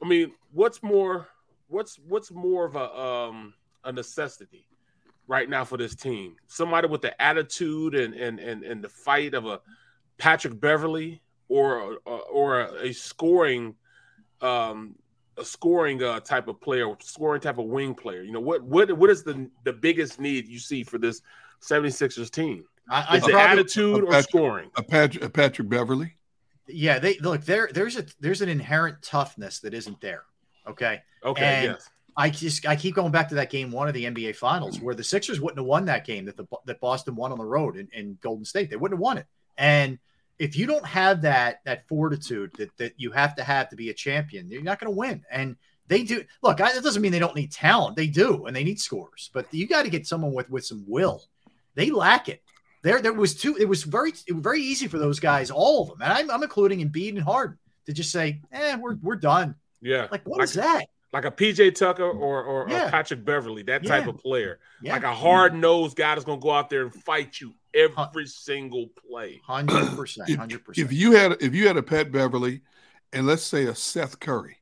I 0.03 0.07
mean, 0.07 0.33
what's 0.53 0.83
more, 0.83 1.29
what's 1.69 1.99
what's 2.09 2.31
more 2.31 2.65
of 2.65 2.77
a 2.77 2.99
um 2.99 3.55
a 3.85 3.93
necessity 3.93 4.67
right 5.27 5.49
now 5.49 5.65
for 5.65 5.77
this 5.77 5.95
team? 5.95 6.37
Somebody 6.47 6.89
with 6.89 7.03
the 7.03 7.21
attitude 7.21 7.95
and 7.95 8.15
and 8.15 8.39
and, 8.39 8.63
and 8.63 8.83
the 8.83 8.89
fight 8.89 9.35
of 9.35 9.47
a 9.47 9.61
Patrick 10.19 10.61
Beverley 10.61 11.23
or 11.49 11.99
or, 12.05 12.21
or 12.21 12.61
a, 12.61 12.89
a 12.89 12.93
scoring 12.93 13.75
um 14.43 14.95
a 15.39 15.45
scoring 15.45 16.03
uh, 16.03 16.21
type 16.21 16.49
of 16.49 16.61
player, 16.61 16.95
scoring 17.01 17.41
type 17.41 17.59
of 17.59 17.67
wing 17.67 17.95
player. 17.95 18.23
You 18.23 18.33
know, 18.33 18.41
what 18.41 18.63
what 18.63 18.93
what 18.97 19.11
is 19.11 19.23
the 19.23 19.51
the 19.65 19.73
biggest 19.73 20.21
need 20.21 20.49
you 20.49 20.59
see 20.59 20.83
for 20.83 20.99
this 20.99 21.21
76ers 21.61 22.31
team? 22.31 22.65
I, 22.89 23.17
Is 23.17 23.27
it 23.27 23.35
attitude 23.35 24.03
A 24.03 24.07
or 24.07 24.07
Patrick- 24.07 24.29
scoring? 24.29 24.71
A 24.77 24.83
Patrick, 24.83 25.25
a 25.25 25.29
Patrick 25.29 25.69
Beverley. 25.69 26.17
Yeah, 26.69 26.99
they 26.99 27.19
look 27.19 27.45
there. 27.45 27.69
There's 27.73 27.97
a 27.97 28.07
there's 28.21 28.43
an 28.43 28.49
inherent 28.49 29.03
toughness 29.03 29.61
that 29.61 29.75
isn't 29.75 30.01
there. 30.01 30.25
Okay. 30.67 31.01
Okay. 31.25 31.45
And 31.45 31.65
yes. 31.73 31.89
I 32.17 32.31
just 32.31 32.67
I 32.67 32.77
keep 32.77 32.95
going 32.95 33.13
back 33.13 33.29
to 33.29 33.35
that 33.37 33.51
game 33.51 33.71
one 33.71 33.89
of 33.89 33.95
the 33.95 34.05
NBA 34.05 34.37
Finals 34.37 34.81
where 34.81 34.95
the 34.95 35.05
Sixers 35.05 35.41
wouldn't 35.41 35.59
have 35.59 35.67
won 35.67 35.85
that 35.87 36.05
game 36.05 36.25
that 36.25 36.37
the 36.37 36.47
that 36.65 36.81
Boston 36.81 37.15
won 37.15 37.33
on 37.33 37.39
the 37.39 37.45
road 37.45 37.77
in, 37.77 37.89
in 37.93 38.19
Golden 38.21 38.45
State. 38.45 38.71
They 38.71 38.77
wouldn't 38.77 38.99
have 38.99 39.03
won 39.03 39.19
it. 39.19 39.27
And 39.59 39.99
if 40.39 40.57
you 40.57 40.67
don't 40.67 40.87
have 40.87 41.23
that 41.23 41.61
that 41.65 41.87
fortitude 41.89 42.53
that 42.59 42.77
that 42.79 42.95
you 42.97 43.11
have 43.13 43.37
to 43.37 43.45
have 43.45 43.69
to 43.69 43.77
be 43.77 43.91
a 43.91 43.95
champion, 43.95 44.51
you're 44.51 44.63
not 44.63 44.81
going 44.81 44.93
to 44.93 44.99
win. 44.99 45.25
And 45.31 45.57
they 45.89 46.03
do. 46.03 46.25
Look, 46.43 46.61
I, 46.61 46.73
that 46.73 46.83
doesn't 46.83 47.03
mean 47.03 47.13
they 47.13 47.19
don't 47.19 47.37
need 47.37 47.53
talent. 47.53 47.97
They 47.97 48.09
do, 48.09 48.47
and 48.47 48.57
they 48.57 48.65
need 48.65 48.81
scores. 48.81 49.31
But 49.33 49.53
you 49.53 49.69
got 49.69 49.85
to 49.85 49.91
get 49.91 50.07
someone 50.07 50.33
with 50.33 50.51
with 50.51 50.65
some 50.65 50.85
will. 50.87 51.23
They 51.75 51.91
lack 51.91 52.29
it. 52.29 52.43
There, 52.87 53.03
there 53.03 53.13
was 53.13 53.35
two. 53.35 53.57
It 53.57 53.69
was 53.69 53.83
very, 53.83 54.13
it 54.29 54.33
was 54.33 54.43
very 54.45 54.63
easy 54.63 54.87
for 54.87 54.99
those 55.01 55.19
guys, 55.19 55.51
all 55.51 55.83
of 55.83 55.89
them, 55.89 56.03
and 56.03 56.13
I'm, 56.13 56.31
I'm 56.31 56.43
including 56.45 56.89
Embiid 56.89 57.17
and 57.17 57.21
Harden, 57.23 57.59
to 57.87 57.93
just 57.93 58.13
say, 58.13 58.41
"Eh, 58.53 58.77
we're 58.77 58.95
we're 59.03 59.17
done." 59.17 59.57
Yeah. 59.81 60.07
Like 60.13 60.23
what 60.25 60.41
is 60.45 60.53
that? 60.55 60.85
Like 61.13 61.25
a 61.25 61.33
PJ 61.33 61.75
Tucker 61.75 62.09
or 62.09 62.45
or, 62.45 62.67
Yeah. 62.69 62.87
or 62.87 62.91
Patrick 62.91 63.25
Beverley, 63.25 63.65
that 63.65 63.85
type 63.85 64.07
of 64.07 64.19
player. 64.19 64.61
Yeah. 64.81 64.93
Like 64.93 65.03
a 65.03 65.13
hard 65.13 65.53
nosed 65.55 65.97
guy 65.97 66.15
that's 66.15 66.25
gonna 66.25 66.41
go 66.41 66.53
out 66.53 66.71
there 66.71 66.83
and 66.83 66.95
fight 66.95 67.41
you 67.41 67.55
every 67.75 68.27
single 68.27 68.87
play. 69.09 69.41
Hundred 69.45 69.97
percent, 69.97 70.31
hundred 70.37 70.65
percent. 70.65 70.87
If 70.87 70.93
you 70.97 71.11
had 71.13 71.37
if 71.41 71.55
you 71.57 71.67
had 71.67 71.77
a 71.77 71.83
Pat 71.83 72.13
Beverley 72.13 72.61
and 73.13 73.27
let's 73.27 73.43
say 73.43 73.65
a 73.65 73.75
Seth 73.75 74.21
Curry, 74.21 74.59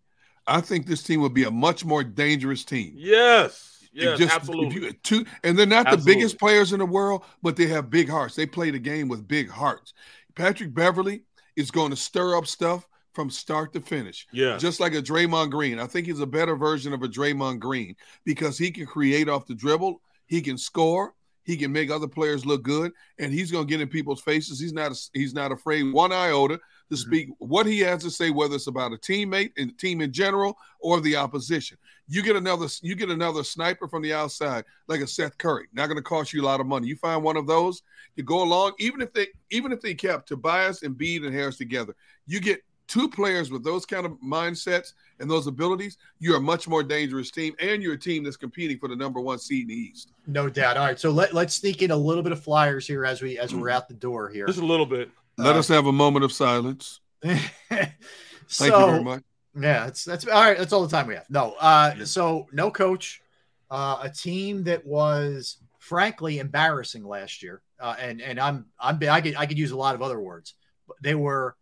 I 0.47 0.63
think 0.63 0.87
this 0.87 1.03
team 1.03 1.21
would 1.21 1.35
be 1.35 1.45
a 1.45 1.51
much 1.51 1.85
more 1.85 2.03
dangerous 2.03 2.65
team. 2.65 2.95
Yes. 2.97 3.74
Yes, 3.95 4.19
just- 4.19 4.35
absolutely. 4.35 4.83
you- 4.83 4.93
two, 4.93 5.25
and 5.45 5.59
they're 5.59 5.67
not 5.67 5.87
Absolutely. 5.87 6.13
the 6.13 6.17
biggest 6.17 6.39
players 6.39 6.73
in 6.73 6.81
the 6.81 6.87
world, 6.87 7.25
but 7.43 7.57
they 7.57 7.67
have 7.67 7.91
big 7.91 8.09
hearts. 8.09 8.35
They 8.35 8.47
play 8.47 8.71
the 8.71 8.79
game 8.79 9.09
with 9.09 9.27
big 9.27 9.49
hearts. 9.49 9.95
Patrick 10.35 10.75
Beverley 10.75 11.23
is 11.57 11.71
going 11.71 11.91
to 11.91 11.97
stir 11.97 12.37
up 12.37 12.47
stuff 12.47 12.87
from 13.13 13.31
start 13.31 13.73
to 13.73 13.81
finish. 13.81 14.27
Yeah. 14.33 14.57
Just 14.57 14.81
like 14.81 14.95
a 14.95 15.03
Draymond 15.03 15.51
Green. 15.51 15.79
I 15.79 15.87
think 15.87 16.07
he's 16.07 16.21
a 16.21 16.27
better 16.27 16.57
version 16.57 16.93
of 16.93 17.03
a 17.03 17.09
Draymond 17.09 17.61
Green 17.61 17.95
because 18.25 18.59
he 18.59 18.73
can 18.73 18.87
create 18.87 19.29
off 19.29 19.47
the 19.47 19.55
dribble, 19.55 20.01
he 20.27 20.43
can 20.43 20.59
score, 20.59 21.15
he 21.45 21.57
can 21.57 21.71
make 21.71 21.91
other 21.91 22.09
players 22.09 22.45
look 22.45 22.63
good, 22.63 22.93
and 23.19 23.33
he's 23.33 23.53
going 23.53 23.67
to 23.67 23.71
get 23.71 23.81
in 23.81 23.89
people's 23.89 24.23
faces. 24.23 24.59
He's 24.59 24.73
not 24.73 24.93
he's 25.13 25.35
not 25.35 25.53
afraid 25.53 25.93
one 25.93 26.11
iota 26.11 26.57
to 26.57 26.63
mm-hmm. 26.63 26.97
speak 26.97 27.29
what 27.39 27.67
he 27.67 27.81
has 27.81 28.03
to 28.03 28.11
say, 28.11 28.31
whether 28.31 28.57
it's 28.57 28.67
about 28.67 28.93
a 28.93 28.97
teammate 28.97 29.53
and 29.57 29.79
team 29.79 30.01
in 30.01 30.13
general 30.13 30.57
or 30.81 31.01
the 31.01 31.17
opposition. 31.17 31.79
You 32.07 32.23
get 32.23 32.37
another 32.37 32.67
you 32.83 32.95
get 32.95 33.09
another 33.11 33.43
sniper 33.43 33.89
from 33.89 34.03
the 34.03 34.13
outside, 34.13 34.65
like 34.89 35.01
a 35.01 35.07
Seth 35.07 35.39
Curry. 35.39 35.67
Not 35.73 35.87
going 35.87 35.97
to 35.97 36.03
cost 36.03 36.33
you 36.33 36.43
a 36.43 36.45
lot 36.45 36.61
of 36.61 36.67
money. 36.67 36.87
You 36.87 36.97
find 36.97 37.23
one 37.23 37.37
of 37.37 37.47
those, 37.47 37.83
you 38.17 38.23
go 38.25 38.43
along. 38.43 38.73
Even 38.79 39.01
if 39.01 39.13
they 39.13 39.29
even 39.51 39.73
if 39.73 39.81
they 39.81 39.95
kept 39.95 40.29
Tobias 40.29 40.83
and 40.83 40.97
Bede 40.99 41.25
and 41.25 41.35
Harris 41.35 41.57
together, 41.57 41.95
you 42.27 42.41
get 42.41 42.61
two 42.87 43.09
players 43.09 43.51
with 43.51 43.65
those 43.65 43.87
kind 43.87 44.05
of 44.05 44.13
mindsets 44.23 44.93
and 45.19 45.31
those 45.31 45.47
abilities. 45.47 45.97
You're 46.19 46.37
a 46.37 46.41
much 46.41 46.69
more 46.69 46.83
dangerous 46.83 47.31
team, 47.31 47.55
and 47.59 47.83
you're 47.83 47.95
a 47.95 47.99
team 47.99 48.23
that's 48.25 48.37
competing 48.37 48.79
for 48.79 48.89
the 48.91 48.97
number 48.97 49.21
one 49.21 49.39
seed 49.39 49.63
in 49.63 49.69
the 49.69 49.75
East. 49.75 50.13
No 50.27 50.51
doubt. 50.51 50.77
All 50.77 50.85
right, 50.85 51.01
so 51.01 51.11
let 51.11 51.33
let's 51.33 51.55
sneak 51.55 51.81
in 51.81 51.91
a 51.91 51.97
little 51.97 52.23
bit 52.23 52.33
of 52.33 52.43
flyers 52.43 52.87
here 52.87 53.07
as 53.07 53.23
we 53.23 53.39
as 53.39 53.55
we're 53.55 53.71
out 53.71 53.89
the 53.89 53.95
door 53.95 54.29
here. 54.29 54.47
Just 54.47 54.59
a 54.61 54.67
little 54.67 54.85
bit. 54.87 55.11
Let 55.39 55.57
Uh, 55.57 55.61
us 55.61 55.69
have 55.69 55.87
a 55.87 55.93
moment 55.93 56.25
of 56.27 56.33
silence. 56.33 57.01
so, 57.25 57.35
Thank 57.71 58.73
you 58.75 58.87
very 58.87 59.03
much. 59.03 59.23
Yeah, 59.59 59.85
that's 59.85 60.05
that's 60.05 60.27
all 60.27 60.43
right. 60.43 60.59
That's 60.59 60.73
all 60.73 60.83
the 60.83 60.89
time 60.89 61.07
we 61.07 61.15
have. 61.15 61.31
No, 61.31 61.55
uh, 61.61 62.05
so 62.05 62.47
no 62.53 62.71
coach, 62.71 63.23
uh, 63.71 63.99
a 64.03 64.11
team 64.11 64.65
that 64.65 64.85
was 64.85 65.59
frankly 65.79 66.39
embarrassing 66.41 67.05
last 67.05 67.43
year, 67.43 67.63
uh, 67.79 67.95
and 68.01 68.21
and 68.21 68.41
I'm 68.41 68.67
I'm 68.81 68.99
I 69.09 69.21
could 69.21 69.37
I 69.37 69.47
could 69.47 69.59
use 69.59 69.71
a 69.71 69.77
lot 69.77 69.95
of 69.95 70.03
other 70.03 70.19
words, 70.21 70.55
but 70.89 70.97
they 71.03 71.15
were 71.15 71.57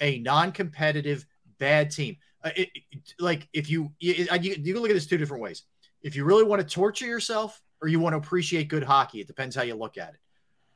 a 0.00 0.18
non-competitive 0.18 1.24
bad 1.58 1.90
team. 1.92 2.16
Uh, 2.42 2.50
it, 2.56 2.68
it- 2.74 3.14
like 3.20 3.48
if 3.52 3.70
you 3.70 3.92
you, 4.00 4.14
you 4.14 4.54
you 4.60 4.72
can 4.74 4.82
look 4.82 4.90
at 4.90 4.94
this 4.94 5.06
two 5.06 5.18
different 5.18 5.42
ways. 5.42 5.62
If 6.02 6.16
you 6.16 6.24
really 6.24 6.44
want 6.44 6.60
to 6.62 6.68
torture 6.68 7.06
yourself, 7.06 7.62
or 7.80 7.86
you 7.88 8.00
want 8.00 8.14
to 8.14 8.18
appreciate 8.18 8.68
good 8.68 8.82
hockey, 8.82 9.20
it 9.20 9.28
depends 9.28 9.54
how 9.54 9.62
you 9.62 9.76
look 9.76 9.98
at 9.98 10.10
it. 10.10 10.20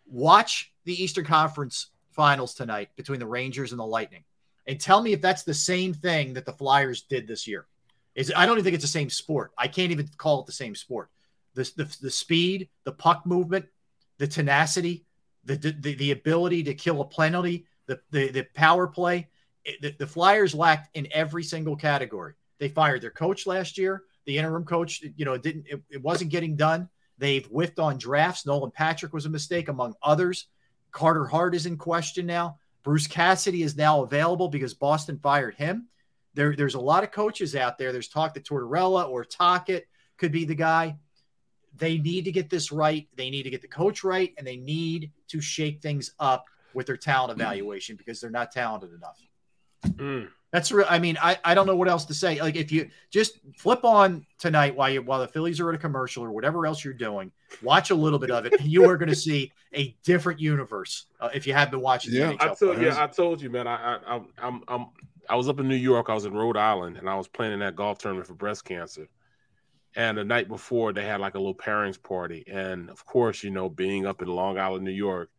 Watch 0.06 0.72
the 0.84 1.02
Eastern 1.02 1.24
Conference 1.24 1.88
Finals 2.12 2.54
tonight 2.54 2.90
between 2.96 3.18
the 3.18 3.26
Rangers 3.26 3.72
and 3.72 3.78
the 3.80 3.86
Lightning 3.86 4.24
and 4.66 4.80
tell 4.80 5.02
me 5.02 5.12
if 5.12 5.20
that's 5.20 5.42
the 5.42 5.54
same 5.54 5.94
thing 5.94 6.34
that 6.34 6.46
the 6.46 6.52
Flyers 6.52 7.02
did 7.02 7.26
this 7.26 7.46
year. 7.46 7.66
Is 8.14 8.32
I 8.34 8.44
don't 8.44 8.56
even 8.56 8.64
think 8.64 8.74
it's 8.74 8.84
the 8.84 8.88
same 8.88 9.10
sport. 9.10 9.52
I 9.56 9.68
can't 9.68 9.92
even 9.92 10.08
call 10.16 10.40
it 10.40 10.46
the 10.46 10.52
same 10.52 10.74
sport. 10.74 11.10
The 11.54 11.70
the, 11.76 11.96
the 12.02 12.10
speed, 12.10 12.68
the 12.84 12.92
puck 12.92 13.24
movement, 13.24 13.66
the 14.18 14.26
tenacity, 14.26 15.04
the 15.44 15.56
the, 15.56 15.94
the 15.94 16.10
ability 16.12 16.62
to 16.64 16.74
kill 16.74 17.00
a 17.00 17.04
penalty, 17.06 17.66
the 17.86 18.00
the, 18.10 18.30
the 18.30 18.42
power 18.54 18.86
play. 18.86 19.28
The, 19.82 19.94
the 19.98 20.06
Flyers 20.06 20.54
lacked 20.54 20.96
in 20.96 21.06
every 21.12 21.44
single 21.44 21.76
category. 21.76 22.32
They 22.58 22.68
fired 22.68 23.02
their 23.02 23.10
coach 23.10 23.46
last 23.46 23.76
year. 23.76 24.04
The 24.24 24.38
interim 24.38 24.64
coach, 24.64 25.02
you 25.16 25.24
know, 25.24 25.36
didn't 25.36 25.66
it, 25.68 25.82
it 25.90 26.02
wasn't 26.02 26.30
getting 26.30 26.56
done. 26.56 26.88
They've 27.18 27.46
whiffed 27.46 27.78
on 27.78 27.98
drafts. 27.98 28.46
Nolan 28.46 28.70
Patrick 28.70 29.12
was 29.12 29.26
a 29.26 29.30
mistake, 29.30 29.68
among 29.68 29.94
others. 30.02 30.46
Carter 30.90 31.26
Hart 31.26 31.54
is 31.54 31.66
in 31.66 31.76
question 31.76 32.26
now. 32.26 32.58
Bruce 32.82 33.06
Cassidy 33.06 33.62
is 33.62 33.76
now 33.76 34.02
available 34.02 34.48
because 34.48 34.74
Boston 34.74 35.18
fired 35.18 35.54
him. 35.54 35.88
There, 36.34 36.54
there's 36.54 36.74
a 36.74 36.80
lot 36.80 37.04
of 37.04 37.10
coaches 37.10 37.56
out 37.56 37.78
there. 37.78 37.92
There's 37.92 38.08
talk 38.08 38.34
that 38.34 38.44
Tortorella 38.44 39.08
or 39.08 39.24
Tocchet 39.24 39.86
could 40.16 40.32
be 40.32 40.44
the 40.44 40.54
guy. 40.54 40.96
They 41.76 41.98
need 41.98 42.24
to 42.24 42.32
get 42.32 42.50
this 42.50 42.72
right. 42.72 43.08
They 43.16 43.30
need 43.30 43.44
to 43.44 43.50
get 43.50 43.62
the 43.62 43.68
coach 43.68 44.04
right, 44.04 44.32
and 44.38 44.46
they 44.46 44.56
need 44.56 45.12
to 45.28 45.40
shake 45.40 45.80
things 45.80 46.12
up 46.18 46.44
with 46.74 46.86
their 46.86 46.96
talent 46.96 47.32
evaluation 47.32 47.96
because 47.96 48.20
they're 48.20 48.30
not 48.30 48.52
talented 48.52 48.92
enough. 48.92 49.20
Mm. 49.86 50.28
That's 50.52 50.72
real. 50.72 50.86
I 50.88 50.98
mean, 50.98 51.16
I, 51.22 51.38
I 51.44 51.54
don't 51.54 51.66
know 51.66 51.76
what 51.76 51.88
else 51.88 52.04
to 52.06 52.14
say. 52.14 52.40
Like 52.40 52.56
if 52.56 52.72
you 52.72 52.90
just 53.10 53.38
flip 53.56 53.84
on 53.84 54.26
tonight 54.38 54.74
while 54.74 54.90
you 54.90 55.00
while 55.00 55.20
the 55.20 55.28
Phillies 55.28 55.60
are 55.60 55.68
at 55.68 55.76
a 55.76 55.78
commercial 55.78 56.24
or 56.24 56.32
whatever 56.32 56.66
else 56.66 56.84
you're 56.84 56.92
doing, 56.92 57.30
watch 57.62 57.90
a 57.90 57.94
little 57.94 58.18
bit 58.18 58.30
of 58.32 58.46
it, 58.46 58.54
and 58.60 58.70
you 58.70 58.88
are 58.88 58.96
going 58.96 59.08
to 59.08 59.14
see 59.14 59.52
a 59.74 59.96
different 60.02 60.40
universe 60.40 61.06
uh, 61.20 61.28
if 61.32 61.46
you 61.46 61.52
have 61.52 61.70
been 61.70 61.80
watching. 61.80 62.12
Yeah. 62.12 62.34
I 62.40 62.48
told 62.48 62.76
players. 62.76 62.96
yeah, 62.96 63.02
I 63.02 63.06
told 63.06 63.40
you, 63.40 63.48
man. 63.48 63.68
I, 63.68 63.74
I 63.74 64.14
I'm 64.14 64.26
I'm 64.38 64.62
I'm 64.66 64.86
I 65.28 65.36
was 65.36 65.48
up 65.48 65.60
in 65.60 65.68
New 65.68 65.76
York. 65.76 66.10
I 66.10 66.14
was 66.14 66.24
in 66.24 66.34
Rhode 66.34 66.56
Island, 66.56 66.96
and 66.96 67.08
I 67.08 67.14
was 67.14 67.28
playing 67.28 67.52
in 67.52 67.60
that 67.60 67.76
golf 67.76 67.98
tournament 67.98 68.26
for 68.26 68.34
breast 68.34 68.64
cancer. 68.64 69.08
And 69.94 70.18
the 70.18 70.24
night 70.24 70.48
before, 70.48 70.92
they 70.92 71.04
had 71.04 71.20
like 71.20 71.34
a 71.34 71.38
little 71.38 71.54
pairings 71.54 72.00
party, 72.00 72.44
and 72.48 72.90
of 72.90 73.04
course, 73.04 73.44
you 73.44 73.50
know, 73.50 73.68
being 73.68 74.06
up 74.06 74.22
in 74.22 74.28
Long 74.28 74.58
Island, 74.58 74.84
New 74.84 74.90
York, 74.90 75.30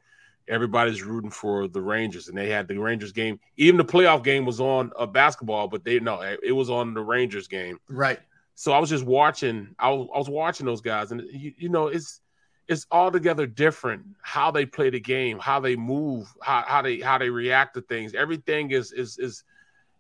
everybody's 0.48 1.04
rooting 1.04 1.32
for 1.32 1.68
the 1.68 1.82
Rangers, 1.82 2.28
and 2.28 2.38
they 2.38 2.50
had 2.50 2.68
the 2.68 2.78
Rangers 2.78 3.12
game. 3.12 3.40
Even 3.58 3.78
the 3.78 3.86
playoff 3.86 4.24
game 4.24 4.46
was 4.46 4.60
on 4.60 4.92
a 4.98 5.08
basketball, 5.08 5.68
but 5.68 5.84
they 5.84 6.00
no, 6.00 6.22
it 6.22 6.52
was 6.52 6.70
on 6.70 6.94
the 6.94 7.02
Rangers 7.02 7.48
game. 7.48 7.80
right. 7.88 8.20
So 8.56 8.74
I 8.74 8.80
was 8.80 8.90
just 8.90 9.06
watching. 9.06 9.76
I 9.80 9.90
was 9.90 10.08
I 10.14 10.18
was 10.18 10.30
watching 10.30 10.66
those 10.66 10.82
guys, 10.82 11.12
and 11.12 11.22
you, 11.32 11.54
you 11.58 11.70
know, 11.70 11.88
it's 11.88 12.22
it's 12.68 12.86
altogether 12.92 13.48
different 13.48 14.06
how 14.22 14.52
they 14.52 14.66
play 14.66 14.90
the 14.90 15.00
game, 15.00 15.40
how 15.40 15.60
they 15.60 15.76
move, 15.76 16.34
how, 16.42 16.64
how 16.68 16.82
they 16.82 17.00
how 17.00 17.18
they 17.18 17.30
react 17.30 17.74
to 17.74 17.82
things. 17.82 18.14
Everything 18.14 18.72
is 18.72 18.92
is 18.92 19.18
is 19.18 19.44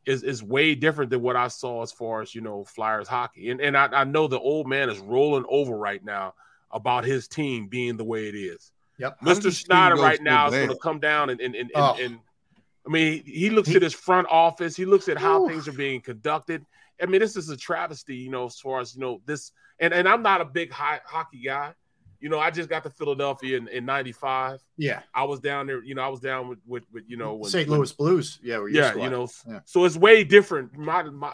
is 0.05 0.23
is 0.23 0.43
way 0.43 0.75
different 0.75 1.09
than 1.09 1.21
what 1.21 1.35
I 1.35 1.47
saw 1.47 1.81
as 1.81 1.91
far 1.91 2.21
as 2.21 2.35
you 2.35 2.41
know 2.41 2.63
Flyers 2.63 3.07
hockey. 3.07 3.49
And 3.49 3.61
and 3.61 3.75
I, 3.77 3.87
I 3.87 4.03
know 4.03 4.27
the 4.27 4.39
old 4.39 4.67
man 4.67 4.89
is 4.89 4.99
rolling 4.99 5.45
over 5.49 5.75
right 5.75 6.03
now 6.03 6.33
about 6.71 7.03
his 7.03 7.27
team 7.27 7.67
being 7.67 7.97
the 7.97 8.03
way 8.03 8.27
it 8.27 8.35
is. 8.35 8.71
Yep. 9.01 9.19
Mr. 9.21 9.25
this 9.43 9.43
team 9.43 9.65
Snider 9.65 9.95
right 9.95 10.21
now 10.21 10.47
is 10.47 10.53
going 10.53 10.69
to 10.69 10.75
come 10.77 10.99
down 10.99 11.29
and 11.29 11.41
and 11.41 11.55
and, 11.55 11.71
Oh. 11.75 11.93
and, 11.93 12.01
and 12.13 12.19
I 12.87 12.89
mean 12.89 13.23
he 13.25 13.49
looks 13.49 13.73
at 13.75 13.81
his 13.81 13.93
front 13.93 14.27
office. 14.29 14.75
He 14.75 14.85
looks 14.85 15.09
at 15.09 15.17
how 15.17 15.47
things 15.47 15.67
are 15.67 15.73
being 15.73 16.01
conducted. 16.01 16.65
I 17.01 17.07
mean, 17.07 17.19
this 17.19 17.35
is 17.35 17.49
a 17.49 17.57
travesty, 17.57 18.15
you 18.15 18.29
know, 18.29 18.45
as 18.45 18.59
far 18.59 18.79
as 18.79 18.93
you 18.95 19.01
know 19.01 19.21
this. 19.25 19.51
And 19.79 19.93
and 19.93 20.07
I'm 20.07 20.21
not 20.21 20.39
a 20.41 20.45
big 20.45 20.71
high, 20.71 20.99
hockey 21.05 21.41
guy. 21.43 21.73
You 22.19 22.29
know, 22.29 22.37
I 22.37 22.51
just 22.51 22.69
got 22.69 22.83
to 22.83 22.91
Philadelphia 22.91 23.57
in, 23.57 23.67
in 23.69 23.83
'95. 23.85 24.59
Yeah. 24.77 25.01
I 25.11 25.23
was 25.23 25.39
down 25.39 25.65
there. 25.65 25.83
You 25.83 25.95
know, 25.95 26.03
I 26.03 26.07
was 26.09 26.19
down 26.19 26.47
with 26.47 26.59
with, 26.67 26.83
with 26.93 27.03
you 27.07 27.17
know 27.17 27.33
when, 27.33 27.49
St. 27.49 27.67
Louis 27.67 27.91
Blues. 27.91 28.39
Yeah. 28.43 28.59
were 28.59 28.69
yeah, 28.69 28.93
you 28.93 29.09
know, 29.09 29.27
Yeah. 29.49 29.61
so 29.65 29.85
it's 29.85 29.97
way 29.97 30.23
different. 30.23 30.77
My 30.77 31.01
my 31.01 31.33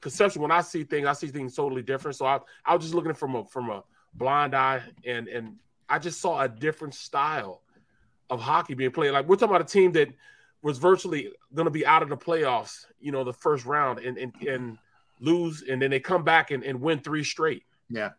conception 0.00 0.40
when 0.42 0.52
I 0.52 0.60
see 0.60 0.84
things, 0.84 1.08
I 1.08 1.12
see 1.14 1.26
things 1.26 1.56
totally 1.56 1.82
different. 1.82 2.16
So 2.16 2.26
I 2.26 2.38
I 2.64 2.74
was 2.76 2.84
just 2.84 2.94
looking 2.94 3.14
from 3.14 3.34
a 3.34 3.44
from 3.46 3.70
a 3.70 3.82
blind 4.14 4.54
eye, 4.54 4.82
and 5.04 5.26
and 5.26 5.56
I 5.90 5.98
just 5.98 6.20
saw 6.20 6.40
a 6.40 6.48
different 6.48 6.94
style 6.94 7.62
of 8.30 8.40
hockey 8.40 8.74
being 8.74 8.92
played. 8.92 9.10
Like 9.10 9.28
we're 9.28 9.36
talking 9.36 9.54
about 9.54 9.68
a 9.68 9.72
team 9.72 9.92
that 9.92 10.08
was 10.62 10.78
virtually 10.78 11.32
going 11.54 11.66
to 11.66 11.70
be 11.70 11.84
out 11.84 12.02
of 12.02 12.08
the 12.08 12.16
playoffs, 12.16 12.86
you 13.00 13.12
know, 13.12 13.24
the 13.24 13.32
first 13.32 13.66
round, 13.66 13.98
and 13.98 14.16
and 14.16 14.32
and 14.46 14.78
lose, 15.20 15.62
and 15.68 15.82
then 15.82 15.90
they 15.90 16.00
come 16.00 16.22
back 16.22 16.50
and, 16.50 16.62
and 16.62 16.80
win 16.80 17.00
three 17.00 17.24
straight. 17.24 17.64
Yeah. 17.90 18.10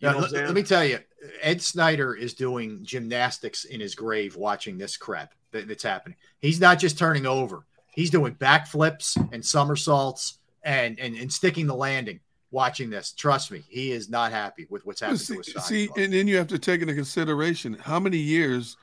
You 0.00 0.10
know 0.10 0.18
let, 0.18 0.32
let 0.32 0.54
me 0.54 0.62
tell 0.62 0.84
you, 0.84 0.98
Ed 1.42 1.60
Snider 1.60 2.14
is 2.14 2.32
doing 2.32 2.80
gymnastics 2.82 3.64
in 3.64 3.80
his 3.80 3.94
grave 3.94 4.34
watching 4.34 4.78
this 4.78 4.96
crap 4.96 5.34
that, 5.52 5.68
that's 5.68 5.82
happening. 5.82 6.16
He's 6.38 6.58
not 6.58 6.78
just 6.78 6.98
turning 6.98 7.26
over; 7.26 7.66
he's 7.92 8.10
doing 8.10 8.34
backflips 8.34 9.16
and 9.30 9.44
somersaults 9.44 10.38
and 10.62 10.98
and, 10.98 11.16
and 11.16 11.30
sticking 11.30 11.66
the 11.66 11.74
landing. 11.74 12.20
Watching 12.52 12.90
this, 12.90 13.12
trust 13.12 13.52
me, 13.52 13.62
he 13.68 13.92
is 13.92 14.08
not 14.10 14.32
happy 14.32 14.66
with 14.68 14.84
what's 14.84 15.00
happening 15.00 15.18
see, 15.18 15.34
to 15.34 15.38
his 15.40 15.52
side. 15.52 15.62
see, 15.62 15.88
and 15.96 16.12
then 16.12 16.26
you 16.26 16.36
have 16.36 16.48
to 16.48 16.58
take 16.58 16.80
into 16.80 16.94
consideration 16.94 17.74
how 17.80 18.00
many 18.00 18.16
years 18.16 18.76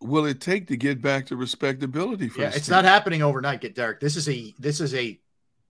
will 0.00 0.24
it 0.26 0.40
take 0.40 0.68
to 0.68 0.76
get 0.76 1.02
back 1.02 1.26
to 1.26 1.36
respectability 1.36 2.28
for 2.28 2.42
Yeah, 2.42 2.46
this 2.48 2.58
it's 2.58 2.66
team? 2.66 2.74
not 2.74 2.84
happening 2.84 3.22
overnight, 3.22 3.60
get 3.60 3.74
Derrick. 3.74 3.98
This 3.98 4.14
is 4.14 4.28
a 4.28 4.54
this 4.60 4.80
is 4.80 4.94
a 4.94 5.18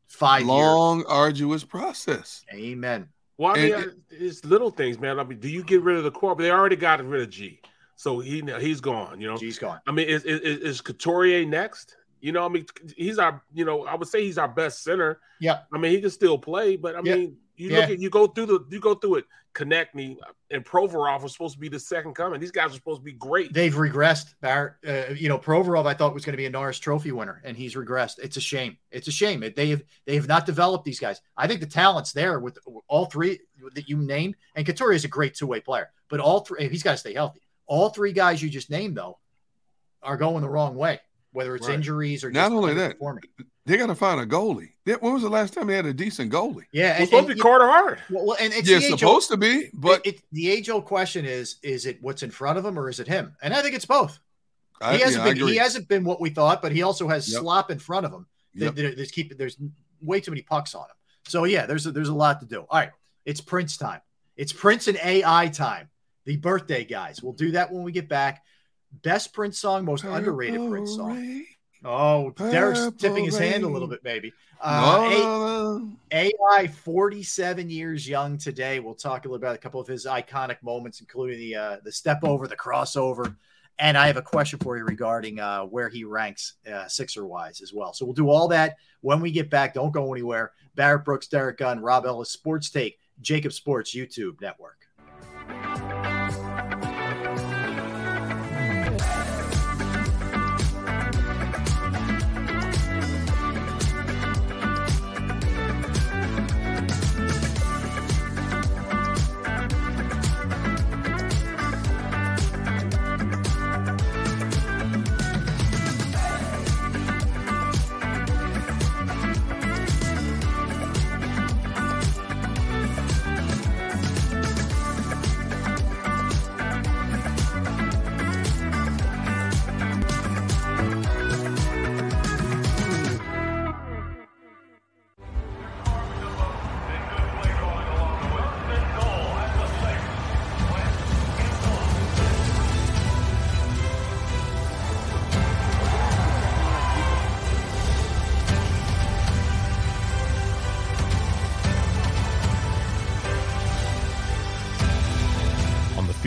five 0.08 0.44
long, 0.44 1.04
arduous 1.08 1.64
process. 1.64 2.44
Amen. 2.52 3.08
Well, 3.38 3.54
I 3.56 3.62
mean, 3.62 3.74
And- 3.74 3.92
it's 4.10 4.44
little 4.44 4.70
things, 4.70 4.98
man. 4.98 5.18
I 5.18 5.24
mean, 5.24 5.38
do 5.40 5.48
you 5.48 5.62
get 5.64 5.82
rid 5.82 5.96
of 5.96 6.04
the 6.04 6.10
core? 6.10 6.34
But 6.34 6.42
they 6.42 6.50
already 6.50 6.76
got 6.76 7.02
rid 7.04 7.22
of 7.22 7.30
G, 7.30 7.60
so 7.94 8.18
he 8.20 8.42
he's 8.60 8.80
gone. 8.82 9.20
You 9.22 9.28
know, 9.28 9.38
G's 9.38 9.58
gone. 9.58 9.80
I 9.86 9.92
mean, 9.92 10.06
is 10.08 10.24
is, 10.24 10.40
is 10.40 10.80
Couturier 10.82 11.46
next? 11.46 11.96
You 12.26 12.32
know, 12.32 12.44
I 12.44 12.48
mean, 12.48 12.66
he's 12.96 13.18
our. 13.20 13.40
You 13.54 13.64
know, 13.64 13.86
I 13.86 13.94
would 13.94 14.08
say 14.08 14.24
he's 14.24 14.36
our 14.36 14.48
best 14.48 14.82
center. 14.82 15.20
Yeah. 15.40 15.60
I 15.72 15.78
mean, 15.78 15.92
he 15.92 16.00
can 16.00 16.10
still 16.10 16.36
play, 16.38 16.74
but 16.74 16.96
I 16.96 17.00
Yeah. 17.04 17.14
mean, 17.14 17.36
you 17.54 17.70
Yeah. 17.70 17.78
look 17.82 17.90
at 17.90 17.98
you 18.00 18.10
go 18.10 18.26
through 18.26 18.46
the 18.46 18.66
you 18.68 18.80
go 18.80 18.96
through 18.96 19.16
it. 19.18 19.26
Konecny 19.54 20.16
and 20.50 20.64
Provorov 20.64 21.22
was 21.22 21.32
supposed 21.32 21.54
to 21.54 21.60
be 21.60 21.68
the 21.68 21.78
second 21.78 22.14
coming. 22.14 22.40
These 22.40 22.50
guys 22.50 22.72
are 22.72 22.74
supposed 22.74 23.00
to 23.00 23.04
be 23.04 23.12
great. 23.12 23.52
They've 23.54 23.72
regressed, 23.72 24.34
Barrett. 24.40 24.74
Uh, 24.86 25.14
you 25.14 25.28
know, 25.28 25.38
Provorov, 25.38 25.86
I 25.86 25.94
thought 25.94 26.12
was 26.12 26.24
going 26.24 26.32
to 26.34 26.36
be 26.36 26.46
a 26.46 26.50
Norris 26.50 26.78
Trophy 26.80 27.12
winner, 27.12 27.40
and 27.44 27.56
he's 27.56 27.74
regressed. 27.76 28.18
It's 28.18 28.36
a 28.36 28.40
shame. 28.40 28.76
It's 28.90 29.06
a 29.06 29.12
shame. 29.12 29.44
They 29.54 29.68
have 29.70 29.84
they 30.04 30.16
have 30.16 30.26
not 30.26 30.46
developed 30.46 30.84
these 30.84 30.98
guys. 30.98 31.20
I 31.36 31.46
think 31.46 31.60
the 31.60 31.66
talent's 31.66 32.12
there 32.12 32.40
with 32.40 32.58
all 32.88 33.06
three 33.06 33.38
that 33.74 33.88
you 33.88 33.98
named, 33.98 34.34
and 34.56 34.66
Couturier 34.66 34.96
is 34.96 35.04
a 35.04 35.08
great 35.08 35.34
two 35.34 35.46
way 35.46 35.60
player. 35.60 35.90
But 36.08 36.18
all 36.18 36.40
three, 36.40 36.68
he's 36.68 36.82
got 36.82 36.92
to 36.92 36.98
stay 36.98 37.14
healthy. 37.14 37.40
All 37.66 37.88
three 37.90 38.12
guys 38.12 38.42
you 38.42 38.50
just 38.50 38.68
named, 38.68 38.96
though, 38.96 39.18
are 40.02 40.16
going 40.16 40.42
the 40.42 40.48
wrong 40.50 40.74
way. 40.74 41.00
Whether 41.36 41.54
it's 41.54 41.66
Right. 41.68 41.74
injuries 41.74 42.24
or 42.24 42.30
Not 42.30 42.44
just 42.48 42.52
only 42.52 42.72
that, 42.74 42.98
underperforming. 42.98 43.24
they 43.66 43.76
got 43.76 43.88
to 43.88 43.94
find 43.94 44.18
a 44.20 44.26
goalie. 44.26 44.70
When 44.84 45.12
was 45.12 45.20
the 45.22 45.28
last 45.28 45.52
time 45.52 45.66
they 45.66 45.76
had 45.76 45.84
a 45.84 45.92
decent 45.92 46.32
goalie? 46.32 46.64
Yeah, 46.72 46.96
It's 46.96 47.10
supposed 47.10 47.28
to 47.28 47.34
be 47.34 47.40
Carter 47.40 47.66
Hart. 47.66 47.98
Well, 48.08 48.24
well, 48.26 48.36
and 48.40 48.54
it's 48.54 48.66
Yeah, 48.66 48.78
the 48.78 48.84
it's 48.86 48.92
age 48.94 49.00
supposed 49.00 49.30
old- 49.30 49.40
to 49.42 49.46
be, 49.46 49.68
but 49.74 50.00
it, 50.06 50.14
it- 50.16 50.22
the 50.32 50.50
age 50.50 50.70
old 50.70 50.86
question 50.86 51.26
is: 51.26 51.56
is 51.62 51.84
it 51.84 51.98
what's 52.00 52.22
in 52.22 52.30
front 52.30 52.58
of 52.58 52.64
him 52.64 52.78
or 52.78 52.88
is 52.88 53.00
it 53.00 53.06
him? 53.06 53.36
And 53.42 53.52
I 53.52 53.60
think 53.60 53.74
it's 53.76 53.84
both. 53.84 54.18
I, 54.80 54.96
he 54.96 55.02
hasn't 55.02 55.26
yeah, 55.26 55.34
been 55.34 55.46
he 55.48 55.56
hasn't 55.56 55.88
been 55.88 56.04
what 56.04 56.22
we 56.22 56.30
thought, 56.30 56.62
but 56.62 56.72
he 56.72 56.80
also 56.82 57.06
has 57.08 57.30
Yep. 57.30 57.40
slop 57.42 57.70
in 57.70 57.78
front 57.78 58.06
of 58.06 58.12
him. 58.12 58.26
There- 58.54 58.66
Yep. 58.68 58.74
there- 58.74 58.94
there's 58.94 59.10
keep 59.10 59.36
there's 59.36 59.58
way 60.00 60.20
too 60.20 60.30
many 60.30 60.42
pucks 60.42 60.74
on 60.74 60.84
him. 60.84 60.96
So 61.28 61.44
yeah, 61.44 61.66
there's 61.66 61.84
a, 61.86 61.92
there's 61.92 62.08
a 62.08 62.14
lot 62.14 62.40
to 62.40 62.46
do. 62.46 62.60
All 62.70 62.80
right, 62.80 62.92
it's 63.26 63.42
Prince 63.42 63.76
time. 63.76 64.00
It's 64.38 64.54
Prince 64.54 64.88
and 64.88 64.98
AI 65.04 65.48
time. 65.48 65.90
The 66.24 66.36
birthday 66.38 66.84
guys. 66.84 67.22
We'll 67.22 67.34
do 67.34 67.50
that 67.52 67.70
when 67.70 67.82
we 67.84 67.92
get 67.92 68.08
back. 68.08 68.42
Best 69.02 69.32
Prince 69.32 69.58
song, 69.58 69.84
most 69.84 70.04
underrated 70.04 70.68
Prince 70.70 70.94
song. 70.94 71.44
Oh, 71.84 72.30
Derrick's 72.30 72.80
tipping 72.98 73.24
his 73.24 73.38
hand 73.38 73.62
a 73.64 73.68
little 73.68 73.86
bit, 73.88 74.00
maybe. 74.02 74.32
Uh, 74.60 75.78
A- 76.10 76.30
AI, 76.58 76.66
47 76.68 77.68
years 77.70 78.08
young 78.08 78.38
today. 78.38 78.80
We'll 78.80 78.94
talk 78.94 79.24
a 79.24 79.28
little 79.28 79.36
about 79.36 79.54
a 79.54 79.58
couple 79.58 79.80
of 79.80 79.86
his 79.86 80.06
iconic 80.06 80.56
moments, 80.62 81.00
including 81.00 81.38
the 81.38 81.54
uh, 81.54 81.76
the 81.84 81.92
step 81.92 82.20
over, 82.24 82.48
the 82.48 82.56
crossover, 82.56 83.36
and 83.78 83.98
I 83.98 84.06
have 84.06 84.16
a 84.16 84.22
question 84.22 84.58
for 84.58 84.76
you 84.78 84.84
regarding 84.84 85.38
uh, 85.38 85.62
where 85.64 85.88
he 85.88 86.04
ranks 86.04 86.54
uh, 86.72 86.88
Sixer 86.88 87.26
wise 87.26 87.60
as 87.60 87.72
well. 87.74 87.92
So 87.92 88.04
we'll 88.06 88.14
do 88.14 88.30
all 88.30 88.48
that 88.48 88.76
when 89.02 89.20
we 89.20 89.30
get 89.30 89.50
back. 89.50 89.74
Don't 89.74 89.92
go 89.92 90.12
anywhere. 90.12 90.52
Barrett 90.74 91.04
Brooks, 91.04 91.26
Derrick 91.28 91.58
Gunn, 91.58 91.80
Rob 91.80 92.06
Ellis, 92.06 92.30
Sports 92.30 92.70
Take, 92.70 92.98
JAKIB 93.22 93.52
Sports 93.52 93.94
YouTube 93.94 94.40
Network. 94.40 94.85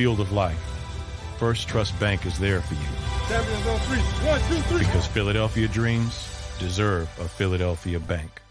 On 0.10 0.15
the 0.15 0.26
field 0.26 0.27
of 0.27 0.34
life, 0.34 0.57
First 1.38 1.68
Trust 1.68 1.99
Bank 1.99 2.26
is 2.26 2.40
there 2.40 2.61
for 2.61 2.73
you 2.73 2.80
Champions 3.27 3.68
on 3.68 3.80
three. 3.81 3.99
One, 4.27 4.41
two, 4.48 4.61
three. 4.68 4.80
because 4.80 5.06
Philadelphia 5.06 5.68
dreams 5.68 6.27
deserve 6.57 7.07
a 7.19 7.27
Philadelphia 7.27 7.99
bank. 7.99 8.41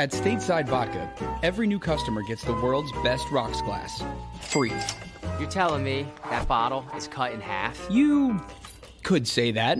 At 0.00 0.10
Stateside 0.10 0.66
Vodka, 0.68 1.08
every 1.44 1.68
new 1.68 1.78
customer 1.78 2.22
gets 2.26 2.42
the 2.42 2.52
world's 2.54 2.90
best 3.04 3.30
rocks 3.30 3.62
glass. 3.62 4.02
Free. 4.40 4.72
You're 5.38 5.48
telling 5.48 5.84
me 5.84 6.04
that 6.30 6.48
bottle 6.48 6.84
is 6.96 7.06
cut 7.06 7.30
in 7.32 7.40
half? 7.40 7.86
You 7.88 8.40
could 9.04 9.28
say 9.28 9.52
that. 9.52 9.78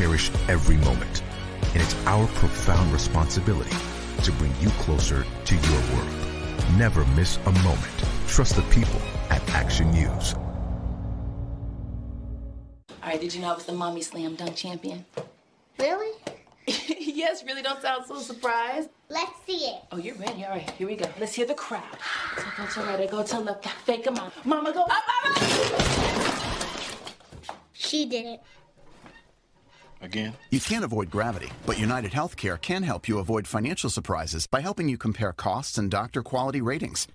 Cherish 0.00 0.30
every 0.48 0.78
moment, 0.78 1.22
and 1.74 1.82
it's 1.82 1.94
our 2.06 2.26
profound 2.28 2.90
responsibility 2.90 3.76
to 4.22 4.32
bring 4.32 4.50
you 4.58 4.70
closer 4.80 5.26
to 5.44 5.54
your 5.54 5.80
world. 5.92 6.08
Never 6.78 7.04
miss 7.08 7.36
a 7.44 7.52
moment. 7.60 8.04
Trust 8.26 8.56
the 8.56 8.62
people 8.74 8.98
at 9.28 9.46
Action 9.50 9.90
News. 9.90 10.34
All 13.02 13.10
right, 13.10 13.20
did 13.20 13.34
you 13.34 13.42
know 13.42 13.50
I 13.50 13.54
was 13.54 13.66
the 13.66 13.74
mommy 13.74 14.00
slam 14.00 14.36
dunk 14.36 14.56
champion? 14.56 15.04
Really? 15.78 16.16
yes, 16.66 17.44
really 17.44 17.60
don't 17.60 17.82
sound 17.82 18.06
so 18.06 18.20
surprised. 18.20 18.88
Let's 19.10 19.32
see 19.46 19.66
it. 19.66 19.82
Oh, 19.92 19.98
you're 19.98 20.14
ready. 20.14 20.46
All 20.46 20.52
right, 20.52 20.70
here 20.78 20.86
we 20.86 20.96
go. 20.96 21.10
Let's 21.18 21.34
hear 21.34 21.44
the 21.44 21.52
crowd. 21.52 21.84
So 22.38 22.44
go 22.56 22.66
to 22.66 22.80
right, 22.88 23.00
I 23.00 23.06
go 23.06 23.22
to 23.22 23.38
left, 23.38 23.64
got 23.64 23.74
fake 23.84 24.06
'em 24.06 24.16
out. 24.16 24.32
Mama 24.46 24.72
go 24.72 24.80
up, 24.80 25.02
mama. 25.24 25.34
She 27.74 28.06
did 28.06 28.24
it. 28.24 28.40
Again? 30.00 30.32
You 30.50 30.60
can't 30.60 30.84
avoid 30.84 31.10
gravity, 31.10 31.50
but 31.66 31.78
United 31.78 32.12
Healthcare 32.12 32.60
can 32.60 32.82
help 32.82 33.08
you 33.08 33.18
avoid 33.18 33.46
financial 33.46 33.90
surprises 33.90 34.46
by 34.46 34.60
helping 34.60 34.88
you 34.88 34.96
compare 34.96 35.32
costs 35.32 35.76
and 35.78 35.90
doctor 35.90 36.22
quality 36.22 36.60
ratings. 36.60 37.06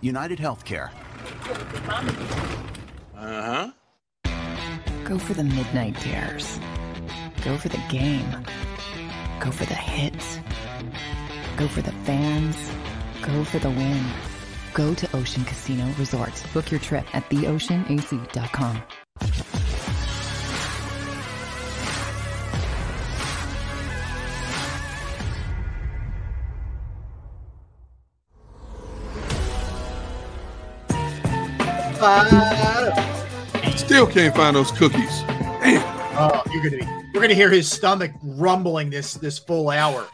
United 0.00 0.38
Healthcare. 0.38 0.90
Uh 3.16 3.42
huh. 3.42 3.70
Go 5.04 5.18
for 5.18 5.34
the 5.34 5.44
midnight 5.44 5.98
dares. 6.00 6.60
Go 7.44 7.56
for 7.56 7.68
the 7.68 7.80
game. 7.88 8.44
Go 9.40 9.50
for 9.50 9.64
the 9.64 9.74
hits. 9.74 10.38
Go 11.56 11.66
for 11.68 11.80
the 11.80 11.92
fans. 12.04 12.56
Go 13.22 13.44
for 13.44 13.58
the 13.58 13.70
win. 13.70 14.04
Go 14.74 14.94
to 14.94 15.16
Ocean 15.16 15.44
Casino 15.44 15.86
Resort. 15.98 16.44
Book 16.52 16.70
your 16.70 16.80
trip 16.80 17.06
at 17.14 17.28
theoceanac.com. 17.30 18.82
Still 33.76 34.06
can't 34.06 34.34
find 34.34 34.54
those 34.56 34.70
cookies. 34.72 35.22
Oh, 36.18 36.42
you're 36.52 36.62
gonna 36.62 36.78
be 36.78 36.86
you're 37.12 37.22
gonna 37.22 37.34
hear 37.34 37.50
his 37.50 37.70
stomach 37.70 38.12
rumbling 38.22 38.90
this 38.90 39.14
this 39.14 39.38
full 39.38 39.70
hour 39.70 40.06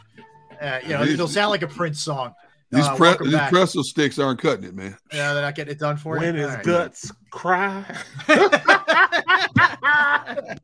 Uh, 0.61 0.79
you 0.83 0.89
know, 0.89 1.03
it'll 1.03 1.27
sound 1.27 1.49
like 1.51 1.61
a 1.61 1.67
Prince 1.67 1.99
song. 1.99 2.33
These, 2.73 2.85
Uh, 2.85 2.95
pre- 2.95 3.29
these 3.29 3.39
pretzel 3.49 3.83
sticks 3.83 4.17
aren't 4.19 4.41
cutting 4.41 4.63
it, 4.65 4.73
man. 4.75 4.97
Yeah, 5.13 5.33
they're 5.33 5.43
not 5.43 5.55
getting 5.55 5.73
it 5.73 5.79
done 5.79 5.95
for 5.97 6.17
When 6.17 6.35
you. 6.35 6.41
his 6.41 6.49
All 6.49 6.55
right. 6.55 6.65
guts 6.65 7.11
cry. 7.29 7.85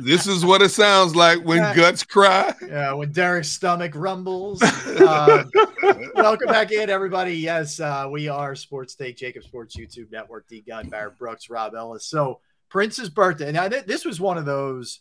This 0.00 0.26
is 0.26 0.44
what 0.44 0.60
it 0.60 0.70
sounds 0.70 1.14
like 1.14 1.38
when 1.44 1.58
Yeah. 1.58 1.74
guts 1.74 2.02
cry. 2.02 2.52
Yeah, 2.66 2.92
when 2.94 3.12
Derrick's 3.12 3.50
stomach 3.50 3.92
rumbles. 3.94 4.60
Um, 4.62 5.50
welcome 6.14 6.48
back 6.48 6.72
in, 6.72 6.90
everybody. 6.90 7.34
Yes, 7.34 7.78
uh, 7.80 8.08
we 8.10 8.28
are 8.28 8.54
Sports 8.56 8.96
Take, 8.96 9.16
JAKIB 9.16 9.44
Sports 9.44 9.76
YouTube 9.76 10.10
Network, 10.10 10.48
D 10.48 10.62
Gunn, 10.66 10.88
Barrett 10.88 11.18
Brooks, 11.18 11.48
Rob 11.48 11.74
Ellis. 11.74 12.06
So 12.06 12.40
Prince's 12.70 13.08
birthday. 13.08 13.52
Now 13.52 13.68
th- 13.68 13.86
this 13.86 14.04
was 14.04 14.20
one 14.20 14.36
of 14.36 14.46
those, 14.46 15.00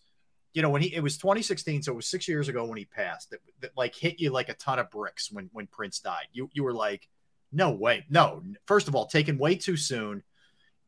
you 0.53 0.61
know, 0.61 0.69
when 0.69 0.81
he 0.81 0.93
it 0.93 1.01
was 1.01 1.17
2016, 1.17 1.83
so 1.83 1.91
it 1.91 1.95
was 1.95 2.07
six 2.07 2.27
years 2.27 2.47
ago 2.47 2.65
when 2.65 2.77
he 2.77 2.85
passed. 2.85 3.31
That, 3.31 3.39
that 3.61 3.71
like 3.75 3.95
hit 3.95 4.19
you 4.19 4.29
like 4.29 4.49
a 4.49 4.53
ton 4.53 4.79
of 4.79 4.89
bricks 4.91 5.31
when 5.31 5.49
when 5.51 5.67
Prince 5.67 5.99
died. 5.99 6.27
You 6.31 6.49
you 6.53 6.63
were 6.63 6.73
like, 6.73 7.07
no 7.51 7.71
way, 7.71 8.05
no. 8.09 8.43
First 8.67 8.87
of 8.87 8.95
all, 8.95 9.07
taken 9.07 9.37
way 9.37 9.55
too 9.55 9.75
soon. 9.77 10.23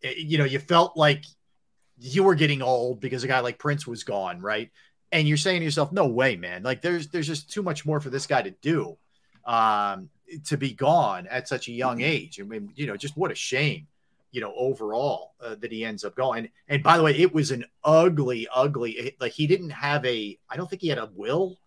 Eh, 0.04 0.14
you 0.18 0.38
know, 0.38 0.46
you 0.46 0.60
felt 0.60 0.96
like 0.96 1.26
you 1.98 2.24
were 2.24 2.36
getting 2.36 2.62
old 2.62 3.00
because 3.00 3.24
a 3.24 3.28
guy 3.28 3.40
like 3.40 3.58
Prince 3.58 3.88
was 3.88 4.04
gone, 4.04 4.40
right? 4.40 4.70
And 5.12 5.28
you're 5.28 5.38
saying 5.38 5.62
to 5.62 5.66
yourself, 5.66 5.92
"No 5.92 6.08
way, 6.08 6.36
man! 6.36 6.62
Like 6.62 6.82
there's 6.82 7.08
there's 7.08 7.28
just 7.28 7.52
too 7.52 7.64
much 7.64 7.86
more 7.86 8.00
for 8.00 8.12
this 8.12 8.28
guy 8.28 8.44
to 8.44 8.52
do, 8.62 8.98
um, 9.46 10.10
to 10.46 10.58
be 10.58 10.74
gone 10.74 11.26
at 11.28 11.48
such 11.48 11.70
a 11.70 11.72
young 11.72 12.02
age. 12.02 12.40
I 12.40 12.44
mean, 12.44 12.72
you 12.76 12.86
know, 12.86 12.98
just 12.98 13.18
what 13.18 13.32
a 13.32 13.36
shame, 13.36 13.88
you 14.36 14.42
know, 14.42 14.54
overall 14.58 15.34
uh, 15.40 15.56
that 15.62 15.72
he 15.72 15.86
ends 15.86 16.04
up 16.04 16.14
going. 16.14 16.50
And 16.68 16.84
by 16.84 16.98
the 16.98 17.04
way, 17.04 17.16
it 17.18 17.34
was 17.34 17.52
an 17.52 17.64
ugly, 17.86 18.48
ugly. 18.54 19.16
Like 19.20 19.32
he 19.32 19.48
didn't 19.48 19.70
have 19.70 20.06
a. 20.06 20.38
I 20.50 20.58
don't 20.58 20.70
think 20.70 20.82
he 20.82 20.90
had 20.90 20.98
a 20.98 21.10
will, 21.16 21.58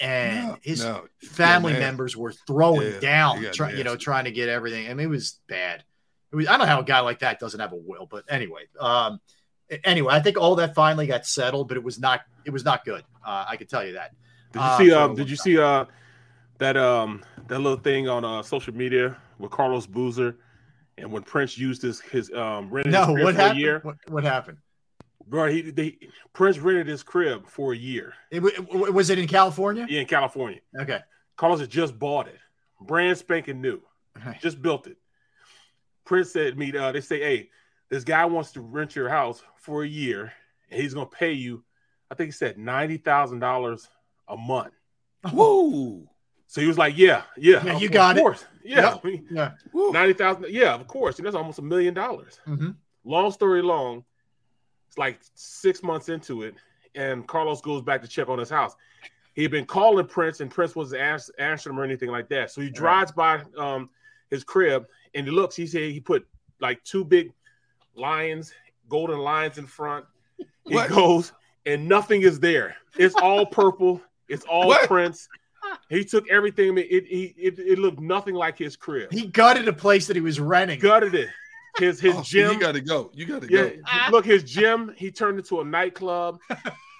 and 0.00 0.48
No, 0.48 0.56
his 0.62 0.82
no. 0.82 1.04
family 1.20 1.74
Yeah, 1.74 1.80
members 1.80 2.16
were 2.16 2.32
throwing 2.32 2.92
Yeah, 2.92 3.00
down, 3.00 3.36
he 3.36 3.42
got 3.44 3.52
try, 3.52 3.72
you 3.72 3.84
know, 3.84 3.96
trying 3.96 4.24
to 4.24 4.30
get 4.32 4.48
everything. 4.48 4.90
I 4.90 4.94
mean, 4.94 5.06
it 5.06 5.10
was 5.10 5.38
bad. 5.48 5.84
It 6.32 6.36
was, 6.36 6.48
I 6.48 6.52
don't 6.52 6.60
know 6.60 6.72
how 6.72 6.80
a 6.80 6.84
guy 6.84 7.00
like 7.00 7.18
that 7.18 7.38
doesn't 7.38 7.60
have 7.60 7.72
a 7.72 7.76
will, 7.76 8.06
but 8.10 8.24
anyway, 8.28 8.62
um, 8.80 9.20
anyway, 9.84 10.14
I 10.14 10.20
think 10.20 10.38
all 10.38 10.56
that 10.56 10.74
finally 10.74 11.06
got 11.06 11.26
settled, 11.26 11.68
but 11.68 11.76
it 11.76 11.84
was 11.84 11.98
not, 11.98 12.22
it 12.44 12.50
was 12.50 12.64
not 12.64 12.84
good. 12.84 13.04
Uh, 13.24 13.44
I 13.46 13.56
can 13.56 13.66
tell 13.66 13.84
you 13.86 13.92
that. 13.92 14.12
Did 14.52 14.62
you 14.62 14.64
Uh, 14.68 14.78
see? 14.78 14.90
for 14.90 14.96
Um, 14.96 15.14
did 15.14 15.30
you 15.30 15.36
see 15.36 15.58
uh, 15.58 15.84
that 16.58 16.76
um 16.76 17.22
that 17.48 17.58
little 17.60 17.78
thing 17.78 18.08
on 18.08 18.24
uh, 18.24 18.42
social 18.42 18.74
media 18.74 19.16
with 19.38 19.50
Carlos 19.50 19.86
Boozer, 19.86 20.36
and 20.98 21.10
when 21.12 21.22
Prince 21.22 21.56
used 21.58 21.82
his 21.82 22.00
his 22.00 22.30
um 22.32 22.70
rented 22.70 22.92
his 22.94 23.06
No, 23.06 23.12
crib 23.14 23.24
what 23.24 23.34
for 23.34 23.40
happened? 23.40 23.58
a 23.58 23.60
year, 23.60 23.80
What, 23.82 23.96
what 24.08 24.24
happened? 24.24 24.58
bro? 25.26 25.48
He 25.50 25.62
they, 25.70 25.98
Prince 26.32 26.58
rented 26.58 26.86
his 26.86 27.02
crib 27.02 27.48
for 27.48 27.72
a 27.72 27.76
year. 27.76 28.14
It, 28.30 28.40
was 28.72 29.10
it 29.10 29.18
in 29.18 29.26
California? 29.28 29.86
Yeah, 29.88 30.00
in 30.00 30.06
California. 30.06 30.60
Okay. 30.78 31.00
Carlos 31.36 31.60
had 31.60 31.70
just 31.70 31.98
bought 31.98 32.28
it, 32.28 32.38
brand 32.80 33.18
spanking 33.18 33.60
new, 33.60 33.80
just 34.40 34.62
built 34.62 34.86
it. 34.86 34.96
Prince 36.04 36.30
said 36.32 36.56
me, 36.56 36.76
uh, 36.76 36.92
they 36.92 37.00
say, 37.00 37.18
hey, 37.20 37.50
this 37.88 38.04
guy 38.04 38.24
wants 38.26 38.52
to 38.52 38.60
rent 38.60 38.94
your 38.94 39.08
house 39.08 39.42
for 39.56 39.82
a 39.82 39.88
year, 39.88 40.32
and 40.70 40.80
he's 40.80 40.94
gonna 40.94 41.06
pay 41.06 41.32
you, 41.32 41.64
I 42.10 42.14
think 42.14 42.28
he 42.28 42.32
said 42.32 42.58
ninety 42.58 42.98
thousand 42.98 43.40
dollars 43.40 43.88
a 44.28 44.36
month. 44.36 44.74
Woo! 45.32 46.06
So 46.54 46.60
he 46.60 46.68
was 46.68 46.78
like, 46.78 46.96
yeah, 46.96 47.24
yeah, 47.36 47.64
Yeah, 47.66 47.78
you 47.78 47.88
of 47.88 47.92
got 47.92 48.16
it. 48.16 48.20
course. 48.20 48.46
Yeah, 48.62 48.96
Yep. 49.04 49.22
Yeah. 49.32 49.50
ninety 49.90 50.12
thousand. 50.14 50.46
Yeah, 50.50 50.72
of 50.74 50.86
course. 50.86 51.18
And 51.18 51.26
that's 51.26 51.34
almost 51.34 51.58
a 51.58 51.62
million 51.62 51.94
dollars. 51.94 52.38
Mhm. 52.46 52.76
Long 53.02 53.32
story 53.32 53.60
long, 53.60 54.04
it's 54.86 54.96
like 54.96 55.18
six 55.34 55.82
months 55.82 56.08
into 56.08 56.42
it, 56.44 56.54
and 56.94 57.26
Carlos 57.26 57.60
goes 57.60 57.82
back 57.82 58.02
to 58.02 58.06
check 58.08 58.28
on 58.28 58.38
his 58.38 58.48
house. 58.50 58.76
He'd 59.34 59.50
been 59.50 59.66
calling 59.66 60.06
Prince, 60.06 60.38
and 60.38 60.48
Prince 60.48 60.76
wasn't 60.76 61.02
ans- 61.02 61.28
answering 61.40 61.74
him 61.74 61.80
or 61.80 61.84
anything 61.84 62.10
like 62.10 62.28
that. 62.28 62.52
So 62.52 62.60
he 62.60 62.70
drives 62.70 63.10
by 63.10 63.42
um, 63.58 63.90
his 64.30 64.44
crib, 64.44 64.86
and 65.16 65.26
he 65.26 65.32
looks. 65.32 65.56
He 65.56 65.66
said 65.66 65.90
he 65.90 65.98
put 65.98 66.24
like 66.60 66.84
two 66.84 67.04
big 67.04 67.32
lions, 67.96 68.52
golden 68.88 69.18
lions 69.18 69.58
in 69.58 69.66
front. 69.66 70.04
He 70.38 70.74
What? 70.76 70.88
goes, 70.88 71.32
and 71.66 71.88
nothing 71.88 72.22
is 72.22 72.38
there. 72.38 72.76
It's 72.96 73.16
all 73.16 73.44
purple. 73.44 74.00
It's 74.28 74.44
all 74.44 74.68
What? 74.68 74.86
Prince. 74.86 75.28
He 75.88 76.04
took 76.04 76.28
everything. 76.30 76.76
It, 76.78 76.82
it, 76.82 77.34
it, 77.36 77.58
it 77.58 77.78
looked 77.78 78.00
nothing 78.00 78.34
like 78.34 78.56
his 78.58 78.76
crib. 78.76 79.12
He 79.12 79.26
gutted 79.26 79.68
a 79.68 79.72
place 79.72 80.06
that 80.06 80.16
he 80.16 80.22
was 80.22 80.40
renting. 80.40 80.80
gutted 80.80 81.14
it. 81.14 81.28
His 81.78 81.98
his 82.00 82.14
Oh, 82.16 82.22
gym. 82.22 82.52
you 82.52 82.60
got 82.60 82.72
to 82.72 82.80
go. 82.80 83.10
You 83.14 83.26
got 83.26 83.42
to 83.42 83.48
Yeah, 83.50 83.70
go. 83.70 84.12
look, 84.12 84.24
his 84.24 84.44
gym 84.44 84.92
he 84.96 85.10
turned 85.10 85.38
into 85.38 85.60
a 85.60 85.64
nightclub. 85.64 86.38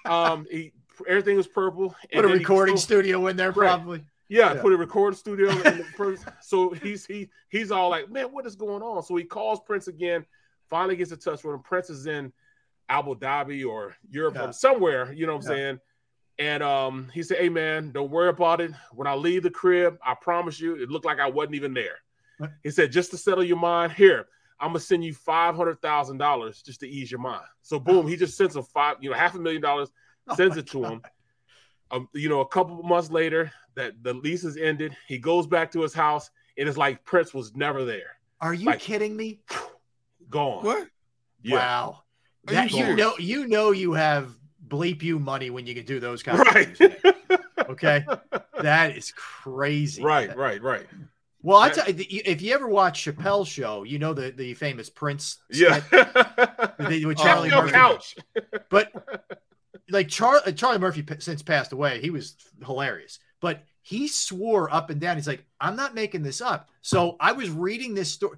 Um, 0.05 0.45
he 0.51 0.71
everything 1.07 1.35
was 1.35 1.47
purple. 1.47 1.95
and 2.11 2.21
Put 2.21 2.25
a 2.31 2.33
recording 2.37 2.77
still- 2.77 2.99
studio 2.99 3.25
in 3.27 3.35
there, 3.37 3.51
Right. 3.51 3.69
probably. 3.69 4.05
Yeah, 4.27 4.53
Yeah. 4.53 4.61
put 4.61 4.71
a 4.71 4.77
recording 4.77 5.17
studio 5.17 5.49
in 5.49 5.57
the 5.79 5.83
first. 5.97 6.25
So 6.41 6.69
he's 6.69 7.07
he 7.07 7.29
he's 7.49 7.71
all 7.71 7.89
like, 7.89 8.11
man, 8.11 8.25
what 8.27 8.45
is 8.45 8.55
going 8.55 8.83
on? 8.83 9.01
So 9.01 9.15
he 9.15 9.23
calls 9.23 9.59
Prince 9.65 9.87
again. 9.87 10.23
Finally 10.69 10.95
gets 10.97 11.11
in 11.11 11.17
touch 11.17 11.43
with 11.43 11.55
him. 11.55 11.61
Prince 11.63 11.89
is 11.89 12.05
in 12.05 12.31
Abu 12.87 13.15
Dhabi 13.15 13.67
or 13.67 13.95
Europe 14.11 14.35
Yeah. 14.35 14.49
or 14.49 14.53
somewhere. 14.53 15.11
You 15.11 15.25
know 15.25 15.35
what 15.37 15.45
I'm 15.45 15.51
Yeah. 15.51 15.55
saying? 15.57 15.79
And 16.37 16.61
um, 16.63 17.09
he 17.13 17.23
said, 17.23 17.37
"Hey 17.37 17.49
man, 17.49 17.91
don't 17.91 18.11
worry 18.11 18.29
about 18.29 18.59
it. 18.61 18.71
When 18.91 19.07
I 19.07 19.13
leave 19.15 19.43
the 19.43 19.49
crib, 19.49 19.97
I 20.05 20.15
promise 20.15 20.59
you, 20.59 20.75
it 20.75 20.89
looked 20.89 21.05
like 21.05 21.19
I 21.19 21.29
wasn't 21.29 21.55
even 21.55 21.73
there." 21.73 21.97
What? 22.37 22.51
He 22.63 22.71
said, 22.71 22.91
"Just 22.91 23.11
to 23.11 23.17
settle 23.17 23.43
your 23.43 23.57
mind, 23.57 23.93
here, 23.93 24.27
I'm 24.59 24.69
gonna 24.69 24.79
send 24.81 25.05
you 25.05 25.13
five 25.13 25.55
hundred 25.55 25.81
thousand 25.81 26.17
dollars 26.17 26.61
just 26.61 26.81
to 26.81 26.89
ease 26.89 27.09
your 27.09 27.21
mind." 27.21 27.45
So 27.61 27.79
boom, 27.79 28.07
he 28.07 28.17
just 28.17 28.35
sends 28.35 28.55
him 28.55 28.63
five, 28.63 28.97
you 28.99 29.09
know, 29.09 29.15
half 29.15 29.35
a 29.35 29.39
million 29.39 29.61
dollars, 29.61 29.89
Oh 30.27 30.35
sends 30.35 30.55
my 30.55 30.59
it 30.59 30.67
to 30.67 30.83
him. 30.83 31.01
Um, 31.91 32.09
you 32.13 32.27
know, 32.29 32.41
a 32.41 32.47
couple 32.47 32.79
of 32.79 32.85
months 32.85 33.09
later, 33.11 33.51
that 33.75 33.93
the 34.03 34.13
lease 34.13 34.43
is 34.43 34.57
ended. 34.57 34.95
He 35.07 35.17
goes 35.17 35.47
back 35.47 35.71
to 35.71 35.81
his 35.81 35.93
house, 35.93 36.29
and 36.57 36.67
it's 36.67 36.77
like 36.77 37.05
Prince 37.05 37.33
was 37.33 37.55
never 37.55 37.85
there, 37.85 38.17
Are 38.41 38.53
you 38.53 38.65
Like- 38.65 38.79
kidding 38.79 39.15
me? 39.15 39.39
gone. 40.29 40.65
What? 40.65 40.89
Yeah. 41.43 41.55
Wow. 41.57 42.03
That, 42.45 42.71
you 42.71 42.85
you, 42.85 42.95
know, 42.95 43.13
you 43.19 43.47
know, 43.47 43.71
you 43.71 43.93
have 43.93 44.35
bleep 44.67 45.01
you 45.03 45.19
money 45.19 45.49
when 45.49 45.65
you 45.67 45.75
can 45.75 45.85
do 45.85 45.99
those 45.99 46.23
kind 46.23 46.39
Right. 46.39 46.69
of 46.69 46.77
things. 46.77 46.95
Okay, 47.69 48.05
that 48.61 48.95
is 48.95 49.11
crazy. 49.15 50.03
Right, 50.03 50.35
right, 50.37 50.61
right. 50.61 50.85
Well, 51.41 51.57
I 51.57 51.69
tell 51.69 51.89
you, 51.89 52.21
if 52.25 52.41
you 52.41 52.53
ever 52.53 52.67
watch 52.67 53.03
Chappelle's 53.05 53.47
show, 53.47 53.83
you 53.83 53.97
know 53.97 54.13
the 54.13 54.29
the 54.31 54.53
famous 54.53 54.89
Prince. 54.89 55.37
Yeah. 55.49 55.79
skit 55.81 57.05
with 57.07 57.17
Charlie 57.25 57.49
Murphy. 57.49 57.71
couch. 57.71 58.15
But 58.69 58.91
like 59.89 60.09
Char- 60.09 60.41
uh, 60.45 60.51
Charlie 60.51 60.77
Murphy 60.79 61.03
since 61.19 61.41
passed 61.41 61.71
away, 61.71 62.01
he 62.01 62.09
was 62.11 62.35
hilarious. 62.63 63.19
But 63.41 63.63
he 63.81 64.07
swore 64.07 64.71
up 64.73 64.89
and 64.89 64.99
down. 64.99 65.15
He's 65.17 65.27
like, 65.27 65.43
I'm 65.59 65.75
not 65.75 65.95
making 65.95 66.23
this 66.23 66.41
up. 66.41 66.69
So 66.81 67.15
I 67.19 67.31
was 67.31 67.49
reading 67.49 67.93
this 67.95 68.11
story. 68.11 68.37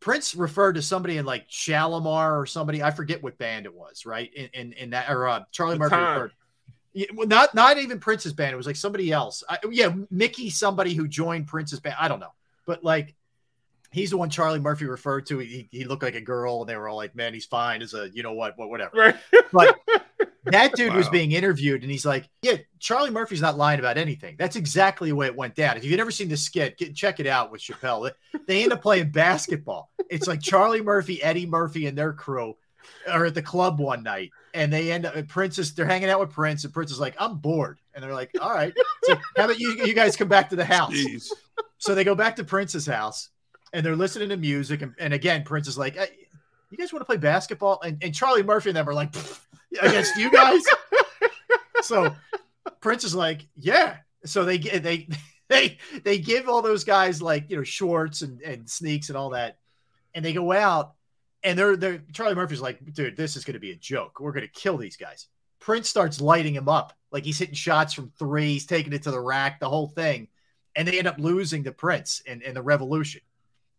Prince 0.00 0.34
referred 0.34 0.74
to 0.74 0.82
somebody 0.82 1.16
in 1.18 1.24
like 1.24 1.48
Shalamar 1.48 2.40
or 2.40 2.46
somebody. 2.46 2.82
I 2.82 2.90
forget 2.90 3.22
what 3.22 3.38
band 3.38 3.66
it 3.66 3.74
was, 3.74 4.06
right? 4.06 4.32
In 4.34 4.48
in, 4.52 4.72
in 4.74 4.90
that 4.90 5.10
or 5.10 5.28
uh, 5.28 5.44
Charlie 5.50 5.74
The 5.74 5.80
Murphy 5.80 5.96
Time. 5.96 6.14
referred. 6.14 6.32
Yeah, 6.94 7.06
well, 7.14 7.26
not 7.26 7.54
not 7.54 7.78
even 7.78 7.98
Prince's 7.98 8.32
band. 8.32 8.52
It 8.52 8.56
was 8.56 8.66
like 8.66 8.76
somebody 8.76 9.10
else. 9.12 9.42
I, 9.48 9.58
yeah, 9.70 9.94
Mickey, 10.10 10.50
somebody 10.50 10.94
who 10.94 11.08
joined 11.08 11.46
Prince's 11.46 11.80
band. 11.80 11.96
I 11.98 12.08
don't 12.08 12.20
know, 12.20 12.32
but 12.66 12.84
like 12.84 13.14
he's 13.92 14.10
the 14.10 14.16
one 14.16 14.30
Charlie 14.30 14.58
Murphy 14.58 14.86
referred 14.86 15.26
to. 15.26 15.38
He, 15.38 15.68
he 15.70 15.84
looked 15.84 16.02
like 16.02 16.14
a 16.14 16.20
girl, 16.20 16.60
and 16.60 16.68
they 16.68 16.76
were 16.76 16.88
all 16.88 16.96
like, 16.96 17.14
"Man, 17.14 17.32
he's 17.32 17.46
fine 17.46 17.82
as 17.82 17.94
a 17.94 18.10
you 18.12 18.22
know 18.22 18.32
what, 18.32 18.58
what 18.58 18.68
whatever." 18.68 18.96
Right. 18.96 19.16
But 19.52 19.78
that 20.44 20.74
dude 20.74 20.94
was 20.94 21.08
being 21.08 21.32
interviewed, 21.32 21.82
and 21.82 21.90
he's 21.90 22.04
like, 22.04 22.28
"Yeah, 22.42 22.56
Charlie 22.78 23.10
Murphy's 23.10 23.40
not 23.40 23.56
lying 23.56 23.78
about 23.78 23.96
anything. 23.96 24.36
That's 24.38 24.56
exactly 24.56 25.10
the 25.10 25.16
way 25.16 25.26
it 25.26 25.36
went 25.36 25.54
down. 25.54 25.76
If 25.76 25.84
you've 25.84 25.96
never 25.96 26.10
seen 26.10 26.28
the 26.28 26.36
skit, 26.36 26.76
get, 26.78 26.94
check 26.94 27.20
it 27.20 27.26
out 27.26 27.52
with 27.52 27.60
Chappelle. 27.60 28.10
They 28.46 28.62
end 28.62 28.72
up 28.72 28.82
playing 28.82 29.10
basketball. 29.10 29.90
It's 30.10 30.26
like 30.26 30.40
Charlie 30.40 30.82
Murphy, 30.82 31.22
Eddie 31.22 31.46
Murphy, 31.46 31.86
and 31.86 31.96
their 31.96 32.12
crew 32.12 32.56
are 33.08 33.26
at 33.26 33.34
the 33.34 33.42
club 33.42 33.78
one 33.78 34.02
night, 34.02 34.30
and 34.52 34.72
they 34.72 34.90
end 34.90 35.06
up. 35.06 35.14
And 35.14 35.28
Prince 35.28 35.58
is 35.58 35.74
they're 35.74 35.86
hanging 35.86 36.10
out 36.10 36.20
with 36.20 36.30
Prince, 36.30 36.64
and 36.64 36.72
Prince 36.74 36.90
is 36.90 37.00
like, 37.00 37.14
"I'm 37.18 37.38
bored," 37.38 37.78
and 37.94 38.02
they're 38.02 38.14
like, 38.14 38.30
"All 38.40 38.52
right, 38.52 38.74
so 39.04 39.14
how 39.36 39.44
about 39.44 39.60
you? 39.60 39.84
You 39.84 39.94
guys 39.94 40.16
come 40.16 40.28
back 40.28 40.50
to 40.50 40.56
the 40.56 40.64
house." 40.64 40.92
Jeez. 40.92 41.30
So 41.78 41.94
they 41.94 42.04
go 42.04 42.14
back 42.14 42.36
to 42.36 42.44
Prince's 42.44 42.86
house 42.86 43.30
and 43.72 43.84
they're 43.84 43.96
listening 43.96 44.28
to 44.28 44.36
music. 44.36 44.82
And, 44.82 44.94
and 44.98 45.14
again, 45.14 45.42
Prince 45.44 45.68
is 45.68 45.78
like, 45.78 45.96
"Hey, 45.96 46.21
You 46.72 46.78
guys 46.78 46.92
want 46.92 47.02
to 47.02 47.06
play 47.06 47.18
basketball? 47.18 47.80
And, 47.82 48.02
and 48.02 48.14
Charlie 48.14 48.42
Murphy 48.42 48.70
and 48.70 48.76
them 48.76 48.88
are 48.88 48.94
like, 48.94 49.14
Against 49.80 50.16
you 50.16 50.30
guys? 50.30 50.62
so 51.82 52.14
Prince 52.80 53.04
is 53.04 53.14
like, 53.14 53.46
Yeah. 53.56 53.98
So 54.24 54.44
they 54.44 54.58
get 54.58 54.82
they 54.82 55.08
they 55.48 55.78
they 56.02 56.18
give 56.18 56.48
all 56.48 56.62
those 56.62 56.84
guys 56.84 57.20
like 57.20 57.50
you 57.50 57.56
know 57.56 57.62
shorts 57.62 58.22
and, 58.22 58.40
and 58.40 58.68
sneaks 58.68 59.08
and 59.08 59.18
all 59.18 59.30
that. 59.30 59.58
And 60.14 60.24
they 60.24 60.32
go 60.32 60.50
out 60.50 60.94
and 61.42 61.58
they're 61.58 61.76
they're 61.76 62.02
Charlie 62.12 62.34
Murphy's 62.34 62.60
like, 62.60 62.80
dude, 62.92 63.16
this 63.16 63.36
is 63.36 63.44
gonna 63.44 63.58
be 63.58 63.72
a 63.72 63.76
joke. 63.76 64.18
We're 64.18 64.32
gonna 64.32 64.48
kill 64.48 64.78
these 64.78 64.96
guys. 64.96 65.28
Prince 65.60 65.88
starts 65.88 66.20
lighting 66.20 66.54
him 66.54 66.68
up. 66.68 66.94
Like 67.10 67.24
he's 67.24 67.38
hitting 67.38 67.54
shots 67.54 67.92
from 67.92 68.12
three, 68.18 68.54
he's 68.54 68.66
taking 68.66 68.94
it 68.94 69.02
to 69.02 69.10
the 69.10 69.20
rack, 69.20 69.60
the 69.60 69.68
whole 69.68 69.88
thing 69.88 70.28
and 70.74 70.88
they 70.88 70.98
end 70.98 71.08
up 71.08 71.18
losing 71.18 71.64
to 71.64 71.72
Prince 71.72 72.22
and 72.26 72.42
in 72.42 72.54
the 72.54 72.62
Revolution. 72.62 73.20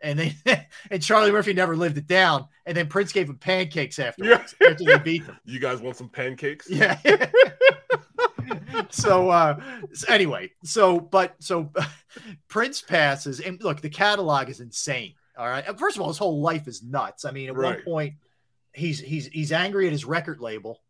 And 0.03 0.19
they 0.19 0.35
and 0.91 1.01
Charlie 1.01 1.31
Murphy 1.31 1.53
never 1.53 1.75
lived 1.75 1.97
it 1.97 2.05
down. 2.07 2.45
And 2.65 2.77
then 2.77 2.87
Prince 2.87 3.11
gave 3.11 3.29
him 3.29 3.37
pancakes 3.37 3.97
afterwards 3.97 4.53
after 4.61 4.83
they 4.83 4.97
beat 4.99 5.25
them. 5.25 5.37
You 5.45 5.59
guys 5.59 5.81
want 5.81 5.95
some 5.97 6.09
pancakes? 6.09 6.69
Yeah. 6.69 6.99
so 8.89 9.29
uh 9.29 9.59
so 9.93 10.13
anyway, 10.13 10.51
so 10.63 10.99
but 10.99 11.35
so 11.39 11.71
Prince 12.47 12.81
passes 12.81 13.39
and 13.39 13.61
look, 13.63 13.81
the 13.81 13.89
catalog 13.89 14.49
is 14.49 14.59
insane. 14.59 15.13
All 15.37 15.47
right. 15.47 15.65
First 15.79 15.95
of 15.95 16.01
all, 16.01 16.09
his 16.09 16.17
whole 16.17 16.41
life 16.41 16.67
is 16.67 16.83
nuts. 16.83 17.25
I 17.25 17.31
mean, 17.31 17.49
at 17.49 17.55
Right. 17.55 17.75
one 17.77 17.83
point 17.83 18.13
he's 18.73 18.99
he's 18.99 19.27
he's 19.27 19.51
angry 19.51 19.85
at 19.87 19.91
his 19.91 20.05
record 20.05 20.39
label. 20.39 20.81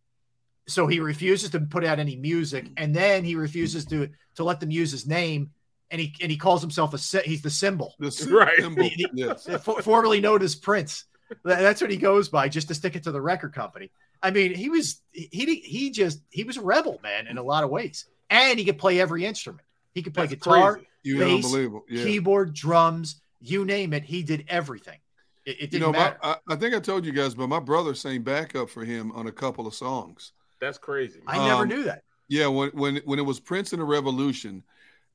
So 0.67 0.87
he 0.87 0.99
refuses 0.99 1.49
to 1.51 1.59
put 1.59 1.83
out 1.83 1.99
any 1.99 2.15
music 2.15 2.67
and 2.77 2.95
then 2.95 3.23
he 3.23 3.35
refuses 3.35 3.85
to 3.85 4.09
to 4.35 4.43
let 4.43 4.59
them 4.59 4.71
use 4.71 4.91
his 4.91 5.05
name 5.05 5.51
and 5.93 6.01
he 6.01 6.13
and 6.21 6.29
he 6.29 6.37
calls 6.37 6.59
himself 6.59 6.93
a 6.93 6.97
sy- 6.97 7.21
he's 7.23 7.41
the 7.41 7.49
symbol. 7.49 7.93
The 7.99 8.27
Right. 8.29 8.57
symbol, 8.59 8.83
The- 8.97 8.97
the- 8.97 9.09
yes. 9.13 9.47
for- 9.63 9.81
formerly 9.81 10.19
known 10.19 10.41
as 10.41 10.55
Prince. 10.55 11.05
That's 11.45 11.79
what 11.81 11.89
he 11.89 11.97
goes 11.97 12.27
by, 12.29 12.49
just 12.49 12.67
to 12.67 12.75
stick 12.75 12.95
it 12.95 13.03
to 13.03 13.11
the 13.11 13.21
record 13.21 13.53
company. 13.53 13.89
I 14.21 14.31
mean, 14.31 14.53
he 14.53 14.69
was 14.69 15.01
he 15.13 15.29
he 15.31 15.55
he 15.55 15.91
just 15.91 16.19
he 16.29 16.43
was 16.43 16.57
a 16.57 16.61
rebel, 16.61 16.99
man, 17.01 17.27
in 17.27 17.37
a 17.37 17.43
lot 17.43 17.63
of 17.63 17.69
ways, 17.69 18.05
and 18.29 18.59
he 18.59 18.65
could 18.65 18.77
play 18.77 18.99
every 18.99 19.25
instrument. 19.25 19.65
He 19.93 20.01
could 20.01 20.13
play 20.13 20.25
That's 20.27 20.43
guitar. 20.43 20.81
You 21.03 21.19
bass, 21.19 21.45
unbelievable. 21.45 21.83
Yeah. 21.89 22.03
keyboard, 22.03 22.53
drums, 22.53 23.21
you 23.41 23.65
name 23.65 23.93
it. 23.93 24.03
He 24.03 24.23
did 24.23 24.45
everything. 24.47 24.99
It, 25.45 25.51
it 25.51 25.61
You 25.61 25.67
didn't 25.67 25.81
know, 25.81 25.91
my, 25.91 25.97
matter. 25.97 26.17
I, 26.23 26.35
I 26.47 26.55
think 26.55 26.73
I 26.73 26.79
told 26.79 27.05
you 27.05 27.11
guys, 27.11 27.35
but 27.35 27.47
my 27.47 27.59
brother 27.59 27.93
sang 27.93 28.21
backup 28.21 28.69
for 28.69 28.85
him 28.85 29.11
on 29.11 29.27
a 29.27 29.31
couple 29.31 29.67
of 29.67 29.75
songs. 29.75 30.31
That's 30.61 30.77
crazy. 30.77 31.19
I 31.27 31.37
never 31.45 31.63
um, 31.63 31.67
knew 31.67 31.83
that. 31.83 32.03
Yeah, 32.29 32.47
when 32.47 32.69
when 32.69 32.97
when 33.05 33.19
it 33.19 33.23
was 33.23 33.39
Prince 33.41 33.73
and 33.73 33.81
the 33.81 33.85
Revolution, 33.85 34.63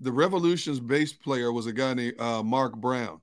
the 0.00 0.12
Revolution's 0.12 0.80
bass 0.80 1.12
player 1.12 1.52
was 1.52 1.66
a 1.66 1.72
guy 1.72 1.94
named 1.94 2.20
uh, 2.20 2.42
Mark 2.42 2.76
Brown, 2.76 3.20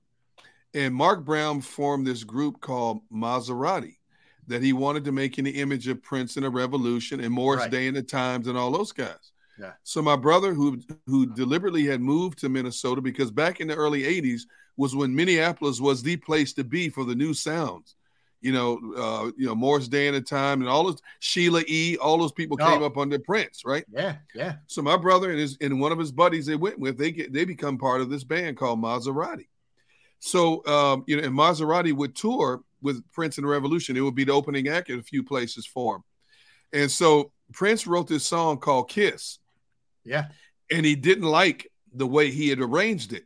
and 0.74 0.94
Mark 0.94 1.24
Brown 1.24 1.60
formed 1.60 2.06
this 2.06 2.24
group 2.24 2.60
called 2.60 3.00
Mazarati 3.10 3.96
that 4.48 4.62
he 4.62 4.72
wanted 4.72 5.04
to 5.04 5.12
make 5.12 5.38
in 5.38 5.44
the 5.44 5.60
image 5.60 5.88
of 5.88 6.02
Prince 6.02 6.36
and 6.36 6.44
the 6.44 6.50
Revolution 6.50 7.20
and 7.20 7.32
Morris 7.32 7.62
Right. 7.62 7.70
Day 7.70 7.86
and 7.88 7.96
the 7.96 8.02
Times 8.02 8.46
and 8.46 8.56
all 8.56 8.70
those 8.70 8.92
guys. 8.92 9.32
Yeah. 9.58 9.72
So 9.82 10.02
my 10.02 10.16
brother, 10.16 10.52
who 10.52 10.80
who 11.06 11.26
deliberately 11.26 11.84
had 11.86 12.00
moved 12.00 12.38
to 12.40 12.48
Minnesota 12.48 13.00
because 13.00 13.30
back 13.30 13.60
in 13.60 13.68
the 13.68 13.74
early 13.74 14.02
'80s 14.02 14.42
was 14.76 14.94
when 14.94 15.14
Minneapolis 15.14 15.80
was 15.80 16.02
the 16.02 16.16
place 16.16 16.52
to 16.54 16.64
be 16.64 16.90
for 16.90 17.04
the 17.04 17.14
new 17.14 17.32
sounds. 17.32 17.96
You 18.42 18.52
know, 18.52 18.78
uh, 18.96 19.30
you 19.36 19.46
know 19.46 19.54
Morris 19.54 19.88
Day 19.88 20.06
and 20.08 20.16
the 20.16 20.20
Time 20.20 20.60
and 20.60 20.68
all 20.68 20.84
those 20.84 21.00
Sheila 21.20 21.62
E. 21.66 21.96
All 21.96 22.18
those 22.18 22.32
people 22.32 22.56
came 22.56 22.82
Oh. 22.82 22.86
up 22.86 22.96
under 22.98 23.18
Prince, 23.18 23.62
right? 23.64 23.84
Yeah, 23.90 24.16
yeah. 24.34 24.56
So 24.66 24.82
my 24.82 24.96
brother 24.96 25.30
and 25.30 25.38
his 25.38 25.56
and 25.60 25.80
one 25.80 25.90
of 25.92 25.98
his 25.98 26.12
buddies 26.12 26.46
they 26.46 26.54
went 26.56 26.78
with 26.78 26.98
they 26.98 27.10
get 27.10 27.32
they 27.32 27.44
become 27.44 27.78
part 27.78 28.00
of 28.02 28.10
this 28.10 28.24
band 28.24 28.56
called 28.56 28.80
Mazarati. 28.80 29.48
So 30.18 30.64
um, 30.66 31.04
you 31.06 31.16
know, 31.16 31.22
and 31.22 31.34
Mazarati 31.34 31.92
would 31.92 32.14
tour 32.14 32.62
with 32.82 33.02
Prince 33.12 33.38
and 33.38 33.44
the 33.46 33.50
Revolution. 33.50 33.96
It 33.96 34.00
would 34.02 34.14
be 34.14 34.24
the 34.24 34.32
opening 34.32 34.68
act 34.68 34.90
at 34.90 34.98
a 34.98 35.02
few 35.02 35.22
places 35.22 35.66
for 35.66 35.96
him. 35.96 36.02
And 36.72 36.90
so 36.90 37.32
Prince 37.52 37.86
wrote 37.86 38.06
this 38.08 38.26
song 38.26 38.58
called 38.58 38.90
Kiss, 38.90 39.38
Yeah. 40.04 40.26
and 40.70 40.84
he 40.84 40.94
didn't 40.94 41.24
like 41.24 41.70
the 41.94 42.06
way 42.06 42.30
he 42.30 42.48
had 42.48 42.60
arranged 42.60 43.12
it. 43.12 43.24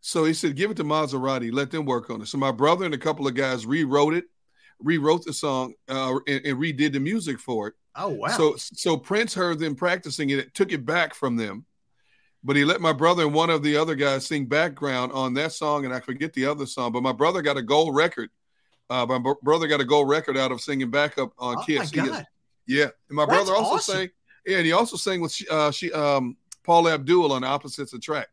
So 0.00 0.24
he 0.24 0.34
said, 0.34 0.56
"Give 0.56 0.70
it 0.70 0.76
to 0.78 0.84
Mazarati, 0.84 1.52
let 1.52 1.70
them 1.70 1.84
work 1.84 2.10
on 2.10 2.22
it." 2.22 2.26
So 2.26 2.38
my 2.38 2.52
brother 2.52 2.84
and 2.84 2.94
a 2.94 2.98
couple 2.98 3.26
of 3.26 3.34
guys 3.34 3.66
rewrote 3.66 4.14
it, 4.14 4.24
rewrote 4.82 5.24
the 5.24 5.32
song, 5.32 5.74
uh, 5.88 6.18
and, 6.26 6.44
and 6.44 6.58
redid 6.58 6.92
the 6.92 7.00
music 7.00 7.38
for 7.38 7.68
it. 7.68 7.74
Oh 7.94 8.08
wow. 8.08 8.28
So 8.28 8.54
so 8.56 8.96
Prince 8.96 9.34
heard 9.34 9.58
them 9.58 9.74
practicing 9.74 10.30
it, 10.30 10.38
it 10.38 10.54
took 10.54 10.72
it 10.72 10.84
back 10.86 11.14
from 11.14 11.36
them. 11.36 11.64
But 12.44 12.56
he 12.56 12.64
let 12.64 12.80
my 12.80 12.92
brother 12.92 13.22
and 13.24 13.32
one 13.34 13.50
of 13.50 13.62
the 13.62 13.76
other 13.76 13.94
guys 13.94 14.26
sing 14.26 14.46
background 14.46 15.12
on 15.12 15.34
that 15.34 15.52
song, 15.52 15.84
and 15.84 15.94
I 15.94 16.00
forget 16.00 16.32
the 16.32 16.46
other 16.46 16.66
song. 16.66 16.90
But 16.92 17.02
my 17.02 17.12
brother 17.12 17.40
got 17.42 17.56
a 17.56 17.62
gold 17.62 17.94
record. 17.94 18.30
Uh, 18.90 19.06
my 19.06 19.18
bro- 19.18 19.38
brother 19.42 19.66
got 19.68 19.80
a 19.80 19.84
gold 19.84 20.08
record 20.08 20.36
out 20.36 20.50
of 20.52 20.60
singing 20.60 20.90
backup 20.90 21.32
on 21.38 21.54
Oh, 21.54 21.58
my 21.60 21.64
Kiss. 21.64 21.90
He 21.90 22.00
is- 22.00 22.22
yeah, 22.66 22.84
and 23.08 23.16
my 23.16 23.26
That's 23.26 23.36
brother 23.44 23.54
also 23.54 23.74
awesome. 23.76 23.94
sang. 23.96 24.10
Yeah, 24.46 24.56
and 24.56 24.66
he 24.66 24.72
also 24.72 24.96
sang 24.96 25.20
with 25.20 25.36
uh, 25.50 25.70
she 25.70 25.92
um, 25.92 26.36
Paula 26.64 26.94
Abdul 26.94 27.32
on 27.32 27.44
Opposites 27.44 27.92
Attract. 27.92 28.30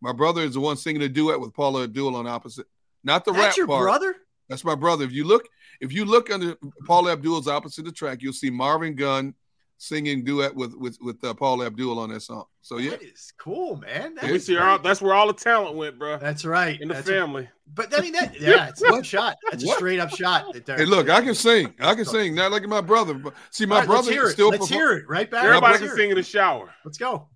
My 0.00 0.12
brother 0.12 0.42
is 0.42 0.54
the 0.54 0.60
one 0.60 0.76
singing 0.76 1.02
a 1.02 1.08
duet 1.08 1.40
with 1.40 1.52
Paula 1.52 1.82
Abdul 1.84 2.14
on 2.14 2.26
Opposite, 2.28 2.66
not 3.02 3.24
the 3.24 3.32
That's 3.32 3.44
rap 3.48 3.56
your 3.56 3.66
part. 3.66 3.82
brother? 3.82 4.14
That's 4.48 4.64
my 4.64 4.76
brother. 4.76 5.04
If 5.04 5.12
you 5.12 5.24
look, 5.24 5.48
if 5.80 5.92
you 5.92 6.04
look 6.04 6.30
under 6.30 6.56
Paula 6.86 7.12
Abdul's 7.12 7.48
Opposites 7.48 7.88
Attract, 7.88 8.22
you'll 8.22 8.32
see 8.32 8.50
Marvin 8.50 8.94
Gunn 8.94 9.34
singing 9.80 10.24
duet 10.24 10.52
with 10.56 10.74
with 10.74 10.98
with 11.00 11.22
uh, 11.22 11.32
Paula 11.34 11.66
Abdul 11.66 11.98
on 12.00 12.10
that 12.10 12.20
song. 12.22 12.44
So 12.62 12.78
yeah, 12.78 12.90
That 12.90 13.02
is 13.02 13.32
cool, 13.38 13.76
man. 13.76 14.16
That 14.16 14.30
We 14.32 14.40
see 14.40 14.56
all, 14.58 14.78
that's 14.80 15.00
where 15.00 15.14
all 15.14 15.28
the 15.28 15.32
talent 15.32 15.76
went, 15.76 15.98
bro. 15.98 16.18
That's 16.18 16.44
right. 16.44 16.80
In 16.80 16.88
the 16.88 16.94
That's 16.94 17.08
a- 17.08 17.12
family. 17.12 17.48
but 17.74 17.96
I 17.96 18.00
mean 18.02 18.12
that 18.14 18.40
yeah, 18.40 18.68
it's 18.70 18.82
a 18.82 19.02
shot. 19.04 19.36
That's 19.50 19.62
a 19.62 19.68
straight 19.68 20.00
up 20.00 20.10
shot. 20.10 20.52
that 20.66 20.78
hey, 20.80 20.84
look. 20.84 21.08
I 21.08 21.20
can 21.20 21.34
sing. 21.34 21.72
I 21.78 21.94
can 21.94 22.04
sing. 22.04 22.34
Not 22.34 22.50
like 22.50 22.64
my 22.64 22.80
brother. 22.80 23.14
But 23.14 23.34
see, 23.50 23.66
my 23.66 23.76
All 23.76 23.80
right, 23.82 23.88
let's 23.88 24.06
brother 24.06 24.12
hear 24.12 24.24
it. 24.28 24.32
still 24.32 24.48
Let's 24.48 24.66
perform- 24.66 24.80
hear 24.80 24.92
it, 24.98 25.08
right 25.08 25.30
back. 25.30 25.44
Everybody 25.44 25.72
Let's 25.74 25.84
can 25.84 25.96
sing 25.96 26.08
it. 26.08 26.12
in 26.12 26.16
the 26.16 26.22
shower. 26.24 26.74
Let's 26.84 26.98
go. 26.98 27.28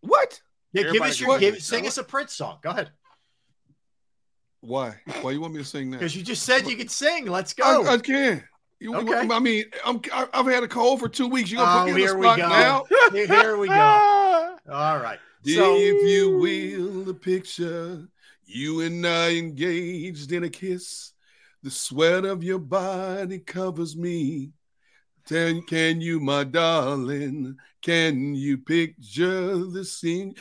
What? 0.00 0.40
Yeah, 0.72 0.90
give 0.90 1.02
us 1.02 1.20
your 1.20 1.38
give, 1.38 1.62
sing 1.62 1.86
us 1.86 1.98
a 1.98 2.02
Prince 2.02 2.32
song. 2.32 2.58
Go 2.62 2.70
ahead. 2.70 2.90
Why? 4.66 4.94
Why 5.20 5.32
you 5.32 5.40
want 5.40 5.52
me 5.54 5.60
to 5.60 5.64
sing 5.64 5.90
that? 5.90 5.98
Because 5.98 6.16
you 6.16 6.22
just 6.22 6.42
said 6.44 6.66
you 6.66 6.76
could 6.76 6.90
sing. 6.90 7.26
Let's 7.26 7.52
go. 7.52 7.84
I, 7.84 7.94
I 7.94 7.98
can. 7.98 8.42
You, 8.80 8.94
Okay. 8.96 9.28
I 9.30 9.38
mean, 9.38 9.64
I'm, 9.84 10.00
I've 10.12 10.46
had 10.46 10.62
a 10.62 10.68
cold 10.68 11.00
for 11.00 11.08
two 11.08 11.28
weeks. 11.28 11.50
You 11.50 11.58
gonna 11.58 11.82
Oh, 11.82 11.84
put 11.84 11.86
me 11.86 11.92
oh, 11.92 11.94
in 11.94 12.00
here 12.00 12.12
the 12.12 12.18
we 12.18 12.26
spot 12.26 12.38
go. 12.38 12.48
now? 12.48 12.84
Here- 13.12 13.26
Here 13.26 13.56
we 13.56 13.68
go. 13.68 13.74
All 14.72 14.98
right. 14.98 15.18
So 15.46 15.76
if 15.78 16.08
you 16.10 16.38
will, 16.38 17.04
the 17.04 17.14
picture, 17.14 18.08
you 18.46 18.80
and 18.80 19.06
I 19.06 19.36
engaged 19.36 20.32
in 20.32 20.44
a 20.44 20.50
kiss. 20.50 21.12
The 21.62 21.70
sweat 21.70 22.24
of 22.24 22.42
your 22.42 22.58
body 22.58 23.38
covers 23.38 23.96
me. 23.96 24.50
Can, 25.28 25.62
can 25.62 26.00
you, 26.02 26.20
my 26.20 26.44
darling, 26.44 27.56
can 27.80 28.34
you 28.34 28.58
picture 28.58 29.56
the 29.64 29.84
scene? 29.84 30.34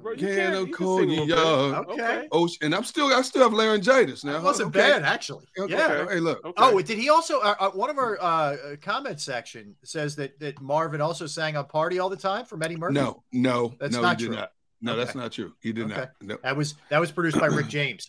Bro, 0.00 0.12
you 0.12 0.18
Can 0.18 0.36
can, 0.36 0.54
a 0.54 0.60
you 0.60 0.66
can 0.72 0.86
sing 0.86 1.10
a 1.10 1.24
little 1.24 1.84
bit. 1.84 2.00
Okay. 2.00 2.28
Oh, 2.30 2.48
and 2.62 2.72
I'm 2.74 2.84
still, 2.84 3.06
I 3.12 3.20
still 3.22 3.42
have 3.42 3.52
laryngitis 3.52 4.22
now. 4.24 4.34
that 4.34 4.42
wasn't 4.44 4.68
Okay. 4.68 4.78
bad 4.90 5.02
actually. 5.02 5.44
Okay. 5.58 5.72
Yeah. 5.74 6.06
Hey, 6.08 6.20
look. 6.20 6.44
Okay. 6.44 6.54
Oh, 6.56 6.80
did 6.80 6.98
he 6.98 7.08
also? 7.10 7.40
Uh, 7.40 7.54
uh, 7.58 7.70
one 7.70 7.90
of 7.90 7.98
our 7.98 8.16
uh, 8.20 8.24
uh, 8.24 8.76
comment 8.80 9.20
section 9.20 9.74
says 9.82 10.14
that 10.16 10.38
that 10.38 10.60
Marvin 10.60 11.00
also 11.00 11.26
sang 11.26 11.56
on 11.56 11.64
"Party 11.66 11.98
All 11.98 12.08
the 12.08 12.16
Time" 12.16 12.44
from 12.44 12.62
Eddie 12.62 12.76
Murphy. 12.76 12.94
No, 12.94 13.24
no, 13.32 13.74
That's 13.80 13.94
no, 13.94 14.02
not 14.02 14.20
he 14.20 14.26
did 14.26 14.32
true. 14.32 14.40
not. 14.40 14.52
No, 14.80 14.92
Okay. 14.92 15.00
that's 15.04 15.14
not 15.16 15.32
true. 15.32 15.52
He 15.60 15.72
did 15.72 15.86
Okay. 15.90 15.96
not. 15.96 16.10
No. 16.20 16.38
that 16.44 16.56
was 16.56 16.76
that 16.90 17.00
was 17.00 17.10
produced 17.10 17.38
by 17.40 17.46
Rick 17.46 17.66
James. 17.68 18.06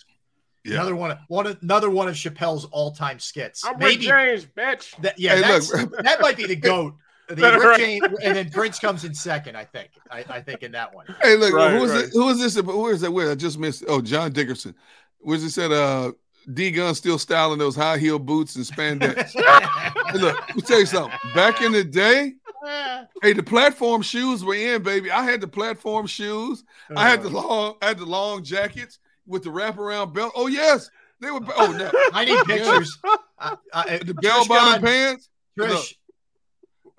Yeah. 0.65 0.73
Another 0.75 0.95
one, 0.95 1.11
of, 1.11 1.17
one, 1.29 1.47
of, 1.47 1.57
another 1.63 1.89
one 1.89 2.09
of 2.09 2.15
Chappelle's 2.15 2.65
all-time 2.65 3.17
skits. 3.17 3.63
I'm 3.65 3.79
Maybe 3.79 3.91
Rick 3.95 4.01
James, 4.01 4.45
bitch. 4.45 5.01
that, 5.01 5.17
yeah, 5.17 5.35
Hey, 5.35 5.41
that's, 5.41 5.73
look. 5.73 5.97
that 6.03 6.19
might 6.19 6.35
be 6.35 6.45
the 6.45 6.55
goat. 6.57 6.95
The 7.29 7.35
Right. 7.41 7.59
Rick 7.59 7.77
James, 7.77 8.19
and 8.23 8.35
then 8.35 8.49
Prince 8.49 8.79
comes 8.79 9.05
in 9.05 9.13
second. 9.13 9.55
I 9.55 9.65
think. 9.65 9.91
I, 10.11 10.25
I 10.29 10.41
think 10.41 10.63
in 10.63 10.71
that 10.73 10.93
one. 10.93 11.05
Hey, 11.21 11.35
look, 11.35 11.53
Right, 11.53 11.71
who 11.71 11.83
is 11.83 11.91
right. 11.91 12.03
it? 12.05 12.09
Who 12.13 12.29
is 12.29 12.39
this? 12.39 12.61
Where 12.61 12.93
is 12.93 13.01
that? 13.01 13.11
Where 13.11 13.31
I 13.31 13.35
just 13.35 13.59
missed? 13.59 13.83
Oh, 13.87 14.01
John 14.01 14.31
Dickerson. 14.31 14.75
Where's 15.19 15.43
it 15.43 15.51
said? 15.51 15.71
Uh, 15.71 16.13
D 16.53 16.71
Gunn 16.71 16.95
still 16.95 17.19
styling 17.19 17.59
those 17.59 17.75
high 17.75 17.97
heel 17.97 18.17
boots 18.19 18.55
and 18.55 18.65
spandex. 18.65 19.31
hey, 20.11 20.17
look, 20.17 20.39
let 20.47 20.55
me 20.55 20.61
tell 20.61 20.79
you 20.79 20.85
something. 20.85 21.17
Back 21.35 21.61
in 21.61 21.71
the 21.71 21.83
day, 21.83 22.33
hey, 23.21 23.33
the 23.33 23.43
platform 23.43 24.01
shoes 24.01 24.43
were 24.43 24.55
in, 24.55 24.81
baby. 24.81 25.11
I 25.11 25.23
had 25.23 25.41
the 25.41 25.47
platform 25.47 26.07
shoes. 26.07 26.63
I 26.95 27.07
had 27.07 27.21
the 27.21 27.29
uh-huh. 27.29 27.47
long, 27.47 27.75
I 27.81 27.87
had 27.87 27.99
the 27.99 28.05
long 28.05 28.43
jackets 28.43 28.99
with 29.27 29.43
the 29.43 29.49
wraparound 29.49 30.13
belt. 30.13 30.33
Oh 30.35 30.47
yes, 30.47 30.89
they 31.19 31.29
were. 31.29 31.41
Oh 31.55 31.71
no, 31.71 31.91
I 32.13 32.25
need 32.25 32.43
pictures. 32.45 32.97
I, 33.03 33.17
I, 33.39 33.51
uh, 33.51 33.55
uh, 33.73 33.85
the 33.99 34.13
Trish 34.13 34.21
bell 34.21 34.47
bottom 34.47 34.83
pants. 34.83 35.29
Trish, 35.57 35.95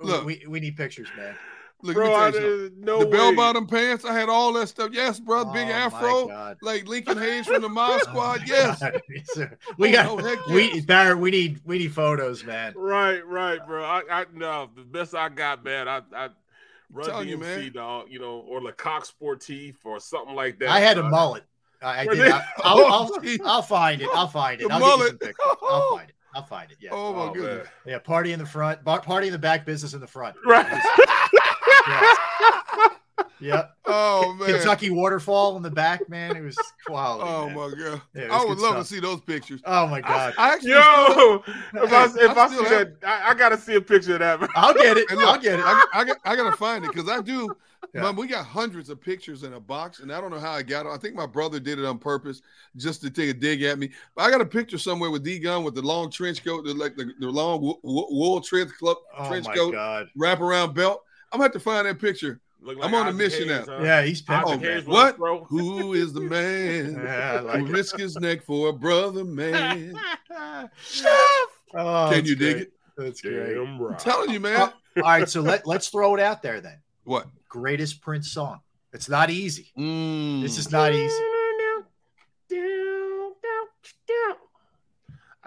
Look, 0.01 0.17
look. 0.19 0.25
we, 0.27 0.45
we 0.49 0.61
need 0.61 0.77
pictures, 0.77 1.09
man. 1.17 1.35
Look, 1.83 1.95
Bro, 1.95 2.13
let 2.13 2.21
I, 2.23 2.27
me 2.27 2.33
tell 2.33 2.43
you 2.43 2.65
something. 2.67 2.81
no 2.85 2.99
the 3.01 3.07
bell 3.07 3.35
bottom 3.35 3.67
pants. 3.67 4.05
I 4.05 4.13
had 4.13 4.29
all 4.29 4.53
that 4.53 4.69
stuff. 4.69 4.91
Yes, 4.93 5.19
bro. 5.19 5.47
Big 5.47 5.63
Oh, 5.63 5.67
my 5.67 5.73
afro, 5.73 6.27
God. 6.29 6.59
like 6.61 6.87
Lincoln 6.87 7.17
Hayes 7.17 7.47
from 7.47 7.63
the 7.63 7.71
Mod 7.71 8.01
oh, 8.03 8.05
Squad. 8.05 8.43
Yes. 8.47 8.83
we 9.79 9.89
oh, 9.89 9.93
got 9.93 10.07
Oh, 10.07 10.17
heck 10.19 10.47
we 10.49 10.73
yes. 10.75 10.85
Barrett. 10.85 11.19
We 11.19 11.31
need 11.31 11.61
we 11.65 11.79
need 11.79 11.95
photos, 11.95 12.45
man. 12.45 12.75
Right, 12.77 13.27
right, 13.27 13.67
bro. 13.67 13.83
I, 13.83 14.03
I 14.11 14.25
no, 14.35 14.69
the 14.77 14.83
best 14.83 15.15
I 15.15 15.31
got, 15.31 15.65
man. 15.65 15.89
I, 15.89 16.03
I 16.15 16.29
run 16.93 17.07
telling 17.09 17.29
you, 17.31 17.39
DMC, 17.39 17.41
man. 17.41 17.73
dog. 17.73 18.07
You 18.11 18.19
know, 18.19 18.41
or 18.47 18.61
Le 18.61 18.73
Coq 18.75 19.07
Sportif 19.07 19.77
or 19.85 20.01
something 20.01 20.35
like 20.35 20.59
that. 20.59 20.69
I 20.69 20.81
had 20.81 20.99
a 20.99 21.03
bro. 21.03 21.11
mullet. 21.11 21.45
I, 21.83 22.03
I 22.03 22.05
Were 22.05 22.15
did. 22.15 22.27
they- 22.27 22.31
I, 22.31 22.45
I'll, 22.59 22.79
oh, 22.79 22.85
I'll, 22.85 23.11
Oh. 23.15 23.39
I'll 23.47 23.63
find 23.63 24.03
it. 24.03 24.09
I'll 24.13 24.29
find 24.29 24.61
it. 24.61 24.69
The 24.69 24.75
I'll 24.75 24.81
get 24.81 24.87
you 24.87 24.91
some 24.91 24.99
mullet. 25.31 25.35
I'll 25.63 25.97
find 25.97 26.09
it. 26.11 26.15
I'll 26.35 26.45
find 26.45 26.71
it. 26.71 26.77
Yeah. 26.81 26.91
Oh 26.93 27.13
my 27.13 27.23
Oh, 27.23 27.35
goodness. 27.35 27.65
man. 27.67 27.93
Yeah. 27.95 27.99
Party 27.99 28.33
in 28.33 28.39
the 28.39 28.47
front. 28.47 28.85
bar- 28.85 29.01
Party 29.01 29.27
in 29.29 29.33
the 29.33 29.39
back. 29.39 29.65
Business 29.67 29.95
in 29.95 30.01
the 30.01 30.07
front. 30.07 30.37
Right. 30.45 30.67
Yes. 31.89 32.19
Yep. 33.41 33.77
Oh 33.93 34.35
man. 34.35 34.51
Kentucky 34.51 34.91
waterfall 34.91 35.57
in 35.57 35.65
the 35.65 35.71
back, 35.71 36.09
man. 36.09 36.37
It 36.37 36.43
was 36.43 36.57
quality. 36.87 37.29
Oh 37.29 37.47
man. 37.47 37.57
my 37.57 37.71
god. 37.77 38.03
Yeah, 38.15 38.29
I 38.31 38.45
would 38.45 38.59
love 38.59 38.73
stuff. 38.75 38.79
to 38.79 38.85
see 38.85 39.01
those 39.01 39.21
pictures. 39.21 39.61
Oh 39.65 39.89
my 39.89 40.01
god. 40.01 40.33
I 40.39 40.53
actually 40.55 40.71
Yo, 40.73 41.43
still- 41.43 41.55
if 41.85 41.93
I, 41.93 42.07
Hey, 42.21 42.25
if 42.27 42.37
I, 42.37 42.45
I 42.45 42.49
see 42.49 42.55
still 42.55 42.65
have- 42.67 43.01
that, 43.01 43.09
I, 43.09 43.31
I 43.31 43.35
gotta 43.35 43.57
see 43.59 43.75
a 43.75 43.81
picture 43.81 44.13
of 44.13 44.21
that. 44.21 44.41
Man. 44.41 44.49
I'll 44.55 44.75
get 44.75 44.97
it. 44.97 45.11
Hey, 45.11 45.17
look, 45.17 45.27
I'll 45.27 45.41
get 45.41 45.59
it. 45.59 45.65
I, 45.67 45.85
I, 45.93 46.05
got, 46.05 46.19
I 46.25 46.37
gotta 46.37 46.57
find 46.57 46.85
it 46.85 46.93
because 46.93 47.09
I 47.09 47.21
do. 47.21 47.53
Yeah. 47.95 48.03
Mom, 48.03 48.15
we 48.15 48.29
got 48.29 48.45
hundreds 48.47 48.91
of 48.91 49.01
pictures 49.01 49.43
in 49.43 49.55
a 49.55 49.61
box, 49.61 49.99
and 50.01 50.13
I 50.13 50.21
don't 50.21 50.31
know 50.31 50.39
how 50.39 50.53
I 50.53 50.63
got 50.63 50.87
it. 50.87 50.91
I 50.91 50.97
think 50.99 51.17
my 51.17 51.27
brother 51.27 51.59
did 51.59 51.81
it 51.81 51.85
on 51.85 51.99
purpose 51.99 52.43
just 52.77 53.01
to 53.03 53.11
take 53.11 53.31
a 53.31 53.35
dig 53.35 53.63
at 53.63 53.77
me. 53.81 53.91
But 54.15 54.23
I 54.27 54.31
got 54.31 54.41
a 54.41 54.47
picture 54.47 54.79
somewhere 54.79 55.11
with 55.11 55.25
D 55.25 55.41
Gunn 55.41 55.65
with 55.65 55.75
the 55.75 55.83
long 55.83 56.11
trench 56.13 56.45
coat, 56.45 56.65
the, 56.65 56.75
like 56.75 56.95
the, 56.95 57.11
the 57.19 57.27
long 57.29 57.61
wo- 57.61 57.81
wo- 57.83 58.07
wool 58.11 58.41
trench 58.41 58.71
club 58.79 58.99
Oh 59.19 59.27
trench 59.29 59.47
my 59.47 59.55
coat, 59.57 59.73
god. 59.73 60.09
wraparound 60.17 60.75
belt. 60.75 61.03
I'm 61.33 61.39
gonna 61.39 61.47
have 61.47 61.53
to 61.55 61.61
find 61.61 61.87
that 61.89 61.99
picture. 61.99 62.39
Look 62.63 62.79
I'm 62.83 62.95
on 62.95 63.09
a 63.09 63.13
mission 63.13 63.49
Hayes, 63.49 63.67
now. 63.67 63.79
huh? 63.79 63.83
Yeah, 63.85 64.03
he's 64.03 64.23
Isaac 64.29 64.47
pimping. 64.61 64.71
Hayes 64.71 64.85
What? 64.85 65.17
Who 65.49 65.95
is 65.95 66.13
the 66.13 66.21
man 66.37 66.95
Yeah, 67.05 67.37
I 67.39 67.41
like 67.41 67.59
who 67.61 67.67
it. 67.67 67.71
risk 67.73 67.97
his 67.99 68.17
neck 68.17 68.43
for 68.43 68.69
a 68.69 68.73
brother 68.73 69.25
man? 69.25 69.99
Oh, 71.73 72.09
Can 72.11 72.19
that's 72.19 72.29
you 72.29 72.35
dig 72.37 72.57
it? 72.63 72.73
That's 72.97 73.21
great. 73.21 73.57
I'm 73.57 73.95
telling 73.97 74.31
you, 74.31 74.41
man. 74.41 74.61
Uh, 74.61 74.71
all 74.97 75.03
right, 75.03 75.29
so 75.29 75.41
let 75.41 75.67
let's 75.67 75.89
throw 75.89 76.15
it 76.17 76.21
out 76.21 76.43
there 76.43 76.61
then. 76.61 76.79
what? 77.05 77.27
Greatest 77.49 78.01
Prince 78.03 78.33
song. 78.33 78.61
It's 78.93 79.09
not 79.09 79.31
easy. 79.31 79.71
Mm. 79.79 80.43
This 80.43 80.59
is 80.59 80.73
not 80.73 80.93
easy. 80.93 81.23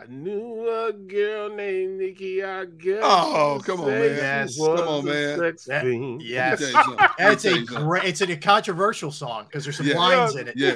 I 0.03 0.07
knew 0.11 0.69
a 0.69 0.91
girl 0.91 1.55
named 1.55 1.99
Nikki. 1.99 2.43
I 2.43 2.65
guess. 2.65 2.99
Oh, 3.03 3.61
come 3.65 3.81
on, 3.81 3.88
man. 3.88 4.01
Yes, 4.17 4.57
come 4.57 4.67
on, 4.88 5.05
man. 5.05 5.39
sex 5.39 5.65
That- 5.65 5.85
Yes, 6.21 6.61
Let 6.61 6.71
me 6.71 6.71
tell 6.73 6.81
you 6.81 6.84
something. 6.84 6.95
Let 6.97 7.09
me 7.09 7.15
that's 7.17 7.43
tell 7.43 7.57
a 7.57 7.61
great. 7.63 8.03
It's 8.05 8.21
a 8.21 8.38
controversial 8.38 9.11
song 9.11 9.45
because 9.45 9.63
there's 9.63 9.77
some 9.77 9.85
Yeah. 9.88 9.97
lines 9.97 10.35
in 10.35 10.47
it, 10.49 10.55
Yeah. 10.57 10.75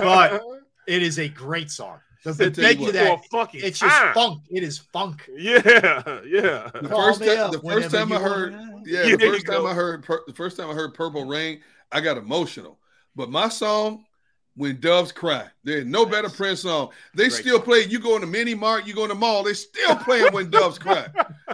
but 0.00 0.42
it 0.86 1.02
is 1.02 1.18
a 1.18 1.28
great 1.28 1.70
song. 1.70 1.98
Does 2.24 2.38
Let 2.40 2.48
it 2.48 2.56
me 2.56 2.62
you 2.62 2.68
beg 2.68 2.78
you 2.80 2.86
what. 2.86 2.94
that? 2.94 3.24
For 3.30 3.42
a 3.42 3.66
It's 3.66 3.78
just 3.80 3.94
time. 3.94 4.14
funk. 4.14 4.42
It 4.50 4.62
is 4.62 4.78
funk. 4.78 5.28
Yeah, 5.36 5.60
yeah. 6.26 6.70
The 6.72 6.88
first, 6.88 7.20
me 7.20 7.26
time, 7.36 7.50
the 7.52 7.60
first 7.62 7.90
time 7.90 8.12
I 8.12 8.18
heard, 8.18 8.54
yeah, 8.86 9.02
Yeah, 9.04 9.16
the 9.16 9.26
first 9.26 9.46
time 9.46 9.56
go. 9.62 9.66
I 9.66 9.74
heard, 9.74 10.02
pur- 10.04 10.22
the 10.26 10.32
first 10.32 10.56
time 10.56 10.70
I 10.70 10.72
heard 10.72 10.94
"Purple 10.94 11.26
Rain," 11.26 11.60
I 11.92 12.00
got 12.00 12.16
emotional. 12.16 12.78
But 13.14 13.30
my 13.30 13.48
song, 13.50 14.06
"When 14.56 14.80
Doves 14.80 15.12
Cry," 15.12 15.46
there's 15.64 15.84
no 15.84 16.06
better 16.06 16.28
Prince 16.28 16.60
song. 16.60 16.90
They 17.14 17.28
Great 17.28 17.40
still 17.40 17.56
song. 17.56 17.64
play. 17.64 17.84
You 17.84 17.98
go 17.98 18.14
in 18.14 18.20
the 18.20 18.26
mini 18.26 18.54
mart, 18.54 18.86
you 18.86 18.94
go 18.94 19.02
in 19.02 19.08
the 19.08 19.14
mall, 19.14 19.42
they 19.42 19.54
still 19.54 19.96
playing 19.96 20.32
"When 20.32 20.50
Doves 20.50 20.78
Cry," 20.78 21.06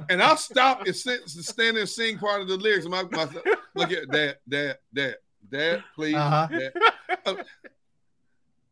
and 0.08 0.22
I'll 0.22 0.36
stop 0.36 0.86
and 0.86 0.94
sit, 0.94 1.28
stand 1.28 1.76
there 1.76 1.82
and 1.82 1.88
sing 1.88 2.18
part 2.18 2.42
of 2.42 2.48
the 2.48 2.56
lyrics. 2.56 2.86
My, 2.86 3.04
my 3.04 3.28
look 3.74 3.92
at 3.92 4.10
that, 4.10 4.38
that, 4.48 4.80
that, 4.92 5.16
that, 5.50 5.80
please. 5.94 6.14
Uh-huh. 6.14 6.46
Dad. 6.46 6.72
Uh, 7.26 7.34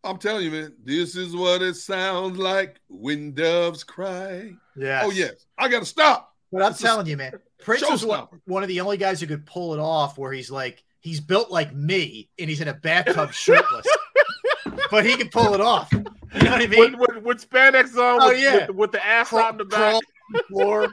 I'm 0.04 0.18
telling 0.18 0.44
you, 0.44 0.50
man, 0.52 0.74
this 0.84 1.16
is 1.16 1.34
what 1.34 1.60
it 1.60 1.74
sounds 1.74 2.38
like 2.38 2.80
when 2.88 3.34
doves 3.34 3.82
cry. 3.82 4.52
Yeah. 4.76 5.02
Oh 5.04 5.10
yes, 5.10 5.46
I 5.58 5.68
got 5.68 5.80
to 5.80 5.86
stop. 5.86 6.34
But 6.52 6.62
I'm 6.62 6.70
It's 6.70 6.80
a 6.80 6.84
telling 6.84 7.06
you, 7.06 7.16
man, 7.16 7.32
Prince 7.60 7.82
is 7.82 8.06
one, 8.06 8.26
one 8.46 8.62
of 8.62 8.68
the 8.68 8.80
only 8.80 8.96
guys 8.96 9.20
who 9.20 9.26
could 9.26 9.44
pull 9.44 9.74
it 9.74 9.80
off 9.80 10.16
where 10.16 10.32
he's 10.32 10.50
like, 10.50 10.82
he's 11.00 11.20
built 11.20 11.50
like 11.50 11.74
me 11.74 12.30
and 12.38 12.48
he's 12.48 12.60
in 12.60 12.68
a 12.68 12.74
bathtub 12.74 13.32
shirtless. 13.32 13.86
But 14.90 15.04
he 15.06 15.16
can 15.16 15.28
pull 15.28 15.54
it 15.54 15.60
off. 15.60 15.88
You 15.92 16.00
know 16.42 16.50
what 16.50 16.60
I 16.62 16.66
mean? 16.66 16.98
With, 16.98 17.14
with, 17.14 17.22
with 17.24 17.50
spandex 17.50 17.96
on, 17.96 18.20
Oh, 18.22 18.28
with, 18.28 18.40
yeah. 18.40 18.66
with, 18.66 18.70
with 18.76 18.92
the 18.92 19.04
ass 19.06 19.28
Crawl- 19.30 19.42
out 19.42 19.52
in 19.52 19.58
the 19.58 19.64
back. 19.64 19.78
crawl 19.78 19.94
on 19.96 20.00
the 20.32 20.42
floor, 20.44 20.88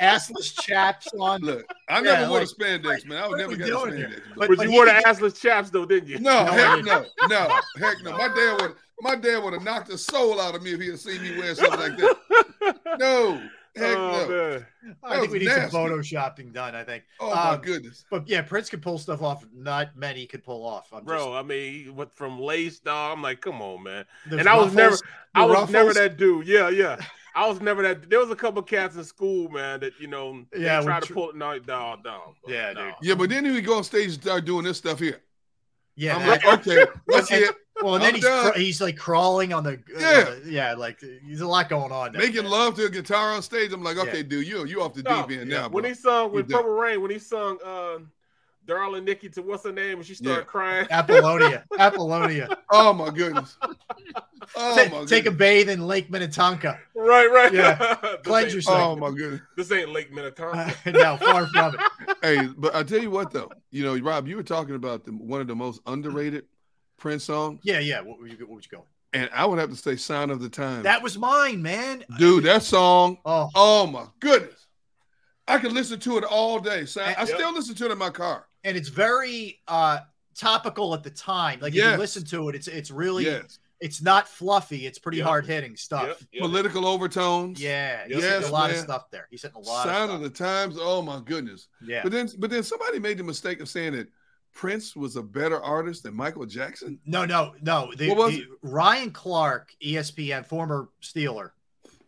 assless 0.00 0.60
chaps 0.60 1.08
on. 1.18 1.40
Look, 1.42 1.66
I 1.88 1.96
Yeah, 1.96 2.02
never 2.02 2.30
wore 2.30 2.38
like, 2.40 2.48
spandex, 2.48 3.04
man. 3.06 3.22
I 3.22 3.28
would 3.28 3.38
never 3.38 3.50
we 3.50 3.56
get 3.56 3.68
a 3.68 3.72
spandex. 3.72 4.20
But- 4.36 4.48
But, 4.48 4.56
but 4.58 4.66
you 4.66 4.72
wore 4.72 4.86
the 4.86 4.92
assless 5.06 5.40
chaps 5.40 5.70
though, 5.70 5.84
didn't 5.86 6.08
you? 6.08 6.18
No, 6.20 6.44
No, 6.44 6.52
heck 6.52 6.84
no, 6.84 7.04
no, 7.28 7.48
heck 7.78 8.02
no. 8.02 8.12
My 8.16 8.28
dad 8.28 8.60
would, 8.62 8.74
my 9.00 9.16
dad 9.16 9.42
would 9.42 9.52
have 9.54 9.62
knocked 9.64 9.88
the 9.88 9.98
soul 9.98 10.40
out 10.40 10.54
of 10.54 10.62
me 10.62 10.72
if 10.74 10.80
he 10.80 10.88
had 10.90 10.98
seen 11.00 11.22
me 11.22 11.36
wearing 11.38 11.54
something 11.56 11.78
like 11.80 11.96
that. 11.98 12.16
No, 12.98 13.42
heck 13.78 13.96
Oh, 13.96 14.26
no. 14.28 14.28
man. 14.28 14.66
I 15.02 15.20
think 15.20 15.32
we 15.32 15.38
was 15.38 15.48
need 15.48 15.54
some 15.54 15.70
photoshopping 15.70 16.52
done. 16.52 16.74
I 16.74 16.84
think. 16.84 17.04
Oh 17.20 17.30
my 17.34 17.50
Um, 17.54 17.60
goodness. 17.60 18.04
But 18.10 18.28
yeah, 18.28 18.42
Prince 18.42 18.68
could 18.70 18.82
pull 18.82 18.98
stuff 18.98 19.22
off. 19.22 19.44
Not 19.54 19.96
many 19.96 20.26
could 20.26 20.44
pull 20.44 20.64
off. 20.66 20.88
I'm 20.92 21.04
Bro, 21.04 21.34
I 21.34 21.42
mean, 21.42 21.94
what 21.96 22.12
from 22.14 22.40
lace 22.40 22.78
dog? 22.80 23.16
I'm 23.16 23.22
like, 23.22 23.40
come 23.40 23.60
on, 23.62 23.82
man. 23.82 24.04
just, 24.24 24.30
the 24.30 24.38
and 24.40 24.48
I 24.48 24.56
was 24.56 24.74
never, 24.74 24.96
I 25.34 25.46
the 25.46 25.52
was 25.52 25.70
never 25.70 25.92
that 25.94 26.16
dude. 26.16 26.46
Yeah, 26.46 26.68
yeah. 26.68 26.96
I 27.34 27.46
was 27.48 27.60
never 27.60 27.82
that. 27.82 28.10
There 28.10 28.18
was 28.18 28.30
a 28.30 28.36
couple 28.36 28.60
cats 28.62 28.96
in 28.96 29.04
school, 29.04 29.48
man, 29.48 29.80
that 29.80 29.92
you 30.00 30.08
know, 30.08 30.44
they 30.52 30.62
Yeah, 30.64 30.80
tried 30.80 31.02
to 31.02 31.06
tr- 31.08 31.12
pull 31.14 31.30
it. 31.30 31.36
No, 31.36 31.58
no, 31.68 31.96
no. 32.04 32.34
Yeah, 32.48 32.72
no. 32.72 32.84
dude. 32.86 32.94
Yeah, 33.02 33.14
but 33.14 33.30
then 33.30 33.44
he 33.44 33.52
would 33.52 33.64
go 33.64 33.76
on 33.76 33.84
stage 33.84 34.14
and 34.14 34.22
start 34.22 34.44
doing 34.44 34.64
this 34.64 34.78
stuff 34.78 34.98
here. 34.98 35.20
Yeah. 35.98 36.16
I'm 36.16 36.26
like, 36.28 36.44
okay, 36.46 36.86
let's 37.08 37.30
and- 37.30 37.40
see 37.40 37.44
it. 37.48 37.54
Well, 37.80 37.94
and 37.94 38.02
then 38.02 38.08
I'm 38.08 38.14
he's 38.16 38.24
cr- 38.52 38.58
he's 38.58 38.80
like 38.80 38.96
crawling 38.96 39.52
on 39.52 39.62
the 39.62 39.74
uh, 39.74 40.00
Yeah. 40.00 40.34
yeah, 40.44 40.74
like 40.74 40.98
he's 41.24 41.40
a 41.42 41.46
lot 41.46 41.68
going 41.68 41.92
on. 41.92 42.10
there, 42.10 42.20
Making 42.20 42.42
man. 42.42 42.50
love 42.50 42.74
to 42.74 42.86
a 42.86 42.90
guitar 42.90 43.32
on 43.34 43.40
stage. 43.40 43.72
I'm 43.72 43.84
like, 43.84 43.94
Yeah. 43.96 44.02
okay, 44.02 44.24
dude, 44.24 44.48
you 44.48 44.64
you 44.66 44.82
off 44.82 44.94
the 44.94 45.02
No, 45.04 45.24
deep 45.28 45.38
end 45.38 45.48
yeah. 45.48 45.58
now, 45.60 45.68
When 45.68 45.84
he 45.84 45.94
sung 45.94 46.32
with 46.32 46.48
done. 46.48 46.58
Purple 46.62 46.74
Rain, 46.74 47.00
when 47.02 47.12
he 47.12 47.20
sung 47.20 47.56
uh 47.64 47.98
Darling 48.68 49.04
Nikki 49.04 49.28
to 49.30 49.42
what's 49.42 49.64
her 49.64 49.72
name, 49.72 49.96
and 49.98 50.06
she 50.06 50.14
started 50.14 50.40
Yeah. 50.42 50.44
crying. 50.44 50.86
Apollonia, 50.90 51.64
Apollonia. 51.78 52.56
Oh 52.70 52.92
my 52.92 53.10
goodness. 53.10 53.56
Oh 53.62 54.76
Ta- 54.76 54.88
my 55.00 55.04
take 55.06 55.22
a 55.26 55.30
goodness. 55.30 55.34
bathe 55.38 55.68
in 55.70 55.86
Lake 55.86 56.10
Minnetonka. 56.10 56.78
Right, 56.94 57.26
right. 57.32 57.52
Yeah. 57.52 57.96
This 58.02 58.16
Cleanse 58.24 58.44
ain't- 58.46 58.54
yourself. 58.54 58.78
Oh 58.80 58.96
my 58.96 59.10
goodness. 59.10 59.40
This 59.56 59.72
ain't 59.72 59.88
Lake 59.90 60.12
Minnetonka. 60.12 60.74
no, 60.92 61.16
far 61.16 61.46
from 61.48 61.74
it. 61.74 62.16
Hey, 62.22 62.48
but 62.56 62.74
I 62.74 62.82
tell 62.82 63.00
you 63.00 63.10
what 63.10 63.32
though, 63.32 63.50
you 63.70 63.82
know, 63.84 63.96
Rob, 63.98 64.28
you 64.28 64.36
were 64.36 64.42
talking 64.42 64.74
about 64.74 65.04
the, 65.04 65.12
one 65.12 65.40
of 65.40 65.46
the 65.48 65.56
most 65.56 65.80
underrated 65.86 66.44
Prince 66.98 67.24
songs, 67.24 67.60
Yeah, 67.64 67.78
yeah. 67.78 68.00
What 68.00 68.18
were 68.20 68.26
you? 68.26 68.36
What 68.46 68.56
was 68.56 68.66
you 68.70 68.76
going? 68.78 68.88
and 69.14 69.30
I 69.32 69.46
would 69.46 69.58
have 69.58 69.70
to 69.70 69.76
say 69.76 69.96
"Sign 69.96 70.28
of 70.30 70.40
the 70.40 70.48
Times." 70.50 70.82
That 70.82 71.02
was 71.02 71.16
mine, 71.16 71.62
man. 71.62 72.04
Dude, 72.18 72.44
that 72.44 72.62
song. 72.62 73.16
Oh, 73.24 73.48
Oh 73.54 73.86
my 73.86 74.04
goodness, 74.20 74.66
I 75.48 75.58
could 75.58 75.72
listen 75.72 75.98
to 76.00 76.18
it 76.18 76.24
all 76.24 76.58
day. 76.60 76.84
So 76.84 77.00
I, 77.02 77.12
I 77.14 77.20
Yep. 77.20 77.28
still 77.28 77.52
listen 77.54 77.74
to 77.76 77.86
it 77.86 77.90
in 77.92 77.98
my 77.98 78.10
car. 78.10 78.46
and 78.64 78.76
it's 78.76 78.88
very 78.88 79.60
uh 79.68 80.00
topical 80.36 80.94
at 80.94 81.02
the 81.02 81.10
time. 81.10 81.58
Like 81.60 81.70
if 81.72 81.76
Yes. 81.76 81.92
you 81.92 81.98
listen 81.98 82.24
to 82.26 82.48
it, 82.48 82.54
it's 82.54 82.68
it's 82.68 82.90
really 82.90 83.24
Yes, 83.24 83.58
it's 83.80 84.00
not 84.02 84.28
fluffy. 84.28 84.86
It's 84.86 84.98
pretty 84.98 85.18
Yep. 85.18 85.26
hard 85.26 85.46
hitting 85.46 85.76
stuff. 85.76 86.06
Yep, 86.06 86.18
yep. 86.32 86.42
political 86.42 86.86
overtones. 86.86 87.60
Yeah, 87.60 88.06
he's 88.06 88.18
Yes, 88.22 88.48
a 88.48 88.52
lot 88.52 88.70
of 88.70 88.76
stuff 88.76 89.10
there. 89.10 89.26
He's 89.30 89.42
hitting 89.42 89.56
a 89.56 89.60
lot 89.60 89.84
Sign 89.86 90.10
of 90.10 90.16
of 90.16 90.20
the 90.22 90.30
Times. 90.30 90.76
Oh 90.78 91.02
my 91.02 91.20
goodness. 91.24 91.68
yeah. 91.82 92.02
But 92.02 92.12
then, 92.12 92.28
but 92.38 92.50
then 92.50 92.62
somebody 92.62 92.98
made 92.98 93.18
the 93.18 93.24
mistake 93.24 93.60
of 93.60 93.68
saying 93.68 93.92
that 93.94 94.08
Prince 94.54 94.96
was 94.96 95.14
a 95.16 95.22
better 95.22 95.60
artist 95.62 96.02
than 96.02 96.14
Michael 96.14 96.44
Jackson. 96.46 96.98
No, 97.06 97.24
no, 97.24 97.54
no. 97.62 97.92
The, 97.96 98.08
What 98.08 98.16
was 98.18 98.34
the- 98.36 98.46
Ryan 98.62 99.10
Clark, 99.12 99.72
ESPN, 99.84 100.44
former 100.46 100.88
Steeler, 101.02 101.50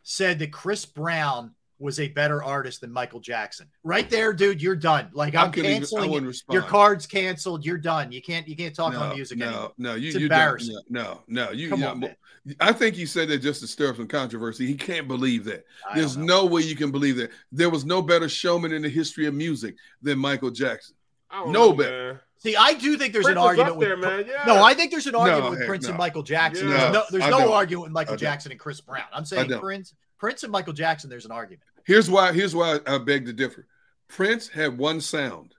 said 0.02 0.38
that 0.40 0.52
Chris 0.52 0.84
Brown 0.84 1.54
was 1.80 1.98
a 1.98 2.08
better 2.08 2.42
artist 2.44 2.82
than 2.82 2.92
Michael 2.92 3.20
Jackson. 3.20 3.68
Right 3.82 4.08
there, 4.08 4.32
dude, 4.32 4.60
you're 4.62 4.76
done. 4.76 5.10
Like 5.12 5.34
I 5.34 5.44
I'm 5.44 5.50
couldn't 5.52 5.70
even- 5.70 5.76
I 5.76 5.78
canceling 5.80 6.10
wouldn't 6.10 6.26
it. 6.26 6.28
respond. 6.28 6.54
Your 6.54 6.62
card's 6.62 7.06
canceled. 7.06 7.64
You're 7.64 7.78
done. 7.78 8.12
You 8.12 8.20
can't 8.22 8.46
you 8.46 8.54
can't 8.54 8.74
talk 8.74 8.92
no, 8.92 9.00
on 9.00 9.14
music 9.14 9.38
no, 9.38 9.46
anymore. 9.48 9.72
no, 9.78 9.94
you, 9.94 10.08
It's 10.08 10.14
you 10.14 10.28
don't- 10.28 10.38
embarrassing. 10.38 10.78
No, 10.88 11.22
no, 11.26 11.46
no, 11.46 11.50
you. 11.52 11.68
Come 11.70 11.80
you 11.80 11.86
on, 11.86 12.00
know, 12.00 12.06
man. 12.08 12.16
I 12.60 12.72
think 12.72 12.94
he 12.94 13.06
said 13.06 13.28
that 13.28 13.38
just 13.38 13.60
to 13.60 13.66
stir 13.66 13.90
up 13.90 13.96
some 13.96 14.06
controversy. 14.06 14.66
He 14.66 14.74
can't 14.74 15.08
believe 15.08 15.44
that. 15.44 15.64
I 15.88 15.98
There's 15.98 16.16
no 16.16 16.46
way 16.46 16.62
you 16.62 16.76
can 16.76 16.90
believe 16.90 17.16
that. 17.16 17.30
There 17.52 17.68
was 17.70 17.84
no 17.84 18.00
better 18.02 18.28
showman 18.28 18.72
in 18.72 18.82
the 18.82 18.88
history 18.88 19.26
of 19.26 19.34
music 19.34 19.74
than 20.02 20.18
Michael 20.18 20.50
Jackson. 20.50 20.94
Oh, 21.32 21.50
no 21.50 21.72
better. 21.72 22.12
man. 22.14 22.20
See, 22.38 22.56
I 22.56 22.72
do 22.72 22.96
think 22.96 23.12
there's 23.12 23.24
Prince 23.26 23.36
an 23.36 23.42
argument 23.44 23.72
up 23.72 23.76
with 23.76 23.98
man. 23.98 24.24
Yeah. 24.26 24.44
No, 24.46 24.62
I 24.62 24.72
think 24.72 24.90
there's 24.90 25.06
an 25.06 25.14
argument 25.14 25.44
No, 25.44 25.50
with 25.50 25.58
heck 25.58 25.68
Prince 25.68 25.88
and. 25.88 25.98
Michael 25.98 26.22
Jackson. 26.22 26.68
Yeah. 26.70 26.76
There's 26.78 26.92
no, 26.94 27.02
there's 27.10 27.30
no 27.30 27.52
argument 27.52 27.82
with 27.84 27.92
Michael 27.92 28.16
Jackson 28.16 28.50
and 28.50 28.58
Chris 28.58 28.80
Brown. 28.80 29.04
I'm 29.12 29.26
saying. 29.26 29.50
Prince, 29.60 29.94
Prince 30.20 30.42
and 30.42 30.52
Michael 30.52 30.74
Jackson. 30.74 31.10
There's 31.10 31.24
an 31.24 31.32
argument. 31.32 31.62
Here's 31.84 32.08
why. 32.08 32.32
Here's 32.32 32.54
why 32.54 32.78
I 32.86 32.98
beg 32.98 33.24
to 33.26 33.32
differ. 33.32 33.66
Prince 34.06 34.46
had 34.46 34.78
one 34.78 35.00
sound. 35.00 35.54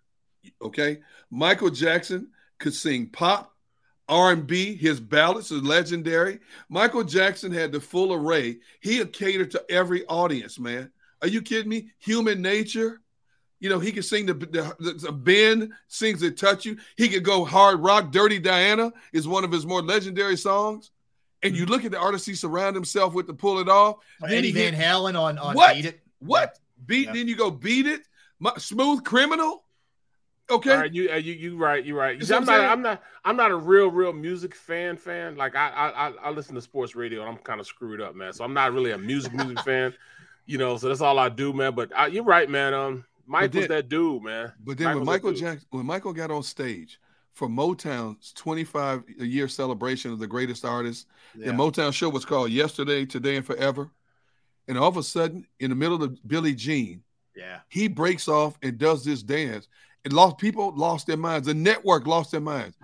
Okay, 0.62 1.00
Michael 1.32 1.72
Jackson 1.72 2.30
could 2.60 2.74
sing 2.74 3.08
pop, 3.08 3.54
R 4.08 4.32
and 4.32 4.46
B. 4.46 4.76
His 4.76 5.00
ballads 5.00 5.52
are 5.52 5.56
legendary. 5.56 6.40
Michael 6.70 7.04
Jackson 7.04 7.52
had 7.52 7.72
the 7.72 7.80
full 7.80 8.14
array. 8.14 8.60
He 8.82 9.04
catered 9.06 9.52
to 9.52 9.66
every 9.70 10.06
audience. 10.06 10.60
Man, 10.60 10.92
are 11.22 11.28
you 11.28 11.42
kidding 11.42 11.70
me? 11.70 11.90
Human 12.00 12.42
nature. 12.42 13.02
You 13.60 13.70
know, 13.70 13.80
he 13.80 13.92
could 13.92 14.06
sing 14.06 14.26
the, 14.26 14.34
the, 14.34 14.76
the, 14.80 14.94
the 14.94 15.12
Ben 15.12 15.72
sings 15.88 16.22
that 16.22 16.38
touch 16.38 16.66
you. 16.66 16.78
He 16.98 17.10
could 17.10 17.24
go 17.24 17.46
hard 17.46 17.80
rock. 17.80 18.12
Dirty 18.12 18.40
Diana 18.40 18.92
is 19.14 19.28
one 19.28 19.44
of 19.44 19.52
his 19.52 19.66
more 19.66 19.84
legendary 19.84 20.38
songs. 20.38 20.92
And 21.44 21.56
you 21.56 21.66
look 21.66 21.84
at 21.86 21.92
the 21.92 21.98
artists 21.98 22.28
he 22.28 22.36
surround 22.36 22.76
himself 22.76 23.14
with 23.14 23.28
to 23.28 23.34
pull 23.34 23.60
it 23.60 23.68
off. 23.70 23.98
Then 24.20 24.32
Eddie 24.32 24.48
he 24.48 24.54
Van 24.54 24.74
hit- 24.74 24.86
Halen 24.86 25.20
on 25.20 25.38
on 25.38 25.56
What? 25.56 25.76
Beat 25.76 25.86
It. 25.86 26.00
what? 26.20 26.60
Beat 26.86 27.08
Yeah. 27.08 27.14
then 27.14 27.28
you 27.28 27.36
go 27.36 27.50
beat 27.52 27.88
it. 27.88 28.02
My, 28.40 28.54
smooth 28.58 29.04
criminal. 29.04 29.64
Okay. 30.50 30.72
All 30.74 30.78
right, 30.80 30.94
you, 30.94 31.10
uh, 31.12 31.16
you, 31.16 31.34
you 31.34 31.58
right, 31.58 31.84
you 31.86 31.96
right. 31.98 32.16
You 32.16 32.22
See, 32.22 32.28
see 32.28 32.34
I'm 32.36 32.42
I'm 32.42 32.46
not. 32.48 32.72
I'm 32.72 32.82
not, 32.82 33.04
I'm 33.24 33.36
not 33.38 33.52
a 33.52 33.56
real, 33.56 33.88
real 33.90 34.12
music 34.12 34.54
fan. 34.54 34.98
Fan 34.98 35.36
like 35.38 35.56
I, 35.56 35.70
I, 35.70 36.08
I- 36.10 36.14
I 36.24 36.30
listen 36.32 36.56
to 36.56 36.62
sports 36.62 36.94
radio, 36.96 37.22
and 37.22 37.30
I'm 37.30 37.38
kind 37.38 37.60
of 37.62 37.66
screwed 37.68 38.02
up, 38.02 38.16
man. 38.16 38.34
So 38.34 38.44
I'm 38.44 38.54
not 38.54 38.74
really 38.74 38.92
a 38.92 38.98
music, 38.98 39.34
music 39.34 39.60
fan. 39.66 39.94
You 40.46 40.58
know, 40.58 40.76
so 40.78 40.90
that's 40.90 41.00
all 41.02 41.18
I 41.20 41.30
do, 41.30 41.54
man. 41.54 41.74
But 41.74 41.92
I, 41.96 42.08
you're 42.08 42.24
right, 42.26 42.50
man. 42.50 42.74
Um, 42.74 43.06
Mike 43.28 43.54
was 43.54 43.68
that 43.68 43.88
dude, 43.88 44.24
man. 44.24 44.52
But 44.62 44.78
then 44.78 44.96
when 44.96 45.06
Michael 45.06 45.32
dude. 45.32 45.40
Jackson, 45.40 45.68
when 45.70 45.86
Michael 45.86 46.12
got 46.14 46.32
on 46.32 46.44
stage 46.44 47.00
for 47.34 47.48
Motown's 47.48 48.34
25 48.34 49.04
year 49.20 49.48
celebration 49.48 50.12
of 50.12 50.20
the 50.20 50.28
greatest 50.28 50.66
artist, 50.66 51.08
Yeah. 51.36 51.48
the 51.48 51.52
Motown 51.54 51.94
show 51.94 52.10
was 52.10 52.26
called 52.26 52.52
Yesterday, 52.52 53.06
Today, 53.06 53.38
and 53.38 53.46
Forever. 53.46 53.90
And 54.68 54.78
all 54.78 54.90
of 54.90 54.98
a 54.98 55.04
sudden, 55.04 55.48
in 55.60 55.70
the 55.70 55.76
middle 55.76 56.04
of 56.04 56.18
Billie 56.28 56.56
Jean, 56.56 57.04
Yeah. 57.36 57.60
he 57.70 57.88
breaks 57.88 58.28
off 58.28 58.58
and 58.62 58.78
does 58.78 59.04
this 59.04 59.24
dance. 59.24 59.68
And 60.04 60.14
lost 60.14 60.40
people 60.40 60.74
lost 60.76 61.06
their 61.08 61.18
minds. 61.18 61.46
The 61.48 61.54
network 61.54 62.08
lost 62.08 62.32
their 62.32 62.42
minds, 62.42 62.76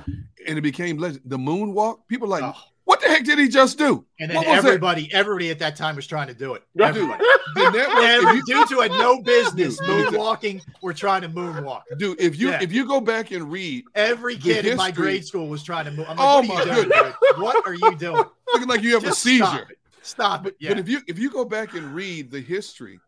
and 0.47 0.57
it 0.57 0.61
became 0.61 0.97
legend. 0.99 1.21
The 1.25 1.37
moonwalk. 1.37 2.07
People 2.07 2.27
like, 2.27 2.43
Oh. 2.43 2.53
What 2.87 3.01
the 3.01 3.07
heck 3.09 3.23
did 3.25 3.37
he 3.37 3.47
just 3.49 3.77
do? 3.77 4.05
And 4.19 4.29
then 4.31 4.37
What 4.37 4.47
was 4.47 4.63
that? 4.63 4.67
everybody, 4.69 5.09
everybody 5.13 5.51
at 5.51 5.59
that 5.59 5.75
time 5.75 5.95
was 5.97 6.07
trying 6.07 6.27
to 6.27 6.33
do 6.33 6.53
it. 6.53 6.63
Dude, 6.77 6.95
the 7.55 7.69
network- 7.71 7.97
Every 8.03 8.29
if 8.39 8.47
you- 8.47 8.55
dudes 8.55 8.71
who 8.71 8.79
had 8.81 8.91
no 8.91 9.21
business 9.21 9.77
Dude, 9.77 10.07
moonwalking 10.07 10.61
were 10.81 10.93
trying 10.93 11.21
to 11.23 11.29
moonwalk. 11.29 11.81
dude, 11.97 12.19
if 12.21 12.39
you 12.39 12.49
Yeah. 12.49 12.61
if 12.63 12.71
you 12.71 12.87
go 12.87 13.01
back 13.01 13.31
and 13.31 13.51
read 13.51 13.83
Every 13.93 14.37
kid 14.37 14.65
in 14.65 14.77
my 14.77 14.89
grade 14.91 15.25
school 15.25 15.47
was 15.47 15.63
trying 15.63 15.85
to 15.85 15.91
move. 15.91 16.05
I'm 16.09 16.15
like, 16.17 16.25
Oh 16.27 16.39
what 16.39 16.47
my 16.47 16.55
are 16.55 16.65
you 16.65 16.73
doing, 16.75 16.89
goodness. 16.89 17.15
What 17.37 17.67
are 17.67 17.73
you 17.73 17.95
doing? 17.97 18.23
looking 18.53 18.67
like 18.69 18.81
you 18.81 18.93
have 18.93 19.03
Just 19.03 19.19
a 19.19 19.21
seizure. 19.29 19.45
Stop 19.45 19.69
it. 19.71 19.77
Stop 20.01 20.47
it. 20.47 20.55
Yeah. 20.59 20.69
But 20.69 20.79
if 20.79 20.87
you 20.89 21.01
if 21.07 21.19
you 21.19 21.29
go 21.29 21.43
back 21.43 21.73
and 21.73 21.93
read 21.93 22.31
the 22.31 22.39
history 22.39 22.99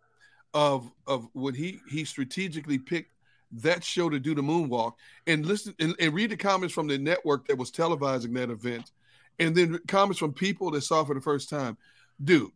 of 0.54 0.92
of 1.08 1.28
when 1.34 1.54
he 1.54 1.80
he 1.90 2.04
strategically 2.04 2.78
picked 2.78 3.12
that 3.52 3.84
show 3.84 4.10
to 4.10 4.20
do 4.20 4.36
the 4.36 4.42
moonwalk 4.42 4.94
and 5.26 5.46
listen 5.46 5.74
and, 5.80 5.96
and 6.00 6.14
read 6.14 6.30
the 6.32 6.38
comments 6.38 6.74
from 6.74 6.88
the 6.88 6.98
network 6.98 7.48
that 7.48 7.58
was 7.58 7.72
televising 7.72 8.34
that 8.36 8.50
event 8.52 8.92
and 9.40 9.56
then 9.56 9.80
comments 9.88 10.20
from 10.20 10.34
people 10.34 10.72
that 10.72 10.82
saw 10.82 11.04
for 11.04 11.16
the 11.16 11.22
first 11.22 11.50
time 11.50 11.78
dude 12.24 12.52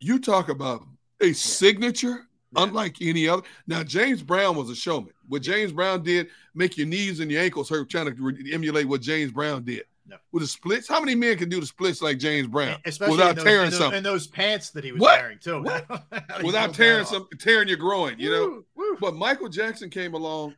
you 0.00 0.18
talk 0.18 0.48
about 0.48 0.82
a 1.20 1.32
signature 1.32 2.26
unlike 2.56 2.96
any 3.00 3.28
other 3.28 3.42
now 3.66 3.82
james 3.82 4.22
brown 4.22 4.56
was 4.56 4.70
a 4.70 4.74
showman 4.74 5.12
what 5.28 5.42
james 5.42 5.72
brown 5.72 6.02
did 6.02 6.28
make 6.54 6.76
your 6.76 6.86
knees 6.86 7.20
and 7.20 7.30
your 7.30 7.42
ankles 7.42 7.68
hurt 7.68 7.88
trying 7.90 8.06
to 8.06 8.22
re- 8.22 8.50
emulate 8.52 8.86
what 8.86 9.00
james 9.00 9.32
brown 9.32 9.64
did 9.64 9.82
No. 10.06 10.16
with 10.32 10.42
the 10.42 10.46
splits 10.46 10.86
how 10.88 11.00
many 11.00 11.14
men 11.16 11.36
can 11.36 11.48
do 11.48 11.58
the 11.60 11.66
splits 11.66 12.00
like 12.02 12.18
james 12.18 12.46
brown 12.46 12.78
Especially 12.84 13.16
without 13.16 13.36
those, 13.36 13.44
tearing 13.44 13.64
in 13.66 13.70
those, 13.70 13.78
something 13.78 13.98
in 13.98 14.04
those 14.04 14.26
pants 14.28 14.70
that 14.70 14.84
he 14.84 14.92
was 14.92 15.00
What? 15.00 15.20
wearing 15.20 15.38
too. 15.38 15.62
What? 15.62 15.84
How 15.88 15.98
do 16.20 16.40
you 16.40 16.46
without 16.46 16.74
tearing 16.74 17.06
some 17.06 17.26
tearing 17.38 17.66
your 17.68 17.76
groin, 17.78 18.16
you 18.18 18.30
know. 18.30 18.62
But 19.00 19.14
Michael 19.16 19.48
Jackson 19.48 19.90
came 19.90 20.14
along. 20.14 20.54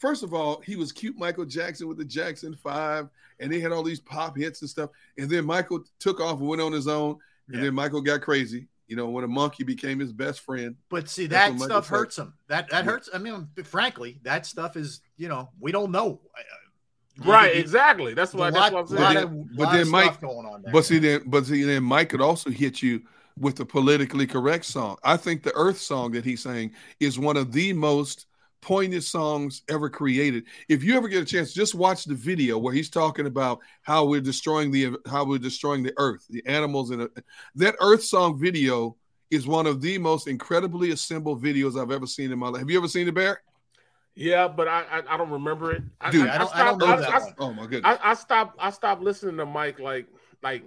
First 0.00 0.22
of 0.22 0.32
all, 0.34 0.60
he 0.64 0.76
was 0.76 0.92
cute 0.92 1.16
Michael 1.18 1.44
Jackson 1.44 1.86
with 1.86 1.98
the 1.98 2.04
Jackson 2.04 2.54
Five, 2.56 3.08
and 3.38 3.52
they 3.52 3.60
had 3.60 3.70
all 3.70 3.82
these 3.82 4.00
pop 4.00 4.36
hits 4.36 4.62
and 4.62 4.68
stuff. 4.70 4.90
And 5.18 5.28
then 5.30 5.44
Michael 5.44 5.84
took 5.98 6.20
off 6.20 6.40
and 6.40 6.48
went 6.48 6.62
on 6.62 6.72
his 6.72 6.88
own. 6.88 7.18
And 7.48 7.56
Yeah. 7.56 7.64
then 7.64 7.74
Michael 7.74 8.00
got 8.00 8.22
crazy. 8.22 8.66
You 8.88 8.96
know, 8.96 9.08
when 9.08 9.22
a 9.22 9.28
monkey 9.28 9.62
became 9.62 10.00
his 10.00 10.12
best 10.12 10.40
friend. 10.40 10.74
But 10.88 11.08
see, 11.08 11.26
That's 11.26 11.50
that 11.50 11.50
what 11.52 11.58
Michael 11.60 11.66
stuff 11.66 11.84
said. 11.86 11.90
hurts 11.96 12.18
him. 12.18 12.34
That 12.48 12.70
that 12.70 12.84
Yeah. 12.84 12.90
hurts. 12.90 13.08
I 13.14 13.18
mean, 13.18 13.48
frankly, 13.62 14.18
that 14.24 14.46
stuff 14.46 14.76
is 14.76 15.00
you 15.16 15.28
know 15.28 15.50
we 15.60 15.70
don't 15.70 15.92
know. 15.92 16.20
Uh, 16.36 17.24
uh, 17.26 17.30
right, 17.30 17.54
You- 17.54 17.60
exactly. 17.60 18.14
That's 18.14 18.32
why. 18.34 18.48
a 18.48 18.52
That's 18.52 18.72
what 18.72 18.90
I'm 18.90 18.96
lot 18.96 19.12
saying. 19.14 19.24
of- 19.24 19.56
But 19.56 19.72
then 19.72 19.88
Mike, 19.90 20.20
going 20.20 20.46
on 20.46 20.62
there, 20.62 20.72
but 20.72 20.84
see 20.84 20.98
then, 20.98 21.22
but 21.26 21.46
see 21.46 21.62
then 21.62 21.84
Mike 21.84 22.08
could 22.08 22.20
also 22.20 22.50
hit 22.50 22.82
you 22.82 23.02
with 23.38 23.56
the 23.56 23.64
politically 23.66 24.26
correct 24.26 24.64
song. 24.64 24.96
I 25.04 25.16
think 25.16 25.42
the 25.44 25.54
Earth 25.54 25.78
song 25.80 26.10
that 26.12 26.24
he 26.24 26.34
sang 26.34 26.72
is 26.98 27.16
one 27.18 27.36
of 27.36 27.52
the 27.52 27.72
most 27.72 28.26
poignant 28.60 29.02
songs 29.04 29.62
ever 29.68 29.88
created. 29.88 30.44
If 30.68 30.84
you 30.84 30.96
ever 30.96 31.08
get 31.08 31.22
a 31.22 31.24
chance, 31.26 31.52
just 31.52 31.74
watch 31.74 32.04
the 32.04 32.14
video 32.14 32.58
where 32.58 32.74
he's 32.74 32.90
talking 32.90 33.26
about 33.26 33.60
how 33.82 34.04
we're 34.04 34.20
destroying 34.20 34.70
the 34.70 34.96
how 35.06 35.24
we're 35.24 35.38
destroying 35.38 35.82
the 35.82 35.94
Earth, 35.96 36.26
the 36.30 36.44
animals, 36.46 36.90
and 36.90 37.02
uh, 37.02 37.08
that 37.56 37.74
Earth 37.80 38.02
song 38.04 38.38
video 38.38 38.96
is 39.30 39.46
one 39.46 39.66
of 39.66 39.80
the 39.80 39.96
most 39.98 40.26
incredibly 40.28 40.90
assembled 40.90 41.42
videos 41.42 41.80
I've 41.80 41.90
ever 41.92 42.06
seen 42.06 42.32
in 42.32 42.38
my 42.38 42.48
life. 42.48 42.60
Have 42.60 42.70
you 42.70 42.78
ever 42.78 42.88
seen 42.88 43.06
it, 43.08 43.14
Bear? 43.14 43.42
Yeah, 44.14 44.48
but 44.48 44.68
I 44.68 44.82
I, 44.90 45.14
I 45.14 45.16
don't 45.16 45.30
remember 45.30 45.72
it. 45.72 45.82
I, 46.00 46.10
Dude, 46.10 46.26
I, 46.26 46.34
I 46.34 46.38
don't- 46.38 46.46
I 46.48 46.50
stopped- 46.50 46.80
don't 46.80 46.88
know 46.88 46.94
I- 46.94 47.00
that 47.00 47.10
I- 47.22 47.34
Oh, 47.38 47.52
my 47.52 47.66
goodness. 47.66 47.98
I, 48.02 48.10
I 48.10 48.14
stopped. 48.14 48.56
I 48.60 48.70
stopped 48.70 49.02
listening 49.02 49.36
to 49.38 49.46
Mike. 49.46 49.78
Like 49.78 50.06
like 50.42 50.64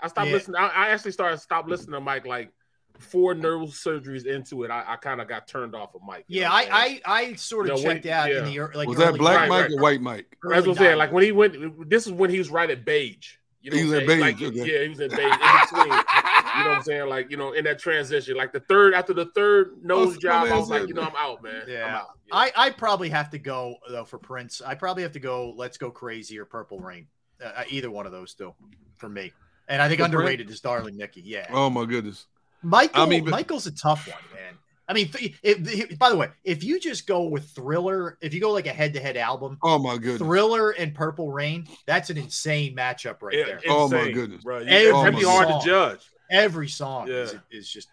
I 0.00 0.08
stopped 0.08 0.28
Yeah. 0.28 0.34
listening. 0.34 0.56
I, 0.56 0.68
I 0.68 0.88
actually 0.90 1.12
started 1.12 1.38
stopped 1.38 1.68
listening 1.68 1.92
to 1.94 2.00
Mike 2.00 2.24
like 2.26 2.50
four 2.98 3.34
neurosurgeries 3.34 4.26
into 4.26 4.62
it. 4.64 4.70
I, 4.70 4.84
I 4.88 4.96
kind 4.96 5.20
of 5.20 5.28
got 5.28 5.46
turned 5.48 5.74
off 5.74 5.94
of 5.94 6.02
Mike. 6.02 6.24
Yeah, 6.28 6.50
I'm? 6.52 6.68
I, 6.72 7.00
I 7.04 7.12
I 7.20 7.34
sort 7.34 7.68
of 7.68 7.76
You 7.78 7.82
know, 7.82 7.88
when- 7.88 7.96
checked 7.96 8.06
out 8.06 8.30
in 8.30 8.44
the 8.44 8.52
ear- 8.54 8.72
like 8.74 8.88
was 8.88 8.98
that 8.98 9.14
Black 9.16 9.36
Right, 9.40 9.48
Mike 9.48 9.62
right. 9.62 9.72
or 9.72 9.82
White 9.82 10.00
Mike? 10.00 10.36
That's 10.42 10.66
what 10.66 10.76
I'm 10.78 10.84
saying. 10.84 10.98
Like 10.98 11.12
when 11.12 11.24
he 11.24 11.32
went, 11.32 11.88
this 11.90 12.06
is 12.06 12.12
when 12.12 12.30
he 12.30 12.38
was 12.38 12.50
right 12.50 12.70
at 12.70 12.84
beige. 12.84 13.36
You 13.62 13.70
know 13.70 13.76
He 13.78 13.84
was 13.84 13.92
what 13.94 14.02
at 14.02 14.08
beige, 14.08 14.20
Like, 14.20 14.42
okay. 14.42 14.72
Yeah, 14.72 14.82
he 14.82 14.88
was 14.90 15.00
at 15.00 15.10
beige 15.10 15.20
in 15.22 15.30
between. 15.30 15.84
you 15.86 15.90
know 15.92 16.70
what 16.70 16.76
I'm 16.78 16.82
saying? 16.82 17.08
Like 17.08 17.30
you 17.30 17.36
know, 17.36 17.52
in 17.52 17.64
that 17.64 17.78
transition, 17.78 18.36
like 18.36 18.52
the 18.52 18.60
third 18.60 18.94
after 18.94 19.12
the 19.14 19.26
third 19.34 19.82
nose 19.82 20.16
Oh, 20.16 20.20
job, 20.20 20.46
I 20.48 20.56
was 20.58 20.68
like, 20.68 20.86
you 20.86 20.94
know, 20.94 21.02
I'm 21.02 21.16
out, 21.16 21.42
man. 21.42 21.62
I'm 21.62 21.68
Yeah. 21.68 22.02
I, 22.32 22.52
I 22.56 22.70
probably 22.70 23.08
have 23.10 23.30
to 23.30 23.38
go 23.38 23.76
though 23.88 24.04
for 24.04 24.18
Prince. 24.18 24.60
I 24.64 24.74
probably 24.74 25.02
have 25.02 25.12
to 25.12 25.20
go. 25.20 25.52
Let's 25.56 25.78
go 25.78 25.90
crazy 25.90 26.38
or 26.38 26.44
Purple 26.44 26.78
Rain. 26.78 27.06
Uh, 27.44 27.64
either 27.68 27.90
one 27.90 28.06
of 28.06 28.12
those 28.12 28.34
two 28.34 28.54
for 28.96 29.08
me. 29.08 29.32
And 29.66 29.80
I 29.82 29.88
think 29.88 29.98
For 29.98 30.04
Prince? 30.04 30.14
underrated 30.14 30.50
is 30.50 30.60
Darling 30.60 30.96
Nikki. 30.96 31.22
Yeah, 31.22 31.46
Oh 31.50 31.68
my 31.70 31.84
goodness. 31.86 32.26
Michael. 32.64 33.02
I 33.02 33.06
mean, 33.06 33.24
but- 33.24 33.30
Michael's 33.30 33.66
a 33.66 33.72
tough 33.72 34.06
one, 34.08 34.16
man. 34.34 34.54
I 34.86 34.92
mean, 34.92 35.08
th- 35.08 35.34
if, 35.42 35.90
if- 35.90 35.98
by 35.98 36.10
the 36.10 36.16
way, 36.16 36.28
if 36.44 36.62
you 36.62 36.78
just 36.78 37.06
go 37.06 37.22
with 37.24 37.44
Thriller, 37.50 38.18
if 38.20 38.34
you 38.34 38.40
go 38.40 38.50
like 38.50 38.66
a 38.66 38.72
head-to-head 38.72 39.16
album, 39.16 39.56
Oh 39.62 39.78
my 39.78 39.96
goodness. 39.96 40.18
Thriller 40.18 40.72
and 40.72 40.94
Purple 40.94 41.30
Rain, 41.32 41.66
that's 41.86 42.10
an 42.10 42.18
insane 42.18 42.76
matchup 42.76 43.22
right 43.22 43.34
Yeah, 43.38 43.44
there. 43.44 43.60
Oh, 43.68 43.88
my 43.88 43.98
insane, 44.00 44.14
goodness. 44.14 44.42
bro. 44.44 44.58
Every 44.58 44.92
That'd 44.92 45.16
be 45.18 45.24
hard 45.24 45.48
song. 45.48 45.60
to 45.60 45.66
judge. 45.66 46.00
Every 46.30 46.68
song 46.68 47.08
is, 47.08 47.32
Yeah. 47.32 47.38
is 47.58 47.68
just 47.70 47.88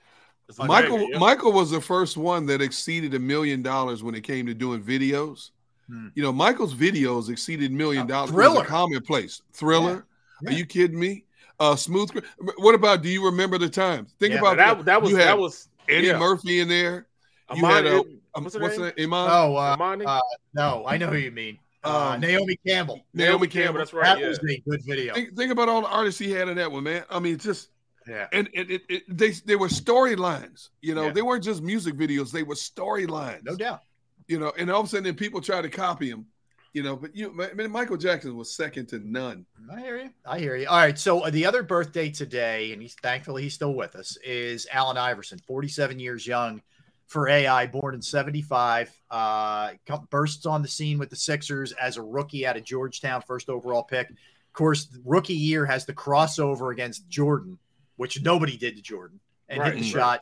It's 0.50 0.58
Michael 0.58 1.10
yeah. 1.10 1.18
Michael 1.18 1.54
was 1.54 1.72
the 1.72 1.80
first 1.82 2.18
one 2.18 2.46
that 2.48 2.62
exceeded 2.62 3.14
a 3.14 3.20
million 3.20 3.62
dollars 3.62 4.04
when 4.04 4.16
it 4.16 4.22
came 4.24 4.46
to 4.48 4.54
doing 4.54 4.82
videos. 4.84 5.52
Hmm. 5.88 6.08
You 6.16 6.24
know, 6.24 6.34
Michael's 6.34 6.74
videos 6.74 7.30
exceeded 7.30 7.72
million 7.72 8.06
dollars. 8.08 8.32
It 8.32 8.34
was 8.36 8.44
Thriller. 8.46 8.64
a 8.64 8.68
commonplace. 8.68 9.42
Thriller. 9.54 10.06
Yeah. 10.42 10.50
Are 10.50 10.54
you 10.54 10.66
kidding 10.66 11.00
me? 11.00 11.24
Uh, 11.62 11.76
smooth. 11.76 12.10
What 12.58 12.74
about? 12.76 13.02
Do 13.04 13.10
you 13.10 13.24
remember 13.24 13.58
the 13.58 13.70
times? 13.70 14.14
Think 14.20 14.34
Yeah, 14.34 14.40
about 14.40 14.58
that, 14.58 14.86
that 14.86 15.02
was 15.02 15.12
you 15.12 15.18
had 15.18 15.28
that 15.28 15.38
was 15.38 15.68
Eddie 15.88 16.08
yeah. 16.08 16.18
Murphy 16.18 16.60
in 16.60 16.68
there. 16.68 17.06
You 17.54 17.64
Amani- 17.64 17.74
had 17.90 17.98
a 17.98 18.04
what's 18.42 18.56
what's, 18.58 18.76
her 18.78 18.82
the 18.82 18.86
name? 18.88 18.94
name? 18.98 19.14
Iman? 19.14 19.30
oh 19.32 19.56
uh, 19.58 19.60
Amani? 19.74 20.06
uh, 20.06 20.20
no, 20.54 20.84
I 20.88 20.98
know 20.98 21.08
who 21.08 21.18
you 21.18 21.32
mean. 21.32 21.60
Uh, 21.84 22.12
Um, 22.16 22.22
Naomi 22.22 22.58
Campbell. 22.66 23.02
Naomi 23.14 23.48
Campbell, 23.48 23.48
Campbell. 23.48 23.78
That's 23.80 23.94
right. 23.94 24.04
that 24.06 24.20
yeah. 24.20 24.28
was 24.30 24.40
a 24.40 24.58
good 24.70 24.84
video. 24.86 25.14
Think, 25.14 25.36
think 25.36 25.52
about 25.52 25.68
all 25.70 25.82
the 25.82 25.88
artists 25.90 26.20
he 26.20 26.32
had 26.32 26.48
in 26.50 26.56
that 26.58 26.72
one, 26.72 26.84
man. 26.84 27.04
I 27.10 27.20
mean, 27.20 27.38
just 27.38 27.70
Yeah. 28.08 28.28
and, 28.32 28.48
and 28.56 28.70
it, 28.72 28.82
it, 28.90 29.04
they 29.08 29.32
they 29.32 29.56
were 29.56 29.68
storylines. 29.68 30.70
You 30.82 30.96
know, 30.96 31.06
Yeah. 31.06 31.12
they 31.12 31.22
weren't 31.22 31.44
just 31.44 31.62
music 31.62 31.96
videos; 31.96 32.32
they 32.32 32.44
were 32.44 32.56
storylines. 32.56 33.44
No 33.44 33.56
doubt. 33.56 33.82
you 34.28 34.40
know, 34.40 34.52
and 34.58 34.70
all 34.72 34.80
of 34.82 34.86
a 34.88 34.90
sudden 34.90 35.04
then 35.04 35.16
people 35.16 35.42
try 35.42 35.62
to 35.62 35.70
copy 35.70 36.10
him, 36.10 36.26
you 36.74 36.84
know. 36.84 36.96
But 36.96 37.16
you, 37.16 37.36
I 37.42 37.54
mean, 37.54 37.72
Michael 37.72 37.98
Jackson 37.98 38.36
was 38.36 38.56
second 38.56 38.88
to 38.90 39.00
none. 39.00 39.46
I 39.72 39.80
hear 39.80 39.98
you. 39.98 40.10
I 40.26 40.40
hear 40.40 40.56
you. 40.56 40.68
All 40.68 40.78
right. 40.78 40.98
So 40.98 41.22
uh, 41.22 41.30
the 41.30 41.46
other 41.46 41.64
birthday 41.64 42.10
today, 42.10 42.74
and 42.74 42.82
he's 42.82 42.96
thankfully 42.96 43.44
he's 43.44 43.54
still 43.54 43.74
with 43.74 43.96
us, 43.96 44.18
is 44.24 44.68
Allen 44.72 44.98
Iverson, 44.98 45.40
47 45.48 46.00
years 46.00 46.26
young 46.26 46.62
for 47.08 47.28
AI, 47.28 47.68
born 47.68 47.94
in 47.94 48.02
75. 48.02 48.90
Uh, 49.10 49.72
bursts 50.10 50.46
on 50.46 50.62
the 50.62 50.68
scene 50.68 50.98
with 50.98 51.10
the 51.10 51.16
Sixers 51.16 51.74
as 51.74 51.98
a 51.98 52.02
rookie 52.02 52.48
out 52.48 52.56
of 52.56 52.64
Georgetown, 52.64 53.22
first 53.22 53.50
overall 53.50 53.84
pick. 53.84 54.10
Of 54.10 54.54
course, 54.54 54.88
rookie 55.06 55.34
year 55.34 55.66
has 55.66 55.86
the 55.86 55.94
crossover 55.94 56.72
against 56.72 57.08
Jordan, 57.10 57.58
which 57.98 58.22
nobody 58.22 58.58
did 58.58 58.76
to 58.78 58.82
Jordan, 58.82 59.20
and 59.50 59.60
Right, 59.60 59.74
hit 59.74 59.82
the 59.82 59.94
right. 59.94 60.02
shot. 60.02 60.22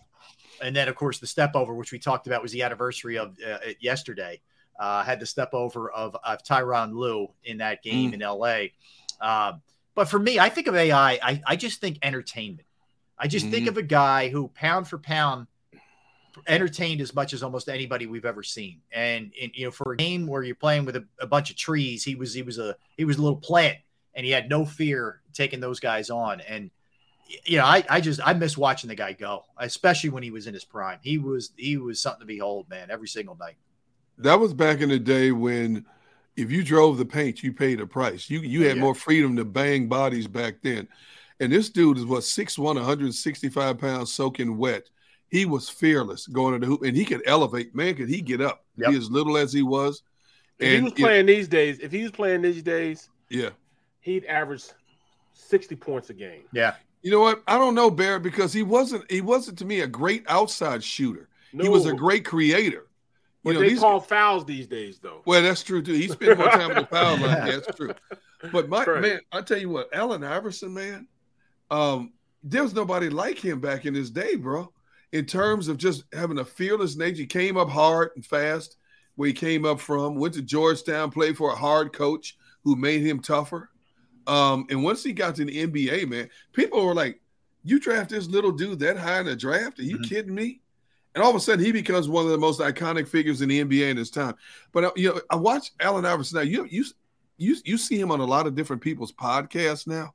And 0.62 0.76
then, 0.76 0.88
of 0.88 0.96
course, 0.96 1.20
the 1.20 1.28
step 1.28 1.56
over, 1.56 1.74
which 1.74 1.92
we 1.92 2.00
talked 2.00 2.28
about, 2.28 2.42
was 2.42 2.52
the 2.52 2.64
anniversary 2.64 3.18
of 3.18 3.38
uh, 3.48 3.60
yesterday. 3.80 4.42
Uh, 4.80 5.04
had 5.04 5.20
the 5.20 5.26
step 5.26 5.54
over 5.54 5.92
of, 5.92 6.16
of 6.24 6.42
Tyronn 6.44 6.94
Lue 6.94 7.28
in 7.44 7.58
that 7.58 7.84
game 7.84 8.14
in 8.14 8.22
LA. 8.22 8.68
Um, 9.20 9.62
but 9.94 10.08
for 10.08 10.18
me, 10.18 10.40
I 10.40 10.48
think 10.48 10.68
of 10.68 10.76
AI, 10.76 11.20
I, 11.22 11.42
I 11.46 11.56
just 11.58 11.82
think 11.82 12.00
entertainment. 12.02 12.66
I 13.18 13.28
just 13.28 13.48
think 13.48 13.66
Mhm. 13.66 13.70
of 13.70 13.78
a 13.78 13.82
guy 13.84 14.30
who, 14.30 14.48
pound 14.56 14.88
for 14.88 14.98
pound, 14.98 15.48
entertained 16.48 17.02
as 17.02 17.14
much 17.14 17.34
as 17.34 17.44
almost 17.44 17.68
anybody 17.68 18.06
we've 18.06 18.24
ever 18.24 18.44
seen. 18.44 18.80
And, 18.94 19.34
and 19.42 19.52
you 19.54 19.66
know, 19.66 19.72
for 19.72 19.92
a 19.92 19.98
game 19.98 20.28
where 20.28 20.44
you're 20.44 20.56
playing 20.56 20.86
with 20.86 20.96
a, 20.96 21.06
a 21.20 21.28
bunch 21.28 21.50
of 21.50 21.58
trees, 21.58 22.04
he 22.04 22.16
was 22.16 22.34
he 22.34 22.42
was 22.44 22.58
a 22.58 22.76
he 22.98 23.04
was 23.06 23.18
a 23.18 23.22
little 23.22 23.38
plant, 23.40 23.78
and 24.14 24.26
he 24.26 24.32
had 24.32 24.50
no 24.50 24.64
fear 24.66 25.22
taking 25.34 25.60
those 25.60 25.80
guys 25.80 26.10
on. 26.10 26.40
And 26.42 26.72
you 27.46 27.58
know, 27.58 27.66
I, 27.66 27.84
I 27.90 28.00
just 28.02 28.20
I 28.26 28.34
miss 28.34 28.58
watching 28.58 28.88
the 28.88 28.96
guy 28.96 29.14
go, 29.14 29.44
especially 29.58 30.12
when 30.12 30.24
he 30.24 30.32
was 30.32 30.48
in 30.48 30.54
his 30.54 30.64
prime. 30.64 31.00
He 31.02 31.18
was 31.18 31.52
he 31.58 31.76
was 31.78 32.00
something 32.00 32.22
to 32.22 32.26
behold, 32.26 32.70
man, 32.70 32.90
every 32.90 33.08
single 33.10 33.36
night. 33.36 33.58
That 34.20 34.40
was 34.40 34.54
back 34.54 34.82
in 34.82 34.90
the 34.90 35.00
day 35.00 35.32
when, 35.32 35.86
if 36.36 36.52
you 36.52 36.64
drove 36.64 36.98
the 36.98 37.06
paint, 37.06 37.42
you 37.42 37.54
paid 37.54 37.80
a 37.80 37.88
price. 37.88 38.30
You 38.30 38.40
you 38.42 38.66
had 38.66 38.76
Yeah. 38.78 38.82
more 38.82 38.96
freedom 38.96 39.36
to 39.38 39.46
bang 39.46 39.88
bodies 39.88 40.28
back 40.28 40.56
then. 40.62 40.88
And 41.40 41.52
this 41.54 41.70
dude 41.70 41.98
is 41.98 42.06
what 42.06 42.24
6'1", 42.24 42.76
165 42.76 43.78
pounds, 43.78 44.14
soaking 44.14 44.58
wet. 44.58 44.90
He 45.30 45.46
was 45.46 45.70
fearless 45.70 46.28
going 46.28 46.54
to 46.54 46.60
the 46.60 46.66
hoop, 46.66 46.84
and 46.84 46.98
he 46.98 47.06
could 47.06 47.22
elevate. 47.26 47.74
Man, 47.74 47.96
could 47.96 48.10
he 48.10 48.20
get 48.20 48.42
up? 48.42 48.66
Yep. 48.78 48.92
He 48.92 48.98
as 48.98 49.10
little 49.10 49.38
as 49.38 49.54
he 49.54 49.62
was. 49.62 50.04
If 50.58 50.68
he 50.68 50.82
was 50.82 50.94
you 50.98 51.04
know, 51.04 51.08
playing 51.08 51.26
these 51.28 51.48
days, 51.48 51.80
if 51.80 51.92
he 51.92 52.02
was 52.02 52.12
playing 52.12 52.42
these 52.42 52.62
days, 52.62 53.10
yeah. 53.30 53.52
he'd 54.02 54.26
average 54.26 54.66
sixty 55.34 55.76
points 55.76 56.10
a 56.10 56.14
game. 56.14 56.44
Yeah. 56.52 56.76
You 57.02 57.12
know 57.12 57.22
what? 57.22 57.42
I 57.48 57.58
don't 57.58 57.76
know 57.76 57.90
Barrett 57.90 58.24
because 58.24 58.52
he 58.52 58.64
wasn't. 58.64 59.10
He 59.10 59.22
wasn't 59.22 59.58
to 59.60 59.66
me 59.66 59.82
a 59.82 59.88
great 59.88 60.26
outside 60.28 60.84
shooter. 60.84 61.30
No. 61.54 61.64
He 61.64 61.70
was 61.70 61.86
a 61.86 61.94
great 61.94 62.26
creator. 62.26 62.88
But 63.44 63.52
You 63.52 63.54
know, 63.56 63.60
they 63.62 63.70
these- 63.70 63.80
call 63.80 64.00
fouls 64.02 64.46
these 64.46 64.68
days, 64.68 65.00
though. 65.00 65.22
Well, 65.26 65.42
that's 65.42 65.64
true 65.64 65.82
too. 65.82 65.94
He 65.94 66.08
spent 66.08 66.38
more 66.38 66.50
time 66.50 66.72
in 66.72 66.78
the 66.78 66.86
foul 66.92 67.18
line. 67.18 67.48
Yeah, 67.48 67.60
that's 67.60 67.76
true. 67.76 67.94
But 68.52 68.70
my 68.70 68.84
Right. 68.84 69.02
man, 69.02 69.20
I 69.32 69.42
tell 69.42 69.58
you 69.58 69.70
what, 69.70 69.94
Allen 69.94 70.24
Iverson, 70.24 70.74
man, 70.74 71.08
um, 71.72 72.14
there 72.44 72.64
was 72.64 72.74
nobody 72.74 73.10
like 73.10 73.38
him 73.38 73.60
back 73.60 73.86
in 73.86 73.94
his 73.94 74.12
day, 74.12 74.36
bro. 74.36 74.72
In 75.12 75.26
terms 75.26 75.68
of 75.68 75.78
just 75.78 76.04
having 76.14 76.40
a 76.40 76.46
fearless 76.46 76.96
nature, 76.96 77.22
he 77.22 77.26
came 77.26 77.58
up 77.58 77.70
hard 77.70 78.12
and 78.16 78.26
fast 78.26 78.78
where 79.16 79.28
he 79.28 79.34
came 79.34 79.66
up 79.66 79.80
from. 79.80 80.16
Went 80.16 80.36
to 80.36 80.42
Georgetown, 80.42 81.12
played 81.12 81.36
for 81.36 81.52
a 81.52 81.56
hard 81.56 81.92
coach 81.94 82.38
who 82.64 82.76
made 82.76 83.02
him 83.02 83.20
tougher. 83.20 83.70
Um, 84.28 84.68
and 84.70 84.84
once 84.84 85.04
he 85.04 85.12
got 85.12 85.36
to 85.36 85.46
the 85.46 85.68
NBA, 85.68 86.08
man, 86.08 86.30
people 86.54 86.86
were 86.86 86.94
like, 86.94 87.20
"You 87.64 87.80
draft 87.80 88.12
this 88.12 88.28
little 88.28 88.52
dude 88.52 88.80
that 88.80 88.98
high 88.98 89.22
in 89.22 89.26
the 89.26 89.36
draft? 89.36 89.80
Are 89.80 89.84
you 89.84 89.96
mm-hmm. 89.96 90.04
kidding 90.04 90.36
me?" 90.36 90.62
And 91.16 91.24
all 91.24 91.32
of 91.32 91.36
a 91.36 91.40
sudden, 91.40 91.64
he 91.64 91.72
becomes 91.72 92.08
one 92.08 92.26
of 92.26 92.32
the 92.32 92.38
most 92.38 92.60
iconic 92.60 93.08
figures 93.08 93.42
in 93.42 93.50
the 93.50 93.64
NBA 93.64 93.90
in 93.90 93.98
his 93.98 94.12
time. 94.12 94.36
But 94.72 94.84
uh, 94.86 94.92
you 94.96 95.10
know, 95.10 95.22
I 95.30 95.36
watch 95.36 95.72
Allen 95.80 96.06
Iverson 96.06 96.38
now. 96.38 96.44
You 96.44 96.68
you 96.70 96.86
you 97.38 97.56
you 97.66 97.78
see 97.78 98.00
him 98.00 98.12
on 98.12 98.20
a 98.20 98.26
lot 98.26 98.48
of 98.48 98.56
different 98.56 98.82
people's 98.82 99.12
podcasts 99.12 99.88
now. 99.88 100.14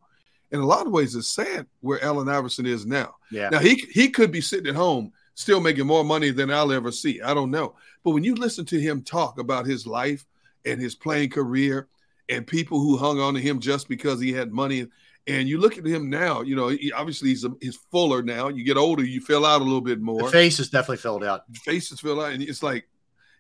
In 0.52 0.60
a 0.60 0.66
lot 0.66 0.86
of 0.86 0.92
ways, 0.92 1.16
it's 1.16 1.28
sad 1.28 1.66
where 1.80 2.02
Allen 2.04 2.28
Iverson 2.28 2.66
is 2.66 2.86
now. 2.86 3.16
Yeah. 3.30 3.48
Now 3.48 3.58
he 3.58 3.74
he 3.90 4.08
could 4.08 4.30
be 4.30 4.40
sitting 4.40 4.68
at 4.68 4.76
home 4.76 5.12
still 5.36 5.60
making 5.60 5.86
more 5.86 6.04
money 6.04 6.30
than 6.30 6.50
I'll 6.50 6.72
ever 6.72 6.92
see. 6.92 7.20
I 7.20 7.34
don't 7.34 7.50
know. 7.50 7.74
But 8.04 8.12
when 8.12 8.22
you 8.22 8.36
listen 8.36 8.64
to 8.66 8.80
him 8.80 9.02
talk 9.02 9.40
about 9.40 9.66
his 9.66 9.86
life 9.86 10.24
and 10.64 10.80
his 10.80 10.94
playing 10.94 11.30
career 11.30 11.88
and 12.28 12.46
people 12.46 12.80
who 12.80 12.96
hung 12.96 13.20
on 13.20 13.34
to 13.34 13.40
him 13.40 13.60
just 13.60 13.88
because 13.88 14.20
he 14.20 14.32
had 14.32 14.52
money. 14.52 14.86
And 15.26 15.48
you 15.48 15.58
look 15.58 15.78
at 15.78 15.86
him 15.86 16.10
now, 16.10 16.42
you 16.42 16.54
know, 16.54 16.68
he, 16.68 16.92
obviously 16.92 17.30
he's 17.30 17.44
a, 17.44 17.50
he's 17.60 17.76
fuller 17.90 18.22
now. 18.22 18.48
You 18.48 18.62
get 18.62 18.76
older, 18.76 19.02
you 19.02 19.20
fill 19.22 19.46
out 19.46 19.62
a 19.62 19.64
little 19.64 19.80
bit 19.80 20.00
more. 20.00 20.24
The 20.24 20.30
face 20.30 20.60
is 20.60 20.68
definitely 20.68 20.98
filled 20.98 21.24
out. 21.24 21.50
The 21.50 21.60
face 21.60 21.90
is 21.92 22.00
filled 22.00 22.20
out, 22.20 22.32
and 22.32 22.42
it's 22.42 22.62
like 22.62 22.86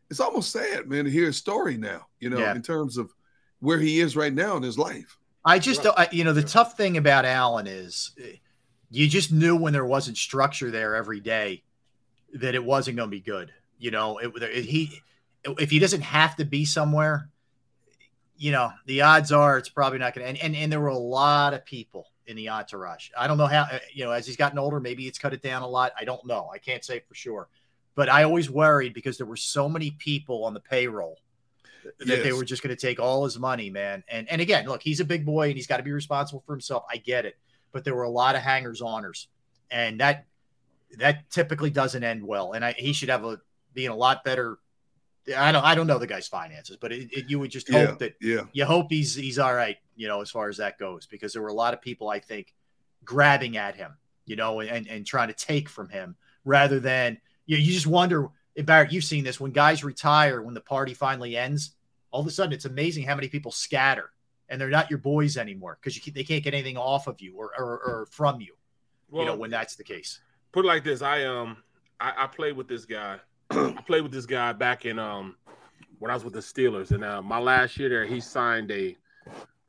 it's 0.08 0.20
almost 0.20 0.50
sad, 0.50 0.88
man, 0.88 1.04
to 1.04 1.10
hear 1.10 1.26
his 1.26 1.36
story 1.36 1.76
now. 1.76 2.06
You 2.20 2.30
know, 2.30 2.38
yeah. 2.38 2.54
in 2.54 2.62
terms 2.62 2.96
of 2.96 3.12
where 3.60 3.78
he 3.78 4.00
is 4.00 4.16
right 4.16 4.32
now 4.32 4.56
in 4.56 4.62
his 4.62 4.78
life. 4.78 5.18
I 5.44 5.58
just, 5.58 5.84
right. 5.84 6.10
you 6.12 6.24
know, 6.24 6.32
the 6.32 6.42
tough 6.42 6.76
thing 6.76 6.96
about 6.96 7.26
Allen 7.26 7.66
is 7.66 8.12
eh, 8.18 8.36
you 8.90 9.08
just 9.08 9.30
knew 9.32 9.56
when 9.56 9.72
there 9.72 9.84
wasn't 9.84 10.16
structure 10.16 10.70
there 10.70 10.94
every 10.94 11.20
day 11.20 11.64
that 12.34 12.54
it 12.54 12.64
wasn't 12.64 12.96
going 12.96 13.08
to 13.08 13.16
be 13.16 13.20
good. 13.20 13.52
You 13.78 13.90
know, 13.90 14.18
it, 14.18 14.32
it, 14.42 14.64
he 14.64 15.02
if 15.44 15.70
he 15.70 15.78
doesn't 15.78 16.00
have 16.00 16.36
to 16.36 16.44
be 16.44 16.64
somewhere, 16.64 17.28
you 18.36 18.52
know, 18.52 18.70
the 18.86 19.02
odds 19.02 19.32
are 19.32 19.58
it's 19.58 19.68
probably 19.68 19.98
not 19.98 20.14
going 20.14 20.24
to. 20.24 20.28
And, 20.30 20.38
and 20.38 20.56
and 20.56 20.72
there 20.72 20.80
were 20.80 20.88
a 20.88 20.98
lot 20.98 21.54
of 21.54 21.64
people 21.64 22.08
in 22.26 22.36
the 22.36 22.48
entourage. 22.48 23.10
I 23.16 23.26
don't 23.26 23.38
know 23.38 23.46
how. 23.46 23.62
Uh, 23.62 23.78
you 23.92 24.04
know, 24.04 24.10
as 24.10 24.26
he's 24.26 24.36
gotten 24.36 24.58
older, 24.58 24.80
maybe 24.80 25.06
it's 25.06 25.18
cut 25.18 25.32
it 25.32 25.42
down 25.42 25.62
a 25.62 25.68
lot. 25.68 25.92
I 25.98 26.04
don't 26.04 26.24
know. 26.26 26.50
I 26.52 26.58
can't 26.58 26.84
say 26.84 27.00
for 27.00 27.14
sure. 27.14 27.48
But 27.94 28.08
I 28.08 28.24
always 28.24 28.50
worried 28.50 28.92
because 28.92 29.18
there 29.18 29.26
were 29.26 29.36
so 29.36 29.68
many 29.68 29.92
people 29.92 30.44
on 30.44 30.52
the 30.52 30.60
payroll 30.60 31.18
that 31.84 32.08
yes. 32.08 32.22
they 32.24 32.32
were 32.32 32.44
just 32.44 32.62
going 32.62 32.74
to 32.74 32.80
take 32.80 32.98
all 32.98 33.24
his 33.24 33.38
money, 33.38 33.70
man. 33.70 34.02
And 34.08 34.28
and 34.28 34.40
again, 34.40 34.66
look, 34.66 34.82
he's 34.82 35.00
a 35.00 35.04
big 35.04 35.24
boy 35.24 35.48
and 35.48 35.56
he's 35.56 35.66
got 35.66 35.76
to 35.76 35.82
be 35.82 35.92
responsible 35.92 36.42
for 36.46 36.52
himself. 36.52 36.84
I 36.90 36.96
get 36.96 37.24
it, 37.24 37.36
but 37.72 37.84
there 37.84 37.94
were 37.94 38.02
a 38.02 38.10
lot 38.10 38.34
of 38.34 38.42
hangers 38.42 38.80
oners, 38.80 39.26
and 39.70 40.00
that 40.00 40.26
that 40.98 41.30
typically 41.30 41.70
doesn't 41.70 42.02
end 42.02 42.24
well. 42.24 42.52
And 42.52 42.64
I, 42.64 42.72
he 42.72 42.92
should 42.92 43.10
have 43.10 43.24
a 43.24 43.38
being 43.74 43.90
a 43.90 43.96
lot 43.96 44.24
better 44.24 44.58
I 45.36 45.52
don't 45.52 45.64
I 45.64 45.74
don't 45.74 45.86
know 45.86 45.98
the 45.98 46.06
guy's 46.06 46.28
finances, 46.28 46.76
but 46.76 46.92
it, 46.92 47.08
it, 47.12 47.30
you 47.30 47.38
would 47.38 47.50
just 47.50 47.70
hope 47.70 47.88
yeah, 47.88 47.94
that 47.98 48.14
yeah. 48.20 48.42
you 48.52 48.64
hope 48.64 48.86
he's 48.90 49.14
he's 49.14 49.38
all 49.38 49.54
right, 49.54 49.78
you 49.96 50.08
know, 50.08 50.20
as 50.20 50.30
far 50.30 50.48
as 50.48 50.58
that 50.58 50.78
goes, 50.78 51.06
because 51.06 51.32
there 51.32 51.42
were 51.42 51.48
a 51.48 51.54
lot 51.54 51.74
of 51.74 51.80
people 51.80 52.08
I 52.08 52.18
think 52.18 52.54
grabbing 53.04 53.56
at 53.56 53.76
him, 53.76 53.96
you 54.26 54.36
know, 54.36 54.60
and 54.60 54.86
and 54.86 55.06
trying 55.06 55.28
to 55.28 55.34
take 55.34 55.68
from 55.68 55.88
him 55.88 56.16
rather 56.44 56.80
than 56.80 57.18
you, 57.46 57.56
you 57.56 57.72
just 57.72 57.86
wonder. 57.86 58.28
Barrett, 58.56 58.92
you've 58.92 59.02
seen 59.02 59.24
this 59.24 59.40
when 59.40 59.50
guys 59.50 59.82
retire, 59.82 60.40
when 60.40 60.54
the 60.54 60.60
party 60.60 60.94
finally 60.94 61.36
ends, 61.36 61.72
all 62.12 62.20
of 62.20 62.26
a 62.28 62.30
sudden 62.30 62.52
it's 62.52 62.66
amazing 62.66 63.02
how 63.02 63.16
many 63.16 63.26
people 63.26 63.50
scatter 63.50 64.12
and 64.48 64.60
they're 64.60 64.68
not 64.68 64.90
your 64.90 65.00
boys 65.00 65.36
anymore 65.36 65.76
because 65.80 66.00
they 66.12 66.22
can't 66.22 66.44
get 66.44 66.54
anything 66.54 66.76
off 66.76 67.08
of 67.08 67.20
you 67.20 67.34
or 67.36 67.50
or, 67.58 67.80
or 67.80 68.06
from 68.10 68.40
you, 68.40 68.54
well, 69.10 69.22
you 69.22 69.28
know, 69.28 69.36
when 69.36 69.50
that's 69.50 69.74
the 69.74 69.84
case. 69.84 70.20
Put 70.52 70.64
it 70.64 70.68
like 70.68 70.84
this, 70.84 71.02
I 71.02 71.24
um 71.24 71.56
I, 71.98 72.12
I 72.24 72.26
played 72.26 72.56
with 72.56 72.68
this 72.68 72.84
guy 72.84 73.18
I 73.50 73.82
played 73.86 74.02
with 74.02 74.12
this 74.12 74.26
guy 74.26 74.52
back 74.52 74.84
in 74.84 74.98
um 74.98 75.36
when 75.98 76.10
I 76.10 76.14
was 76.14 76.24
with 76.24 76.34
the 76.34 76.40
Steelers, 76.40 76.90
and 76.90 77.04
uh, 77.04 77.22
my 77.22 77.38
last 77.38 77.78
year 77.78 77.88
there, 77.88 78.04
he 78.04 78.20
signed 78.20 78.70
a 78.70 78.96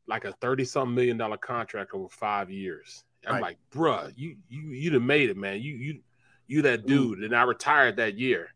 like 0.08 0.26
a 0.26 0.34
thirty 0.34 0.66
something 0.66 0.96
million 0.96 1.18
dollar 1.18 1.38
contract 1.38 1.94
over 1.94 2.10
five 2.10 2.50
years. 2.50 3.04
I'm 3.26 3.36
right. 3.36 3.42
like, 3.42 3.58
bruh, 3.72 4.12
you 4.16 4.38
you 4.50 4.62
you'd 4.70 4.94
have 4.94 5.02
made 5.02 5.30
it, 5.30 5.38
man. 5.38 5.62
You 5.62 5.76
you 5.76 6.00
you 6.48 6.62
that 6.64 6.86
dude. 6.86 7.24
And 7.24 7.36
I 7.36 7.44
retired 7.44 7.98
that 7.98 8.18
year. 8.18 8.50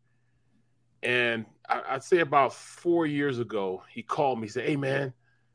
And 1.01 1.45
I, 1.67 1.81
I'd 1.89 2.03
say 2.03 2.19
about 2.19 2.53
four 2.53 3.05
years 3.07 3.39
ago, 3.39 3.83
he 3.89 4.03
called 4.03 4.39
me, 4.39 4.47
he 4.47 4.51
said, 4.51 4.65
Hey 4.65 4.75
man, 4.75 5.13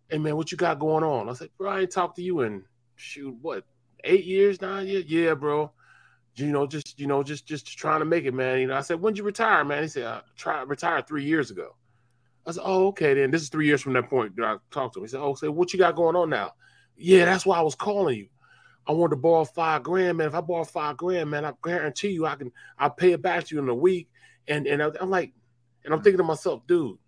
hey 0.09 0.19
man, 0.19 0.37
what 0.37 0.51
you 0.51 0.59
got 0.59 0.79
going 0.79 1.05
on? 1.05 1.29
I 1.29 1.35
said, 1.35 1.51
Bro, 1.59 1.71
I 1.71 1.81
ain't 1.81 1.93
talked 1.93 2.17
to 2.17 2.23
you 2.23 2.41
in 2.41 2.65
shoot, 2.97 3.37
what, 3.41 3.65
eight 4.03 4.25
years, 4.25 4.61
nine 4.61 4.87
years? 4.87 5.05
Yeah, 5.07 5.35
bro 5.35 5.71
you 6.37 6.53
know, 6.53 6.67
just 6.67 6.99
you 6.99 7.07
know, 7.07 7.23
just 7.23 7.47
just 7.47 7.67
trying 7.79 8.01
to 8.01 8.05
make 8.05 8.25
it, 8.25 8.35
man. 8.35 8.61
You 8.61 8.67
know, 8.67 8.77
I 8.77 8.81
said, 8.81 9.01
"When'd 9.01 9.19
you 9.19 9.25
retire, 9.25 9.65
man?" 9.65 9.83
He 9.83 9.89
said, 9.89 10.07
"I 10.07 10.21
tried 10.37 10.69
retired 10.69 11.07
three 11.07 11.25
years 11.25 11.51
ago." 11.51 11.77
I 12.47 12.53
said, 12.53 12.63
"Oh, 12.65 12.89
okay, 12.89 13.15
then 13.15 13.31
this 13.31 13.43
is 13.43 13.49
three 13.49 13.67
years 13.67 13.81
from 13.81 13.93
that 13.95 14.11
point 14.11 14.37
that 14.37 14.45
I 14.45 14.57
talked 14.71 14.95
to 14.95 15.01
him." 15.01 15.05
He 15.05 15.09
said, 15.09 15.21
"Oh, 15.21 15.35
say 15.35 15.49
what 15.49 15.73
you 15.73 15.79
got 15.79 15.97
going 15.97 16.17
on 16.17 16.31
now?" 16.31 16.53
Yeah, 16.97 17.25
that's 17.25 17.47
why 17.47 17.59
I 17.59 17.63
was 17.63 17.75
calling 17.75 18.19
you. 18.19 18.29
I 18.87 18.93
wanted 18.93 19.11
to 19.11 19.23
borrow 19.23 19.45
five 19.45 19.83
grand, 19.83 20.19
man. 20.19 20.27
If 20.27 20.35
I 20.35 20.41
borrow 20.41 20.65
five 20.65 20.97
grand, 20.97 21.31
man, 21.31 21.45
I 21.45 21.53
guarantee 21.63 22.11
you 22.11 22.27
I 22.27 22.35
can 22.35 22.53
I'll 22.79 22.91
pay 22.91 23.13
it 23.13 23.23
back 23.23 23.45
to 23.45 23.55
you 23.55 23.63
in 23.63 23.69
a 23.69 23.75
week. 23.75 24.09
And 24.49 24.67
and 24.67 24.83
I'm 24.83 25.11
like, 25.11 25.33
and 25.85 25.95
I'm 25.95 26.03
thinking 26.03 26.19
to 26.19 26.25
myself, 26.25 26.67
dude, 26.67 26.99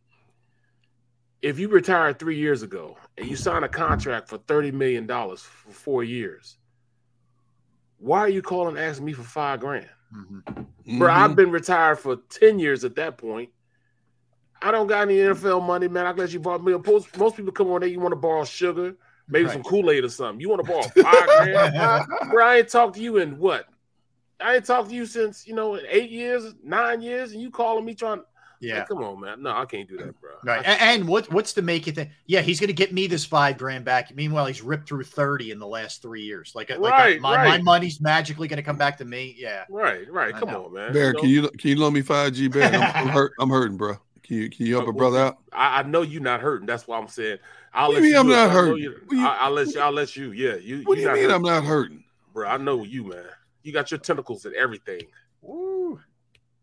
if 1.43 1.59
you 1.59 1.69
retired 1.69 2.19
three 2.19 2.39
years 2.39 2.63
ago 2.63 2.97
and 3.19 3.29
you 3.29 3.37
signed 3.37 3.65
a 3.65 3.69
contract 3.69 4.29
for 4.29 4.39
thirty 4.39 4.71
million 4.71 5.07
dollars 5.07 5.43
for 5.43 5.73
four 5.73 6.05
years 6.05 6.57
why 7.99 8.21
are 8.21 8.29
you 8.29 8.43
calling 8.43 8.77
asking 8.77 9.07
me 9.07 9.13
for 9.13 9.23
five 9.23 9.61
grand? 9.61 9.89
Mm-hmm. 10.15 10.99
Bro, 10.99 11.13
I've 11.13 11.37
been 11.37 11.51
retired 11.51 11.99
for 11.99 12.17
10 12.17 12.59
years 12.59 12.85
at 12.85 12.95
that 12.97 13.19
point. 13.19 13.51
I 14.63 14.71
don't 14.71 14.87
got 14.87 15.03
any 15.03 15.17
NFL 15.17 15.67
money, 15.67 15.89
man. 15.89 16.07
I 16.07 16.13
let 16.13 16.33
you 16.33 16.41
borrow 16.41 16.59
me. 16.59 16.73
Most, 16.87 17.17
most 17.17 17.37
people 17.37 17.53
come 17.53 17.71
on 17.71 17.81
there, 17.81 17.91
you 17.91 18.01
want 18.01 18.13
to 18.13 18.17
borrow 18.17 18.45
sugar, 18.45 18.97
maybe 19.29 19.47
right. 19.47 19.53
some 19.53 19.63
Kool-Aid 19.63 20.05
or 20.05 20.09
something. 20.09 20.41
You 20.41 20.49
want 20.49 20.65
to 20.65 20.71
borrow 20.71 20.83
five 20.83 21.27
grand? 21.27 22.07
Bro, 22.31 22.47
I 22.47 22.57
ain't 22.59 22.69
talked 22.69 22.95
to 22.97 23.03
you 23.03 23.19
in 23.19 23.39
what? 23.39 23.67
I 24.41 24.57
ain't 24.57 24.65
talked 24.65 24.91
to 24.91 24.95
you 24.95 25.07
since, 25.07 25.47
you 25.47 25.55
know, 25.55 25.79
eight 25.89 26.11
years, 26.11 26.55
nine 26.63 27.01
years, 27.03 27.33
and 27.33 27.41
you 27.41 27.51
calling 27.51 27.85
me 27.85 27.95
trying 27.95 28.23
yeah, 28.61 28.85
come 28.85 28.99
on, 28.99 29.21
man. 29.21 29.43
No, 29.43 29.51
I 29.51 29.65
can't 29.65 29.89
do 29.89 29.97
that, 29.99 30.21
bro. 30.21 30.33
Right. 30.45 30.65
And 30.65 31.07
what 31.07 31.31
what's 31.33 31.53
to 31.55 31.63
make 31.63 31.87
you 31.87 31.93
think? 31.93 32.11
Yeah, 32.27 32.41
he's 32.41 32.61
going 32.61 32.69
to 32.69 32.75
get 32.75 32.93
me 32.93 33.07
this 33.07 33.25
five 33.25 33.59
grand 33.59 33.85
back. 33.85 34.15
Meanwhile, 34.15 34.47
he's 34.47 34.63
ripped 34.63 34.89
through 34.89 35.05
thirty 35.05 35.51
in 35.51 35.59
the 35.59 35.67
last 35.67 36.03
three 36.03 36.23
years. 36.23 36.53
Like, 36.55 36.71
like 36.71 36.81
right, 36.81 37.21
my, 37.21 37.37
right. 37.37 37.49
my 37.49 37.63
money's 37.63 38.01
magically 38.01 38.49
going 38.49 38.59
to 38.59 38.63
come 38.63 38.77
back 38.77 38.99
to 38.99 39.05
me. 39.05 39.35
Yeah. 39.39 39.65
Right. 39.69 40.11
Right. 40.11 40.35
Come 40.35 40.51
on, 40.51 40.73
man. 40.73 40.93
Bear, 40.93 41.13
can 41.15 41.29
you 41.29 41.49
can 41.51 41.71
you 41.71 41.77
loan 41.77 41.93
me 41.93 42.03
five 42.03 42.33
G? 42.33 42.49
Bear, 42.49 42.73
I'm, 42.73 43.09
I'm, 43.09 43.09
hurt. 43.13 43.33
I'm 43.41 43.51
hurting, 43.51 43.77
bro. 43.77 43.97
Can 44.23 44.37
you 44.37 44.51
can 44.51 44.67
you 44.67 44.77
help 44.77 44.89
a 44.89 44.93
brother 44.93 45.19
out? 45.19 45.39
I, 45.53 45.81
I, 45.81 45.83
know 45.85 46.03
you're 46.03 46.23
not 46.23 46.41
hurting. 46.41 46.67
That's 46.67 46.89
why 46.89 46.99
I'm 46.99 47.09
saying. 47.09 47.39
I'll 47.73 47.89
what 47.89 48.03
let 48.03 48.09
you. 48.09 48.19
I'm 48.19 48.29
not 48.29 48.51
hurting. 48.51 48.95
I, 49.19 49.49
will 49.49 49.57
let 49.57 49.69
you. 49.69 49.81
I'll 49.81 49.93
let 49.93 50.17
you. 50.17 50.33
Yeah. 50.33 50.57
You. 50.57 50.83
What 50.83 50.97
do 50.97 51.03
you 51.03 51.09
mean 51.09 51.17
hurting. 51.17 51.31
I'm 51.31 51.43
not 51.43 51.65
hurting, 51.65 52.03
bro? 52.33 52.49
I 52.49 52.57
know 52.57 52.83
you, 52.83 53.05
man. 53.05 53.25
You 53.63 53.73
got 53.73 53.91
your 53.91 53.99
tentacles 53.99 54.45
and 54.45 54.55
everything. 54.55 55.03
Woo. 55.43 55.76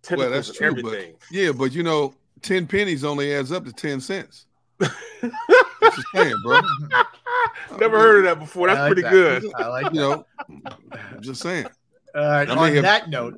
Tentacles 0.04 0.18
well, 0.18 0.30
that's 0.30 0.58
true, 0.58 0.68
everything. 0.68 1.14
But, 1.20 1.32
yeah, 1.32 1.52
but 1.52 1.72
you 1.72 1.82
know, 1.82 2.14
10 2.42 2.68
pennies 2.68 3.04
only 3.04 3.34
adds 3.34 3.52
up 3.52 3.66
to 3.66 3.72
10 3.72 4.02
cents. 4.02 4.46
just 4.82 6.08
saying, 6.14 6.36
bro. 6.44 6.60
Never 7.80 8.00
heard 8.00 8.18
of 8.18 8.24
that 8.26 8.40
before. 8.40 8.68
That's 8.68 8.80
like 8.80 8.88
pretty 8.88 9.02
that. 9.04 9.12
good. 9.12 9.52
I 9.56 9.68
like 9.68 9.94
you 9.94 10.02
know. 10.02 10.26
I'm 10.50 11.22
just 11.22 11.42
saying. 11.42 11.68
All 12.16 12.22
right. 12.22 12.50
On 12.50 12.74
have... 12.74 12.84
that 12.84 13.10
note, 13.10 13.36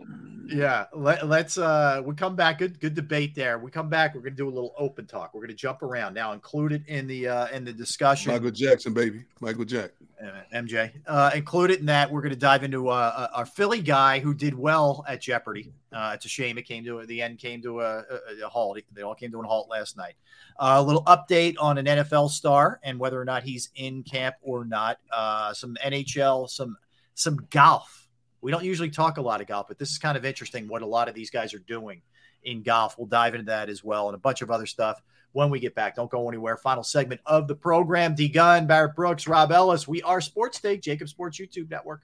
yeah, 0.47 0.85
let, 0.93 1.23
us 1.23 1.57
uh 1.57 2.01
we 2.03 2.15
come 2.15 2.35
back. 2.35 2.59
Good 2.59 2.79
good 2.79 2.93
debate 2.93 3.35
there. 3.35 3.57
We 3.57 3.71
come 3.71 3.89
back. 3.89 4.13
We're 4.15 4.21
gonna 4.21 4.35
do 4.35 4.47
a 4.47 4.49
little 4.49 4.73
open 4.77 5.05
talk. 5.05 5.33
We're 5.33 5.41
gonna 5.41 5.53
jump 5.53 5.81
around 5.81 6.13
now, 6.13 6.33
included 6.33 6.83
in 6.87 7.07
the 7.07 7.27
uh 7.27 7.47
in 7.47 7.65
the 7.65 7.73
discussion. 7.73 8.31
Michael 8.31 8.51
Jackson, 8.51 8.93
baby, 8.93 9.23
Michael 9.39 9.65
Jackson, 9.65 10.07
uh, 10.23 10.41
MJ. 10.53 10.91
Uh, 11.07 11.31
included 11.33 11.79
in 11.79 11.85
that, 11.87 12.11
we're 12.11 12.21
gonna 12.21 12.35
dive 12.35 12.63
into 12.63 12.89
uh, 12.89 13.13
uh, 13.15 13.27
our 13.33 13.45
Philly 13.45 13.81
guy 13.81 14.19
who 14.19 14.33
did 14.33 14.53
well 14.53 15.03
at 15.07 15.21
Jeopardy. 15.21 15.73
Uh, 15.91 16.11
it's 16.13 16.25
a 16.25 16.29
shame 16.29 16.57
it 16.57 16.63
came 16.63 16.83
to 16.85 17.05
the 17.05 17.21
end, 17.21 17.39
came 17.39 17.61
to 17.61 17.81
a, 17.81 17.99
a, 17.99 18.45
a 18.45 18.49
halt. 18.49 18.79
They 18.91 19.01
all 19.01 19.15
came 19.15 19.31
to 19.31 19.39
a 19.39 19.43
halt 19.43 19.69
last 19.69 19.97
night. 19.97 20.15
Uh, 20.59 20.75
a 20.77 20.83
little 20.83 21.03
update 21.03 21.55
on 21.59 21.77
an 21.77 21.85
NFL 21.85 22.29
star 22.29 22.79
and 22.83 22.99
whether 22.99 23.19
or 23.19 23.25
not 23.25 23.43
he's 23.43 23.69
in 23.75 24.03
camp 24.03 24.35
or 24.41 24.65
not. 24.65 24.97
Uh, 25.11 25.53
some 25.53 25.77
NHL, 25.83 26.49
some 26.49 26.77
some 27.13 27.37
golf 27.49 28.04
we 28.45 28.51
don't 28.51 28.63
usually 28.63 28.91
talk 28.91 29.17
a 29.17 29.21
lot 29.21 29.41
of 29.41 29.47
golf, 29.47 29.67
but 29.67 29.79
this 29.79 29.89
is 29.89 29.97
kind 29.97 30.15
of 30.15 30.23
interesting 30.23 30.67
what 30.67 30.83
a 30.83 30.85
lot 30.85 31.09
of 31.09 31.15
these 31.15 31.31
guys 31.31 31.55
are 31.55 31.59
doing 31.59 32.03
in 32.43 32.61
golf. 32.61 32.95
We'll 32.95 33.07
dive 33.07 33.33
into 33.33 33.47
that 33.47 33.69
as 33.69 33.83
well 33.83 34.07
and 34.07 34.13
a 34.13 34.19
bunch 34.19 34.43
of 34.43 34.51
other 34.51 34.67
stuff 34.67 35.01
when 35.31 35.49
we 35.49 35.59
get 35.59 35.73
back. 35.73 35.95
Don't 35.95 36.11
go 36.11 36.29
anywhere. 36.29 36.55
Final 36.55 36.83
segment 36.83 37.21
of 37.25 37.47
the 37.47 37.55
program. 37.55 38.13
D 38.13 38.29
Gunn, 38.29 38.67
Barrett 38.67 38.95
Brooks, 38.95 39.27
Rob 39.27 39.51
Ellis. 39.51 39.87
We 39.87 40.03
are 40.03 40.21
Sports 40.21 40.59
Take, 40.61 40.83
JAKIB 40.83 41.09
Sports 41.09 41.39
YouTube 41.39 41.71
Network. 41.71 42.03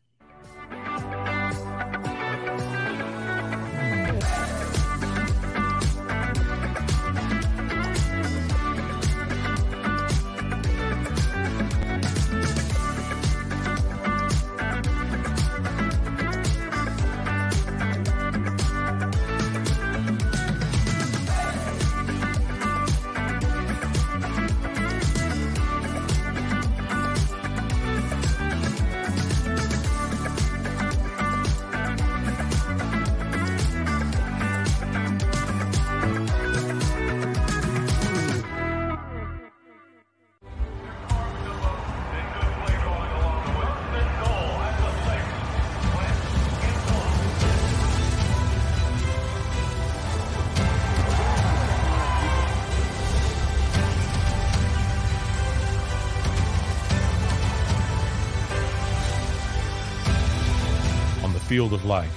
Field 61.51 61.73
of 61.73 61.83
life, 61.83 62.15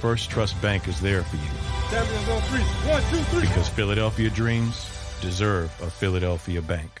First 0.00 0.28
Trust 0.28 0.60
Bank 0.60 0.86
is 0.86 1.00
there 1.00 1.22
for 1.22 1.36
you. 1.36 1.98
On 2.30 2.42
three. 2.42 2.60
One, 2.60 3.02
two, 3.04 3.16
three. 3.30 3.40
Because 3.40 3.70
Philadelphia 3.70 4.28
dreams 4.28 4.86
deserve 5.22 5.70
a 5.80 5.88
Philadelphia 5.88 6.60
bank. 6.60 7.00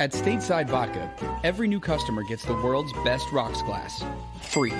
At 0.00 0.10
Stateside 0.10 0.68
Vodka, 0.68 1.08
every 1.44 1.68
new 1.68 1.78
customer 1.78 2.24
gets 2.24 2.44
the 2.44 2.54
world's 2.54 2.92
best 3.04 3.30
rocks 3.30 3.62
glass. 3.62 4.02
Free. 4.42 4.74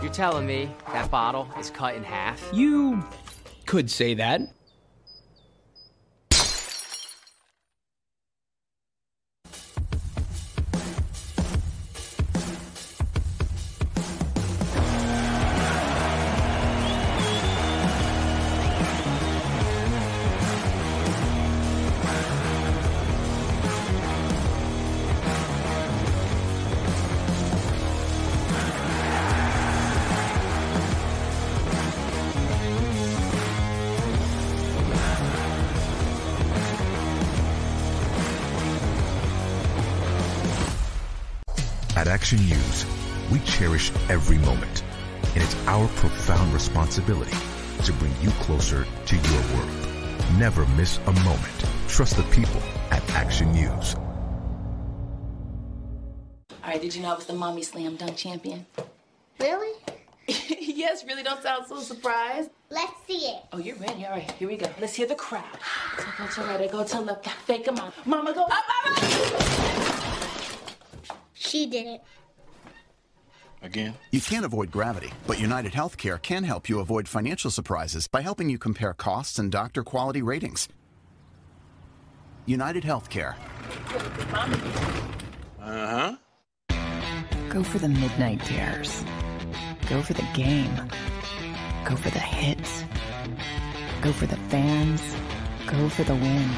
You're 0.00 0.10
telling 0.10 0.46
me 0.46 0.70
that 0.90 1.10
bottle 1.10 1.46
is 1.60 1.68
cut 1.68 1.96
in 1.96 2.02
half? 2.02 2.42
You 2.54 3.04
could 3.66 3.90
say 3.90 4.14
that. 4.14 4.40
Every 44.12 44.36
moment, 44.36 44.84
and 45.34 45.42
it's 45.42 45.56
our 45.66 45.88
profound 45.96 46.52
responsibility 46.52 47.34
to 47.82 47.94
bring 47.94 48.12
you 48.20 48.28
closer 48.42 48.86
to 49.06 49.16
your 49.16 49.42
world. 49.54 49.70
Never 50.36 50.66
miss 50.76 50.98
a 51.06 51.12
moment. 51.12 51.64
Trust 51.88 52.18
the 52.18 52.22
people 52.24 52.60
at 52.90 53.02
Action 53.12 53.50
News. 53.52 53.94
All 56.62 56.70
right, 56.70 56.80
did 56.80 56.94
you 56.94 57.00
know 57.00 57.12
I 57.12 57.14
was 57.14 57.24
the 57.24 57.32
mommy 57.32 57.62
slam 57.62 57.96
dunk 57.96 58.14
champion? 58.18 58.66
Really? 59.40 59.80
yes, 60.28 61.06
really 61.06 61.22
don't 61.22 61.42
sound 61.42 61.66
so 61.66 61.80
surprised. 61.80 62.50
Let's 62.68 62.92
see 63.06 63.28
it. 63.28 63.42
Oh, 63.50 63.58
you're 63.58 63.76
ready. 63.76 64.04
All 64.04 64.12
right, 64.12 64.30
here 64.32 64.46
we 64.46 64.58
go. 64.58 64.68
Let's 64.78 64.94
hear 64.94 65.06
the 65.06 65.14
crowd. 65.14 65.58
So 65.96 66.04
go 66.18 66.26
to 66.26 66.40
right, 66.42 66.70
go 66.70 66.84
to 66.84 67.00
left, 67.00 67.24
got 67.24 67.34
fake 67.46 67.66
a 67.66 67.72
mom. 67.72 67.90
Mama 68.04 68.34
go 68.34 68.42
up, 68.42 68.52
up, 68.52 68.86
up. 68.90 70.12
She 71.32 71.66
did 71.66 71.86
it. 71.86 72.02
Again? 73.62 73.94
You 74.10 74.20
can't 74.20 74.44
avoid 74.44 74.70
gravity, 74.70 75.12
but 75.26 75.40
United 75.40 75.72
Healthcare 75.72 76.20
can 76.20 76.44
help 76.44 76.68
you 76.68 76.80
avoid 76.80 77.08
financial 77.08 77.50
surprises 77.50 78.08
by 78.08 78.20
helping 78.20 78.50
you 78.50 78.58
compare 78.58 78.92
costs 78.92 79.38
and 79.38 79.50
doctor 79.50 79.82
quality 79.84 80.20
ratings. 80.22 80.68
United 82.46 82.82
Healthcare. 82.82 83.34
Uh 85.60 86.16
huh. 86.70 86.76
Go 87.50 87.62
for 87.62 87.78
the 87.78 87.88
midnight 87.88 88.44
dares. 88.46 89.04
Go 89.88 90.02
for 90.02 90.14
the 90.14 90.26
game. 90.34 90.74
Go 91.84 91.94
for 91.96 92.10
the 92.10 92.18
hits. 92.18 92.84
Go 94.00 94.12
for 94.12 94.26
the 94.26 94.36
fans. 94.48 95.02
Go 95.66 95.88
for 95.88 96.02
the 96.02 96.14
win. 96.14 96.50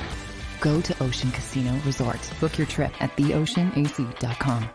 Go 0.61 0.81
to 0.81 1.03
Ocean 1.03 1.31
Casino 1.33 1.79
Resort. 1.85 2.31
Book 2.41 2.57
your 2.57 2.67
trip 2.67 2.93
at 3.03 3.15
theoceanac.com. 3.17 4.71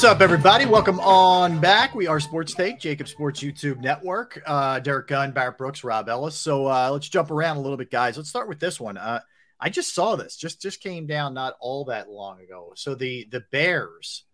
What's 0.00 0.12
up, 0.14 0.22
everybody? 0.22 0.64
Welcome 0.64 0.98
on 1.00 1.60
back. 1.60 1.94
We 1.94 2.06
are 2.06 2.20
Sports 2.20 2.54
Take, 2.54 2.80
JAKIB 2.80 3.06
Sports 3.06 3.40
YouTube 3.42 3.80
Network. 3.80 4.40
Uh, 4.46 4.78
Derrick 4.78 5.08
Gunn, 5.08 5.30
Barrett 5.30 5.58
Brooks, 5.58 5.84
Rob 5.84 6.08
Ellis. 6.08 6.34
So 6.36 6.66
uh, 6.68 6.88
let's 6.90 7.06
jump 7.06 7.30
around 7.30 7.58
a 7.58 7.60
little 7.60 7.76
bit, 7.76 7.90
guys. 7.90 8.16
Let's 8.16 8.30
start 8.30 8.48
with 8.48 8.58
this 8.58 8.80
one. 8.80 8.96
Uh, 8.96 9.20
I 9.60 9.68
just 9.68 9.94
saw 9.94 10.16
this. 10.16 10.38
Just 10.38 10.62
just 10.62 10.80
came 10.80 11.06
down 11.06 11.34
not 11.34 11.56
all 11.60 11.84
that 11.84 12.08
long 12.08 12.40
ago. 12.40 12.72
So 12.76 12.94
the 12.94 13.28
the 13.30 13.44
Bears 13.52 14.24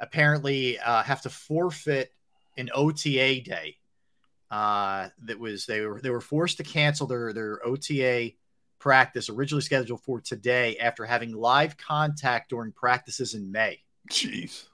apparently 0.00 0.78
uh, 0.80 1.02
have 1.02 1.22
to 1.22 1.30
forfeit 1.30 2.12
an 2.58 2.68
OTA 2.74 3.40
day. 3.40 3.78
Uh, 4.50 5.08
that 5.22 5.40
was 5.40 5.64
they 5.64 5.80
were 5.80 5.98
they 5.98 6.10
were 6.10 6.20
forced 6.20 6.58
to 6.58 6.62
cancel 6.62 7.06
their 7.06 7.32
their 7.32 7.66
OTA 7.66 8.32
practice 8.78 9.30
originally 9.30 9.62
scheduled 9.62 10.02
for 10.02 10.20
today 10.20 10.76
after 10.76 11.06
having 11.06 11.32
live 11.32 11.78
contact 11.78 12.50
during 12.50 12.70
practices 12.70 13.32
in 13.32 13.50
May. 13.50 13.80
Jeez 14.10 14.66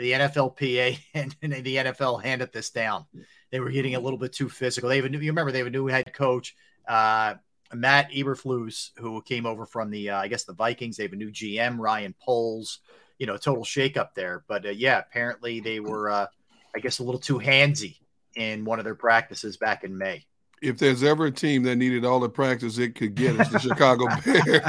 the 0.00 0.12
NFLPA 0.12 0.98
and, 1.14 1.36
and, 1.42 1.52
the 1.52 1.76
NFL 1.76 2.22
handed 2.22 2.52
this 2.52 2.70
down. 2.70 3.04
They 3.50 3.60
were 3.60 3.70
getting 3.70 3.94
a 3.94 4.00
little 4.00 4.18
bit 4.18 4.32
too 4.32 4.48
physical. 4.48 4.88
They 4.88 4.96
have 4.96 5.04
a 5.04 5.08
new, 5.08 5.18
you 5.18 5.30
remember 5.30 5.52
they 5.52 5.58
have 5.58 5.66
a 5.66 5.70
new 5.70 5.86
head 5.86 6.12
coach, 6.12 6.56
uh, 6.88 7.34
Matt 7.72 8.10
Eberflus, 8.10 8.90
who 8.96 9.22
came 9.22 9.46
over 9.46 9.66
from 9.66 9.90
the, 9.90 10.10
uh, 10.10 10.20
I 10.20 10.28
guess 10.28 10.44
the 10.44 10.54
Vikings. 10.54 10.96
They 10.96 11.04
have 11.04 11.12
a 11.12 11.16
new 11.16 11.30
GM, 11.30 11.78
Ryan 11.78 12.14
Poles. 12.20 12.80
You 13.18 13.26
know, 13.26 13.36
total 13.36 13.64
shakeup 13.64 14.14
there. 14.14 14.44
But 14.48 14.64
uh, 14.64 14.70
yeah, 14.70 14.98
apparently 14.98 15.60
they 15.60 15.78
were, 15.78 16.08
uh, 16.08 16.26
I 16.74 16.78
guess, 16.78 17.00
a 17.00 17.02
little 17.02 17.20
too 17.20 17.38
handsy 17.38 17.98
in 18.34 18.64
one 18.64 18.78
of 18.78 18.86
their 18.86 18.94
practices 18.94 19.58
back 19.58 19.84
in 19.84 19.98
May. 19.98 20.24
If 20.62 20.78
there's 20.78 21.02
ever 21.02 21.26
a 21.26 21.30
team 21.30 21.62
that 21.64 21.76
needed 21.76 22.06
all 22.06 22.18
the 22.18 22.30
practice 22.30 22.78
it 22.78 22.94
could 22.94 23.14
get, 23.14 23.38
it's 23.38 23.50
the 23.50 23.58
Chicago 23.68 24.06
Bears. 24.24 24.62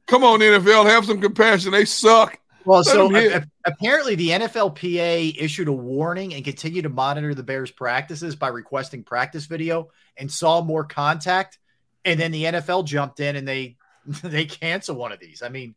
Come 0.06 0.22
on, 0.22 0.40
NFL, 0.40 0.84
have 0.84 1.06
some 1.06 1.18
compassion. 1.20 1.72
They 1.72 1.86
suck. 1.86 2.38
Well, 2.66 2.82
so 2.84 3.14
a- 3.16 3.42
apparently 3.64 4.16
the 4.16 4.30
NFLPA 4.30 5.36
issued 5.38 5.68
a 5.68 5.72
warning 5.72 6.34
and 6.34 6.44
continued 6.44 6.82
to 6.82 6.88
monitor 6.88 7.32
the 7.34 7.42
Bears' 7.44 7.70
practices 7.70 8.34
by 8.36 8.48
requesting 8.48 9.04
practice 9.04 9.46
video 9.46 9.90
and 10.16 10.30
saw 10.30 10.60
more 10.62 10.84
contact. 10.84 11.58
And 12.04 12.18
then 12.18 12.32
the 12.32 12.44
NFL 12.44 12.84
jumped 12.84 13.20
in 13.20 13.36
and 13.36 13.46
they 13.46 13.76
they 14.22 14.44
cancel 14.44 14.96
one 14.96 15.12
of 15.12 15.20
these. 15.20 15.42
I 15.42 15.48
mean, 15.48 15.74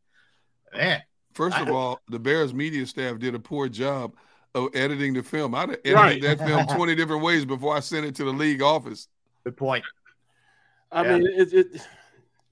man. 0.74 1.02
First 1.34 1.58
of 1.58 1.70
all, 1.70 2.02
the 2.10 2.20
Bears 2.20 2.54
media 2.54 2.86
staff 2.88 3.20
did 3.20 3.34
a 3.36 3.40
poor 3.40 3.70
job 3.70 4.14
of 4.56 4.70
editing 4.74 5.14
the 5.14 5.22
film. 5.24 5.54
I'd 5.56 5.70
have 5.70 5.80
edited 5.86 5.96
Right. 5.96 6.22
that 6.22 6.40
film 6.40 6.66
20 6.66 6.96
different 6.96 7.22
ways 7.24 7.46
before 7.46 7.78
I 7.78 7.80
sent 7.82 8.06
it 8.06 8.16
to 8.16 8.24
the 8.26 8.34
league 8.34 8.62
office. 8.64 9.08
Good 9.44 9.56
point. 9.56 9.86
I 10.92 11.04
Yeah. 11.04 11.18
mean, 11.18 11.28
it, 11.28 11.54
it 11.54 11.82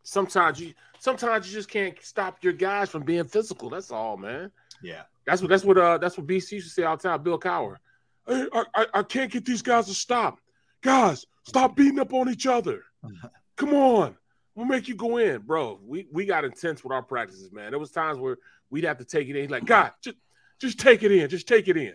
sometimes 0.04 0.60
you 0.60 0.74
sometimes 1.00 1.48
you 1.48 1.54
just 1.54 1.70
can't 1.70 1.96
stop 2.02 2.44
your 2.44 2.54
guys 2.54 2.90
from 2.90 3.04
being 3.04 3.26
physical. 3.26 3.70
That's 3.70 3.92
all, 3.92 4.18
man. 4.18 4.52
Yeah. 4.82 5.04
That's 5.26 5.42
what 5.42 5.50
that's 5.50 5.64
what 5.64 5.78
uh 5.78 5.98
that's 5.98 6.18
what 6.18 6.28
BC 6.28 6.54
used 6.54 6.68
to 6.68 6.74
say 6.74 6.84
all 6.84 6.96
the 6.98 7.04
time. 7.04 7.22
Bill 7.22 7.40
Cowher, 7.40 7.76
"Hey, 8.28 8.46
I, 8.54 8.64
I 8.76 8.86
I 8.96 9.04
can't 9.04 9.32
get 9.32 9.44
these 9.46 9.62
guys 9.62 9.88
to 9.88 9.94
stop. 9.94 10.40
Guys, 10.82 11.26
stop 11.44 11.76
beating 11.76 12.00
up 12.00 12.14
on 12.14 12.30
each 12.30 12.48
other. 12.48 12.84
Come 13.58 13.74
on, 13.74 14.16
we'll 14.56 14.66
make 14.68 14.88
you 14.88 14.96
go 14.96 15.18
in, 15.18 15.42
bro. 15.42 15.80
We 15.84 16.08
we 16.14 16.26
got 16.26 16.46
intense 16.46 16.84
with 16.84 16.94
our 16.94 17.02
practices, 17.04 17.52
man. 17.52 17.72
There 17.72 17.80
was 17.80 17.92
times 17.92 18.20
where 18.20 18.38
we'd 18.70 18.86
have 18.86 19.00
to 19.00 19.06
take 19.06 19.28
it 19.28 19.36
in. 19.36 19.42
He's 19.42 19.52
like, 19.52 19.66
God, 19.66 19.92
just 20.02 20.16
just 20.60 20.80
take 20.80 21.04
it 21.04 21.12
in, 21.12 21.28
just 21.30 21.48
take 21.48 21.68
it 21.68 21.76
in. 21.76 21.94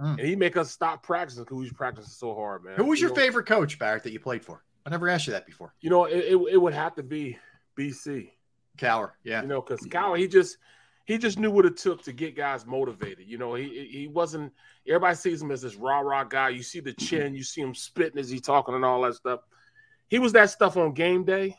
And 0.00 0.18
he 0.18 0.34
make 0.34 0.56
us 0.56 0.72
stop 0.72 1.04
practicing 1.04 1.44
because 1.44 1.58
we 1.58 1.62
was 1.64 1.72
practicing 1.72 2.10
so 2.10 2.34
hard, 2.34 2.64
man. 2.64 2.74
Who 2.76 2.86
was 2.86 2.98
You 3.00 3.06
your 3.06 3.14
know? 3.16 3.22
favorite 3.22 3.46
coach, 3.46 3.78
Barrett, 3.78 4.02
that 4.02 4.10
you 4.10 4.18
played 4.18 4.44
for? 4.44 4.64
I 4.84 4.90
never 4.90 5.08
asked 5.08 5.28
you 5.28 5.32
that 5.34 5.46
before. 5.46 5.74
You 5.80 5.90
know, 5.90 6.06
it, 6.06 6.16
it, 6.16 6.36
it 6.54 6.56
would 6.56 6.74
have 6.74 6.96
to 6.96 7.04
be 7.04 7.38
BC. 7.78 8.30
Cowher, 8.78 9.10
yeah. 9.24 9.42
You 9.42 9.48
know, 9.48 9.60
because 9.60 9.86
Cowher, 9.86 10.18
he 10.18 10.28
just 10.28 10.58
he 11.04 11.18
just 11.18 11.38
knew 11.38 11.50
what 11.50 11.66
it 11.66 11.76
took 11.76 12.02
to 12.04 12.12
get 12.12 12.36
guys 12.36 12.66
motivated. 12.66 13.26
You 13.26 13.38
know, 13.38 13.54
he 13.54 13.88
he 13.90 14.08
wasn't. 14.08 14.52
Everybody 14.86 15.16
sees 15.16 15.42
him 15.42 15.50
as 15.50 15.62
this 15.62 15.76
rah 15.76 16.00
rah 16.00 16.24
guy. 16.24 16.50
You 16.50 16.62
see 16.62 16.80
the 16.80 16.92
chin, 16.92 17.34
you 17.34 17.42
see 17.42 17.60
him 17.60 17.74
spitting 17.74 18.18
as 18.18 18.30
he's 18.30 18.40
talking 18.40 18.74
and 18.74 18.84
all 18.84 19.02
that 19.02 19.14
stuff. 19.14 19.40
He 20.08 20.18
was 20.18 20.32
that 20.32 20.50
stuff 20.50 20.76
on 20.76 20.92
game 20.92 21.24
day, 21.24 21.56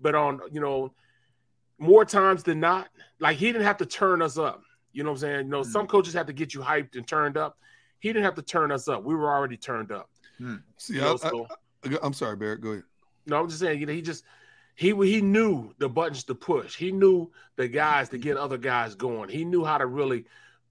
but 0.00 0.14
on 0.14 0.40
you 0.52 0.60
know 0.60 0.92
more 1.78 2.04
times 2.04 2.42
than 2.42 2.60
not, 2.60 2.88
like 3.20 3.36
he 3.36 3.46
didn't 3.46 3.64
have 3.64 3.78
to 3.78 3.86
turn 3.86 4.22
us 4.22 4.38
up. 4.38 4.62
You 4.92 5.02
know 5.02 5.10
what 5.10 5.16
I'm 5.16 5.20
saying? 5.20 5.46
You 5.46 5.50
know, 5.50 5.62
hmm. 5.62 5.70
some 5.70 5.86
coaches 5.86 6.14
have 6.14 6.26
to 6.26 6.32
get 6.32 6.54
you 6.54 6.60
hyped 6.60 6.96
and 6.96 7.06
turned 7.06 7.36
up. 7.36 7.58
He 7.98 8.10
didn't 8.10 8.24
have 8.24 8.34
to 8.36 8.42
turn 8.42 8.70
us 8.70 8.86
up. 8.86 9.02
We 9.02 9.14
were 9.14 9.32
already 9.32 9.56
turned 9.56 9.90
up. 9.90 10.08
Hmm. 10.38 10.56
See, 10.76 10.94
You 10.94 11.00
I, 11.00 11.04
know, 11.04 11.16
so- 11.16 11.48
I, 11.84 12.06
am 12.06 12.12
sorry, 12.12 12.36
Barrett. 12.36 12.60
Go 12.60 12.70
ahead. 12.70 12.84
No, 13.26 13.40
I'm 13.40 13.48
just 13.48 13.60
saying, 13.60 13.80
you 13.80 13.86
know, 13.86 13.92
he 13.92 14.02
just 14.02 14.24
he 14.74 14.92
he 14.92 15.20
knew 15.20 15.72
the 15.78 15.88
buttons 15.88 16.24
to 16.24 16.34
push. 16.34 16.76
He 16.76 16.92
knew 16.92 17.30
the 17.56 17.68
guys 17.68 18.08
to 18.10 18.18
get 18.18 18.36
other 18.36 18.58
guys 18.58 18.94
going. 18.94 19.28
He 19.28 19.44
knew 19.44 19.64
how 19.64 19.78
to 19.78 19.86
really 19.86 20.24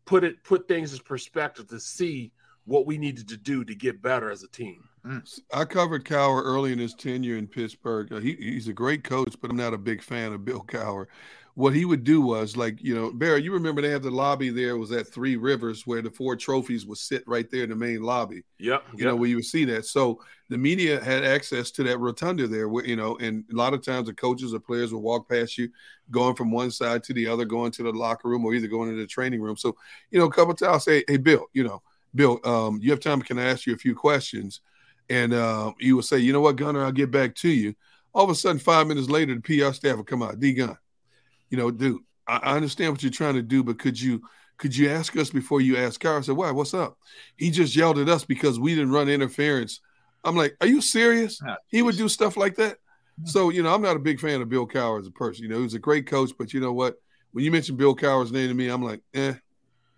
put 0.05 0.23
it 0.23 0.43
put 0.43 0.67
things 0.67 0.93
in 0.93 0.99
perspective 0.99 1.67
to 1.69 1.79
see 1.79 2.31
what 2.65 2.85
we 2.85 2.97
needed 2.97 3.27
to 3.29 3.37
do 3.37 3.63
to 3.65 3.75
get 3.75 4.01
better 4.01 4.29
as 4.29 4.43
a 4.43 4.47
team. 4.47 4.87
Mm. 5.05 5.39
I 5.53 5.65
covered 5.65 6.05
Cowher 6.05 6.43
early 6.43 6.71
in 6.71 6.79
his 6.79 6.93
tenure 6.93 7.37
in 7.37 7.47
Pittsburgh. 7.47 8.21
He, 8.21 8.35
he's 8.35 8.69
a 8.69 8.73
great 8.73 9.03
coach, 9.03 9.35
but 9.41 9.51
I'm 9.51 9.57
not 9.57 9.73
a 9.73 9.77
big 9.77 10.01
fan 10.01 10.31
of 10.31 10.45
Bill 10.45 10.61
Cowher. 10.61 11.07
What 11.55 11.75
he 11.75 11.85
would 11.85 12.03
do 12.03 12.19
was 12.19 12.57
like, 12.57 12.81
you 12.81 12.95
know, 12.95 13.11
Barry, 13.11 13.43
you 13.43 13.51
remember 13.53 13.81
they 13.81 13.91
have 13.91 14.01
the 14.01 14.09
lobby 14.09 14.49
there 14.49 14.75
was 14.75 14.91
at 14.91 15.07
Three 15.07 15.35
Rivers 15.35 15.85
where 15.85 16.01
the 16.01 16.09
four 16.09 16.35
trophies 16.35 16.85
would 16.87 16.97
sit 16.97 17.23
right 17.27 17.47
there 17.51 17.63
in 17.63 17.69
the 17.69 17.75
main 17.75 18.01
lobby. 18.01 18.43
Yep. 18.57 18.83
You 18.95 19.05
know, 19.05 19.15
where 19.15 19.29
you 19.29 19.35
would 19.35 19.45
see 19.45 19.63
that. 19.65 19.85
So 19.85 20.19
the 20.49 20.57
media 20.57 21.03
had 21.03 21.23
access 21.23 21.69
to 21.71 21.83
that 21.83 21.99
rotunda 21.99 22.47
there, 22.47 22.69
where, 22.69 22.85
you 22.85 22.95
know, 22.95 23.17
and 23.17 23.45
a 23.51 23.55
lot 23.55 23.75
of 23.75 23.83
times 23.83 24.07
the 24.07 24.13
coaches 24.13 24.53
or 24.53 24.59
players 24.59 24.91
will 24.91 25.03
walk 25.03 25.29
past 25.29 25.59
you, 25.59 25.69
going 26.09 26.35
from 26.35 26.49
one 26.49 26.71
side 26.71 27.03
to 27.03 27.13
the 27.13 27.27
other, 27.27 27.45
going 27.45 27.71
to 27.73 27.83
the 27.83 27.91
locker 27.91 28.29
room 28.29 28.43
or 28.45 28.55
either 28.55 28.67
going 28.67 28.89
to 28.89 28.95
the 28.95 29.05
training 29.05 29.41
room. 29.41 29.55
So, 29.55 29.75
you 30.09 30.17
know, 30.17 30.25
a 30.25 30.31
couple 30.31 30.55
times 30.55 30.73
I'll 30.73 30.79
say, 30.79 31.03
Hey, 31.07 31.17
Bill, 31.17 31.45
you 31.53 31.63
know, 31.63 31.83
Bill, 32.15 32.39
um, 32.45 32.79
you 32.81 32.89
have 32.89 32.99
time, 32.99 33.21
can 33.21 33.37
I 33.37 33.45
ask 33.45 33.67
you 33.67 33.75
a 33.75 33.77
few 33.77 33.93
questions? 33.93 34.61
And 35.07 35.33
uh, 35.33 35.73
you 35.79 35.95
will 35.95 36.03
say, 36.03 36.17
you 36.17 36.33
know 36.33 36.41
what, 36.41 36.55
Gunner, 36.55 36.83
I'll 36.83 36.91
get 36.91 37.11
back 37.11 37.35
to 37.35 37.49
you. 37.49 37.75
All 38.13 38.23
of 38.23 38.29
a 38.29 38.35
sudden, 38.35 38.59
five 38.59 38.87
minutes 38.87 39.09
later, 39.09 39.35
the 39.35 39.41
PR 39.41 39.73
staff 39.73 39.97
will 39.97 40.03
come 40.03 40.23
out, 40.23 40.39
D 40.39 40.53
Gunn 40.53 40.77
you 41.53 41.59
know, 41.59 41.69
dude, 41.69 42.01
I, 42.27 42.37
I, 42.37 42.55
understand 42.55 42.93
what 42.93 43.03
you're 43.03 43.11
trying 43.11 43.35
to 43.35 43.43
do, 43.43 43.63
but 43.63 43.77
could 43.77 44.01
you 44.01 44.23
could 44.57 44.75
you 44.75 44.89
ask 44.89 45.15
us 45.15 45.29
before 45.29 45.61
you 45.61 45.77
ask 45.77 46.01
Carr? 46.01 46.17
I 46.17 46.21
said, 46.21 46.35
why? 46.35 46.49
What's 46.49 46.73
up? 46.73 46.97
He 47.37 47.51
just 47.51 47.75
yelled 47.75 47.99
at 47.99 48.09
us 48.09 48.25
because 48.25 48.59
we 48.59 48.73
didn't 48.73 48.91
run 48.91 49.07
interference. 49.07 49.79
I'm 50.23 50.35
like, 50.35 50.57
are 50.61 50.67
you 50.67 50.81
serious? 50.81 51.39
Oh, 51.47 51.53
he 51.67 51.83
would 51.83 51.95
do 51.95 52.09
stuff 52.09 52.37
like 52.37 52.55
that. 52.55 52.77
So, 53.25 53.51
you 53.51 53.61
know, 53.61 53.71
I'm 53.71 53.83
not 53.83 53.95
a 53.95 53.99
big 53.99 54.19
fan 54.19 54.41
of 54.41 54.49
Bill 54.49 54.65
Cowher 54.65 54.99
as 54.99 55.05
a 55.05 55.11
person. 55.11 55.43
You 55.43 55.49
know, 55.49 55.57
he 55.57 55.63
was 55.63 55.75
a 55.75 55.79
great 55.79 56.07
coach, 56.07 56.31
but 56.39 56.55
you 56.55 56.59
know 56.59 56.73
what? 56.73 56.95
When 57.33 57.45
you 57.45 57.51
mention 57.51 57.75
Bill 57.75 57.95
Cowher's 57.95 58.31
name 58.31 58.47
to 58.47 58.55
me, 58.55 58.69
I'm 58.69 58.81
like, 58.81 59.01
eh, 59.13 59.35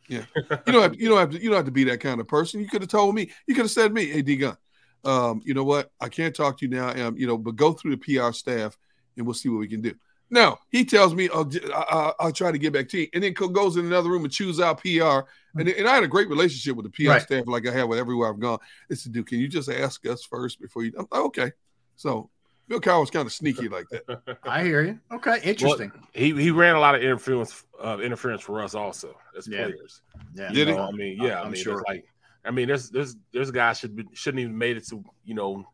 yeah. 0.10 0.26
You 0.36 0.74
don't 0.74 0.82
have 0.82 0.96
you 1.00 1.08
don't 1.08 1.20
have 1.20 1.32
to, 1.32 1.42
you 1.42 1.48
don't 1.48 1.58
have 1.58 1.66
to 1.68 1.72
be 1.72 1.86
that 1.86 2.02
kind 2.02 2.20
of 2.20 2.28
person. 2.28 2.60
You 2.60 2.68
could 2.68 2.82
have 2.82 2.92
told 2.92 3.16
me, 3.16 3.32
you 3.48 3.56
could 3.56 3.64
have 3.64 3.72
said 3.72 3.88
to 3.88 3.94
me, 3.94 4.08
hey, 4.08 4.24
D 4.24 4.36
Gunn, 4.36 4.58
um, 5.06 5.42
you 5.46 5.54
know 5.54 5.64
what? 5.64 5.90
I 6.02 6.10
can't 6.10 6.36
talk 6.36 6.58
to 6.58 6.66
you 6.66 6.76
now. 6.76 6.90
Um, 6.90 7.16
you 7.16 7.28
know, 7.28 7.38
but 7.38 7.56
go 7.56 7.72
through 7.72 7.96
the 7.96 8.18
PR 8.18 8.34
staff 8.34 8.78
and 9.16 9.26
we'll 9.26 9.36
see 9.36 9.48
what 9.48 9.60
we 9.60 9.70
can 9.70 9.80
do. 9.82 9.96
No, 10.36 10.60
he 10.70 10.84
tells 10.84 11.16
me, 11.16 11.30
I'll, 11.34 11.50
I'll, 11.74 12.16
I'll, 12.20 12.32
try 12.34 12.52
to 12.52 12.58
get 12.58 12.74
back 12.74 12.90
to 12.90 13.00
you. 13.00 13.08
And 13.14 13.24
then 13.24 13.32
goes 13.32 13.78
in 13.78 13.86
another 13.86 14.10
room 14.10 14.26
and 14.26 14.34
chews 14.34 14.60
out 14.60 14.82
PR. 14.82 15.30
And, 15.58 15.70
and 15.70 15.88
I 15.88 15.96
had 15.96 16.04
a 16.04 16.10
great 16.10 16.28
relationship 16.28 16.76
with 16.76 16.86
the 16.86 16.90
PR 16.90 17.12
right. 17.12 17.22
staff, 17.22 17.46
like 17.48 17.66
I 17.66 17.72
have 17.72 17.88
with 17.88 18.00
everywhere 18.00 18.34
I've 18.34 18.40
gone. 18.42 18.60
They 18.90 18.96
said, 18.96 19.14
dude, 19.14 19.28
can 19.28 19.40
you 19.40 19.48
just 19.48 19.70
ask 19.70 20.06
us 20.06 20.26
first 20.26 20.60
before 20.60 20.84
you? 20.84 20.92
I'm 21.00 21.08
like, 21.10 21.22
okay. 21.22 21.52
So 21.96 22.30
Bill 22.68 22.82
Cowher 22.82 23.00
was 23.00 23.12
kind 23.12 23.26
of 23.26 23.32
sneaky 23.32 23.70
like 23.70 23.86
that. 23.92 24.38
I 24.44 24.62
hear 24.62 24.82
you. 24.82 25.00
Okay, 25.10 25.40
interesting. 25.42 25.90
Well, 25.96 26.04
he 26.14 26.34
he 26.34 26.52
ran 26.52 26.76
a 26.76 26.82
lot 26.82 26.96
of 26.96 27.02
interference 27.02 27.64
uh, 27.82 28.00
interference 28.00 28.42
for 28.42 28.62
us 28.62 28.76
also 28.76 29.16
as 29.38 29.48
yeah. 29.48 29.68
players. 29.68 30.02
Yeah, 30.34 30.50
you 30.50 30.66
Did 30.66 30.68
know, 30.68 30.74
he? 30.74 30.80
I 30.82 30.92
mean, 30.92 31.18
yeah, 31.22 31.40
I'm 31.40 31.48
i 31.48 31.50
mean, 31.52 31.64
sure. 31.64 31.82
Like, 31.88 32.06
I 32.44 32.52
mean, 32.52 32.68
there's 32.68 32.90
there's 32.90 33.16
there's 33.32 33.52
guys 33.52 33.80
should 33.80 33.96
be, 33.96 34.04
shouldn't 34.12 34.42
even 34.42 34.58
made 34.58 34.76
it 34.76 34.86
to 34.88 35.02
you 35.24 35.34
know 35.34 35.66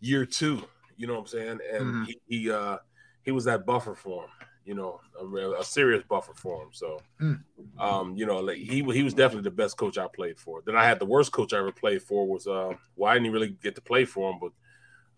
year 0.00 0.26
two. 0.26 0.60
You 0.96 1.06
know 1.06 1.14
what 1.14 1.20
I'm 1.20 1.26
saying? 1.28 1.58
And 1.72 1.84
mm-hmm. 1.84 2.04
he, 2.04 2.20
he 2.26 2.50
uh 2.50 2.78
he 3.24 3.32
was 3.32 3.44
that 3.44 3.66
buffer 3.66 3.94
for 3.94 4.24
him, 4.24 4.30
you 4.64 4.74
know, 4.74 5.00
a, 5.20 5.60
a 5.60 5.64
serious 5.64 6.02
buffer 6.08 6.34
for 6.34 6.62
him. 6.62 6.68
So, 6.72 7.00
mm. 7.20 7.40
um, 7.78 8.16
you 8.16 8.26
know, 8.26 8.40
like 8.40 8.58
he 8.58 8.82
he 8.82 9.02
was 9.02 9.14
definitely 9.14 9.48
the 9.48 9.56
best 9.56 9.76
coach 9.76 9.98
I 9.98 10.06
played 10.08 10.38
for. 10.38 10.62
Then 10.64 10.76
I 10.76 10.84
had 10.84 10.98
the 10.98 11.06
worst 11.06 11.32
coach 11.32 11.52
I 11.52 11.58
ever 11.58 11.72
played 11.72 12.02
for 12.02 12.26
was 12.26 12.46
uh, 12.46 12.74
well, 12.96 13.10
I 13.10 13.14
didn't 13.14 13.32
really 13.32 13.56
get 13.62 13.74
to 13.76 13.80
play 13.80 14.04
for 14.04 14.30
him, 14.30 14.38
but 14.40 14.52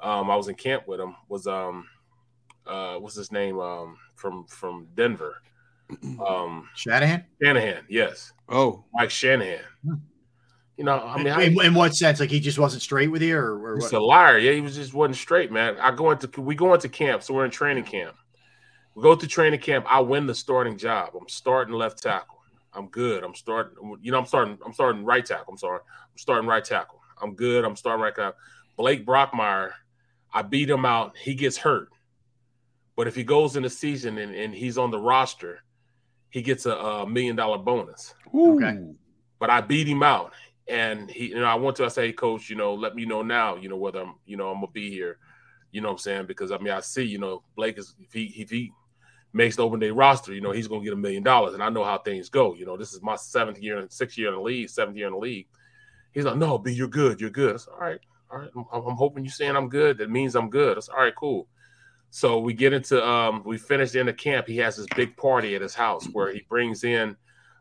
um, 0.07 0.31
I 0.31 0.37
was 0.37 0.49
in 0.49 0.55
camp 0.55 0.87
with 0.87 1.01
him. 1.01 1.15
Was 1.29 1.47
um, 1.47 1.87
uh, 2.67 2.97
what's 2.97 3.17
his 3.17 3.33
name 3.33 3.59
um 3.59 3.97
from 4.15 4.47
from 4.47 4.87
Denver? 4.95 5.37
Um, 6.27 6.69
Shanahan. 6.75 7.25
Shanahan, 7.43 7.85
yes. 7.91 8.33
Oh, 8.49 8.85
Mike 8.95 9.11
Shanahan. 9.11 9.61
You 10.77 10.83
know, 10.83 10.99
I 10.99 11.19
mean, 11.19 11.27
in, 11.29 11.61
I, 11.61 11.67
in, 11.67 11.75
what 11.75 11.95
sense? 11.95 12.19
Like 12.19 12.31
he 12.31 12.41
just 12.41 12.59
wasn't 12.59 12.83
straight 12.83 13.09
with 13.09 13.23
you, 13.23 13.37
or, 13.37 13.75
or 13.75 13.75
he's 13.77 13.85
what? 13.85 13.93
a 13.93 14.05
liar. 14.05 14.39
Yeah, 14.39 14.53
he 14.53 14.61
was 14.61 14.75
just 14.75 14.93
wasn't 14.93 15.17
straight, 15.17 15.53
man. 15.53 15.77
I 15.81 15.95
go 15.95 16.11
into 16.11 16.41
we 16.41 16.57
go 16.57 16.75
into 16.75 16.89
camp, 16.89 17.23
so 17.23 17.33
we're 17.33 17.45
in 17.45 17.53
training 17.53 17.85
camp. 17.85 18.17
We 18.97 19.03
go 19.03 19.15
to 19.15 19.27
training 19.27 19.61
camp. 19.61 19.87
I 19.89 20.01
win 20.01 20.27
the 20.27 20.35
starting 20.35 20.77
job. 20.77 21.11
I'm 21.19 21.29
starting 21.29 21.75
left 21.75 22.03
tackle. 22.03 22.39
I'm 22.73 22.89
good. 22.89 23.23
I'm 23.23 23.37
starting. 23.37 23.77
You 24.03 24.11
know, 24.11 24.19
I'm 24.19 24.27
starting. 24.27 24.59
I'm 24.67 24.73
starting 24.73 25.05
right 25.05 25.25
tackle. 25.25 25.53
I'm 25.53 25.59
sorry. 25.59 25.79
I'm 25.79 26.19
starting 26.19 26.49
right 26.49 26.65
tackle. 26.65 27.01
I'm 27.23 27.35
good. 27.35 27.65
I'm 27.65 27.77
starting 27.77 28.03
right 28.03 28.15
tackle. 28.15 28.35
Blake 28.77 29.07
Brockermeyer, 29.07 29.71
I 30.33 30.43
beat 30.43 30.69
him 30.69 30.85
out. 30.85 31.17
He 31.17 31.37
gets 31.37 31.57
hurt, 31.57 31.91
but 32.97 33.07
if 33.07 33.15
he 33.15 33.23
goes 33.23 33.55
in 33.55 33.63
the 33.63 33.71
season 33.71 34.19
and, 34.19 34.35
and 34.35 34.53
he's 34.53 34.77
on 34.77 34.91
the 34.91 34.99
roster, 34.99 35.61
he 36.31 36.43
gets 36.43 36.67
a, 36.67 36.75
a 36.75 37.09
million 37.09 37.37
dollar 37.37 37.59
bonus. 37.59 38.13
Okay. 38.35 38.77
But 39.39 39.51
I 39.51 39.61
beat 39.61 39.87
him 39.87 40.03
out 40.03 40.33
and 40.69 41.11
he, 41.11 41.29
you 41.29 41.35
know, 41.37 41.45
I 41.45 41.55
went 41.55 41.77
to 41.77 41.85
I 41.85 41.89
say, 41.89 42.13
Coach, 42.13 42.49
you 42.49 42.57
know, 42.57 42.75
let 42.75 42.95
me 42.95 43.05
know 43.05 43.23
now, 43.23 43.57
you 43.57 43.69
know, 43.69 43.77
whether 43.77 44.01
I'm, 44.03 44.15
you 44.27 44.37
know, 44.37 44.49
I'm 44.49 44.57
gonna 44.61 44.73
be 44.73 44.91
here. 44.91 45.19
You 45.73 45.81
know 45.81 45.89
what 45.89 45.95
I'm 45.95 45.99
saying? 45.99 46.27
Because 46.27 46.53
I 46.53 46.59
mean, 46.59 46.73
I 46.73 46.81
see, 46.81 47.05
you 47.05 47.19
know, 47.19 47.43
Blake 47.57 47.79
is 47.79 47.95
if 48.01 48.13
he 48.13 48.27
if 48.37 48.51
he 48.51 48.73
makes 49.33 49.57
the 49.57 49.65
open 49.65 49.81
day 49.81 49.91
roster, 49.91 50.33
you 50.33 50.41
know, 50.41 50.53
he's 50.53 50.69
gonna 50.69 50.85
get 50.85 50.93
a 50.93 50.97
million 50.97 51.23
dollars. 51.23 51.55
And 51.55 51.63
I 51.63 51.69
know 51.69 51.85
how 51.85 51.99
things 51.99 52.29
go. 52.29 52.55
You 52.55 52.65
know, 52.65 52.77
this 52.77 52.95
is 52.95 53.03
my 53.03 53.17
seventh 53.17 53.59
year 53.59 53.79
and 53.79 53.93
sixth 53.93 54.17
year 54.17 54.29
in 54.29 54.35
the 54.35 54.41
league, 54.41 54.71
seventh 54.71 54.97
year 54.97 55.09
in 55.09 55.13
the 55.13 55.19
league. 55.19 55.49
He's 56.13 56.25
like, 56.25 56.37
no, 56.37 56.59
B, 56.59 56.73
you're 56.73 56.87
good, 56.87 57.21
you're 57.21 57.31
good. 57.31 57.55
That's 57.55 57.67
all 57.67 57.81
right, 57.81 58.01
all 58.31 58.39
right. 58.39 58.51
I'm, 58.57 58.87
I'm 58.87 58.97
hoping 58.97 59.25
you're 59.25 59.33
saying 59.33 59.57
I'm 59.57 59.69
good. 59.69 59.99
That 59.99 60.11
means 60.11 60.37
I'm 60.37 60.49
good. 60.49 60.77
That's 60.77 60.89
all 60.89 60.99
right, 60.99 61.15
cool. 61.17 61.49
So 62.11 62.39
we 62.39 62.55
get 62.55 62.73
into 62.73 63.05
um, 63.05 63.43
we 63.45 63.59
finished 63.59 63.97
in 63.97 64.07
the 64.07 64.13
camp. 64.13 64.47
He 64.47 64.57
has 64.59 64.77
this 64.77 64.87
big 64.95 65.17
party 65.17 65.57
at 65.57 65.63
his 65.63 65.75
house 65.75 66.07
where 66.13 66.33
he 66.33 66.47
brings 66.49 66.85
in 66.85 67.17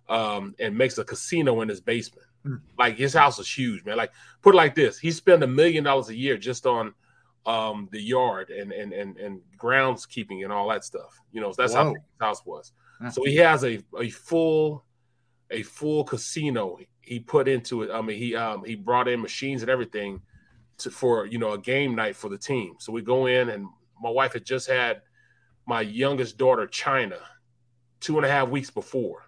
um, 0.07 0.53
and 0.59 0.77
makes 0.77 0.99
a 0.99 1.03
casino 1.03 1.61
in 1.61 1.69
his 1.69 1.81
basement. 1.81 2.27
Like 2.77 2.97
his 2.97 3.13
house 3.13 3.39
is 3.39 3.51
huge, 3.51 3.85
man. 3.85 3.97
Like 3.97 4.11
put 4.41 4.53
it 4.53 4.57
like 4.57 4.75
this: 4.75 4.99
he 4.99 5.11
spent 5.11 5.43
a 5.43 5.47
million 5.47 5.83
dollars 5.83 6.09
a 6.09 6.15
year 6.15 6.37
just 6.37 6.65
on 6.65 6.93
um, 7.45 7.89
the 7.91 8.01
yard 8.01 8.49
and 8.49 8.71
and 8.71 8.93
and 8.93 9.17
and 9.17 9.41
groundskeeping 9.57 10.43
and 10.43 10.51
all 10.51 10.69
that 10.69 10.83
stuff. 10.83 11.19
You 11.31 11.41
know, 11.41 11.53
that's 11.57 11.73
Whoa. 11.73 11.83
how 11.83 11.89
his 11.93 12.03
house 12.19 12.45
was. 12.45 12.71
So 13.11 13.23
he 13.25 13.35
has 13.37 13.65
a 13.65 13.83
a 13.99 14.09
full 14.09 14.85
a 15.51 15.61
full 15.63 16.05
casino 16.05 16.79
he 17.03 17.19
put 17.19 17.47
into 17.47 17.83
it. 17.83 17.91
I 17.91 18.01
mean, 18.01 18.17
he 18.17 18.35
um 18.35 18.63
he 18.63 18.75
brought 18.75 19.07
in 19.07 19.21
machines 19.21 19.61
and 19.61 19.69
everything 19.69 20.21
to 20.79 20.89
for 20.89 21.25
you 21.25 21.37
know 21.37 21.51
a 21.51 21.57
game 21.57 21.95
night 21.95 22.15
for 22.15 22.29
the 22.29 22.37
team. 22.37 22.75
So 22.79 22.91
we 22.91 23.01
go 23.01 23.27
in 23.27 23.49
and 23.49 23.67
my 24.01 24.09
wife 24.09 24.33
had 24.33 24.45
just 24.45 24.69
had 24.69 25.01
my 25.67 25.81
youngest 25.81 26.37
daughter 26.37 26.65
China 26.65 27.17
two 27.99 28.17
and 28.17 28.25
a 28.25 28.29
half 28.29 28.49
weeks 28.49 28.69
before. 28.69 29.23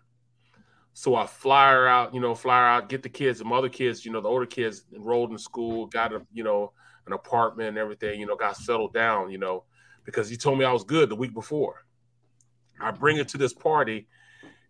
So 0.97 1.13
I 1.13 1.27
fly 1.27 1.71
her 1.71 1.89
out, 1.89 2.13
you 2.13 2.21
know, 2.21 2.33
fly 2.33 2.57
her 2.57 2.67
out, 2.67 2.87
get 2.87 3.03
the 3.03 3.09
kids, 3.09 3.39
some 3.39 3.51
other 3.51 3.67
kids, 3.67 4.05
you 4.05 4.13
know, 4.13 4.21
the 4.21 4.29
older 4.29 4.45
kids 4.45 4.85
enrolled 4.95 5.29
in 5.29 5.37
school, 5.37 5.87
got 5.87 6.13
a, 6.13 6.21
you 6.31 6.41
know, 6.41 6.71
an 7.05 7.11
apartment 7.11 7.67
and 7.67 7.77
everything, 7.77 8.17
you 8.17 8.25
know, 8.25 8.37
got 8.37 8.55
settled 8.55 8.93
down, 8.93 9.29
you 9.29 9.37
know, 9.37 9.65
because 10.05 10.29
he 10.29 10.37
told 10.37 10.57
me 10.57 10.63
I 10.63 10.71
was 10.71 10.85
good 10.85 11.09
the 11.09 11.15
week 11.15 11.33
before. 11.33 11.83
I 12.79 12.91
bring 12.91 13.17
her 13.17 13.25
to 13.25 13.37
this 13.37 13.51
party 13.51 14.07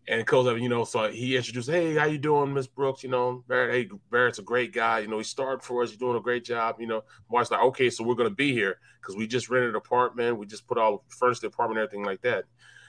and 0.08 0.28
up, 0.34 0.58
you 0.58 0.68
know, 0.68 0.84
so 0.84 1.12
he 1.12 1.38
introduced, 1.38 1.70
hey, 1.70 1.94
how 1.94 2.06
you 2.06 2.18
doing, 2.18 2.56
Miss 2.56 2.66
Brooks? 2.66 3.04
You 3.04 3.10
know, 3.10 3.44
Barrett, 3.48 3.76
hey, 3.76 3.98
Barrett's 4.10 4.40
a 4.40 4.44
great 4.44 4.74
guy. 4.74 5.00
You 5.00 5.08
know, 5.08 5.20
he 5.20 5.24
started 5.24 5.64
for 5.64 5.84
us. 5.84 5.92
He's 5.92 6.00
doing 6.00 6.18
a 6.18 6.22
great 6.22 6.44
job. 6.44 6.78
You 6.80 6.88
know, 6.88 7.04
wife's 7.30 7.52
like, 7.52 7.62
okay, 7.62 7.92
so 7.92 8.04
we're 8.04 8.16
gonna 8.16 8.32
be 8.32 8.52
here 8.52 8.80
because 9.00 9.16
we 9.16 9.28
just 9.28 9.50
rented 9.52 9.70
an 9.70 9.76
apartment. 9.76 10.40
We 10.40 10.48
just 10.48 10.68
put 10.68 10.80
all 10.80 11.06
furnished 11.10 11.44
apartment, 11.44 11.80
everything 11.80 12.04
like 12.04 12.22
that. 12.22 12.46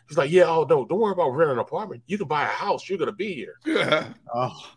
He's 0.08 0.16
like, 0.16 0.30
yeah, 0.30 0.44
oh 0.44 0.66
no, 0.68 0.84
don't 0.84 1.00
worry 1.00 1.12
about 1.12 1.30
renting 1.30 1.54
an 1.54 1.58
apartment. 1.58 2.02
You 2.06 2.16
can 2.18 2.28
buy 2.28 2.42
a 2.44 2.46
house. 2.46 2.88
You're 2.88 2.98
gonna 2.98 3.12
be 3.12 3.34
here. 3.34 3.56
Yeah. 3.64 4.08
Oh. 4.32 4.72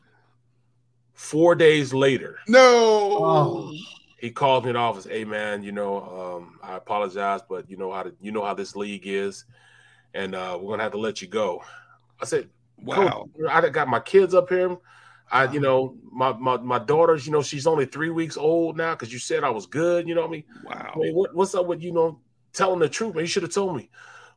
Four 1.13 1.53
days 1.53 1.93
later, 1.93 2.39
no. 2.47 2.61
Oh. 2.61 3.73
he 4.19 4.31
called 4.31 4.63
me 4.63 4.69
in 4.69 4.75
the 4.75 4.79
office. 4.79 5.05
Hey 5.05 5.25
man, 5.25 5.61
you 5.61 5.71
know, 5.71 6.37
um, 6.37 6.59
I 6.63 6.77
apologize, 6.77 7.41
but 7.47 7.69
you 7.69 7.77
know 7.77 7.91
how 7.91 8.03
to, 8.03 8.13
you 8.21 8.31
know 8.31 8.43
how 8.43 8.53
this 8.53 8.75
league 8.75 9.05
is, 9.05 9.45
and 10.13 10.33
uh, 10.33 10.57
we're 10.59 10.71
gonna 10.71 10.83
have 10.83 10.93
to 10.93 10.97
let 10.97 11.21
you 11.21 11.27
go. 11.27 11.61
I 12.21 12.25
said, 12.25 12.49
wow. 12.77 13.29
I 13.49 13.67
got 13.69 13.87
my 13.87 13.99
kids 13.99 14.33
up 14.33 14.49
here. 14.49 14.77
I, 15.31 15.51
you 15.51 15.59
know, 15.59 15.95
my 16.11 16.33
my 16.33 16.57
my 16.57 16.79
daughter's, 16.79 17.27
you 17.27 17.31
know, 17.31 17.43
she's 17.43 17.67
only 17.67 17.85
three 17.85 18.09
weeks 18.09 18.35
old 18.35 18.77
now 18.77 18.95
because 18.95 19.13
you 19.13 19.19
said 19.19 19.43
I 19.43 19.49
was 19.49 19.67
good. 19.67 20.07
You 20.07 20.15
know 20.15 20.21
what 20.21 20.29
I 20.29 20.31
mean? 20.31 20.43
Wow. 20.63 20.91
I 20.95 20.97
mean, 20.97 21.13
what, 21.13 21.35
what's 21.35 21.53
up 21.53 21.67
with 21.67 21.83
you 21.83 21.91
know 21.91 22.19
telling 22.53 22.79
the 22.79 22.89
truth? 22.89 23.13
Man, 23.13 23.23
you 23.25 23.27
should 23.27 23.43
have 23.43 23.53
told 23.53 23.77
me 23.77 23.89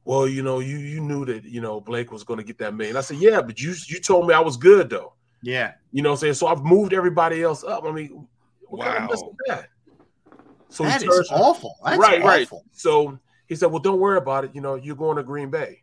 well, 0.05 0.27
you 0.27 0.43
know, 0.43 0.59
you 0.59 0.79
you 0.79 1.01
knew 1.01 1.25
that 1.27 1.45
you 1.45 1.61
know 1.61 1.81
Blake 1.81 2.11
was 2.11 2.25
going 2.25 2.39
to 2.39 2.45
get 2.45 2.59
that 2.59 2.75
million. 2.75 2.97
I 2.97 3.01
said, 3.01 3.19
yeah, 3.19 3.41
but 3.41 3.61
you 3.61 3.75
you 3.89 4.01
told 4.01 4.27
me 4.27 4.35
I 4.35 4.41
was 4.41 4.57
good 4.57 4.91
though. 4.91 5.15
Yeah, 5.43 5.73
you 5.93 6.03
know, 6.03 6.11
what 6.11 6.15
I'm 6.15 6.21
saying 6.21 6.35
so. 6.35 6.47
I've 6.47 6.65
moved 6.65 6.93
everybody 6.93 7.43
else 7.43 7.65
up. 7.65 7.85
I 7.85 7.93
mean, 7.93 8.27
wow, 8.69 9.09
that? 9.47 9.69
So 10.69 10.85
that 10.85 11.03
is 11.03 11.29
awful. 11.31 11.77
That's 11.85 11.99
right, 11.99 12.23
awful. 12.23 12.29
right. 12.29 12.49
So 12.73 13.19
he 13.47 13.55
said, 13.55 13.67
well, 13.67 13.81
don't 13.81 14.01
worry 14.01 14.17
about 14.17 14.45
it. 14.45 14.53
You 14.55 14.63
know, 14.63 14.75
you're 14.75 14.97
going 14.97 15.19
to 15.19 15.23
Green 15.23 15.51
Bay. 15.51 15.83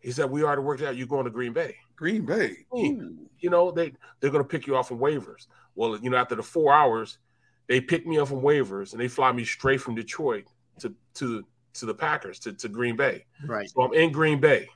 He 0.00 0.12
said, 0.12 0.30
we 0.30 0.44
already 0.44 0.62
worked 0.62 0.82
out. 0.82 0.96
You're 0.96 1.08
going 1.08 1.24
to 1.24 1.30
Green 1.30 1.52
Bay. 1.52 1.74
Green 1.96 2.24
Bay. 2.24 2.64
You 2.72 3.50
know, 3.50 3.72
they 3.72 3.92
they're 4.20 4.30
going 4.30 4.44
to 4.44 4.48
pick 4.48 4.66
you 4.66 4.76
off 4.76 4.88
from 4.88 4.98
waivers. 4.98 5.48
Well, 5.74 5.98
you 5.98 6.10
know, 6.10 6.16
after 6.16 6.36
the 6.36 6.42
four 6.42 6.72
hours, 6.72 7.18
they 7.66 7.80
pick 7.80 8.06
me 8.06 8.18
up 8.18 8.28
from 8.28 8.40
waivers 8.40 8.92
and 8.92 9.00
they 9.00 9.08
fly 9.08 9.32
me 9.32 9.44
straight 9.44 9.80
from 9.80 9.94
Detroit 9.94 10.44
to 10.78 10.94
to 11.14 11.44
to 11.80 11.86
the 11.86 11.94
Packers 11.94 12.38
to, 12.40 12.52
to 12.52 12.68
Green 12.68 12.96
Bay. 12.96 13.24
Right. 13.44 13.68
So 13.68 13.82
I'm 13.82 13.92
in 13.92 14.12
Green 14.12 14.40
Bay. 14.40 14.68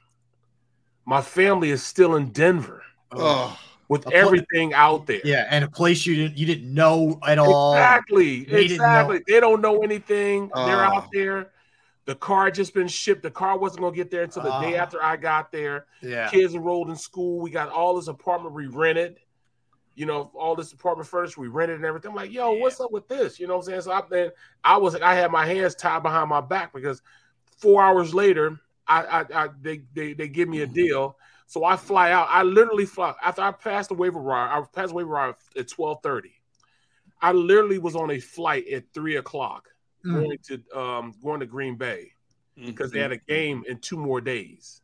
My 1.07 1.23
family 1.23 1.71
is 1.71 1.83
still 1.83 2.17
in 2.17 2.31
Denver. 2.31 2.83
Oh. 3.13 3.59
With 3.89 4.05
pl- 4.05 4.13
everything 4.15 4.73
out 4.73 5.07
there. 5.07 5.21
Yeah, 5.25 5.49
and 5.51 5.65
a 5.65 5.69
place 5.69 6.07
you 6.07 6.15
didn't 6.15 6.39
you 6.39 6.47
didn't 6.47 6.73
know 6.73 7.19
at 7.27 7.41
all. 7.41 7.75
Exactly. 7.75 8.45
They 8.45 8.67
exactly. 8.67 9.21
They 9.27 9.41
don't 9.41 9.61
know 9.61 9.83
anything. 9.83 10.49
They're 10.55 10.85
out 10.85 11.09
there. 11.13 11.51
The 12.05 12.15
car 12.15 12.45
had 12.45 12.55
just 12.55 12.73
been 12.73 12.87
shipped. 12.87 13.23
The 13.23 13.33
car 13.33 13.59
wasn't 13.59 13.83
gonna 13.83 13.97
get 13.97 14.11
there 14.11 14.23
until 14.23 14.45
the 14.45 14.61
day 14.61 14.77
after 14.77 15.03
I 15.03 15.17
got 15.17 15.51
there. 15.51 15.87
Yeah. 16.03 16.31
Kids 16.31 16.55
enrolled 16.55 16.89
in 16.91 16.97
school. 16.97 17.41
We 17.41 17.51
got 17.51 17.69
all 17.69 17.97
this 17.97 18.07
apartment 18.07 18.55
we 18.55 18.67
rented. 18.67 19.19
You 20.01 20.07
know, 20.07 20.31
all 20.35 20.57
this 20.57 20.73
apartment 20.73 21.09
furniture 21.09 21.43
we 21.43 21.49
rented 21.49 21.77
and 21.77 21.85
everything. 21.85 22.13
I'm 22.13 22.17
like, 22.17 22.33
yo, 22.33 22.53
what's 22.53 22.81
up 22.81 22.91
with 22.91 23.07
this? 23.07 23.39
You 23.39 23.47
know 23.47 23.57
what 23.59 23.67
I'm 23.67 23.71
saying? 23.71 23.83
So 23.83 23.93
I 23.93 24.03
then 24.09 24.31
I 24.65 24.79
was 24.79 24.95
I 24.95 25.15
had 25.15 25.31
my 25.31 25.45
hands 25.45 25.75
tied 25.75 26.03
behind 26.03 26.31
my 26.31 26.41
back 26.41 26.73
because 26.73 27.03
four 27.59 27.83
hours 27.83 28.15
later, 28.15 28.59
I, 28.87 29.03
I, 29.03 29.45
I 29.45 29.49
they, 29.61 29.83
they 29.95 30.15
they 30.15 30.29
give 30.29 30.49
me 30.49 30.63
a 30.63 30.67
deal. 30.67 31.19
So 31.47 31.65
I 31.65 31.77
fly 31.77 32.13
out. 32.13 32.29
I 32.31 32.45
literally 32.45 32.87
fly 32.87 33.13
after 33.23 33.43
I 33.43 33.53
passed 33.53 33.91
the 33.91 33.95
waiver 33.95 34.23
wire. 34.23 34.49
I 34.49 34.63
passed 34.75 34.89
the 34.89 34.95
waiver 34.95 35.11
wire 35.11 35.35
at 35.55 35.69
twelve 35.69 35.99
thirty. 36.03 36.33
I 37.21 37.33
literally 37.33 37.79
was 37.79 37.95
on 37.95 38.11
a 38.11 38.21
flight 38.21 38.67
at 38.69 38.85
three 38.95 39.17
o'clock 39.17 39.69
Mm. 40.07 40.15
going 40.15 40.39
to 40.45 40.79
um 40.81 41.15
going 41.23 41.41
to 41.41 41.47
Green 41.47 41.77
Bay 41.77 42.13
because 42.57 42.91
they 42.91 43.01
had 43.01 43.13
a 43.13 43.19
game 43.19 43.65
in 43.69 43.79
two 43.81 43.99
more 43.99 44.23
days. 44.23 44.81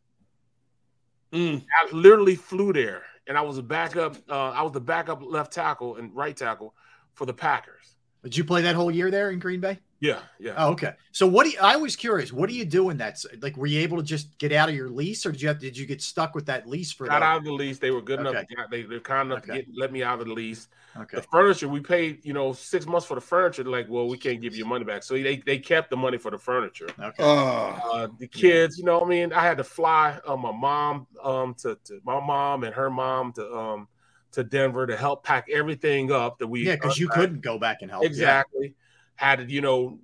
I 1.33 1.91
literally 1.91 2.35
flew 2.35 2.75
there, 2.75 3.03
and 3.27 3.37
I 3.37 3.41
was 3.43 3.59
a 3.59 3.63
backup. 3.63 4.17
Uh, 4.29 4.51
I 4.51 4.63
was 4.63 4.73
the 4.73 4.81
backup 4.81 5.23
left 5.23 5.53
tackle 5.53 5.97
and 5.97 6.15
right 6.15 6.37
tackle 6.37 6.75
for 7.15 7.27
the 7.27 7.35
Packers. 7.35 7.97
Did 8.23 8.37
you 8.37 8.45
play 8.45 8.63
that 8.63 8.75
whole 8.75 8.91
year 8.91 9.11
there 9.11 9.31
in 9.31 9.39
Green 9.39 9.61
Bay? 9.61 9.79
Yeah, 10.01 10.21
yeah. 10.39 10.55
Oh, 10.59 10.73
okay. 10.73 10.93
So 11.13 11.27
what 11.27 11.45
do 11.45 11.51
you, 11.51 11.59
I 11.61 11.77
was 11.77 11.97
curious, 11.97 12.33
what 12.33 12.51
do 12.51 12.55
you 12.55 12.67
do 12.67 12.91
in 12.91 12.99
that? 12.99 13.19
Like, 13.41 13.57
were 13.57 13.67
you 13.67 13.81
able 13.81 13.97
to 13.97 14.03
just 14.03 14.37
get 14.39 14.53
out 14.53 14.69
of 14.69 14.75
your 14.75 14.91
lease 14.91 15.25
or 15.25 15.33
did 15.33 15.41
you 15.41 15.49
have, 15.49 15.59
did 15.59 15.77
you 15.77 15.87
get 15.87 16.03
stuck 16.03 16.35
with 16.35 16.47
that 16.47 16.67
lease 16.67 16.93
for 16.93 17.07
got 17.07 17.21
the, 17.21 17.25
out 17.25 17.39
of 17.39 17.45
the 17.45 17.53
lease. 17.53 17.79
They 17.79 17.91
were 17.91 18.03
good 18.03 18.21
enough. 18.21 18.35
Okay. 18.35 18.45
To 18.45 18.57
get, 18.57 18.71
they 18.71 18.83
they're 18.83 19.01
kind 19.01 19.31
enough 19.31 19.45
to 19.45 19.53
Okay. 19.53 19.63
get 19.63 19.69
let 19.75 19.93
me 19.93 20.03
out 20.03 20.21
of 20.21 20.27
the 20.27 20.35
lease. 20.35 20.69
Okay. 20.99 21.17
The 21.17 21.23
furniture 21.23 21.69
we 21.69 21.81
paid, 21.81 22.25
you 22.25 22.35
know, 22.35 22.53
six 22.53 22.87
months 22.87 23.07
for 23.07 23.15
the 23.15 23.21
furniture. 23.23 23.63
They're 23.63 23.73
like, 23.73 23.87
well, 23.89 24.07
we 24.07 24.19
can't 24.19 24.41
give 24.41 24.55
you 24.55 24.67
money 24.67 24.85
back. 24.85 25.03
So 25.03 25.15
they 25.15 25.39
they 25.47 25.59
kept 25.59 25.89
the 25.89 25.97
money 25.97 26.19
for 26.19 26.31
the 26.31 26.39
furniture. 26.39 26.89
Okay. 26.99 27.23
Uh, 27.23 28.09
the 28.19 28.29
kids, 28.29 28.77
you 28.77 28.85
know, 28.85 29.01
I 29.03 29.07
mean, 29.07 29.33
I 29.33 29.43
had 29.43 29.57
to 29.59 29.65
fly 29.65 30.19
uh, 30.27 30.37
my 30.37 30.53
mom 30.53 31.07
um 31.23 31.55
to, 31.61 31.79
to 31.85 32.01
my 32.05 32.21
mom 32.21 32.65
and 32.65 32.75
her 32.75 32.91
mom 32.91 33.33
to 33.33 33.57
um 33.57 33.89
to 34.33 34.45
Denver 34.45 34.87
to 34.87 34.97
help 34.97 35.25
pack 35.25 35.49
everything 35.51 36.13
up 36.13 36.39
that 36.39 36.47
we 36.47 36.67
yeah, 36.67 36.75
because 36.75 36.99
you 36.99 37.09
couldn't 37.09 37.41
go 37.41 37.59
back 37.59 37.79
and 37.81 37.91
help. 37.91 38.05
Yeah. 38.13 38.43
Exactly. 39.19 39.27
Had 39.43 39.49
to, 39.49 39.55
you 39.55 39.61
know, 39.61 39.99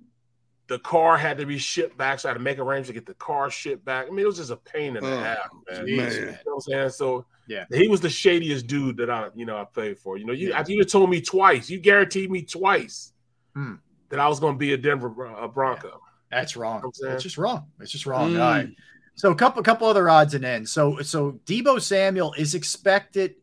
the 0.67 0.79
car 0.79 1.17
had 1.17 1.37
to 1.37 1.45
be 1.45 1.57
shipped 1.57 1.97
back, 1.97 2.19
so 2.19 2.29
I 2.29 2.31
had 2.31 2.37
to 2.37 2.43
make 2.43 2.57
arrangements 2.57 2.87
to 2.87 2.93
get 2.93 3.05
the 3.05 3.13
car 3.15 3.49
shipped 3.51 3.83
back. 3.85 4.07
I 4.07 4.09
mean, 4.09 4.19
it 4.19 4.25
was 4.27 4.37
just 4.37 4.49
a 4.51 4.55
pain 4.55 4.95
in 4.95 5.03
the 5.03 5.09
Oh, 5.11 5.19
ass, 5.19 5.37
man. 5.69 5.85
man. 5.85 5.85
You 5.87 5.97
know 5.97 6.35
what 6.45 6.53
I'm 6.55 6.61
saying? 6.61 6.89
So 6.91 7.25
Yeah. 7.47 7.65
he 7.71 7.87
was 7.87 7.99
the 8.01 8.07
shadiest 8.09 8.65
dude 8.67 8.97
that 8.97 9.09
I, 9.09 9.29
you 9.35 9.45
know, 9.45 9.57
I 9.57 9.65
played 9.65 9.99
for. 9.99 10.17
You 10.17 10.25
know, 10.25 10.33
you 10.33 10.47
you 10.67 10.79
have 10.79 10.87
told 10.87 11.09
me 11.09 11.21
twice, 11.21 11.69
you 11.69 11.79
guaranteed 11.79 12.31
me 12.31 12.43
twice 12.43 13.11
Hmm. 13.53 13.75
that 14.09 14.19
I 14.19 14.27
was 14.27 14.39
going 14.39 14.55
to 14.55 14.59
be 14.59 14.73
a 14.73 14.77
Denver 14.77 15.09
Bron- 15.09 15.43
a 15.43 15.47
Bronco. 15.47 15.99
That's 16.31 16.55
wrong. 16.55 16.81
I'm 16.83 16.93
saying? 16.93 17.13
It's 17.13 17.23
just 17.23 17.37
wrong. 17.37 17.67
It's 17.79 17.91
just 17.91 18.05
wrong. 18.07 18.31
Mm. 18.31 18.41
All 18.41 18.51
right. 18.51 18.69
So 19.15 19.29
a 19.31 19.35
couple 19.35 19.61
couple 19.61 19.87
other 19.87 20.09
odds 20.09 20.33
and 20.33 20.43
ends. 20.43 20.71
So 20.71 20.99
so 21.01 21.33
Deebo 21.45 21.79
Samuel 21.79 22.33
is 22.33 22.55
expected 22.55 23.35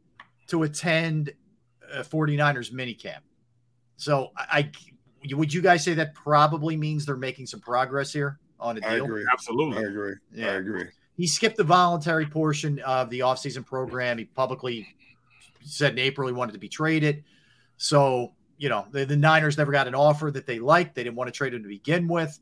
to 0.49 0.65
attend 0.65 1.33
uh, 1.93 2.03
49ers 2.03 2.73
minicamp. 2.73 3.21
So 3.97 4.31
I, 4.37 4.47
I 4.59 4.71
would 5.33 5.53
you 5.53 5.61
guys 5.63 5.85
say 5.85 5.95
that 5.95 6.15
probably 6.15 6.77
means 6.77 7.07
they're 7.07 7.17
making 7.17 7.47
some 7.47 7.61
progress 7.61 8.13
here 8.13 8.39
on 8.59 8.77
a 8.77 8.81
deal? 8.81 8.91
I 8.91 8.95
agree. 8.97 9.25
Absolutely. 9.33 9.79
I 9.79 9.89
agree. 9.89 10.15
Yeah. 10.35 10.53
I 10.53 10.55
agree. 10.55 10.85
He 11.17 11.27
skipped 11.27 11.57
the 11.57 11.65
voluntary 11.65 12.27
portion 12.27 12.79
of 12.81 13.11
the 13.11 13.21
offseason 13.21 13.65
program. 13.67 14.17
He 14.19 14.25
publicly 14.25 14.87
said 15.63 15.93
in 15.93 15.99
April 15.99 16.27
he 16.29 16.33
wanted 16.33 16.53
to 16.53 16.59
be 16.59 16.69
traded. 16.69 17.23
So, 17.77 18.33
you 18.57 18.69
know, 18.69 18.87
the, 18.91 19.05
the 19.05 19.17
Niners 19.17 19.59
never 19.59 19.73
got 19.73 19.87
an 19.87 19.95
offer 19.95 20.31
that 20.31 20.47
they 20.47 20.59
liked. 20.59 20.95
They 20.95 21.05
didn't 21.05 21.17
want 21.17 21.29
to 21.29 21.33
trade 21.33 21.53
him 21.55 21.63
to 21.63 21.69
begin 21.69 22.09
with, 22.09 22.39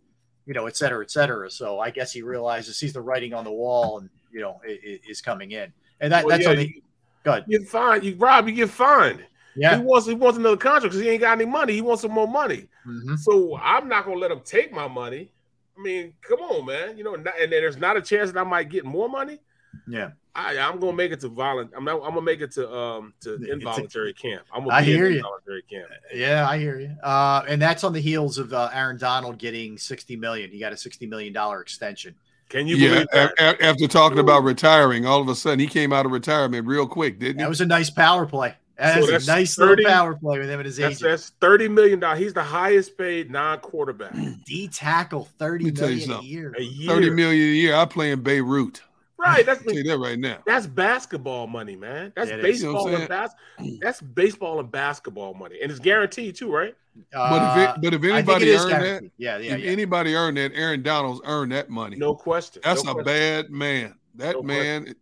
you 0.47 0.55
know, 0.55 0.67
et 0.67 0.77
cetera, 0.77 1.03
et 1.03 1.11
cetera. 1.11 1.51
So 1.51 1.81
I 1.81 1.91
guess 1.91 2.13
he 2.13 2.23
realizes 2.23 2.77
sees 2.79 2.93
the 2.93 3.01
writing 3.01 3.35
on 3.35 3.45
the 3.45 3.53
wall 3.53 3.99
and, 3.99 4.09
you 4.33 4.41
know, 4.41 4.61
i- 4.65 4.71
i- 4.87 5.01
is 5.09 5.21
coming 5.21 5.51
in. 5.53 5.73
And 6.01 6.13
that, 6.13 6.25
Well, 6.25 6.31
that's 6.37 6.45
yeah, 6.45 6.51
on 6.51 6.57
the 6.57 6.69
you- 6.69 6.83
good. 7.25 7.45
You 7.49 7.59
get 7.59 7.69
fined. 7.69 8.05
You 8.05 8.15
Rob, 8.17 8.47
you 8.49 8.55
get 8.55 8.71
fined. 8.71 9.25
Yeah. 9.57 9.77
He 9.77 9.83
wants 9.83 10.07
he 10.07 10.15
wants 10.15 10.39
another 10.39 10.57
contract 10.57 10.93
because 10.93 11.01
he 11.01 11.09
ain't 11.09 11.21
got 11.21 11.33
any 11.33 11.45
money. 11.45 11.73
He 11.73 11.81
wants 11.81 12.03
some 12.03 12.13
more 12.13 12.29
money. 12.29 12.69
Mhm. 12.87 13.19
So 13.19 13.57
I'm 13.59 13.89
not 13.89 14.05
gonna 14.05 14.19
let 14.19 14.31
him 14.31 14.41
take 14.45 14.73
my 14.73 14.87
money. 14.89 15.31
I 15.77 15.83
mean, 15.83 16.13
come 16.23 16.41
on, 16.41 16.67
man. 16.67 16.97
You 16.99 17.05
know, 17.05 17.15
not, 17.15 17.35
and 17.41 17.53
then 17.53 17.61
there's 17.63 17.77
not 17.77 17.97
a 17.97 18.03
chance 18.03 18.31
that 18.33 18.41
I 18.41 18.45
might 18.45 18.69
get 18.69 18.85
more 18.85 19.09
money. 19.09 19.39
Yeah. 19.87 20.11
I, 20.35 20.57
I'm 20.59 20.79
gonna 20.79 20.93
make 20.93 21.11
it 21.11 21.19
to 21.21 21.29
violent. 21.29 21.73
I'm 21.77 21.85
not, 21.85 21.97
I'm 21.97 22.11
gonna 22.11 22.23
make 22.23 22.41
it 22.41 22.53
to 22.53 22.73
um 22.73 23.13
to 23.23 23.35
involuntary 23.51 24.13
camp. 24.15 24.43
I'm 24.55 24.63
gonna 24.65 24.75
I 24.75 24.85
be 24.85 24.93
in 24.93 24.97
hear 24.97 25.09
you. 25.09 25.17
involuntary 25.17 25.63
camp. 25.63 25.89
Yeah, 26.15 26.49
I 26.49 26.59
hear 26.59 26.79
you. 26.79 26.95
Uh, 27.03 27.43
and 27.49 27.61
that's 27.61 27.83
on 27.83 27.93
the 27.93 28.01
heels 28.01 28.39
of 28.39 28.53
uh, 28.53 28.71
Aaron 28.73 28.99
Donald 28.99 29.39
getting 29.39 29.77
60 29.79 30.15
million. 30.17 30.51
He 30.51 30.61
got 30.61 30.73
a 30.73 30.77
60 30.77 31.07
million 31.07 31.33
dollar 31.33 31.61
extension. 31.61 32.15
Can 32.49 32.67
you 32.69 32.77
yeah, 32.77 32.89
believe 32.91 33.07
that? 33.13 33.35
a- 33.39 33.65
a- 33.65 33.69
after 33.69 33.89
talking 33.89 34.21
about 34.21 34.45
retiring, 34.45 35.05
all 35.07 35.21
of 35.21 35.29
a 35.29 35.35
sudden 35.35 35.59
he 35.59 35.67
came 35.67 35.93
out 35.93 36.07
of 36.07 36.13
retirement 36.13 36.67
real 36.67 36.87
quick, 36.87 37.19
didn't 37.19 37.37
he? 37.39 37.43
That 37.43 37.49
was 37.49 37.61
a 37.61 37.67
nice 37.67 37.91
power 37.91 38.25
play. 38.25 38.55
That 38.79 39.03
So 39.03 39.11
that's 39.11 39.27
a 39.27 39.31
nice 39.31 39.57
30 39.57 39.83
little 39.83 39.91
power 39.91 40.15
play 40.15 40.39
with 40.39 40.49
him 40.49 40.61
and 40.61 40.67
his 40.67 40.77
That's, 40.77 40.97
agent. 40.99 41.11
that's 41.11 41.31
thirty 41.41 41.69
million 41.69 41.99
dollars. 41.99 42.21
He's 42.21 42.33
the 42.33 42.43
highest 42.45 42.97
paid 42.97 43.31
non-quarterback 43.31 44.15
D 44.47 44.69
tackle 44.69 45.29
30 45.39 45.65
Let 45.65 45.75
me 45.75 45.79
tell 45.81 45.91
you 45.91 46.07
million 46.07 46.21
a 46.21 46.23
year. 46.23 46.55
a 46.59 46.63
year. 46.63 46.89
30 46.95 47.11
million 47.11 47.49
a 47.49 47.53
year. 47.53 47.75
I 47.75 47.85
play 47.87 48.13
in 48.13 48.21
Beirut. 48.23 48.83
Right. 49.19 49.45
That's 49.47 49.63
tell 49.65 49.75
you 49.75 49.83
that 49.83 49.99
right 49.99 50.19
now. 50.19 50.39
That's 50.47 50.69
basketball 50.69 51.49
money, 51.49 51.75
man. 51.75 52.13
That's 52.15 52.31
Yeah, 52.31 52.37
it 52.37 52.45
is. 52.45 52.63
You 52.63 52.67
know 52.69 52.73
baseball 52.75 52.93
what 52.93 53.01
and 53.01 53.09
bas- 53.09 53.79
That's 53.81 54.01
baseball 54.01 54.61
and 54.61 54.71
basketball 54.71 55.35
money, 55.35 55.57
and 55.61 55.73
it's 55.73 55.81
guaranteed 55.81 56.37
too, 56.37 56.53
right? 56.55 56.77
But 57.13 57.19
Uh, 57.19 57.55
if 57.57 57.69
it, 57.77 57.83
but 57.83 57.95
if 57.95 58.05
anybody 58.13 58.47
it 58.51 58.55
is 58.55 58.63
earned 58.63 58.73
that, 58.75 58.81
guaranteed. 58.81 59.11
Yeah, 59.19 59.39
yeah, 59.39 59.55
if 59.55 59.61
yeah. 59.65 59.71
anybody 59.71 60.15
earned 60.15 60.37
that, 60.37 60.53
Aaron 60.55 60.83
Donald's 60.85 61.21
earned 61.25 61.51
that 61.51 61.69
money. 61.69 61.97
No 61.97 62.15
question. 62.15 62.63
That's 62.65 62.85
No 62.85 62.93
a 62.93 62.95
question. 62.95 63.13
bad 63.13 63.51
man. 63.51 63.95
That 64.15 64.37
No 64.37 64.43
man, 64.43 64.95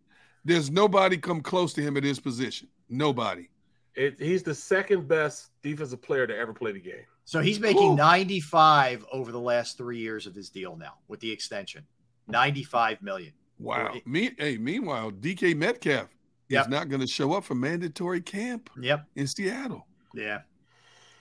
there's 0.46 0.70
nobody 0.70 1.18
come 1.18 1.42
close 1.42 1.74
to 1.74 1.82
him 1.82 1.98
at 1.98 2.04
his 2.04 2.18
position. 2.20 2.68
Nobody. 2.88 3.48
It, 3.96 4.16
he's 4.20 4.42
the 4.42 4.54
second 4.54 5.08
best 5.08 5.50
defensive 5.62 6.02
player 6.02 6.26
to 6.26 6.36
ever 6.36 6.52
play 6.52 6.72
the 6.72 6.80
game. 6.80 7.04
So 7.24 7.40
he's 7.40 7.58
making 7.58 7.92
Ooh. 7.92 7.96
95 7.96 9.04
over 9.12 9.32
the 9.32 9.40
last 9.40 9.76
three 9.78 9.98
years 9.98 10.26
of 10.26 10.34
his 10.34 10.48
deal 10.50 10.76
now 10.76 10.94
with 11.08 11.18
the 11.20 11.30
extension. 11.30 11.84
95 12.28 13.02
million. 13.02 13.32
Wow. 13.58 13.94
Me, 14.04 14.30
hey, 14.38 14.58
meanwhile, 14.58 15.10
DK 15.10 15.56
Metcalf 15.56 16.08
Yep. 16.48 16.62
is 16.66 16.68
not 16.68 16.88
going 16.88 17.00
to 17.00 17.06
show 17.08 17.32
up 17.32 17.42
for 17.44 17.54
mandatory 17.56 18.20
camp 18.20 18.70
Yep. 18.80 19.06
in 19.16 19.26
Seattle. 19.26 19.86
Yeah. 20.14 20.42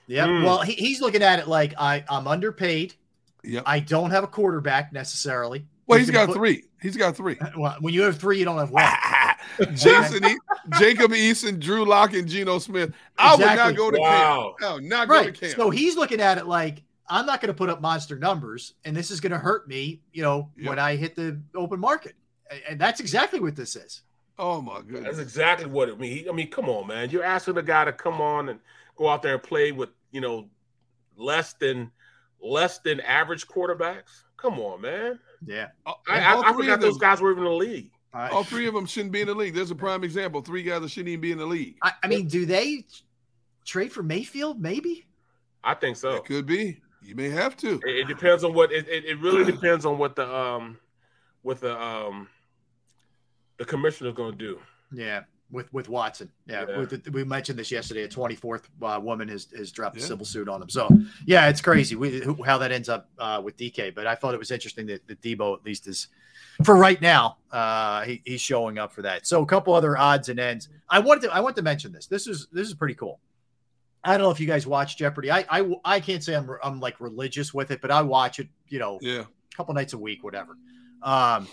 Yeah. 0.05 0.27
Hmm. 0.27 0.43
Well, 0.43 0.61
he, 0.61 0.73
he's 0.73 1.01
looking 1.01 1.23
at 1.23 1.39
it 1.39 1.47
like 1.47 1.73
I, 1.79 2.03
I'm 2.09 2.27
underpaid. 2.27 2.93
Yep. 3.43 3.63
I 3.65 3.79
don't 3.79 4.11
have 4.11 4.23
a 4.23 4.27
quarterback 4.27 4.93
necessarily. 4.93 5.65
well, 5.87 5.97
You 5.97 6.01
he's 6.05 6.11
can 6.11 6.13
got 6.21 6.27
put- 6.27 6.35
three. 6.35 6.65
He's 6.81 6.95
got 6.97 7.15
three. 7.15 7.37
Well, 7.57 7.77
when 7.79 7.93
you 7.95 8.03
have 8.03 8.19
three, 8.19 8.37
you 8.37 8.45
don't 8.45 8.57
have 8.59 8.69
one. 8.69 8.83
Jason, 9.73 10.25
e- 10.25 10.37
Jacob 10.79 11.11
Eason, 11.11 11.59
Drew 11.59 11.85
Lock, 11.85 12.13
and 12.13 12.27
Geno 12.27 12.59
Smith. 12.59 12.91
I 13.17 13.35
would 13.35 13.45
not 13.45 13.75
go 13.75 13.91
to 13.91 13.97
Wow. 13.99 14.55
camp. 14.59 14.81
No, 14.83 14.87
not 14.87 15.07
go 15.07 15.15
right. 15.15 15.33
to 15.33 15.39
camp. 15.39 15.55
So 15.55 15.69
he's 15.69 15.95
looking 15.95 16.19
at 16.21 16.37
it 16.37 16.45
like 16.47 16.83
I'm 17.07 17.25
not 17.25 17.39
going 17.41 17.49
to 17.49 17.53
put 17.57 17.69
up 17.69 17.81
monster 17.81 18.17
numbers, 18.17 18.73
and 18.83 18.95
this 18.95 19.11
is 19.11 19.19
going 19.19 19.31
to 19.31 19.37
hurt 19.37 19.67
me. 19.67 20.01
You 20.11 20.23
know, 20.23 20.49
Yep. 20.57 20.69
when 20.69 20.79
I 20.79 20.95
hit 20.95 21.15
the 21.15 21.39
open 21.55 21.79
market, 21.79 22.15
and, 22.49 22.61
and 22.69 22.79
that's 22.81 22.99
exactly 22.99 23.39
what 23.39 23.55
this 23.55 23.75
is. 23.75 24.01
oh 24.37 24.61
my 24.61 24.81
goodness, 24.81 25.03
That's 25.03 25.19
exactly 25.19 25.67
what 25.67 25.87
it 25.89 25.99
means. 25.99 26.27
I 26.27 26.31
mean, 26.33 26.49
come 26.51 26.67
on, 26.69 26.87
man. 26.87 27.09
You're 27.09 27.23
asking 27.23 27.57
a 27.57 27.63
guy 27.63 27.85
to 27.85 27.93
come 27.93 28.19
on 28.21 28.49
and 28.49 28.59
go 28.97 29.07
out 29.07 29.21
there 29.21 29.35
and 29.35 29.43
play 29.43 29.71
with, 29.71 29.89
you 30.11 30.19
know, 30.21 30.47
less 31.15 31.53
than 31.53 31.91
less 32.41 32.79
than 32.79 32.99
average 33.01 33.47
quarterbacks. 33.47 34.23
Come 34.37 34.59
on, 34.59 34.81
man. 34.81 35.19
Yeah. 35.45 35.67
Uh, 35.85 35.93
I, 36.07 36.19
I, 36.19 36.49
I 36.49 36.53
forgot 36.53 36.81
those 36.81 36.97
guys 36.97 37.21
were 37.21 37.31
even 37.31 37.43
in 37.43 37.49
the 37.49 37.55
league. 37.55 37.91
I, 38.15 38.29
All 38.29 38.45
three 38.45 38.65
of 38.65 38.73
them 38.73 38.85
shouldn't 38.85 39.11
be 39.11 39.19
in 39.19 39.27
the 39.27 39.35
league. 39.35 39.53
There's 39.53 39.71
a 39.71 39.75
prime 39.75 40.05
example. 40.05 40.41
Three 40.41 40.63
guys 40.63 40.81
that 40.81 40.89
shouldn't 40.89 41.09
even 41.09 41.21
be 41.21 41.33
in 41.33 41.37
the 41.37 41.45
league. 41.45 41.75
I, 41.83 41.91
I 42.01 42.07
mean, 42.07 42.27
do 42.27 42.45
they 42.45 42.85
trade 43.65 43.91
for 43.91 44.03
Mayfield? 44.03 44.61
Maybe. 44.61 45.05
I 45.65 45.73
think 45.73 45.97
so. 45.97 46.15
It 46.15 46.25
could 46.25 46.45
be. 46.45 46.79
You 47.03 47.15
may 47.15 47.29
have 47.29 47.57
to. 47.57 47.73
It, 47.85 47.97
it 47.97 48.07
depends 48.07 48.45
on 48.45 48.53
what 48.53 48.71
it, 48.71 48.87
it, 48.87 49.03
it 49.03 49.19
really 49.19 49.43
depends 49.51 49.85
on 49.85 49.97
what 49.97 50.15
the 50.15 50.33
um 50.33 50.77
what 51.41 51.59
the 51.59 51.79
um 51.79 52.29
the 53.57 53.65
commissioner's 53.65 54.13
going 54.13 54.31
to 54.31 54.37
do. 54.37 54.59
Yeah. 54.93 55.23
With 55.51 55.71
with 55.71 55.89
Watson, 55.89 56.31
yeah. 56.47 56.65
Yeah. 56.67 56.77
With 56.79 57.03
the, 57.03 57.11
we 57.11 57.23
mentioned 57.23 57.59
this 57.59 57.71
yesterday. 57.71 58.03
A 58.03 58.07
24th 58.07 58.63
uh, 58.81 58.99
woman 58.99 59.27
has 59.27 59.47
has 59.55 59.71
dropped 59.71 59.95
a 59.95 60.01
civil 60.01 60.25
suit 60.25 60.49
on 60.49 60.61
him. 60.61 60.69
So 60.69 60.89
yeah, 61.25 61.47
it's 61.49 61.61
crazy 61.61 61.95
we, 61.95 62.23
how 62.45 62.57
that 62.57 62.71
ends 62.71 62.89
up 62.89 63.09
uh, 63.19 63.41
with 63.43 63.55
DK. 63.55 63.93
But 63.93 64.07
I 64.07 64.15
thought 64.15 64.33
it 64.33 64.39
was 64.39 64.49
interesting 64.51 64.87
that, 64.87 65.07
that 65.07 65.21
Deebo 65.21 65.55
at 65.57 65.63
least 65.63 65.87
is 65.87 66.07
for 66.63 66.75
right 66.75 66.99
now. 66.99 67.37
Uh, 67.51 68.01
he, 68.01 68.21
he's 68.25 68.41
showing 68.41 68.79
up 68.79 68.91
for 68.91 69.03
that. 69.03 69.27
So 69.27 69.43
a 69.43 69.45
couple 69.45 69.73
other 69.75 69.95
odds 69.97 70.29
and 70.29 70.39
ends. 70.39 70.67
I 70.89 70.99
wanted 70.99 71.21
to 71.27 71.33
I 71.33 71.41
want 71.41 71.55
to 71.57 71.61
mention 71.61 71.91
this. 71.91 72.07
This 72.07 72.25
is 72.27 72.47
this 72.51 72.67
is 72.67 72.73
pretty 72.73 72.95
cool. 72.95 73.19
I 74.03 74.13
don't 74.17 74.21
know 74.21 74.31
if 74.31 74.39
you 74.39 74.47
guys 74.47 74.65
watch 74.65 74.97
Jeopardy. 74.97 75.29
I 75.31 75.45
I, 75.47 75.75
I 75.85 75.99
can't 75.99 76.23
say 76.23 76.35
I'm 76.35 76.49
I'm 76.63 76.79
like 76.79 76.99
religious 76.99 77.53
with 77.53 77.69
it, 77.69 77.81
but 77.81 77.91
I 77.91 78.01
watch 78.01 78.39
it. 78.39 78.47
You 78.67 78.79
know, 78.79 78.97
Yeah. 79.01 79.21
a 79.21 79.55
couple 79.55 79.75
nights 79.75 79.93
a 79.93 79.97
week, 79.97 80.23
whatever. 80.23 80.57
Um, 81.03 81.47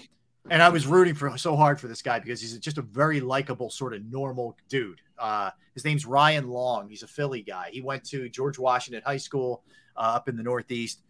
and 0.50 0.62
I 0.62 0.68
was 0.68 0.86
rooting 0.86 1.14
for 1.14 1.36
so 1.38 1.56
hard 1.56 1.80
for 1.80 1.88
this 1.88 2.02
guy 2.02 2.18
because 2.18 2.40
he's 2.40 2.58
just 2.58 2.78
a 2.78 2.82
very 2.82 3.20
likable, 3.20 3.70
sort 3.70 3.94
of 3.94 4.04
normal 4.04 4.56
dude. 4.68 5.00
Uh, 5.18 5.50
his 5.74 5.84
name's 5.84 6.04
Ryan 6.04 6.48
Long. 6.48 6.88
He's 6.88 7.02
a 7.02 7.06
Philly 7.06 7.42
guy. 7.42 7.70
He 7.72 7.80
went 7.80 8.04
to 8.06 8.28
George 8.28 8.58
Washington 8.58 9.02
High 9.06 9.16
School 9.18 9.62
uh, 9.96 10.00
up 10.16 10.28
in 10.28 10.36
the 10.36 10.42
Northeast. 10.42 11.00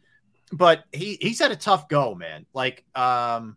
but 0.52 0.84
he 0.92 1.16
he's 1.20 1.38
had 1.38 1.50
a 1.50 1.56
tough 1.56 1.88
go, 1.88 2.14
man. 2.14 2.44
Like, 2.52 2.84
um, 2.94 3.56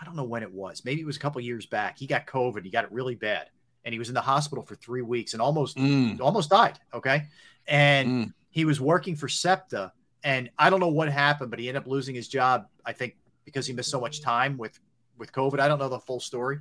I 0.00 0.04
don't 0.04 0.14
know 0.16 0.24
when 0.24 0.42
it 0.42 0.52
was. 0.52 0.84
Maybe 0.84 1.00
it 1.00 1.06
was 1.06 1.16
a 1.16 1.20
couple 1.20 1.40
years 1.40 1.66
back. 1.66 1.98
He 1.98 2.06
got 2.06 2.26
COVID. 2.26 2.62
He 2.64 2.70
got 2.70 2.84
it 2.84 2.92
really 2.92 3.14
bad, 3.16 3.48
and 3.84 3.92
he 3.92 3.98
was 3.98 4.08
in 4.08 4.14
the 4.14 4.20
hospital 4.20 4.64
for 4.64 4.76
three 4.76 5.02
weeks 5.02 5.32
and 5.32 5.42
almost 5.42 5.76
Mm. 5.76 6.20
almost 6.20 6.50
died. 6.50 6.78
Okay, 6.92 7.24
and 7.66 8.32
he 8.50 8.64
was 8.64 8.80
working 8.80 9.16
for 9.16 9.28
SEPTA, 9.28 9.92
and 10.22 10.50
I 10.58 10.70
don't 10.70 10.78
know 10.80 10.88
what 10.88 11.10
happened, 11.10 11.50
but 11.50 11.58
he 11.58 11.68
ended 11.68 11.82
up 11.82 11.88
losing 11.88 12.14
his 12.14 12.28
job. 12.28 12.68
I 12.86 12.92
think 12.92 13.16
because 13.44 13.66
he 13.66 13.72
missed 13.72 13.90
so 13.90 14.00
much 14.00 14.20
time 14.20 14.56
with 14.56 14.78
with 15.18 15.32
COVID. 15.32 15.60
I 15.60 15.68
don't 15.68 15.78
know 15.78 15.88
the 15.88 15.98
full 15.98 16.20
story. 16.20 16.58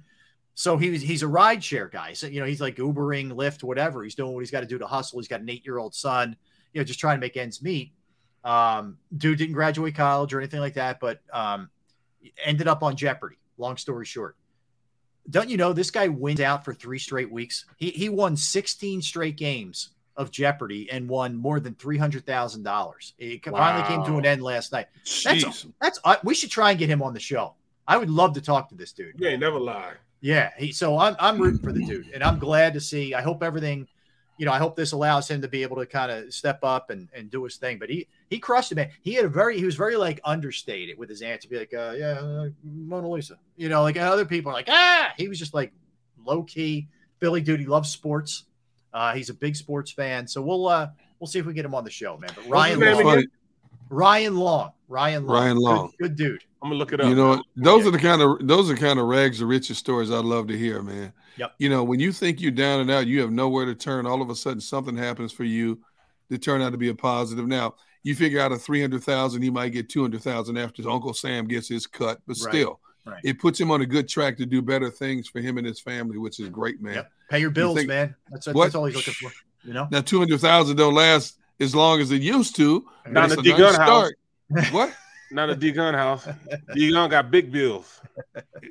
So 0.56 0.78
he 0.78 0.92
was 0.92 1.02
he's 1.02 1.24
a 1.24 1.28
ride 1.28 1.64
share 1.64 1.88
guy. 1.88 2.14
So 2.14 2.28
you 2.28 2.40
know 2.40 2.46
he's 2.46 2.62
like 2.62 2.76
Ubering, 2.76 3.32
Lyft, 3.32 3.64
whatever. 3.64 4.04
He's 4.04 4.16
doing 4.16 4.34
what 4.34 4.42
he's 4.42 4.52
got 4.52 4.62
to 4.62 4.68
do 4.68 4.78
to 4.78 4.88
hustle. 4.88 5.20
He's 5.20 5.28
got 5.28 5.42
an 5.42 5.50
eight 5.50 5.66
year 5.66 5.78
old 5.78 5.96
son. 5.96 6.36
You 6.74 6.82
know, 6.82 6.86
just 6.86 7.00
trying 7.00 7.18
to 7.18 7.22
make 7.22 7.38
ends 7.38 7.62
meet. 7.62 7.94
Um, 8.44 8.98
dude 9.16 9.38
didn't 9.38 9.54
graduate 9.54 9.96
college 9.96 10.34
or 10.34 10.40
anything 10.40 10.60
like 10.60 10.74
that, 10.74 11.00
but 11.00 11.22
um, 11.32 11.70
ended 12.44 12.68
up 12.68 12.84
on 12.84 12.96
Jeopardy. 12.96 13.38
Long 13.58 13.78
story 13.78 14.06
short, 14.06 14.36
don't 15.30 15.50
you 15.50 15.58
know 15.58 15.74
this 15.74 15.92
guy 15.92 16.08
wins 16.08 16.42
out 16.42 16.66
for 16.66 16.74
three 16.74 17.00
straight 17.00 17.32
weeks? 17.32 17.66
He 17.78 17.92
he 17.92 18.10
won 18.10 18.36
16 18.36 19.02
straight 19.02 19.38
games 19.38 19.90
of 20.16 20.32
Jeopardy 20.32 20.90
and 20.92 21.10
won 21.10 21.36
more 21.36 21.60
than 21.60 21.76
three 21.76 21.98
hundred 21.98 22.26
thousand 22.26 22.64
dollars. 22.64 23.14
It 23.18 23.44
finally 23.46 23.88
came 23.88 24.04
to 24.06 24.18
an 24.18 24.26
end 24.26 24.42
last 24.42 24.72
night. 24.72 24.88
That's 25.24 25.44
Jeez. 25.44 25.72
that's 25.82 26.00
uh, 26.04 26.18
we 26.24 26.34
should 26.34 26.52
try 26.52 26.72
and 26.72 26.80
get 26.80 26.90
him 26.90 27.02
on 27.02 27.14
the 27.14 27.20
show. 27.20 27.56
I 27.88 27.98
would 27.98 28.10
love 28.10 28.34
to 28.36 28.42
talk 28.42 28.70
to 28.70 28.76
this 28.76 28.94
dude. 28.94 29.16
Yeah, 29.18 29.36
never 29.36 29.60
lie. 29.60 29.94
Yeah, 30.22 30.52
he, 30.58 30.72
so 30.72 30.98
I'm 30.98 31.16
I'm 31.20 31.38
rooting 31.38 31.60
for 31.60 31.74
the 31.74 31.86
dude, 31.86 32.12
and 32.14 32.24
I'm 32.24 32.40
glad 32.40 32.74
to 32.76 32.80
see. 32.80 33.14
I 33.14 33.22
hope 33.22 33.44
everything, 33.44 33.88
you 34.38 34.46
know, 34.46 34.54
I 34.54 34.58
hope 34.58 34.78
this 34.78 34.94
allows 34.94 35.30
him 35.30 35.42
to 35.42 35.50
be 35.50 35.64
able 35.64 35.76
to 35.78 35.86
kind 35.86 36.12
of 36.12 36.34
step 36.34 36.60
up 36.64 36.92
and, 36.92 37.10
and 37.14 37.30
do 37.30 37.44
his 37.44 37.58
thing. 37.58 37.78
But 37.78 37.90
he 37.90 38.08
he 38.30 38.40
crushed 38.40 38.72
it, 38.72 38.76
man. 38.76 38.90
He 39.02 39.16
had 39.16 39.26
a 39.26 39.30
very 39.30 39.58
he 39.58 39.66
was 39.66 39.76
very 39.76 39.98
like 39.98 40.22
understated 40.24 40.98
with 40.98 41.10
his 41.10 41.22
answer, 41.22 41.42
to 41.42 41.50
be 41.50 41.60
like, 41.60 41.74
uh, 41.74 41.94
yeah, 41.98 42.20
uh, 42.20 42.50
Mona 42.64 43.10
Lisa, 43.10 43.38
you 43.58 43.68
know, 43.68 43.82
like 43.82 43.98
other 43.98 44.26
people 44.26 44.52
are 44.52 44.56
like, 44.56 44.70
ah, 44.70 45.12
he 45.18 45.28
was 45.28 45.40
just 45.40 45.54
like 45.54 45.74
low 46.24 46.44
key. 46.44 46.88
Billy 47.20 47.42
dude, 47.42 47.60
he 47.60 47.66
loves 47.66 47.90
sports. 47.90 48.46
Uh, 48.94 49.14
he's 49.14 49.30
a 49.30 49.34
big 49.34 49.56
sports 49.56 49.92
fan, 49.92 50.28
so 50.28 50.42
we'll 50.42 50.68
uh 50.68 50.90
we'll 51.20 51.28
see 51.28 51.40
if 51.40 51.46
we 51.46 51.54
get 51.54 51.66
him 51.66 51.74
on 51.76 51.84
the 51.84 51.90
show, 51.90 52.18
man. 52.18 52.30
But 52.36 52.48
Ryan 52.48 52.80
Long. 52.80 53.24
Ryan 53.90 54.36
Long, 54.38 54.72
Ryan 54.88 55.26
Long, 55.28 55.36
Ryan 55.36 55.56
Good- 55.58 55.64
Long. 55.64 55.92
good, 56.00 56.16
dude. 56.16 56.44
I'm 56.62 56.70
gonna 56.70 56.80
look 56.80 56.94
it 56.94 57.02
up. 57.02 57.08
You 57.08 57.16
know, 57.16 57.30
what? 57.30 57.46
those 57.58 57.86
are 57.86 57.92
the 57.92 58.00
kind 58.00 58.22
of 58.22 58.48
those 58.48 58.72
are 58.72 58.76
kind 58.76 58.98
of 59.00 59.06
rags 59.08 59.40
to 59.40 59.46
riches 59.46 59.78
stories 59.78 60.10
I'd 60.12 60.24
love 60.26 60.48
to 60.48 60.58
hear, 60.58 60.82
man. 60.82 61.12
Yep. 61.38 61.56
You 61.60 61.70
know, 61.70 61.84
when 61.84 62.00
you 62.00 62.12
think 62.12 62.40
you're 62.42 62.52
down 62.52 62.80
and 62.80 62.90
out, 62.90 63.06
you 63.08 63.20
have 63.22 63.32
nowhere 63.32 63.66
to 63.66 63.76
turn. 63.76 64.06
All 64.08 64.22
of 64.22 64.30
a 64.30 64.36
sudden, 64.36 64.62
something 64.62 64.96
happens 64.96 65.32
for 65.32 65.44
you 65.44 65.80
that 66.30 66.42
turn 66.42 66.62
out 66.62 66.72
to 66.72 66.78
be 66.78 66.90
a 66.90 66.96
positive. 66.96 67.46
Now, 67.48 67.76
you 68.04 68.16
figure 68.16 68.40
out 68.40 68.52
a 68.52 68.58
three 68.58 68.82
hundred 68.82 69.04
thousand, 69.04 69.42
he 69.42 69.50
might 69.50 69.70
get 69.74 69.90
two 69.90 70.02
hundred 70.02 70.22
thousand 70.24 70.58
after 70.58 70.88
Uncle 70.90 71.14
Sam 71.14 71.46
gets 71.48 71.68
his 71.68 71.86
cut, 71.86 72.20
but 72.26 72.38
Right. 72.42 72.52
still, 72.54 72.80
Right. 73.06 73.20
it 73.24 73.38
puts 73.40 73.60
him 73.60 73.70
on 73.70 73.82
a 73.82 73.86
good 73.86 74.08
track 74.08 74.38
to 74.38 74.46
do 74.46 74.62
better 74.62 74.90
things 74.90 75.28
for 75.28 75.42
him 75.42 75.58
and 75.58 75.68
his 75.68 75.80
family, 75.80 76.18
which 76.18 76.40
is 76.40 76.48
great, 76.50 76.82
man. 76.82 77.06
Pay 77.30 77.40
your 77.40 77.50
You 77.50 77.54
bills, 77.54 77.76
think- 77.78 77.88
man. 77.90 78.16
That's 78.32 78.46
that's, 78.46 78.56
What? 78.56 78.64
that's 78.66 78.76
all 78.76 78.86
he's 78.86 78.96
looking 78.96 79.14
for. 79.14 79.32
You 79.66 79.74
know. 79.74 79.88
Now, 79.92 80.02
two 80.02 80.20
hundred 80.20 80.40
thousand 80.42 80.78
don't 80.78 80.94
last 80.94 81.38
as 81.60 81.74
long 81.76 82.00
as 82.02 82.12
it 82.12 82.22
used 82.22 82.56
to. 82.58 82.86
but 83.04 83.12
Not 83.14 83.26
it's 83.26 83.34
in 83.34 83.40
a 83.40 83.42
the 83.44 83.50
nice 83.50 83.58
D 83.58 83.64
Gunn 83.64 83.76
house. 83.76 83.88
start. 84.56 84.72
What? 84.74 84.94
Not 85.34 85.50
a 85.50 85.56
D 85.64 85.72
Gunn 85.72 85.94
house. 85.94 86.28
D 86.74 86.92
Gunn 86.92 87.10
got 87.10 87.32
big 87.32 87.52
bills. 87.52 88.00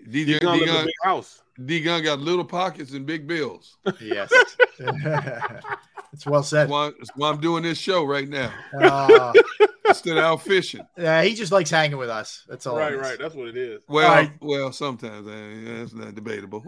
D 0.08 0.24
D 0.24 0.38
Gunn 0.38 0.60
live 0.60 0.68
in 0.68 0.74
a 0.76 0.84
big 0.84 0.94
house. 1.02 1.42
D 1.64 1.80
Gunn 1.80 2.02
got 2.02 2.20
little 2.20 2.44
pockets 2.44 2.92
and 2.92 3.04
big 3.04 3.26
bills. 3.26 3.76
Yes. 4.00 4.30
it's 6.12 6.24
well 6.26 6.42
said. 6.42 6.62
That's 6.62 6.70
why, 6.70 6.90
that's 6.98 7.10
why 7.16 7.30
I'm 7.30 7.40
doing 7.40 7.62
this 7.64 7.78
show 7.78 8.04
right 8.04 8.28
now. 8.28 8.52
Uh, 8.78 9.32
Instead 9.86 10.16
of 10.16 10.24
out 10.24 10.42
fishing. 10.42 10.86
yeah, 10.96 11.22
he 11.22 11.34
just 11.34 11.52
likes 11.52 11.68
hanging 11.68 11.98
with 11.98 12.08
us. 12.08 12.44
That's 12.48 12.66
all. 12.66 12.78
Right, 12.78 13.18
That's 13.18 13.34
what 13.34 13.48
it 13.48 13.56
is. 13.56 13.82
Well, 13.88 14.08
All 14.08 14.14
right. 14.16 14.32
well, 14.40 14.72
sometimes 14.72 15.26
uh, 15.26 15.80
that's 15.80 15.92
not 15.92 16.14
debatable. 16.14 16.62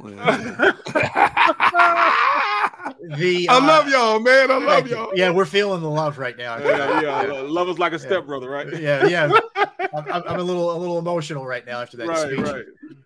The 3.16 3.48
I 3.50 3.56
uh, 3.56 3.60
love 3.60 3.88
y'all, 3.88 4.20
man. 4.20 4.50
I 4.50 4.58
love 4.58 4.88
y'all. 4.88 5.10
Yeah, 5.14 5.30
we're 5.30 5.44
feeling 5.44 5.80
the 5.82 5.90
love 5.90 6.18
right 6.18 6.36
now. 6.36 6.58
Yeah, 6.58 7.00
yeah. 7.00 7.22
Love 7.42 7.68
is 7.68 7.78
like 7.78 7.92
a 7.92 7.98
stepbrother, 7.98 8.50
right? 8.50 8.66
yeah, 8.80 9.06
yeah. 9.06 9.30
I'm, 9.94 10.04
I'm 10.12 10.22
I'm 10.26 10.40
a 10.40 10.42
little 10.42 10.70
a 10.76 10.78
little 10.78 10.98
emotional 10.98 11.46
right 11.46 11.64
now 11.64 11.80
after 11.80 11.96
that 11.98 12.08
Right, 12.08 12.18
speech. 12.18 12.40
right. 12.40 12.64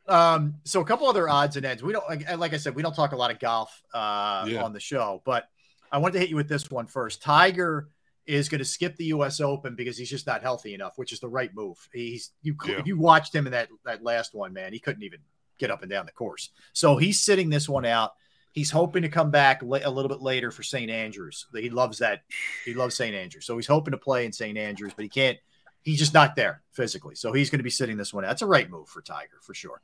Um, 0.09 0.55
so 0.65 0.81
a 0.81 0.85
couple 0.85 1.07
other 1.07 1.29
odds 1.29 1.57
and 1.57 1.67
ends. 1.67 1.83
We 1.83 1.93
don't 1.93 2.09
like, 2.09 2.39
like 2.39 2.55
I 2.55 2.57
said, 2.57 2.75
we 2.75 2.83
don't 2.83 2.95
talk 2.95 3.13
a 3.13 3.17
lot 3.17 3.31
of 3.31 3.39
golf 3.39 3.83
uh, 3.93 4.47
Yeah. 4.49 4.63
on 4.63 4.73
the 4.73 4.81
show, 4.81 5.23
but 5.27 5.49
I 5.93 5.99
wanted 5.99 6.15
to 6.15 6.19
hit 6.21 6.31
you 6.31 6.37
with 6.37 6.49
this 6.49 6.71
one 6.71 6.87
first. 6.87 7.21
Tiger 7.23 7.89
is 8.27 8.49
going 8.49 8.59
to 8.61 8.65
skip 8.65 8.97
the 8.97 9.07
U.S. 9.07 9.41
Open 9.41 9.75
because 9.75 9.97
he's 9.99 10.11
just 10.11 10.27
not 10.27 10.43
healthy 10.43 10.75
enough, 10.75 10.93
which 10.97 11.13
is 11.13 11.21
the 11.21 11.29
right 11.29 11.55
move. 11.55 11.77
He's 11.93 12.31
you 12.43 12.57
Yeah. 12.67 12.83
you 12.85 12.99
watched 12.99 13.35
him 13.35 13.47
in 13.47 13.53
that 13.53 13.69
that 13.85 14.03
last 14.03 14.35
one, 14.35 14.53
man. 14.55 14.73
He 14.73 14.79
couldn't 14.79 15.03
even 15.03 15.21
get 15.59 15.71
up 15.71 15.83
and 15.83 15.91
down 15.91 16.07
the 16.07 16.13
course. 16.13 16.51
So 16.73 16.97
he's 16.97 17.21
sitting 17.21 17.51
this 17.51 17.69
one 17.69 17.85
out. 17.85 18.13
He's 18.53 18.71
hoping 18.71 19.03
to 19.03 19.09
come 19.09 19.31
back 19.31 19.63
la- 19.63 19.79
a 19.85 19.91
little 19.91 20.09
bit 20.09 20.21
later 20.21 20.51
for 20.51 20.63
St. 20.63 20.91
Andrews. 20.91 21.47
He 21.55 21.71
loves 21.71 21.99
that. 21.99 22.23
He 22.65 22.75
loves 22.75 22.97
St. 22.97 23.15
Andrews. 23.15 23.47
So 23.47 23.57
he's 23.57 23.67
hoping 23.67 23.93
to 23.93 23.99
play 23.99 24.25
in 24.25 24.33
St. 24.33 24.57
Andrews, 24.57 24.93
but 24.95 25.03
he 25.03 25.09
can't. 25.09 25.39
He's 25.83 25.99
just 25.99 26.15
not 26.15 26.37
there 26.37 26.63
physically. 26.73 27.15
So 27.15 27.33
he's 27.33 27.51
going 27.51 27.61
to 27.61 27.65
be 27.65 27.71
sitting 27.71 27.97
this 27.97 28.13
one 28.13 28.25
out. 28.25 28.29
That's 28.29 28.43
a 28.43 28.47
right 28.47 28.69
move 28.69 28.89
for 28.89 29.01
Tiger 29.01 29.39
for 29.43 29.55
sure. 29.55 29.81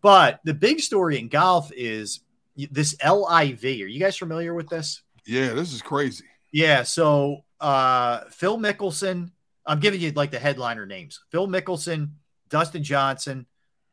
But 0.00 0.40
the 0.44 0.54
big 0.54 0.80
story 0.80 1.18
in 1.18 1.28
golf 1.28 1.70
is 1.72 2.20
this 2.56 2.96
LIV. 3.04 3.64
Are 3.64 3.68
you 3.68 4.00
guys 4.00 4.16
familiar 4.16 4.54
with 4.54 4.68
this? 4.68 5.02
Yeah, 5.26 5.52
this 5.54 5.72
is 5.72 5.82
crazy. 5.82 6.24
Yeah. 6.52 6.82
So 6.82 7.44
uh, 7.60 8.20
Phil 8.30 8.58
Mickelson, 8.58 9.30
I'm 9.66 9.80
giving 9.80 10.00
you 10.00 10.12
like 10.12 10.30
the 10.30 10.38
headliner 10.38 10.86
names 10.86 11.20
Phil 11.30 11.48
Mickelson, 11.48 12.10
Dustin 12.48 12.82
Johnson, 12.82 13.46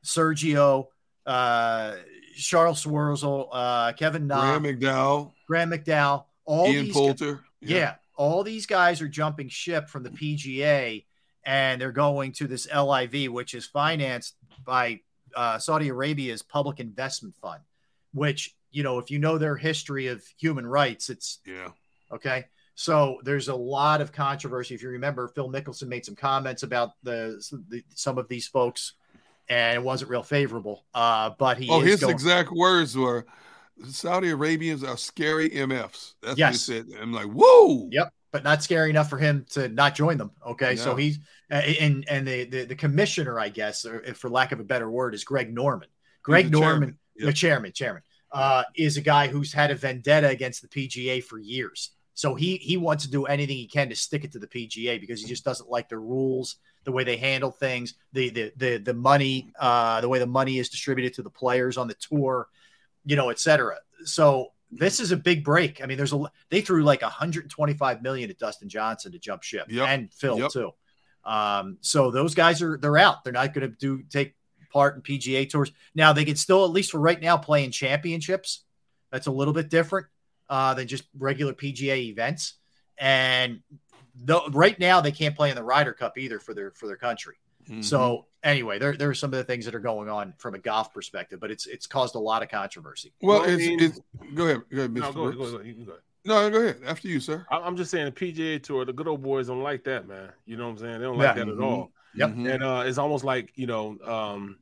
Sergio, 0.03 0.87
uh, 1.25 1.95
Charl 2.35 2.73
Schwartzel, 2.73 3.47
uh, 3.51 3.93
Kevin 3.93 4.27
Na, 4.27 4.57
Graham 4.59 4.63
McDowell, 4.79 5.31
Graham 5.47 5.71
McDowell, 5.71 6.25
all 6.45 6.67
Ian 6.67 6.85
these 6.85 6.93
Poulter. 6.93 7.41
yeah. 7.59 7.95
all 8.15 8.43
these 8.43 8.65
guys 8.65 9.01
are 9.01 9.07
jumping 9.07 9.49
ship 9.49 9.89
from 9.89 10.03
the 10.03 10.09
PGA 10.09 11.05
and 11.45 11.81
they're 11.81 11.91
going 11.91 12.31
to 12.33 12.47
this 12.47 12.67
LIV, 12.73 13.31
which 13.31 13.53
is 13.53 13.65
financed 13.65 14.35
by 14.65 14.99
uh, 15.35 15.57
Saudi 15.57 15.87
Arabia's 15.89 16.41
Public 16.43 16.79
Investment 16.79 17.35
Fund, 17.41 17.61
which, 18.13 18.55
you 18.71 18.83
know, 18.83 18.99
if 18.99 19.09
you 19.09 19.17
know 19.17 19.37
their 19.37 19.55
history 19.55 20.07
of 20.07 20.23
human 20.37 20.67
rights, 20.67 21.09
it's 21.09 21.39
Yeah. 21.45 21.69
okay. 22.11 22.45
So 22.75 23.19
there's 23.23 23.47
a 23.47 23.55
lot 23.55 24.01
of 24.01 24.11
controversy. 24.11 24.73
If 24.75 24.81
you 24.81 24.89
remember, 24.89 25.27
Phil 25.29 25.49
Mickelson 25.51 25.87
made 25.87 26.05
some 26.05 26.15
comments 26.15 26.63
about 26.63 26.91
the, 27.03 27.41
the 27.69 27.83
some 27.95 28.17
of 28.17 28.27
these 28.27 28.47
folks, 28.47 28.93
and 29.49 29.75
it 29.75 29.83
wasn't 29.83 30.09
real 30.11 30.23
favorable. 30.23 30.85
Uh, 30.93 31.31
but 31.37 31.57
he 31.57 31.69
Oh, 31.69 31.81
is 31.81 31.91
his 31.91 32.01
going, 32.01 32.13
exact 32.13 32.51
words 32.51 32.95
were 32.97 33.25
Saudi 33.89 34.29
Arabians 34.29 34.83
are 34.83 34.97
scary 34.97 35.49
MFs. 35.49 36.13
That's 36.21 36.37
Yes. 36.37 36.67
what 36.67 36.75
he 36.77 36.91
said. 36.91 37.01
I'm 37.01 37.11
like, 37.13 37.27
whoa. 37.27 37.89
Yep, 37.91 38.13
but 38.31 38.43
not 38.43 38.61
scary 38.63 38.89
enough 38.89 39.09
for 39.09 39.17
him 39.17 39.45
to 39.51 39.69
not 39.69 39.95
join 39.95 40.17
them. 40.17 40.31
Okay, 40.45 40.75
so 40.75 40.95
he's 40.95 41.19
and 41.49 42.05
and 42.07 42.27
the, 42.27 42.45
the 42.45 42.65
the 42.65 42.75
commissioner, 42.75 43.39
I 43.39 43.49
guess, 43.49 43.85
for 44.15 44.29
lack 44.29 44.51
of 44.51 44.59
a 44.59 44.63
better 44.63 44.89
word, 44.89 45.13
is 45.15 45.23
Greg 45.23 45.53
Norman. 45.53 45.89
Greg 46.23 46.45
the 46.45 46.51
Norman, 46.51 46.79
chairman. 46.79 46.97
the 47.15 47.33
chairman, 47.33 47.71
chairman, 47.73 48.03
uh, 48.31 48.63
is 48.75 48.97
a 48.97 49.01
guy 49.01 49.27
who's 49.27 49.51
had 49.51 49.71
a 49.71 49.75
vendetta 49.75 50.27
against 50.29 50.61
the 50.61 50.67
PGA 50.67 51.23
for 51.23 51.39
years. 51.39 51.91
So 52.13 52.35
he 52.35 52.57
he 52.57 52.77
wants 52.77 53.05
to 53.05 53.11
do 53.11 53.25
anything 53.25 53.57
he 53.57 53.67
can 53.67 53.89
to 53.89 53.95
stick 53.95 54.23
it 54.23 54.31
to 54.33 54.39
the 54.39 54.47
PGA 54.47 54.99
because 54.99 55.21
he 55.21 55.27
just 55.27 55.45
doesn't 55.45 55.69
like 55.69 55.89
the 55.89 55.97
rules, 55.97 56.57
the 56.83 56.91
way 56.91 57.03
they 57.03 57.17
handle 57.17 57.51
things, 57.51 57.93
the 58.13 58.29
the 58.29 58.53
the 58.57 58.77
the 58.77 58.93
money, 58.93 59.51
uh, 59.59 60.01
the 60.01 60.09
way 60.09 60.19
the 60.19 60.25
money 60.25 60.59
is 60.59 60.69
distributed 60.69 61.13
to 61.15 61.23
the 61.23 61.29
players 61.29 61.77
on 61.77 61.87
the 61.87 61.95
tour, 61.95 62.47
you 63.05 63.15
know, 63.15 63.29
et 63.29 63.39
cetera. 63.39 63.77
So 64.03 64.51
this 64.71 64.99
is 64.99 65.11
a 65.11 65.17
big 65.17 65.43
break. 65.43 65.81
I 65.81 65.85
mean, 65.85 65.97
there's 65.97 66.13
a 66.13 66.23
they 66.49 66.61
threw 66.61 66.83
like 66.83 67.01
125 67.01 68.01
million 68.01 68.29
at 68.29 68.37
Dustin 68.37 68.69
Johnson 68.69 69.11
to 69.13 69.19
jump 69.19 69.43
ship 69.43 69.67
Yep. 69.69 69.87
and 69.87 70.13
Phil 70.13 70.39
Yep. 70.39 70.51
too. 70.51 70.71
Um, 71.23 71.77
so 71.81 72.11
those 72.11 72.35
guys 72.35 72.61
are 72.61 72.77
they're 72.77 72.97
out. 72.97 73.23
They're 73.23 73.33
not 73.33 73.53
going 73.53 73.69
to 73.69 73.75
do 73.75 74.03
take 74.09 74.35
part 74.71 74.95
in 74.95 75.01
PGA 75.01 75.49
tours. 75.49 75.71
Now 75.95 76.13
they 76.13 76.25
can 76.25 76.35
still, 76.35 76.65
at 76.65 76.71
least 76.71 76.91
for 76.91 76.99
right 76.99 77.21
now, 77.21 77.37
play 77.37 77.63
in 77.63 77.71
championships. 77.71 78.63
That's 79.11 79.27
a 79.27 79.31
little 79.31 79.53
bit 79.53 79.69
different 79.69 80.07
uh, 80.51 80.75
than 80.75 80.87
just 80.87 81.05
regular 81.17 81.53
PGA 81.53 81.97
events. 82.09 82.55
And 82.99 83.61
the, 84.25 84.39
right 84.51 84.77
now 84.79 85.01
they 85.01 85.11
can't 85.11 85.35
play 85.35 85.49
in 85.49 85.55
the 85.55 85.63
Ryder 85.63 85.93
Cup 85.93 86.17
either 86.19 86.37
for 86.39 86.53
their 86.53 86.71
for 86.71 86.85
their 86.85 86.97
country. 86.97 87.37
Mm-hmm. 87.63 87.81
So 87.81 88.25
anyway, 88.43 88.77
there, 88.77 88.95
there 88.95 89.09
are 89.09 89.13
some 89.15 89.31
of 89.33 89.37
the 89.37 89.43
things 89.43 89.65
that 89.65 89.73
are 89.73 89.79
going 89.79 90.09
on 90.09 90.33
from 90.37 90.53
a 90.55 90.59
golf 90.59 90.93
perspective, 90.93 91.39
but 91.39 91.49
it's 91.49 91.65
it's 91.65 91.87
caused 91.87 92.13
a 92.15 92.19
lot 92.19 92.43
of 92.43 92.49
controversy. 92.49 93.13
Well, 93.21 93.39
Well, 93.39 93.49
I 93.49 93.53
it's, 93.53 93.65
mean- 93.65 93.81
it's 93.81 93.99
go 94.35 94.45
ahead. 94.45 94.61
Go 94.71 94.77
ahead, 94.79 94.93
Mr. 94.93 94.95
No, 94.99 95.11
go 95.13 95.23
ahead, 95.23 95.37
go 95.37 95.43
ahead, 95.45 95.65
you 95.65 95.73
can 95.73 95.85
go 95.85 95.91
ahead. 95.93 96.01
No, 96.23 96.49
go 96.51 96.57
ahead. 96.61 96.81
After 96.85 97.07
you, 97.07 97.19
sir. 97.19 97.45
I- 97.49 97.57
I'm 97.59 97.75
just 97.77 97.89
saying 97.89 98.05
the 98.05 98.11
PGA 98.11 98.61
tour, 98.61 98.85
the 98.85 98.93
good 98.93 99.07
old 99.07 99.23
boys 99.23 99.47
don't 99.47 99.63
like 99.63 99.83
that, 99.85 100.07
man. 100.07 100.29
You 100.45 100.57
know 100.57 100.65
what 100.65 100.71
I'm 100.71 100.77
saying? 100.77 100.99
They 100.99 101.05
don't 101.05 101.17
Yeah. 101.17 101.27
like 101.27 101.35
that 101.37 101.49
at 101.49 101.59
all. 101.59 101.91
Yep. 102.13 102.29
Mhm. 102.31 102.53
And 102.53 102.63
uh, 102.63 102.83
it's 102.85 102.97
almost 102.97 103.23
like 103.23 103.53
you 103.55 103.67
know 103.67 103.97
um, 104.05 104.57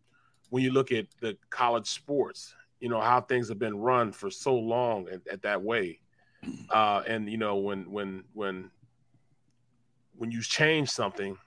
when 0.51 0.63
you 0.63 0.71
look 0.71 0.91
at 0.91 1.07
the 1.19 1.35
college 1.49 1.87
sports, 1.87 2.53
you 2.79 2.89
know 2.89 3.01
how 3.01 3.21
things 3.21 3.49
have 3.49 3.59
been 3.59 3.77
run 3.77 4.11
for 4.11 4.29
so 4.29 4.55
long 4.55 5.07
at, 5.09 5.21
at 5.27 5.41
that 5.43 5.61
way, 5.61 5.99
uh, 6.69 7.03
and 7.07 7.29
you 7.29 7.37
know 7.37 7.57
when 7.57 7.91
when 7.91 8.23
when 8.33 8.71
when 10.17 10.31
you 10.31 10.41
change 10.41 10.89
something, 10.89 11.37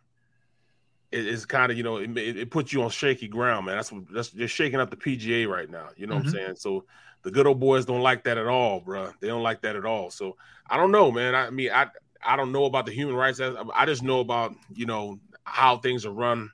it, 1.11 1.27
it's 1.27 1.45
kind 1.45 1.71
of 1.71 1.79
you 1.79 1.85
know 1.85 1.99
it, 1.99 2.17
it, 2.17 2.51
puts 2.51 2.73
you 2.73 2.83
on 2.83 2.91
shaky 2.91 3.29
ground, 3.29 3.67
man. 3.67 3.77
That's 3.77 3.93
what 3.93 4.05
that's 4.13 4.31
just 4.31 4.55
shaking 4.55 4.81
up 4.81 4.91
the 4.91 4.97
PGA 4.97 5.47
right 5.49 5.71
now. 5.71 5.89
You 5.97 6.07
know 6.07 6.15
mm-hmm. 6.15 6.27
what 6.27 6.27
I'm 6.27 6.33
mm-hmm. 6.33 6.45
saying? 6.45 6.57
So 6.57 6.85
the 7.23 7.31
good 7.31 7.47
old 7.47 7.61
boys 7.61 7.85
don't 7.85 8.03
like 8.03 8.25
that 8.25 8.39
at 8.39 8.47
all, 8.47 8.81
bro. 8.81 9.13
They 9.21 9.29
don't 9.29 9.43
like 9.43 9.63
that 9.63 9.77
at 9.77 9.85
all. 9.85 10.11
So 10.11 10.37
I 10.69 10.77
don't 10.77 10.91
know, 10.91 11.13
man. 11.13 11.35
I 11.35 11.51
mean, 11.51 11.71
I 11.71 11.87
I 12.25 12.37
don't 12.37 12.53
know 12.53 12.65
about 12.65 12.87
the 12.87 12.93
human 12.93 13.15
rights. 13.15 13.41
I 13.41 13.87
just 13.87 14.03
know 14.03 14.21
about 14.21 14.55
you 14.75 14.87
know 14.87 15.19
how 15.45 15.77
things 15.77 16.07
are 16.07 16.13
run 16.13 16.51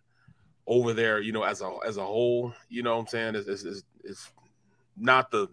over 0.66 0.92
there. 0.92 1.20
You 1.20 1.32
know, 1.32 1.42
as 1.42 1.62
a 1.62 1.76
as 1.86 1.96
a 1.96 2.04
whole. 2.04 2.52
You 2.68 2.82
know 2.82 2.96
what 2.96 3.02
I'm 3.02 3.06
saying? 3.06 3.34
It's, 3.36 3.64
it's, 3.64 3.82
it's 4.04 4.32
not 5.00 5.30
the 5.30 5.48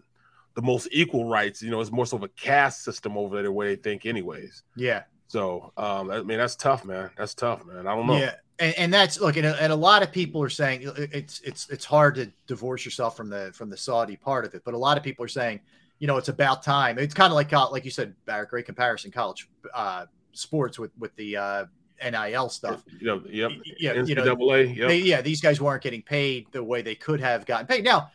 the 0.54 0.62
most 0.62 0.88
equal 0.90 1.26
rights. 1.26 1.62
You 1.62 1.70
know, 1.70 1.80
it's 1.80 1.92
more 1.92 2.06
so 2.06 2.16
of 2.16 2.22
a 2.22 2.28
caste 2.28 2.82
system 2.82 3.16
over 3.16 3.36
there 3.36 3.44
the 3.44 3.52
way 3.52 3.68
they 3.68 3.76
think, 3.76 4.06
anyways. 4.06 4.62
Yeah. 4.74 5.02
So, 5.28 5.72
um, 5.76 6.10
I 6.10 6.22
mean, 6.22 6.38
that's 6.38 6.56
tough, 6.56 6.84
man. 6.84 7.10
That's 7.16 7.34
tough, 7.34 7.64
man. 7.66 7.86
I 7.86 7.94
don't 7.94 8.06
know. 8.06 8.16
Yeah, 8.16 8.34
and, 8.58 8.74
and 8.78 8.94
that's 8.94 9.20
look, 9.20 9.36
and 9.36 9.46
a, 9.46 9.60
and 9.62 9.72
a 9.72 9.76
lot 9.76 10.02
of 10.02 10.12
people 10.12 10.42
are 10.42 10.48
saying 10.48 10.90
it's 10.96 11.40
it's 11.40 11.68
it's 11.68 11.84
hard 11.84 12.14
to 12.16 12.30
divorce 12.46 12.84
yourself 12.84 13.16
from 13.16 13.28
the 13.28 13.50
from 13.54 13.68
the 13.68 13.76
Saudi 13.76 14.16
part 14.16 14.44
of 14.44 14.54
it, 14.54 14.62
but 14.64 14.74
a 14.74 14.78
lot 14.78 14.96
of 14.96 15.02
people 15.02 15.24
are 15.24 15.28
saying, 15.28 15.60
you 15.98 16.06
know, 16.06 16.16
it's 16.16 16.28
about 16.28 16.62
time. 16.62 16.98
It's 16.98 17.14
kind 17.14 17.32
of 17.32 17.34
like 17.34 17.52
like 17.52 17.84
you 17.84 17.90
said, 17.90 18.14
Barrett, 18.24 18.50
great 18.50 18.66
comparison, 18.66 19.10
college 19.10 19.48
uh, 19.74 20.06
sports 20.32 20.78
with 20.78 20.92
with 20.96 21.14
the 21.16 21.36
uh, 21.36 21.64
NIL 22.02 22.48
stuff. 22.48 22.84
Yep, 23.00 23.22
yep. 23.28 23.50
Yeah, 23.78 24.02
you 24.04 24.14
know, 24.14 24.36
yep. 24.54 24.88
They, 24.88 24.98
yeah, 24.98 25.22
these 25.22 25.40
guys 25.40 25.60
weren't 25.60 25.82
getting 25.82 26.02
paid 26.02 26.46
the 26.52 26.62
way 26.62 26.82
they 26.82 26.94
could 26.94 27.20
have 27.20 27.46
gotten 27.46 27.66
paid. 27.66 27.84
Now, 27.84 28.10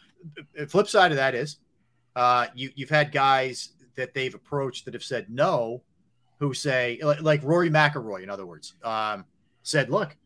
flip 0.67 0.87
side 0.87 1.11
of 1.11 1.17
that 1.17 1.35
is, 1.35 1.57
uh, 2.15 2.47
you 2.55 2.71
you've 2.75 2.89
had 2.89 3.11
guys 3.11 3.69
that 3.95 4.13
they've 4.13 4.33
approached 4.33 4.85
that 4.85 4.93
have 4.93 5.03
said 5.03 5.29
no 5.29 5.81
who 6.39 6.53
say 6.53 6.99
like 7.21 7.43
Rory 7.43 7.69
McIlroy, 7.69 8.23
in 8.23 8.29
other 8.29 8.45
words, 8.45 8.73
um, 8.83 9.25
said, 9.63 9.89
"Look, 9.89 10.17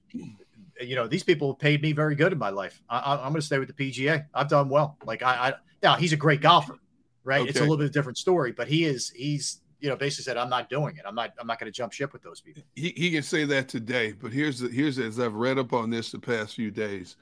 you 0.82 0.96
know 0.96 1.08
these 1.08 1.24
people 1.24 1.54
paid 1.54 1.82
me 1.82 1.92
very 1.92 2.16
good 2.16 2.32
in 2.32 2.38
my 2.38 2.50
life. 2.50 2.82
I, 2.90 3.14
am 3.14 3.20
going 3.20 3.36
to 3.36 3.42
stay 3.42 3.60
with 3.60 3.74
the 3.74 3.92
PGA. 3.92 4.26
I've 4.34 4.50
done 4.50 4.70
well. 4.70 4.98
Like 5.06 5.24
I, 5.24 5.50
I 5.50 5.54
now 5.84 5.96
he's 5.96 6.14
a 6.14 6.18
great 6.18 6.42
golfer, 6.42 6.78
right? 7.24 7.42
Okay. 7.42 7.50
It's 7.50 7.60
a 7.60 7.62
little 7.62 7.78
bit 7.78 7.86
of 7.86 7.90
a 7.92 7.94
different 7.94 8.18
story, 8.18 8.52
but 8.52 8.68
he 8.68 8.86
is 8.86 9.10
he's 9.10 9.62
you 9.80 9.90
know 9.90 9.96
basically 9.96 10.24
said 10.24 10.38
I'm 10.38 10.50
not 10.50 10.70
doing 10.70 10.98
it. 10.98 11.04
I'm 11.08 11.16
not 11.16 11.34
I'm 11.40 11.48
not 11.48 11.60
going 11.60 11.72
to 11.72 11.76
jump 11.76 11.94
ship 11.94 12.14
with 12.14 12.24
those 12.24 12.42
people. 12.42 12.64
He, 12.76 12.94
he 12.96 13.12
can 13.12 13.24
say 13.24 13.46
that 13.46 13.68
today, 13.68 14.14
but 14.14 14.32
here's 14.32 14.60
the, 14.60 14.70
here's 14.70 15.00
as 15.00 15.20
I've 15.20 15.36
read 15.36 15.58
up 15.58 15.74
on 15.74 15.90
this 15.90 16.12
the 16.12 16.20
past 16.20 16.56
few 16.56 16.72
days. 16.72 17.16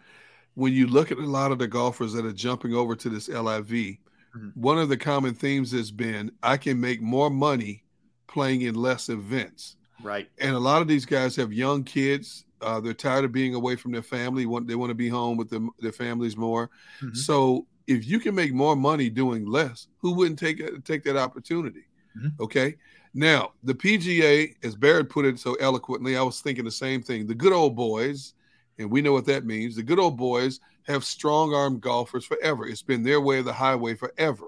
When 0.55 0.73
you 0.73 0.87
look 0.87 1.11
at 1.11 1.17
a 1.17 1.21
lot 1.21 1.51
of 1.51 1.59
the 1.59 1.67
golfers 1.67 2.13
that 2.13 2.25
are 2.25 2.33
jumping 2.33 2.73
over 2.73 2.95
to 2.95 3.09
this 3.09 3.27
LIV, 3.27 3.67
mm-hmm. 3.67 4.49
one 4.53 4.77
of 4.77 4.89
the 4.89 4.97
common 4.97 5.33
themes 5.33 5.71
has 5.71 5.91
been 5.91 6.31
I 6.43 6.57
can 6.57 6.79
make 6.79 7.01
more 7.01 7.29
money 7.29 7.83
playing 8.27 8.61
in 8.61 8.75
less 8.75 9.09
events. 9.09 9.75
Right. 10.01 10.29
And 10.39 10.55
a 10.55 10.59
lot 10.59 10.81
of 10.81 10.87
these 10.87 11.05
guys 11.05 11.35
have 11.37 11.53
young 11.53 11.83
kids. 11.83 12.45
Uh, 12.61 12.79
they're 12.79 12.93
tired 12.93 13.25
of 13.25 13.31
being 13.31 13.55
away 13.55 13.75
from 13.75 13.91
their 13.91 14.01
family. 14.01 14.45
Want 14.45 14.67
they 14.67 14.75
want 14.75 14.89
to 14.89 14.95
be 14.95 15.09
home 15.09 15.37
with 15.37 15.49
them, 15.49 15.69
their 15.79 15.91
families 15.91 16.37
more. 16.37 16.69
Mm-hmm. 17.01 17.15
So 17.15 17.67
if 17.87 18.07
you 18.07 18.19
can 18.19 18.35
make 18.35 18.53
more 18.53 18.75
money 18.75 19.09
doing 19.09 19.45
less, 19.45 19.87
who 19.99 20.13
wouldn't 20.13 20.39
take 20.39 20.83
take 20.83 21.03
that 21.03 21.17
opportunity? 21.17 21.85
Mm-hmm. 22.17 22.43
Okay. 22.43 22.75
Now 23.13 23.51
the 23.63 23.73
PGA, 23.73 24.55
as 24.63 24.75
Barrett 24.75 25.09
put 25.09 25.25
it 25.25 25.39
so 25.39 25.55
eloquently, 25.55 26.17
I 26.17 26.21
was 26.21 26.41
thinking 26.41 26.65
the 26.65 26.71
same 26.71 27.01
thing. 27.01 27.27
The 27.27 27.35
good 27.35 27.53
old 27.53 27.75
boys, 27.75 28.33
and 28.79 28.89
we 28.89 29.01
know 29.01 29.13
what 29.13 29.25
that 29.25 29.45
means. 29.45 29.75
The 29.75 29.83
good 29.83 29.99
old 29.99 30.17
boys 30.17 30.59
have 30.83 31.03
strong 31.03 31.53
arm 31.53 31.79
golfers 31.79 32.25
forever. 32.25 32.67
It's 32.67 32.81
been 32.81 33.03
their 33.03 33.21
way 33.21 33.39
of 33.39 33.45
the 33.45 33.53
highway 33.53 33.95
forever. 33.95 34.47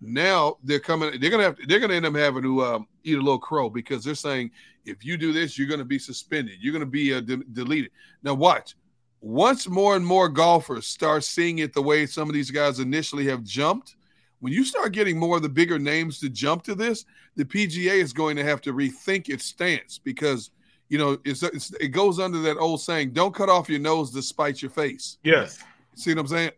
Now 0.00 0.58
they're 0.62 0.80
coming. 0.80 1.18
They're 1.20 1.30
gonna 1.30 1.44
have. 1.44 1.56
They're 1.66 1.80
gonna 1.80 1.94
end 1.94 2.06
up 2.06 2.14
having 2.14 2.42
to 2.42 2.64
um, 2.64 2.86
eat 3.04 3.14
a 3.14 3.20
little 3.20 3.38
crow 3.38 3.70
because 3.70 4.04
they're 4.04 4.14
saying 4.14 4.50
if 4.84 5.04
you 5.04 5.16
do 5.16 5.32
this, 5.32 5.58
you're 5.58 5.68
gonna 5.68 5.84
be 5.84 5.98
suspended. 5.98 6.56
You're 6.60 6.72
gonna 6.72 6.86
be 6.86 7.14
uh, 7.14 7.20
de- 7.20 7.44
deleted. 7.52 7.90
Now 8.22 8.34
watch. 8.34 8.76
Once 9.22 9.66
more 9.66 9.96
and 9.96 10.06
more 10.06 10.28
golfers 10.28 10.86
start 10.86 11.24
seeing 11.24 11.58
it 11.58 11.72
the 11.72 11.82
way 11.82 12.04
some 12.06 12.28
of 12.28 12.34
these 12.34 12.50
guys 12.50 12.78
initially 12.78 13.26
have 13.26 13.42
jumped, 13.42 13.96
when 14.40 14.52
you 14.52 14.64
start 14.64 14.92
getting 14.92 15.18
more 15.18 15.36
of 15.36 15.42
the 15.42 15.48
bigger 15.48 15.78
names 15.78 16.20
to 16.20 16.28
jump 16.28 16.62
to 16.64 16.74
this, 16.74 17.06
the 17.34 17.44
PGA 17.44 17.94
is 17.94 18.12
going 18.12 18.36
to 18.36 18.44
have 18.44 18.60
to 18.60 18.74
rethink 18.74 19.28
its 19.28 19.46
stance 19.46 19.98
because 19.98 20.50
you 20.88 20.98
know 20.98 21.18
it's, 21.24 21.42
it's, 21.42 21.72
it 21.72 21.88
goes 21.88 22.18
under 22.18 22.40
that 22.42 22.58
old 22.58 22.80
saying, 22.80 23.12
"Don't 23.12 23.34
cut 23.34 23.48
off 23.48 23.68
your 23.68 23.80
nose 23.80 24.12
to 24.12 24.22
spite 24.22 24.62
your 24.62 24.70
face." 24.70 25.18
Yes. 25.22 25.58
See 25.94 26.12
what 26.12 26.20
I'm 26.20 26.26
saying? 26.26 26.50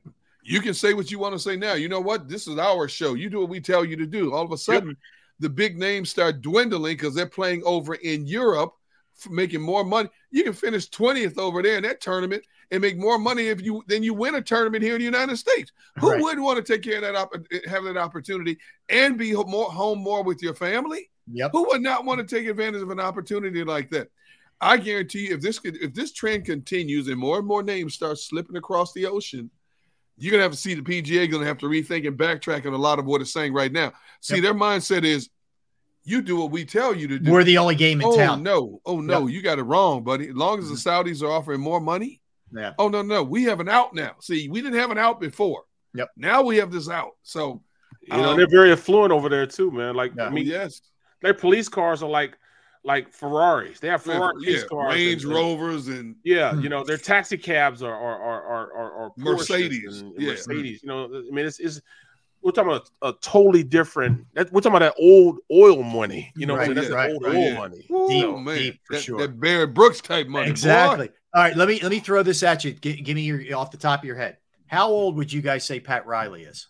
You 0.42 0.60
can 0.60 0.74
say 0.74 0.94
what 0.94 1.10
you 1.10 1.18
want 1.18 1.34
to 1.34 1.38
say 1.38 1.56
now. 1.56 1.74
You 1.74 1.88
know 1.88 2.00
what? 2.00 2.28
This 2.28 2.48
is 2.48 2.58
our 2.58 2.88
show. 2.88 3.14
You 3.14 3.28
do 3.28 3.40
what 3.40 3.50
we 3.50 3.60
tell 3.60 3.84
you 3.84 3.96
to 3.96 4.06
do. 4.06 4.32
All 4.32 4.44
of 4.44 4.52
a 4.52 4.58
sudden, 4.58 4.88
yep. 4.88 4.96
the 5.40 5.50
big 5.50 5.78
names 5.78 6.10
start 6.10 6.40
dwindling 6.40 6.96
because 6.96 7.14
they're 7.14 7.26
playing 7.26 7.62
over 7.64 7.94
in 7.94 8.26
Europe, 8.26 8.74
making 9.30 9.60
more 9.60 9.84
money. 9.84 10.08
You 10.30 10.44
can 10.44 10.54
finish 10.54 10.88
20th 10.88 11.38
over 11.38 11.62
there 11.62 11.76
in 11.76 11.82
that 11.82 12.00
tournament 12.00 12.44
and 12.70 12.80
make 12.80 12.98
more 12.98 13.18
money 13.18 13.48
if 13.48 13.60
you 13.60 13.82
than 13.86 14.02
you 14.02 14.14
win 14.14 14.34
a 14.34 14.42
tournament 14.42 14.82
here 14.82 14.94
in 14.94 15.00
the 15.00 15.04
United 15.04 15.36
States. 15.36 15.72
Who 16.00 16.12
right. 16.12 16.22
wouldn't 16.22 16.42
want 16.42 16.64
to 16.64 16.72
take 16.72 16.82
care 16.82 16.96
of 16.96 17.02
that 17.02 17.16
op- 17.16 17.34
eh, 17.52 17.60
have 17.68 17.84
that 17.84 17.96
opportunity 17.96 18.58
and 18.88 19.16
be 19.18 19.32
more 19.32 19.70
home 19.70 20.00
more 20.00 20.22
with 20.22 20.42
your 20.42 20.54
family? 20.54 21.10
Yep. 21.30 21.50
Who 21.52 21.68
would 21.68 21.82
not 21.82 22.04
want 22.04 22.26
to 22.26 22.36
take 22.36 22.48
advantage 22.48 22.82
of 22.82 22.90
an 22.90 23.00
opportunity 23.00 23.64
like 23.64 23.90
that? 23.90 24.08
I 24.60 24.76
guarantee 24.76 25.28
you, 25.28 25.34
if 25.34 25.40
this 25.40 25.60
if 25.64 25.94
this 25.94 26.12
trend 26.12 26.44
continues 26.44 27.08
and 27.08 27.18
more 27.18 27.38
and 27.38 27.46
more 27.46 27.62
names 27.62 27.94
start 27.94 28.18
slipping 28.18 28.56
across 28.56 28.92
the 28.92 29.06
ocean, 29.06 29.50
you're 30.16 30.32
gonna 30.32 30.42
have 30.42 30.52
to 30.52 30.58
see 30.58 30.74
the 30.74 30.82
PGA 30.82 31.30
gonna 31.30 31.46
have 31.46 31.58
to 31.58 31.66
rethink 31.66 32.06
and 32.06 32.18
backtrack 32.18 32.66
on 32.66 32.72
a 32.72 32.78
lot 32.78 32.98
of 32.98 33.06
what 33.06 33.20
it's 33.20 33.32
saying 33.32 33.52
right 33.52 33.70
now. 33.70 33.92
See, 34.20 34.36
yep. 34.36 34.42
their 34.42 34.54
mindset 34.54 35.04
is 35.04 35.30
you 36.04 36.22
do 36.22 36.36
what 36.36 36.50
we 36.50 36.64
tell 36.64 36.94
you 36.94 37.06
to 37.08 37.18
do. 37.18 37.30
We're 37.30 37.44
the 37.44 37.58
only 37.58 37.76
game 37.76 38.00
in 38.00 38.06
oh, 38.06 38.16
town. 38.16 38.42
No, 38.42 38.80
oh 38.84 39.00
no, 39.00 39.26
yep. 39.26 39.34
you 39.34 39.42
got 39.42 39.58
it 39.58 39.64
wrong, 39.64 40.02
buddy. 40.02 40.28
As 40.28 40.34
long 40.34 40.58
as 40.58 40.68
the 40.68 40.74
mm-hmm. 40.74 41.08
Saudis 41.08 41.22
are 41.22 41.30
offering 41.30 41.60
more 41.60 41.80
money, 41.80 42.20
yeah. 42.52 42.72
Oh 42.78 42.88
no, 42.88 43.02
no, 43.02 43.22
we 43.22 43.44
have 43.44 43.60
an 43.60 43.68
out 43.68 43.94
now. 43.94 44.16
See, 44.20 44.48
we 44.48 44.60
didn't 44.60 44.78
have 44.78 44.90
an 44.90 44.98
out 44.98 45.20
before. 45.20 45.64
Yep. 45.94 46.10
Now 46.16 46.42
we 46.42 46.56
have 46.56 46.70
this 46.70 46.88
out. 46.88 47.12
So 47.22 47.62
you 48.02 48.16
know 48.16 48.30
um, 48.30 48.36
they're 48.36 48.48
very 48.48 48.72
affluent 48.72 49.12
over 49.12 49.28
there 49.28 49.46
too, 49.46 49.70
man. 49.70 49.94
Like 49.94 50.12
yeah. 50.16 50.26
I 50.26 50.30
mean, 50.30 50.46
yes, 50.46 50.80
their 51.22 51.34
police 51.34 51.68
cars 51.68 52.02
are 52.02 52.08
like 52.08 52.36
like 52.88 53.12
Ferraris. 53.12 53.80
They 53.80 53.88
have 53.88 54.02
Ferrari 54.02 54.32
yeah, 54.40 54.62
cars, 54.62 54.94
Range 54.94 55.22
and, 55.22 55.32
Rovers, 55.32 55.88
and 55.88 56.16
yeah, 56.24 56.54
you 56.54 56.62
hmm. 56.62 56.68
know, 56.68 56.84
their 56.84 56.96
taxi 56.96 57.36
cabs 57.36 57.82
are 57.82 57.94
are 57.94 58.22
are 58.22 58.42
are, 58.42 58.72
are, 58.72 59.04
are 59.04 59.12
Mercedes, 59.18 60.00
and, 60.00 60.14
yeah. 60.18 60.30
Mercedes. 60.30 60.82
You 60.82 60.88
know, 60.88 61.04
I 61.04 61.30
mean, 61.30 61.44
it's, 61.44 61.60
it's 61.60 61.82
we're 62.40 62.52
talking 62.52 62.70
about 62.70 62.88
a, 63.02 63.12
totally 63.20 63.62
different. 63.62 64.24
We're 64.34 64.44
talking 64.44 64.68
about 64.68 64.78
that 64.78 64.94
old 64.98 65.38
oil 65.52 65.82
money. 65.82 66.32
You 66.34 66.46
know, 66.46 66.56
right, 66.56 66.74
that's 66.74 66.88
right, 66.88 67.12
old 67.12 67.24
right, 67.24 67.34
oil 67.34 67.42
yeah. 67.42 67.58
money. 67.58 67.76
Deep, 67.76 68.24
oh, 68.24 68.38
man. 68.38 68.56
deep 68.56 68.80
for 68.84 68.94
that, 68.94 69.02
sure. 69.02 69.18
That 69.18 69.38
Barrett 69.38 69.74
Brooks 69.74 70.00
type 70.00 70.26
money. 70.26 70.48
Exactly. 70.48 71.08
Boy. 71.08 71.14
All 71.34 71.42
right, 71.42 71.56
let 71.56 71.68
me 71.68 71.78
let 71.82 71.90
me 71.90 72.00
throw 72.00 72.22
this 72.22 72.42
at 72.42 72.64
you. 72.64 72.72
G- 72.72 73.02
give 73.02 73.16
me 73.16 73.22
your 73.22 73.54
off 73.54 73.70
the 73.70 73.76
top 73.76 74.00
of 74.00 74.06
your 74.06 74.16
head. 74.16 74.38
How 74.66 74.88
old 74.88 75.16
would 75.16 75.30
you 75.30 75.42
guys 75.42 75.62
say 75.62 75.78
Pat 75.78 76.06
Riley 76.06 76.44
is? 76.44 76.68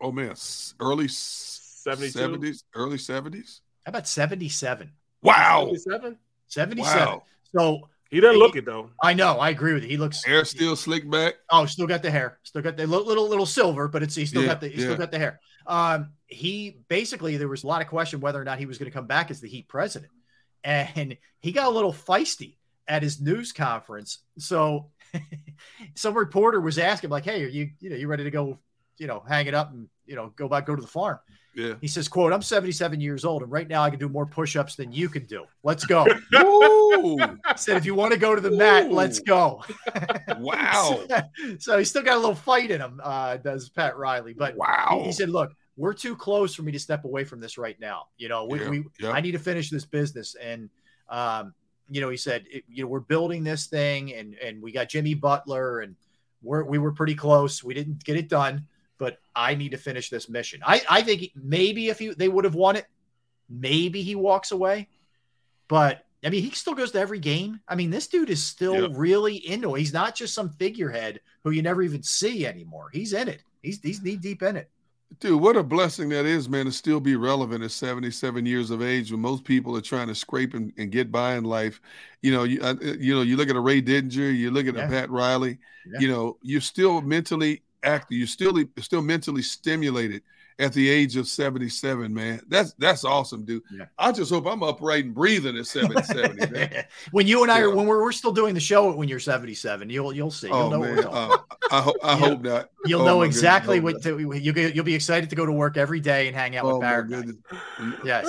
Oh 0.00 0.12
man, 0.12 0.34
early 0.80 1.08
seventies, 1.08 2.64
early 2.74 2.96
seventies. 2.96 3.60
How 3.84 3.90
about 3.90 4.08
seventy-seven? 4.08 4.92
Wow. 5.22 5.66
77? 5.66 6.18
77. 6.48 7.06
Wow. 7.06 7.22
So 7.54 7.88
he 8.12 8.20
doesn't 8.20 8.38
look 8.38 8.56
it 8.56 8.66
though. 8.66 8.90
I 9.02 9.14
know. 9.14 9.38
I 9.38 9.48
agree 9.48 9.72
with 9.72 9.84
you. 9.84 9.88
He 9.88 9.96
looks 9.96 10.22
hair 10.22 10.44
still 10.44 10.76
slick 10.76 11.08
back. 11.10 11.36
Oh, 11.50 11.64
still 11.64 11.86
got 11.86 12.02
the 12.02 12.10
hair. 12.10 12.38
Still 12.42 12.60
got 12.60 12.76
the 12.76 12.86
little 12.86 13.06
little, 13.06 13.26
little 13.26 13.46
silver, 13.46 13.88
but 13.88 14.02
it's 14.02 14.14
he 14.14 14.26
still 14.26 14.42
yeah, 14.42 14.48
got 14.48 14.60
the 14.60 14.68
he 14.68 14.74
yeah. 14.76 14.84
still 14.84 14.96
got 14.98 15.10
the 15.10 15.18
hair. 15.18 15.40
Um, 15.66 16.10
he 16.26 16.80
basically 16.88 17.38
there 17.38 17.48
was 17.48 17.64
a 17.64 17.66
lot 17.66 17.80
of 17.80 17.88
question 17.88 18.20
whether 18.20 18.38
or 18.38 18.44
not 18.44 18.58
he 18.58 18.66
was 18.66 18.76
going 18.76 18.90
to 18.90 18.94
come 18.94 19.06
back 19.06 19.30
as 19.30 19.40
the 19.40 19.48
Heat 19.48 19.66
president, 19.66 20.12
and 20.62 21.16
he 21.40 21.52
got 21.52 21.68
a 21.68 21.70
little 21.70 21.92
feisty 21.92 22.56
at 22.86 23.02
his 23.02 23.18
news 23.18 23.52
conference. 23.52 24.18
So 24.36 24.90
some 25.94 26.12
reporter 26.12 26.60
was 26.60 26.78
asking 26.78 27.08
like, 27.08 27.24
"Hey, 27.24 27.42
are 27.44 27.48
you 27.48 27.70
you 27.80 27.88
know 27.88 27.96
you 27.96 28.08
ready 28.08 28.24
to 28.24 28.30
go? 28.30 28.58
You 28.98 29.06
know, 29.06 29.24
hang 29.26 29.46
it 29.46 29.54
up 29.54 29.72
and 29.72 29.88
you 30.04 30.16
know 30.16 30.34
go 30.36 30.48
back 30.48 30.66
go 30.66 30.76
to 30.76 30.82
the 30.82 30.86
farm?" 30.86 31.18
Yeah. 31.54 31.74
He 31.80 31.88
says, 31.88 32.08
quote, 32.08 32.32
I'm 32.32 32.42
77 32.42 33.00
years 33.00 33.24
old, 33.24 33.42
and 33.42 33.52
right 33.52 33.68
now 33.68 33.82
I 33.82 33.90
can 33.90 33.98
do 33.98 34.08
more 34.08 34.24
push-ups 34.24 34.74
than 34.76 34.92
you 34.92 35.08
can 35.08 35.26
do. 35.26 35.44
Let's 35.62 35.84
go. 35.84 36.06
He 37.02 37.18
said, 37.56 37.76
if 37.76 37.84
you 37.84 37.94
want 37.94 38.12
to 38.12 38.18
go 38.18 38.34
to 38.34 38.40
the 38.40 38.52
Ooh. 38.52 38.56
mat, 38.56 38.92
let's 38.92 39.18
go. 39.18 39.62
wow. 40.38 41.00
so, 41.08 41.22
so 41.58 41.78
he's 41.78 41.90
still 41.90 42.02
got 42.02 42.16
a 42.16 42.20
little 42.20 42.34
fight 42.34 42.70
in 42.70 42.80
him, 42.80 43.00
uh, 43.02 43.38
does 43.38 43.68
Pat 43.70 43.96
Riley. 43.96 44.34
But 44.34 44.56
wow. 44.56 44.98
He, 45.00 45.06
he, 45.06 45.12
said, 45.12 45.28
look, 45.28 45.52
we're 45.76 45.94
too 45.94 46.14
close 46.14 46.54
for 46.54 46.62
me 46.62 46.70
to 46.72 46.78
step 46.78 47.04
away 47.04 47.24
from 47.24 47.40
this 47.40 47.58
right 47.58 47.78
now. 47.80 48.06
You 48.18 48.28
know, 48.28 48.44
we, 48.44 48.60
yeah. 48.60 48.68
we 48.68 48.84
yeah. 49.00 49.10
I 49.10 49.20
need 49.20 49.32
to 49.32 49.38
finish 49.38 49.68
this 49.70 49.84
business. 49.84 50.36
And 50.40 50.70
um, 51.08 51.54
you 51.90 52.00
know, 52.00 52.08
he 52.08 52.16
said, 52.16 52.44
it, 52.50 52.64
you 52.68 52.84
know, 52.84 52.88
we're 52.88 53.00
building 53.00 53.42
this 53.42 53.66
thing 53.66 54.14
and 54.14 54.34
and 54.34 54.62
we 54.62 54.70
got 54.70 54.88
Jimmy 54.88 55.14
Butler 55.14 55.80
and 55.80 55.96
we're 56.42 56.64
we 56.64 56.78
were 56.78 56.92
pretty 56.92 57.14
close. 57.14 57.64
We 57.64 57.74
didn't 57.74 58.04
get 58.04 58.16
it 58.16 58.28
done 58.28 58.66
but 58.98 59.18
I 59.34 59.54
need 59.54 59.70
to 59.70 59.78
finish 59.78 60.10
this 60.10 60.28
mission. 60.28 60.60
I, 60.64 60.82
I 60.88 61.02
think 61.02 61.32
maybe 61.34 61.88
if 61.88 61.98
he, 61.98 62.08
they 62.14 62.28
would 62.28 62.44
have 62.44 62.54
won 62.54 62.76
it, 62.76 62.86
maybe 63.48 64.02
he 64.02 64.14
walks 64.14 64.52
away. 64.52 64.88
But 65.68 66.04
I 66.24 66.30
mean, 66.30 66.42
he 66.42 66.50
still 66.50 66.74
goes 66.74 66.92
to 66.92 67.00
every 67.00 67.18
game. 67.18 67.60
I 67.66 67.74
mean, 67.74 67.90
this 67.90 68.06
dude 68.06 68.30
is 68.30 68.42
still 68.42 68.88
yep. 68.88 68.90
really 68.94 69.36
into 69.36 69.74
it. 69.74 69.80
He's 69.80 69.92
not 69.92 70.14
just 70.14 70.34
some 70.34 70.50
figurehead 70.50 71.20
who 71.42 71.50
you 71.50 71.62
never 71.62 71.82
even 71.82 72.02
see 72.02 72.46
anymore. 72.46 72.90
He's 72.92 73.12
in 73.12 73.28
it. 73.28 73.42
He's 73.62 73.80
he's 73.80 74.02
knee 74.02 74.16
deep 74.16 74.42
in 74.42 74.56
it. 74.56 74.70
Dude, 75.20 75.40
what 75.40 75.56
a 75.56 75.62
blessing 75.62 76.08
that 76.08 76.24
is, 76.24 76.48
man, 76.48 76.64
to 76.64 76.72
still 76.72 77.00
be 77.00 77.16
relevant 77.16 77.62
at 77.62 77.70
77 77.70 78.46
years 78.46 78.70
of 78.70 78.82
age 78.82 79.12
when 79.12 79.20
most 79.20 79.44
people 79.44 79.76
are 79.76 79.82
trying 79.82 80.08
to 80.08 80.14
scrape 80.14 80.54
and, 80.54 80.72
and 80.78 80.90
get 80.90 81.12
by 81.12 81.34
in 81.34 81.44
life. 81.44 81.80
You 82.22 82.32
know, 82.32 82.44
you, 82.44 82.60
uh, 82.62 82.76
you 82.80 83.14
know, 83.14 83.22
you 83.22 83.36
look 83.36 83.50
at 83.50 83.56
a 83.56 83.60
Ray 83.60 83.82
Didinger, 83.82 84.34
you 84.34 84.50
look 84.50 84.66
at 84.66 84.74
Yeah. 84.74 84.86
a 84.86 84.88
Pat 84.88 85.10
Riley, 85.10 85.58
Yeah. 85.86 86.00
you 86.00 86.08
know, 86.08 86.38
you're 86.40 86.62
still 86.62 87.02
mentally 87.02 87.62
active, 87.84 88.18
you're 88.18 88.26
still 88.26 88.62
still 88.80 89.02
mentally 89.02 89.42
stimulated 89.42 90.22
at 90.62 90.72
the 90.72 90.88
age 90.88 91.16
of 91.16 91.26
77, 91.26 92.14
man. 92.14 92.40
That's 92.48 92.72
that's 92.74 93.04
awesome, 93.04 93.44
dude. 93.44 93.62
Yeah. 93.70 93.86
I 93.98 94.12
just 94.12 94.30
hope 94.30 94.46
I'm 94.46 94.62
upright 94.62 95.04
and 95.04 95.14
breathing 95.14 95.56
at 95.58 95.66
77, 95.66 96.84
when 97.10 97.26
you 97.26 97.42
and 97.42 97.50
I 97.50 97.60
are 97.60 97.74
when 97.74 97.86
we're, 97.86 98.00
we're 98.02 98.12
still 98.12 98.32
doing 98.32 98.54
the 98.54 98.60
show 98.60 98.92
when 98.94 99.08
you're 99.08 99.18
77, 99.18 99.90
you'll 99.90 100.12
you'll 100.12 100.30
see. 100.30 100.46
You'll 100.46 100.56
Oh 100.56 100.70
know 100.70 100.80
man, 100.80 101.04
uh, 101.04 101.36
I, 101.70 101.80
ho- 101.80 101.94
I 102.02 102.10
You'll- 102.18 102.28
hope 102.28 102.42
not. 102.42 102.68
You'll 102.84 103.02
Oh, 103.02 103.04
know 103.06 103.18
goodness, 103.20 103.36
exactly 103.36 103.78
what 103.80 104.02
to, 104.02 104.18
you 104.18 104.52
you'll 104.52 104.84
be 104.84 104.94
excited 104.94 105.30
to 105.30 105.36
go 105.36 105.46
to 105.46 105.52
work 105.52 105.76
every 105.76 106.00
day 106.00 106.26
and 106.26 106.34
hang 106.36 106.56
out 106.56 106.64
Oh, 106.64 106.72
with 106.78 106.80
Barrett. 106.80 107.36
Yes, 108.04 108.26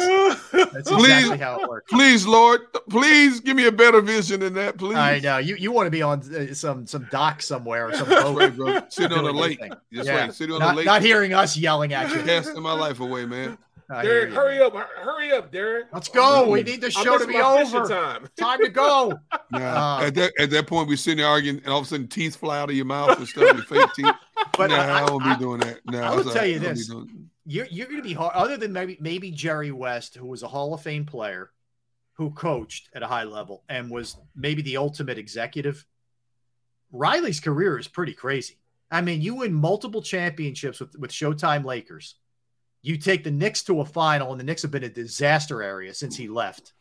that's 0.51 0.89
Please, 0.91 1.09
exactly 1.23 1.37
how 1.39 1.59
it 1.59 1.67
works. 1.67 1.91
please, 1.91 2.27
Lord, 2.27 2.61
please 2.89 3.39
give 3.39 3.55
me 3.57 3.65
a 3.65 3.71
better 3.71 3.99
vision 4.01 4.41
than 4.41 4.53
that, 4.53 4.77
please. 4.77 4.95
I 4.95 5.19
know 5.19 5.37
you. 5.39 5.55
You 5.55 5.71
want 5.71 5.87
to 5.87 5.91
be 5.91 6.01
on 6.01 6.19
uh, 6.35 6.53
some 6.53 6.85
some 6.85 7.07
dock 7.11 7.41
somewhere 7.41 7.87
or 7.89 7.93
some 7.93 8.07
boat, 8.09 8.53
right. 8.57 8.93
Sitting 8.93 9.17
on 9.17 9.25
a 9.25 9.31
lake. 9.31 9.59
That's 9.91 10.07
Yeah. 10.07 10.17
right. 10.21 10.33
Sitting 10.33 10.53
on 10.53 10.59
not, 10.59 10.73
a 10.75 10.77
lake. 10.77 10.85
not 10.85 11.01
hearing 11.01 11.33
us 11.33 11.57
yelling 11.57 11.93
at 11.93 12.11
you. 12.11 12.22
Casting 12.25 12.61
my 12.61 12.73
life 12.73 12.99
away, 12.99 13.25
man. 13.25 13.57
I 13.89 14.01
Derrick, 14.01 14.29
you. 14.29 14.35
hurry 14.35 14.59
up, 14.61 14.73
hurry 14.75 15.31
up, 15.33 15.51
Derrick. 15.51 15.87
Let's 15.93 16.07
go. 16.07 16.49
We 16.49 16.63
need 16.63 16.79
the 16.81 16.89
show 16.89 17.17
to 17.17 17.27
be 17.27 17.35
over. 17.35 17.85
Time. 17.87 18.27
Time 18.37 18.59
to 18.61 18.69
go. 18.69 19.13
Nah, 19.51 19.99
Uh, 19.99 20.05
at 20.07 20.15
that 20.15 20.33
at 20.39 20.49
that 20.49 20.65
point, 20.67 20.87
we're 20.87 20.97
sitting 20.97 21.17
there 21.19 21.27
arguing, 21.27 21.57
and 21.57 21.67
all 21.67 21.79
of 21.79 21.85
a 21.85 21.87
sudden, 21.87 22.07
teeth 22.07 22.37
fly 22.37 22.57
out 22.59 22.69
of 22.71 22.75
your 22.75 22.85
mouth 22.85 23.17
and 23.19 23.27
stuff. 23.27 23.43
Your 23.55 23.63
fake 23.65 23.89
teeth. 23.95 24.05
But 24.57 24.69
nah, 24.71 24.77
I- 24.77 25.01
I, 25.01 25.11
won't 25.11 25.23
I- 25.23 25.33
be 25.35 25.39
doing 25.39 25.59
that. 25.59 25.79
Nah, 25.85 26.11
I 26.11 26.15
will 26.15 26.21
it's 26.21 26.33
tell 26.33 26.41
all 26.41 26.47
you 26.47 26.55
right. 26.57 26.63
I 26.63 26.65
won't 26.67 26.77
this. 26.77 26.87
doing- 26.87 27.29
You're 27.45 27.67
you're 27.67 27.85
going 27.87 27.97
to 28.01 28.03
be 28.03 28.13
hard. 28.13 28.33
Other 28.35 28.57
than 28.57 28.73
maybe 28.73 28.97
maybe 28.99 29.29
Jerry 29.31 29.71
West, 29.71 30.15
who 30.15 30.25
was 30.25 30.41
a 30.43 30.47
Hall 30.47 30.73
of 30.73 30.81
Fame 30.81 31.05
player, 31.05 31.51
who 32.13 32.31
coached 32.31 32.89
at 32.95 33.03
a 33.03 33.07
high 33.07 33.23
level 33.25 33.63
and 33.69 33.91
was 33.91 34.17
maybe 34.35 34.61
the 34.63 34.77
ultimate 34.77 35.17
executive. 35.19 35.85
Riley's 36.91 37.39
career 37.39 37.77
is 37.79 37.87
pretty 37.87 38.13
crazy. 38.13 38.57
I 38.93 39.01
mean, 39.01 39.21
you 39.21 39.35
win 39.35 39.53
multiple 39.53 40.01
championships 40.01 40.79
with 40.79 40.97
with 40.97 41.11
Showtime 41.11 41.65
Lakers. 41.65 42.15
You 42.81 42.97
take 42.97 43.23
the 43.23 43.31
Knicks 43.31 43.63
to 43.63 43.81
a 43.81 43.85
final, 43.85 44.31
and 44.31 44.39
the 44.39 44.43
Knicks 44.43 44.61
have 44.61 44.71
been 44.71 44.83
a 44.83 44.89
disaster 44.89 45.61
area 45.63 45.93
since 45.93 46.15
he 46.15 46.27
left. 46.27 46.73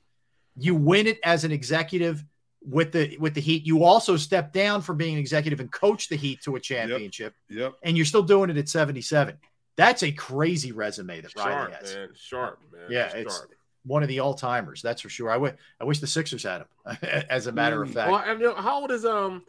You 0.56 0.74
win 0.74 1.06
it 1.06 1.18
as 1.24 1.44
an 1.44 1.52
executive 1.52 2.24
with 2.60 2.92
the 2.92 3.16
with 3.18 3.34
the 3.34 3.40
Heat. 3.40 3.64
You 3.66 3.84
also 3.84 4.16
step 4.16 4.52
down 4.52 4.82
from 4.82 4.96
being 4.96 5.14
an 5.14 5.20
executive 5.20 5.58
and 5.60 5.72
coach 5.72 6.08
the 6.08 6.16
Heat 6.16 6.42
to 6.42 6.56
a 6.56 6.60
championship 6.60 7.34
Yep. 7.48 7.74
and 7.82 7.96
you're 7.96 8.06
still 8.06 8.22
doing 8.22 8.50
it 8.50 8.56
at 8.56 8.68
77. 8.68 9.38
That's 9.76 10.02
a 10.02 10.12
crazy 10.12 10.70
resume 10.70 11.22
that 11.22 11.34
Riley 11.34 11.50
Sharp, 11.52 11.72
has. 11.74 11.94
man. 11.94 12.08
Sharp, 12.14 12.60
man. 12.72 12.82
Yeah, 12.90 13.08
Sharp. 13.08 13.22
it's 13.26 13.42
one 13.84 14.02
of 14.02 14.08
the 14.10 14.20
all 14.20 14.34
timers. 14.34 14.82
That's 14.82 15.00
for 15.00 15.08
sure. 15.08 15.30
I 15.30 15.34
wi- 15.34 15.56
I 15.80 15.84
wish 15.84 16.00
the 16.00 16.06
Sixers 16.06 16.42
had 16.42 16.60
him. 16.62 16.98
As 17.30 17.46
a 17.46 17.52
matter 17.52 17.82
of 17.82 17.88
Mm. 17.88 17.94
fact, 17.94 18.10
Well, 18.12 18.22
and, 18.26 18.38
you 18.40 18.46
know, 18.48 18.54
how 18.54 18.80
old 18.82 18.90
is 18.90 19.04
um 19.06 19.44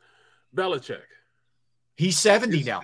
Belichick? 0.55 1.01
He's 1.97 2.17
70 2.17 2.63
now. 2.63 2.81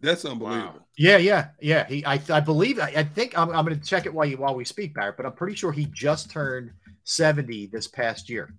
That's 0.00 0.24
unbelievable. 0.24 0.80
Yeah, 0.98 1.16
yeah, 1.16 1.48
yeah. 1.60 1.86
He, 1.86 2.04
I, 2.04 2.20
I 2.28 2.40
believe, 2.40 2.78
I, 2.78 2.92
I 2.96 3.04
think 3.04 3.36
I'm, 3.38 3.48
I'm 3.50 3.64
going 3.64 3.78
to 3.78 3.86
check 3.86 4.06
it 4.06 4.12
while 4.12 4.26
you 4.26 4.36
while 4.36 4.54
we 4.54 4.64
speak, 4.64 4.94
Barrett. 4.94 5.16
But 5.16 5.24
I'm 5.26 5.32
pretty 5.32 5.56
sure 5.56 5.72
he 5.72 5.86
just 5.86 6.30
turned 6.30 6.72
70 7.04 7.66
this 7.68 7.88
past 7.88 8.28
year. 8.28 8.54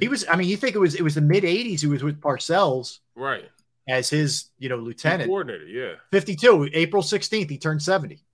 He 0.00 0.08
was. 0.08 0.24
I 0.28 0.36
mean, 0.36 0.48
you 0.48 0.56
think 0.56 0.74
it 0.74 0.78
was 0.78 0.94
it 0.94 1.02
was 1.02 1.14
the 1.14 1.20
mid 1.20 1.44
80s. 1.44 1.80
He 1.80 1.86
was 1.86 2.02
with 2.02 2.20
Parcells 2.20 2.98
Right. 3.14 3.44
as 3.86 4.10
his 4.10 4.46
you 4.58 4.68
know 4.68 4.76
lieutenant. 4.76 5.28
Coordinator, 5.28 5.66
yeah. 5.66 5.94
52, 6.10 6.70
April 6.72 7.02
16th. 7.02 7.48
He 7.50 7.58
turned 7.58 7.82
70. 7.82 8.24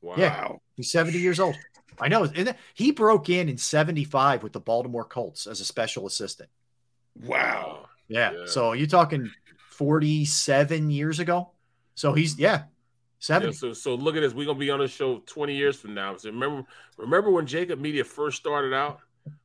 Wow. 0.00 0.14
Yeah, 0.16 0.48
he's 0.76 0.90
70 0.92 1.18
years 1.18 1.40
old. 1.40 1.56
I 2.00 2.08
know. 2.08 2.24
And 2.24 2.54
he 2.74 2.92
broke 2.92 3.28
in 3.28 3.48
in 3.48 3.58
75 3.58 4.42
with 4.42 4.52
the 4.52 4.60
Baltimore 4.60 5.04
Colts 5.04 5.46
as 5.46 5.60
a 5.60 5.64
special 5.64 6.06
assistant. 6.06 6.48
Wow. 7.22 7.86
Yeah. 8.08 8.32
Yeah. 8.32 8.46
So 8.46 8.72
you're 8.72 8.86
talking 8.86 9.30
47 9.70 10.90
years 10.90 11.18
ago. 11.20 11.50
So 11.94 12.12
he's 12.12 12.38
yeah, 12.38 12.64
Yeah, 13.28 13.50
so 13.50 13.72
so 13.72 13.94
look 13.94 14.14
at 14.16 14.20
this. 14.20 14.32
We're 14.32 14.46
gonna 14.46 14.58
be 14.58 14.70
on 14.70 14.78
the 14.78 14.88
show 14.88 15.18
20 15.26 15.54
years 15.54 15.76
from 15.76 15.94
now. 15.94 16.16
So 16.16 16.30
remember 16.30 16.64
remember 16.96 17.30
when 17.30 17.46
JAKIB 17.46 17.78
Media 17.80 18.04
first 18.04 18.38
started 18.38 18.72
out? 18.72 19.00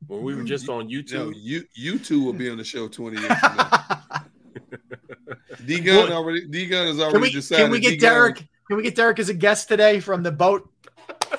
When 0.08 0.22
we 0.22 0.34
were 0.36 0.44
just 0.44 0.70
on 0.70 0.88
No, 0.88 0.94
YouTube? 0.94 1.34
you 1.36 1.64
you 1.74 1.98
two 2.00 2.24
will 2.24 2.34
be 2.34 2.50
on 2.50 2.58
the 2.58 2.64
show 2.64 2.88
20 2.88 3.20
years 3.20 3.34
from 3.40 3.56
now. 3.58 3.98
D 5.66 5.80
Gunn 5.80 5.96
Well, 6.10 6.14
already 6.14 6.46
D 6.48 6.66
Gunn 6.68 6.88
has 6.88 6.96
Can 6.98 7.04
already 7.06 7.20
we 7.20 7.32
decided. 7.32 7.64
can 7.64 7.72
we 7.72 7.80
get 7.80 7.90
D-Gunn- 7.92 8.14
Derrick? 8.14 8.48
Can 8.68 8.78
we 8.78 8.84
get 8.84 8.96
Derrick 8.96 9.20
as 9.20 9.30
a 9.30 9.34
guest 9.34 9.68
today 9.68 10.00
from 10.00 10.24
the 10.24 10.32
boat? 10.32 10.70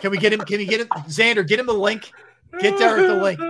Can 0.01 0.11
we 0.11 0.19
get 0.19 0.33
him? 0.33 0.41
Can 0.41 0.59
we 0.59 0.67
get 0.67 0.81
him? 0.81 0.89
Xander, 1.09 1.47
get 1.47 1.59
him 1.59 1.67
the 1.67 1.73
link. 1.73 2.11
Get 2.61 2.77
Derrick 2.79 3.07
the 3.07 3.17
link. 3.23 3.41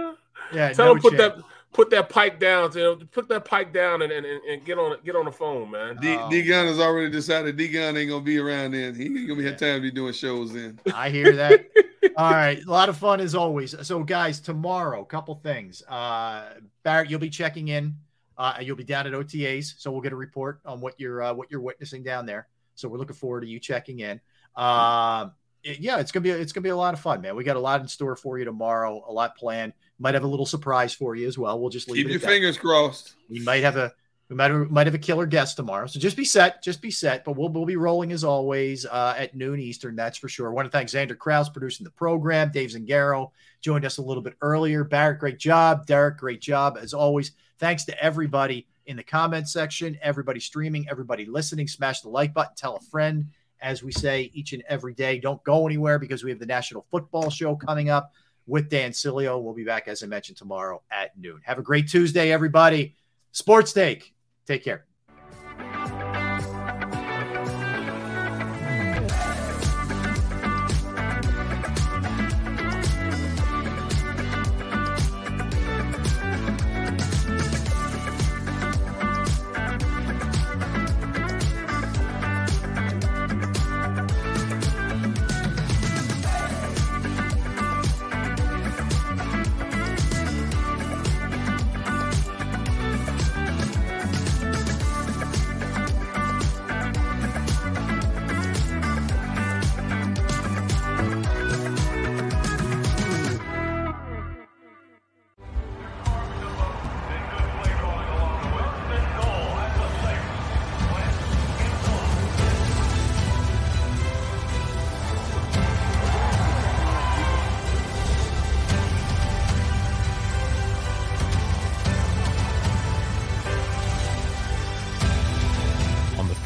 Yeah, 0.53 0.73
Tell 0.73 0.87
no 0.87 0.93
him 0.93 1.01
put 1.01 1.17
chance. 1.17 1.35
that 1.37 1.45
put 1.75 1.91
that 1.91 2.09
pipe 2.09 2.41
down. 2.41 2.71
You 2.73 2.81
know, 2.83 2.97
put 3.13 3.29
that 3.29 3.45
pike 3.45 3.75
down 3.75 4.01
and, 4.01 4.11
and, 4.11 4.25
and 4.25 4.43
and 4.45 4.65
get 4.65 4.79
on 4.79 4.97
get 5.05 5.15
on 5.17 5.27
the 5.27 5.33
phone, 5.33 5.71
man. 5.71 5.99
D, 6.01 6.17
Oh. 6.19 6.31
D 6.31 6.43
Gunn 6.43 6.67
has 6.67 6.81
already 6.81 7.11
decided 7.11 7.57
D 7.59 7.69
Gunn 7.69 7.97
ain't 7.99 8.09
gonna 8.09 8.25
be 8.25 8.39
around 8.39 8.71
then. 8.73 8.95
He 8.95 9.05
ain't 9.05 9.29
gonna 9.29 9.41
be 9.41 9.45
have 9.45 9.59
time 9.59 9.77
to 9.77 9.81
be 9.83 9.91
doing 9.91 10.15
shows 10.15 10.53
then. 10.55 10.81
I 10.95 11.11
hear 11.11 11.33
that. 11.37 11.67
All 12.17 12.31
right, 12.31 12.63
a 12.65 12.71
lot 12.71 12.89
of 12.89 12.97
fun 12.97 13.19
as 13.21 13.35
always. 13.35 13.75
So, 13.87 14.05
guys, 14.05 14.39
tomorrow, 14.39 15.05
couple 15.05 15.35
things. 15.37 15.83
Uh, 15.89 16.45
Barrett, 16.85 17.11
you'll 17.11 17.19
be 17.19 17.31
checking 17.31 17.69
in. 17.69 17.97
Uh, 18.39 18.55
you'll 18.61 18.77
be 18.77 18.85
down 18.85 19.07
at 19.07 19.13
OTAs, 19.15 19.75
so 19.79 19.91
we'll 19.91 20.01
get 20.03 20.13
a 20.13 20.17
report 20.17 20.61
on 20.65 20.81
what 20.81 20.95
you're 20.99 21.23
uh, 21.23 21.33
what 21.35 21.51
you're 21.51 21.61
witnessing 21.61 22.03
down 22.03 22.25
there. 22.27 22.47
So 22.77 22.89
we're 22.89 22.99
looking 22.99 23.17
forward 23.17 23.41
to 23.41 23.47
you 23.49 23.59
checking 23.59 24.01
in. 24.01 24.21
Um, 24.55 25.33
it- 25.63 25.81
yeah, 25.81 25.99
it's 25.99 26.13
gonna 26.13 26.23
be 26.23 26.31
it's 26.31 26.53
gonna 26.53 26.63
be 26.63 26.69
a 26.69 26.77
lot 26.77 26.95
of 26.95 27.01
fun, 27.01 27.21
man. 27.21 27.35
We 27.37 27.43
got 27.43 27.57
a 27.57 27.61
lot 27.61 27.81
in 27.81 27.89
store 27.89 28.17
for 28.17 28.39
you 28.39 28.45
tomorrow. 28.45 29.05
A 29.09 29.13
lot 29.13 29.37
planned. 29.37 29.73
Might 29.99 30.15
have 30.15 30.25
a 30.25 30.29
little 30.29 30.47
surprise 30.47 30.93
for 30.93 31.15
you 31.15 31.29
as 31.29 31.39
well. 31.39 31.59
We'll 31.61 31.71
just 31.71 31.89
leave 31.89 32.07
Keep 32.07 32.17
it 32.17 32.21
your 32.21 32.21
fingers 32.21 32.59
crossed. 32.59 33.15
We 33.31 33.41
might 33.41 33.63
have 33.63 33.77
a 33.77 33.93
we 34.29 34.37
might 34.37 34.51
have, 34.51 34.71
might 34.71 34.87
have 34.87 34.95
a 34.95 34.99
killer 34.99 35.27
guest 35.27 35.57
tomorrow. 35.57 35.87
So 35.87 36.01
just 36.01 36.17
be 36.17 36.25
set, 36.25 36.63
just 36.63 36.81
be 36.81 36.91
set. 36.91 37.25
But 37.25 37.37
we'll 37.37 37.51
we'll 37.51 37.67
be 37.67 37.77
rolling 37.77 38.11
as 38.13 38.25
always 38.25 38.87
uh, 38.87 39.15
at 39.17 39.37
noon 39.37 39.61
Eastern. 39.61 39.97
That's 39.97 40.17
for 40.17 40.29
sure. 40.29 40.49
I 40.49 40.53
want 40.53 40.67
to 40.67 40.71
thank 40.71 40.89
Xander 40.89 41.17
Kraus 41.17 41.49
producing 41.49 41.85
the 41.85 41.91
program. 41.91 42.51
Dave 42.51 42.71
Zangaro 42.71 43.31
joined 43.61 43.85
us 43.85 43.99
a 43.99 44.03
little 44.03 44.23
bit 44.23 44.35
earlier. 44.41 44.83
Barrett, 44.83 45.21
great 45.21 45.39
job. 45.39 45.87
Derrick, 45.87 46.17
great 46.17 46.41
job 46.41 46.79
as 46.81 46.95
always. 46.95 47.33
Thanks 47.59 47.85
to 47.85 48.03
everybody 48.03 48.67
in 48.87 48.97
the 48.97 49.03
comment 49.03 49.49
section, 49.49 49.99
everybody 50.03 50.41
streaming, 50.41 50.89
everybody 50.91 51.27
listening. 51.27 51.69
Smash 51.69 52.01
the 52.01 52.09
like 52.09 52.35
button. 52.35 52.55
Tell 52.57 52.77
a 52.77 52.81
friend. 52.81 53.27
As 53.61 53.83
we 53.83 53.93
say 53.93 54.31
each 54.35 54.53
and 54.53 54.63
every 54.69 54.93
day, 54.93 55.19
don't 55.19 55.43
go 55.45 55.67
anywhere 55.67 55.99
because 55.99 56.23
we 56.23 56.31
have 56.31 56.39
the 56.39 56.45
National 56.45 56.85
Football 56.91 57.31
Show 57.31 57.57
coming 57.57 57.89
up 57.89 58.13
with 58.47 58.69
Dan 58.69 58.93
Sileo. 58.93 59.43
We'll 59.43 59.55
be 59.55 59.65
back, 59.65 59.89
as 59.89 60.03
I 60.03 60.07
mentioned, 60.07 60.39
tomorrow 60.39 60.83
at 60.91 61.17
noon. 61.19 61.41
Have 61.45 61.59
a 61.59 61.63
great 61.63 61.89
Tuesday, 61.89 62.33
everybody. 62.33 62.97
Sports 63.33 63.73
Take. 63.73 64.15
Take 64.47 64.65
care. 64.65 64.87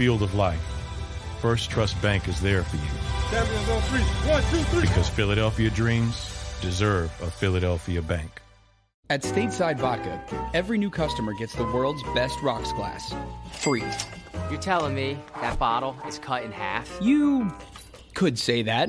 Field 0.08 0.22
of 0.22 0.34
life, 0.34 0.58
First 1.42 1.68
Trust 1.68 2.00
Bank 2.00 2.28
is 2.28 2.40
there 2.40 2.64
for 2.64 2.76
you 2.76 2.82
Champions 3.30 3.68
on 3.68 3.82
three. 3.82 4.00
One, 4.30 4.42
two, 4.44 4.62
three. 4.70 4.80
because 4.80 5.06
Philadelphia 5.10 5.68
dreams 5.68 6.56
deserve 6.62 7.10
a 7.20 7.30
Philadelphia 7.30 8.00
bank. 8.00 8.40
At 9.10 9.20
Stateside 9.22 9.76
Vodka, 9.76 10.18
every 10.54 10.78
new 10.78 10.88
customer 10.88 11.34
gets 11.34 11.54
the 11.56 11.64
world's 11.64 12.02
best 12.14 12.40
rocks 12.40 12.72
glass, 12.72 13.14
free. 13.52 13.84
You're 14.50 14.60
telling 14.60 14.94
me 14.94 15.18
that 15.42 15.58
bottle 15.58 15.94
is 16.06 16.18
cut 16.18 16.42
in 16.42 16.52
half? 16.52 16.90
You 17.02 17.52
could 18.14 18.38
say 18.38 18.62
that. 18.62 18.88